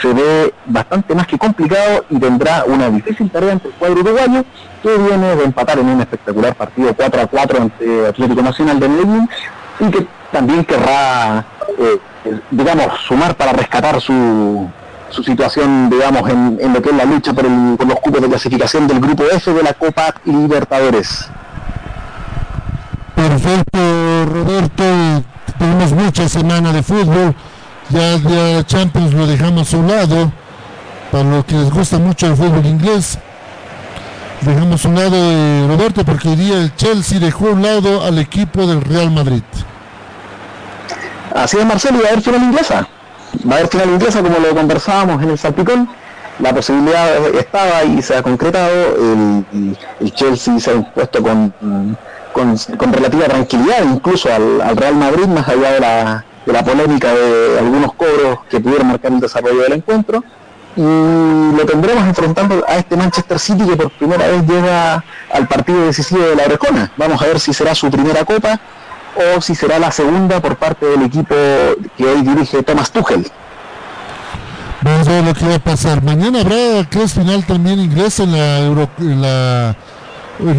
se 0.00 0.12
ve 0.12 0.54
bastante 0.66 1.14
más 1.14 1.26
que 1.26 1.38
complicado 1.38 2.04
y 2.10 2.18
tendrá 2.18 2.64
una 2.66 2.90
difícil 2.90 3.30
tarea 3.30 3.52
ante 3.52 3.68
el 3.68 3.74
cuadro 3.74 4.00
uruguayo, 4.00 4.44
que 4.82 4.96
viene 4.96 5.36
de 5.36 5.44
empatar 5.44 5.78
en 5.78 5.88
un 5.88 6.00
espectacular 6.00 6.54
partido 6.54 6.94
4 6.94 7.22
a 7.22 7.26
4 7.26 7.62
ante 7.62 8.06
Atlético 8.06 8.42
Nacional 8.42 8.80
de 8.80 8.88
Medellín 8.88 9.28
y 9.80 9.90
que 9.90 10.06
también 10.32 10.64
querrá, 10.64 11.44
eh, 11.78 11.98
digamos, 12.50 12.86
sumar 13.06 13.34
para 13.34 13.52
rescatar 13.52 14.00
su, 14.00 14.68
su 15.10 15.22
situación, 15.22 15.88
digamos, 15.90 16.28
en, 16.28 16.58
en, 16.60 16.72
lo 16.72 16.82
que 16.82 16.90
es 16.90 16.96
la 16.96 17.04
lucha 17.04 17.32
por 17.32 17.44
los 17.44 18.00
cupos 18.00 18.20
de 18.20 18.28
clasificación 18.28 18.86
del 18.86 19.00
grupo 19.00 19.24
F 19.24 19.52
de 19.52 19.62
la 19.62 19.72
Copa 19.74 20.14
Libertadores. 20.24 21.30
Perfecto, 23.38 23.78
Roberto. 24.26 24.84
Tenemos 25.58 25.92
mucha 25.92 26.28
semana 26.28 26.72
de 26.72 26.82
fútbol. 26.82 27.34
Ya, 27.88 28.16
ya 28.16 28.66
Champions 28.66 29.14
lo 29.14 29.26
dejamos 29.28 29.72
a 29.72 29.76
un 29.76 29.86
lado. 29.86 30.32
Para 31.12 31.24
los 31.24 31.44
que 31.44 31.54
les 31.54 31.70
gusta 31.70 31.98
mucho 31.98 32.26
el 32.26 32.36
fútbol 32.36 32.66
inglés. 32.66 33.16
Dejamos 34.40 34.84
a 34.84 34.88
un 34.88 34.94
lado 34.96 35.30
de 35.30 35.66
Roberto 35.68 36.04
porque 36.04 36.30
hoy 36.30 36.36
día 36.36 36.58
el 36.58 36.74
Chelsea 36.74 37.20
dejó 37.20 37.46
un 37.46 37.62
lado 37.62 38.04
al 38.04 38.18
equipo 38.18 38.66
del 38.66 38.82
Real 38.82 39.12
Madrid. 39.12 39.42
Así 41.32 41.58
es, 41.58 41.64
Marcelo, 41.64 41.98
y 41.98 42.00
va 42.00 42.08
a 42.08 42.10
haber 42.10 42.22
final 42.22 42.42
inglesa. 42.42 42.88
Va 43.48 43.54
a 43.54 43.58
haber 43.58 43.68
final 43.68 43.88
inglesa 43.90 44.20
como 44.20 44.38
lo 44.38 44.54
conversábamos 44.54 45.22
en 45.22 45.30
el 45.30 45.38
Salpicón. 45.38 45.88
La 46.40 46.52
posibilidad 46.52 47.08
estaba 47.36 47.84
y 47.84 48.02
se 48.02 48.16
ha 48.16 48.22
concretado. 48.22 48.96
El, 48.96 49.76
el 50.00 50.12
Chelsea 50.12 50.58
se 50.58 50.70
ha 50.70 50.74
impuesto 50.74 51.22
con 51.22 51.52
con, 52.32 52.56
relativa 52.92 53.26
tranquilidad 53.26 53.82
incluso 53.84 54.32
al, 54.32 54.76
Real 54.76 54.94
Madrid, 54.94 55.26
más 55.26 55.48
allá 55.48 55.72
de 55.72 55.80
la, 55.80 56.64
polémica 56.64 57.12
de 57.12 57.58
algunos 57.58 57.92
cobros 57.94 58.40
que 58.48 58.60
pudieron 58.60 58.88
marcar 58.88 59.12
el 59.12 59.20
desarrollo 59.20 59.62
del 59.62 59.74
encuentro. 59.74 60.24
Y 60.76 60.80
lo 60.80 61.66
tendremos 61.66 62.04
enfrentando 62.04 62.64
a 62.68 62.76
este 62.76 62.96
Manchester 62.96 63.38
City 63.38 63.66
que 63.66 63.76
por 63.76 63.90
primera 63.90 64.28
vez 64.28 64.46
llega 64.46 65.04
al 65.32 65.48
partido 65.48 65.86
decisivo 65.86 66.22
de 66.22 66.36
la 66.36 66.44
Orejona. 66.44 66.92
Vamos 66.96 67.20
a 67.20 67.26
ver 67.26 67.40
si 67.40 67.52
será 67.52 67.74
su 67.74 67.90
primera 67.90 68.24
copa 68.24 68.60
o 69.16 69.40
si 69.40 69.54
será 69.56 69.78
la 69.78 69.90
segunda 69.90 70.40
por 70.40 70.56
parte 70.56 70.86
del 70.86 71.02
equipo 71.02 71.34
que 71.96 72.04
hoy 72.04 72.22
dirige 72.22 72.62
Thomas 72.62 72.92
Tuchel. 72.92 73.28
Vamos 74.82 75.08
a 75.08 75.10
ver 75.10 75.24
lo 75.24 75.34
que 75.34 75.48
va 75.48 75.56
a 75.56 75.58
pasar. 75.58 76.02
Mañana 76.02 76.42
habrá, 76.42 76.88
creo, 76.88 77.08
final 77.08 77.44
también 77.44 77.80
inglés 77.80 78.20
en 78.20 78.32
el 78.34 78.88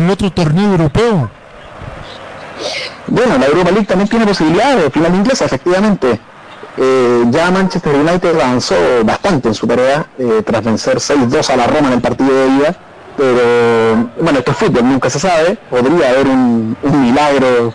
otro 0.09 0.31
torneo 0.31 0.71
europeo. 0.71 1.31
Bueno, 3.07 3.37
la 3.37 3.45
Europa 3.47 3.71
League 3.71 3.85
también 3.85 4.09
tiene 4.09 4.25
posibilidades 4.25 4.83
de 4.83 4.89
final 4.89 5.15
inglesa, 5.15 5.45
efectivamente. 5.45 6.19
Eh, 6.77 7.23
ya 7.29 7.51
Manchester 7.51 7.95
United 7.95 8.39
avanzó 8.39 8.75
bastante 9.03 9.49
en 9.49 9.53
su 9.53 9.67
tarea 9.67 10.05
eh, 10.17 10.41
tras 10.45 10.63
vencer 10.63 10.97
6-2 10.97 11.49
a 11.49 11.55
la 11.57 11.67
Roma 11.67 11.87
en 11.87 11.93
el 11.93 12.01
partido 12.01 12.33
de 12.33 12.47
ida 12.47 12.75
pero 13.19 14.09
bueno, 14.21 14.39
esto 14.39 14.51
es 14.51 14.57
fútbol, 14.57 14.87
nunca 14.87 15.09
se 15.09 15.19
sabe, 15.19 15.57
podría 15.69 16.11
haber 16.11 16.27
un, 16.27 16.77
milagro 16.81 17.73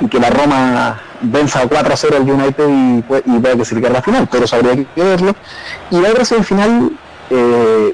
y 0.00 0.08
que 0.08 0.18
la 0.18 0.30
Roma 0.30 0.98
venza 1.20 1.66
4 1.68 1.92
a 1.92 1.96
0 1.96 2.16
al 2.16 2.22
United 2.22 2.68
y, 2.68 3.04
y 3.30 3.38
vea 3.38 3.54
que 3.54 3.66
se 3.66 3.74
le 3.74 3.90
la 3.90 4.00
final, 4.00 4.26
pero 4.32 4.46
eso 4.46 4.56
habría 4.56 4.76
que 4.76 5.02
verlo. 5.02 5.34
Y 5.90 6.00
la 6.00 6.08
otra 6.08 6.24
final 6.24 6.90
eh, 7.28 7.92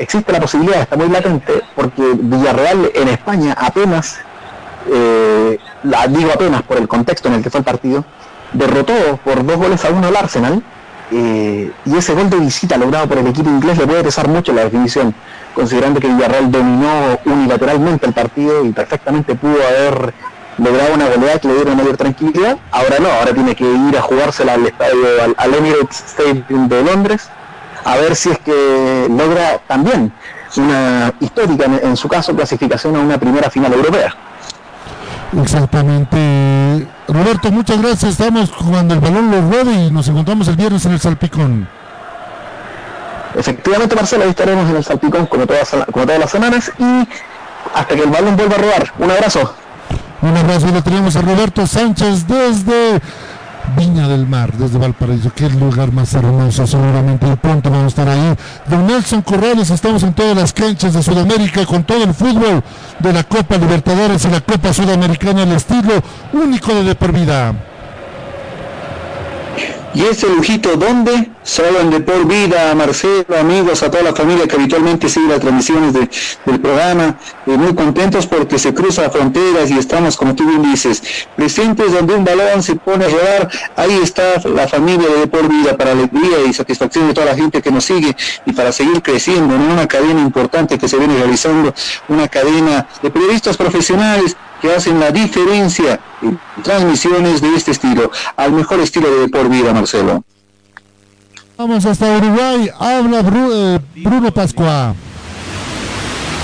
existe 0.00 0.32
la 0.32 0.40
posibilidad, 0.40 0.80
está 0.80 0.96
muy 0.96 1.08
latente, 1.08 1.62
porque 1.76 2.02
Villarreal 2.14 2.90
en 2.96 3.08
España 3.08 3.54
apenas, 3.56 4.18
eh, 4.92 5.58
la 5.84 6.06
digo 6.06 6.30
apenas 6.32 6.62
por 6.62 6.76
el 6.76 6.88
contexto 6.88 7.28
en 7.28 7.34
el 7.34 7.42
que 7.42 7.50
fue 7.50 7.58
el 7.58 7.64
partido, 7.64 8.04
derrotó 8.52 9.18
por 9.24 9.44
dos 9.44 9.56
goles 9.56 9.84
a 9.84 9.90
uno 9.90 10.06
al 10.06 10.16
Arsenal, 10.16 10.62
eh, 11.10 11.70
y 11.84 11.96
ese 11.96 12.14
gol 12.14 12.30
de 12.30 12.38
visita 12.38 12.76
logrado 12.76 13.06
por 13.08 13.18
el 13.18 13.26
equipo 13.26 13.48
inglés 13.48 13.78
le 13.78 13.86
puede 13.86 14.02
pesar 14.02 14.28
mucho 14.28 14.52
la 14.52 14.64
definición, 14.64 15.14
considerando 15.54 16.00
que 16.00 16.08
Villarreal 16.08 16.50
dominó 16.50 17.18
unilateralmente 17.24 18.06
el 18.06 18.12
partido 18.12 18.64
y 18.64 18.72
perfectamente 18.72 19.34
pudo 19.34 19.56
haber 19.66 20.14
logrado 20.58 20.94
una 20.94 21.08
goleada 21.08 21.38
que 21.38 21.48
le 21.48 21.54
diera 21.54 21.74
mayor 21.74 21.96
tranquilidad. 21.96 22.56
Ahora 22.70 22.96
no, 23.00 23.08
ahora 23.10 23.34
tiene 23.34 23.54
que 23.54 23.64
ir 23.64 23.96
a 23.96 24.02
jugársela 24.02 24.54
al 24.54 24.66
estadio, 24.66 25.06
al 25.36 25.54
Emirates 25.54 26.04
Stadium 26.06 26.68
de 26.68 26.82
Londres, 26.82 27.28
a 27.84 27.96
ver 27.96 28.16
si 28.16 28.30
es 28.30 28.38
que 28.38 29.06
logra 29.10 29.58
también 29.66 30.12
una 30.56 31.12
histórica, 31.20 31.64
en, 31.64 31.96
su 31.96 32.08
caso, 32.08 32.34
clasificación 32.34 32.96
a 32.96 33.00
una 33.00 33.18
primera 33.18 33.50
final 33.50 33.72
europea. 33.72 34.14
Exactamente. 35.42 36.86
Roberto, 37.08 37.50
muchas 37.50 37.80
gracias. 37.80 38.12
Estamos 38.12 38.50
cuando 38.50 38.94
el 38.94 39.00
balón 39.00 39.30
lo 39.30 39.40
ruede 39.42 39.86
y 39.86 39.90
nos 39.90 40.08
encontramos 40.08 40.48
el 40.48 40.56
viernes 40.56 40.84
en 40.86 40.92
el 40.92 41.00
Salpicón. 41.00 41.68
Efectivamente, 43.36 43.96
Marcelo, 43.96 44.24
ahí 44.24 44.30
estaremos 44.30 44.70
en 44.70 44.76
el 44.76 44.84
Salpicón 44.84 45.26
como 45.26 45.46
todas, 45.46 45.70
como 45.92 46.06
todas 46.06 46.20
las 46.20 46.30
semanas 46.30 46.72
y 46.78 47.08
hasta 47.74 47.94
que 47.94 48.02
el 48.02 48.10
balón 48.10 48.36
vuelva 48.36 48.54
a 48.54 48.58
rodar. 48.58 48.92
Un 48.98 49.10
abrazo. 49.10 49.54
Un 50.22 50.36
abrazo 50.36 50.68
y 50.68 50.72
le 50.72 50.82
tenemos 50.82 51.16
a 51.16 51.22
Roberto 51.22 51.66
Sánchez 51.66 52.26
desde 52.26 53.00
Viña 53.76 54.08
del 54.08 54.26
Mar, 54.26 54.52
desde 54.52 54.78
Valparaíso. 54.78 55.32
Qué 55.34 55.48
lugar 55.50 55.92
más 55.92 56.14
hermoso, 56.14 56.66
seguramente 56.66 57.26
de 57.26 57.36
pronto 57.36 57.70
vamos 57.70 57.84
a 57.84 57.88
estar 57.88 58.08
ahí. 58.08 58.34
Don 58.68 58.86
Nelson 58.86 59.22
Corrales, 59.22 59.70
estamos 59.70 60.02
en 60.02 60.14
todas 60.14 60.36
las 60.36 60.52
canchas 60.52 60.92
de 60.92 61.02
Sudamérica 61.02 61.66
con 61.66 61.84
todo 61.84 62.04
el 62.04 62.14
fútbol 62.14 62.62
de 63.00 63.12
la 63.12 63.24
Copa 63.24 63.56
Libertadores 63.56 64.24
y 64.24 64.28
la 64.28 64.40
Copa 64.40 64.72
Sudamericana, 64.72 65.42
el 65.42 65.52
estilo 65.52 66.02
único 66.32 66.74
de 66.74 66.84
de. 66.84 67.73
Y 69.94 70.02
ese 70.02 70.28
lujito, 70.28 70.76
¿dónde? 70.76 71.30
Solo 71.44 71.80
en 71.80 71.90
De 71.90 72.00
Por 72.00 72.26
Vida, 72.26 72.74
Marcelo, 72.74 73.38
amigos, 73.38 73.80
a 73.84 73.90
toda 73.92 74.02
la 74.02 74.12
familia 74.12 74.48
que 74.48 74.56
habitualmente 74.56 75.08
sigue 75.08 75.28
las 75.28 75.38
transmisiones 75.38 75.92
del 75.92 76.60
programa. 76.60 77.16
Muy 77.46 77.74
contentos 77.76 78.26
porque 78.26 78.58
se 78.58 78.74
cruza 78.74 79.08
fronteras 79.08 79.70
y 79.70 79.78
estamos, 79.78 80.16
como 80.16 80.34
tú 80.34 80.44
bien 80.48 80.62
dices, 80.62 81.00
presentes 81.36 81.92
donde 81.92 82.14
un 82.16 82.24
balón 82.24 82.60
se 82.60 82.74
pone 82.74 83.04
a 83.04 83.08
rodar. 83.08 83.48
Ahí 83.76 84.00
está 84.02 84.40
la 84.48 84.66
familia 84.66 85.08
de 85.08 85.20
De 85.20 85.26
Por 85.28 85.48
Vida 85.48 85.76
para 85.76 85.92
alegría 85.92 86.38
y 86.44 86.52
satisfacción 86.52 87.06
de 87.06 87.14
toda 87.14 87.26
la 87.26 87.36
gente 87.36 87.62
que 87.62 87.70
nos 87.70 87.84
sigue 87.84 88.16
y 88.46 88.52
para 88.52 88.72
seguir 88.72 89.00
creciendo 89.00 89.54
en 89.54 89.60
una 89.60 89.86
cadena 89.86 90.20
importante 90.20 90.76
que 90.76 90.88
se 90.88 90.96
viene 90.96 91.16
realizando, 91.16 91.72
una 92.08 92.26
cadena 92.26 92.88
de 93.00 93.10
periodistas 93.10 93.56
profesionales 93.56 94.36
que 94.64 94.72
hacen 94.72 94.98
la 94.98 95.10
diferencia 95.10 96.00
en 96.22 96.40
transmisiones 96.62 97.42
de 97.42 97.54
este 97.54 97.72
estilo, 97.72 98.10
al 98.34 98.52
mejor 98.52 98.80
estilo 98.80 99.10
de 99.20 99.28
por 99.28 99.50
vida, 99.50 99.74
Marcelo. 99.74 100.24
Vamos 101.58 101.84
hasta 101.84 102.16
Uruguay, 102.16 102.70
habla 102.80 103.20
eh, 103.20 103.78
Bruno 103.96 104.32
Pascua. 104.32 104.94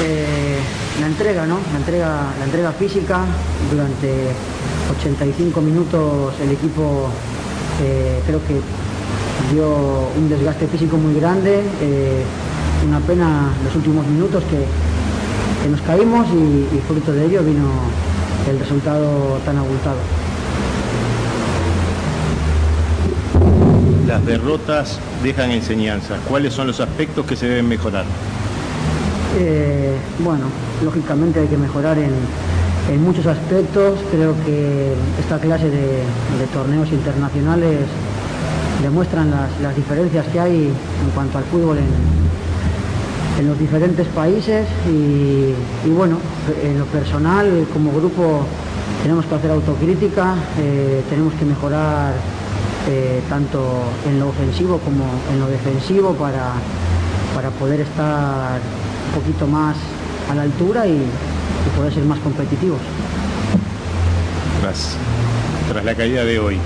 Eh, 0.02 0.58
la 1.00 1.06
entrega, 1.06 1.46
¿no? 1.46 1.60
La 1.72 1.78
entrega, 1.78 2.34
la 2.38 2.44
entrega 2.44 2.72
física 2.72 3.24
durante 3.70 4.12
85 4.98 5.60
minutos 5.62 6.34
el 6.42 6.50
equipo 6.50 7.08
eh, 7.82 8.20
creo 8.26 8.40
que 8.46 8.60
dio 9.54 10.10
un 10.18 10.28
desgaste 10.28 10.66
físico 10.66 10.98
muy 10.98 11.14
grande, 11.14 11.62
una 12.86 13.00
pena 13.00 13.50
los 13.64 13.74
últimos 13.76 14.06
minutos 14.06 14.44
que, 14.44 14.66
nos 15.70 15.80
caímos 15.82 16.26
y, 16.32 16.76
y 16.76 16.82
fruto 16.86 17.12
de 17.12 17.26
ello 17.26 17.42
vino 17.42 17.68
el 18.48 18.58
resultado 18.58 19.38
tan 19.44 19.56
abultado. 19.58 19.98
Las 24.06 24.24
derrotas 24.26 24.98
dejan 25.22 25.50
enseñanzas. 25.52 26.18
¿Cuáles 26.28 26.52
son 26.52 26.66
los 26.66 26.80
aspectos 26.80 27.26
que 27.26 27.36
se 27.36 27.46
deben 27.46 27.68
mejorar? 27.68 28.04
Eh, 29.38 29.96
bueno, 30.18 30.46
lógicamente 30.84 31.40
hay 31.40 31.46
que 31.46 31.56
mejorar 31.56 31.96
en, 31.98 32.10
muchos 33.04 33.24
aspectos. 33.26 34.00
Creo 34.10 34.34
que 34.44 34.94
esta 35.20 35.38
clase 35.38 35.70
de, 35.70 36.02
torneos 36.52 36.90
internacionales 36.90 37.78
demuestran 38.82 39.30
las, 39.30 39.76
diferencias 39.76 40.26
que 40.26 40.40
hay 40.40 40.66
en 40.66 41.10
cuanto 41.14 41.38
al 41.38 41.44
fútbol 41.44 41.78
en, 41.78 41.84
en 43.40 43.48
los 43.48 43.58
diferentes 43.58 44.06
países 44.08 44.66
y, 44.86 45.88
bueno, 45.88 46.18
en 46.62 46.78
lo 46.78 46.84
personal 46.86 47.66
como 47.72 47.90
grupo 47.90 48.44
tenemos 49.02 49.24
que 49.24 49.34
hacer 49.34 49.50
autocrítica, 49.50 50.34
eh, 50.58 51.02
tenemos 51.08 51.32
que 51.34 51.46
mejorar 51.46 52.12
eh, 52.88 53.22
tanto 53.30 53.84
en 54.06 54.20
lo 54.20 54.28
ofensivo 54.28 54.78
como 54.78 55.04
en 55.32 55.40
lo 55.40 55.46
defensivo 55.46 56.12
para, 56.12 56.52
para 57.34 57.48
poder 57.50 57.80
estar 57.80 58.60
un 59.08 59.20
poquito 59.22 59.46
más 59.46 59.76
a 60.30 60.34
la 60.34 60.42
altura 60.42 60.86
y, 60.86 61.02
poder 61.76 61.94
ser 61.94 62.04
más 62.04 62.18
competitivos. 62.18 62.80
Tras, 64.60 64.96
tras 65.70 65.84
la 65.84 65.94
caída 65.94 66.24
de 66.24 66.40
hoy, 66.40 66.58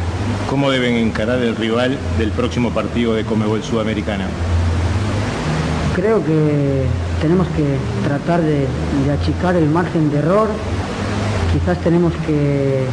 ¿cómo 0.48 0.70
deben 0.70 0.94
encarar 0.94 1.38
el 1.40 1.54
rival 1.56 1.98
del 2.18 2.30
próximo 2.30 2.70
partido 2.70 3.14
de 3.14 3.24
Comebol 3.24 3.62
Sudamericana? 3.62 4.26
Creo 5.94 6.22
que 6.24 6.84
tenemos 7.22 7.46
que 7.48 7.78
tratar 8.06 8.42
de, 8.42 8.66
achicar 9.12 9.56
el 9.56 9.68
margen 9.70 10.10
de 10.10 10.18
error. 10.18 10.48
Quizás 11.52 11.78
tenemos 11.78 12.12
que, 12.26 12.84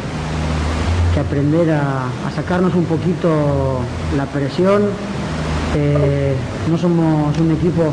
aprender 1.20 1.70
a, 1.70 2.06
sacarnos 2.34 2.74
un 2.74 2.84
poquito 2.84 3.80
la 4.16 4.24
presión. 4.26 4.82
Eh, 5.76 6.34
no 6.70 6.78
somos 6.78 7.36
un 7.38 7.50
equipo 7.52 7.92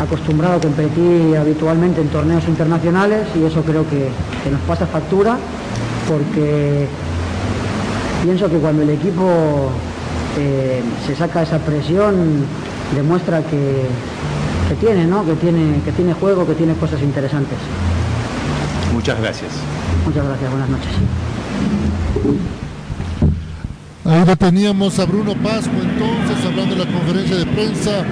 acostumbrado 0.00 0.56
a 0.56 0.60
competir 0.60 1.36
habitualmente 1.36 2.00
en 2.00 2.08
torneos 2.08 2.46
internacionales 2.48 3.28
y 3.36 3.44
eso 3.44 3.62
creo 3.62 3.84
que, 3.88 4.08
nos 4.50 4.60
pasa 4.62 4.86
factura 4.86 5.36
porque 6.08 6.86
pienso 8.24 8.48
que 8.48 8.56
cuando 8.56 8.82
el 8.82 8.90
equipo 8.90 9.70
eh, 10.38 10.82
se 11.06 11.14
saca 11.14 11.42
esa 11.42 11.58
presión 11.58 12.46
demuestra 12.94 13.42
que, 13.42 13.86
que 14.70 14.76
tiene, 14.76 15.04
¿no? 15.04 15.26
Que 15.26 15.34
tiene, 15.34 15.80
que 15.84 15.90
tiene 15.90 16.12
juego, 16.14 16.46
que 16.46 16.54
tiene 16.54 16.74
cosas 16.74 17.02
interesantes. 17.02 17.58
Muchas 18.92 19.20
gracias. 19.20 19.50
Muchas 20.06 20.24
gracias, 20.24 20.48
buenas 20.48 20.68
noches. 20.68 20.92
Ahí 24.04 24.24
lo 24.24 24.36
teníamos 24.36 24.98
a 25.00 25.06
Bruno 25.06 25.34
Pasco 25.34 25.72
entonces 25.74 26.44
hablando 26.46 26.76
de 26.76 26.84
la 26.84 26.92
conferencia 26.92 27.36
de 27.36 27.46
prensa. 27.46 28.04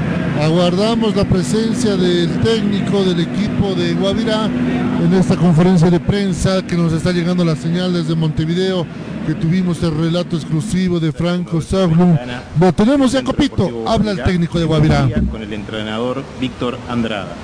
Aguardamos 0.42 1.14
la 1.14 1.24
presencia 1.24 1.96
del 1.96 2.40
técnico 2.40 3.04
del 3.04 3.20
equipo 3.20 3.74
de 3.76 3.94
Guavirá 3.94 4.46
en 4.46 5.14
esta 5.14 5.36
conferencia 5.36 5.90
de 5.90 6.00
prensa 6.00 6.62
que 6.66 6.76
nos 6.76 6.92
está 6.92 7.12
llegando 7.12 7.44
la 7.44 7.54
señal 7.54 7.92
desde 7.92 8.16
Montevideo 8.16 8.84
que 9.28 9.34
tuvimos 9.34 9.82
el 9.82 9.94
relato 9.94 10.36
exclusivo 10.36 10.98
de 10.98 11.12
Franco 11.12 11.60
Sablum. 11.60 12.16
Lo 12.58 12.72
tenemos 12.72 13.12
ya, 13.12 13.22
Copito. 13.22 13.84
Habla 13.86 14.12
el 14.12 14.22
técnico 14.22 14.58
de 14.58 14.64
Guavirá. 14.64 15.06
Con 15.30 15.42
el 15.42 15.52
entrenador 15.52 16.24
Víctor 16.40 16.78
Andrada. 16.88 17.34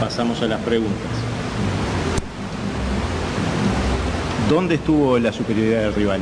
Pasamos 0.00 0.40
a 0.40 0.46
las 0.46 0.58
preguntas. 0.62 0.96
¿Dónde 4.48 4.76
estuvo 4.76 5.18
la 5.18 5.34
superioridad 5.34 5.82
del 5.82 5.94
rival? 5.94 6.20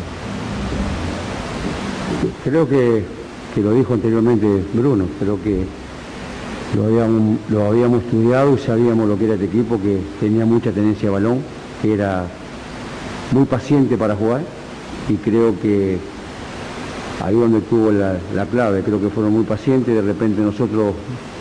Creo 2.42 2.68
que, 2.68 3.04
lo 3.62 3.74
dijo 3.74 3.94
anteriormente 3.94 4.64
Bruno, 4.74 5.06
creo 5.20 5.40
que 5.40 5.64
lo 6.74 6.86
habíamos, 6.86 7.38
lo 7.48 7.66
habíamos 7.66 8.02
estudiado 8.02 8.56
y 8.56 8.58
sabíamos 8.58 9.08
lo 9.08 9.16
que 9.16 9.26
era 9.26 9.34
este 9.34 9.46
equipo, 9.46 9.80
que 9.80 10.00
tenía 10.18 10.44
mucha 10.44 10.72
tenencia 10.72 11.10
de 11.10 11.14
balón, 11.14 11.42
que 11.80 11.94
era 11.94 12.26
muy 13.32 13.44
paciente 13.44 13.96
para 13.96 14.14
jugar 14.14 14.42
y 15.08 15.14
creo 15.14 15.58
que 15.60 15.98
ahí 17.24 17.34
donde 17.34 17.60
tuvo 17.60 17.92
la, 17.92 18.18
clave, 18.50 18.82
creo 18.82 19.00
que 19.00 19.08
fueron 19.08 19.32
muy 19.32 19.44
pacientes, 19.44 19.94
de 19.94 20.02
repente 20.02 20.40
nosotros 20.42 20.94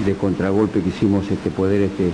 de 0.06 0.14
contragolpe 0.16 0.82
quisimos 0.82 1.30
este, 1.30 1.50
poder 1.50 1.84
este, 1.84 2.12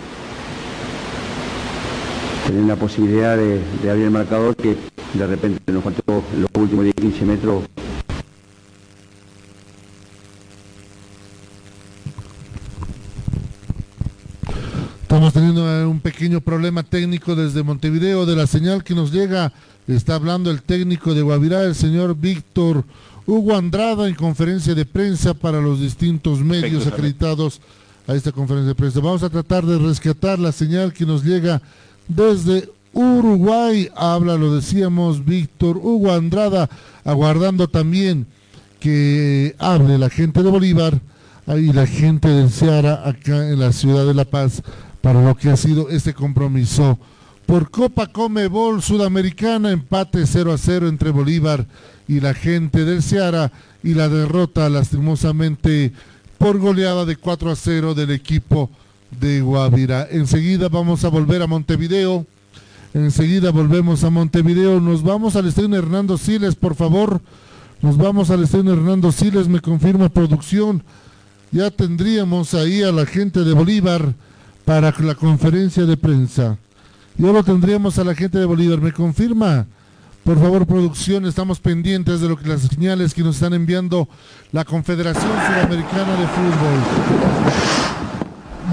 tener 2.47 2.65
la 2.65 2.75
posibilidad 2.75 3.37
de, 3.37 3.61
abrir 3.89 4.05
el 4.05 4.11
marcador 4.11 4.55
que 4.55 4.75
de 5.13 5.27
repente 5.27 5.71
nos 5.71 5.83
faltó 5.83 6.23
los 6.37 6.49
últimos 6.61 6.85
10-15 6.85 7.21
metros 7.23 7.63
Estamos 15.11 15.33
teniendo 15.33 15.89
un 15.89 15.99
pequeño 15.99 16.39
problema 16.39 16.83
técnico 16.83 17.35
desde 17.35 17.63
Montevideo 17.63 18.25
de 18.25 18.33
la 18.33 18.47
señal 18.47 18.81
que 18.81 18.95
nos 18.95 19.11
llega. 19.11 19.51
Está 19.85 20.15
hablando 20.15 20.49
el 20.49 20.61
técnico 20.61 21.13
de 21.13 21.21
Guavirá, 21.21 21.63
el 21.63 21.75
señor 21.75 22.15
Víctor 22.15 22.85
Hugo 23.25 23.57
Andrada, 23.57 24.07
en 24.07 24.15
conferencia 24.15 24.73
de 24.73 24.85
prensa 24.85 25.33
para 25.33 25.59
los 25.59 25.81
distintos 25.81 26.39
medios 26.39 26.87
acreditados 26.87 27.59
a 28.07 28.15
esta 28.15 28.31
conferencia 28.31 28.69
de 28.69 28.75
prensa. 28.75 29.01
Vamos 29.01 29.21
a 29.21 29.29
tratar 29.29 29.65
de 29.65 29.79
rescatar 29.79 30.39
la 30.39 30.53
señal 30.53 30.93
que 30.93 31.05
nos 31.05 31.25
llega 31.25 31.61
desde 32.07 32.69
Uruguay. 32.93 33.89
Habla, 33.97 34.37
lo 34.37 34.55
decíamos, 34.55 35.25
Víctor 35.25 35.75
Hugo 35.75 36.13
Andrada, 36.13 36.69
aguardando 37.03 37.67
también 37.67 38.27
que 38.79 39.57
hable 39.59 39.97
la 39.97 40.09
gente 40.09 40.41
de 40.41 40.49
Bolívar 40.49 41.01
y 41.47 41.73
la 41.73 41.85
gente 41.85 42.29
del 42.29 42.49
Ceará 42.49 43.05
acá 43.05 43.49
en 43.49 43.59
la 43.59 43.73
ciudad 43.73 44.05
de 44.05 44.13
La 44.13 44.23
Paz 44.23 44.63
para 45.01 45.21
lo 45.21 45.35
que 45.35 45.49
ha 45.49 45.57
sido 45.57 45.89
este 45.89 46.13
compromiso. 46.13 46.97
Por 47.45 47.69
Copa 47.69 48.07
Comebol 48.07 48.81
Sudamericana, 48.81 49.71
empate 49.71 50.25
0 50.25 50.53
a 50.53 50.57
0 50.57 50.87
entre 50.87 51.11
Bolívar 51.11 51.65
y 52.07 52.19
la 52.19 52.33
gente 52.33 52.85
del 52.85 53.03
Ceará 53.03 53.51
y 53.83 53.93
la 53.93 54.07
derrota 54.09 54.69
lastimosamente 54.69 55.91
por 56.37 56.59
goleada 56.59 57.05
de 57.05 57.17
4 57.17 57.51
a 57.51 57.55
0 57.55 57.93
del 57.93 58.11
equipo 58.11 58.69
de 59.19 59.41
Guavira. 59.41 60.07
Enseguida 60.09 60.69
vamos 60.69 61.03
a 61.03 61.09
volver 61.09 61.41
a 61.41 61.47
Montevideo. 61.47 62.25
Enseguida 62.93 63.51
volvemos 63.51 64.03
a 64.03 64.09
Montevideo. 64.09 64.79
Nos 64.79 65.03
vamos 65.03 65.35
al 65.35 65.47
estadio 65.47 65.75
Hernando 65.75 66.17
Siles, 66.17 66.55
por 66.55 66.75
favor. 66.75 67.21
Nos 67.81 67.97
vamos 67.97 68.29
al 68.29 68.43
estadio 68.43 68.73
Hernando 68.73 69.11
Siles, 69.11 69.47
me 69.47 69.59
confirma 69.59 70.09
producción. 70.09 70.83
Ya 71.51 71.69
tendríamos 71.69 72.53
ahí 72.53 72.81
a 72.81 72.91
la 72.91 73.05
gente 73.05 73.43
de 73.43 73.53
Bolívar 73.53 74.13
para 74.71 74.95
la 74.99 75.15
conferencia 75.15 75.85
de 75.85 75.97
prensa. 75.97 76.57
Ya 77.17 77.29
lo 77.29 77.43
tendríamos 77.43 77.99
a 77.99 78.05
la 78.05 78.15
gente 78.15 78.39
de 78.39 78.45
Bolívar, 78.45 78.79
me 78.79 78.93
confirma. 78.93 79.65
Por 80.23 80.39
favor, 80.39 80.65
producción, 80.65 81.25
estamos 81.25 81.59
pendientes 81.59 82.21
de 82.21 82.29
lo 82.29 82.37
que 82.37 82.47
las 82.47 82.61
señales 82.61 83.13
que 83.13 83.21
nos 83.21 83.35
están 83.35 83.53
enviando 83.53 84.07
la 84.53 84.63
Confederación 84.63 85.29
Sudamericana 85.29 86.13
de 86.13 86.25
Fútbol. 86.25 86.79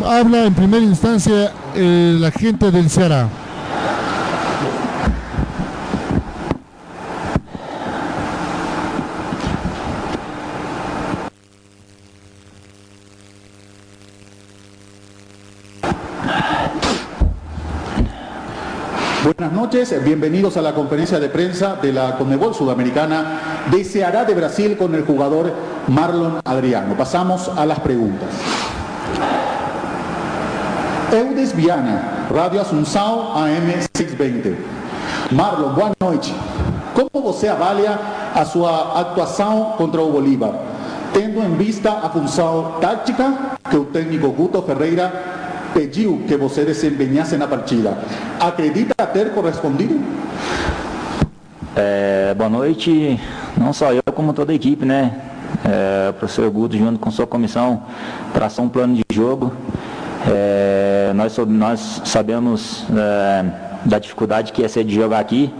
Habla 0.09 0.45
en 0.45 0.55
primera 0.55 0.85
instancia 0.85 1.53
eh, 1.75 2.17
la 2.21 2.31
gente 2.31 2.71
del 2.71 2.89
Ceará. 2.89 3.29
Buenas 19.37 19.53
noches, 19.53 20.05
bienvenidos 20.05 20.57
a 20.57 20.63
la 20.63 20.75
conferencia 20.75 21.21
de 21.21 21.29
prensa 21.29 21.77
de 21.77 21.93
la 21.93 22.17
Conmebol 22.17 22.55
Sudamericana. 22.55 23.67
Deseará 23.71 24.25
de 24.25 24.33
Brasil 24.33 24.75
con 24.79 24.95
el 24.95 25.05
jugador 25.05 25.53
Marlon 25.87 26.41
Adriano. 26.43 26.95
Pasamos 26.97 27.51
a 27.55 27.67
las 27.67 27.79
preguntas. 27.81 28.31
Eudes 31.13 31.55
Viana, 31.55 32.27
Radio 32.31 32.63
Asunción 32.63 33.37
AM 33.37 33.71
620. 33.95 34.57
Marlon, 35.33 35.75
boa 35.75 35.93
noite. 36.01 36.33
Como 36.95 37.23
você 37.23 37.49
avalia 37.49 37.99
a 38.35 38.47
sua 38.47 38.99
atuação 38.99 39.75
contra 39.77 40.01
o 40.01 40.11
Bolívar, 40.11 40.55
tendo 41.13 41.43
em 41.43 41.55
vista 41.55 41.91
a 42.03 42.09
função 42.09 42.77
tática 42.81 43.35
que 43.69 43.77
o 43.77 43.85
técnico 43.85 44.31
Guto 44.31 44.63
Ferreira 44.63 45.13
pediu 45.73 46.23
que 46.27 46.37
você 46.37 46.65
desempenhasse 46.65 47.37
na 47.37 47.47
partida. 47.47 47.99
Acredita 48.41 48.95
ter 49.07 49.33
correspondido? 49.33 50.01
É, 51.77 52.35
boa 52.35 52.51
noite, 52.51 53.21
não 53.57 53.73
só 53.73 53.93
eu, 53.93 54.03
como 54.13 54.33
toda 54.33 54.53
a 54.53 54.55
equipe, 54.55 54.85
né? 54.85 55.13
É, 55.65 56.11
o 56.11 56.13
professor 56.15 56.51
Guto, 56.51 56.77
junto 56.77 56.99
com 56.99 57.11
sua 57.11 57.27
comissão, 57.27 57.83
traçou 58.33 58.65
um 58.65 58.69
plano 58.69 58.95
de 58.95 59.05
jogo. 59.13 59.53
É, 60.27 61.13
nós, 61.15 61.37
nós 61.39 62.03
sabemos 62.05 62.85
é, 62.91 63.45
da 63.85 63.99
dificuldade 63.99 64.53
que 64.53 64.63
ia 64.63 64.69
ser 64.69 64.85
de 64.85 64.95
jogar 64.95 65.21
aqui, 65.21 65.53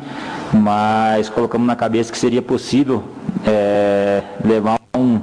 mas 0.53 1.29
colocamos 1.29 1.67
na 1.67 1.77
cabeça 1.77 2.11
que 2.11 2.19
seria 2.19 2.43
possível 2.43 3.05
é, 3.47 4.23
levar 4.45 4.79
um, 4.97 5.21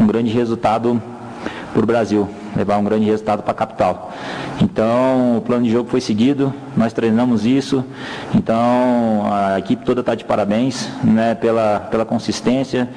um 0.00 0.06
grande 0.06 0.30
resultado 0.30 1.00
para 1.78 1.84
o 1.84 1.86
Brasil 1.86 2.28
levar 2.56 2.76
um 2.78 2.82
grande 2.82 3.04
resultado 3.04 3.42
para 3.42 3.52
a 3.52 3.54
capital. 3.54 4.12
Então, 4.60 5.38
o 5.38 5.40
plano 5.40 5.64
de 5.64 5.70
jogo 5.70 5.88
foi 5.88 6.00
seguido, 6.00 6.52
nós 6.76 6.92
treinamos 6.92 7.46
isso, 7.46 7.84
então 8.34 9.30
a 9.30 9.60
equipe 9.60 9.84
toda 9.84 10.00
está 10.00 10.16
de 10.16 10.24
parabéns 10.24 10.88
né, 11.04 11.36
pela, 11.36 11.78
pela 11.88 12.04
consistência. 12.04 12.88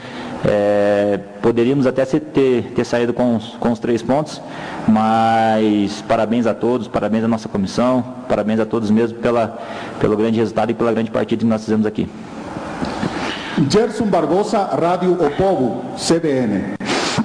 É, 0.43 1.19
poderíamos 1.43 1.85
até 1.85 2.03
ter, 2.05 2.73
ter 2.75 2.83
saído 2.83 3.13
com 3.13 3.35
os, 3.35 3.49
com 3.59 3.71
os 3.71 3.77
três 3.77 4.01
pontos, 4.01 4.41
mas 4.87 6.03
parabéns 6.07 6.47
a 6.47 6.53
todos, 6.55 6.87
parabéns 6.87 7.23
à 7.23 7.27
nossa 7.27 7.47
comissão, 7.47 8.03
parabéns 8.27 8.59
a 8.59 8.65
todos 8.65 8.89
mesmo 8.89 9.19
pela, 9.19 9.59
pelo 9.99 10.17
grande 10.17 10.39
resultado 10.39 10.71
e 10.71 10.73
pela 10.73 10.91
grande 10.91 11.11
partida 11.11 11.41
que 11.41 11.45
nós 11.45 11.63
fizemos 11.63 11.85
aqui. 11.85 12.09
Gerson 13.69 14.05
Barbosa, 14.05 14.63
Rádio 14.63 15.11
O 15.13 15.29
Povo, 15.37 15.83
CBN. 15.95 16.80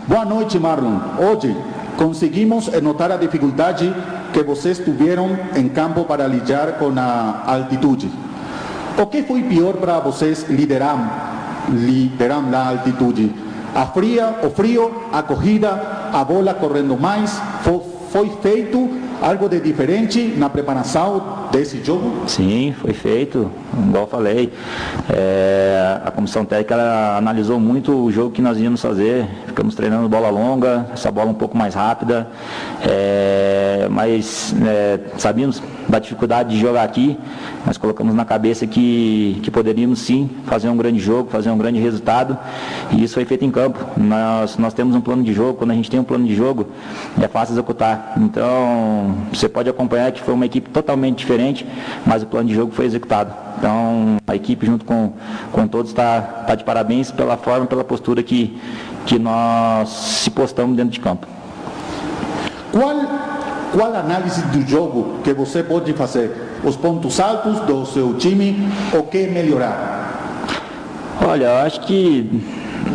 Boa 0.08 0.24
noite, 0.24 0.58
Marlon. 0.58 0.98
Hoje, 1.18 1.56
conseguimos 1.96 2.66
notar 2.82 3.12
a 3.12 3.16
dificuldade 3.16 3.94
que 4.32 4.42
vocês 4.42 4.78
tiveram 4.78 5.38
em 5.54 5.68
campo 5.68 6.04
para 6.04 6.26
lidar 6.26 6.72
com 6.72 6.92
a 6.98 7.44
altitude. 7.46 8.10
O 8.98 9.06
que 9.06 9.22
foi 9.22 9.42
pior 9.44 9.74
para 9.74 10.00
vocês 10.00 10.48
liderar, 10.48 11.66
liderar 11.68 12.42
na 12.42 12.70
altitude? 12.70 13.32
A 13.74 13.86
fria, 13.86 14.40
o 14.42 14.50
frio, 14.50 14.90
a 15.12 15.22
corrida, 15.22 16.10
a 16.12 16.24
bola 16.24 16.54
correndo 16.54 16.98
mais, 16.98 17.40
foi, 18.10 18.30
feito 18.42 18.88
algo 19.20 19.48
de 19.48 19.60
diferente 19.60 20.34
na 20.36 20.48
preparação 20.48 21.48
desse 21.50 21.82
jogo? 21.82 22.28
Sim, 22.28 22.74
foi 22.80 22.92
feito, 22.92 23.50
igual 23.88 24.06
falei. 24.06 24.52
É, 25.08 26.00
a 26.04 26.10
comissão 26.10 26.44
técnica 26.44 27.16
analisou 27.16 27.58
muito 27.58 27.92
o 27.92 28.10
jogo 28.10 28.30
que 28.30 28.42
nós 28.42 28.58
íamos 28.58 28.80
fazer. 28.80 29.26
Ficamos 29.46 29.74
treinando 29.74 30.08
bola 30.08 30.30
longa, 30.30 30.86
essa 30.92 31.10
bola 31.10 31.30
um 31.30 31.34
pouco 31.34 31.56
mais 31.56 31.74
rápida. 31.74 32.28
É, 32.82 33.88
mas 33.90 34.54
é, 34.66 35.00
sabíamos 35.18 35.62
da 35.88 35.98
dificuldade 35.98 36.50
de 36.50 36.60
jogar 36.60 36.82
aqui. 36.82 37.18
Nós 37.66 37.76
colocamos 37.76 38.14
na 38.14 38.24
cabeça 38.24 38.66
que, 38.66 39.40
que 39.42 39.50
poderíamos 39.50 40.00
sim 40.00 40.30
fazer 40.46 40.68
um 40.68 40.76
grande 40.76 40.98
jogo, 40.98 41.30
fazer 41.30 41.50
um 41.50 41.58
grande 41.58 41.78
resultado. 41.80 42.36
E 42.92 43.02
isso 43.02 43.14
foi 43.14 43.24
feito 43.24 43.44
em 43.44 43.50
campo. 43.50 43.78
Nós, 43.96 44.56
nós 44.58 44.74
temos 44.74 44.94
um 44.94 45.00
plano 45.00 45.22
de 45.22 45.32
jogo. 45.32 45.54
Quando 45.54 45.70
a 45.70 45.74
gente 45.74 45.90
tem 45.90 45.98
um 45.98 46.04
plano 46.04 46.26
de 46.26 46.34
jogo, 46.34 46.66
é 47.20 47.28
fácil 47.28 47.54
executar. 47.54 48.14
Então, 48.16 49.05
você 49.32 49.48
pode 49.48 49.68
acompanhar 49.68 50.12
que 50.12 50.20
foi 50.20 50.34
uma 50.34 50.46
equipe 50.46 50.70
totalmente 50.70 51.18
diferente, 51.18 51.66
mas 52.04 52.22
o 52.22 52.26
plano 52.26 52.48
de 52.48 52.54
jogo 52.54 52.72
foi 52.72 52.84
executado. 52.84 53.34
Então, 53.58 54.16
a 54.26 54.34
equipe 54.34 54.66
junto 54.66 54.84
com, 54.84 55.12
com 55.52 55.66
todos 55.66 55.90
está 55.90 56.20
tá 56.20 56.54
de 56.54 56.64
parabéns 56.64 57.10
pela 57.10 57.36
forma, 57.36 57.66
pela 57.66 57.84
postura 57.84 58.22
que, 58.22 58.58
que 59.06 59.18
nós 59.18 59.88
se 59.88 60.30
postamos 60.30 60.76
dentro 60.76 60.92
de 60.92 61.00
campo. 61.00 61.26
Qual, 62.72 62.94
qual 63.72 63.94
análise 63.94 64.42
do 64.42 64.60
jogo 64.68 65.20
que 65.24 65.32
você 65.32 65.62
pode 65.62 65.92
fazer? 65.94 66.30
Os 66.64 66.76
pontos 66.76 67.18
altos 67.20 67.60
do 67.60 67.86
seu 67.86 68.14
time, 68.14 68.68
o 68.92 69.02
que 69.04 69.26
melhorar? 69.26 70.06
Olha, 71.26 71.44
eu 71.46 71.56
acho 71.56 71.80
que 71.80 72.30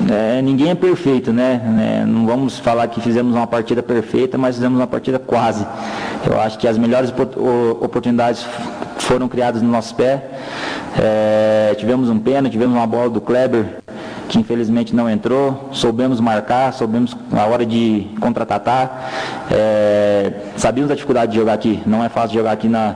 é, 0.10 0.42
ninguém 0.42 0.70
é 0.70 0.76
perfeito, 0.76 1.32
né? 1.32 1.62
É, 2.02 2.06
não 2.06 2.26
vamos 2.26 2.58
falar 2.60 2.88
que 2.88 3.02
fizemos 3.02 3.36
uma 3.36 3.48
partida 3.48 3.84
perfeita, 3.84 4.38
mas 4.38 4.56
fizemos 4.56 4.80
uma 4.80 4.88
partida 4.88 5.20
quase. 5.20 5.66
Eu 6.26 6.40
acho 6.40 6.58
que 6.58 6.68
as 6.68 6.78
melhores 6.78 7.14
oportunidades 7.80 8.46
foram 9.00 9.28
criadas 9.28 9.62
no 9.62 9.70
nosso 9.70 9.94
pé. 9.96 10.24
É, 10.98 11.76
tivemos 11.78 12.10
um 12.10 12.20
pênalti, 12.20 12.52
tivemos 12.52 12.76
uma 12.76 12.88
bola 12.88 13.10
do 13.10 13.22
Kleber 13.22 13.82
que 14.32 14.40
infelizmente 14.40 14.96
não 14.96 15.10
entrou. 15.10 15.70
Soubemos 15.74 16.22
marcar, 16.22 16.72
soubemos 16.72 17.16
a 17.34 17.46
hora 17.46 17.66
de 17.66 18.08
contra-atacar. 18.22 19.12
É, 19.52 20.32
sabíamos 20.56 20.88
da 20.88 20.96
dificuldade 20.96 21.34
de 21.34 21.38
jogar 21.38 21.54
aqui. 21.54 21.84
Não 21.86 22.02
é 22.02 22.08
fácil 22.08 22.38
jogar 22.38 22.54
aqui 22.54 22.70
na, 22.70 22.96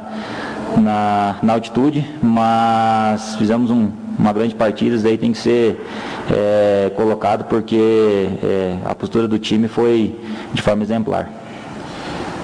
na, 0.77 1.35
na 1.43 1.53
altitude, 1.53 2.09
mas 2.23 3.35
fizemos 3.35 3.69
um, 3.69 3.91
uma 4.17 4.33
grande 4.33 4.55
partida, 4.55 4.95
isso 4.95 5.03
daí 5.03 5.17
tem 5.17 5.31
que 5.31 5.37
ser 5.37 5.85
é, 6.31 6.91
colocado 6.95 7.45
porque 7.45 8.29
é, 8.43 8.77
a 8.85 8.95
postura 8.95 9.27
do 9.27 9.37
time 9.37 9.67
foi 9.67 10.19
de 10.53 10.61
forma 10.61 10.83
exemplar. 10.83 11.29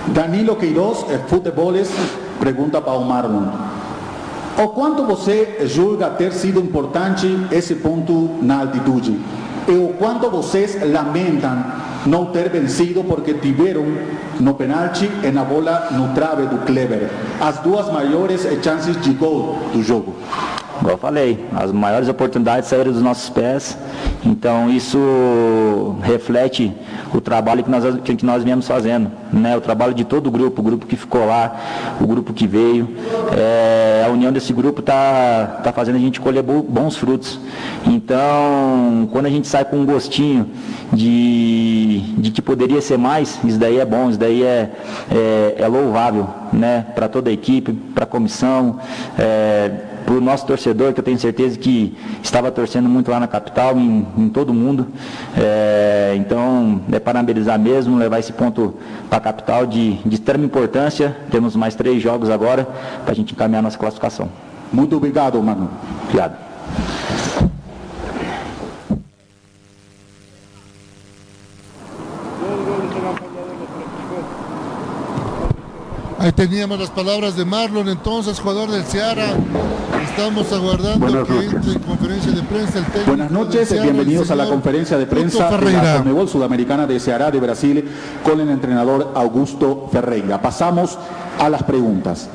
Danilo 0.07 0.55
Queiroz, 0.55 1.05
é, 1.09 1.17
Futeboles, 1.27 1.89
pergunta 2.39 2.81
para 2.81 2.93
o 2.93 3.05
Marlon. 3.05 3.47
O 4.57 4.67
quanto 4.69 5.05
você 5.05 5.65
julga 5.65 6.09
ter 6.09 6.33
sido 6.33 6.59
importante 6.59 7.27
esse 7.51 7.75
ponto 7.75 8.37
na 8.41 8.59
altitude? 8.61 9.17
E 9.67 9.71
o 9.71 9.93
quanto 9.97 10.29
vocês 10.29 10.77
lamentam 10.91 11.63
não 12.05 12.25
ter 12.25 12.49
vencido 12.49 13.03
porque 13.03 13.33
tiveram 13.33 13.85
no 14.39 14.53
penalti 14.55 15.09
e 15.23 15.31
na 15.31 15.43
bola 15.43 15.89
no 15.91 16.13
trave 16.13 16.47
do 16.47 16.57
Kleber. 16.65 17.09
As 17.39 17.59
duas 17.59 17.91
maiores 17.91 18.45
chances 18.63 18.99
de 19.01 19.13
gol 19.13 19.57
do 19.71 19.83
jogo. 19.83 20.15
Igual 20.81 20.95
eu 20.95 20.97
falei, 20.97 21.45
as 21.55 21.71
maiores 21.71 22.09
oportunidades 22.09 22.67
saíram 22.67 22.91
dos 22.91 23.03
nossos 23.03 23.29
pés, 23.29 23.77
então 24.25 24.67
isso 24.67 25.95
reflete 26.01 26.73
o 27.13 27.21
trabalho 27.21 27.63
que 27.63 27.69
nós, 27.69 27.83
que 28.03 28.25
nós 28.25 28.43
viemos 28.43 28.67
fazendo, 28.67 29.11
né? 29.31 29.55
o 29.55 29.61
trabalho 29.61 29.93
de 29.93 30.03
todo 30.03 30.25
o 30.25 30.31
grupo, 30.31 30.59
o 30.59 30.63
grupo 30.63 30.87
que 30.87 30.95
ficou 30.95 31.23
lá, 31.27 31.55
o 32.01 32.07
grupo 32.07 32.33
que 32.33 32.47
veio. 32.47 32.89
É, 33.37 34.03
a 34.07 34.09
união 34.09 34.31
desse 34.31 34.51
grupo 34.53 34.79
está 34.79 35.61
tá 35.63 35.71
fazendo 35.71 35.97
a 35.97 35.99
gente 35.99 36.19
colher 36.19 36.41
bons 36.41 36.97
frutos. 36.97 37.39
Então, 37.85 39.07
quando 39.11 39.27
a 39.27 39.29
gente 39.29 39.47
sai 39.47 39.63
com 39.63 39.77
um 39.77 39.85
gostinho 39.85 40.47
de, 40.91 41.99
de 42.17 42.31
que 42.31 42.41
poderia 42.41 42.81
ser 42.81 42.97
mais, 42.97 43.39
isso 43.43 43.59
daí 43.59 43.77
é 43.77 43.85
bom, 43.85 44.09
isso 44.09 44.17
daí 44.17 44.43
é, 44.43 44.71
é, 45.11 45.55
é 45.59 45.67
louvável 45.67 46.27
né? 46.51 46.87
para 46.95 47.07
toda 47.07 47.29
a 47.29 47.33
equipe, 47.33 47.71
para 47.71 48.05
a 48.05 48.07
comissão. 48.07 48.79
É, 49.19 49.90
para 50.05 50.13
o 50.13 50.21
nosso 50.21 50.45
torcedor, 50.45 50.93
que 50.93 50.99
eu 50.99 51.03
tenho 51.03 51.17
certeza 51.17 51.57
que 51.57 51.95
estava 52.21 52.51
torcendo 52.51 52.89
muito 52.89 53.11
lá 53.11 53.19
na 53.19 53.27
capital, 53.27 53.77
em, 53.77 54.05
em 54.17 54.29
todo 54.29 54.53
mundo. 54.53 54.87
É, 55.37 56.13
então, 56.17 56.81
é 56.91 56.99
parabenizar 56.99 57.59
mesmo, 57.59 57.97
levar 57.97 58.19
esse 58.19 58.33
ponto 58.33 58.75
para 59.09 59.17
a 59.17 59.21
capital 59.21 59.65
de, 59.65 59.93
de 60.05 60.15
extrema 60.15 60.45
importância. 60.45 61.15
Temos 61.29 61.55
mais 61.55 61.75
três 61.75 62.01
jogos 62.01 62.29
agora 62.29 62.67
para 63.03 63.11
a 63.11 63.15
gente 63.15 63.33
encaminhar 63.33 63.61
nossa 63.61 63.77
classificação. 63.77 64.29
Muito 64.71 64.95
obrigado, 64.95 65.41
Manu. 65.41 65.69
Obrigado. 66.03 66.51
Ahí 76.21 76.31
teníamos 76.31 76.79
las 76.79 76.91
palabras 76.91 77.35
de 77.35 77.43
Marlon, 77.43 77.89
entonces 77.89 78.39
jugador 78.39 78.69
del 78.69 78.83
Ceará. 78.83 79.33
Estamos 80.11 80.51
aguardando 80.51 81.25
que 81.25 81.45
entre 81.45 81.71
en 81.71 81.79
conferencia 81.79 82.31
de 82.33 82.43
prensa 82.43 82.79
el 82.79 82.85
técnico 82.85 83.07
Buenas 83.07 83.31
noches, 83.31 83.71
y 83.71 83.79
bienvenidos 83.79 84.29
a 84.29 84.35
la 84.35 84.45
conferencia 84.45 84.97
de 84.97 85.05
prensa 85.07 85.49
de 85.49 85.71
la 85.71 85.97
Conmebol 85.97 86.27
Sudamericana 86.27 86.85
de 86.85 86.99
Ceará 86.99 87.31
de 87.31 87.39
Brasil 87.39 87.85
con 88.21 88.41
el 88.41 88.49
entrenador 88.49 89.13
Augusto 89.15 89.87
Ferreira. 89.89 90.41
Pasamos 90.41 90.99
a 91.39 91.49
las 91.49 91.63
preguntas. 91.63 92.27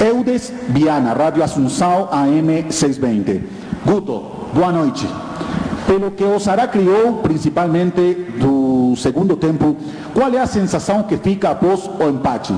Eudes 0.00 0.54
Viana, 0.68 1.12
Radio 1.12 1.44
Asunción 1.44 2.08
AM 2.10 2.70
620. 2.70 3.46
Guto, 3.84 4.48
boa 4.54 4.72
noite. 4.72 5.06
Pelo 5.86 6.16
que 6.16 6.24
o 6.24 6.40
Ceará 6.40 6.70
criou, 6.70 7.20
principalmente 7.22 8.32
do 8.40 8.96
segundo 8.96 9.36
tempo, 9.36 9.76
qual 10.14 10.32
é 10.32 10.38
a 10.38 10.46
sensação 10.46 11.02
que 11.02 11.18
fica 11.18 11.50
após 11.50 11.90
o 12.00 12.08
empate? 12.08 12.54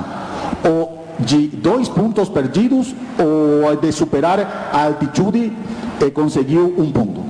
ou 0.65 1.04
de 1.21 1.49
dois 1.49 1.89
pontos 1.89 2.29
perdidos 2.29 2.95
ou 3.19 3.77
de 3.77 3.93
superar 3.93 4.71
a 4.73 4.85
altitude 4.85 5.53
e 6.01 6.11
conseguiu 6.11 6.75
um 6.77 6.91
ponto. 6.91 7.23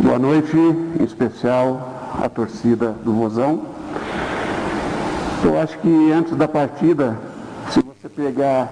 Boa 0.00 0.18
noite, 0.18 0.56
em 0.56 1.04
especial 1.04 2.14
a 2.22 2.28
torcida 2.28 2.94
do 3.04 3.12
Vozão. 3.12 3.62
Eu 5.44 5.58
acho 5.60 5.78
que 5.78 6.12
antes 6.12 6.36
da 6.36 6.48
partida, 6.48 7.16
se 7.70 7.80
você 7.80 8.08
pegar 8.08 8.68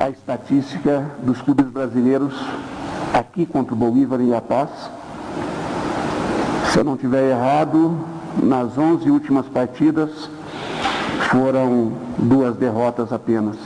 a 0.00 0.10
estatística 0.10 1.10
dos 1.22 1.40
clubes 1.40 1.66
brasileiros 1.66 2.34
aqui 3.12 3.46
contra 3.46 3.74
o 3.74 3.76
Bolívar 3.76 4.20
em 4.20 4.28
La 4.28 4.40
Paz, 4.40 4.68
se 6.72 6.78
eu 6.78 6.84
não 6.84 6.96
tiver 6.96 7.30
errado, 7.30 7.98
nas 8.42 8.76
11 8.76 9.08
últimas 9.10 9.46
partidas, 9.46 10.28
foram 11.34 11.90
duas 12.16 12.54
derrotas 12.54 13.12
apenas 13.12 13.56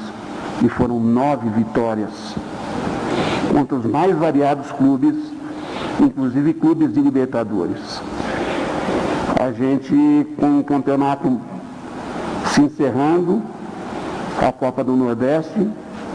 e 0.65 0.71
foram 0.71 0.99
nove 0.99 1.51
vitórias 1.51 2.35
contra 3.53 3.77
os 3.77 3.85
mais 3.85 4.17
variados 4.17 4.73
clubes, 4.73 5.15
inclusive 6.01 6.55
clubes 6.55 6.95
de 6.95 7.01
Libertadores. 7.03 8.01
A 9.39 9.53
gente, 9.53 9.95
com 10.41 10.61
o 10.61 10.65
campeonato 10.65 11.39
se 12.47 12.63
encerrando, 12.63 13.43
a 14.41 14.51
Copa 14.51 14.83
do 14.83 14.97
Nordeste, 14.97 15.69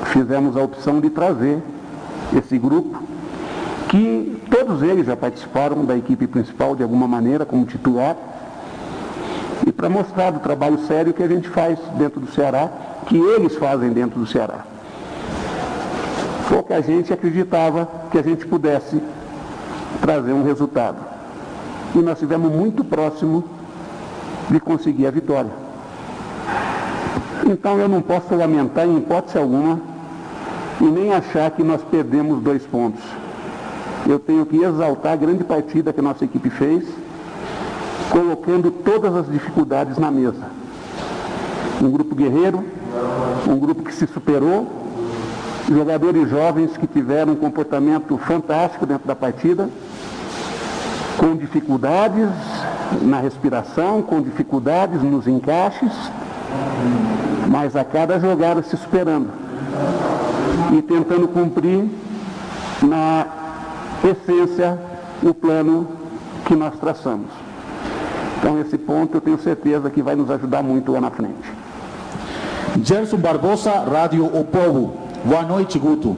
fizemos 0.05 0.57
a 0.57 0.63
opção 0.63 0.99
de 0.99 1.11
trazer 1.11 1.61
esse 2.35 2.57
grupo, 2.57 2.99
que 3.89 4.41
todos 4.49 4.81
eles 4.81 5.05
já 5.05 5.15
participaram 5.15 5.85
da 5.85 5.95
equipe 5.95 6.25
principal 6.25 6.75
de 6.75 6.81
alguma 6.81 7.07
maneira, 7.07 7.45
como 7.45 7.63
titular, 7.63 8.17
e 9.65 9.71
para 9.71 9.89
mostrar 9.89 10.31
do 10.31 10.39
trabalho 10.39 10.79
sério 10.87 11.13
que 11.13 11.23
a 11.23 11.27
gente 11.27 11.47
faz 11.49 11.79
dentro 11.97 12.19
do 12.19 12.31
Ceará, 12.31 12.69
que 13.07 13.17
eles 13.17 13.55
fazem 13.55 13.91
dentro 13.91 14.19
do 14.19 14.27
Ceará. 14.27 14.65
Foi 16.47 16.57
o 16.59 16.63
que 16.63 16.73
a 16.73 16.81
gente 16.81 17.13
acreditava 17.13 17.87
que 18.11 18.17
a 18.17 18.21
gente 18.21 18.45
pudesse 18.45 19.01
trazer 20.01 20.33
um 20.33 20.43
resultado. 20.43 20.97
E 21.95 21.99
nós 21.99 22.13
estivemos 22.13 22.51
muito 22.51 22.83
próximo 22.83 23.43
de 24.49 24.59
conseguir 24.59 25.07
a 25.07 25.11
vitória. 25.11 25.51
Então 27.45 27.77
eu 27.77 27.87
não 27.87 28.01
posso 28.01 28.35
lamentar 28.35 28.85
em 28.85 28.97
hipótese 28.97 29.37
alguma 29.37 29.79
e 30.81 30.85
nem 30.85 31.13
achar 31.13 31.51
que 31.51 31.63
nós 31.63 31.81
perdemos 31.83 32.41
dois 32.41 32.63
pontos. 32.65 33.03
Eu 34.07 34.19
tenho 34.19 34.45
que 34.45 34.57
exaltar 34.57 35.13
a 35.13 35.15
grande 35.15 35.43
partida 35.43 35.93
que 35.93 35.99
a 35.99 36.03
nossa 36.03 36.25
equipe 36.25 36.49
fez 36.49 36.83
colocando 38.13 38.69
todas 38.69 39.15
as 39.15 39.25
dificuldades 39.25 39.97
na 39.97 40.11
mesa. 40.11 40.45
Um 41.81 41.89
grupo 41.89 42.13
guerreiro, 42.13 42.63
um 43.47 43.57
grupo 43.57 43.81
que 43.81 43.91
se 43.91 44.05
superou, 44.05 44.67
jogadores 45.67 46.29
jovens 46.29 46.77
que 46.77 46.85
tiveram 46.85 47.33
um 47.33 47.35
comportamento 47.35 48.15
fantástico 48.19 48.85
dentro 48.85 49.07
da 49.07 49.15
partida, 49.15 49.67
com 51.17 51.35
dificuldades 51.35 52.29
na 53.01 53.19
respiração, 53.19 54.03
com 54.03 54.21
dificuldades 54.21 55.01
nos 55.01 55.27
encaixes, 55.27 55.91
mas 57.49 57.75
a 57.75 57.83
cada 57.83 58.19
jogada 58.19 58.61
se 58.61 58.77
superando 58.77 59.29
e 60.71 60.83
tentando 60.83 61.27
cumprir 61.27 61.89
na 62.83 63.25
essência 64.03 64.77
o 65.23 65.33
plano 65.33 65.87
que 66.45 66.55
nós 66.55 66.77
traçamos. 66.79 67.42
Então 68.43 68.59
esse 68.59 68.77
ponto 68.77 69.15
eu 69.15 69.21
tenho 69.21 69.39
certeza 69.39 69.89
que 69.89 70.01
vai 70.01 70.17
nos 70.17 70.29
ajudar 70.29 70.61
muito 70.61 70.91
lá 70.91 70.99
na 70.99 71.09
frente. 71.09 71.49
Gerson 72.83 73.15
Barbosa, 73.15 73.71
Rádio 73.71 74.25
O 74.25 74.43
Povo. 74.43 74.97
Boa 75.23 75.43
noite, 75.43 75.79
Guto. 75.79 76.17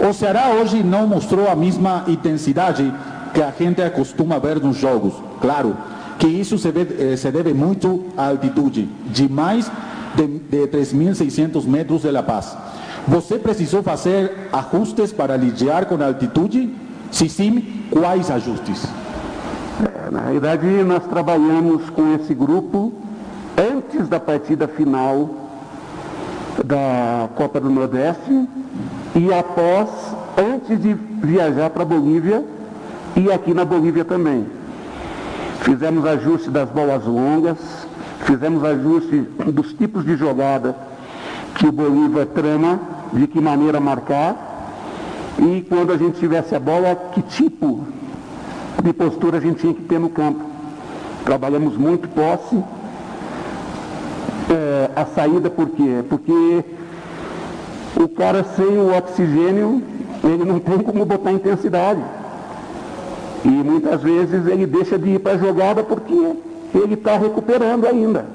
O 0.00 0.12
Ceará 0.12 0.48
hoje 0.60 0.82
não 0.82 1.06
mostrou 1.06 1.48
a 1.48 1.54
mesma 1.54 2.02
intensidade 2.08 2.92
que 3.32 3.40
a 3.40 3.52
gente 3.56 3.80
acostuma 3.80 4.40
ver 4.40 4.60
nos 4.60 4.76
jogos. 4.76 5.14
Claro 5.40 5.76
que 6.18 6.26
isso 6.26 6.58
se 6.58 6.72
deve, 6.72 7.12
eh, 7.12 7.16
se 7.16 7.30
deve 7.30 7.54
muito 7.54 8.06
à 8.16 8.30
altitude, 8.30 8.88
de 9.06 9.28
mais 9.28 9.70
de, 10.16 10.26
de 10.26 10.66
3.600 10.66 11.64
metros 11.64 12.02
de 12.02 12.10
La 12.10 12.24
Paz. 12.24 12.56
Você 13.06 13.38
precisou 13.38 13.84
fazer 13.84 14.48
ajustes 14.52 15.12
para 15.12 15.36
lidar 15.36 15.84
com 15.84 15.94
a 16.02 16.06
altitude? 16.06 16.74
Se 17.12 17.28
sim, 17.28 17.84
quais 17.88 18.32
ajustes? 18.32 18.84
Na 20.12 20.20
realidade, 20.20 20.66
nós 20.84 21.06
trabalhamos 21.06 21.88
com 21.88 22.14
esse 22.14 22.34
grupo 22.34 22.92
antes 23.56 24.06
da 24.10 24.20
partida 24.20 24.68
final 24.68 25.30
da 26.62 27.30
Copa 27.34 27.58
do 27.58 27.70
Nordeste 27.70 28.46
e 29.16 29.32
após, 29.32 29.88
antes 30.36 30.78
de 30.82 30.92
viajar 30.92 31.70
para 31.70 31.80
a 31.80 31.86
Bolívia 31.86 32.44
e 33.16 33.32
aqui 33.32 33.54
na 33.54 33.64
Bolívia 33.64 34.04
também. 34.04 34.44
Fizemos 35.60 36.04
ajuste 36.04 36.50
das 36.50 36.68
bolas 36.68 37.06
longas, 37.06 37.56
fizemos 38.26 38.62
ajuste 38.64 39.16
dos 39.46 39.72
tipos 39.72 40.04
de 40.04 40.14
jogada 40.14 40.76
que 41.54 41.66
o 41.66 41.72
Bolívar 41.72 42.26
trama, 42.26 42.78
de 43.14 43.26
que 43.26 43.40
maneira 43.40 43.80
marcar, 43.80 44.36
e 45.38 45.62
quando 45.66 45.90
a 45.90 45.96
gente 45.96 46.18
tivesse 46.18 46.54
a 46.54 46.60
bola, 46.60 46.94
que 47.14 47.22
tipo 47.22 48.01
de 48.82 48.92
postura 48.92 49.38
a 49.38 49.40
gente 49.40 49.60
tinha 49.60 49.74
que 49.74 49.82
ter 49.82 49.98
no 49.98 50.08
campo. 50.08 50.40
Trabalhamos 51.24 51.76
muito 51.76 52.08
posse. 52.08 52.62
É, 54.50 54.90
a 54.94 55.04
saída 55.06 55.50
por 55.50 55.70
quê? 55.70 56.04
Porque 56.08 56.64
o 57.96 58.08
cara 58.08 58.44
sem 58.56 58.78
o 58.78 58.96
oxigênio, 58.96 59.82
ele 60.24 60.44
não 60.44 60.58
tem 60.58 60.78
como 60.78 61.04
botar 61.04 61.32
intensidade. 61.32 62.02
E 63.44 63.48
muitas 63.48 64.00
vezes 64.02 64.46
ele 64.46 64.66
deixa 64.66 64.98
de 64.98 65.10
ir 65.10 65.18
para 65.18 65.32
a 65.32 65.38
jogada 65.38 65.82
porque 65.82 66.14
ele 66.74 66.94
está 66.94 67.16
recuperando 67.16 67.86
ainda. 67.86 68.26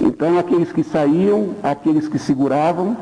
Então 0.00 0.38
aqueles 0.38 0.72
que 0.72 0.82
saíam, 0.82 1.50
aqueles 1.62 2.08
que 2.08 2.18
seguravam, 2.18 2.96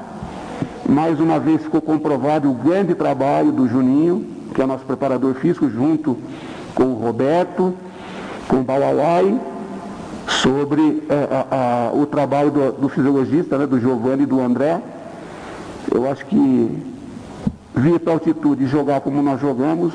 mais 0.88 1.18
uma 1.18 1.38
vez 1.38 1.62
ficou 1.62 1.80
comprovado 1.80 2.50
o 2.50 2.54
grande 2.54 2.94
trabalho 2.94 3.50
do 3.50 3.68
Juninho, 3.68 4.33
que 4.54 4.60
é 4.60 4.64
o 4.64 4.68
nosso 4.68 4.84
preparador 4.84 5.34
físico, 5.34 5.68
junto 5.68 6.16
com 6.74 6.84
o 6.84 6.94
Roberto, 6.94 7.74
com 8.48 8.60
o 8.60 8.62
Bauauai 8.62 9.40
sobre 10.28 11.02
é, 11.08 11.28
a, 11.30 11.90
a, 11.90 11.92
o 11.92 12.06
trabalho 12.06 12.50
do, 12.50 12.72
do 12.72 12.88
fisiologista, 12.88 13.58
né, 13.58 13.66
do 13.66 13.78
Giovanni 13.78 14.22
e 14.22 14.26
do 14.26 14.40
André. 14.40 14.80
Eu 15.92 16.10
acho 16.10 16.24
que 16.26 16.82
vir 17.74 17.98
para 18.00 18.12
altitude 18.12 18.64
e 18.64 18.66
jogar 18.66 19.00
como 19.00 19.20
nós 19.20 19.40
jogamos 19.40 19.92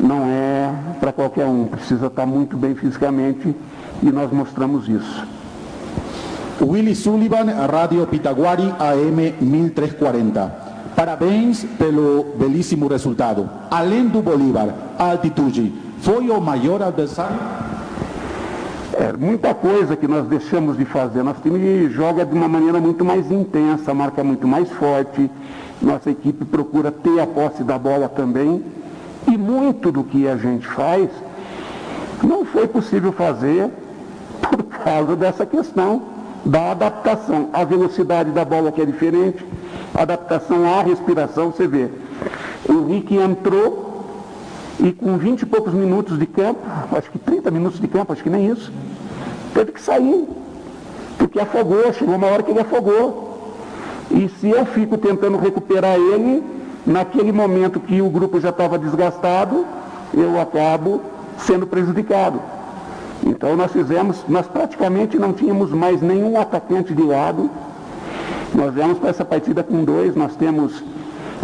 não 0.00 0.24
é 0.26 0.72
para 1.00 1.12
qualquer 1.12 1.46
um. 1.46 1.64
Precisa 1.64 2.06
estar 2.06 2.26
muito 2.26 2.56
bem 2.56 2.74
fisicamente 2.74 3.54
e 4.02 4.06
nós 4.06 4.30
mostramos 4.30 4.88
isso. 4.88 5.26
Willy 6.60 6.94
Sullivan, 6.94 7.46
Radio 7.66 8.06
Pitaguari, 8.06 8.72
AM 8.78 9.34
1340. 9.40 10.65
Parabéns 10.96 11.62
pelo 11.78 12.24
belíssimo 12.38 12.88
resultado. 12.88 13.50
Além 13.70 14.08
do 14.08 14.22
Bolívar, 14.22 14.70
a 14.98 15.10
altitude 15.10 15.70
foi 16.00 16.30
o 16.30 16.40
maior 16.40 16.80
adversário? 16.80 17.36
É, 18.94 19.12
muita 19.12 19.52
coisa 19.54 19.94
que 19.94 20.08
nós 20.08 20.26
deixamos 20.26 20.78
de 20.78 20.86
fazer. 20.86 21.22
Nosso 21.22 21.42
time 21.42 21.90
joga 21.90 22.24
de 22.24 22.34
uma 22.34 22.48
maneira 22.48 22.80
muito 22.80 23.04
mais 23.04 23.30
intensa, 23.30 23.92
marca 23.92 24.24
muito 24.24 24.48
mais 24.48 24.70
forte. 24.70 25.30
Nossa 25.82 26.10
equipe 26.10 26.46
procura 26.46 26.90
ter 26.90 27.20
a 27.20 27.26
posse 27.26 27.62
da 27.62 27.78
bola 27.78 28.08
também. 28.08 28.64
E 29.28 29.36
muito 29.36 29.92
do 29.92 30.02
que 30.02 30.26
a 30.26 30.38
gente 30.38 30.66
faz 30.66 31.10
não 32.24 32.46
foi 32.46 32.66
possível 32.66 33.12
fazer 33.12 33.68
por 34.40 34.64
causa 34.64 35.14
dessa 35.14 35.44
questão 35.44 36.00
da 36.42 36.70
adaptação. 36.70 37.50
A 37.52 37.64
velocidade 37.64 38.30
da 38.30 38.46
bola 38.46 38.72
que 38.72 38.80
é 38.80 38.86
diferente, 38.86 39.44
adaptação 39.96 40.78
à 40.78 40.82
respiração, 40.82 41.50
você 41.50 41.66
vê. 41.66 41.88
Rick 42.86 43.16
entrou 43.16 44.04
e 44.78 44.92
com 44.92 45.16
20 45.16 45.42
e 45.42 45.46
poucos 45.46 45.72
minutos 45.72 46.18
de 46.18 46.26
campo, 46.26 46.60
acho 46.92 47.10
que 47.10 47.18
30 47.18 47.50
minutos 47.50 47.80
de 47.80 47.88
campo, 47.88 48.12
acho 48.12 48.22
que 48.22 48.30
nem 48.30 48.46
isso, 48.50 48.72
teve 49.54 49.72
que 49.72 49.80
sair. 49.80 50.28
Porque 51.18 51.40
afogou, 51.40 51.92
chegou 51.92 52.14
uma 52.14 52.26
hora 52.26 52.42
que 52.42 52.50
ele 52.50 52.60
afogou. 52.60 53.24
E 54.10 54.28
se 54.40 54.50
eu 54.50 54.64
fico 54.66 54.98
tentando 54.98 55.38
recuperar 55.38 55.96
ele, 55.96 56.42
naquele 56.86 57.32
momento 57.32 57.80
que 57.80 58.00
o 58.00 58.08
grupo 58.08 58.40
já 58.40 58.50
estava 58.50 58.78
desgastado, 58.78 59.66
eu 60.14 60.40
acabo 60.40 61.00
sendo 61.38 61.66
prejudicado. 61.66 62.40
Então 63.24 63.56
nós 63.56 63.72
fizemos, 63.72 64.24
nós 64.28 64.46
praticamente 64.46 65.18
não 65.18 65.32
tínhamos 65.32 65.70
mais 65.70 66.00
nenhum 66.02 66.38
atacante 66.38 66.94
de 66.94 67.02
lado, 67.02 67.50
nós 68.54 68.74
viemos 68.74 68.98
para 68.98 69.10
essa 69.10 69.24
partida 69.24 69.62
com 69.62 69.84
dois, 69.84 70.14
nós 70.14 70.34
temos 70.36 70.82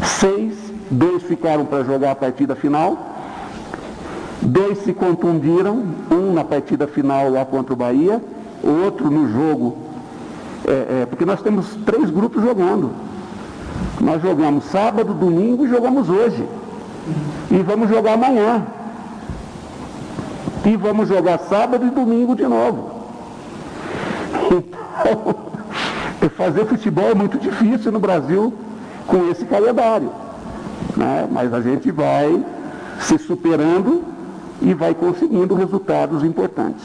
seis, 0.02 0.55
dois 0.90 1.22
ficaram 1.22 1.64
para 1.64 1.84
jogar 1.84 2.12
a 2.12 2.14
partida 2.14 2.55
final, 2.55 3.16
dois 4.40 4.78
se 4.78 4.92
contundiram, 4.92 5.84
um 6.10 6.32
na 6.32 6.44
partida 6.44 6.86
final 6.86 7.31
lá 7.31 7.44
contra 7.44 7.72
o 7.72 7.76
Bahia, 7.76 8.20
outro 8.62 9.10
no 9.10 9.31
jogo, 9.31 9.76
é, 10.66 11.02
é, 11.02 11.06
porque 11.06 11.24
nós 11.24 11.42
temos 11.42 11.76
três 11.84 12.10
grupos 12.10 12.42
jogando. 12.42 12.90
Nós 14.00 14.22
jogamos 14.22 14.64
sábado, 14.66 15.12
domingo 15.14 15.66
e 15.66 15.68
jogamos 15.68 16.08
hoje. 16.08 16.44
E 17.50 17.58
vamos 17.62 17.89
jogar 17.89 18.14
amanhã. 18.14 18.64
E 20.64 20.76
vamos 20.76 21.08
jogar 21.08 21.39
sábado 21.40 21.86
e 21.86 21.90
domingo 21.90 22.34
de 22.34 22.44
novo. 22.44 22.90
Então, 25.05 25.51
fazer 26.28 26.67
futebol 26.67 27.10
é 27.10 27.15
muito 27.15 27.39
difícil 27.39 27.92
no 27.92 27.99
Brasil 27.99 28.52
com 29.07 29.31
esse 29.31 29.44
calendário. 29.44 30.10
Né? 30.97 31.28
Mas 31.31 31.52
a 31.52 31.60
gente 31.60 31.91
vai 31.91 32.44
se 33.01 33.18
superando 33.18 34.05
e 34.60 34.75
vai 34.75 34.94
conseguindo 34.94 35.55
resultados 35.55 36.23
importantes. 36.23 36.84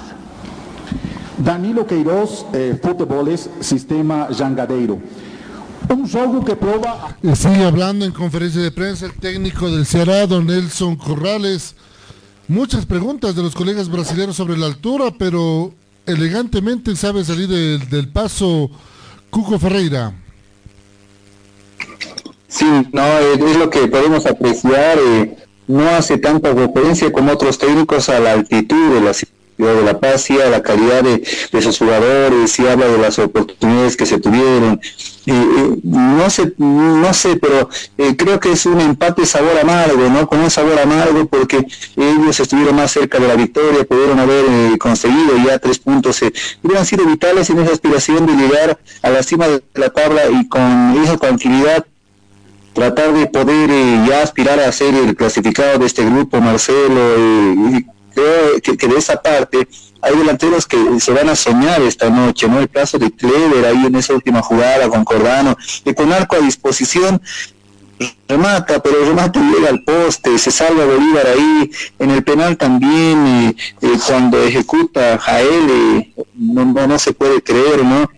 Danilo 1.37 1.85
Queiroz, 1.85 2.45
eh, 2.53 2.79
Futeboles, 2.81 3.49
Sistema 3.61 4.27
Jangadeiro. 4.31 4.99
Un 5.89 6.05
jogo 6.07 6.43
que 6.43 6.55
prova... 6.55 7.15
Sigue 7.35 7.63
hablando 7.63 8.05
en 8.05 8.11
conferencia 8.11 8.61
de 8.61 8.71
prensa 8.71 9.05
el 9.05 9.13
técnico 9.13 9.69
del 9.69 9.85
Ceará, 9.85 10.25
don 10.25 10.47
Nelson 10.47 10.95
Corrales. 10.95 11.75
Muchas 12.47 12.85
preguntas 12.85 13.35
de 13.35 13.43
los 13.43 13.53
colegas 13.53 13.87
brasileños 13.87 14.35
sobre 14.35 14.57
la 14.57 14.65
altura, 14.65 15.11
pero 15.17 15.73
elegantemente 16.05 16.95
sabe 16.95 17.23
salir 17.23 17.47
del, 17.47 17.87
del 17.89 18.09
paso 18.09 18.71
Cuco 19.29 19.59
Ferreira. 19.59 20.13
Sí, 22.47 22.65
no, 22.91 23.03
es 23.19 23.57
lo 23.57 23.69
que 23.69 23.87
podemos 23.87 24.25
apreciar. 24.25 24.97
Eh, 24.97 25.37
no 25.67 25.89
hace 25.89 26.17
tanta 26.17 26.53
referencia 26.53 27.11
como 27.11 27.33
otros 27.33 27.57
técnicos 27.57 28.09
a 28.09 28.19
la 28.19 28.31
altitud 28.31 28.93
de 28.93 29.01
la 29.01 29.13
ciudad 29.13 29.36
de 29.65 29.83
La 29.83 29.99
Paz 29.99 30.29
y 30.29 30.39
a 30.39 30.49
la 30.49 30.61
calidad 30.61 31.03
de, 31.03 31.23
de 31.51 31.61
sus 31.61 31.77
jugadores 31.79 32.59
y 32.59 32.67
habla 32.67 32.87
de 32.87 32.97
las 32.97 33.17
oportunidades 33.17 33.97
que 33.97 34.05
se 34.05 34.19
tuvieron. 34.19 34.79
no 35.83 36.29
sé, 36.29 36.53
no 36.57 37.13
sé, 37.13 37.37
pero 37.37 37.69
eh, 37.97 38.15
creo 38.15 38.39
que 38.39 38.51
es 38.51 38.65
un 38.65 38.79
empate 38.79 39.25
sabor 39.25 39.57
amargo, 39.59 40.09
¿no? 40.09 40.27
Con 40.27 40.39
un 40.39 40.51
sabor 40.51 40.79
amargo 40.79 41.25
porque 41.25 41.65
ellos 41.95 42.39
estuvieron 42.39 42.75
más 42.75 42.91
cerca 42.91 43.19
de 43.19 43.27
la 43.27 43.35
victoria, 43.35 43.83
pudieron 43.83 44.19
haber 44.19 44.45
eh, 44.47 44.77
conseguido 44.77 45.35
ya 45.45 45.57
tres 45.59 45.79
puntos, 45.79 46.21
eh, 46.21 46.31
hubieran 46.61 46.85
sido 46.85 47.05
vitales 47.05 47.49
en 47.49 47.59
esa 47.59 47.73
aspiración 47.73 48.25
de 48.27 48.33
llegar 48.33 48.79
a 49.01 49.09
la 49.09 49.23
cima 49.23 49.47
de 49.47 49.63
la 49.73 49.89
tabla 49.89 50.21
y 50.29 50.47
con 50.47 51.01
esa 51.03 51.17
tranquilidad 51.17 51.85
tratar 52.73 53.11
de 53.11 53.25
poder 53.25 53.69
ya 54.07 54.21
aspirar 54.21 54.59
a 54.59 54.71
ser 54.71 54.93
el 54.93 55.15
clasificado 55.15 55.79
de 55.79 55.87
este 55.87 56.05
grupo, 56.05 56.39
Marcelo, 56.39 57.17
y 57.71 57.87
creo 58.17 58.77
que, 58.77 58.87
de 58.87 58.97
esa 58.97 59.21
parte 59.21 59.67
hay 60.01 60.15
delanteros 60.15 60.65
que 60.65 60.77
se 60.99 61.11
van 61.11 61.29
a 61.29 61.35
soñar 61.35 61.81
esta 61.81 62.09
noche, 62.09 62.47
¿no? 62.47 62.59
El 62.59 62.69
caso 62.69 62.97
de 62.97 63.11
Clever 63.11 63.65
ahí 63.65 63.85
en 63.85 63.95
esa 63.95 64.13
última 64.13 64.41
jugada 64.41 64.89
con 64.89 65.03
Cordano, 65.03 65.55
que 65.83 65.93
con 65.93 66.11
arco 66.11 66.35
a 66.35 66.39
disposición 66.39 67.21
remata, 68.27 68.79
pero 68.79 68.99
el 68.99 69.07
remate 69.07 69.39
llega 69.39 69.69
al 69.69 69.83
poste, 69.83 70.37
se 70.37 70.51
salva 70.51 70.85
Bolívar 70.85 71.25
ahí, 71.27 71.71
en 71.97 72.11
el 72.11 72.23
penal 72.23 72.55
también, 72.57 73.27
eh, 73.27 73.55
eh, 73.81 73.97
cuando 74.05 74.43
ejecuta 74.43 75.17
Jael, 75.17 75.69
eh, 75.69 76.13
no, 76.35 76.65
no, 76.65 76.99
se 76.99 77.13
puede 77.13 77.41
creer, 77.41 77.83
¿no? 77.83 78.09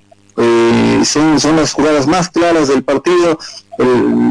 son, 1.03 1.39
son 1.39 1.57
las 1.57 1.73
jugadas 1.73 2.07
más 2.07 2.29
claras 2.29 2.69
del 2.69 2.83
partido, 2.83 3.37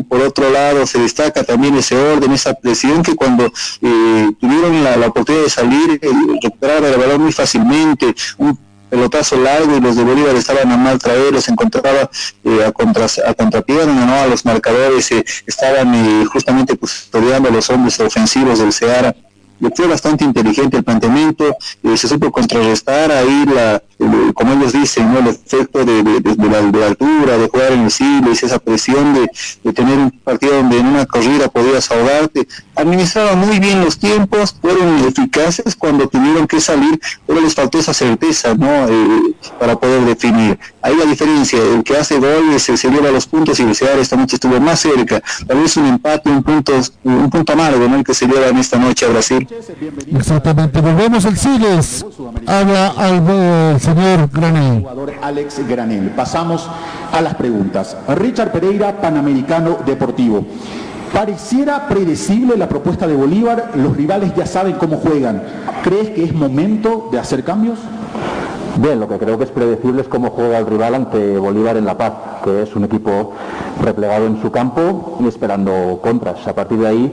por 0.09 0.21
otro 0.21 0.51
lado, 0.51 0.87
se 0.87 0.99
destaca 0.99 1.43
también 1.43 1.77
ese 1.77 1.97
orden, 1.97 2.33
esa 2.33 2.55
presión 2.55 3.03
que 3.03 3.15
cuando 3.15 3.51
eh, 3.81 4.31
tuvieron 4.39 4.85
la, 4.85 5.07
oportunidad 5.07 5.45
de 5.45 5.51
salir, 5.51 5.99
eh, 6.03 6.09
recuperar 6.43 6.85
el 6.85 6.99
balón 6.99 7.23
muy 7.23 7.33
fácilmente, 7.33 8.15
un 8.37 8.59
pelotazo 8.91 9.37
largo 9.37 9.77
y 9.77 9.81
los 9.81 9.97
de 9.97 10.05
Bolívar 10.05 10.35
estaban 10.35 10.71
a 10.71 10.77
mal 10.77 10.99
traer, 10.99 11.33
los 11.33 11.49
encontraba 11.49 12.11
eh, 12.45 12.65
a, 12.67 12.73
contra, 12.73 13.07
a 13.27 13.35
contrapierna, 13.35 14.07
¿no? 14.07 14.15
a 14.15 14.27
los 14.27 14.45
marcadores 14.45 15.11
estaban 15.47 16.27
justamente 16.27 16.77
custodiando 16.77 17.49
a 17.49 17.53
los 17.53 17.69
hombres 17.71 17.99
ofensivos 18.01 18.59
del 18.59 18.73
Ceará 18.73 19.15
fue 19.75 19.87
bastante 19.87 20.25
inteligente 20.25 20.77
el 20.77 20.85
planteamiento, 20.85 21.57
eh, 21.83 21.97
se 21.97 22.09
supo 22.09 22.31
contrarrestar 22.31 23.11
ahí, 23.11 23.45
la, 23.47 23.83
como 24.35 24.53
ellos 24.53 24.73
dicen, 24.73 25.15
el 25.17 25.29
efecto 25.29 25.85
de, 25.85 26.03
la, 26.03 26.87
altura, 26.87 27.39
de 27.39 27.49
jugar 27.49 27.73
en 27.73 27.81
el 27.81 27.91
Siles, 27.91 28.43
esa 28.43 28.59
presión 28.59 29.15
de, 29.15 29.73
tener 29.73 29.99
un 29.99 30.11
partido 30.11 30.57
donde 30.57 30.79
en 30.79 30.87
una 30.87 31.07
corrida 31.07 31.49
podías 31.49 31.91
ahogarte. 31.91 32.47
Administraron 32.79 33.41
muy 33.41 33.59
bien 33.59 33.85
los 33.85 33.99
tiempos, 33.99 34.55
fueron 34.61 34.99
eficaces 34.99 35.75
cuando 35.75 36.09
tuvieron 36.09 36.47
que 36.47 36.61
salir, 36.61 37.01
pero 37.27 37.41
les 37.41 37.53
faltó 37.53 37.81
esa 37.81 37.93
certeza 37.93 38.55
¿no? 38.55 38.89
Eh, 38.89 39.35
para 39.59 39.75
poder 39.75 40.05
definir. 40.05 40.57
Ahí 40.81 40.95
la 40.97 41.05
diferencia, 41.05 41.59
el 41.61 41.83
que 41.83 41.97
hace 41.97 42.21
goles 42.21 42.63
se, 42.63 42.77
se 42.77 42.89
lleva 42.89 43.11
los 43.11 43.27
puntos 43.27 43.59
y 43.59 43.65
el 43.65 43.75
Seara 43.75 44.01
esta 44.01 44.15
noche 44.15 44.37
estuvo 44.37 44.61
más 44.61 44.79
cerca, 44.79 45.21
tal 45.45 45.61
vez 45.61 45.77
un 45.77 45.87
empate, 45.87 46.31
un 46.31 46.45
punto, 46.45 46.73
un 47.03 47.29
punto 47.29 47.53
amargo 47.53 47.89
¿no? 47.89 47.97
el 47.97 48.05
que 48.05 48.15
se 48.15 48.29
lleva 48.29 48.47
en 48.47 48.59
esta 48.59 48.79
noche 48.79 49.07
a 49.07 49.09
Brasil. 49.09 49.49
Exactamente, 50.15 50.81
volvemos 50.81 51.25
al 51.27 51.37
Siles. 51.37 52.07
Habla 52.47 52.89
al 52.97 53.81
señor 53.81 54.31
Granel. 54.33 54.87
Alex 55.21 55.67
Granel. 55.67 56.11
Pasamos 56.11 56.69
a 57.13 57.21
las 57.21 57.35
preguntas. 57.35 57.97
Richard 58.09 58.53
Pereira, 58.53 59.01
Panamericano 59.01 59.79
Deportivo. 59.85 60.47
Pareciera 61.13 61.89
predecible 61.89 62.57
la 62.57 62.69
propuesta 62.69 63.07
de 63.07 63.17
Bolívar, 63.17 63.73
los 63.75 63.97
rivales 63.97 64.35
ya 64.37 64.47
saben 64.47 64.75
cómo 64.75 64.99
juegan. 64.99 65.43
¿Crees 65.83 66.11
que 66.11 66.25
es 66.25 66.35
momento 66.35 67.09
de 67.11 67.19
hacer 67.19 67.45
cambios? 67.45 67.79
Bien, 68.77 69.01
lo 69.01 69.09
que 69.09 69.19
creo 69.19 69.37
que 69.39 69.45
es 69.45 69.51
predecible 69.51 70.03
es 70.03 70.09
cómo 70.09 70.31
juega 70.31 70.59
el 70.59 70.67
rival 70.67 70.95
ante 70.95 71.37
Bolívar 71.39 71.77
en 71.77 71.85
La 71.85 71.99
Paz, 71.99 72.13
que 72.45 72.63
es 72.63 72.77
un 72.77 72.85
equipo 72.85 73.33
replegado 73.83 74.27
en 74.27 74.41
su 74.41 74.53
campo 74.53 75.19
y 75.21 75.27
esperando 75.27 75.99
contras. 76.01 76.47
A 76.47 76.55
partir 76.55 76.79
de 76.79 76.87
ahí 76.87 77.13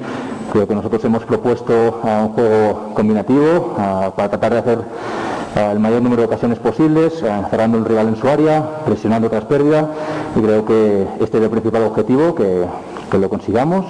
Creo 0.51 0.67
que 0.67 0.75
nosotros 0.75 1.03
hemos 1.03 1.25
propuesto 1.25 1.99
un 2.03 2.29
juego 2.29 2.93
combinativo 2.93 3.73
para 4.15 4.29
tratar 4.29 4.53
de 4.53 4.59
hacer 4.59 4.79
el 5.71 5.79
mayor 5.79 6.01
número 6.01 6.21
de 6.21 6.27
ocasiones 6.27 6.59
posibles, 6.59 7.23
cerrando 7.49 7.77
el 7.77 7.85
rival 7.85 8.07
en 8.09 8.15
su 8.15 8.27
área, 8.27 8.63
presionando 8.85 9.29
tras 9.29 9.45
pérdida 9.45 9.89
y 10.35 10.39
creo 10.39 10.65
que 10.65 11.07
este 11.19 11.37
es 11.39 11.43
el 11.43 11.49
principal 11.49 11.83
objetivo, 11.83 12.35
que, 12.35 12.65
lo 13.17 13.29
consigamos. 13.29 13.85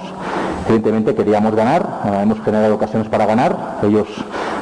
Evidentemente 0.66 1.14
queríamos 1.14 1.54
ganar, 1.54 2.00
hemos 2.20 2.40
generado 2.40 2.74
ocasiones 2.74 3.08
para 3.08 3.24
ganar, 3.24 3.78
ellos 3.84 4.08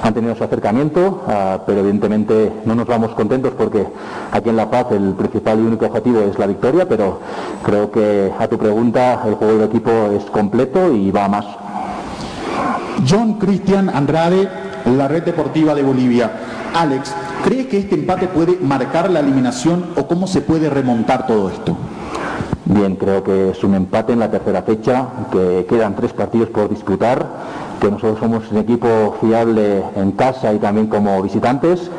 han 0.02 0.12
tenido 0.12 0.36
su 0.36 0.44
acercamiento, 0.44 1.22
ah, 1.26 1.60
pero 1.64 1.80
evidentemente 1.80 2.52
no 2.66 2.74
nos 2.74 2.86
vamos 2.86 3.12
contentos 3.12 3.54
porque 3.56 3.86
aquí 4.30 4.50
en 4.50 4.56
La 4.56 4.70
Paz 4.70 4.88
el 4.90 5.14
principal 5.14 5.60
y 5.60 5.62
único 5.62 5.86
objetivo 5.86 6.20
es 6.20 6.38
la 6.38 6.46
victoria, 6.46 6.86
pero 6.86 7.20
creo 7.64 7.90
que 7.90 8.30
a 8.38 8.46
tu 8.46 8.58
pregunta 8.58 9.22
el 9.26 9.34
juego 9.34 9.56
de 9.56 9.64
equipo 9.64 9.90
es 10.14 10.24
completo 10.24 10.92
y 10.92 11.10
va 11.10 11.24
a 11.24 11.28
más. 11.28 11.46
John 13.08 13.38
Cristian 13.38 13.88
Andrade, 13.88 14.46
la 14.84 15.08
red 15.08 15.22
deportiva 15.22 15.74
de 15.74 15.82
Bolivia. 15.82 16.30
Alex, 16.74 17.14
¿cree 17.42 17.66
que 17.66 17.78
este 17.78 17.94
empate 17.94 18.26
puede 18.26 18.58
marcar 18.60 19.10
la 19.10 19.20
eliminación 19.20 19.86
o 19.96 20.06
cómo 20.06 20.26
se 20.26 20.42
puede 20.42 20.68
remontar 20.68 21.26
todo 21.26 21.48
esto? 21.48 21.76
Bien, 22.66 22.96
creo 22.96 23.22
que 23.22 23.50
es 23.50 23.62
un 23.62 23.74
empate 23.74 24.14
en 24.14 24.20
la 24.20 24.30
tercera 24.30 24.62
fecha, 24.62 25.06
que 25.30 25.66
quedan 25.68 25.94
tres 25.94 26.14
partidos 26.14 26.48
por 26.48 26.70
disputar, 26.70 27.26
que 27.78 27.90
nosotros 27.90 28.18
somos 28.20 28.50
un 28.50 28.56
equipo 28.56 29.16
fiable 29.20 29.82
en 29.96 30.12
casa 30.12 30.50
y 30.54 30.58
también 30.58 30.86
como 30.86 31.20
visitantes, 31.22 31.90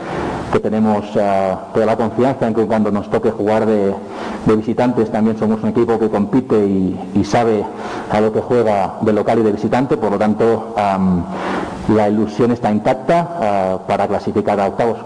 que 0.52 0.60
tenemos 0.60 1.06
eh, 1.16 1.56
toda 1.72 1.86
la 1.86 1.96
confianza 1.96 2.48
en 2.48 2.56
que 2.56 2.66
cuando 2.66 2.90
nos 2.90 3.12
toque 3.12 3.30
jugar 3.30 3.68
de, 3.68 3.94
visitantes 4.56 5.12
también 5.12 5.38
somos 5.38 5.62
un 5.62 5.70
equipo 5.70 6.00
que 6.00 6.10
compite 6.10 6.58
y, 6.66 7.24
sabe 7.26 7.64
a 8.12 8.22
lo 8.22 8.34
que 8.34 8.40
juega 8.40 8.96
de 9.02 9.14
local 9.14 9.40
y 9.40 9.44
de 9.44 9.52
visitante, 9.52 9.98
por 9.98 10.12
lo 10.12 10.18
tanto 10.18 10.74
la 11.90 12.10
ilusión 12.10 12.52
está 12.52 12.72
intacta 12.72 13.38
eh, 13.42 13.78
para 13.88 14.08
clasificar 14.08 14.60
a 14.60 14.68
octavos. 14.68 14.98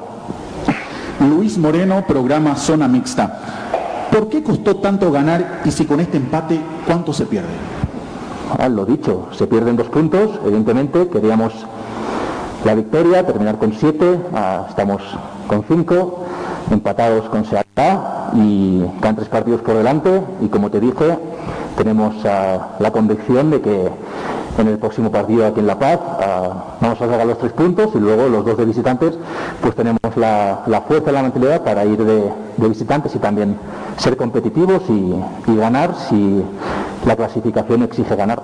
Luis 1.19 1.57
Moreno, 1.57 2.05
programa 2.07 2.55
Zona 2.55 2.88
Mixta. 2.88 3.78
¿Por 4.11 4.27
qué 4.29 4.41
costó 4.41 4.77
tanto 4.77 5.11
ganar 5.11 5.61
y 5.65 5.71
si 5.71 5.85
con 5.85 5.99
este 5.99 6.17
empate 6.17 6.59
cuánto 6.88 7.13
se 7.13 7.25
pierde? 7.25 7.49
Lo 8.69 8.85
dicho, 8.85 9.27
se 9.31 9.45
pierden 9.45 9.75
dos 9.75 9.88
puntos, 9.88 10.31
evidentemente, 10.43 11.07
queríamos 11.09 11.53
la 12.65 12.73
victoria, 12.73 13.25
terminar 13.25 13.57
con 13.57 13.73
siete, 13.73 14.19
ah, 14.33 14.65
estamos 14.67 15.01
con 15.47 15.63
cinco, 15.67 16.25
empatados 16.71 17.29
con 17.29 17.45
Seattle 17.45 17.99
y 18.33 18.83
quedan 18.99 19.15
tres 19.15 19.29
partidos 19.29 19.61
por 19.61 19.75
delante. 19.75 20.21
Y 20.41 20.47
como 20.47 20.69
te 20.69 20.79
dije, 20.79 21.17
tenemos 21.80 22.14
ah, 22.25 22.75
la 22.80 22.91
convicción 22.91 23.51
de 23.51 23.61
que 23.61 23.90
en 24.58 24.67
el 24.67 24.77
próximo 24.77 25.09
partido 25.09 25.48
aquí 25.48 25.61
en 25.61 25.67
La 25.67 25.80
Paz. 25.80 25.98
Ah, 26.19 26.75
vamos 26.82 27.01
a 27.01 27.08
sacar 27.08 27.25
los 27.25 27.38
tres 27.38 27.53
puntos 27.53 27.90
y 27.95 27.99
luego 27.99 28.27
los 28.27 28.45
dos 28.45 28.58
de 28.58 28.66
visitantes, 28.66 29.17
pues 29.61 29.74
tenemos 29.75 30.01
la, 30.17 30.83
fuerza 30.85 31.11
y 31.11 31.14
la 31.14 31.24
mentalidad 31.24 31.64
para 31.64 31.85
ir 31.85 32.03
de, 32.03 32.32
visitantes 32.58 33.16
y 33.16 33.19
también 33.19 33.58
ser 33.98 34.17
competitivos 34.17 34.83
y, 34.90 35.56
ganar 35.56 35.95
si 36.09 36.43
la 37.06 37.16
clasificación 37.16 37.83
exige 37.83 38.16
ganar. 38.16 38.41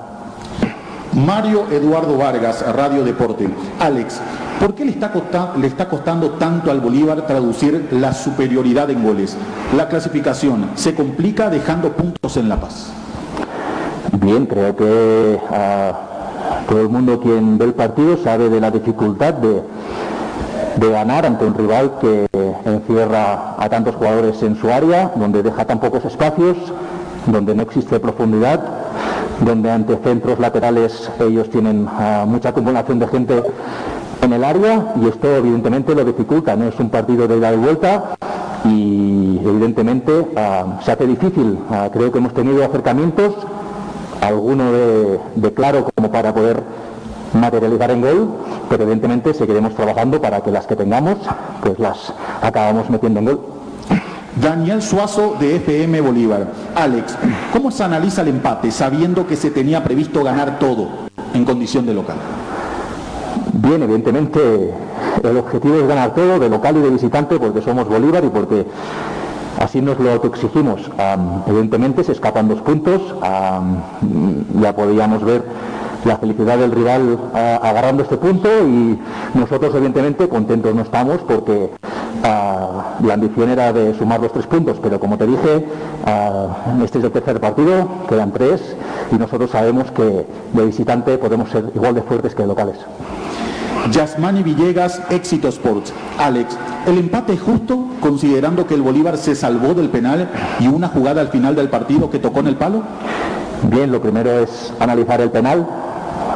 Mario 1.14 1.66
Eduardo 1.72 2.18
Vargas, 2.18 2.66
Radio 2.74 3.04
Deporte. 3.04 3.50
Alex, 3.80 4.20
¿por 4.62 4.76
qué 4.76 4.86
le 4.86 4.92
está, 4.92 5.12
le 5.58 5.68
está 5.68 5.90
costando 5.90 6.32
tanto 6.32 6.72
al 6.72 6.80
Bolívar 6.80 7.28
traducir 7.28 7.90
la 7.92 8.14
superioridad 8.14 8.90
en 8.90 9.04
goles? 9.04 9.36
La 9.76 9.90
clasificación 9.90 10.72
se 10.76 10.96
complica 10.96 11.50
dejando 11.50 11.92
puntos 11.92 12.38
en 12.38 12.48
La 12.48 12.60
Paz. 12.60 12.92
Bien, 14.22 14.46
creo 14.46 14.76
que 14.76 15.40
ah, 15.52 15.92
todo 16.70 16.82
el 16.82 16.90
mundo 16.90 17.20
quien 17.20 17.58
ve 17.58 17.66
el 17.66 17.74
partido 17.74 18.18
sabe 18.18 18.50
de 18.50 18.62
la 18.62 18.72
dificultad 18.72 19.34
de, 19.34 19.62
ganar 20.90 21.26
ante 21.26 21.46
un 21.46 21.54
rival 21.54 21.94
que 22.00 22.28
encierra 22.66 23.56
a 23.58 23.68
tantos 23.70 23.96
jugadores 23.96 24.42
en 24.44 24.56
su 24.56 24.70
área, 24.72 25.12
donde 25.16 25.44
deja 25.44 25.66
tan 25.66 25.80
pocos 25.80 26.06
espacios, 26.06 26.56
donde 27.26 27.56
no 27.56 27.64
existe 27.64 28.00
profundidad, 28.00 28.62
donde 29.44 29.72
ante 29.72 29.98
centros 29.98 30.40
laterales 30.40 31.10
ellos 31.20 31.50
tienen 31.50 31.88
ah, 31.90 32.26
mucha 32.28 32.50
acumulación 32.50 33.00
de 33.00 33.08
gente 33.08 33.44
en 34.22 34.34
el 34.34 34.44
área 34.44 34.94
y 35.02 35.08
esto 35.08 35.36
evidentemente 35.36 35.94
lo 35.94 36.06
dificulta, 36.06 36.56
no 36.56 36.66
es 36.68 36.80
un 36.80 36.90
partido 36.90 37.28
de 37.28 37.38
ida 37.38 37.54
y 37.54 37.58
vuelta 37.58 38.04
y 38.64 39.42
evidentemente 39.44 40.28
ah, 40.38 40.80
se 40.84 40.92
hace 40.92 41.06
difícil. 41.06 41.58
creo 41.92 42.12
que 42.12 42.20
hemos 42.20 42.34
tenido 42.34 42.64
acercamientos 42.64 43.34
alguno 44.22 44.72
de, 44.72 45.54
claro 45.54 45.86
como 45.96 46.12
para 46.12 46.34
poder 46.34 46.64
materializar 47.34 47.92
en 47.92 48.02
gol, 48.02 48.30
pero 48.70 48.84
evidentemente 48.84 49.34
seguiremos 49.34 49.76
trabajando 49.76 50.22
para 50.22 50.42
que 50.42 50.52
las 50.52 50.66
que 50.66 50.76
tengamos, 50.76 51.18
pues 51.62 51.80
las 51.80 52.14
acabamos 52.42 52.90
metiendo 52.90 53.20
en 53.20 53.26
gol. 53.26 53.40
Daniel 54.42 54.82
Suazo 54.82 55.36
de 55.40 55.58
FM 55.58 56.02
Bolívar. 56.02 56.48
Alex, 56.76 57.18
¿cómo 57.54 57.72
se 57.72 57.84
analiza 57.84 58.22
el 58.22 58.30
empate 58.30 58.70
sabiendo 58.70 59.26
que 59.26 59.36
se 59.38 59.50
tenía 59.50 59.84
previsto 59.84 60.24
ganar 60.24 60.60
todo 60.60 60.88
en 61.34 61.46
condición 61.46 61.86
de 61.86 61.94
local? 61.94 62.18
Bien, 63.54 63.82
evidentemente 63.82 64.74
el 65.24 65.38
objetivo 65.38 65.80
es 65.80 65.88
ganar 65.88 66.14
todo 66.14 66.40
de 66.40 66.50
local 66.50 66.78
y 66.78 66.82
de 66.82 66.90
visitante 66.90 67.40
porque 67.40 67.62
somos 67.62 67.88
Bolívar 67.88 68.24
y 68.26 68.30
porque 68.30 68.66
Así 69.60 69.82
nos 69.82 70.00
lo 70.00 70.12
autoexigimos. 70.12 70.90
evidentemente 71.48 72.04
se 72.04 72.12
escapan 72.12 72.48
dos 72.48 72.62
puntos. 72.62 73.02
ya 74.62 74.76
podíamos 74.76 75.24
ver 75.24 75.44
la 76.06 76.18
felicidad 76.18 76.58
del 76.58 76.72
rival 76.72 77.18
agarrando 77.34 78.04
este 78.04 78.18
punto 78.18 78.48
y 78.68 79.00
nosotros 79.34 79.74
evidentemente 79.74 80.30
contentos 80.30 80.76
no 80.76 80.82
estamos 80.84 81.18
porque 81.28 81.72
la 82.24 83.14
ambición 83.14 83.50
era 83.50 83.74
de 83.74 83.94
sumar 83.96 84.20
los 84.20 84.32
tres 84.32 84.48
puntos, 84.48 84.78
pero 84.82 85.00
como 85.00 85.18
te 85.18 85.28
dije, 85.28 85.66
este 86.84 87.00
es 87.00 87.04
el 87.04 87.12
tercer 87.12 87.40
partido, 87.40 87.88
quedan 88.08 88.32
tres 88.32 88.62
y 89.12 89.16
nosotros 89.16 89.52
sabemos 89.52 89.92
que 89.92 90.26
de 90.54 90.66
visitante 90.66 91.18
podemos 91.18 91.50
ser 91.50 91.72
igual 91.76 91.96
de 91.96 92.02
fuertes 92.02 92.36
que 92.36 92.44
de 92.44 92.48
locales. 92.48 92.78
Yasmani 93.92 94.44
Villegas, 94.44 95.02
Éxito 95.10 95.48
Sports. 95.50 95.94
Alex, 96.18 96.58
¿el 96.88 96.98
empate 96.98 97.34
es 97.34 97.42
justo 97.42 97.86
considerando 98.00 98.66
que 98.66 98.74
el 98.74 98.82
Bolívar 98.82 99.18
se 99.18 99.36
salvó 99.36 99.74
del 99.74 99.90
penal 99.90 100.30
y 100.60 100.68
una 100.68 100.88
jugada 100.88 101.22
al 101.22 101.30
final 101.30 101.56
del 101.56 101.70
partido 101.70 102.10
que 102.10 102.20
tocó 102.20 102.40
en 102.40 102.48
el 102.48 102.56
palo? 102.56 102.84
Bien, 103.64 103.92
lo 103.92 104.02
primero 104.02 104.32
es 104.40 104.74
analizar 104.80 105.22
el 105.22 105.32
penal. 105.32 105.66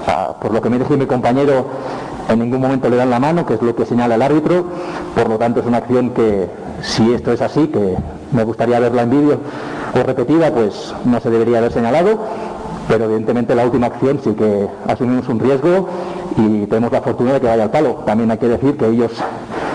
Ah, 0.08 0.36
por 0.40 0.54
lo 0.54 0.62
que 0.62 0.70
me 0.70 0.80
dice 0.80 0.96
mi 0.98 1.06
compañero, 1.06 1.66
en 2.28 2.40
ningún 2.40 2.62
momento 2.62 2.90
le 2.90 2.96
dan 2.96 3.10
la 3.10 3.20
mano, 3.20 3.46
que 3.46 3.56
es 3.56 3.62
lo 3.62 3.76
que 3.76 3.86
señala 3.86 4.16
el 4.16 4.22
árbitro. 4.22 4.66
Por 5.16 5.30
lo 5.30 5.38
tanto, 5.38 5.60
es 5.60 5.66
una 5.66 5.78
acción 5.78 6.12
que, 6.12 6.50
si 6.82 7.14
esto 7.14 7.32
es 7.32 7.42
así, 7.42 7.68
que 7.68 7.96
me 8.32 8.44
gustaría 8.44 8.80
verla 8.80 9.04
en 9.04 9.10
vídeo 9.10 9.40
o 9.94 10.04
repetida, 10.04 10.52
pues 10.52 10.94
no 11.06 11.20
se 11.20 11.30
debería 11.30 11.58
haber 11.58 11.74
señalado 11.74 12.20
pero 12.90 13.06
evidentemente 13.06 13.54
la 13.54 13.66
última 13.66 13.86
acción 13.86 14.20
sí 14.24 14.32
que 14.32 14.68
asumimos 14.88 15.30
un 15.30 15.40
riesgo 15.40 15.88
y 16.38 16.66
tenemos 16.66 16.92
la 16.92 17.02
fortuna 17.02 17.34
de 17.34 17.40
que 17.40 17.46
vaya 17.46 17.64
al 17.64 17.70
palo. 17.70 18.02
También 18.04 18.32
hay 18.32 18.40
que 18.40 18.48
decir 18.48 18.78
que 18.78 18.88
ellos 18.88 19.12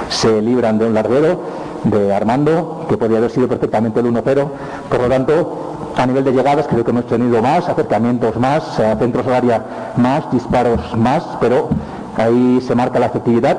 se 0.08 0.42
libran 0.42 0.78
de 0.78 0.86
un 0.86 0.94
larguero 0.94 1.38
de 1.84 2.12
Armando, 2.12 2.86
que 2.88 2.96
podría 2.96 3.18
haber 3.18 3.30
sido 3.30 3.46
perfectamente 3.46 4.00
el 4.00 4.06
1-0. 4.06 4.48
Por 4.90 5.00
lo 5.00 5.08
tanto, 5.08 5.92
a 5.96 6.06
nivel 6.06 6.24
de 6.24 6.32
llegadas 6.32 6.66
creo 6.66 6.84
que 6.84 6.90
hemos 6.90 7.06
tenido 7.06 7.40
más, 7.40 7.68
acercamientos 7.68 8.36
más, 8.36 8.64
centros 8.98 9.26
de 9.26 9.36
área 9.36 9.92
más, 9.96 10.28
disparos 10.32 10.80
más, 10.96 11.22
pero 11.40 11.68
ahí 12.16 12.60
se 12.66 12.74
marca 12.74 12.98
la 12.98 13.06
efectividad 13.06 13.56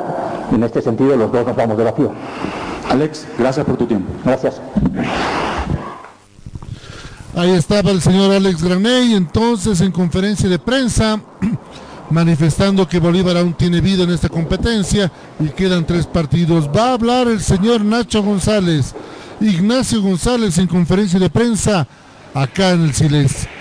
y 0.51 0.55
en 0.55 0.63
este 0.63 0.81
sentido 0.81 1.15
los 1.15 1.31
dos 1.31 1.47
nos 1.47 1.55
vamos 1.55 1.77
de 1.77 1.83
vacío. 1.85 2.11
Alex, 2.89 3.25
gracias 3.39 3.65
por 3.65 3.77
tu 3.77 3.85
tiempo. 3.85 4.11
Gracias. 4.25 4.59
Ahí 7.35 7.51
estaba 7.51 7.91
el 7.91 8.01
señor 8.01 8.31
Alex 8.31 8.63
Graney, 8.63 9.13
entonces 9.13 9.81
en 9.81 9.91
conferencia 9.91 10.47
de 10.47 10.57
prensa, 10.57 11.19
manifestando 12.09 12.87
que 12.87 12.97
Bolívar 12.97 13.35
aún 13.35 13.53
tiene 13.53 13.81
vida 13.81 14.03
en 14.03 14.11
esta 14.11 14.29
competencia 14.29 15.11
y 15.41 15.49
quedan 15.49 15.85
tres 15.85 16.07
partidos. 16.07 16.69
Va 16.69 16.91
a 16.91 16.93
hablar 16.93 17.27
el 17.27 17.41
señor 17.41 17.83
Nacho 17.83 18.23
González, 18.23 18.95
Ignacio 19.41 20.01
González 20.01 20.57
en 20.59 20.67
conferencia 20.67 21.19
de 21.19 21.29
prensa 21.29 21.85
acá 22.33 22.69
en 22.71 22.83
el 22.83 22.93
Silencio. 22.93 23.54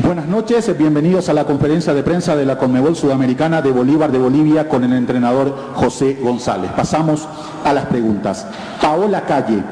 Buenas 0.00 0.26
noches, 0.26 0.74
bienvenidos 0.78 1.28
a 1.28 1.34
la 1.34 1.44
conferencia 1.44 1.92
de 1.92 2.02
prensa 2.02 2.34
de 2.34 2.46
la 2.46 2.56
Conmebol 2.56 2.96
Sudamericana 2.96 3.60
de 3.60 3.70
Bolívar 3.70 4.10
de 4.10 4.18
Bolivia 4.18 4.66
con 4.66 4.84
el 4.84 4.94
entrenador 4.94 5.54
José 5.74 6.18
González. 6.22 6.70
Pasamos 6.74 7.28
a 7.62 7.74
las 7.74 7.84
preguntas. 7.86 8.46
Paola 8.80 9.26
Calle, 9.26 9.62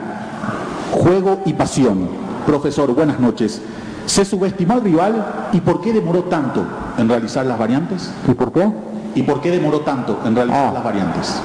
juego 0.93 1.41
y 1.47 1.55
pasión. 1.55 2.07
Profesor, 2.45 2.95
buenas 2.95 3.19
noches. 3.19 3.63
¿Se 4.05 4.27
subestimó 4.27 4.75
al 4.75 4.83
rival 4.83 5.49
y 5.55 5.61
por 5.63 5.81
qué 5.81 5.91
demoró 5.91 6.25
tanto 6.25 6.67
en 6.99 7.09
realizar 7.09 7.47
las 7.47 7.59
variantes? 7.59 8.11
¿Y 8.29 8.35
por 8.35 8.53
qué? 8.53 8.71
¿Y 9.15 9.23
por 9.23 9.41
qué 9.41 9.51
demoró 9.51 9.81
tanto 9.81 10.19
en 10.27 10.37
realizar 10.37 10.67
ah. 10.69 10.73
las 10.75 10.85
variantes? 10.85 11.41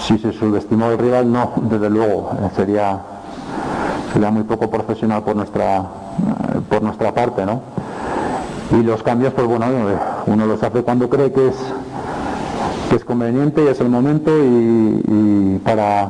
Si 0.00 0.16
se 0.18 0.32
subestimó 0.32 0.86
al 0.86 0.96
rival, 0.96 1.30
no, 1.30 1.52
desde 1.68 1.90
luego. 1.90 2.30
Eh, 2.40 2.50
sería, 2.56 3.00
sería 4.14 4.30
muy 4.30 4.44
poco 4.44 4.70
profesional 4.70 5.22
por 5.22 5.36
nuestra 5.36 6.09
por 6.68 6.82
nuestra 6.82 7.12
parte, 7.12 7.44
¿no? 7.44 7.60
Y 8.72 8.82
los 8.82 9.02
cambios, 9.02 9.32
pues 9.34 9.46
bueno, 9.46 9.66
uno 10.26 10.46
los 10.46 10.62
hace 10.62 10.82
cuando 10.82 11.10
cree 11.10 11.32
que 11.32 11.48
es, 11.48 11.56
que 12.88 12.96
es 12.96 13.04
conveniente 13.04 13.64
y 13.64 13.66
es 13.66 13.80
el 13.80 13.88
momento 13.88 14.30
y, 14.32 15.60
para, 15.64 16.08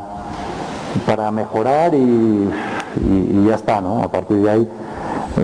para 1.07 1.31
mejorar 1.31 1.95
y, 1.95 2.51
ya 3.47 3.55
está, 3.55 3.81
¿no? 3.81 4.03
A 4.03 4.11
partir 4.11 4.39
de 4.39 4.51
ahí, 4.51 4.69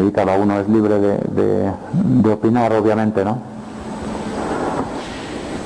y 0.07 0.11
cada 0.11 0.36
uno 0.36 0.61
es 0.61 0.69
libre 0.69 0.99
de, 0.99 2.31
opinar, 2.31 2.73
obviamente, 2.75 3.25
¿no? 3.25 3.39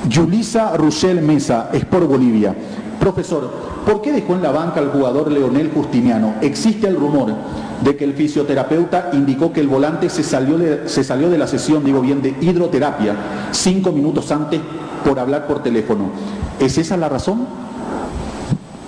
Yulisa 0.07 0.77
Russell 0.77 1.21
Mesa, 1.21 1.69
por 1.89 2.07
Bolivia. 2.07 2.55
Profesor, 2.99 3.49
¿por 3.85 4.01
qué 4.01 4.13
dejó 4.13 4.35
en 4.35 4.43
la 4.43 4.51
banca 4.51 4.79
al 4.79 4.91
jugador 4.91 5.29
Leonel 5.31 5.71
Justiniano? 5.73 6.35
Existe 6.41 6.87
el 6.87 6.95
rumor 6.95 7.33
de 7.81 7.95
que 7.95 8.03
el 8.05 8.13
fisioterapeuta 8.13 9.09
indicó 9.13 9.51
que 9.51 9.59
el 9.59 9.67
volante 9.67 10.09
se 10.09 10.23
salió 10.23 10.57
de, 10.57 10.87
se 10.87 11.03
salió 11.03 11.29
de 11.29 11.37
la 11.37 11.47
sesión, 11.47 11.83
digo 11.83 12.01
bien, 12.01 12.21
de 12.21 12.35
hidroterapia 12.39 13.15
cinco 13.51 13.91
minutos 13.91 14.31
antes 14.31 14.61
por 15.03 15.19
hablar 15.19 15.47
por 15.47 15.63
teléfono. 15.63 16.11
¿Es 16.59 16.77
esa 16.77 16.95
la 16.97 17.09
razón? 17.09 17.47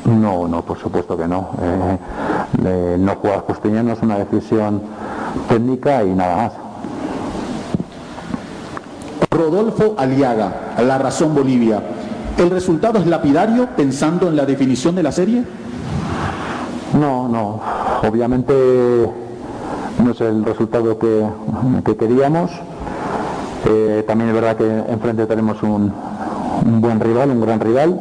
No, 0.06 0.48
no, 0.48 0.64
por 0.64 0.78
supuesto 0.78 1.18
que 1.18 1.28
no. 1.28 1.50
Eh, 2.64 2.98
no 3.00 3.16
jugar 3.16 3.40
Justiniano 3.42 3.94
es 3.94 4.02
una 4.02 4.18
decisión 4.20 4.82
técnica 5.48 6.04
y 6.04 6.14
nada 6.14 6.36
más. 6.36 6.52
Rodolfo 9.32 9.96
Aliaga, 9.98 10.76
La 10.86 10.98
Razón 11.00 11.34
Bolivia. 11.34 11.82
¿El 12.38 12.50
resultado 12.50 13.00
es 13.00 13.08
lapidario 13.08 13.70
pensando 13.76 14.28
en 14.28 14.36
la 14.36 14.46
definición 14.46 14.96
de 14.96 15.04
la 15.04 15.12
serie? 15.12 15.44
No, 16.94 17.28
no. 17.28 17.60
Obviamente 18.08 18.54
no 20.04 20.12
es 20.12 20.22
el 20.22 20.46
resultado 20.46 20.98
que, 20.98 21.96
queríamos. 21.96 22.52
Eh, 23.66 24.04
también 24.06 24.30
es 24.30 24.36
verdad 24.36 24.58
que 24.58 24.92
enfrente 24.92 25.26
tenemos 25.26 25.62
un, 25.64 25.92
buen 26.82 27.00
rival, 27.00 27.32
un 27.32 27.42
gran 27.42 27.60
rival, 27.60 28.00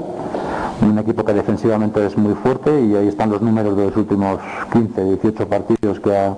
un 0.82 0.98
equipo 0.98 1.24
que 1.24 1.32
defensivamente 1.32 2.04
es 2.04 2.18
muy 2.18 2.34
fuerte 2.34 2.82
y 2.82 2.96
ahí 2.96 3.08
están 3.08 3.30
los 3.30 3.40
números 3.40 3.76
de 3.76 3.86
los 3.86 3.96
últimos 3.96 4.40
15, 4.72 5.04
18 5.04 5.48
partidos 5.48 6.00
que 6.00 6.16
ha, 6.16 6.36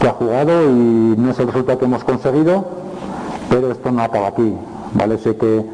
que 0.00 0.08
ha 0.08 0.12
jugado 0.12 0.70
y 0.70 1.14
no 1.18 1.30
es 1.32 1.38
el 1.38 1.48
resultado 1.48 1.78
que 1.78 1.84
hemos 1.84 2.04
conseguido, 2.04 2.64
pero 3.50 3.72
esto 3.72 3.90
no 3.90 4.02
acaba 4.02 4.28
aquí, 4.28 4.54
¿vale? 4.94 5.18
Sé 5.18 5.36
que, 5.36 5.66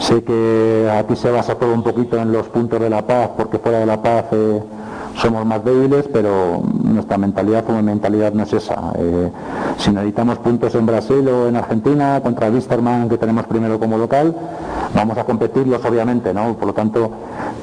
sé 0.00 0.22
que 0.24 0.90
aquí 0.98 1.16
se 1.16 1.30
basa 1.30 1.54
todo 1.54 1.72
un 1.72 1.82
poquito 1.82 2.18
en 2.18 2.32
los 2.32 2.48
puntos 2.48 2.80
de 2.80 2.90
la 2.90 3.06
paz, 3.06 3.30
porque 3.36 3.58
fuera 3.58 3.78
de 3.78 3.86
la 3.86 4.02
paz 4.02 4.24
eh, 4.32 4.62
somos 5.16 5.44
más 5.46 5.64
débiles, 5.64 6.06
pero 6.12 6.62
nuestra 6.82 7.18
mentalidad 7.18 7.64
como 7.64 7.82
mentalidad 7.82 8.32
no 8.32 8.42
es 8.42 8.52
esa. 8.52 8.92
Eh, 8.96 9.30
si 9.78 9.90
necesitamos 9.90 10.38
puntos 10.38 10.74
en 10.74 10.86
Brasil 10.86 11.26
o 11.28 11.48
en 11.48 11.56
Argentina 11.56 12.20
contra 12.22 12.50
Wisterman, 12.50 13.08
que 13.08 13.18
tenemos 13.18 13.46
primero 13.46 13.78
como 13.78 13.98
local, 13.98 14.34
vamos 14.94 15.18
a 15.18 15.24
competirlos 15.24 15.84
obviamente, 15.84 16.32
¿no? 16.34 16.54
Por 16.54 16.68
lo 16.68 16.74
tanto, 16.74 17.10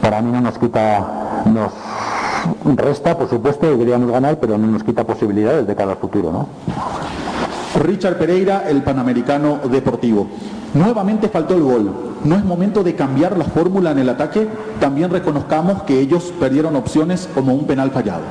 para 0.01 0.21
mí 0.21 0.31
no 0.31 0.41
nos 0.41 0.57
quita, 0.57 1.43
nos 1.45 1.71
resta, 2.75 3.17
por 3.17 3.29
supuesto, 3.29 3.77
queríamos 3.77 4.11
ganar, 4.11 4.37
pero 4.39 4.57
no 4.57 4.67
nos 4.67 4.83
quita 4.83 5.03
posibilidades 5.03 5.67
de 5.67 5.75
cara 5.75 5.91
al 5.91 5.97
futuro, 5.97 6.31
¿no? 6.31 6.47
Richard 7.81 8.17
Pereira, 8.17 8.69
el 8.69 8.83
Panamericano 8.83 9.59
Deportivo. 9.69 10.27
Nuevamente 10.73 11.29
faltó 11.29 11.55
el 11.55 11.63
gol. 11.63 11.91
¿No 12.23 12.35
es 12.35 12.45
momento 12.45 12.83
de 12.83 12.95
cambiar 12.95 13.37
la 13.37 13.45
fórmula 13.45 13.91
en 13.91 13.99
el 13.99 14.09
ataque? 14.09 14.47
También 14.79 15.09
reconozcamos 15.09 15.83
que 15.83 15.99
ellos 15.99 16.31
perdieron 16.39 16.75
opciones 16.75 17.27
como 17.33 17.53
un 17.53 17.65
penal 17.65 17.91
fallado. 17.91 18.21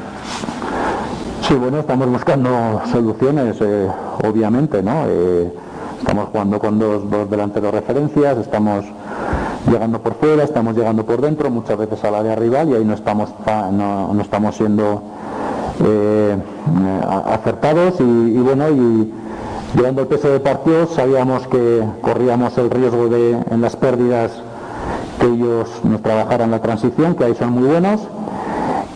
Sí, 1.42 1.54
bueno, 1.54 1.80
estamos 1.80 2.08
buscando 2.08 2.80
soluciones, 2.92 3.56
eh, 3.60 3.88
obviamente, 4.22 4.82
¿no? 4.82 5.04
Eh, 5.08 5.52
estamos 5.98 6.28
jugando 6.30 6.58
con 6.60 6.78
dos, 6.78 7.10
dos 7.10 7.28
delanteros 7.28 7.74
referencias, 7.74 8.38
estamos 8.38 8.84
llegando 9.68 10.00
por 10.00 10.14
fuera, 10.14 10.44
estamos 10.44 10.76
llegando 10.76 11.04
por 11.04 11.20
dentro, 11.20 11.50
muchas 11.50 11.76
veces 11.76 12.02
al 12.04 12.14
área 12.14 12.36
rival 12.36 12.68
y 12.70 12.74
ahí 12.74 12.84
no 12.84 12.94
estamos, 12.94 13.30
no, 13.72 14.16
estamos 14.20 14.56
siendo 14.56 15.02
eh, 15.84 16.36
acertados 17.26 18.00
y, 18.00 18.38
bueno, 18.38 18.70
y 18.70 19.12
llevando 19.74 20.02
el 20.02 20.08
peso 20.08 20.30
de 20.30 20.40
partido 20.40 20.86
sabíamos 20.86 21.46
que 21.46 21.82
corríamos 22.00 22.56
el 22.58 22.70
riesgo 22.70 23.08
de 23.08 23.32
en 23.50 23.60
las 23.60 23.76
pérdidas 23.76 24.30
que 25.20 25.26
ellos 25.26 25.68
nos 25.84 26.02
trabajaran 26.02 26.50
la 26.50 26.60
transición, 26.60 27.14
que 27.14 27.24
ahí 27.24 27.34
son 27.34 27.52
muy 27.52 27.68
buenos. 27.68 28.00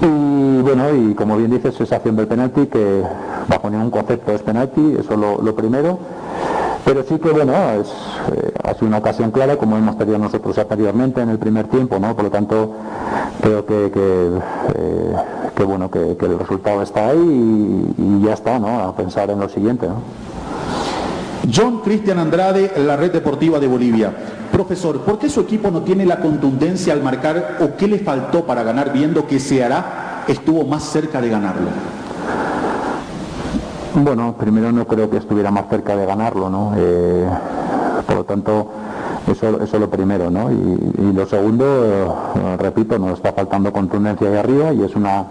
Y 0.00 0.62
bueno, 0.62 0.94
y 0.94 1.14
como 1.14 1.36
bien 1.36 1.50
dices, 1.50 1.78
esa 1.80 1.96
acción 1.96 2.16
del 2.16 2.26
penalti, 2.26 2.66
que 2.66 3.02
bajo 3.48 3.70
ningún 3.70 3.90
concepto 3.90 4.32
es 4.32 4.42
penalti, 4.42 4.96
eso 4.98 5.16
lo, 5.16 5.40
lo 5.42 5.54
primero. 5.54 5.98
Pero 6.84 7.02
sí 7.02 7.18
que 7.18 7.30
bueno, 7.30 7.52
es, 7.80 7.88
eh, 8.32 8.52
ha 8.62 8.74
sido 8.74 8.88
una 8.88 8.98
ocasión 8.98 9.30
clara, 9.30 9.56
como 9.56 9.76
hemos 9.76 9.96
tenido 9.96 10.18
nosotros 10.18 10.58
anteriormente 10.58 11.22
en 11.22 11.30
el 11.30 11.38
primer 11.38 11.66
tiempo, 11.68 11.98
¿no? 11.98 12.14
Por 12.14 12.24
lo 12.24 12.30
tanto, 12.30 12.72
creo 13.40 13.64
que, 13.64 13.90
que, 13.90 14.38
eh, 14.74 15.64
bueno, 15.64 15.90
que, 15.90 16.16
el 16.20 16.38
resultado 16.38 16.82
está 16.82 17.08
ahí 17.08 17.94
y, 17.96 18.26
ya 18.26 18.34
está, 18.34 18.58
¿no? 18.58 18.80
A 18.80 18.94
pensar 18.94 19.30
en 19.30 19.40
lo 19.40 19.48
siguiente, 19.48 19.86
¿no? 19.86 20.33
John 21.52 21.80
Cristian 21.80 22.18
Andrade, 22.18 22.72
la 22.84 22.96
Red 22.96 23.12
Deportiva 23.12 23.58
de 23.58 23.66
Bolivia. 23.66 24.12
Profesor, 24.50 25.00
¿por 25.00 25.18
qué 25.18 25.28
su 25.28 25.40
equipo 25.40 25.70
no 25.70 25.82
tiene 25.82 26.06
la 26.06 26.20
contundencia 26.20 26.92
al 26.92 27.02
marcar 27.02 27.58
o 27.60 27.76
qué 27.76 27.88
le 27.88 27.98
faltó 27.98 28.44
para 28.44 28.62
ganar 28.62 28.92
viendo 28.92 29.26
que 29.26 29.40
Ceará 29.40 30.24
estuvo 30.28 30.64
más 30.64 30.84
cerca 30.84 31.20
de 31.20 31.28
ganarlo? 31.28 31.68
Bueno, 33.94 34.34
primero 34.38 34.72
no 34.72 34.86
creo 34.86 35.08
que 35.08 35.18
estuviera 35.18 35.50
más 35.50 35.66
cerca 35.68 35.96
de 35.96 36.06
ganarlo, 36.06 36.50
¿no? 36.50 36.72
Eh, 36.76 37.28
por 38.06 38.16
lo 38.16 38.24
tanto, 38.24 38.70
eso, 39.30 39.62
es 39.62 39.72
lo 39.72 39.88
primero, 39.88 40.30
¿no? 40.30 40.50
Y, 40.50 41.12
lo 41.12 41.26
segundo, 41.26 41.64
eh, 42.34 42.56
repito, 42.58 42.98
nos 42.98 43.12
está 43.12 43.32
faltando 43.32 43.72
contundencia 43.72 44.28
ahí 44.28 44.36
arriba 44.36 44.72
y 44.72 44.82
es 44.82 44.96
una, 44.96 45.24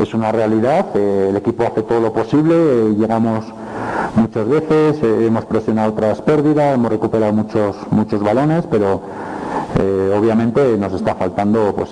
es 0.00 0.14
una 0.14 0.32
realidad. 0.32 0.86
Eh, 0.94 1.28
el 1.30 1.36
equipo 1.36 1.64
hace 1.64 1.82
todo 1.82 2.00
lo 2.00 2.12
posible, 2.12 2.94
llegamos 2.94 3.44
muchas 4.16 4.48
veces, 4.48 5.02
hemos 5.02 5.44
presionado 5.44 5.92
otras 5.92 6.20
pérdidas, 6.22 6.74
hemos 6.74 6.90
recuperado 6.90 7.32
muchos, 7.32 7.76
muchos 7.90 8.22
balones, 8.22 8.64
pero 8.70 9.00
obviamente 10.16 10.78
nos 10.78 10.92
está 10.92 11.16
faltando 11.16 11.74
pues, 11.76 11.90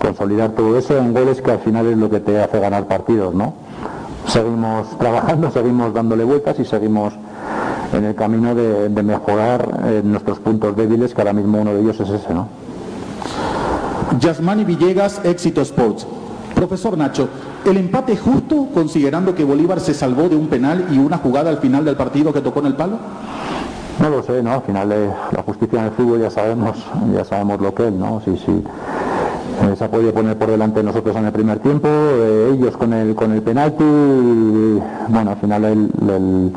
consolidar 0.00 0.50
todo 0.50 0.78
eso 0.78 0.96
en 0.96 1.12
goles 1.12 1.42
que 1.42 1.50
al 1.50 1.58
final 1.58 1.86
es 1.88 1.98
lo 1.98 2.08
que 2.08 2.20
te 2.20 2.40
hace 2.40 2.60
ganar 2.60 2.86
partidos, 2.86 3.34
¿no? 3.34 3.54
seguimos 4.26 4.88
trabajando, 4.98 5.50
seguimos 5.50 5.94
dándole 5.94 6.24
vueltas 6.24 6.58
y 6.58 6.64
seguimos 6.64 7.14
en 7.92 8.04
el 8.04 8.14
camino 8.14 8.54
de, 8.54 8.88
mejorar 9.02 9.82
eh, 9.84 10.02
nuestros 10.04 10.38
puntos 10.40 10.76
débiles, 10.76 11.14
que 11.14 11.20
ahora 11.20 11.32
mismo 11.32 11.60
uno 11.60 11.72
de 11.72 11.80
ellos 11.80 12.00
es 12.00 12.10
ese, 12.10 12.34
¿no? 12.34 12.48
Yasmani 14.18 14.64
Villegas, 14.64 15.20
Éxito 15.24 15.60
Sports. 15.62 16.06
Profesor 16.54 16.96
Nacho, 16.96 17.28
¿el 17.64 17.76
empate 17.76 18.16
justo 18.16 18.68
considerando 18.72 19.34
que 19.34 19.44
Bolívar 19.44 19.80
se 19.80 19.94
salvó 19.94 20.28
de 20.28 20.36
un 20.36 20.48
penal 20.48 20.86
y 20.90 20.98
una 20.98 21.18
jugada 21.18 21.50
al 21.50 21.58
final 21.58 21.84
del 21.84 21.96
partido 21.96 22.32
que 22.32 22.40
tocó 22.40 22.60
en 22.60 22.66
el 22.66 22.74
palo? 22.74 22.98
No 24.00 24.10
lo 24.10 24.22
sé, 24.22 24.42
¿no? 24.42 24.52
Al 24.52 24.62
final 24.62 24.88
de 24.88 25.08
la 25.32 25.42
justicia 25.42 25.78
en 25.80 25.84
el 25.86 25.90
fútbol 25.92 26.20
ya 26.20 26.30
sabemos, 26.30 26.76
ya 27.14 27.24
sabemos 27.24 27.60
lo 27.60 27.74
que 27.74 27.88
es, 27.88 27.92
¿no? 27.92 28.20
Sí, 28.24 28.36
sí 28.44 28.62
eh, 29.62 29.76
se 29.76 29.84
ha 29.84 29.90
podido 29.90 30.12
poner 30.12 30.36
por 30.36 30.50
delante 30.50 30.82
nosotros 30.82 31.14
en 31.16 31.26
el 31.26 31.32
primer 31.32 31.60
tiempo, 31.60 31.88
eh, 31.88 32.54
ellos 32.54 32.76
con 32.76 32.92
el 32.92 33.14
con 33.14 33.32
el 33.32 33.40
penalti, 33.40 33.84
bueno, 35.08 35.30
al 35.30 35.36
final 35.36 35.64
el, 35.64 36.52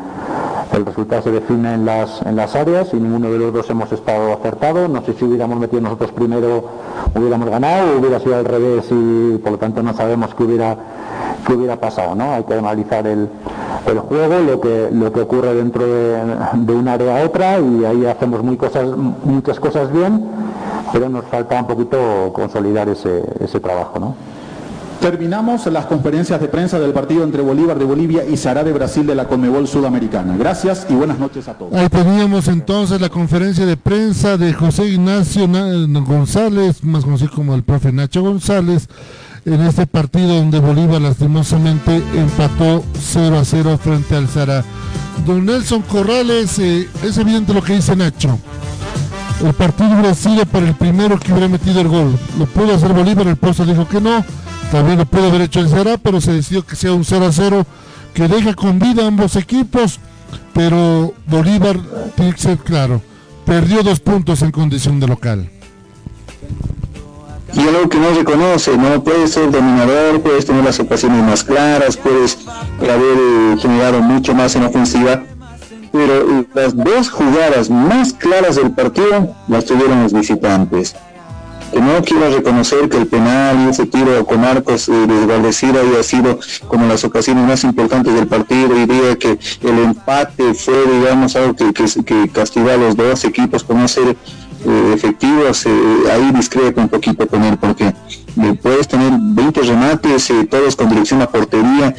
resultado 0.85 1.22
se 1.22 1.31
define 1.31 1.73
en 1.73 1.85
las, 1.85 2.22
en 2.23 2.35
las 2.35 2.56
áreas 2.56 2.93
y 2.93 2.97
ninguno 2.97 3.30
de 3.31 3.39
los 3.39 3.53
dos 3.53 3.69
hemos 3.69 3.91
estado 3.91 4.33
acertados. 4.33 4.89
No 4.89 5.01
sé 5.03 5.14
si 5.14 5.25
hubiéramos 5.25 5.59
metido 5.59 5.81
nosotros 5.81 6.11
primero 6.11 6.64
hubiéramos 7.15 7.49
ganado, 7.49 7.97
hubiera 7.99 8.19
sido 8.19 8.35
al 8.35 8.45
revés 8.45 8.85
y 8.91 9.38
por 9.38 9.53
lo 9.53 9.57
tanto 9.57 9.81
no 9.83 9.93
sabemos 9.93 10.33
qué 10.35 10.43
hubiera, 10.43 10.77
qué 11.45 11.53
hubiera 11.53 11.77
pasado. 11.77 12.15
¿no? 12.15 12.33
Hay 12.33 12.43
que 12.43 12.53
analizar 12.53 13.07
el, 13.07 13.30
el 13.88 13.99
juego, 13.99 14.39
lo 14.39 14.61
que, 14.61 14.89
lo 14.91 15.11
que 15.11 15.22
ocurre 15.22 15.53
dentro 15.56 15.85
de, 15.85 16.19
de 16.53 16.73
un 16.73 16.88
área 16.88 17.22
a 17.22 17.25
otra 17.25 17.59
y 17.59 17.85
ahí 17.85 18.06
hacemos 18.06 18.41
muchas 18.43 19.59
cosas 19.59 19.91
bien 19.91 20.25
pero 20.91 21.09
nos 21.09 21.25
falta 21.25 21.59
un 21.59 21.67
poquito 21.67 22.31
consolidar 22.33 22.89
ese, 22.89 23.23
ese 23.39 23.59
trabajo, 23.59 23.99
¿no? 23.99 24.15
Terminamos 25.00 25.66
las 25.67 25.85
conferencias 25.85 26.42
de 26.42 26.48
prensa 26.48 26.80
del 26.80 26.92
partido 26.92 27.24
entre 27.24 27.42
Bolívar 27.42 27.77
de 27.77 27.85
Bolivia 27.85 28.26
y 28.26 28.35
Sará 28.35 28.64
de 28.64 28.74
Brasil 28.74 29.06
de 29.06 29.16
la 29.16 29.26
Conmebol 29.26 29.67
Sudamericana. 29.67 30.35
Gracias 30.38 30.88
y 30.90 30.93
buenas 30.93 31.19
noches 31.19 31.48
a 31.48 31.53
todos. 31.53 31.74
Ahí 31.74 31.88
teníamos 31.88 32.48
entonces 32.48 33.00
la 33.00 33.09
conferencia 33.09 33.66
de 33.66 33.77
prensa 33.77 34.38
de 34.38 34.53
José 34.53 34.88
Ignacio 34.88 35.48
González, 35.48 36.84
más 36.84 37.03
conocido 37.03 37.32
como 37.32 37.53
el 37.53 37.64
profe 37.64 37.92
Nacho 37.92 38.22
González, 38.24 38.88
en 39.45 39.61
este 39.61 39.85
partido 39.85 40.35
donde 40.35 40.59
Bolívar 40.59 41.01
lastimosamente 41.01 42.01
empató 42.16 42.84
0 43.00 43.38
a 43.38 43.45
0 43.45 43.80
frente 43.82 44.16
al 44.16 44.27
Sará. 44.27 44.64
Don 45.26 45.45
Nelson 45.45 45.84
Corrales, 45.84 46.58
eh, 46.59 46.88
es 47.03 47.17
evidente 47.17 47.53
lo 47.53 47.61
que 47.61 47.74
dice 47.74 47.95
Nacho 47.95 48.38
el 49.43 49.53
partido 49.53 49.92
hubiera 49.92 50.16
sido 50.16 50.45
para 50.45 50.67
el 50.67 50.74
primero 50.74 51.19
que 51.19 51.32
hubiera 51.32 51.48
metido 51.48 51.82
el 51.82 51.88
gol. 51.88 52.17
Lo 52.40 52.45
pudo 52.48 52.74
hacer 52.74 52.92
Bolívar, 52.93 53.27
el 53.27 53.35
puesto 53.35 53.66
dijo 53.66 53.88
que 53.88 54.01
no. 54.01 54.26
También 54.72 54.98
lo 54.98 55.06
pudo 55.06 55.28
haber 55.28 55.42
hecho 55.42 55.62
el 55.62 55.70
Será, 55.70 55.98
pero 55.98 56.20
se 56.20 56.34
decidió 56.34 56.66
que 56.66 56.76
sea 56.76 56.94
un 56.94 57.06
0 57.06 57.26
a 57.26 57.32
0 57.32 57.66
que 58.14 58.28
deja 58.28 58.54
con 58.54 58.80
vida 58.80 59.08
ambos 59.08 59.36
equipos. 59.36 60.00
Pero 60.54 61.14
Bolívar, 61.28 61.78
tiene 62.16 62.34
que 62.34 62.42
ser 62.42 62.58
claro, 62.58 63.02
perdió 63.46 63.84
dos 63.84 64.00
puntos 64.00 64.42
en 64.42 64.52
condición 64.52 65.00
de 65.00 65.08
local. 65.08 65.50
y 67.54 67.62
algo 67.62 67.88
que 67.88 67.98
no 67.98 68.14
reconoce, 68.14 68.76
no 68.76 69.04
puedes 69.04 69.32
ser 69.32 69.52
dominador, 69.52 70.22
puedes 70.22 70.46
tener 70.46 70.66
las 70.66 70.80
ocasiones 70.80 71.24
más 71.24 71.44
claras, 71.44 71.96
puedes 71.96 72.40
haber 72.80 73.18
eh, 73.18 73.56
generado 73.62 74.02
mucho 74.02 74.34
más 74.34 74.56
en 74.56 74.66
ofensiva, 74.66 75.24
pero 75.92 76.46
las 76.54 76.76
dos 76.76 77.10
jugadas 77.10 77.70
más 77.70 78.14
claras 78.14 78.58
del 78.58 78.72
partido 78.72 79.34
las 79.48 79.66
tuvieron 79.66 80.04
los 80.04 80.12
visitantes. 80.12 80.96
Que 81.72 81.82
no 81.82 82.02
quiero 82.02 82.30
reconocer 82.30 82.88
que 82.90 82.98
el 82.98 83.08
penal 83.08 83.66
y 83.66 83.70
ese 83.70 83.86
tiro 83.86 84.26
con 84.26 84.44
arcos 84.46 84.88
eh, 84.88 84.92
desguardecido 84.92 85.82
había 85.82 86.02
sido 86.02 86.40
como 86.68 86.88
las 86.88 87.04
ocasiones 87.04 87.46
más 87.46 87.64
importantes 87.64 88.14
del 88.14 88.28
partido. 88.28 88.78
Y 88.78 88.86
diga 88.86 89.16
que 89.18 89.38
el 89.62 89.80
empate 89.80 90.54
fue, 90.54 90.86
digamos, 90.86 91.36
algo 91.36 91.56
que, 91.56 91.74
que, 91.74 92.30
castigó 92.30 92.70
a 92.70 92.78
los 92.78 92.96
dos 92.96 93.24
equipos 93.26 93.64
por 93.64 93.76
no 93.76 93.88
ser 93.88 94.16
eh, 94.66 94.92
efectivos, 94.94 95.66
eh, 95.66 95.72
ahí 96.12 96.32
discrepo 96.32 96.82
un 96.82 96.90
poquito 96.90 97.28
con 97.28 97.44
él 97.44 97.58
porque 97.58 97.94
puedes 98.62 98.88
tener 98.88 99.12
20 99.20 99.62
remates, 99.62 100.32
todos 100.50 100.76
con 100.76 100.90
dirección 100.90 101.22
a 101.22 101.30
portería, 101.30 101.94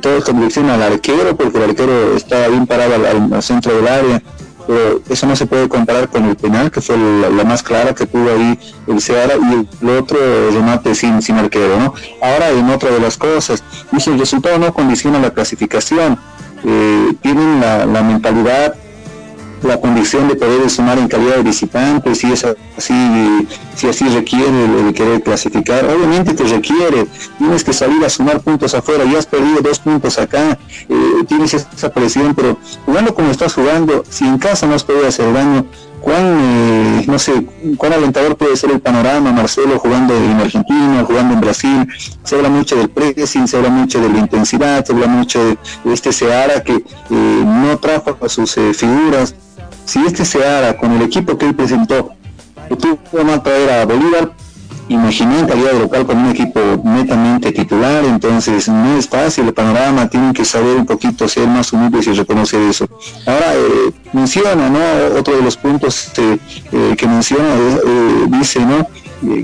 todos 0.00 0.24
con 0.24 0.36
dirección 0.36 0.70
al 0.70 0.82
arquero, 0.82 1.36
porque 1.36 1.58
el 1.58 1.70
arquero 1.70 2.16
está 2.16 2.48
bien 2.48 2.66
parado 2.66 2.94
al, 2.94 3.42
centro 3.42 3.74
del 3.74 3.88
área, 3.88 4.22
pero 4.66 5.00
eso 5.08 5.26
no 5.26 5.36
se 5.36 5.46
puede 5.46 5.68
comparar 5.68 6.08
con 6.08 6.24
el 6.24 6.36
penal, 6.36 6.70
que 6.70 6.80
fue 6.80 6.96
la, 6.96 7.44
más 7.44 7.62
clara 7.62 7.94
que 7.94 8.06
tuvo 8.06 8.30
ahí 8.30 8.58
el 8.86 9.00
Seara, 9.00 9.34
y 9.36 9.84
el, 9.84 9.90
otro 9.90 10.18
remate 10.50 10.94
sin, 10.94 11.20
sin 11.22 11.36
arquero, 11.36 11.78
¿no? 11.78 11.94
Ahora 12.22 12.50
en 12.50 12.68
otra 12.70 12.90
de 12.90 13.00
las 13.00 13.16
cosas, 13.16 13.62
dice 13.90 14.10
el 14.10 14.18
resultado 14.18 14.58
no 14.58 14.72
condiciona 14.72 15.18
la 15.18 15.30
clasificación, 15.30 16.18
eh, 16.64 17.12
tienen 17.22 17.60
la, 17.60 17.86
la 17.86 18.02
mentalidad 18.02 18.74
la 19.62 19.80
condición 19.80 20.28
de 20.28 20.34
poder 20.34 20.68
sumar 20.68 20.98
en 20.98 21.08
calidad 21.08 21.36
de 21.36 21.42
visitantes, 21.42 22.18
si 22.18 22.32
es 22.32 22.44
así, 22.76 22.94
si 23.82 23.88
así 23.88 24.08
requiere 24.08 24.64
el, 24.86 24.94
querer 24.94 25.22
clasificar, 25.22 25.84
obviamente 25.86 26.34
te 26.34 26.44
requiere, 26.44 27.04
tienes 27.36 27.64
que 27.64 27.72
salir 27.72 28.04
a 28.04 28.08
sumar 28.08 28.40
puntos 28.40 28.74
afuera, 28.74 29.04
ya 29.04 29.18
has 29.18 29.26
perdido 29.26 29.60
dos 29.60 29.80
puntos 29.80 30.20
acá, 30.20 30.56
eh, 30.88 31.24
tienes 31.26 31.52
esa 31.54 31.90
presión, 31.90 32.32
pero 32.32 32.56
jugando 32.86 33.12
como 33.12 33.32
estás 33.32 33.54
jugando, 33.54 34.04
si 34.08 34.24
en 34.24 34.38
casa 34.38 34.68
no 34.68 34.74
has 34.74 34.84
podido 34.84 35.08
hacer 35.08 35.32
daño, 35.32 35.66
cuán, 36.00 36.38
eh, 36.40 37.04
no 37.08 37.18
sé, 37.18 37.44
cuán 37.76 37.94
alentador 37.94 38.36
puede 38.36 38.56
ser 38.56 38.70
el 38.70 38.80
panorama, 38.80 39.32
Marcelo, 39.32 39.76
jugando 39.80 40.14
en 40.14 40.38
Argentina, 40.38 41.02
jugando 41.04 41.34
en 41.34 41.40
Brasil, 41.40 41.88
se 42.22 42.36
habla 42.36 42.50
mucho 42.50 42.76
del 42.76 42.88
pressing, 42.88 43.48
se 43.48 43.56
habla 43.56 43.70
mucho 43.70 44.00
de 44.00 44.10
la 44.10 44.18
intensidad, 44.18 44.84
se 44.84 44.92
habla 44.92 45.08
mucho 45.08 45.44
de, 45.44 45.58
este 45.92 46.12
Seara 46.12 46.62
que 46.62 46.74
eh, 46.74 46.84
no 47.10 47.76
trajo 47.78 48.16
a 48.24 48.28
sus 48.28 48.54
figuras, 48.54 49.34
si 49.84 49.98
este 50.06 50.24
se 50.24 50.46
hará 50.46 50.76
con 50.76 50.92
el 50.92 51.02
equipo 51.02 51.36
que 51.36 51.46
él 51.46 51.56
presentó, 51.56 52.14
que 52.68 52.76
tuvo 52.76 53.32
a 53.32 53.42
traer 53.42 53.70
a 53.70 53.84
Bolívar, 53.84 54.32
imaginé 54.88 55.40
en 55.40 55.46
calidad 55.46 55.72
local 55.72 56.06
con 56.06 56.18
un 56.18 56.30
equipo 56.30 56.60
netamente 56.84 57.52
titular, 57.52 58.04
entonces 58.04 58.68
no 58.68 58.96
es 58.96 59.08
fácil 59.08 59.46
el 59.46 59.54
panorama, 59.54 60.08
tienen 60.08 60.32
que 60.32 60.44
saber 60.44 60.76
un 60.76 60.86
poquito 60.86 61.28
ser 61.28 61.48
más 61.48 61.72
humildes 61.72 62.06
y 62.06 62.12
reconocer 62.12 62.60
eso. 62.62 62.86
Ahora 63.26 63.54
eh, 63.54 63.92
menciona, 64.12 64.68
¿no? 64.68 65.18
Otro 65.18 65.36
de 65.36 65.42
los 65.42 65.56
puntos 65.56 66.10
eh, 66.18 66.38
eh, 66.72 66.94
que 66.96 67.06
menciona 67.06 67.56
dice, 68.28 68.60
¿no? 68.60 68.86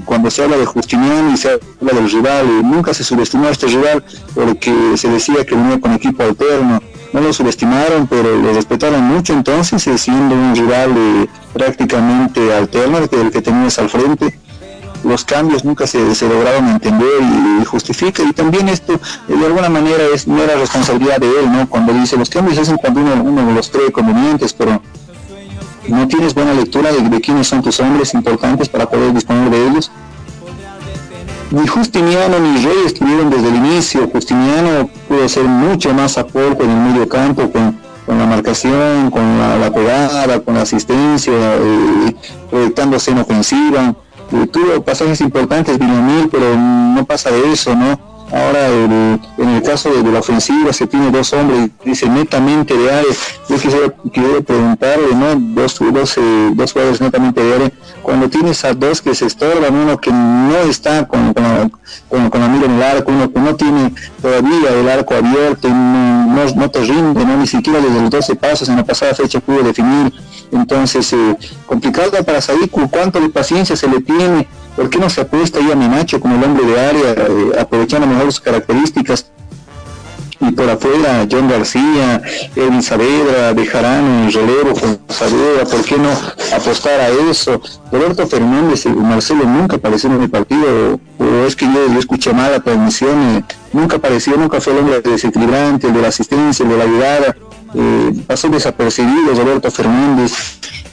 cuando 0.05 0.29
se 0.29 0.43
habla 0.43 0.57
de 0.57 0.67
Justiniano 0.67 1.33
y 1.33 1.37
se 1.37 1.51
habla 1.53 1.93
del 1.95 2.11
rival, 2.11 2.69
nunca 2.69 2.93
se 2.93 3.05
subestimó 3.05 3.47
a 3.47 3.51
este 3.51 3.69
rival 3.69 4.03
porque 4.35 4.73
se 4.97 5.09
decía 5.09 5.45
que 5.47 5.55
venía 5.55 5.81
con 5.81 5.93
equipo 5.93 6.25
alterno 6.25 6.83
no 7.12 7.20
lo 7.20 7.33
subestimaron, 7.33 8.07
pero 8.07 8.37
lo 8.37 8.53
respetaron 8.53 9.03
mucho 9.03 9.33
entonces, 9.33 9.87
eh, 9.87 9.99
siendo 9.99 10.35
un 10.35 10.55
rival 10.55 10.95
eh, 10.97 11.27
prácticamente 11.53 12.53
alterno 12.53 13.01
del 13.07 13.31
que 13.31 13.43
tenías 13.43 13.78
al 13.78 13.89
frente. 13.89 14.39
Los 15.05 15.25
cambios 15.25 15.65
nunca 15.65 15.87
se, 15.87 16.01
lograron 16.28 16.69
entender 16.69 17.23
y, 17.61 17.65
justifica, 17.65 18.23
y 18.23 18.33
también 18.33 18.69
esto 18.69 18.95
eh, 18.95 19.35
de 19.35 19.47
alguna 19.47 19.69
manera 19.69 20.03
es 20.12 20.27
no 20.27 20.43
era 20.43 20.57
responsabilidad 20.57 21.19
de 21.19 21.28
él, 21.28 21.53
¿no? 21.53 21.69
Cuando 21.69 21.93
dice 21.93 22.17
los 22.17 22.28
cambios 22.28 22.59
es 22.59 22.73
cuando 22.81 23.01
uno, 23.01 23.23
uno 23.23 23.53
los 23.53 23.69
cree 23.69 23.93
convenientes, 23.93 24.53
pero 24.53 24.83
no 25.87 26.09
tienes 26.09 26.35
buena 26.35 26.53
lectura 26.53 26.93
de, 26.93 27.01
de 27.09 27.20
quiénes 27.20 27.47
son 27.47 27.62
tus 27.62 27.78
hombres 27.81 28.12
importantes 28.12 28.69
para 28.69 28.87
poder 28.91 29.15
disponer 29.15 29.51
de 29.51 29.69
ellos 29.69 29.91
ni 31.51 31.67
Justiniano 31.67 32.39
ni 32.39 32.65
Rey 32.65 32.83
estuvieron 32.86 33.31
desde 33.31 33.49
el 33.49 33.57
inicio. 33.57 34.09
Justiniano 34.12 34.89
pudo 35.09 35.25
hacer 35.25 35.44
mucho 35.44 35.93
más 35.94 36.18
aporte 36.18 36.65
en 36.65 36.70
el 36.70 36.77
medio 36.77 37.09
campo 37.09 37.51
con, 37.51 37.78
la 38.07 38.27
marcación, 38.27 39.10
con 39.10 39.39
la, 39.39 39.70
pegada, 39.73 40.41
con 40.41 40.55
la 40.55 40.62
asistencia, 40.62 41.33
eh, 41.33 42.15
proyectándose 42.51 43.10
en 43.10 43.18
ofensiva. 43.18 43.94
Eh, 44.33 44.47
tuvo 44.47 44.83
pasajes 44.83 45.20
importantes 45.20 45.78
Villamil, 45.78 46.28
pero 46.31 46.57
no 46.57 47.05
pasa 47.05 47.31
de 47.31 47.52
eso, 47.52 47.75
¿no? 47.75 47.99
Ahora 48.31 48.68
en 48.68 49.49
el 49.49 49.62
caso 49.62 49.91
de, 49.91 50.12
la 50.12 50.18
ofensiva 50.18 50.70
se 50.75 50.86
tiene 50.86 51.10
dos 51.10 51.33
hombres, 51.33 51.70
dice 51.83 52.09
netamente 52.09 52.77
de 52.77 52.93
área. 52.93 53.12
Yo 53.49 53.57
quisiera, 53.57 53.89
preguntarle, 54.43 55.15
¿no? 55.15 55.35
Dos, 55.60 55.78
dos, 55.78 56.18
eh, 56.18 56.51
dos 56.52 56.73
jugadores 56.73 57.01
netamente 57.01 57.43
de 57.43 57.55
área. 57.55 57.73
Cuando 58.02 58.28
tienes 58.28 58.65
a 58.65 58.73
dos 58.75 59.02
que 59.02 59.15
se 59.15 59.27
estorban, 59.27 59.75
uno 59.75 59.99
que 59.99 60.10
no 60.10 60.57
está 60.68 61.07
con, 61.07 61.35
con, 61.35 61.43
la, 61.43 61.70
con, 62.09 62.52
mira 62.52 62.67
en 62.67 62.73
el 62.73 62.83
arco, 62.83 63.12
uno 63.12 63.33
que 63.33 63.41
no 63.41 63.55
tiene 63.55 63.93
todavía 64.23 64.70
el 64.70 64.89
arco 64.89 65.15
abierto, 65.15 65.68
y 65.68 65.73
no, 65.73 66.44
no, 66.57 66.70
te 66.70 66.81
rinde, 66.81 67.25
¿no? 67.25 67.36
ni 67.36 67.47
siquiera 67.47 67.81
desde 67.81 68.01
los 68.01 68.10
12 68.10 68.36
pasos 68.36 68.68
en 68.68 68.77
la 68.77 68.85
pasada 68.85 69.15
fecha 69.15 69.41
pudo 69.41 69.62
definir. 69.62 70.12
Entonces, 70.51 71.12
eh, 71.12 71.36
complicado 71.67 72.10
para 72.25 72.41
saber 72.41 72.70
cuánto 72.70 73.20
de 73.20 73.28
paciencia 73.28 73.77
se 73.77 73.86
le 73.86 74.01
tiene 74.01 74.49
¿Por 74.78 74.89
qué 74.91 74.99
no 75.01 75.10
se 75.10 75.23
apuesta 75.23 75.59
ahí 75.59 75.73
a 75.73 75.75
Minacho 75.75 76.20
como 76.20 76.36
el 76.36 76.44
hombre 76.44 76.65
de 76.65 76.78
área, 76.78 77.10
eh, 77.10 77.51
aprovechando 77.59 78.07
mejor 78.07 78.27
sus 78.27 78.41
características? 78.41 79.27
Y 80.41 80.52
por 80.52 80.70
afuera, 80.70 81.26
John 81.31 81.49
García, 81.49 82.23
Edwin 82.55 82.83
Saavedra, 82.83 83.55
dejarán 83.55 84.05
en 84.05 84.33
relevo 84.33 84.73
con 84.73 84.99
Saavedra, 85.08 85.65
¿por 85.65 85.84
qué 85.84 85.99
no 85.99 86.10
apostar 86.55 87.00
a 87.00 87.08
eso? 87.08 87.60
Roberto 87.91 88.26
Fernández, 88.26 88.86
y 88.86 88.91
Marcelo 88.91 89.44
nunca 89.44 89.76
apareció 89.76 90.10
en 90.10 90.23
el 90.23 90.31
partido, 90.31 91.00
o 91.18 91.47
es 91.47 91.57
que 91.57 91.67
yo, 91.67 91.99
escuché 91.99 92.33
mal 92.33 92.52
la 92.52 92.60
transmisión, 92.60 93.44
nunca 93.73 93.97
apareció, 93.97 94.36
nunca 94.36 94.60
fue 94.60 94.75
el 94.75 94.78
hombre 94.81 95.00
desequilibrante, 95.00 95.89
el 95.89 95.94
de 95.94 96.02
la 96.02 96.08
asistencia, 96.08 96.62
el 96.62 96.70
de 96.70 96.78
la 96.78 96.86
llegada, 96.86 97.36
eh, 97.75 98.13
pasó 98.27 98.49
desapercibido 98.49 99.35
Roberto 99.35 99.71
Fernández, 99.71 100.33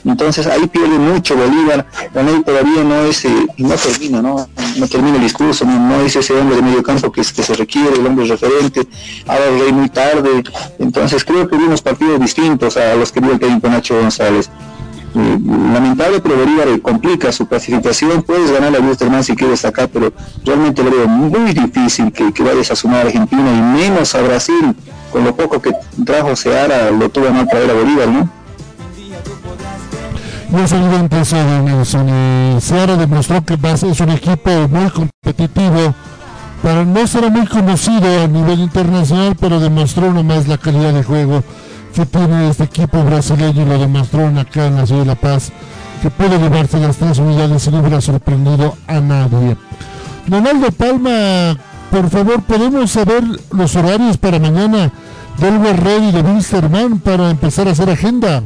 entonces 0.04 0.46
ahí 0.46 0.66
pierde 0.66 0.98
mucho 0.98 1.36
Bolívar, 1.36 1.86
la 2.14 2.42
todavía 2.42 2.84
no 2.84 3.04
es, 3.04 3.24
eh, 3.24 3.46
no 3.58 3.74
termina, 3.74 4.22
¿no? 4.22 4.48
termina 4.88 5.16
el 5.16 5.22
discurso, 5.22 5.64
no, 5.64 6.00
es 6.02 6.14
ese 6.16 6.32
hombre 6.34 6.56
de 6.56 6.62
medio 6.62 6.82
campo 6.82 7.10
que, 7.10 7.22
que 7.22 7.42
se 7.42 7.54
requiere, 7.54 7.96
el 7.96 8.06
hombre 8.06 8.26
referente, 8.26 8.86
ahora 9.26 9.44
rey 9.58 9.72
muy 9.72 9.88
tarde, 9.88 10.44
entonces 10.78 11.24
creo 11.24 11.48
que 11.48 11.56
vimos 11.56 11.82
partidos 11.82 12.20
distintos 12.20 12.76
a 12.76 12.94
los 12.94 13.10
que 13.10 13.20
vio 13.20 13.32
el 13.32 13.38
técnico 13.38 13.68
Nacho 13.68 14.00
González. 14.00 14.50
Eh, 15.14 15.38
lamentable, 15.72 16.20
pero 16.20 16.36
Bolívar 16.36 16.68
eh, 16.68 16.80
complica 16.80 17.32
su 17.32 17.46
clasificación, 17.46 18.22
puedes 18.22 18.50
ganar 18.50 18.72
la 18.72 18.80
Wisterman 18.80 19.24
si 19.24 19.34
quieres 19.34 19.64
acá, 19.64 19.88
pero 19.90 20.12
realmente 20.44 20.82
lo 20.82 20.90
veo 20.90 21.08
muy 21.08 21.54
difícil 21.54 22.12
que, 22.12 22.32
que 22.32 22.42
vayas 22.42 22.70
a 22.70 22.76
sumar 22.76 22.98
a 22.98 23.02
Argentina 23.06 23.50
y 23.50 23.62
menos 23.82 24.14
a 24.14 24.20
Brasil, 24.20 24.76
con 25.10 25.24
lo 25.24 25.34
poco 25.34 25.62
que 25.62 25.72
trajo 26.04 26.36
Seara, 26.36 26.90
lo 26.90 27.08
tuvo 27.08 27.30
no 27.30 27.46
traer 27.46 27.70
a 27.70 27.74
Bolívar, 27.74 28.08
¿no? 28.08 28.28
y 30.52 30.60
es 30.60 30.72
evidente 30.72 31.20
eso 31.20 31.36
de 32.04 32.60
Seara 32.60 32.96
demostró 32.96 33.44
que 33.44 33.58
es 33.62 34.00
un 34.00 34.10
equipo 34.10 34.50
muy 34.68 34.90
competitivo 34.90 35.94
pero 36.62 36.84
no 36.84 37.06
será 37.06 37.28
muy 37.30 37.46
conocido 37.46 38.22
a 38.22 38.26
nivel 38.26 38.60
internacional 38.60 39.36
pero 39.38 39.60
demostró 39.60 40.12
nomás 40.12 40.46
la 40.46 40.56
calidad 40.56 40.92
de 40.92 41.02
juego 41.02 41.42
que 41.96 42.04
tiene 42.04 42.50
este 42.50 42.64
equipo 42.64 43.02
brasileño 43.02 43.62
y 43.62 43.64
lo 43.64 43.78
demostró 43.78 44.26
acá 44.38 44.66
en 44.66 44.76
la 44.76 44.86
ciudad 44.86 45.00
de 45.00 45.06
La 45.06 45.14
Paz 45.14 45.50
que 46.02 46.10
puede 46.10 46.38
llevarse 46.38 46.78
las 46.78 46.98
tres 46.98 47.16
unidades 47.16 47.66
y 47.66 47.70
no 47.70 47.80
hubiera 47.80 48.02
sorprendido 48.02 48.76
a 48.86 49.00
nadie. 49.00 49.56
Donaldo 50.26 50.70
Palma 50.72 51.56
por 51.90 52.10
favor 52.10 52.42
podemos 52.42 52.90
saber 52.90 53.24
los 53.50 53.76
horarios 53.76 54.18
para 54.18 54.38
mañana 54.38 54.92
del 55.38 55.58
Red 55.74 56.08
y 56.08 56.12
de 56.12 56.20
Wilstermann 56.20 57.00
para 57.00 57.30
empezar 57.30 57.66
a 57.66 57.70
hacer 57.70 57.88
agenda. 57.88 58.42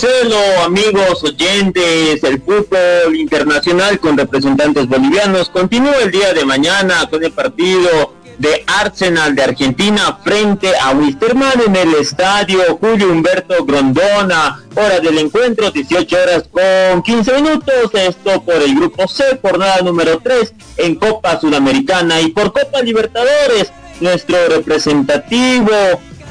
Marcelo, 0.00 0.38
amigos 0.64 1.24
oyentes, 1.24 2.22
el 2.22 2.40
fútbol 2.40 3.16
internacional 3.16 3.98
con 3.98 4.16
representantes 4.16 4.86
bolivianos. 4.86 5.48
Continúa 5.48 5.96
el 6.04 6.12
día 6.12 6.32
de 6.32 6.44
mañana 6.44 7.08
con 7.10 7.24
el 7.24 7.32
partido 7.32 8.14
de 8.38 8.64
Arsenal 8.66 9.34
de 9.34 9.42
Argentina 9.42 10.18
frente 10.22 10.72
a 10.80 10.92
Wisterman 10.92 11.60
en 11.66 11.76
el 11.76 11.94
estadio 11.94 12.78
Julio 12.80 13.10
Humberto 13.10 13.64
Grondona. 13.64 14.62
Hora 14.74 15.00
del 15.00 15.18
encuentro, 15.18 15.70
18 15.70 16.16
horas 16.16 16.44
con 16.50 17.02
15 17.02 17.32
minutos. 17.34 17.90
Esto 17.94 18.42
por 18.42 18.56
el 18.56 18.74
grupo 18.74 19.08
C, 19.08 19.38
jornada 19.42 19.80
número 19.82 20.20
3 20.20 20.54
en 20.76 20.94
Copa 20.94 21.40
Sudamericana 21.40 22.20
y 22.20 22.28
por 22.28 22.52
Copa 22.52 22.80
Libertadores. 22.82 23.72
Nuestro 24.00 24.36
representativo 24.48 25.72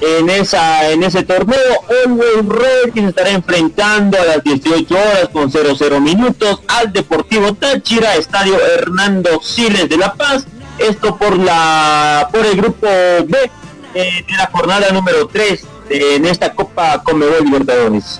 en 0.02 0.30
esa 0.30 0.90
en 0.90 1.03
ese 1.03 1.24
torneo. 1.24 1.58
Always 2.06 2.45
Red 2.48 2.94
que 2.94 3.02
se 3.02 3.08
estará 3.08 3.32
enfrentando 3.32 4.18
a 4.19 4.26
las 4.26 4.44
18 4.44 4.94
horas 4.94 5.30
con 5.34 5.52
00 5.52 6.00
minutos 6.00 6.61
al 6.68 6.94
Deportivo 6.94 7.53
Táchira, 7.53 8.16
Estadio 8.16 8.58
Hernando 8.60 9.42
Siles 9.42 9.90
de 9.90 9.98
La 9.98 10.14
Paz. 10.14 10.48
Esto 10.80 11.15
por 11.17 11.38
la 11.38 12.27
por 12.31 12.45
el 12.45 12.57
grupo 12.57 12.88
B 12.88 13.51
eh, 13.93 14.25
de 14.27 14.38
la 14.38 14.47
jornada 14.51 14.91
número 14.91 15.27
3 15.27 15.65
en 15.89 16.25
esta 16.25 16.53
Copa 16.53 17.01
Conmebol 17.03 17.45
Libertadores. 17.45 18.19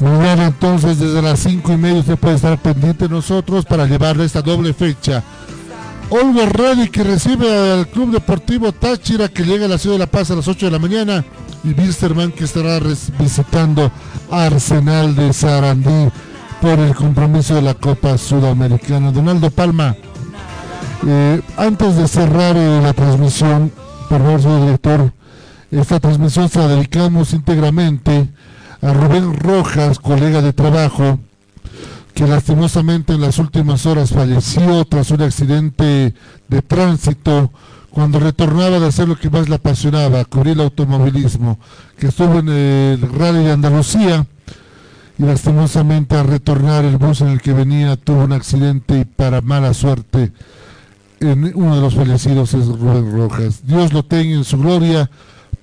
Mañana 0.00 0.46
entonces 0.46 0.98
desde 0.98 1.22
las 1.22 1.40
5 1.40 1.72
y 1.72 1.76
media 1.76 2.02
se 2.02 2.16
puede 2.16 2.36
estar 2.36 2.58
pendiente 2.58 3.08
nosotros 3.08 3.64
para 3.64 3.86
llevarle 3.86 4.24
esta 4.24 4.42
doble 4.42 4.74
fecha. 4.74 5.22
Olver 6.10 6.52
Ready 6.52 6.88
que 6.88 7.02
recibe 7.02 7.72
al 7.72 7.88
Club 7.88 8.12
Deportivo 8.12 8.72
Táchira 8.72 9.28
que 9.28 9.42
llega 9.42 9.64
a 9.64 9.68
la 9.68 9.78
ciudad 9.78 9.94
de 9.96 10.00
La 10.00 10.06
Paz 10.06 10.30
a 10.30 10.36
las 10.36 10.46
8 10.46 10.66
de 10.66 10.72
la 10.72 10.78
mañana 10.78 11.24
y 11.64 11.72
Bisterman 11.72 12.30
que 12.30 12.44
estará 12.44 12.78
visitando 13.18 13.90
Arsenal 14.30 15.16
de 15.16 15.32
Sarandí 15.32 16.10
por 16.60 16.78
el 16.78 16.94
compromiso 16.94 17.56
de 17.56 17.62
la 17.62 17.74
Copa 17.74 18.16
Sudamericana. 18.18 19.10
Donaldo 19.10 19.50
Palma, 19.50 19.96
eh, 21.06 21.40
antes 21.56 21.96
de 21.96 22.08
cerrar 22.08 22.56
eh, 22.56 22.80
la 22.82 22.92
transmisión, 22.92 23.70
por 24.08 24.18
favor, 24.18 24.42
señor 24.42 24.60
director, 24.62 25.12
esta 25.70 26.00
transmisión 26.00 26.48
se 26.48 26.58
la 26.58 26.68
dedicamos 26.68 27.32
íntegramente 27.32 28.28
a 28.82 28.92
Rubén 28.92 29.34
Rojas, 29.34 29.98
colega 29.98 30.42
de 30.42 30.52
trabajo, 30.52 31.18
que 32.14 32.26
lastimosamente 32.26 33.12
en 33.12 33.20
las 33.20 33.38
últimas 33.38 33.86
horas 33.86 34.10
falleció 34.10 34.84
tras 34.84 35.10
un 35.10 35.22
accidente 35.22 36.14
de 36.48 36.62
tránsito 36.62 37.52
cuando 37.90 38.18
retornaba 38.18 38.78
de 38.78 38.86
hacer 38.86 39.08
lo 39.08 39.16
que 39.16 39.30
más 39.30 39.48
le 39.48 39.56
apasionaba, 39.56 40.24
cubrir 40.24 40.54
el 40.54 40.60
automovilismo, 40.60 41.58
que 41.98 42.08
estuvo 42.08 42.40
en 42.40 42.48
el 42.48 43.00
Rally 43.12 43.44
de 43.44 43.52
Andalucía 43.52 44.26
y 45.18 45.22
lastimosamente 45.22 46.16
al 46.16 46.26
retornar 46.26 46.84
el 46.84 46.98
bus 46.98 47.20
en 47.20 47.28
el 47.28 47.40
que 47.40 47.52
venía 47.52 47.96
tuvo 47.96 48.24
un 48.24 48.32
accidente 48.32 48.98
y 48.98 49.04
para 49.04 49.40
mala 49.40 49.72
suerte 49.72 50.32
uno 51.20 51.76
de 51.76 51.80
los 51.80 51.94
fallecidos 51.94 52.54
es 52.54 52.66
Rubén 52.66 53.12
Rojas. 53.12 53.66
Dios 53.66 53.92
lo 53.92 54.02
tenga 54.02 54.36
en 54.36 54.44
su 54.44 54.58
gloria 54.58 55.10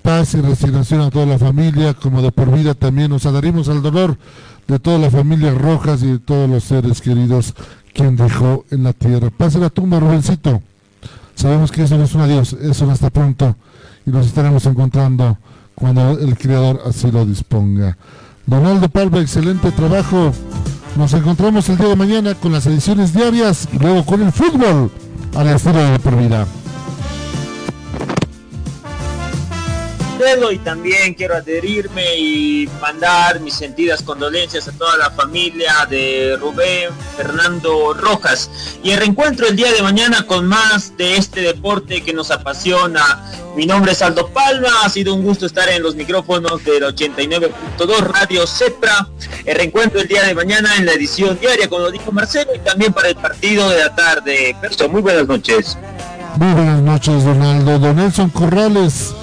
paz 0.01 0.33
y 0.33 0.41
resignación 0.41 1.01
a 1.01 1.09
toda 1.09 1.25
la 1.25 1.39
familia, 1.39 1.93
como 1.93 2.21
de 2.21 2.31
por 2.31 2.51
vida 2.51 2.73
también 2.73 3.09
nos 3.09 3.25
adherimos 3.25 3.69
al 3.69 3.81
dolor 3.81 4.17
de 4.67 4.77
toda 4.77 4.99
la 4.99 5.09
familia 5.09 5.53
Rojas 5.53 6.03
y 6.03 6.07
de 6.07 6.19
todos 6.19 6.49
los 6.49 6.63
seres 6.65 7.01
queridos 7.01 7.53
quien 7.93 8.15
dejó 8.15 8.65
en 8.69 8.83
la 8.83 8.93
tierra. 8.93 9.29
Pase 9.29 9.59
la 9.59 9.69
tumba, 9.69 9.99
Rubencito. 9.99 10.61
Sabemos 11.35 11.71
que 11.71 11.83
eso 11.83 11.97
no 11.97 12.03
es 12.03 12.13
un 12.13 12.21
adiós, 12.21 12.53
eso 12.53 12.85
no 12.85 12.93
está 12.93 13.09
pronto 13.09 13.55
y 14.05 14.11
nos 14.11 14.27
estaremos 14.27 14.65
encontrando 14.65 15.37
cuando 15.73 16.19
el 16.19 16.37
Creador 16.37 16.81
así 16.85 17.09
lo 17.09 17.25
disponga. 17.25 17.97
Donaldo 18.45 18.89
Palma, 18.89 19.19
excelente 19.19 19.71
trabajo. 19.71 20.31
Nos 20.97 21.13
encontramos 21.13 21.67
el 21.69 21.77
día 21.77 21.87
de 21.87 21.95
mañana 21.95 22.35
con 22.35 22.51
las 22.51 22.67
ediciones 22.67 23.13
diarias 23.13 23.67
luego 23.79 24.05
con 24.05 24.21
el 24.21 24.31
fútbol 24.31 24.91
a 25.35 25.43
la 25.43 25.55
estilo 25.55 25.91
de 25.91 25.99
por 25.99 26.15
vida. 26.15 26.45
Y 30.51 30.59
también 30.59 31.15
quiero 31.15 31.35
adherirme 31.35 32.15
y 32.17 32.69
mandar 32.79 33.39
mis 33.39 33.55
sentidas 33.55 34.01
condolencias 34.03 34.67
a 34.67 34.71
toda 34.71 34.95
la 34.97 35.09
familia 35.11 35.87
de 35.89 36.37
Rubén 36.39 36.91
Fernando 37.17 37.93
Rojas. 37.93 38.49
Y 38.83 38.91
el 38.91 38.99
reencuentro 38.99 39.47
el 39.47 39.55
día 39.55 39.71
de 39.71 39.81
mañana 39.81 40.25
con 40.25 40.45
más 40.45 40.95
de 40.97 41.17
este 41.17 41.41
deporte 41.41 42.03
que 42.03 42.13
nos 42.13 42.31
apasiona. 42.31 43.23
Mi 43.55 43.65
nombre 43.65 43.93
es 43.93 44.01
Aldo 44.01 44.27
Palma, 44.27 44.69
ha 44.83 44.89
sido 44.89 45.13
un 45.13 45.23
gusto 45.23 45.45
estar 45.45 45.67
en 45.69 45.81
los 45.81 45.95
micrófonos 45.95 46.63
del 46.63 46.83
89.2 46.83 47.97
Radio 47.99 48.45
Cepra. 48.45 49.07
El 49.45 49.55
reencuentro 49.55 49.99
el 49.99 50.07
día 50.07 50.23
de 50.23 50.35
mañana 50.35 50.75
en 50.77 50.85
la 50.85 50.93
edición 50.93 51.39
diaria, 51.39 51.67
como 51.67 51.83
lo 51.83 51.91
dijo 51.91 52.11
Marcelo, 52.11 52.53
y 52.55 52.59
también 52.59 52.93
para 52.93 53.09
el 53.09 53.15
partido 53.15 53.69
de 53.69 53.79
la 53.79 53.95
tarde. 53.95 54.55
Muy 54.89 55.01
buenas 55.01 55.27
noches. 55.27 55.77
Muy 56.37 56.53
buenas 56.53 56.81
noches, 56.81 57.25
Donaldo. 57.25 57.79
Don 57.79 57.95
Nelson 57.95 58.29
Corrales 58.29 59.13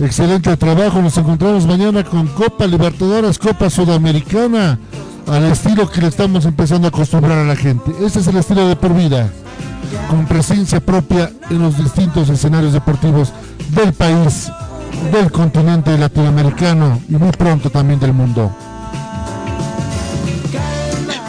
Excelente 0.00 0.56
trabajo. 0.56 1.02
Nos 1.02 1.18
encontramos 1.18 1.66
mañana 1.66 2.02
con 2.02 2.26
Copa 2.28 2.66
Libertadores, 2.66 3.38
Copa 3.38 3.68
Sudamericana, 3.68 4.78
al 5.26 5.44
estilo 5.44 5.90
que 5.90 6.00
le 6.00 6.08
estamos 6.08 6.46
empezando 6.46 6.86
a 6.86 6.88
acostumbrar 6.88 7.36
a 7.36 7.44
la 7.44 7.54
gente. 7.54 7.92
Este 8.02 8.20
es 8.20 8.26
el 8.26 8.38
estilo 8.38 8.66
de 8.66 8.76
por 8.76 8.94
vida, 8.94 9.30
con 10.08 10.24
presencia 10.24 10.80
propia 10.80 11.30
en 11.50 11.60
los 11.60 11.76
distintos 11.76 12.30
escenarios 12.30 12.72
deportivos 12.72 13.32
del 13.74 13.92
país, 13.92 14.50
del 15.12 15.30
continente 15.30 15.96
latinoamericano 15.98 16.98
y 17.06 17.16
muy 17.16 17.32
pronto 17.32 17.68
también 17.68 18.00
del 18.00 18.14
mundo. 18.14 18.50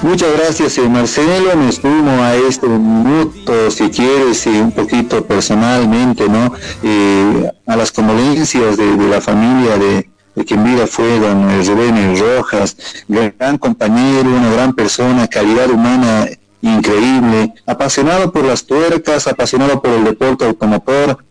Muchas 0.03 0.33
gracias, 0.35 0.77
eh, 0.79 0.89
Marcelo. 0.89 1.55
Me 1.55 1.71
sumo 1.71 2.23
a 2.23 2.35
este 2.35 2.67
minuto, 2.67 3.69
si 3.69 3.89
quieres, 3.91 4.47
un 4.47 4.71
poquito 4.71 5.23
personalmente, 5.25 6.27
¿no? 6.27 6.53
Eh, 6.81 7.51
a 7.67 7.75
las 7.75 7.91
condolencias 7.91 8.77
de, 8.77 8.97
la 8.97 9.21
familia 9.21 9.77
de, 9.77 10.09
quien 10.43 10.63
vida 10.63 10.87
fue 10.87 11.19
don 11.19 11.47
Rojas, 12.17 12.77
gran 13.07 13.59
compañero, 13.59 14.29
una 14.29 14.51
gran 14.51 14.73
persona, 14.73 15.27
calidad 15.27 15.69
humana 15.69 16.27
increíble, 16.61 17.53
apasionado 17.67 18.31
por 18.31 18.45
las 18.45 18.65
tuercas, 18.65 19.27
apasionado 19.27 19.81
por 19.81 19.91
el 19.91 20.03
deporte 20.03 20.45
automotor, 20.45 21.23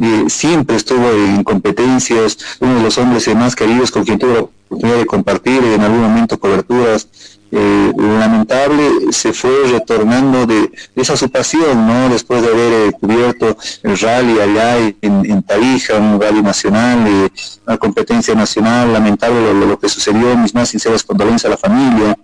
eh, 0.00 0.24
siempre 0.28 0.76
estuvo 0.76 1.08
en 1.10 1.44
competencias, 1.44 2.38
uno 2.60 2.76
de 2.76 2.82
los 2.82 2.98
hombres 2.98 3.32
más 3.36 3.54
queridos 3.54 3.90
con 3.90 4.04
quien 4.04 4.18
tuve 4.18 4.34
la 4.34 4.40
oportunidad 4.40 4.98
de 4.98 5.06
compartir 5.06 5.62
en 5.62 5.80
algún 5.82 6.00
momento 6.00 6.38
coberturas 6.38 7.08
eh, 7.56 7.92
lamentable 7.96 9.12
se 9.12 9.32
fue 9.32 9.52
retornando 9.70 10.44
de, 10.44 10.72
esa 10.96 11.16
su 11.16 11.30
pasión, 11.30 11.86
¿no? 11.86 12.08
Después 12.08 12.42
de 12.42 12.48
haber 12.48 12.88
eh, 12.88 12.92
cubierto 12.98 13.56
el 13.84 13.96
rally 13.96 14.40
allá 14.40 14.78
en, 14.78 15.24
en 15.24 15.40
Tarija, 15.44 15.94
un 15.94 16.20
rally 16.20 16.42
nacional, 16.42 17.06
eh, 17.06 17.30
una 17.64 17.76
competencia 17.76 18.34
nacional, 18.34 18.92
lamentable 18.92 19.54
lo, 19.54 19.78
que 19.78 19.88
sucedió, 19.88 20.36
mis 20.36 20.52
más 20.52 20.70
sinceras 20.70 21.04
condolencias 21.04 21.44
a 21.44 21.50
la 21.50 21.56
familia, 21.56 22.18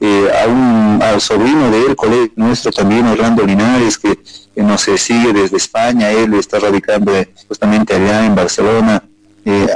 a 0.00 0.46
un, 0.46 1.00
al 1.02 1.20
sobrino 1.20 1.68
de 1.68 1.86
él, 1.86 1.96
colega 1.96 2.32
nuestro 2.36 2.70
también, 2.70 3.08
Orlando 3.08 3.42
Linares, 3.44 3.98
que, 3.98 4.16
nos 4.54 4.82
sigue 4.82 5.32
desde 5.32 5.56
España, 5.56 6.12
él 6.12 6.32
está 6.34 6.60
radicando 6.60 7.12
justamente 7.48 7.92
allá 7.92 8.24
en 8.24 8.36
Barcelona, 8.36 9.02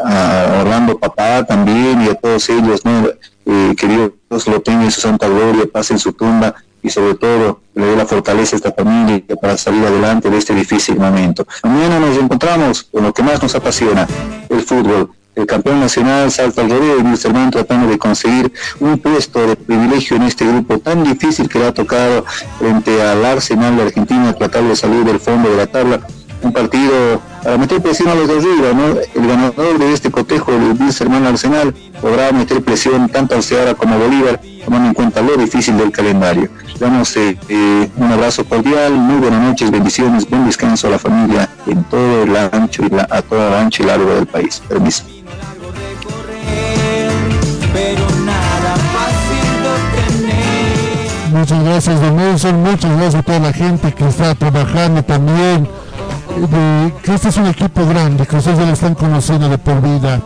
a 0.05 0.61
Orlando 0.61 0.99
Papá 0.99 1.45
también 1.45 2.03
y 2.03 2.09
a 2.09 2.15
todos 2.15 2.49
ellos, 2.49 2.85
¿no? 2.85 3.09
Eh, 3.47 3.75
que 3.77 3.87
Dios 3.87 4.47
lo 4.49 4.61
tenga 4.61 4.85
en 4.85 4.91
su 4.91 5.01
santa 5.01 5.29
gloria, 5.29 5.65
pase 5.73 5.95
en 5.95 5.99
su 5.99 6.13
tumba 6.13 6.55
y 6.83 6.91
sobre 6.91 7.15
todo 7.15 7.61
le 7.75 7.87
dé 7.87 7.97
la 7.97 8.07
fortaleza 8.07 8.57
a 8.57 8.59
esta 8.59 8.73
familia 8.73 9.23
para 9.41 9.57
salir 9.57 9.85
adelante 9.85 10.31
de 10.31 10.39
este 10.39 10.55
difícil 10.55 10.97
momento. 10.99 11.47
Mañana 11.63 12.01
nos 12.01 12.17
encontramos 12.17 12.85
con 12.85 13.03
lo 13.03 13.13
que 13.13 13.23
más 13.23 13.43
nos 13.43 13.55
apasiona, 13.55 14.07
el 14.49 14.63
fútbol. 14.63 15.11
El 15.37 15.47
campeón 15.47 15.81
nacional 15.81 16.31
salta 16.31 16.61
al 16.61 16.71
rodeo 16.71 16.99
y 16.99 17.03
nuestro 17.05 17.31
hermano 17.31 17.53
tratando 17.53 17.87
de 17.87 17.99
conseguir 17.99 18.53
un 18.81 18.99
puesto 18.99 19.47
de 19.47 19.57
privilegio 19.57 20.17
en 20.17 20.25
este 20.25 20.45
grupo 20.45 20.79
tan 20.81 21.05
difícil 21.05 21.49
que 21.49 21.61
le 21.61 21.67
ha 21.69 21.73
tocado 21.73 22.25
frente 22.59 23.01
al 23.01 23.25
Arsenal 23.25 23.77
de 23.77 23.83
Argentina, 23.85 24.35
tratar 24.35 24.65
de 24.65 24.75
salir 24.75 25.05
del 25.05 25.21
fondo 25.21 25.49
de 25.49 25.57
la 25.57 25.67
tabla 25.69 26.01
un 26.43 26.53
partido 26.53 27.21
para 27.43 27.57
meter 27.57 27.81
presión 27.81 28.09
a 28.09 28.15
los 28.15 28.29
de 28.29 28.39
arriba, 28.39 28.73
¿no? 28.75 29.01
El 29.15 29.27
ganador 29.27 29.79
de 29.79 29.93
este 29.93 30.11
cotejo, 30.11 30.53
el 30.53 30.77
hermano 31.01 31.29
Arsenal, 31.29 31.75
podrá 32.01 32.33
meter 32.33 32.63
presión 32.63 33.09
tanto 33.09 33.35
al 33.35 33.43
Ceará 33.43 33.75
como 33.75 33.95
a 33.95 33.99
Bolívar, 33.99 34.41
tomando 34.65 34.89
en 34.89 34.95
cuenta 34.95 35.23
lo 35.23 35.37
difícil 35.37 35.77
del 35.77 35.91
calendario. 35.91 36.51
Damos 36.79 37.17
eh, 37.17 37.39
eh, 37.49 37.89
un 37.97 38.13
abrazo 38.13 38.45
cordial, 38.45 38.93
muy 38.93 39.17
buenas 39.17 39.43
noches, 39.43 39.71
bendiciones, 39.71 40.29
buen 40.29 40.47
descanso 40.47 40.89
a 40.89 40.91
la 40.91 40.99
familia 40.99 41.49
en 41.67 41.83
todo 41.85 42.23
el 42.23 42.37
ancho 42.37 42.85
y 42.85 42.91
la, 42.91 43.07
a 43.11 43.23
toda 43.23 43.49
el 43.49 43.55
ancho 43.55 43.83
y 43.83 43.87
largo 43.87 44.15
del 44.15 44.27
país. 44.27 44.63
Permiso. 44.69 45.05
Muchas 51.33 51.65
gracias, 51.65 52.01
don 52.01 52.17
Nelson. 52.17 52.63
Muchas 52.63 52.91
gracias 52.97 53.15
a 53.15 53.23
toda 53.23 53.39
la 53.39 53.53
gente 53.53 53.93
que 53.93 54.07
está 54.07 54.35
trabajando 54.35 55.03
también 55.03 55.69
este 57.03 57.29
es 57.29 57.37
un 57.37 57.47
equipo 57.47 57.87
grande, 57.87 58.27
que 58.27 58.37
ustedes 58.37 58.59
ya 58.59 58.67
lo 58.67 58.73
están 58.73 58.95
conociendo 58.95 59.49
de 59.49 59.59
por 59.59 59.81
vida. 59.83 60.21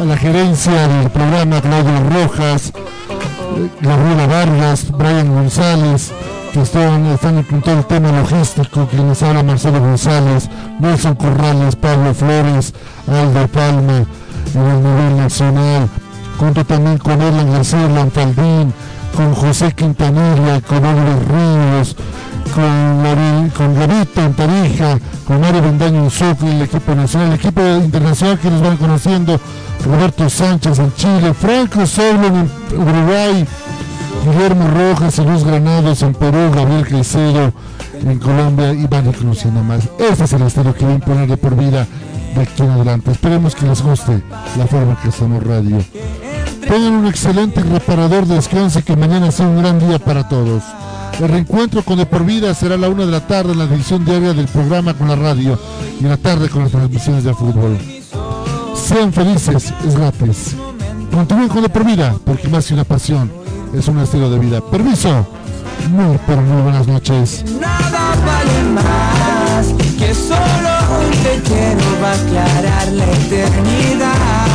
A 0.00 0.04
la 0.04 0.16
gerencia 0.16 0.88
del 0.88 1.10
programa, 1.10 1.60
Claudio 1.60 2.00
Rojas, 2.10 2.72
eh, 2.74 3.70
Gabriela 3.80 4.26
Vargas, 4.26 4.90
Brian 4.90 5.32
González, 5.32 6.12
que 6.52 6.62
están, 6.62 7.06
están 7.06 7.38
en 7.38 7.62
todo 7.62 7.78
el 7.78 7.84
tema 7.84 8.10
logístico, 8.10 8.88
que 8.88 8.96
les 8.96 9.22
habla 9.22 9.42
Marcelo 9.42 9.80
González, 9.80 10.48
Nelson 10.80 11.14
Corrales, 11.14 11.76
Pablo 11.76 12.14
Flores, 12.14 12.74
Aldo 13.06 13.46
Palma, 13.48 14.04
en 14.54 14.60
el 14.60 14.82
nivel 14.82 15.16
nacional, 15.16 15.88
junto 16.38 16.64
también 16.64 16.98
con 16.98 17.20
Erlan 17.20 17.52
García 17.52 17.88
Lanfaldín, 17.88 18.72
con 19.14 19.34
José 19.34 19.72
Quintanilla, 19.72 20.60
con 20.66 20.84
Oliver 20.84 21.28
Ríos, 21.28 21.96
con, 22.52 23.50
con 23.50 23.74
Gavito 23.74 24.20
en 24.20 24.34
Tarija, 24.34 24.98
con 25.26 25.40
Mario 25.40 25.62
Bendaño 25.62 25.94
en 25.94 26.10
Alonso, 26.10 26.36
el 26.42 26.62
equipo 26.62 26.94
nacional, 26.94 27.28
el 27.28 27.34
equipo 27.34 27.60
internacional 27.62 28.38
que 28.38 28.50
nos 28.50 28.62
van 28.62 28.76
conociendo, 28.76 29.40
Roberto 29.84 30.28
Sánchez 30.28 30.78
en 30.78 30.94
Chile, 30.94 31.34
Franco 31.34 31.86
Solo 31.86 32.26
en 32.26 32.50
Uruguay, 32.76 33.46
Guillermo 34.24 34.68
Rojas 34.70 35.18
y 35.18 35.24
Luis 35.24 35.44
Granados 35.44 36.02
en 36.02 36.14
Perú, 36.14 36.50
Gabriel 36.54 36.86
Caicedo 36.86 37.52
en 38.02 38.18
Colombia 38.18 38.72
y 38.72 38.86
van 38.86 39.12
conociendo 39.12 39.62
más. 39.62 39.88
Este 39.98 40.24
es 40.24 40.32
el 40.32 40.42
estilo 40.42 40.74
que 40.74 40.84
va 40.84 40.92
a 40.92 40.94
imponer 40.94 41.28
de 41.28 41.36
por 41.36 41.56
vida 41.56 41.86
de 42.34 42.42
aquí 42.42 42.62
en 42.62 42.70
adelante. 42.70 43.10
Esperemos 43.10 43.54
que 43.54 43.66
les 43.66 43.82
guste 43.82 44.22
la 44.56 44.66
forma 44.66 44.98
que 45.00 45.08
hacemos 45.08 45.42
radio. 45.42 45.78
Tengan 46.60 46.94
un 46.94 47.06
excelente 47.06 47.62
reparador 47.62 48.26
de 48.26 48.36
descanso 48.36 48.78
y 48.78 48.82
que 48.82 48.96
mañana 48.96 49.30
sea 49.30 49.46
un 49.46 49.58
gran 49.58 49.78
día 49.78 49.98
para 49.98 50.28
todos. 50.28 50.62
El 51.20 51.28
reencuentro 51.28 51.82
con 51.82 51.96
De 51.96 52.06
Por 52.06 52.24
Vida 52.24 52.52
será 52.54 52.74
a 52.74 52.78
la 52.78 52.88
una 52.88 53.06
de 53.06 53.12
la 53.12 53.26
tarde 53.26 53.52
en 53.52 53.58
la 53.58 53.64
edición 53.64 54.04
diaria 54.04 54.34
del 54.34 54.46
programa 54.46 54.94
con 54.94 55.08
la 55.08 55.14
radio 55.14 55.58
y 56.00 56.04
en 56.04 56.10
la 56.10 56.16
tarde 56.16 56.48
con 56.48 56.62
las 56.62 56.72
transmisiones 56.72 57.24
de 57.24 57.32
fútbol. 57.32 57.78
Sean 58.74 59.12
felices, 59.12 59.72
es 59.86 59.96
gratis. 59.96 60.56
Continúen 61.12 61.48
con 61.48 61.62
De 61.62 61.68
Por 61.68 61.84
Vida, 61.84 62.16
porque 62.24 62.48
más 62.48 62.66
que 62.66 62.74
una 62.74 62.84
pasión, 62.84 63.30
es 63.72 63.86
un 63.86 64.00
estilo 64.00 64.28
de 64.28 64.38
vida. 64.40 64.60
Permiso. 64.60 65.26
Muy, 65.90 66.18
pero 66.26 66.42
muy 66.42 66.62
buenas 66.62 66.86
noches. 66.86 67.44
Nada 67.60 68.14
vale 68.26 68.62
más 68.72 69.66
que 69.98 70.14
solo 70.14 70.70
un 71.00 71.10
te 71.42 71.76
va 72.02 72.10
a 72.10 72.14
aclarar 72.14 72.88
la 72.92 73.04
eternidad. 73.04 74.54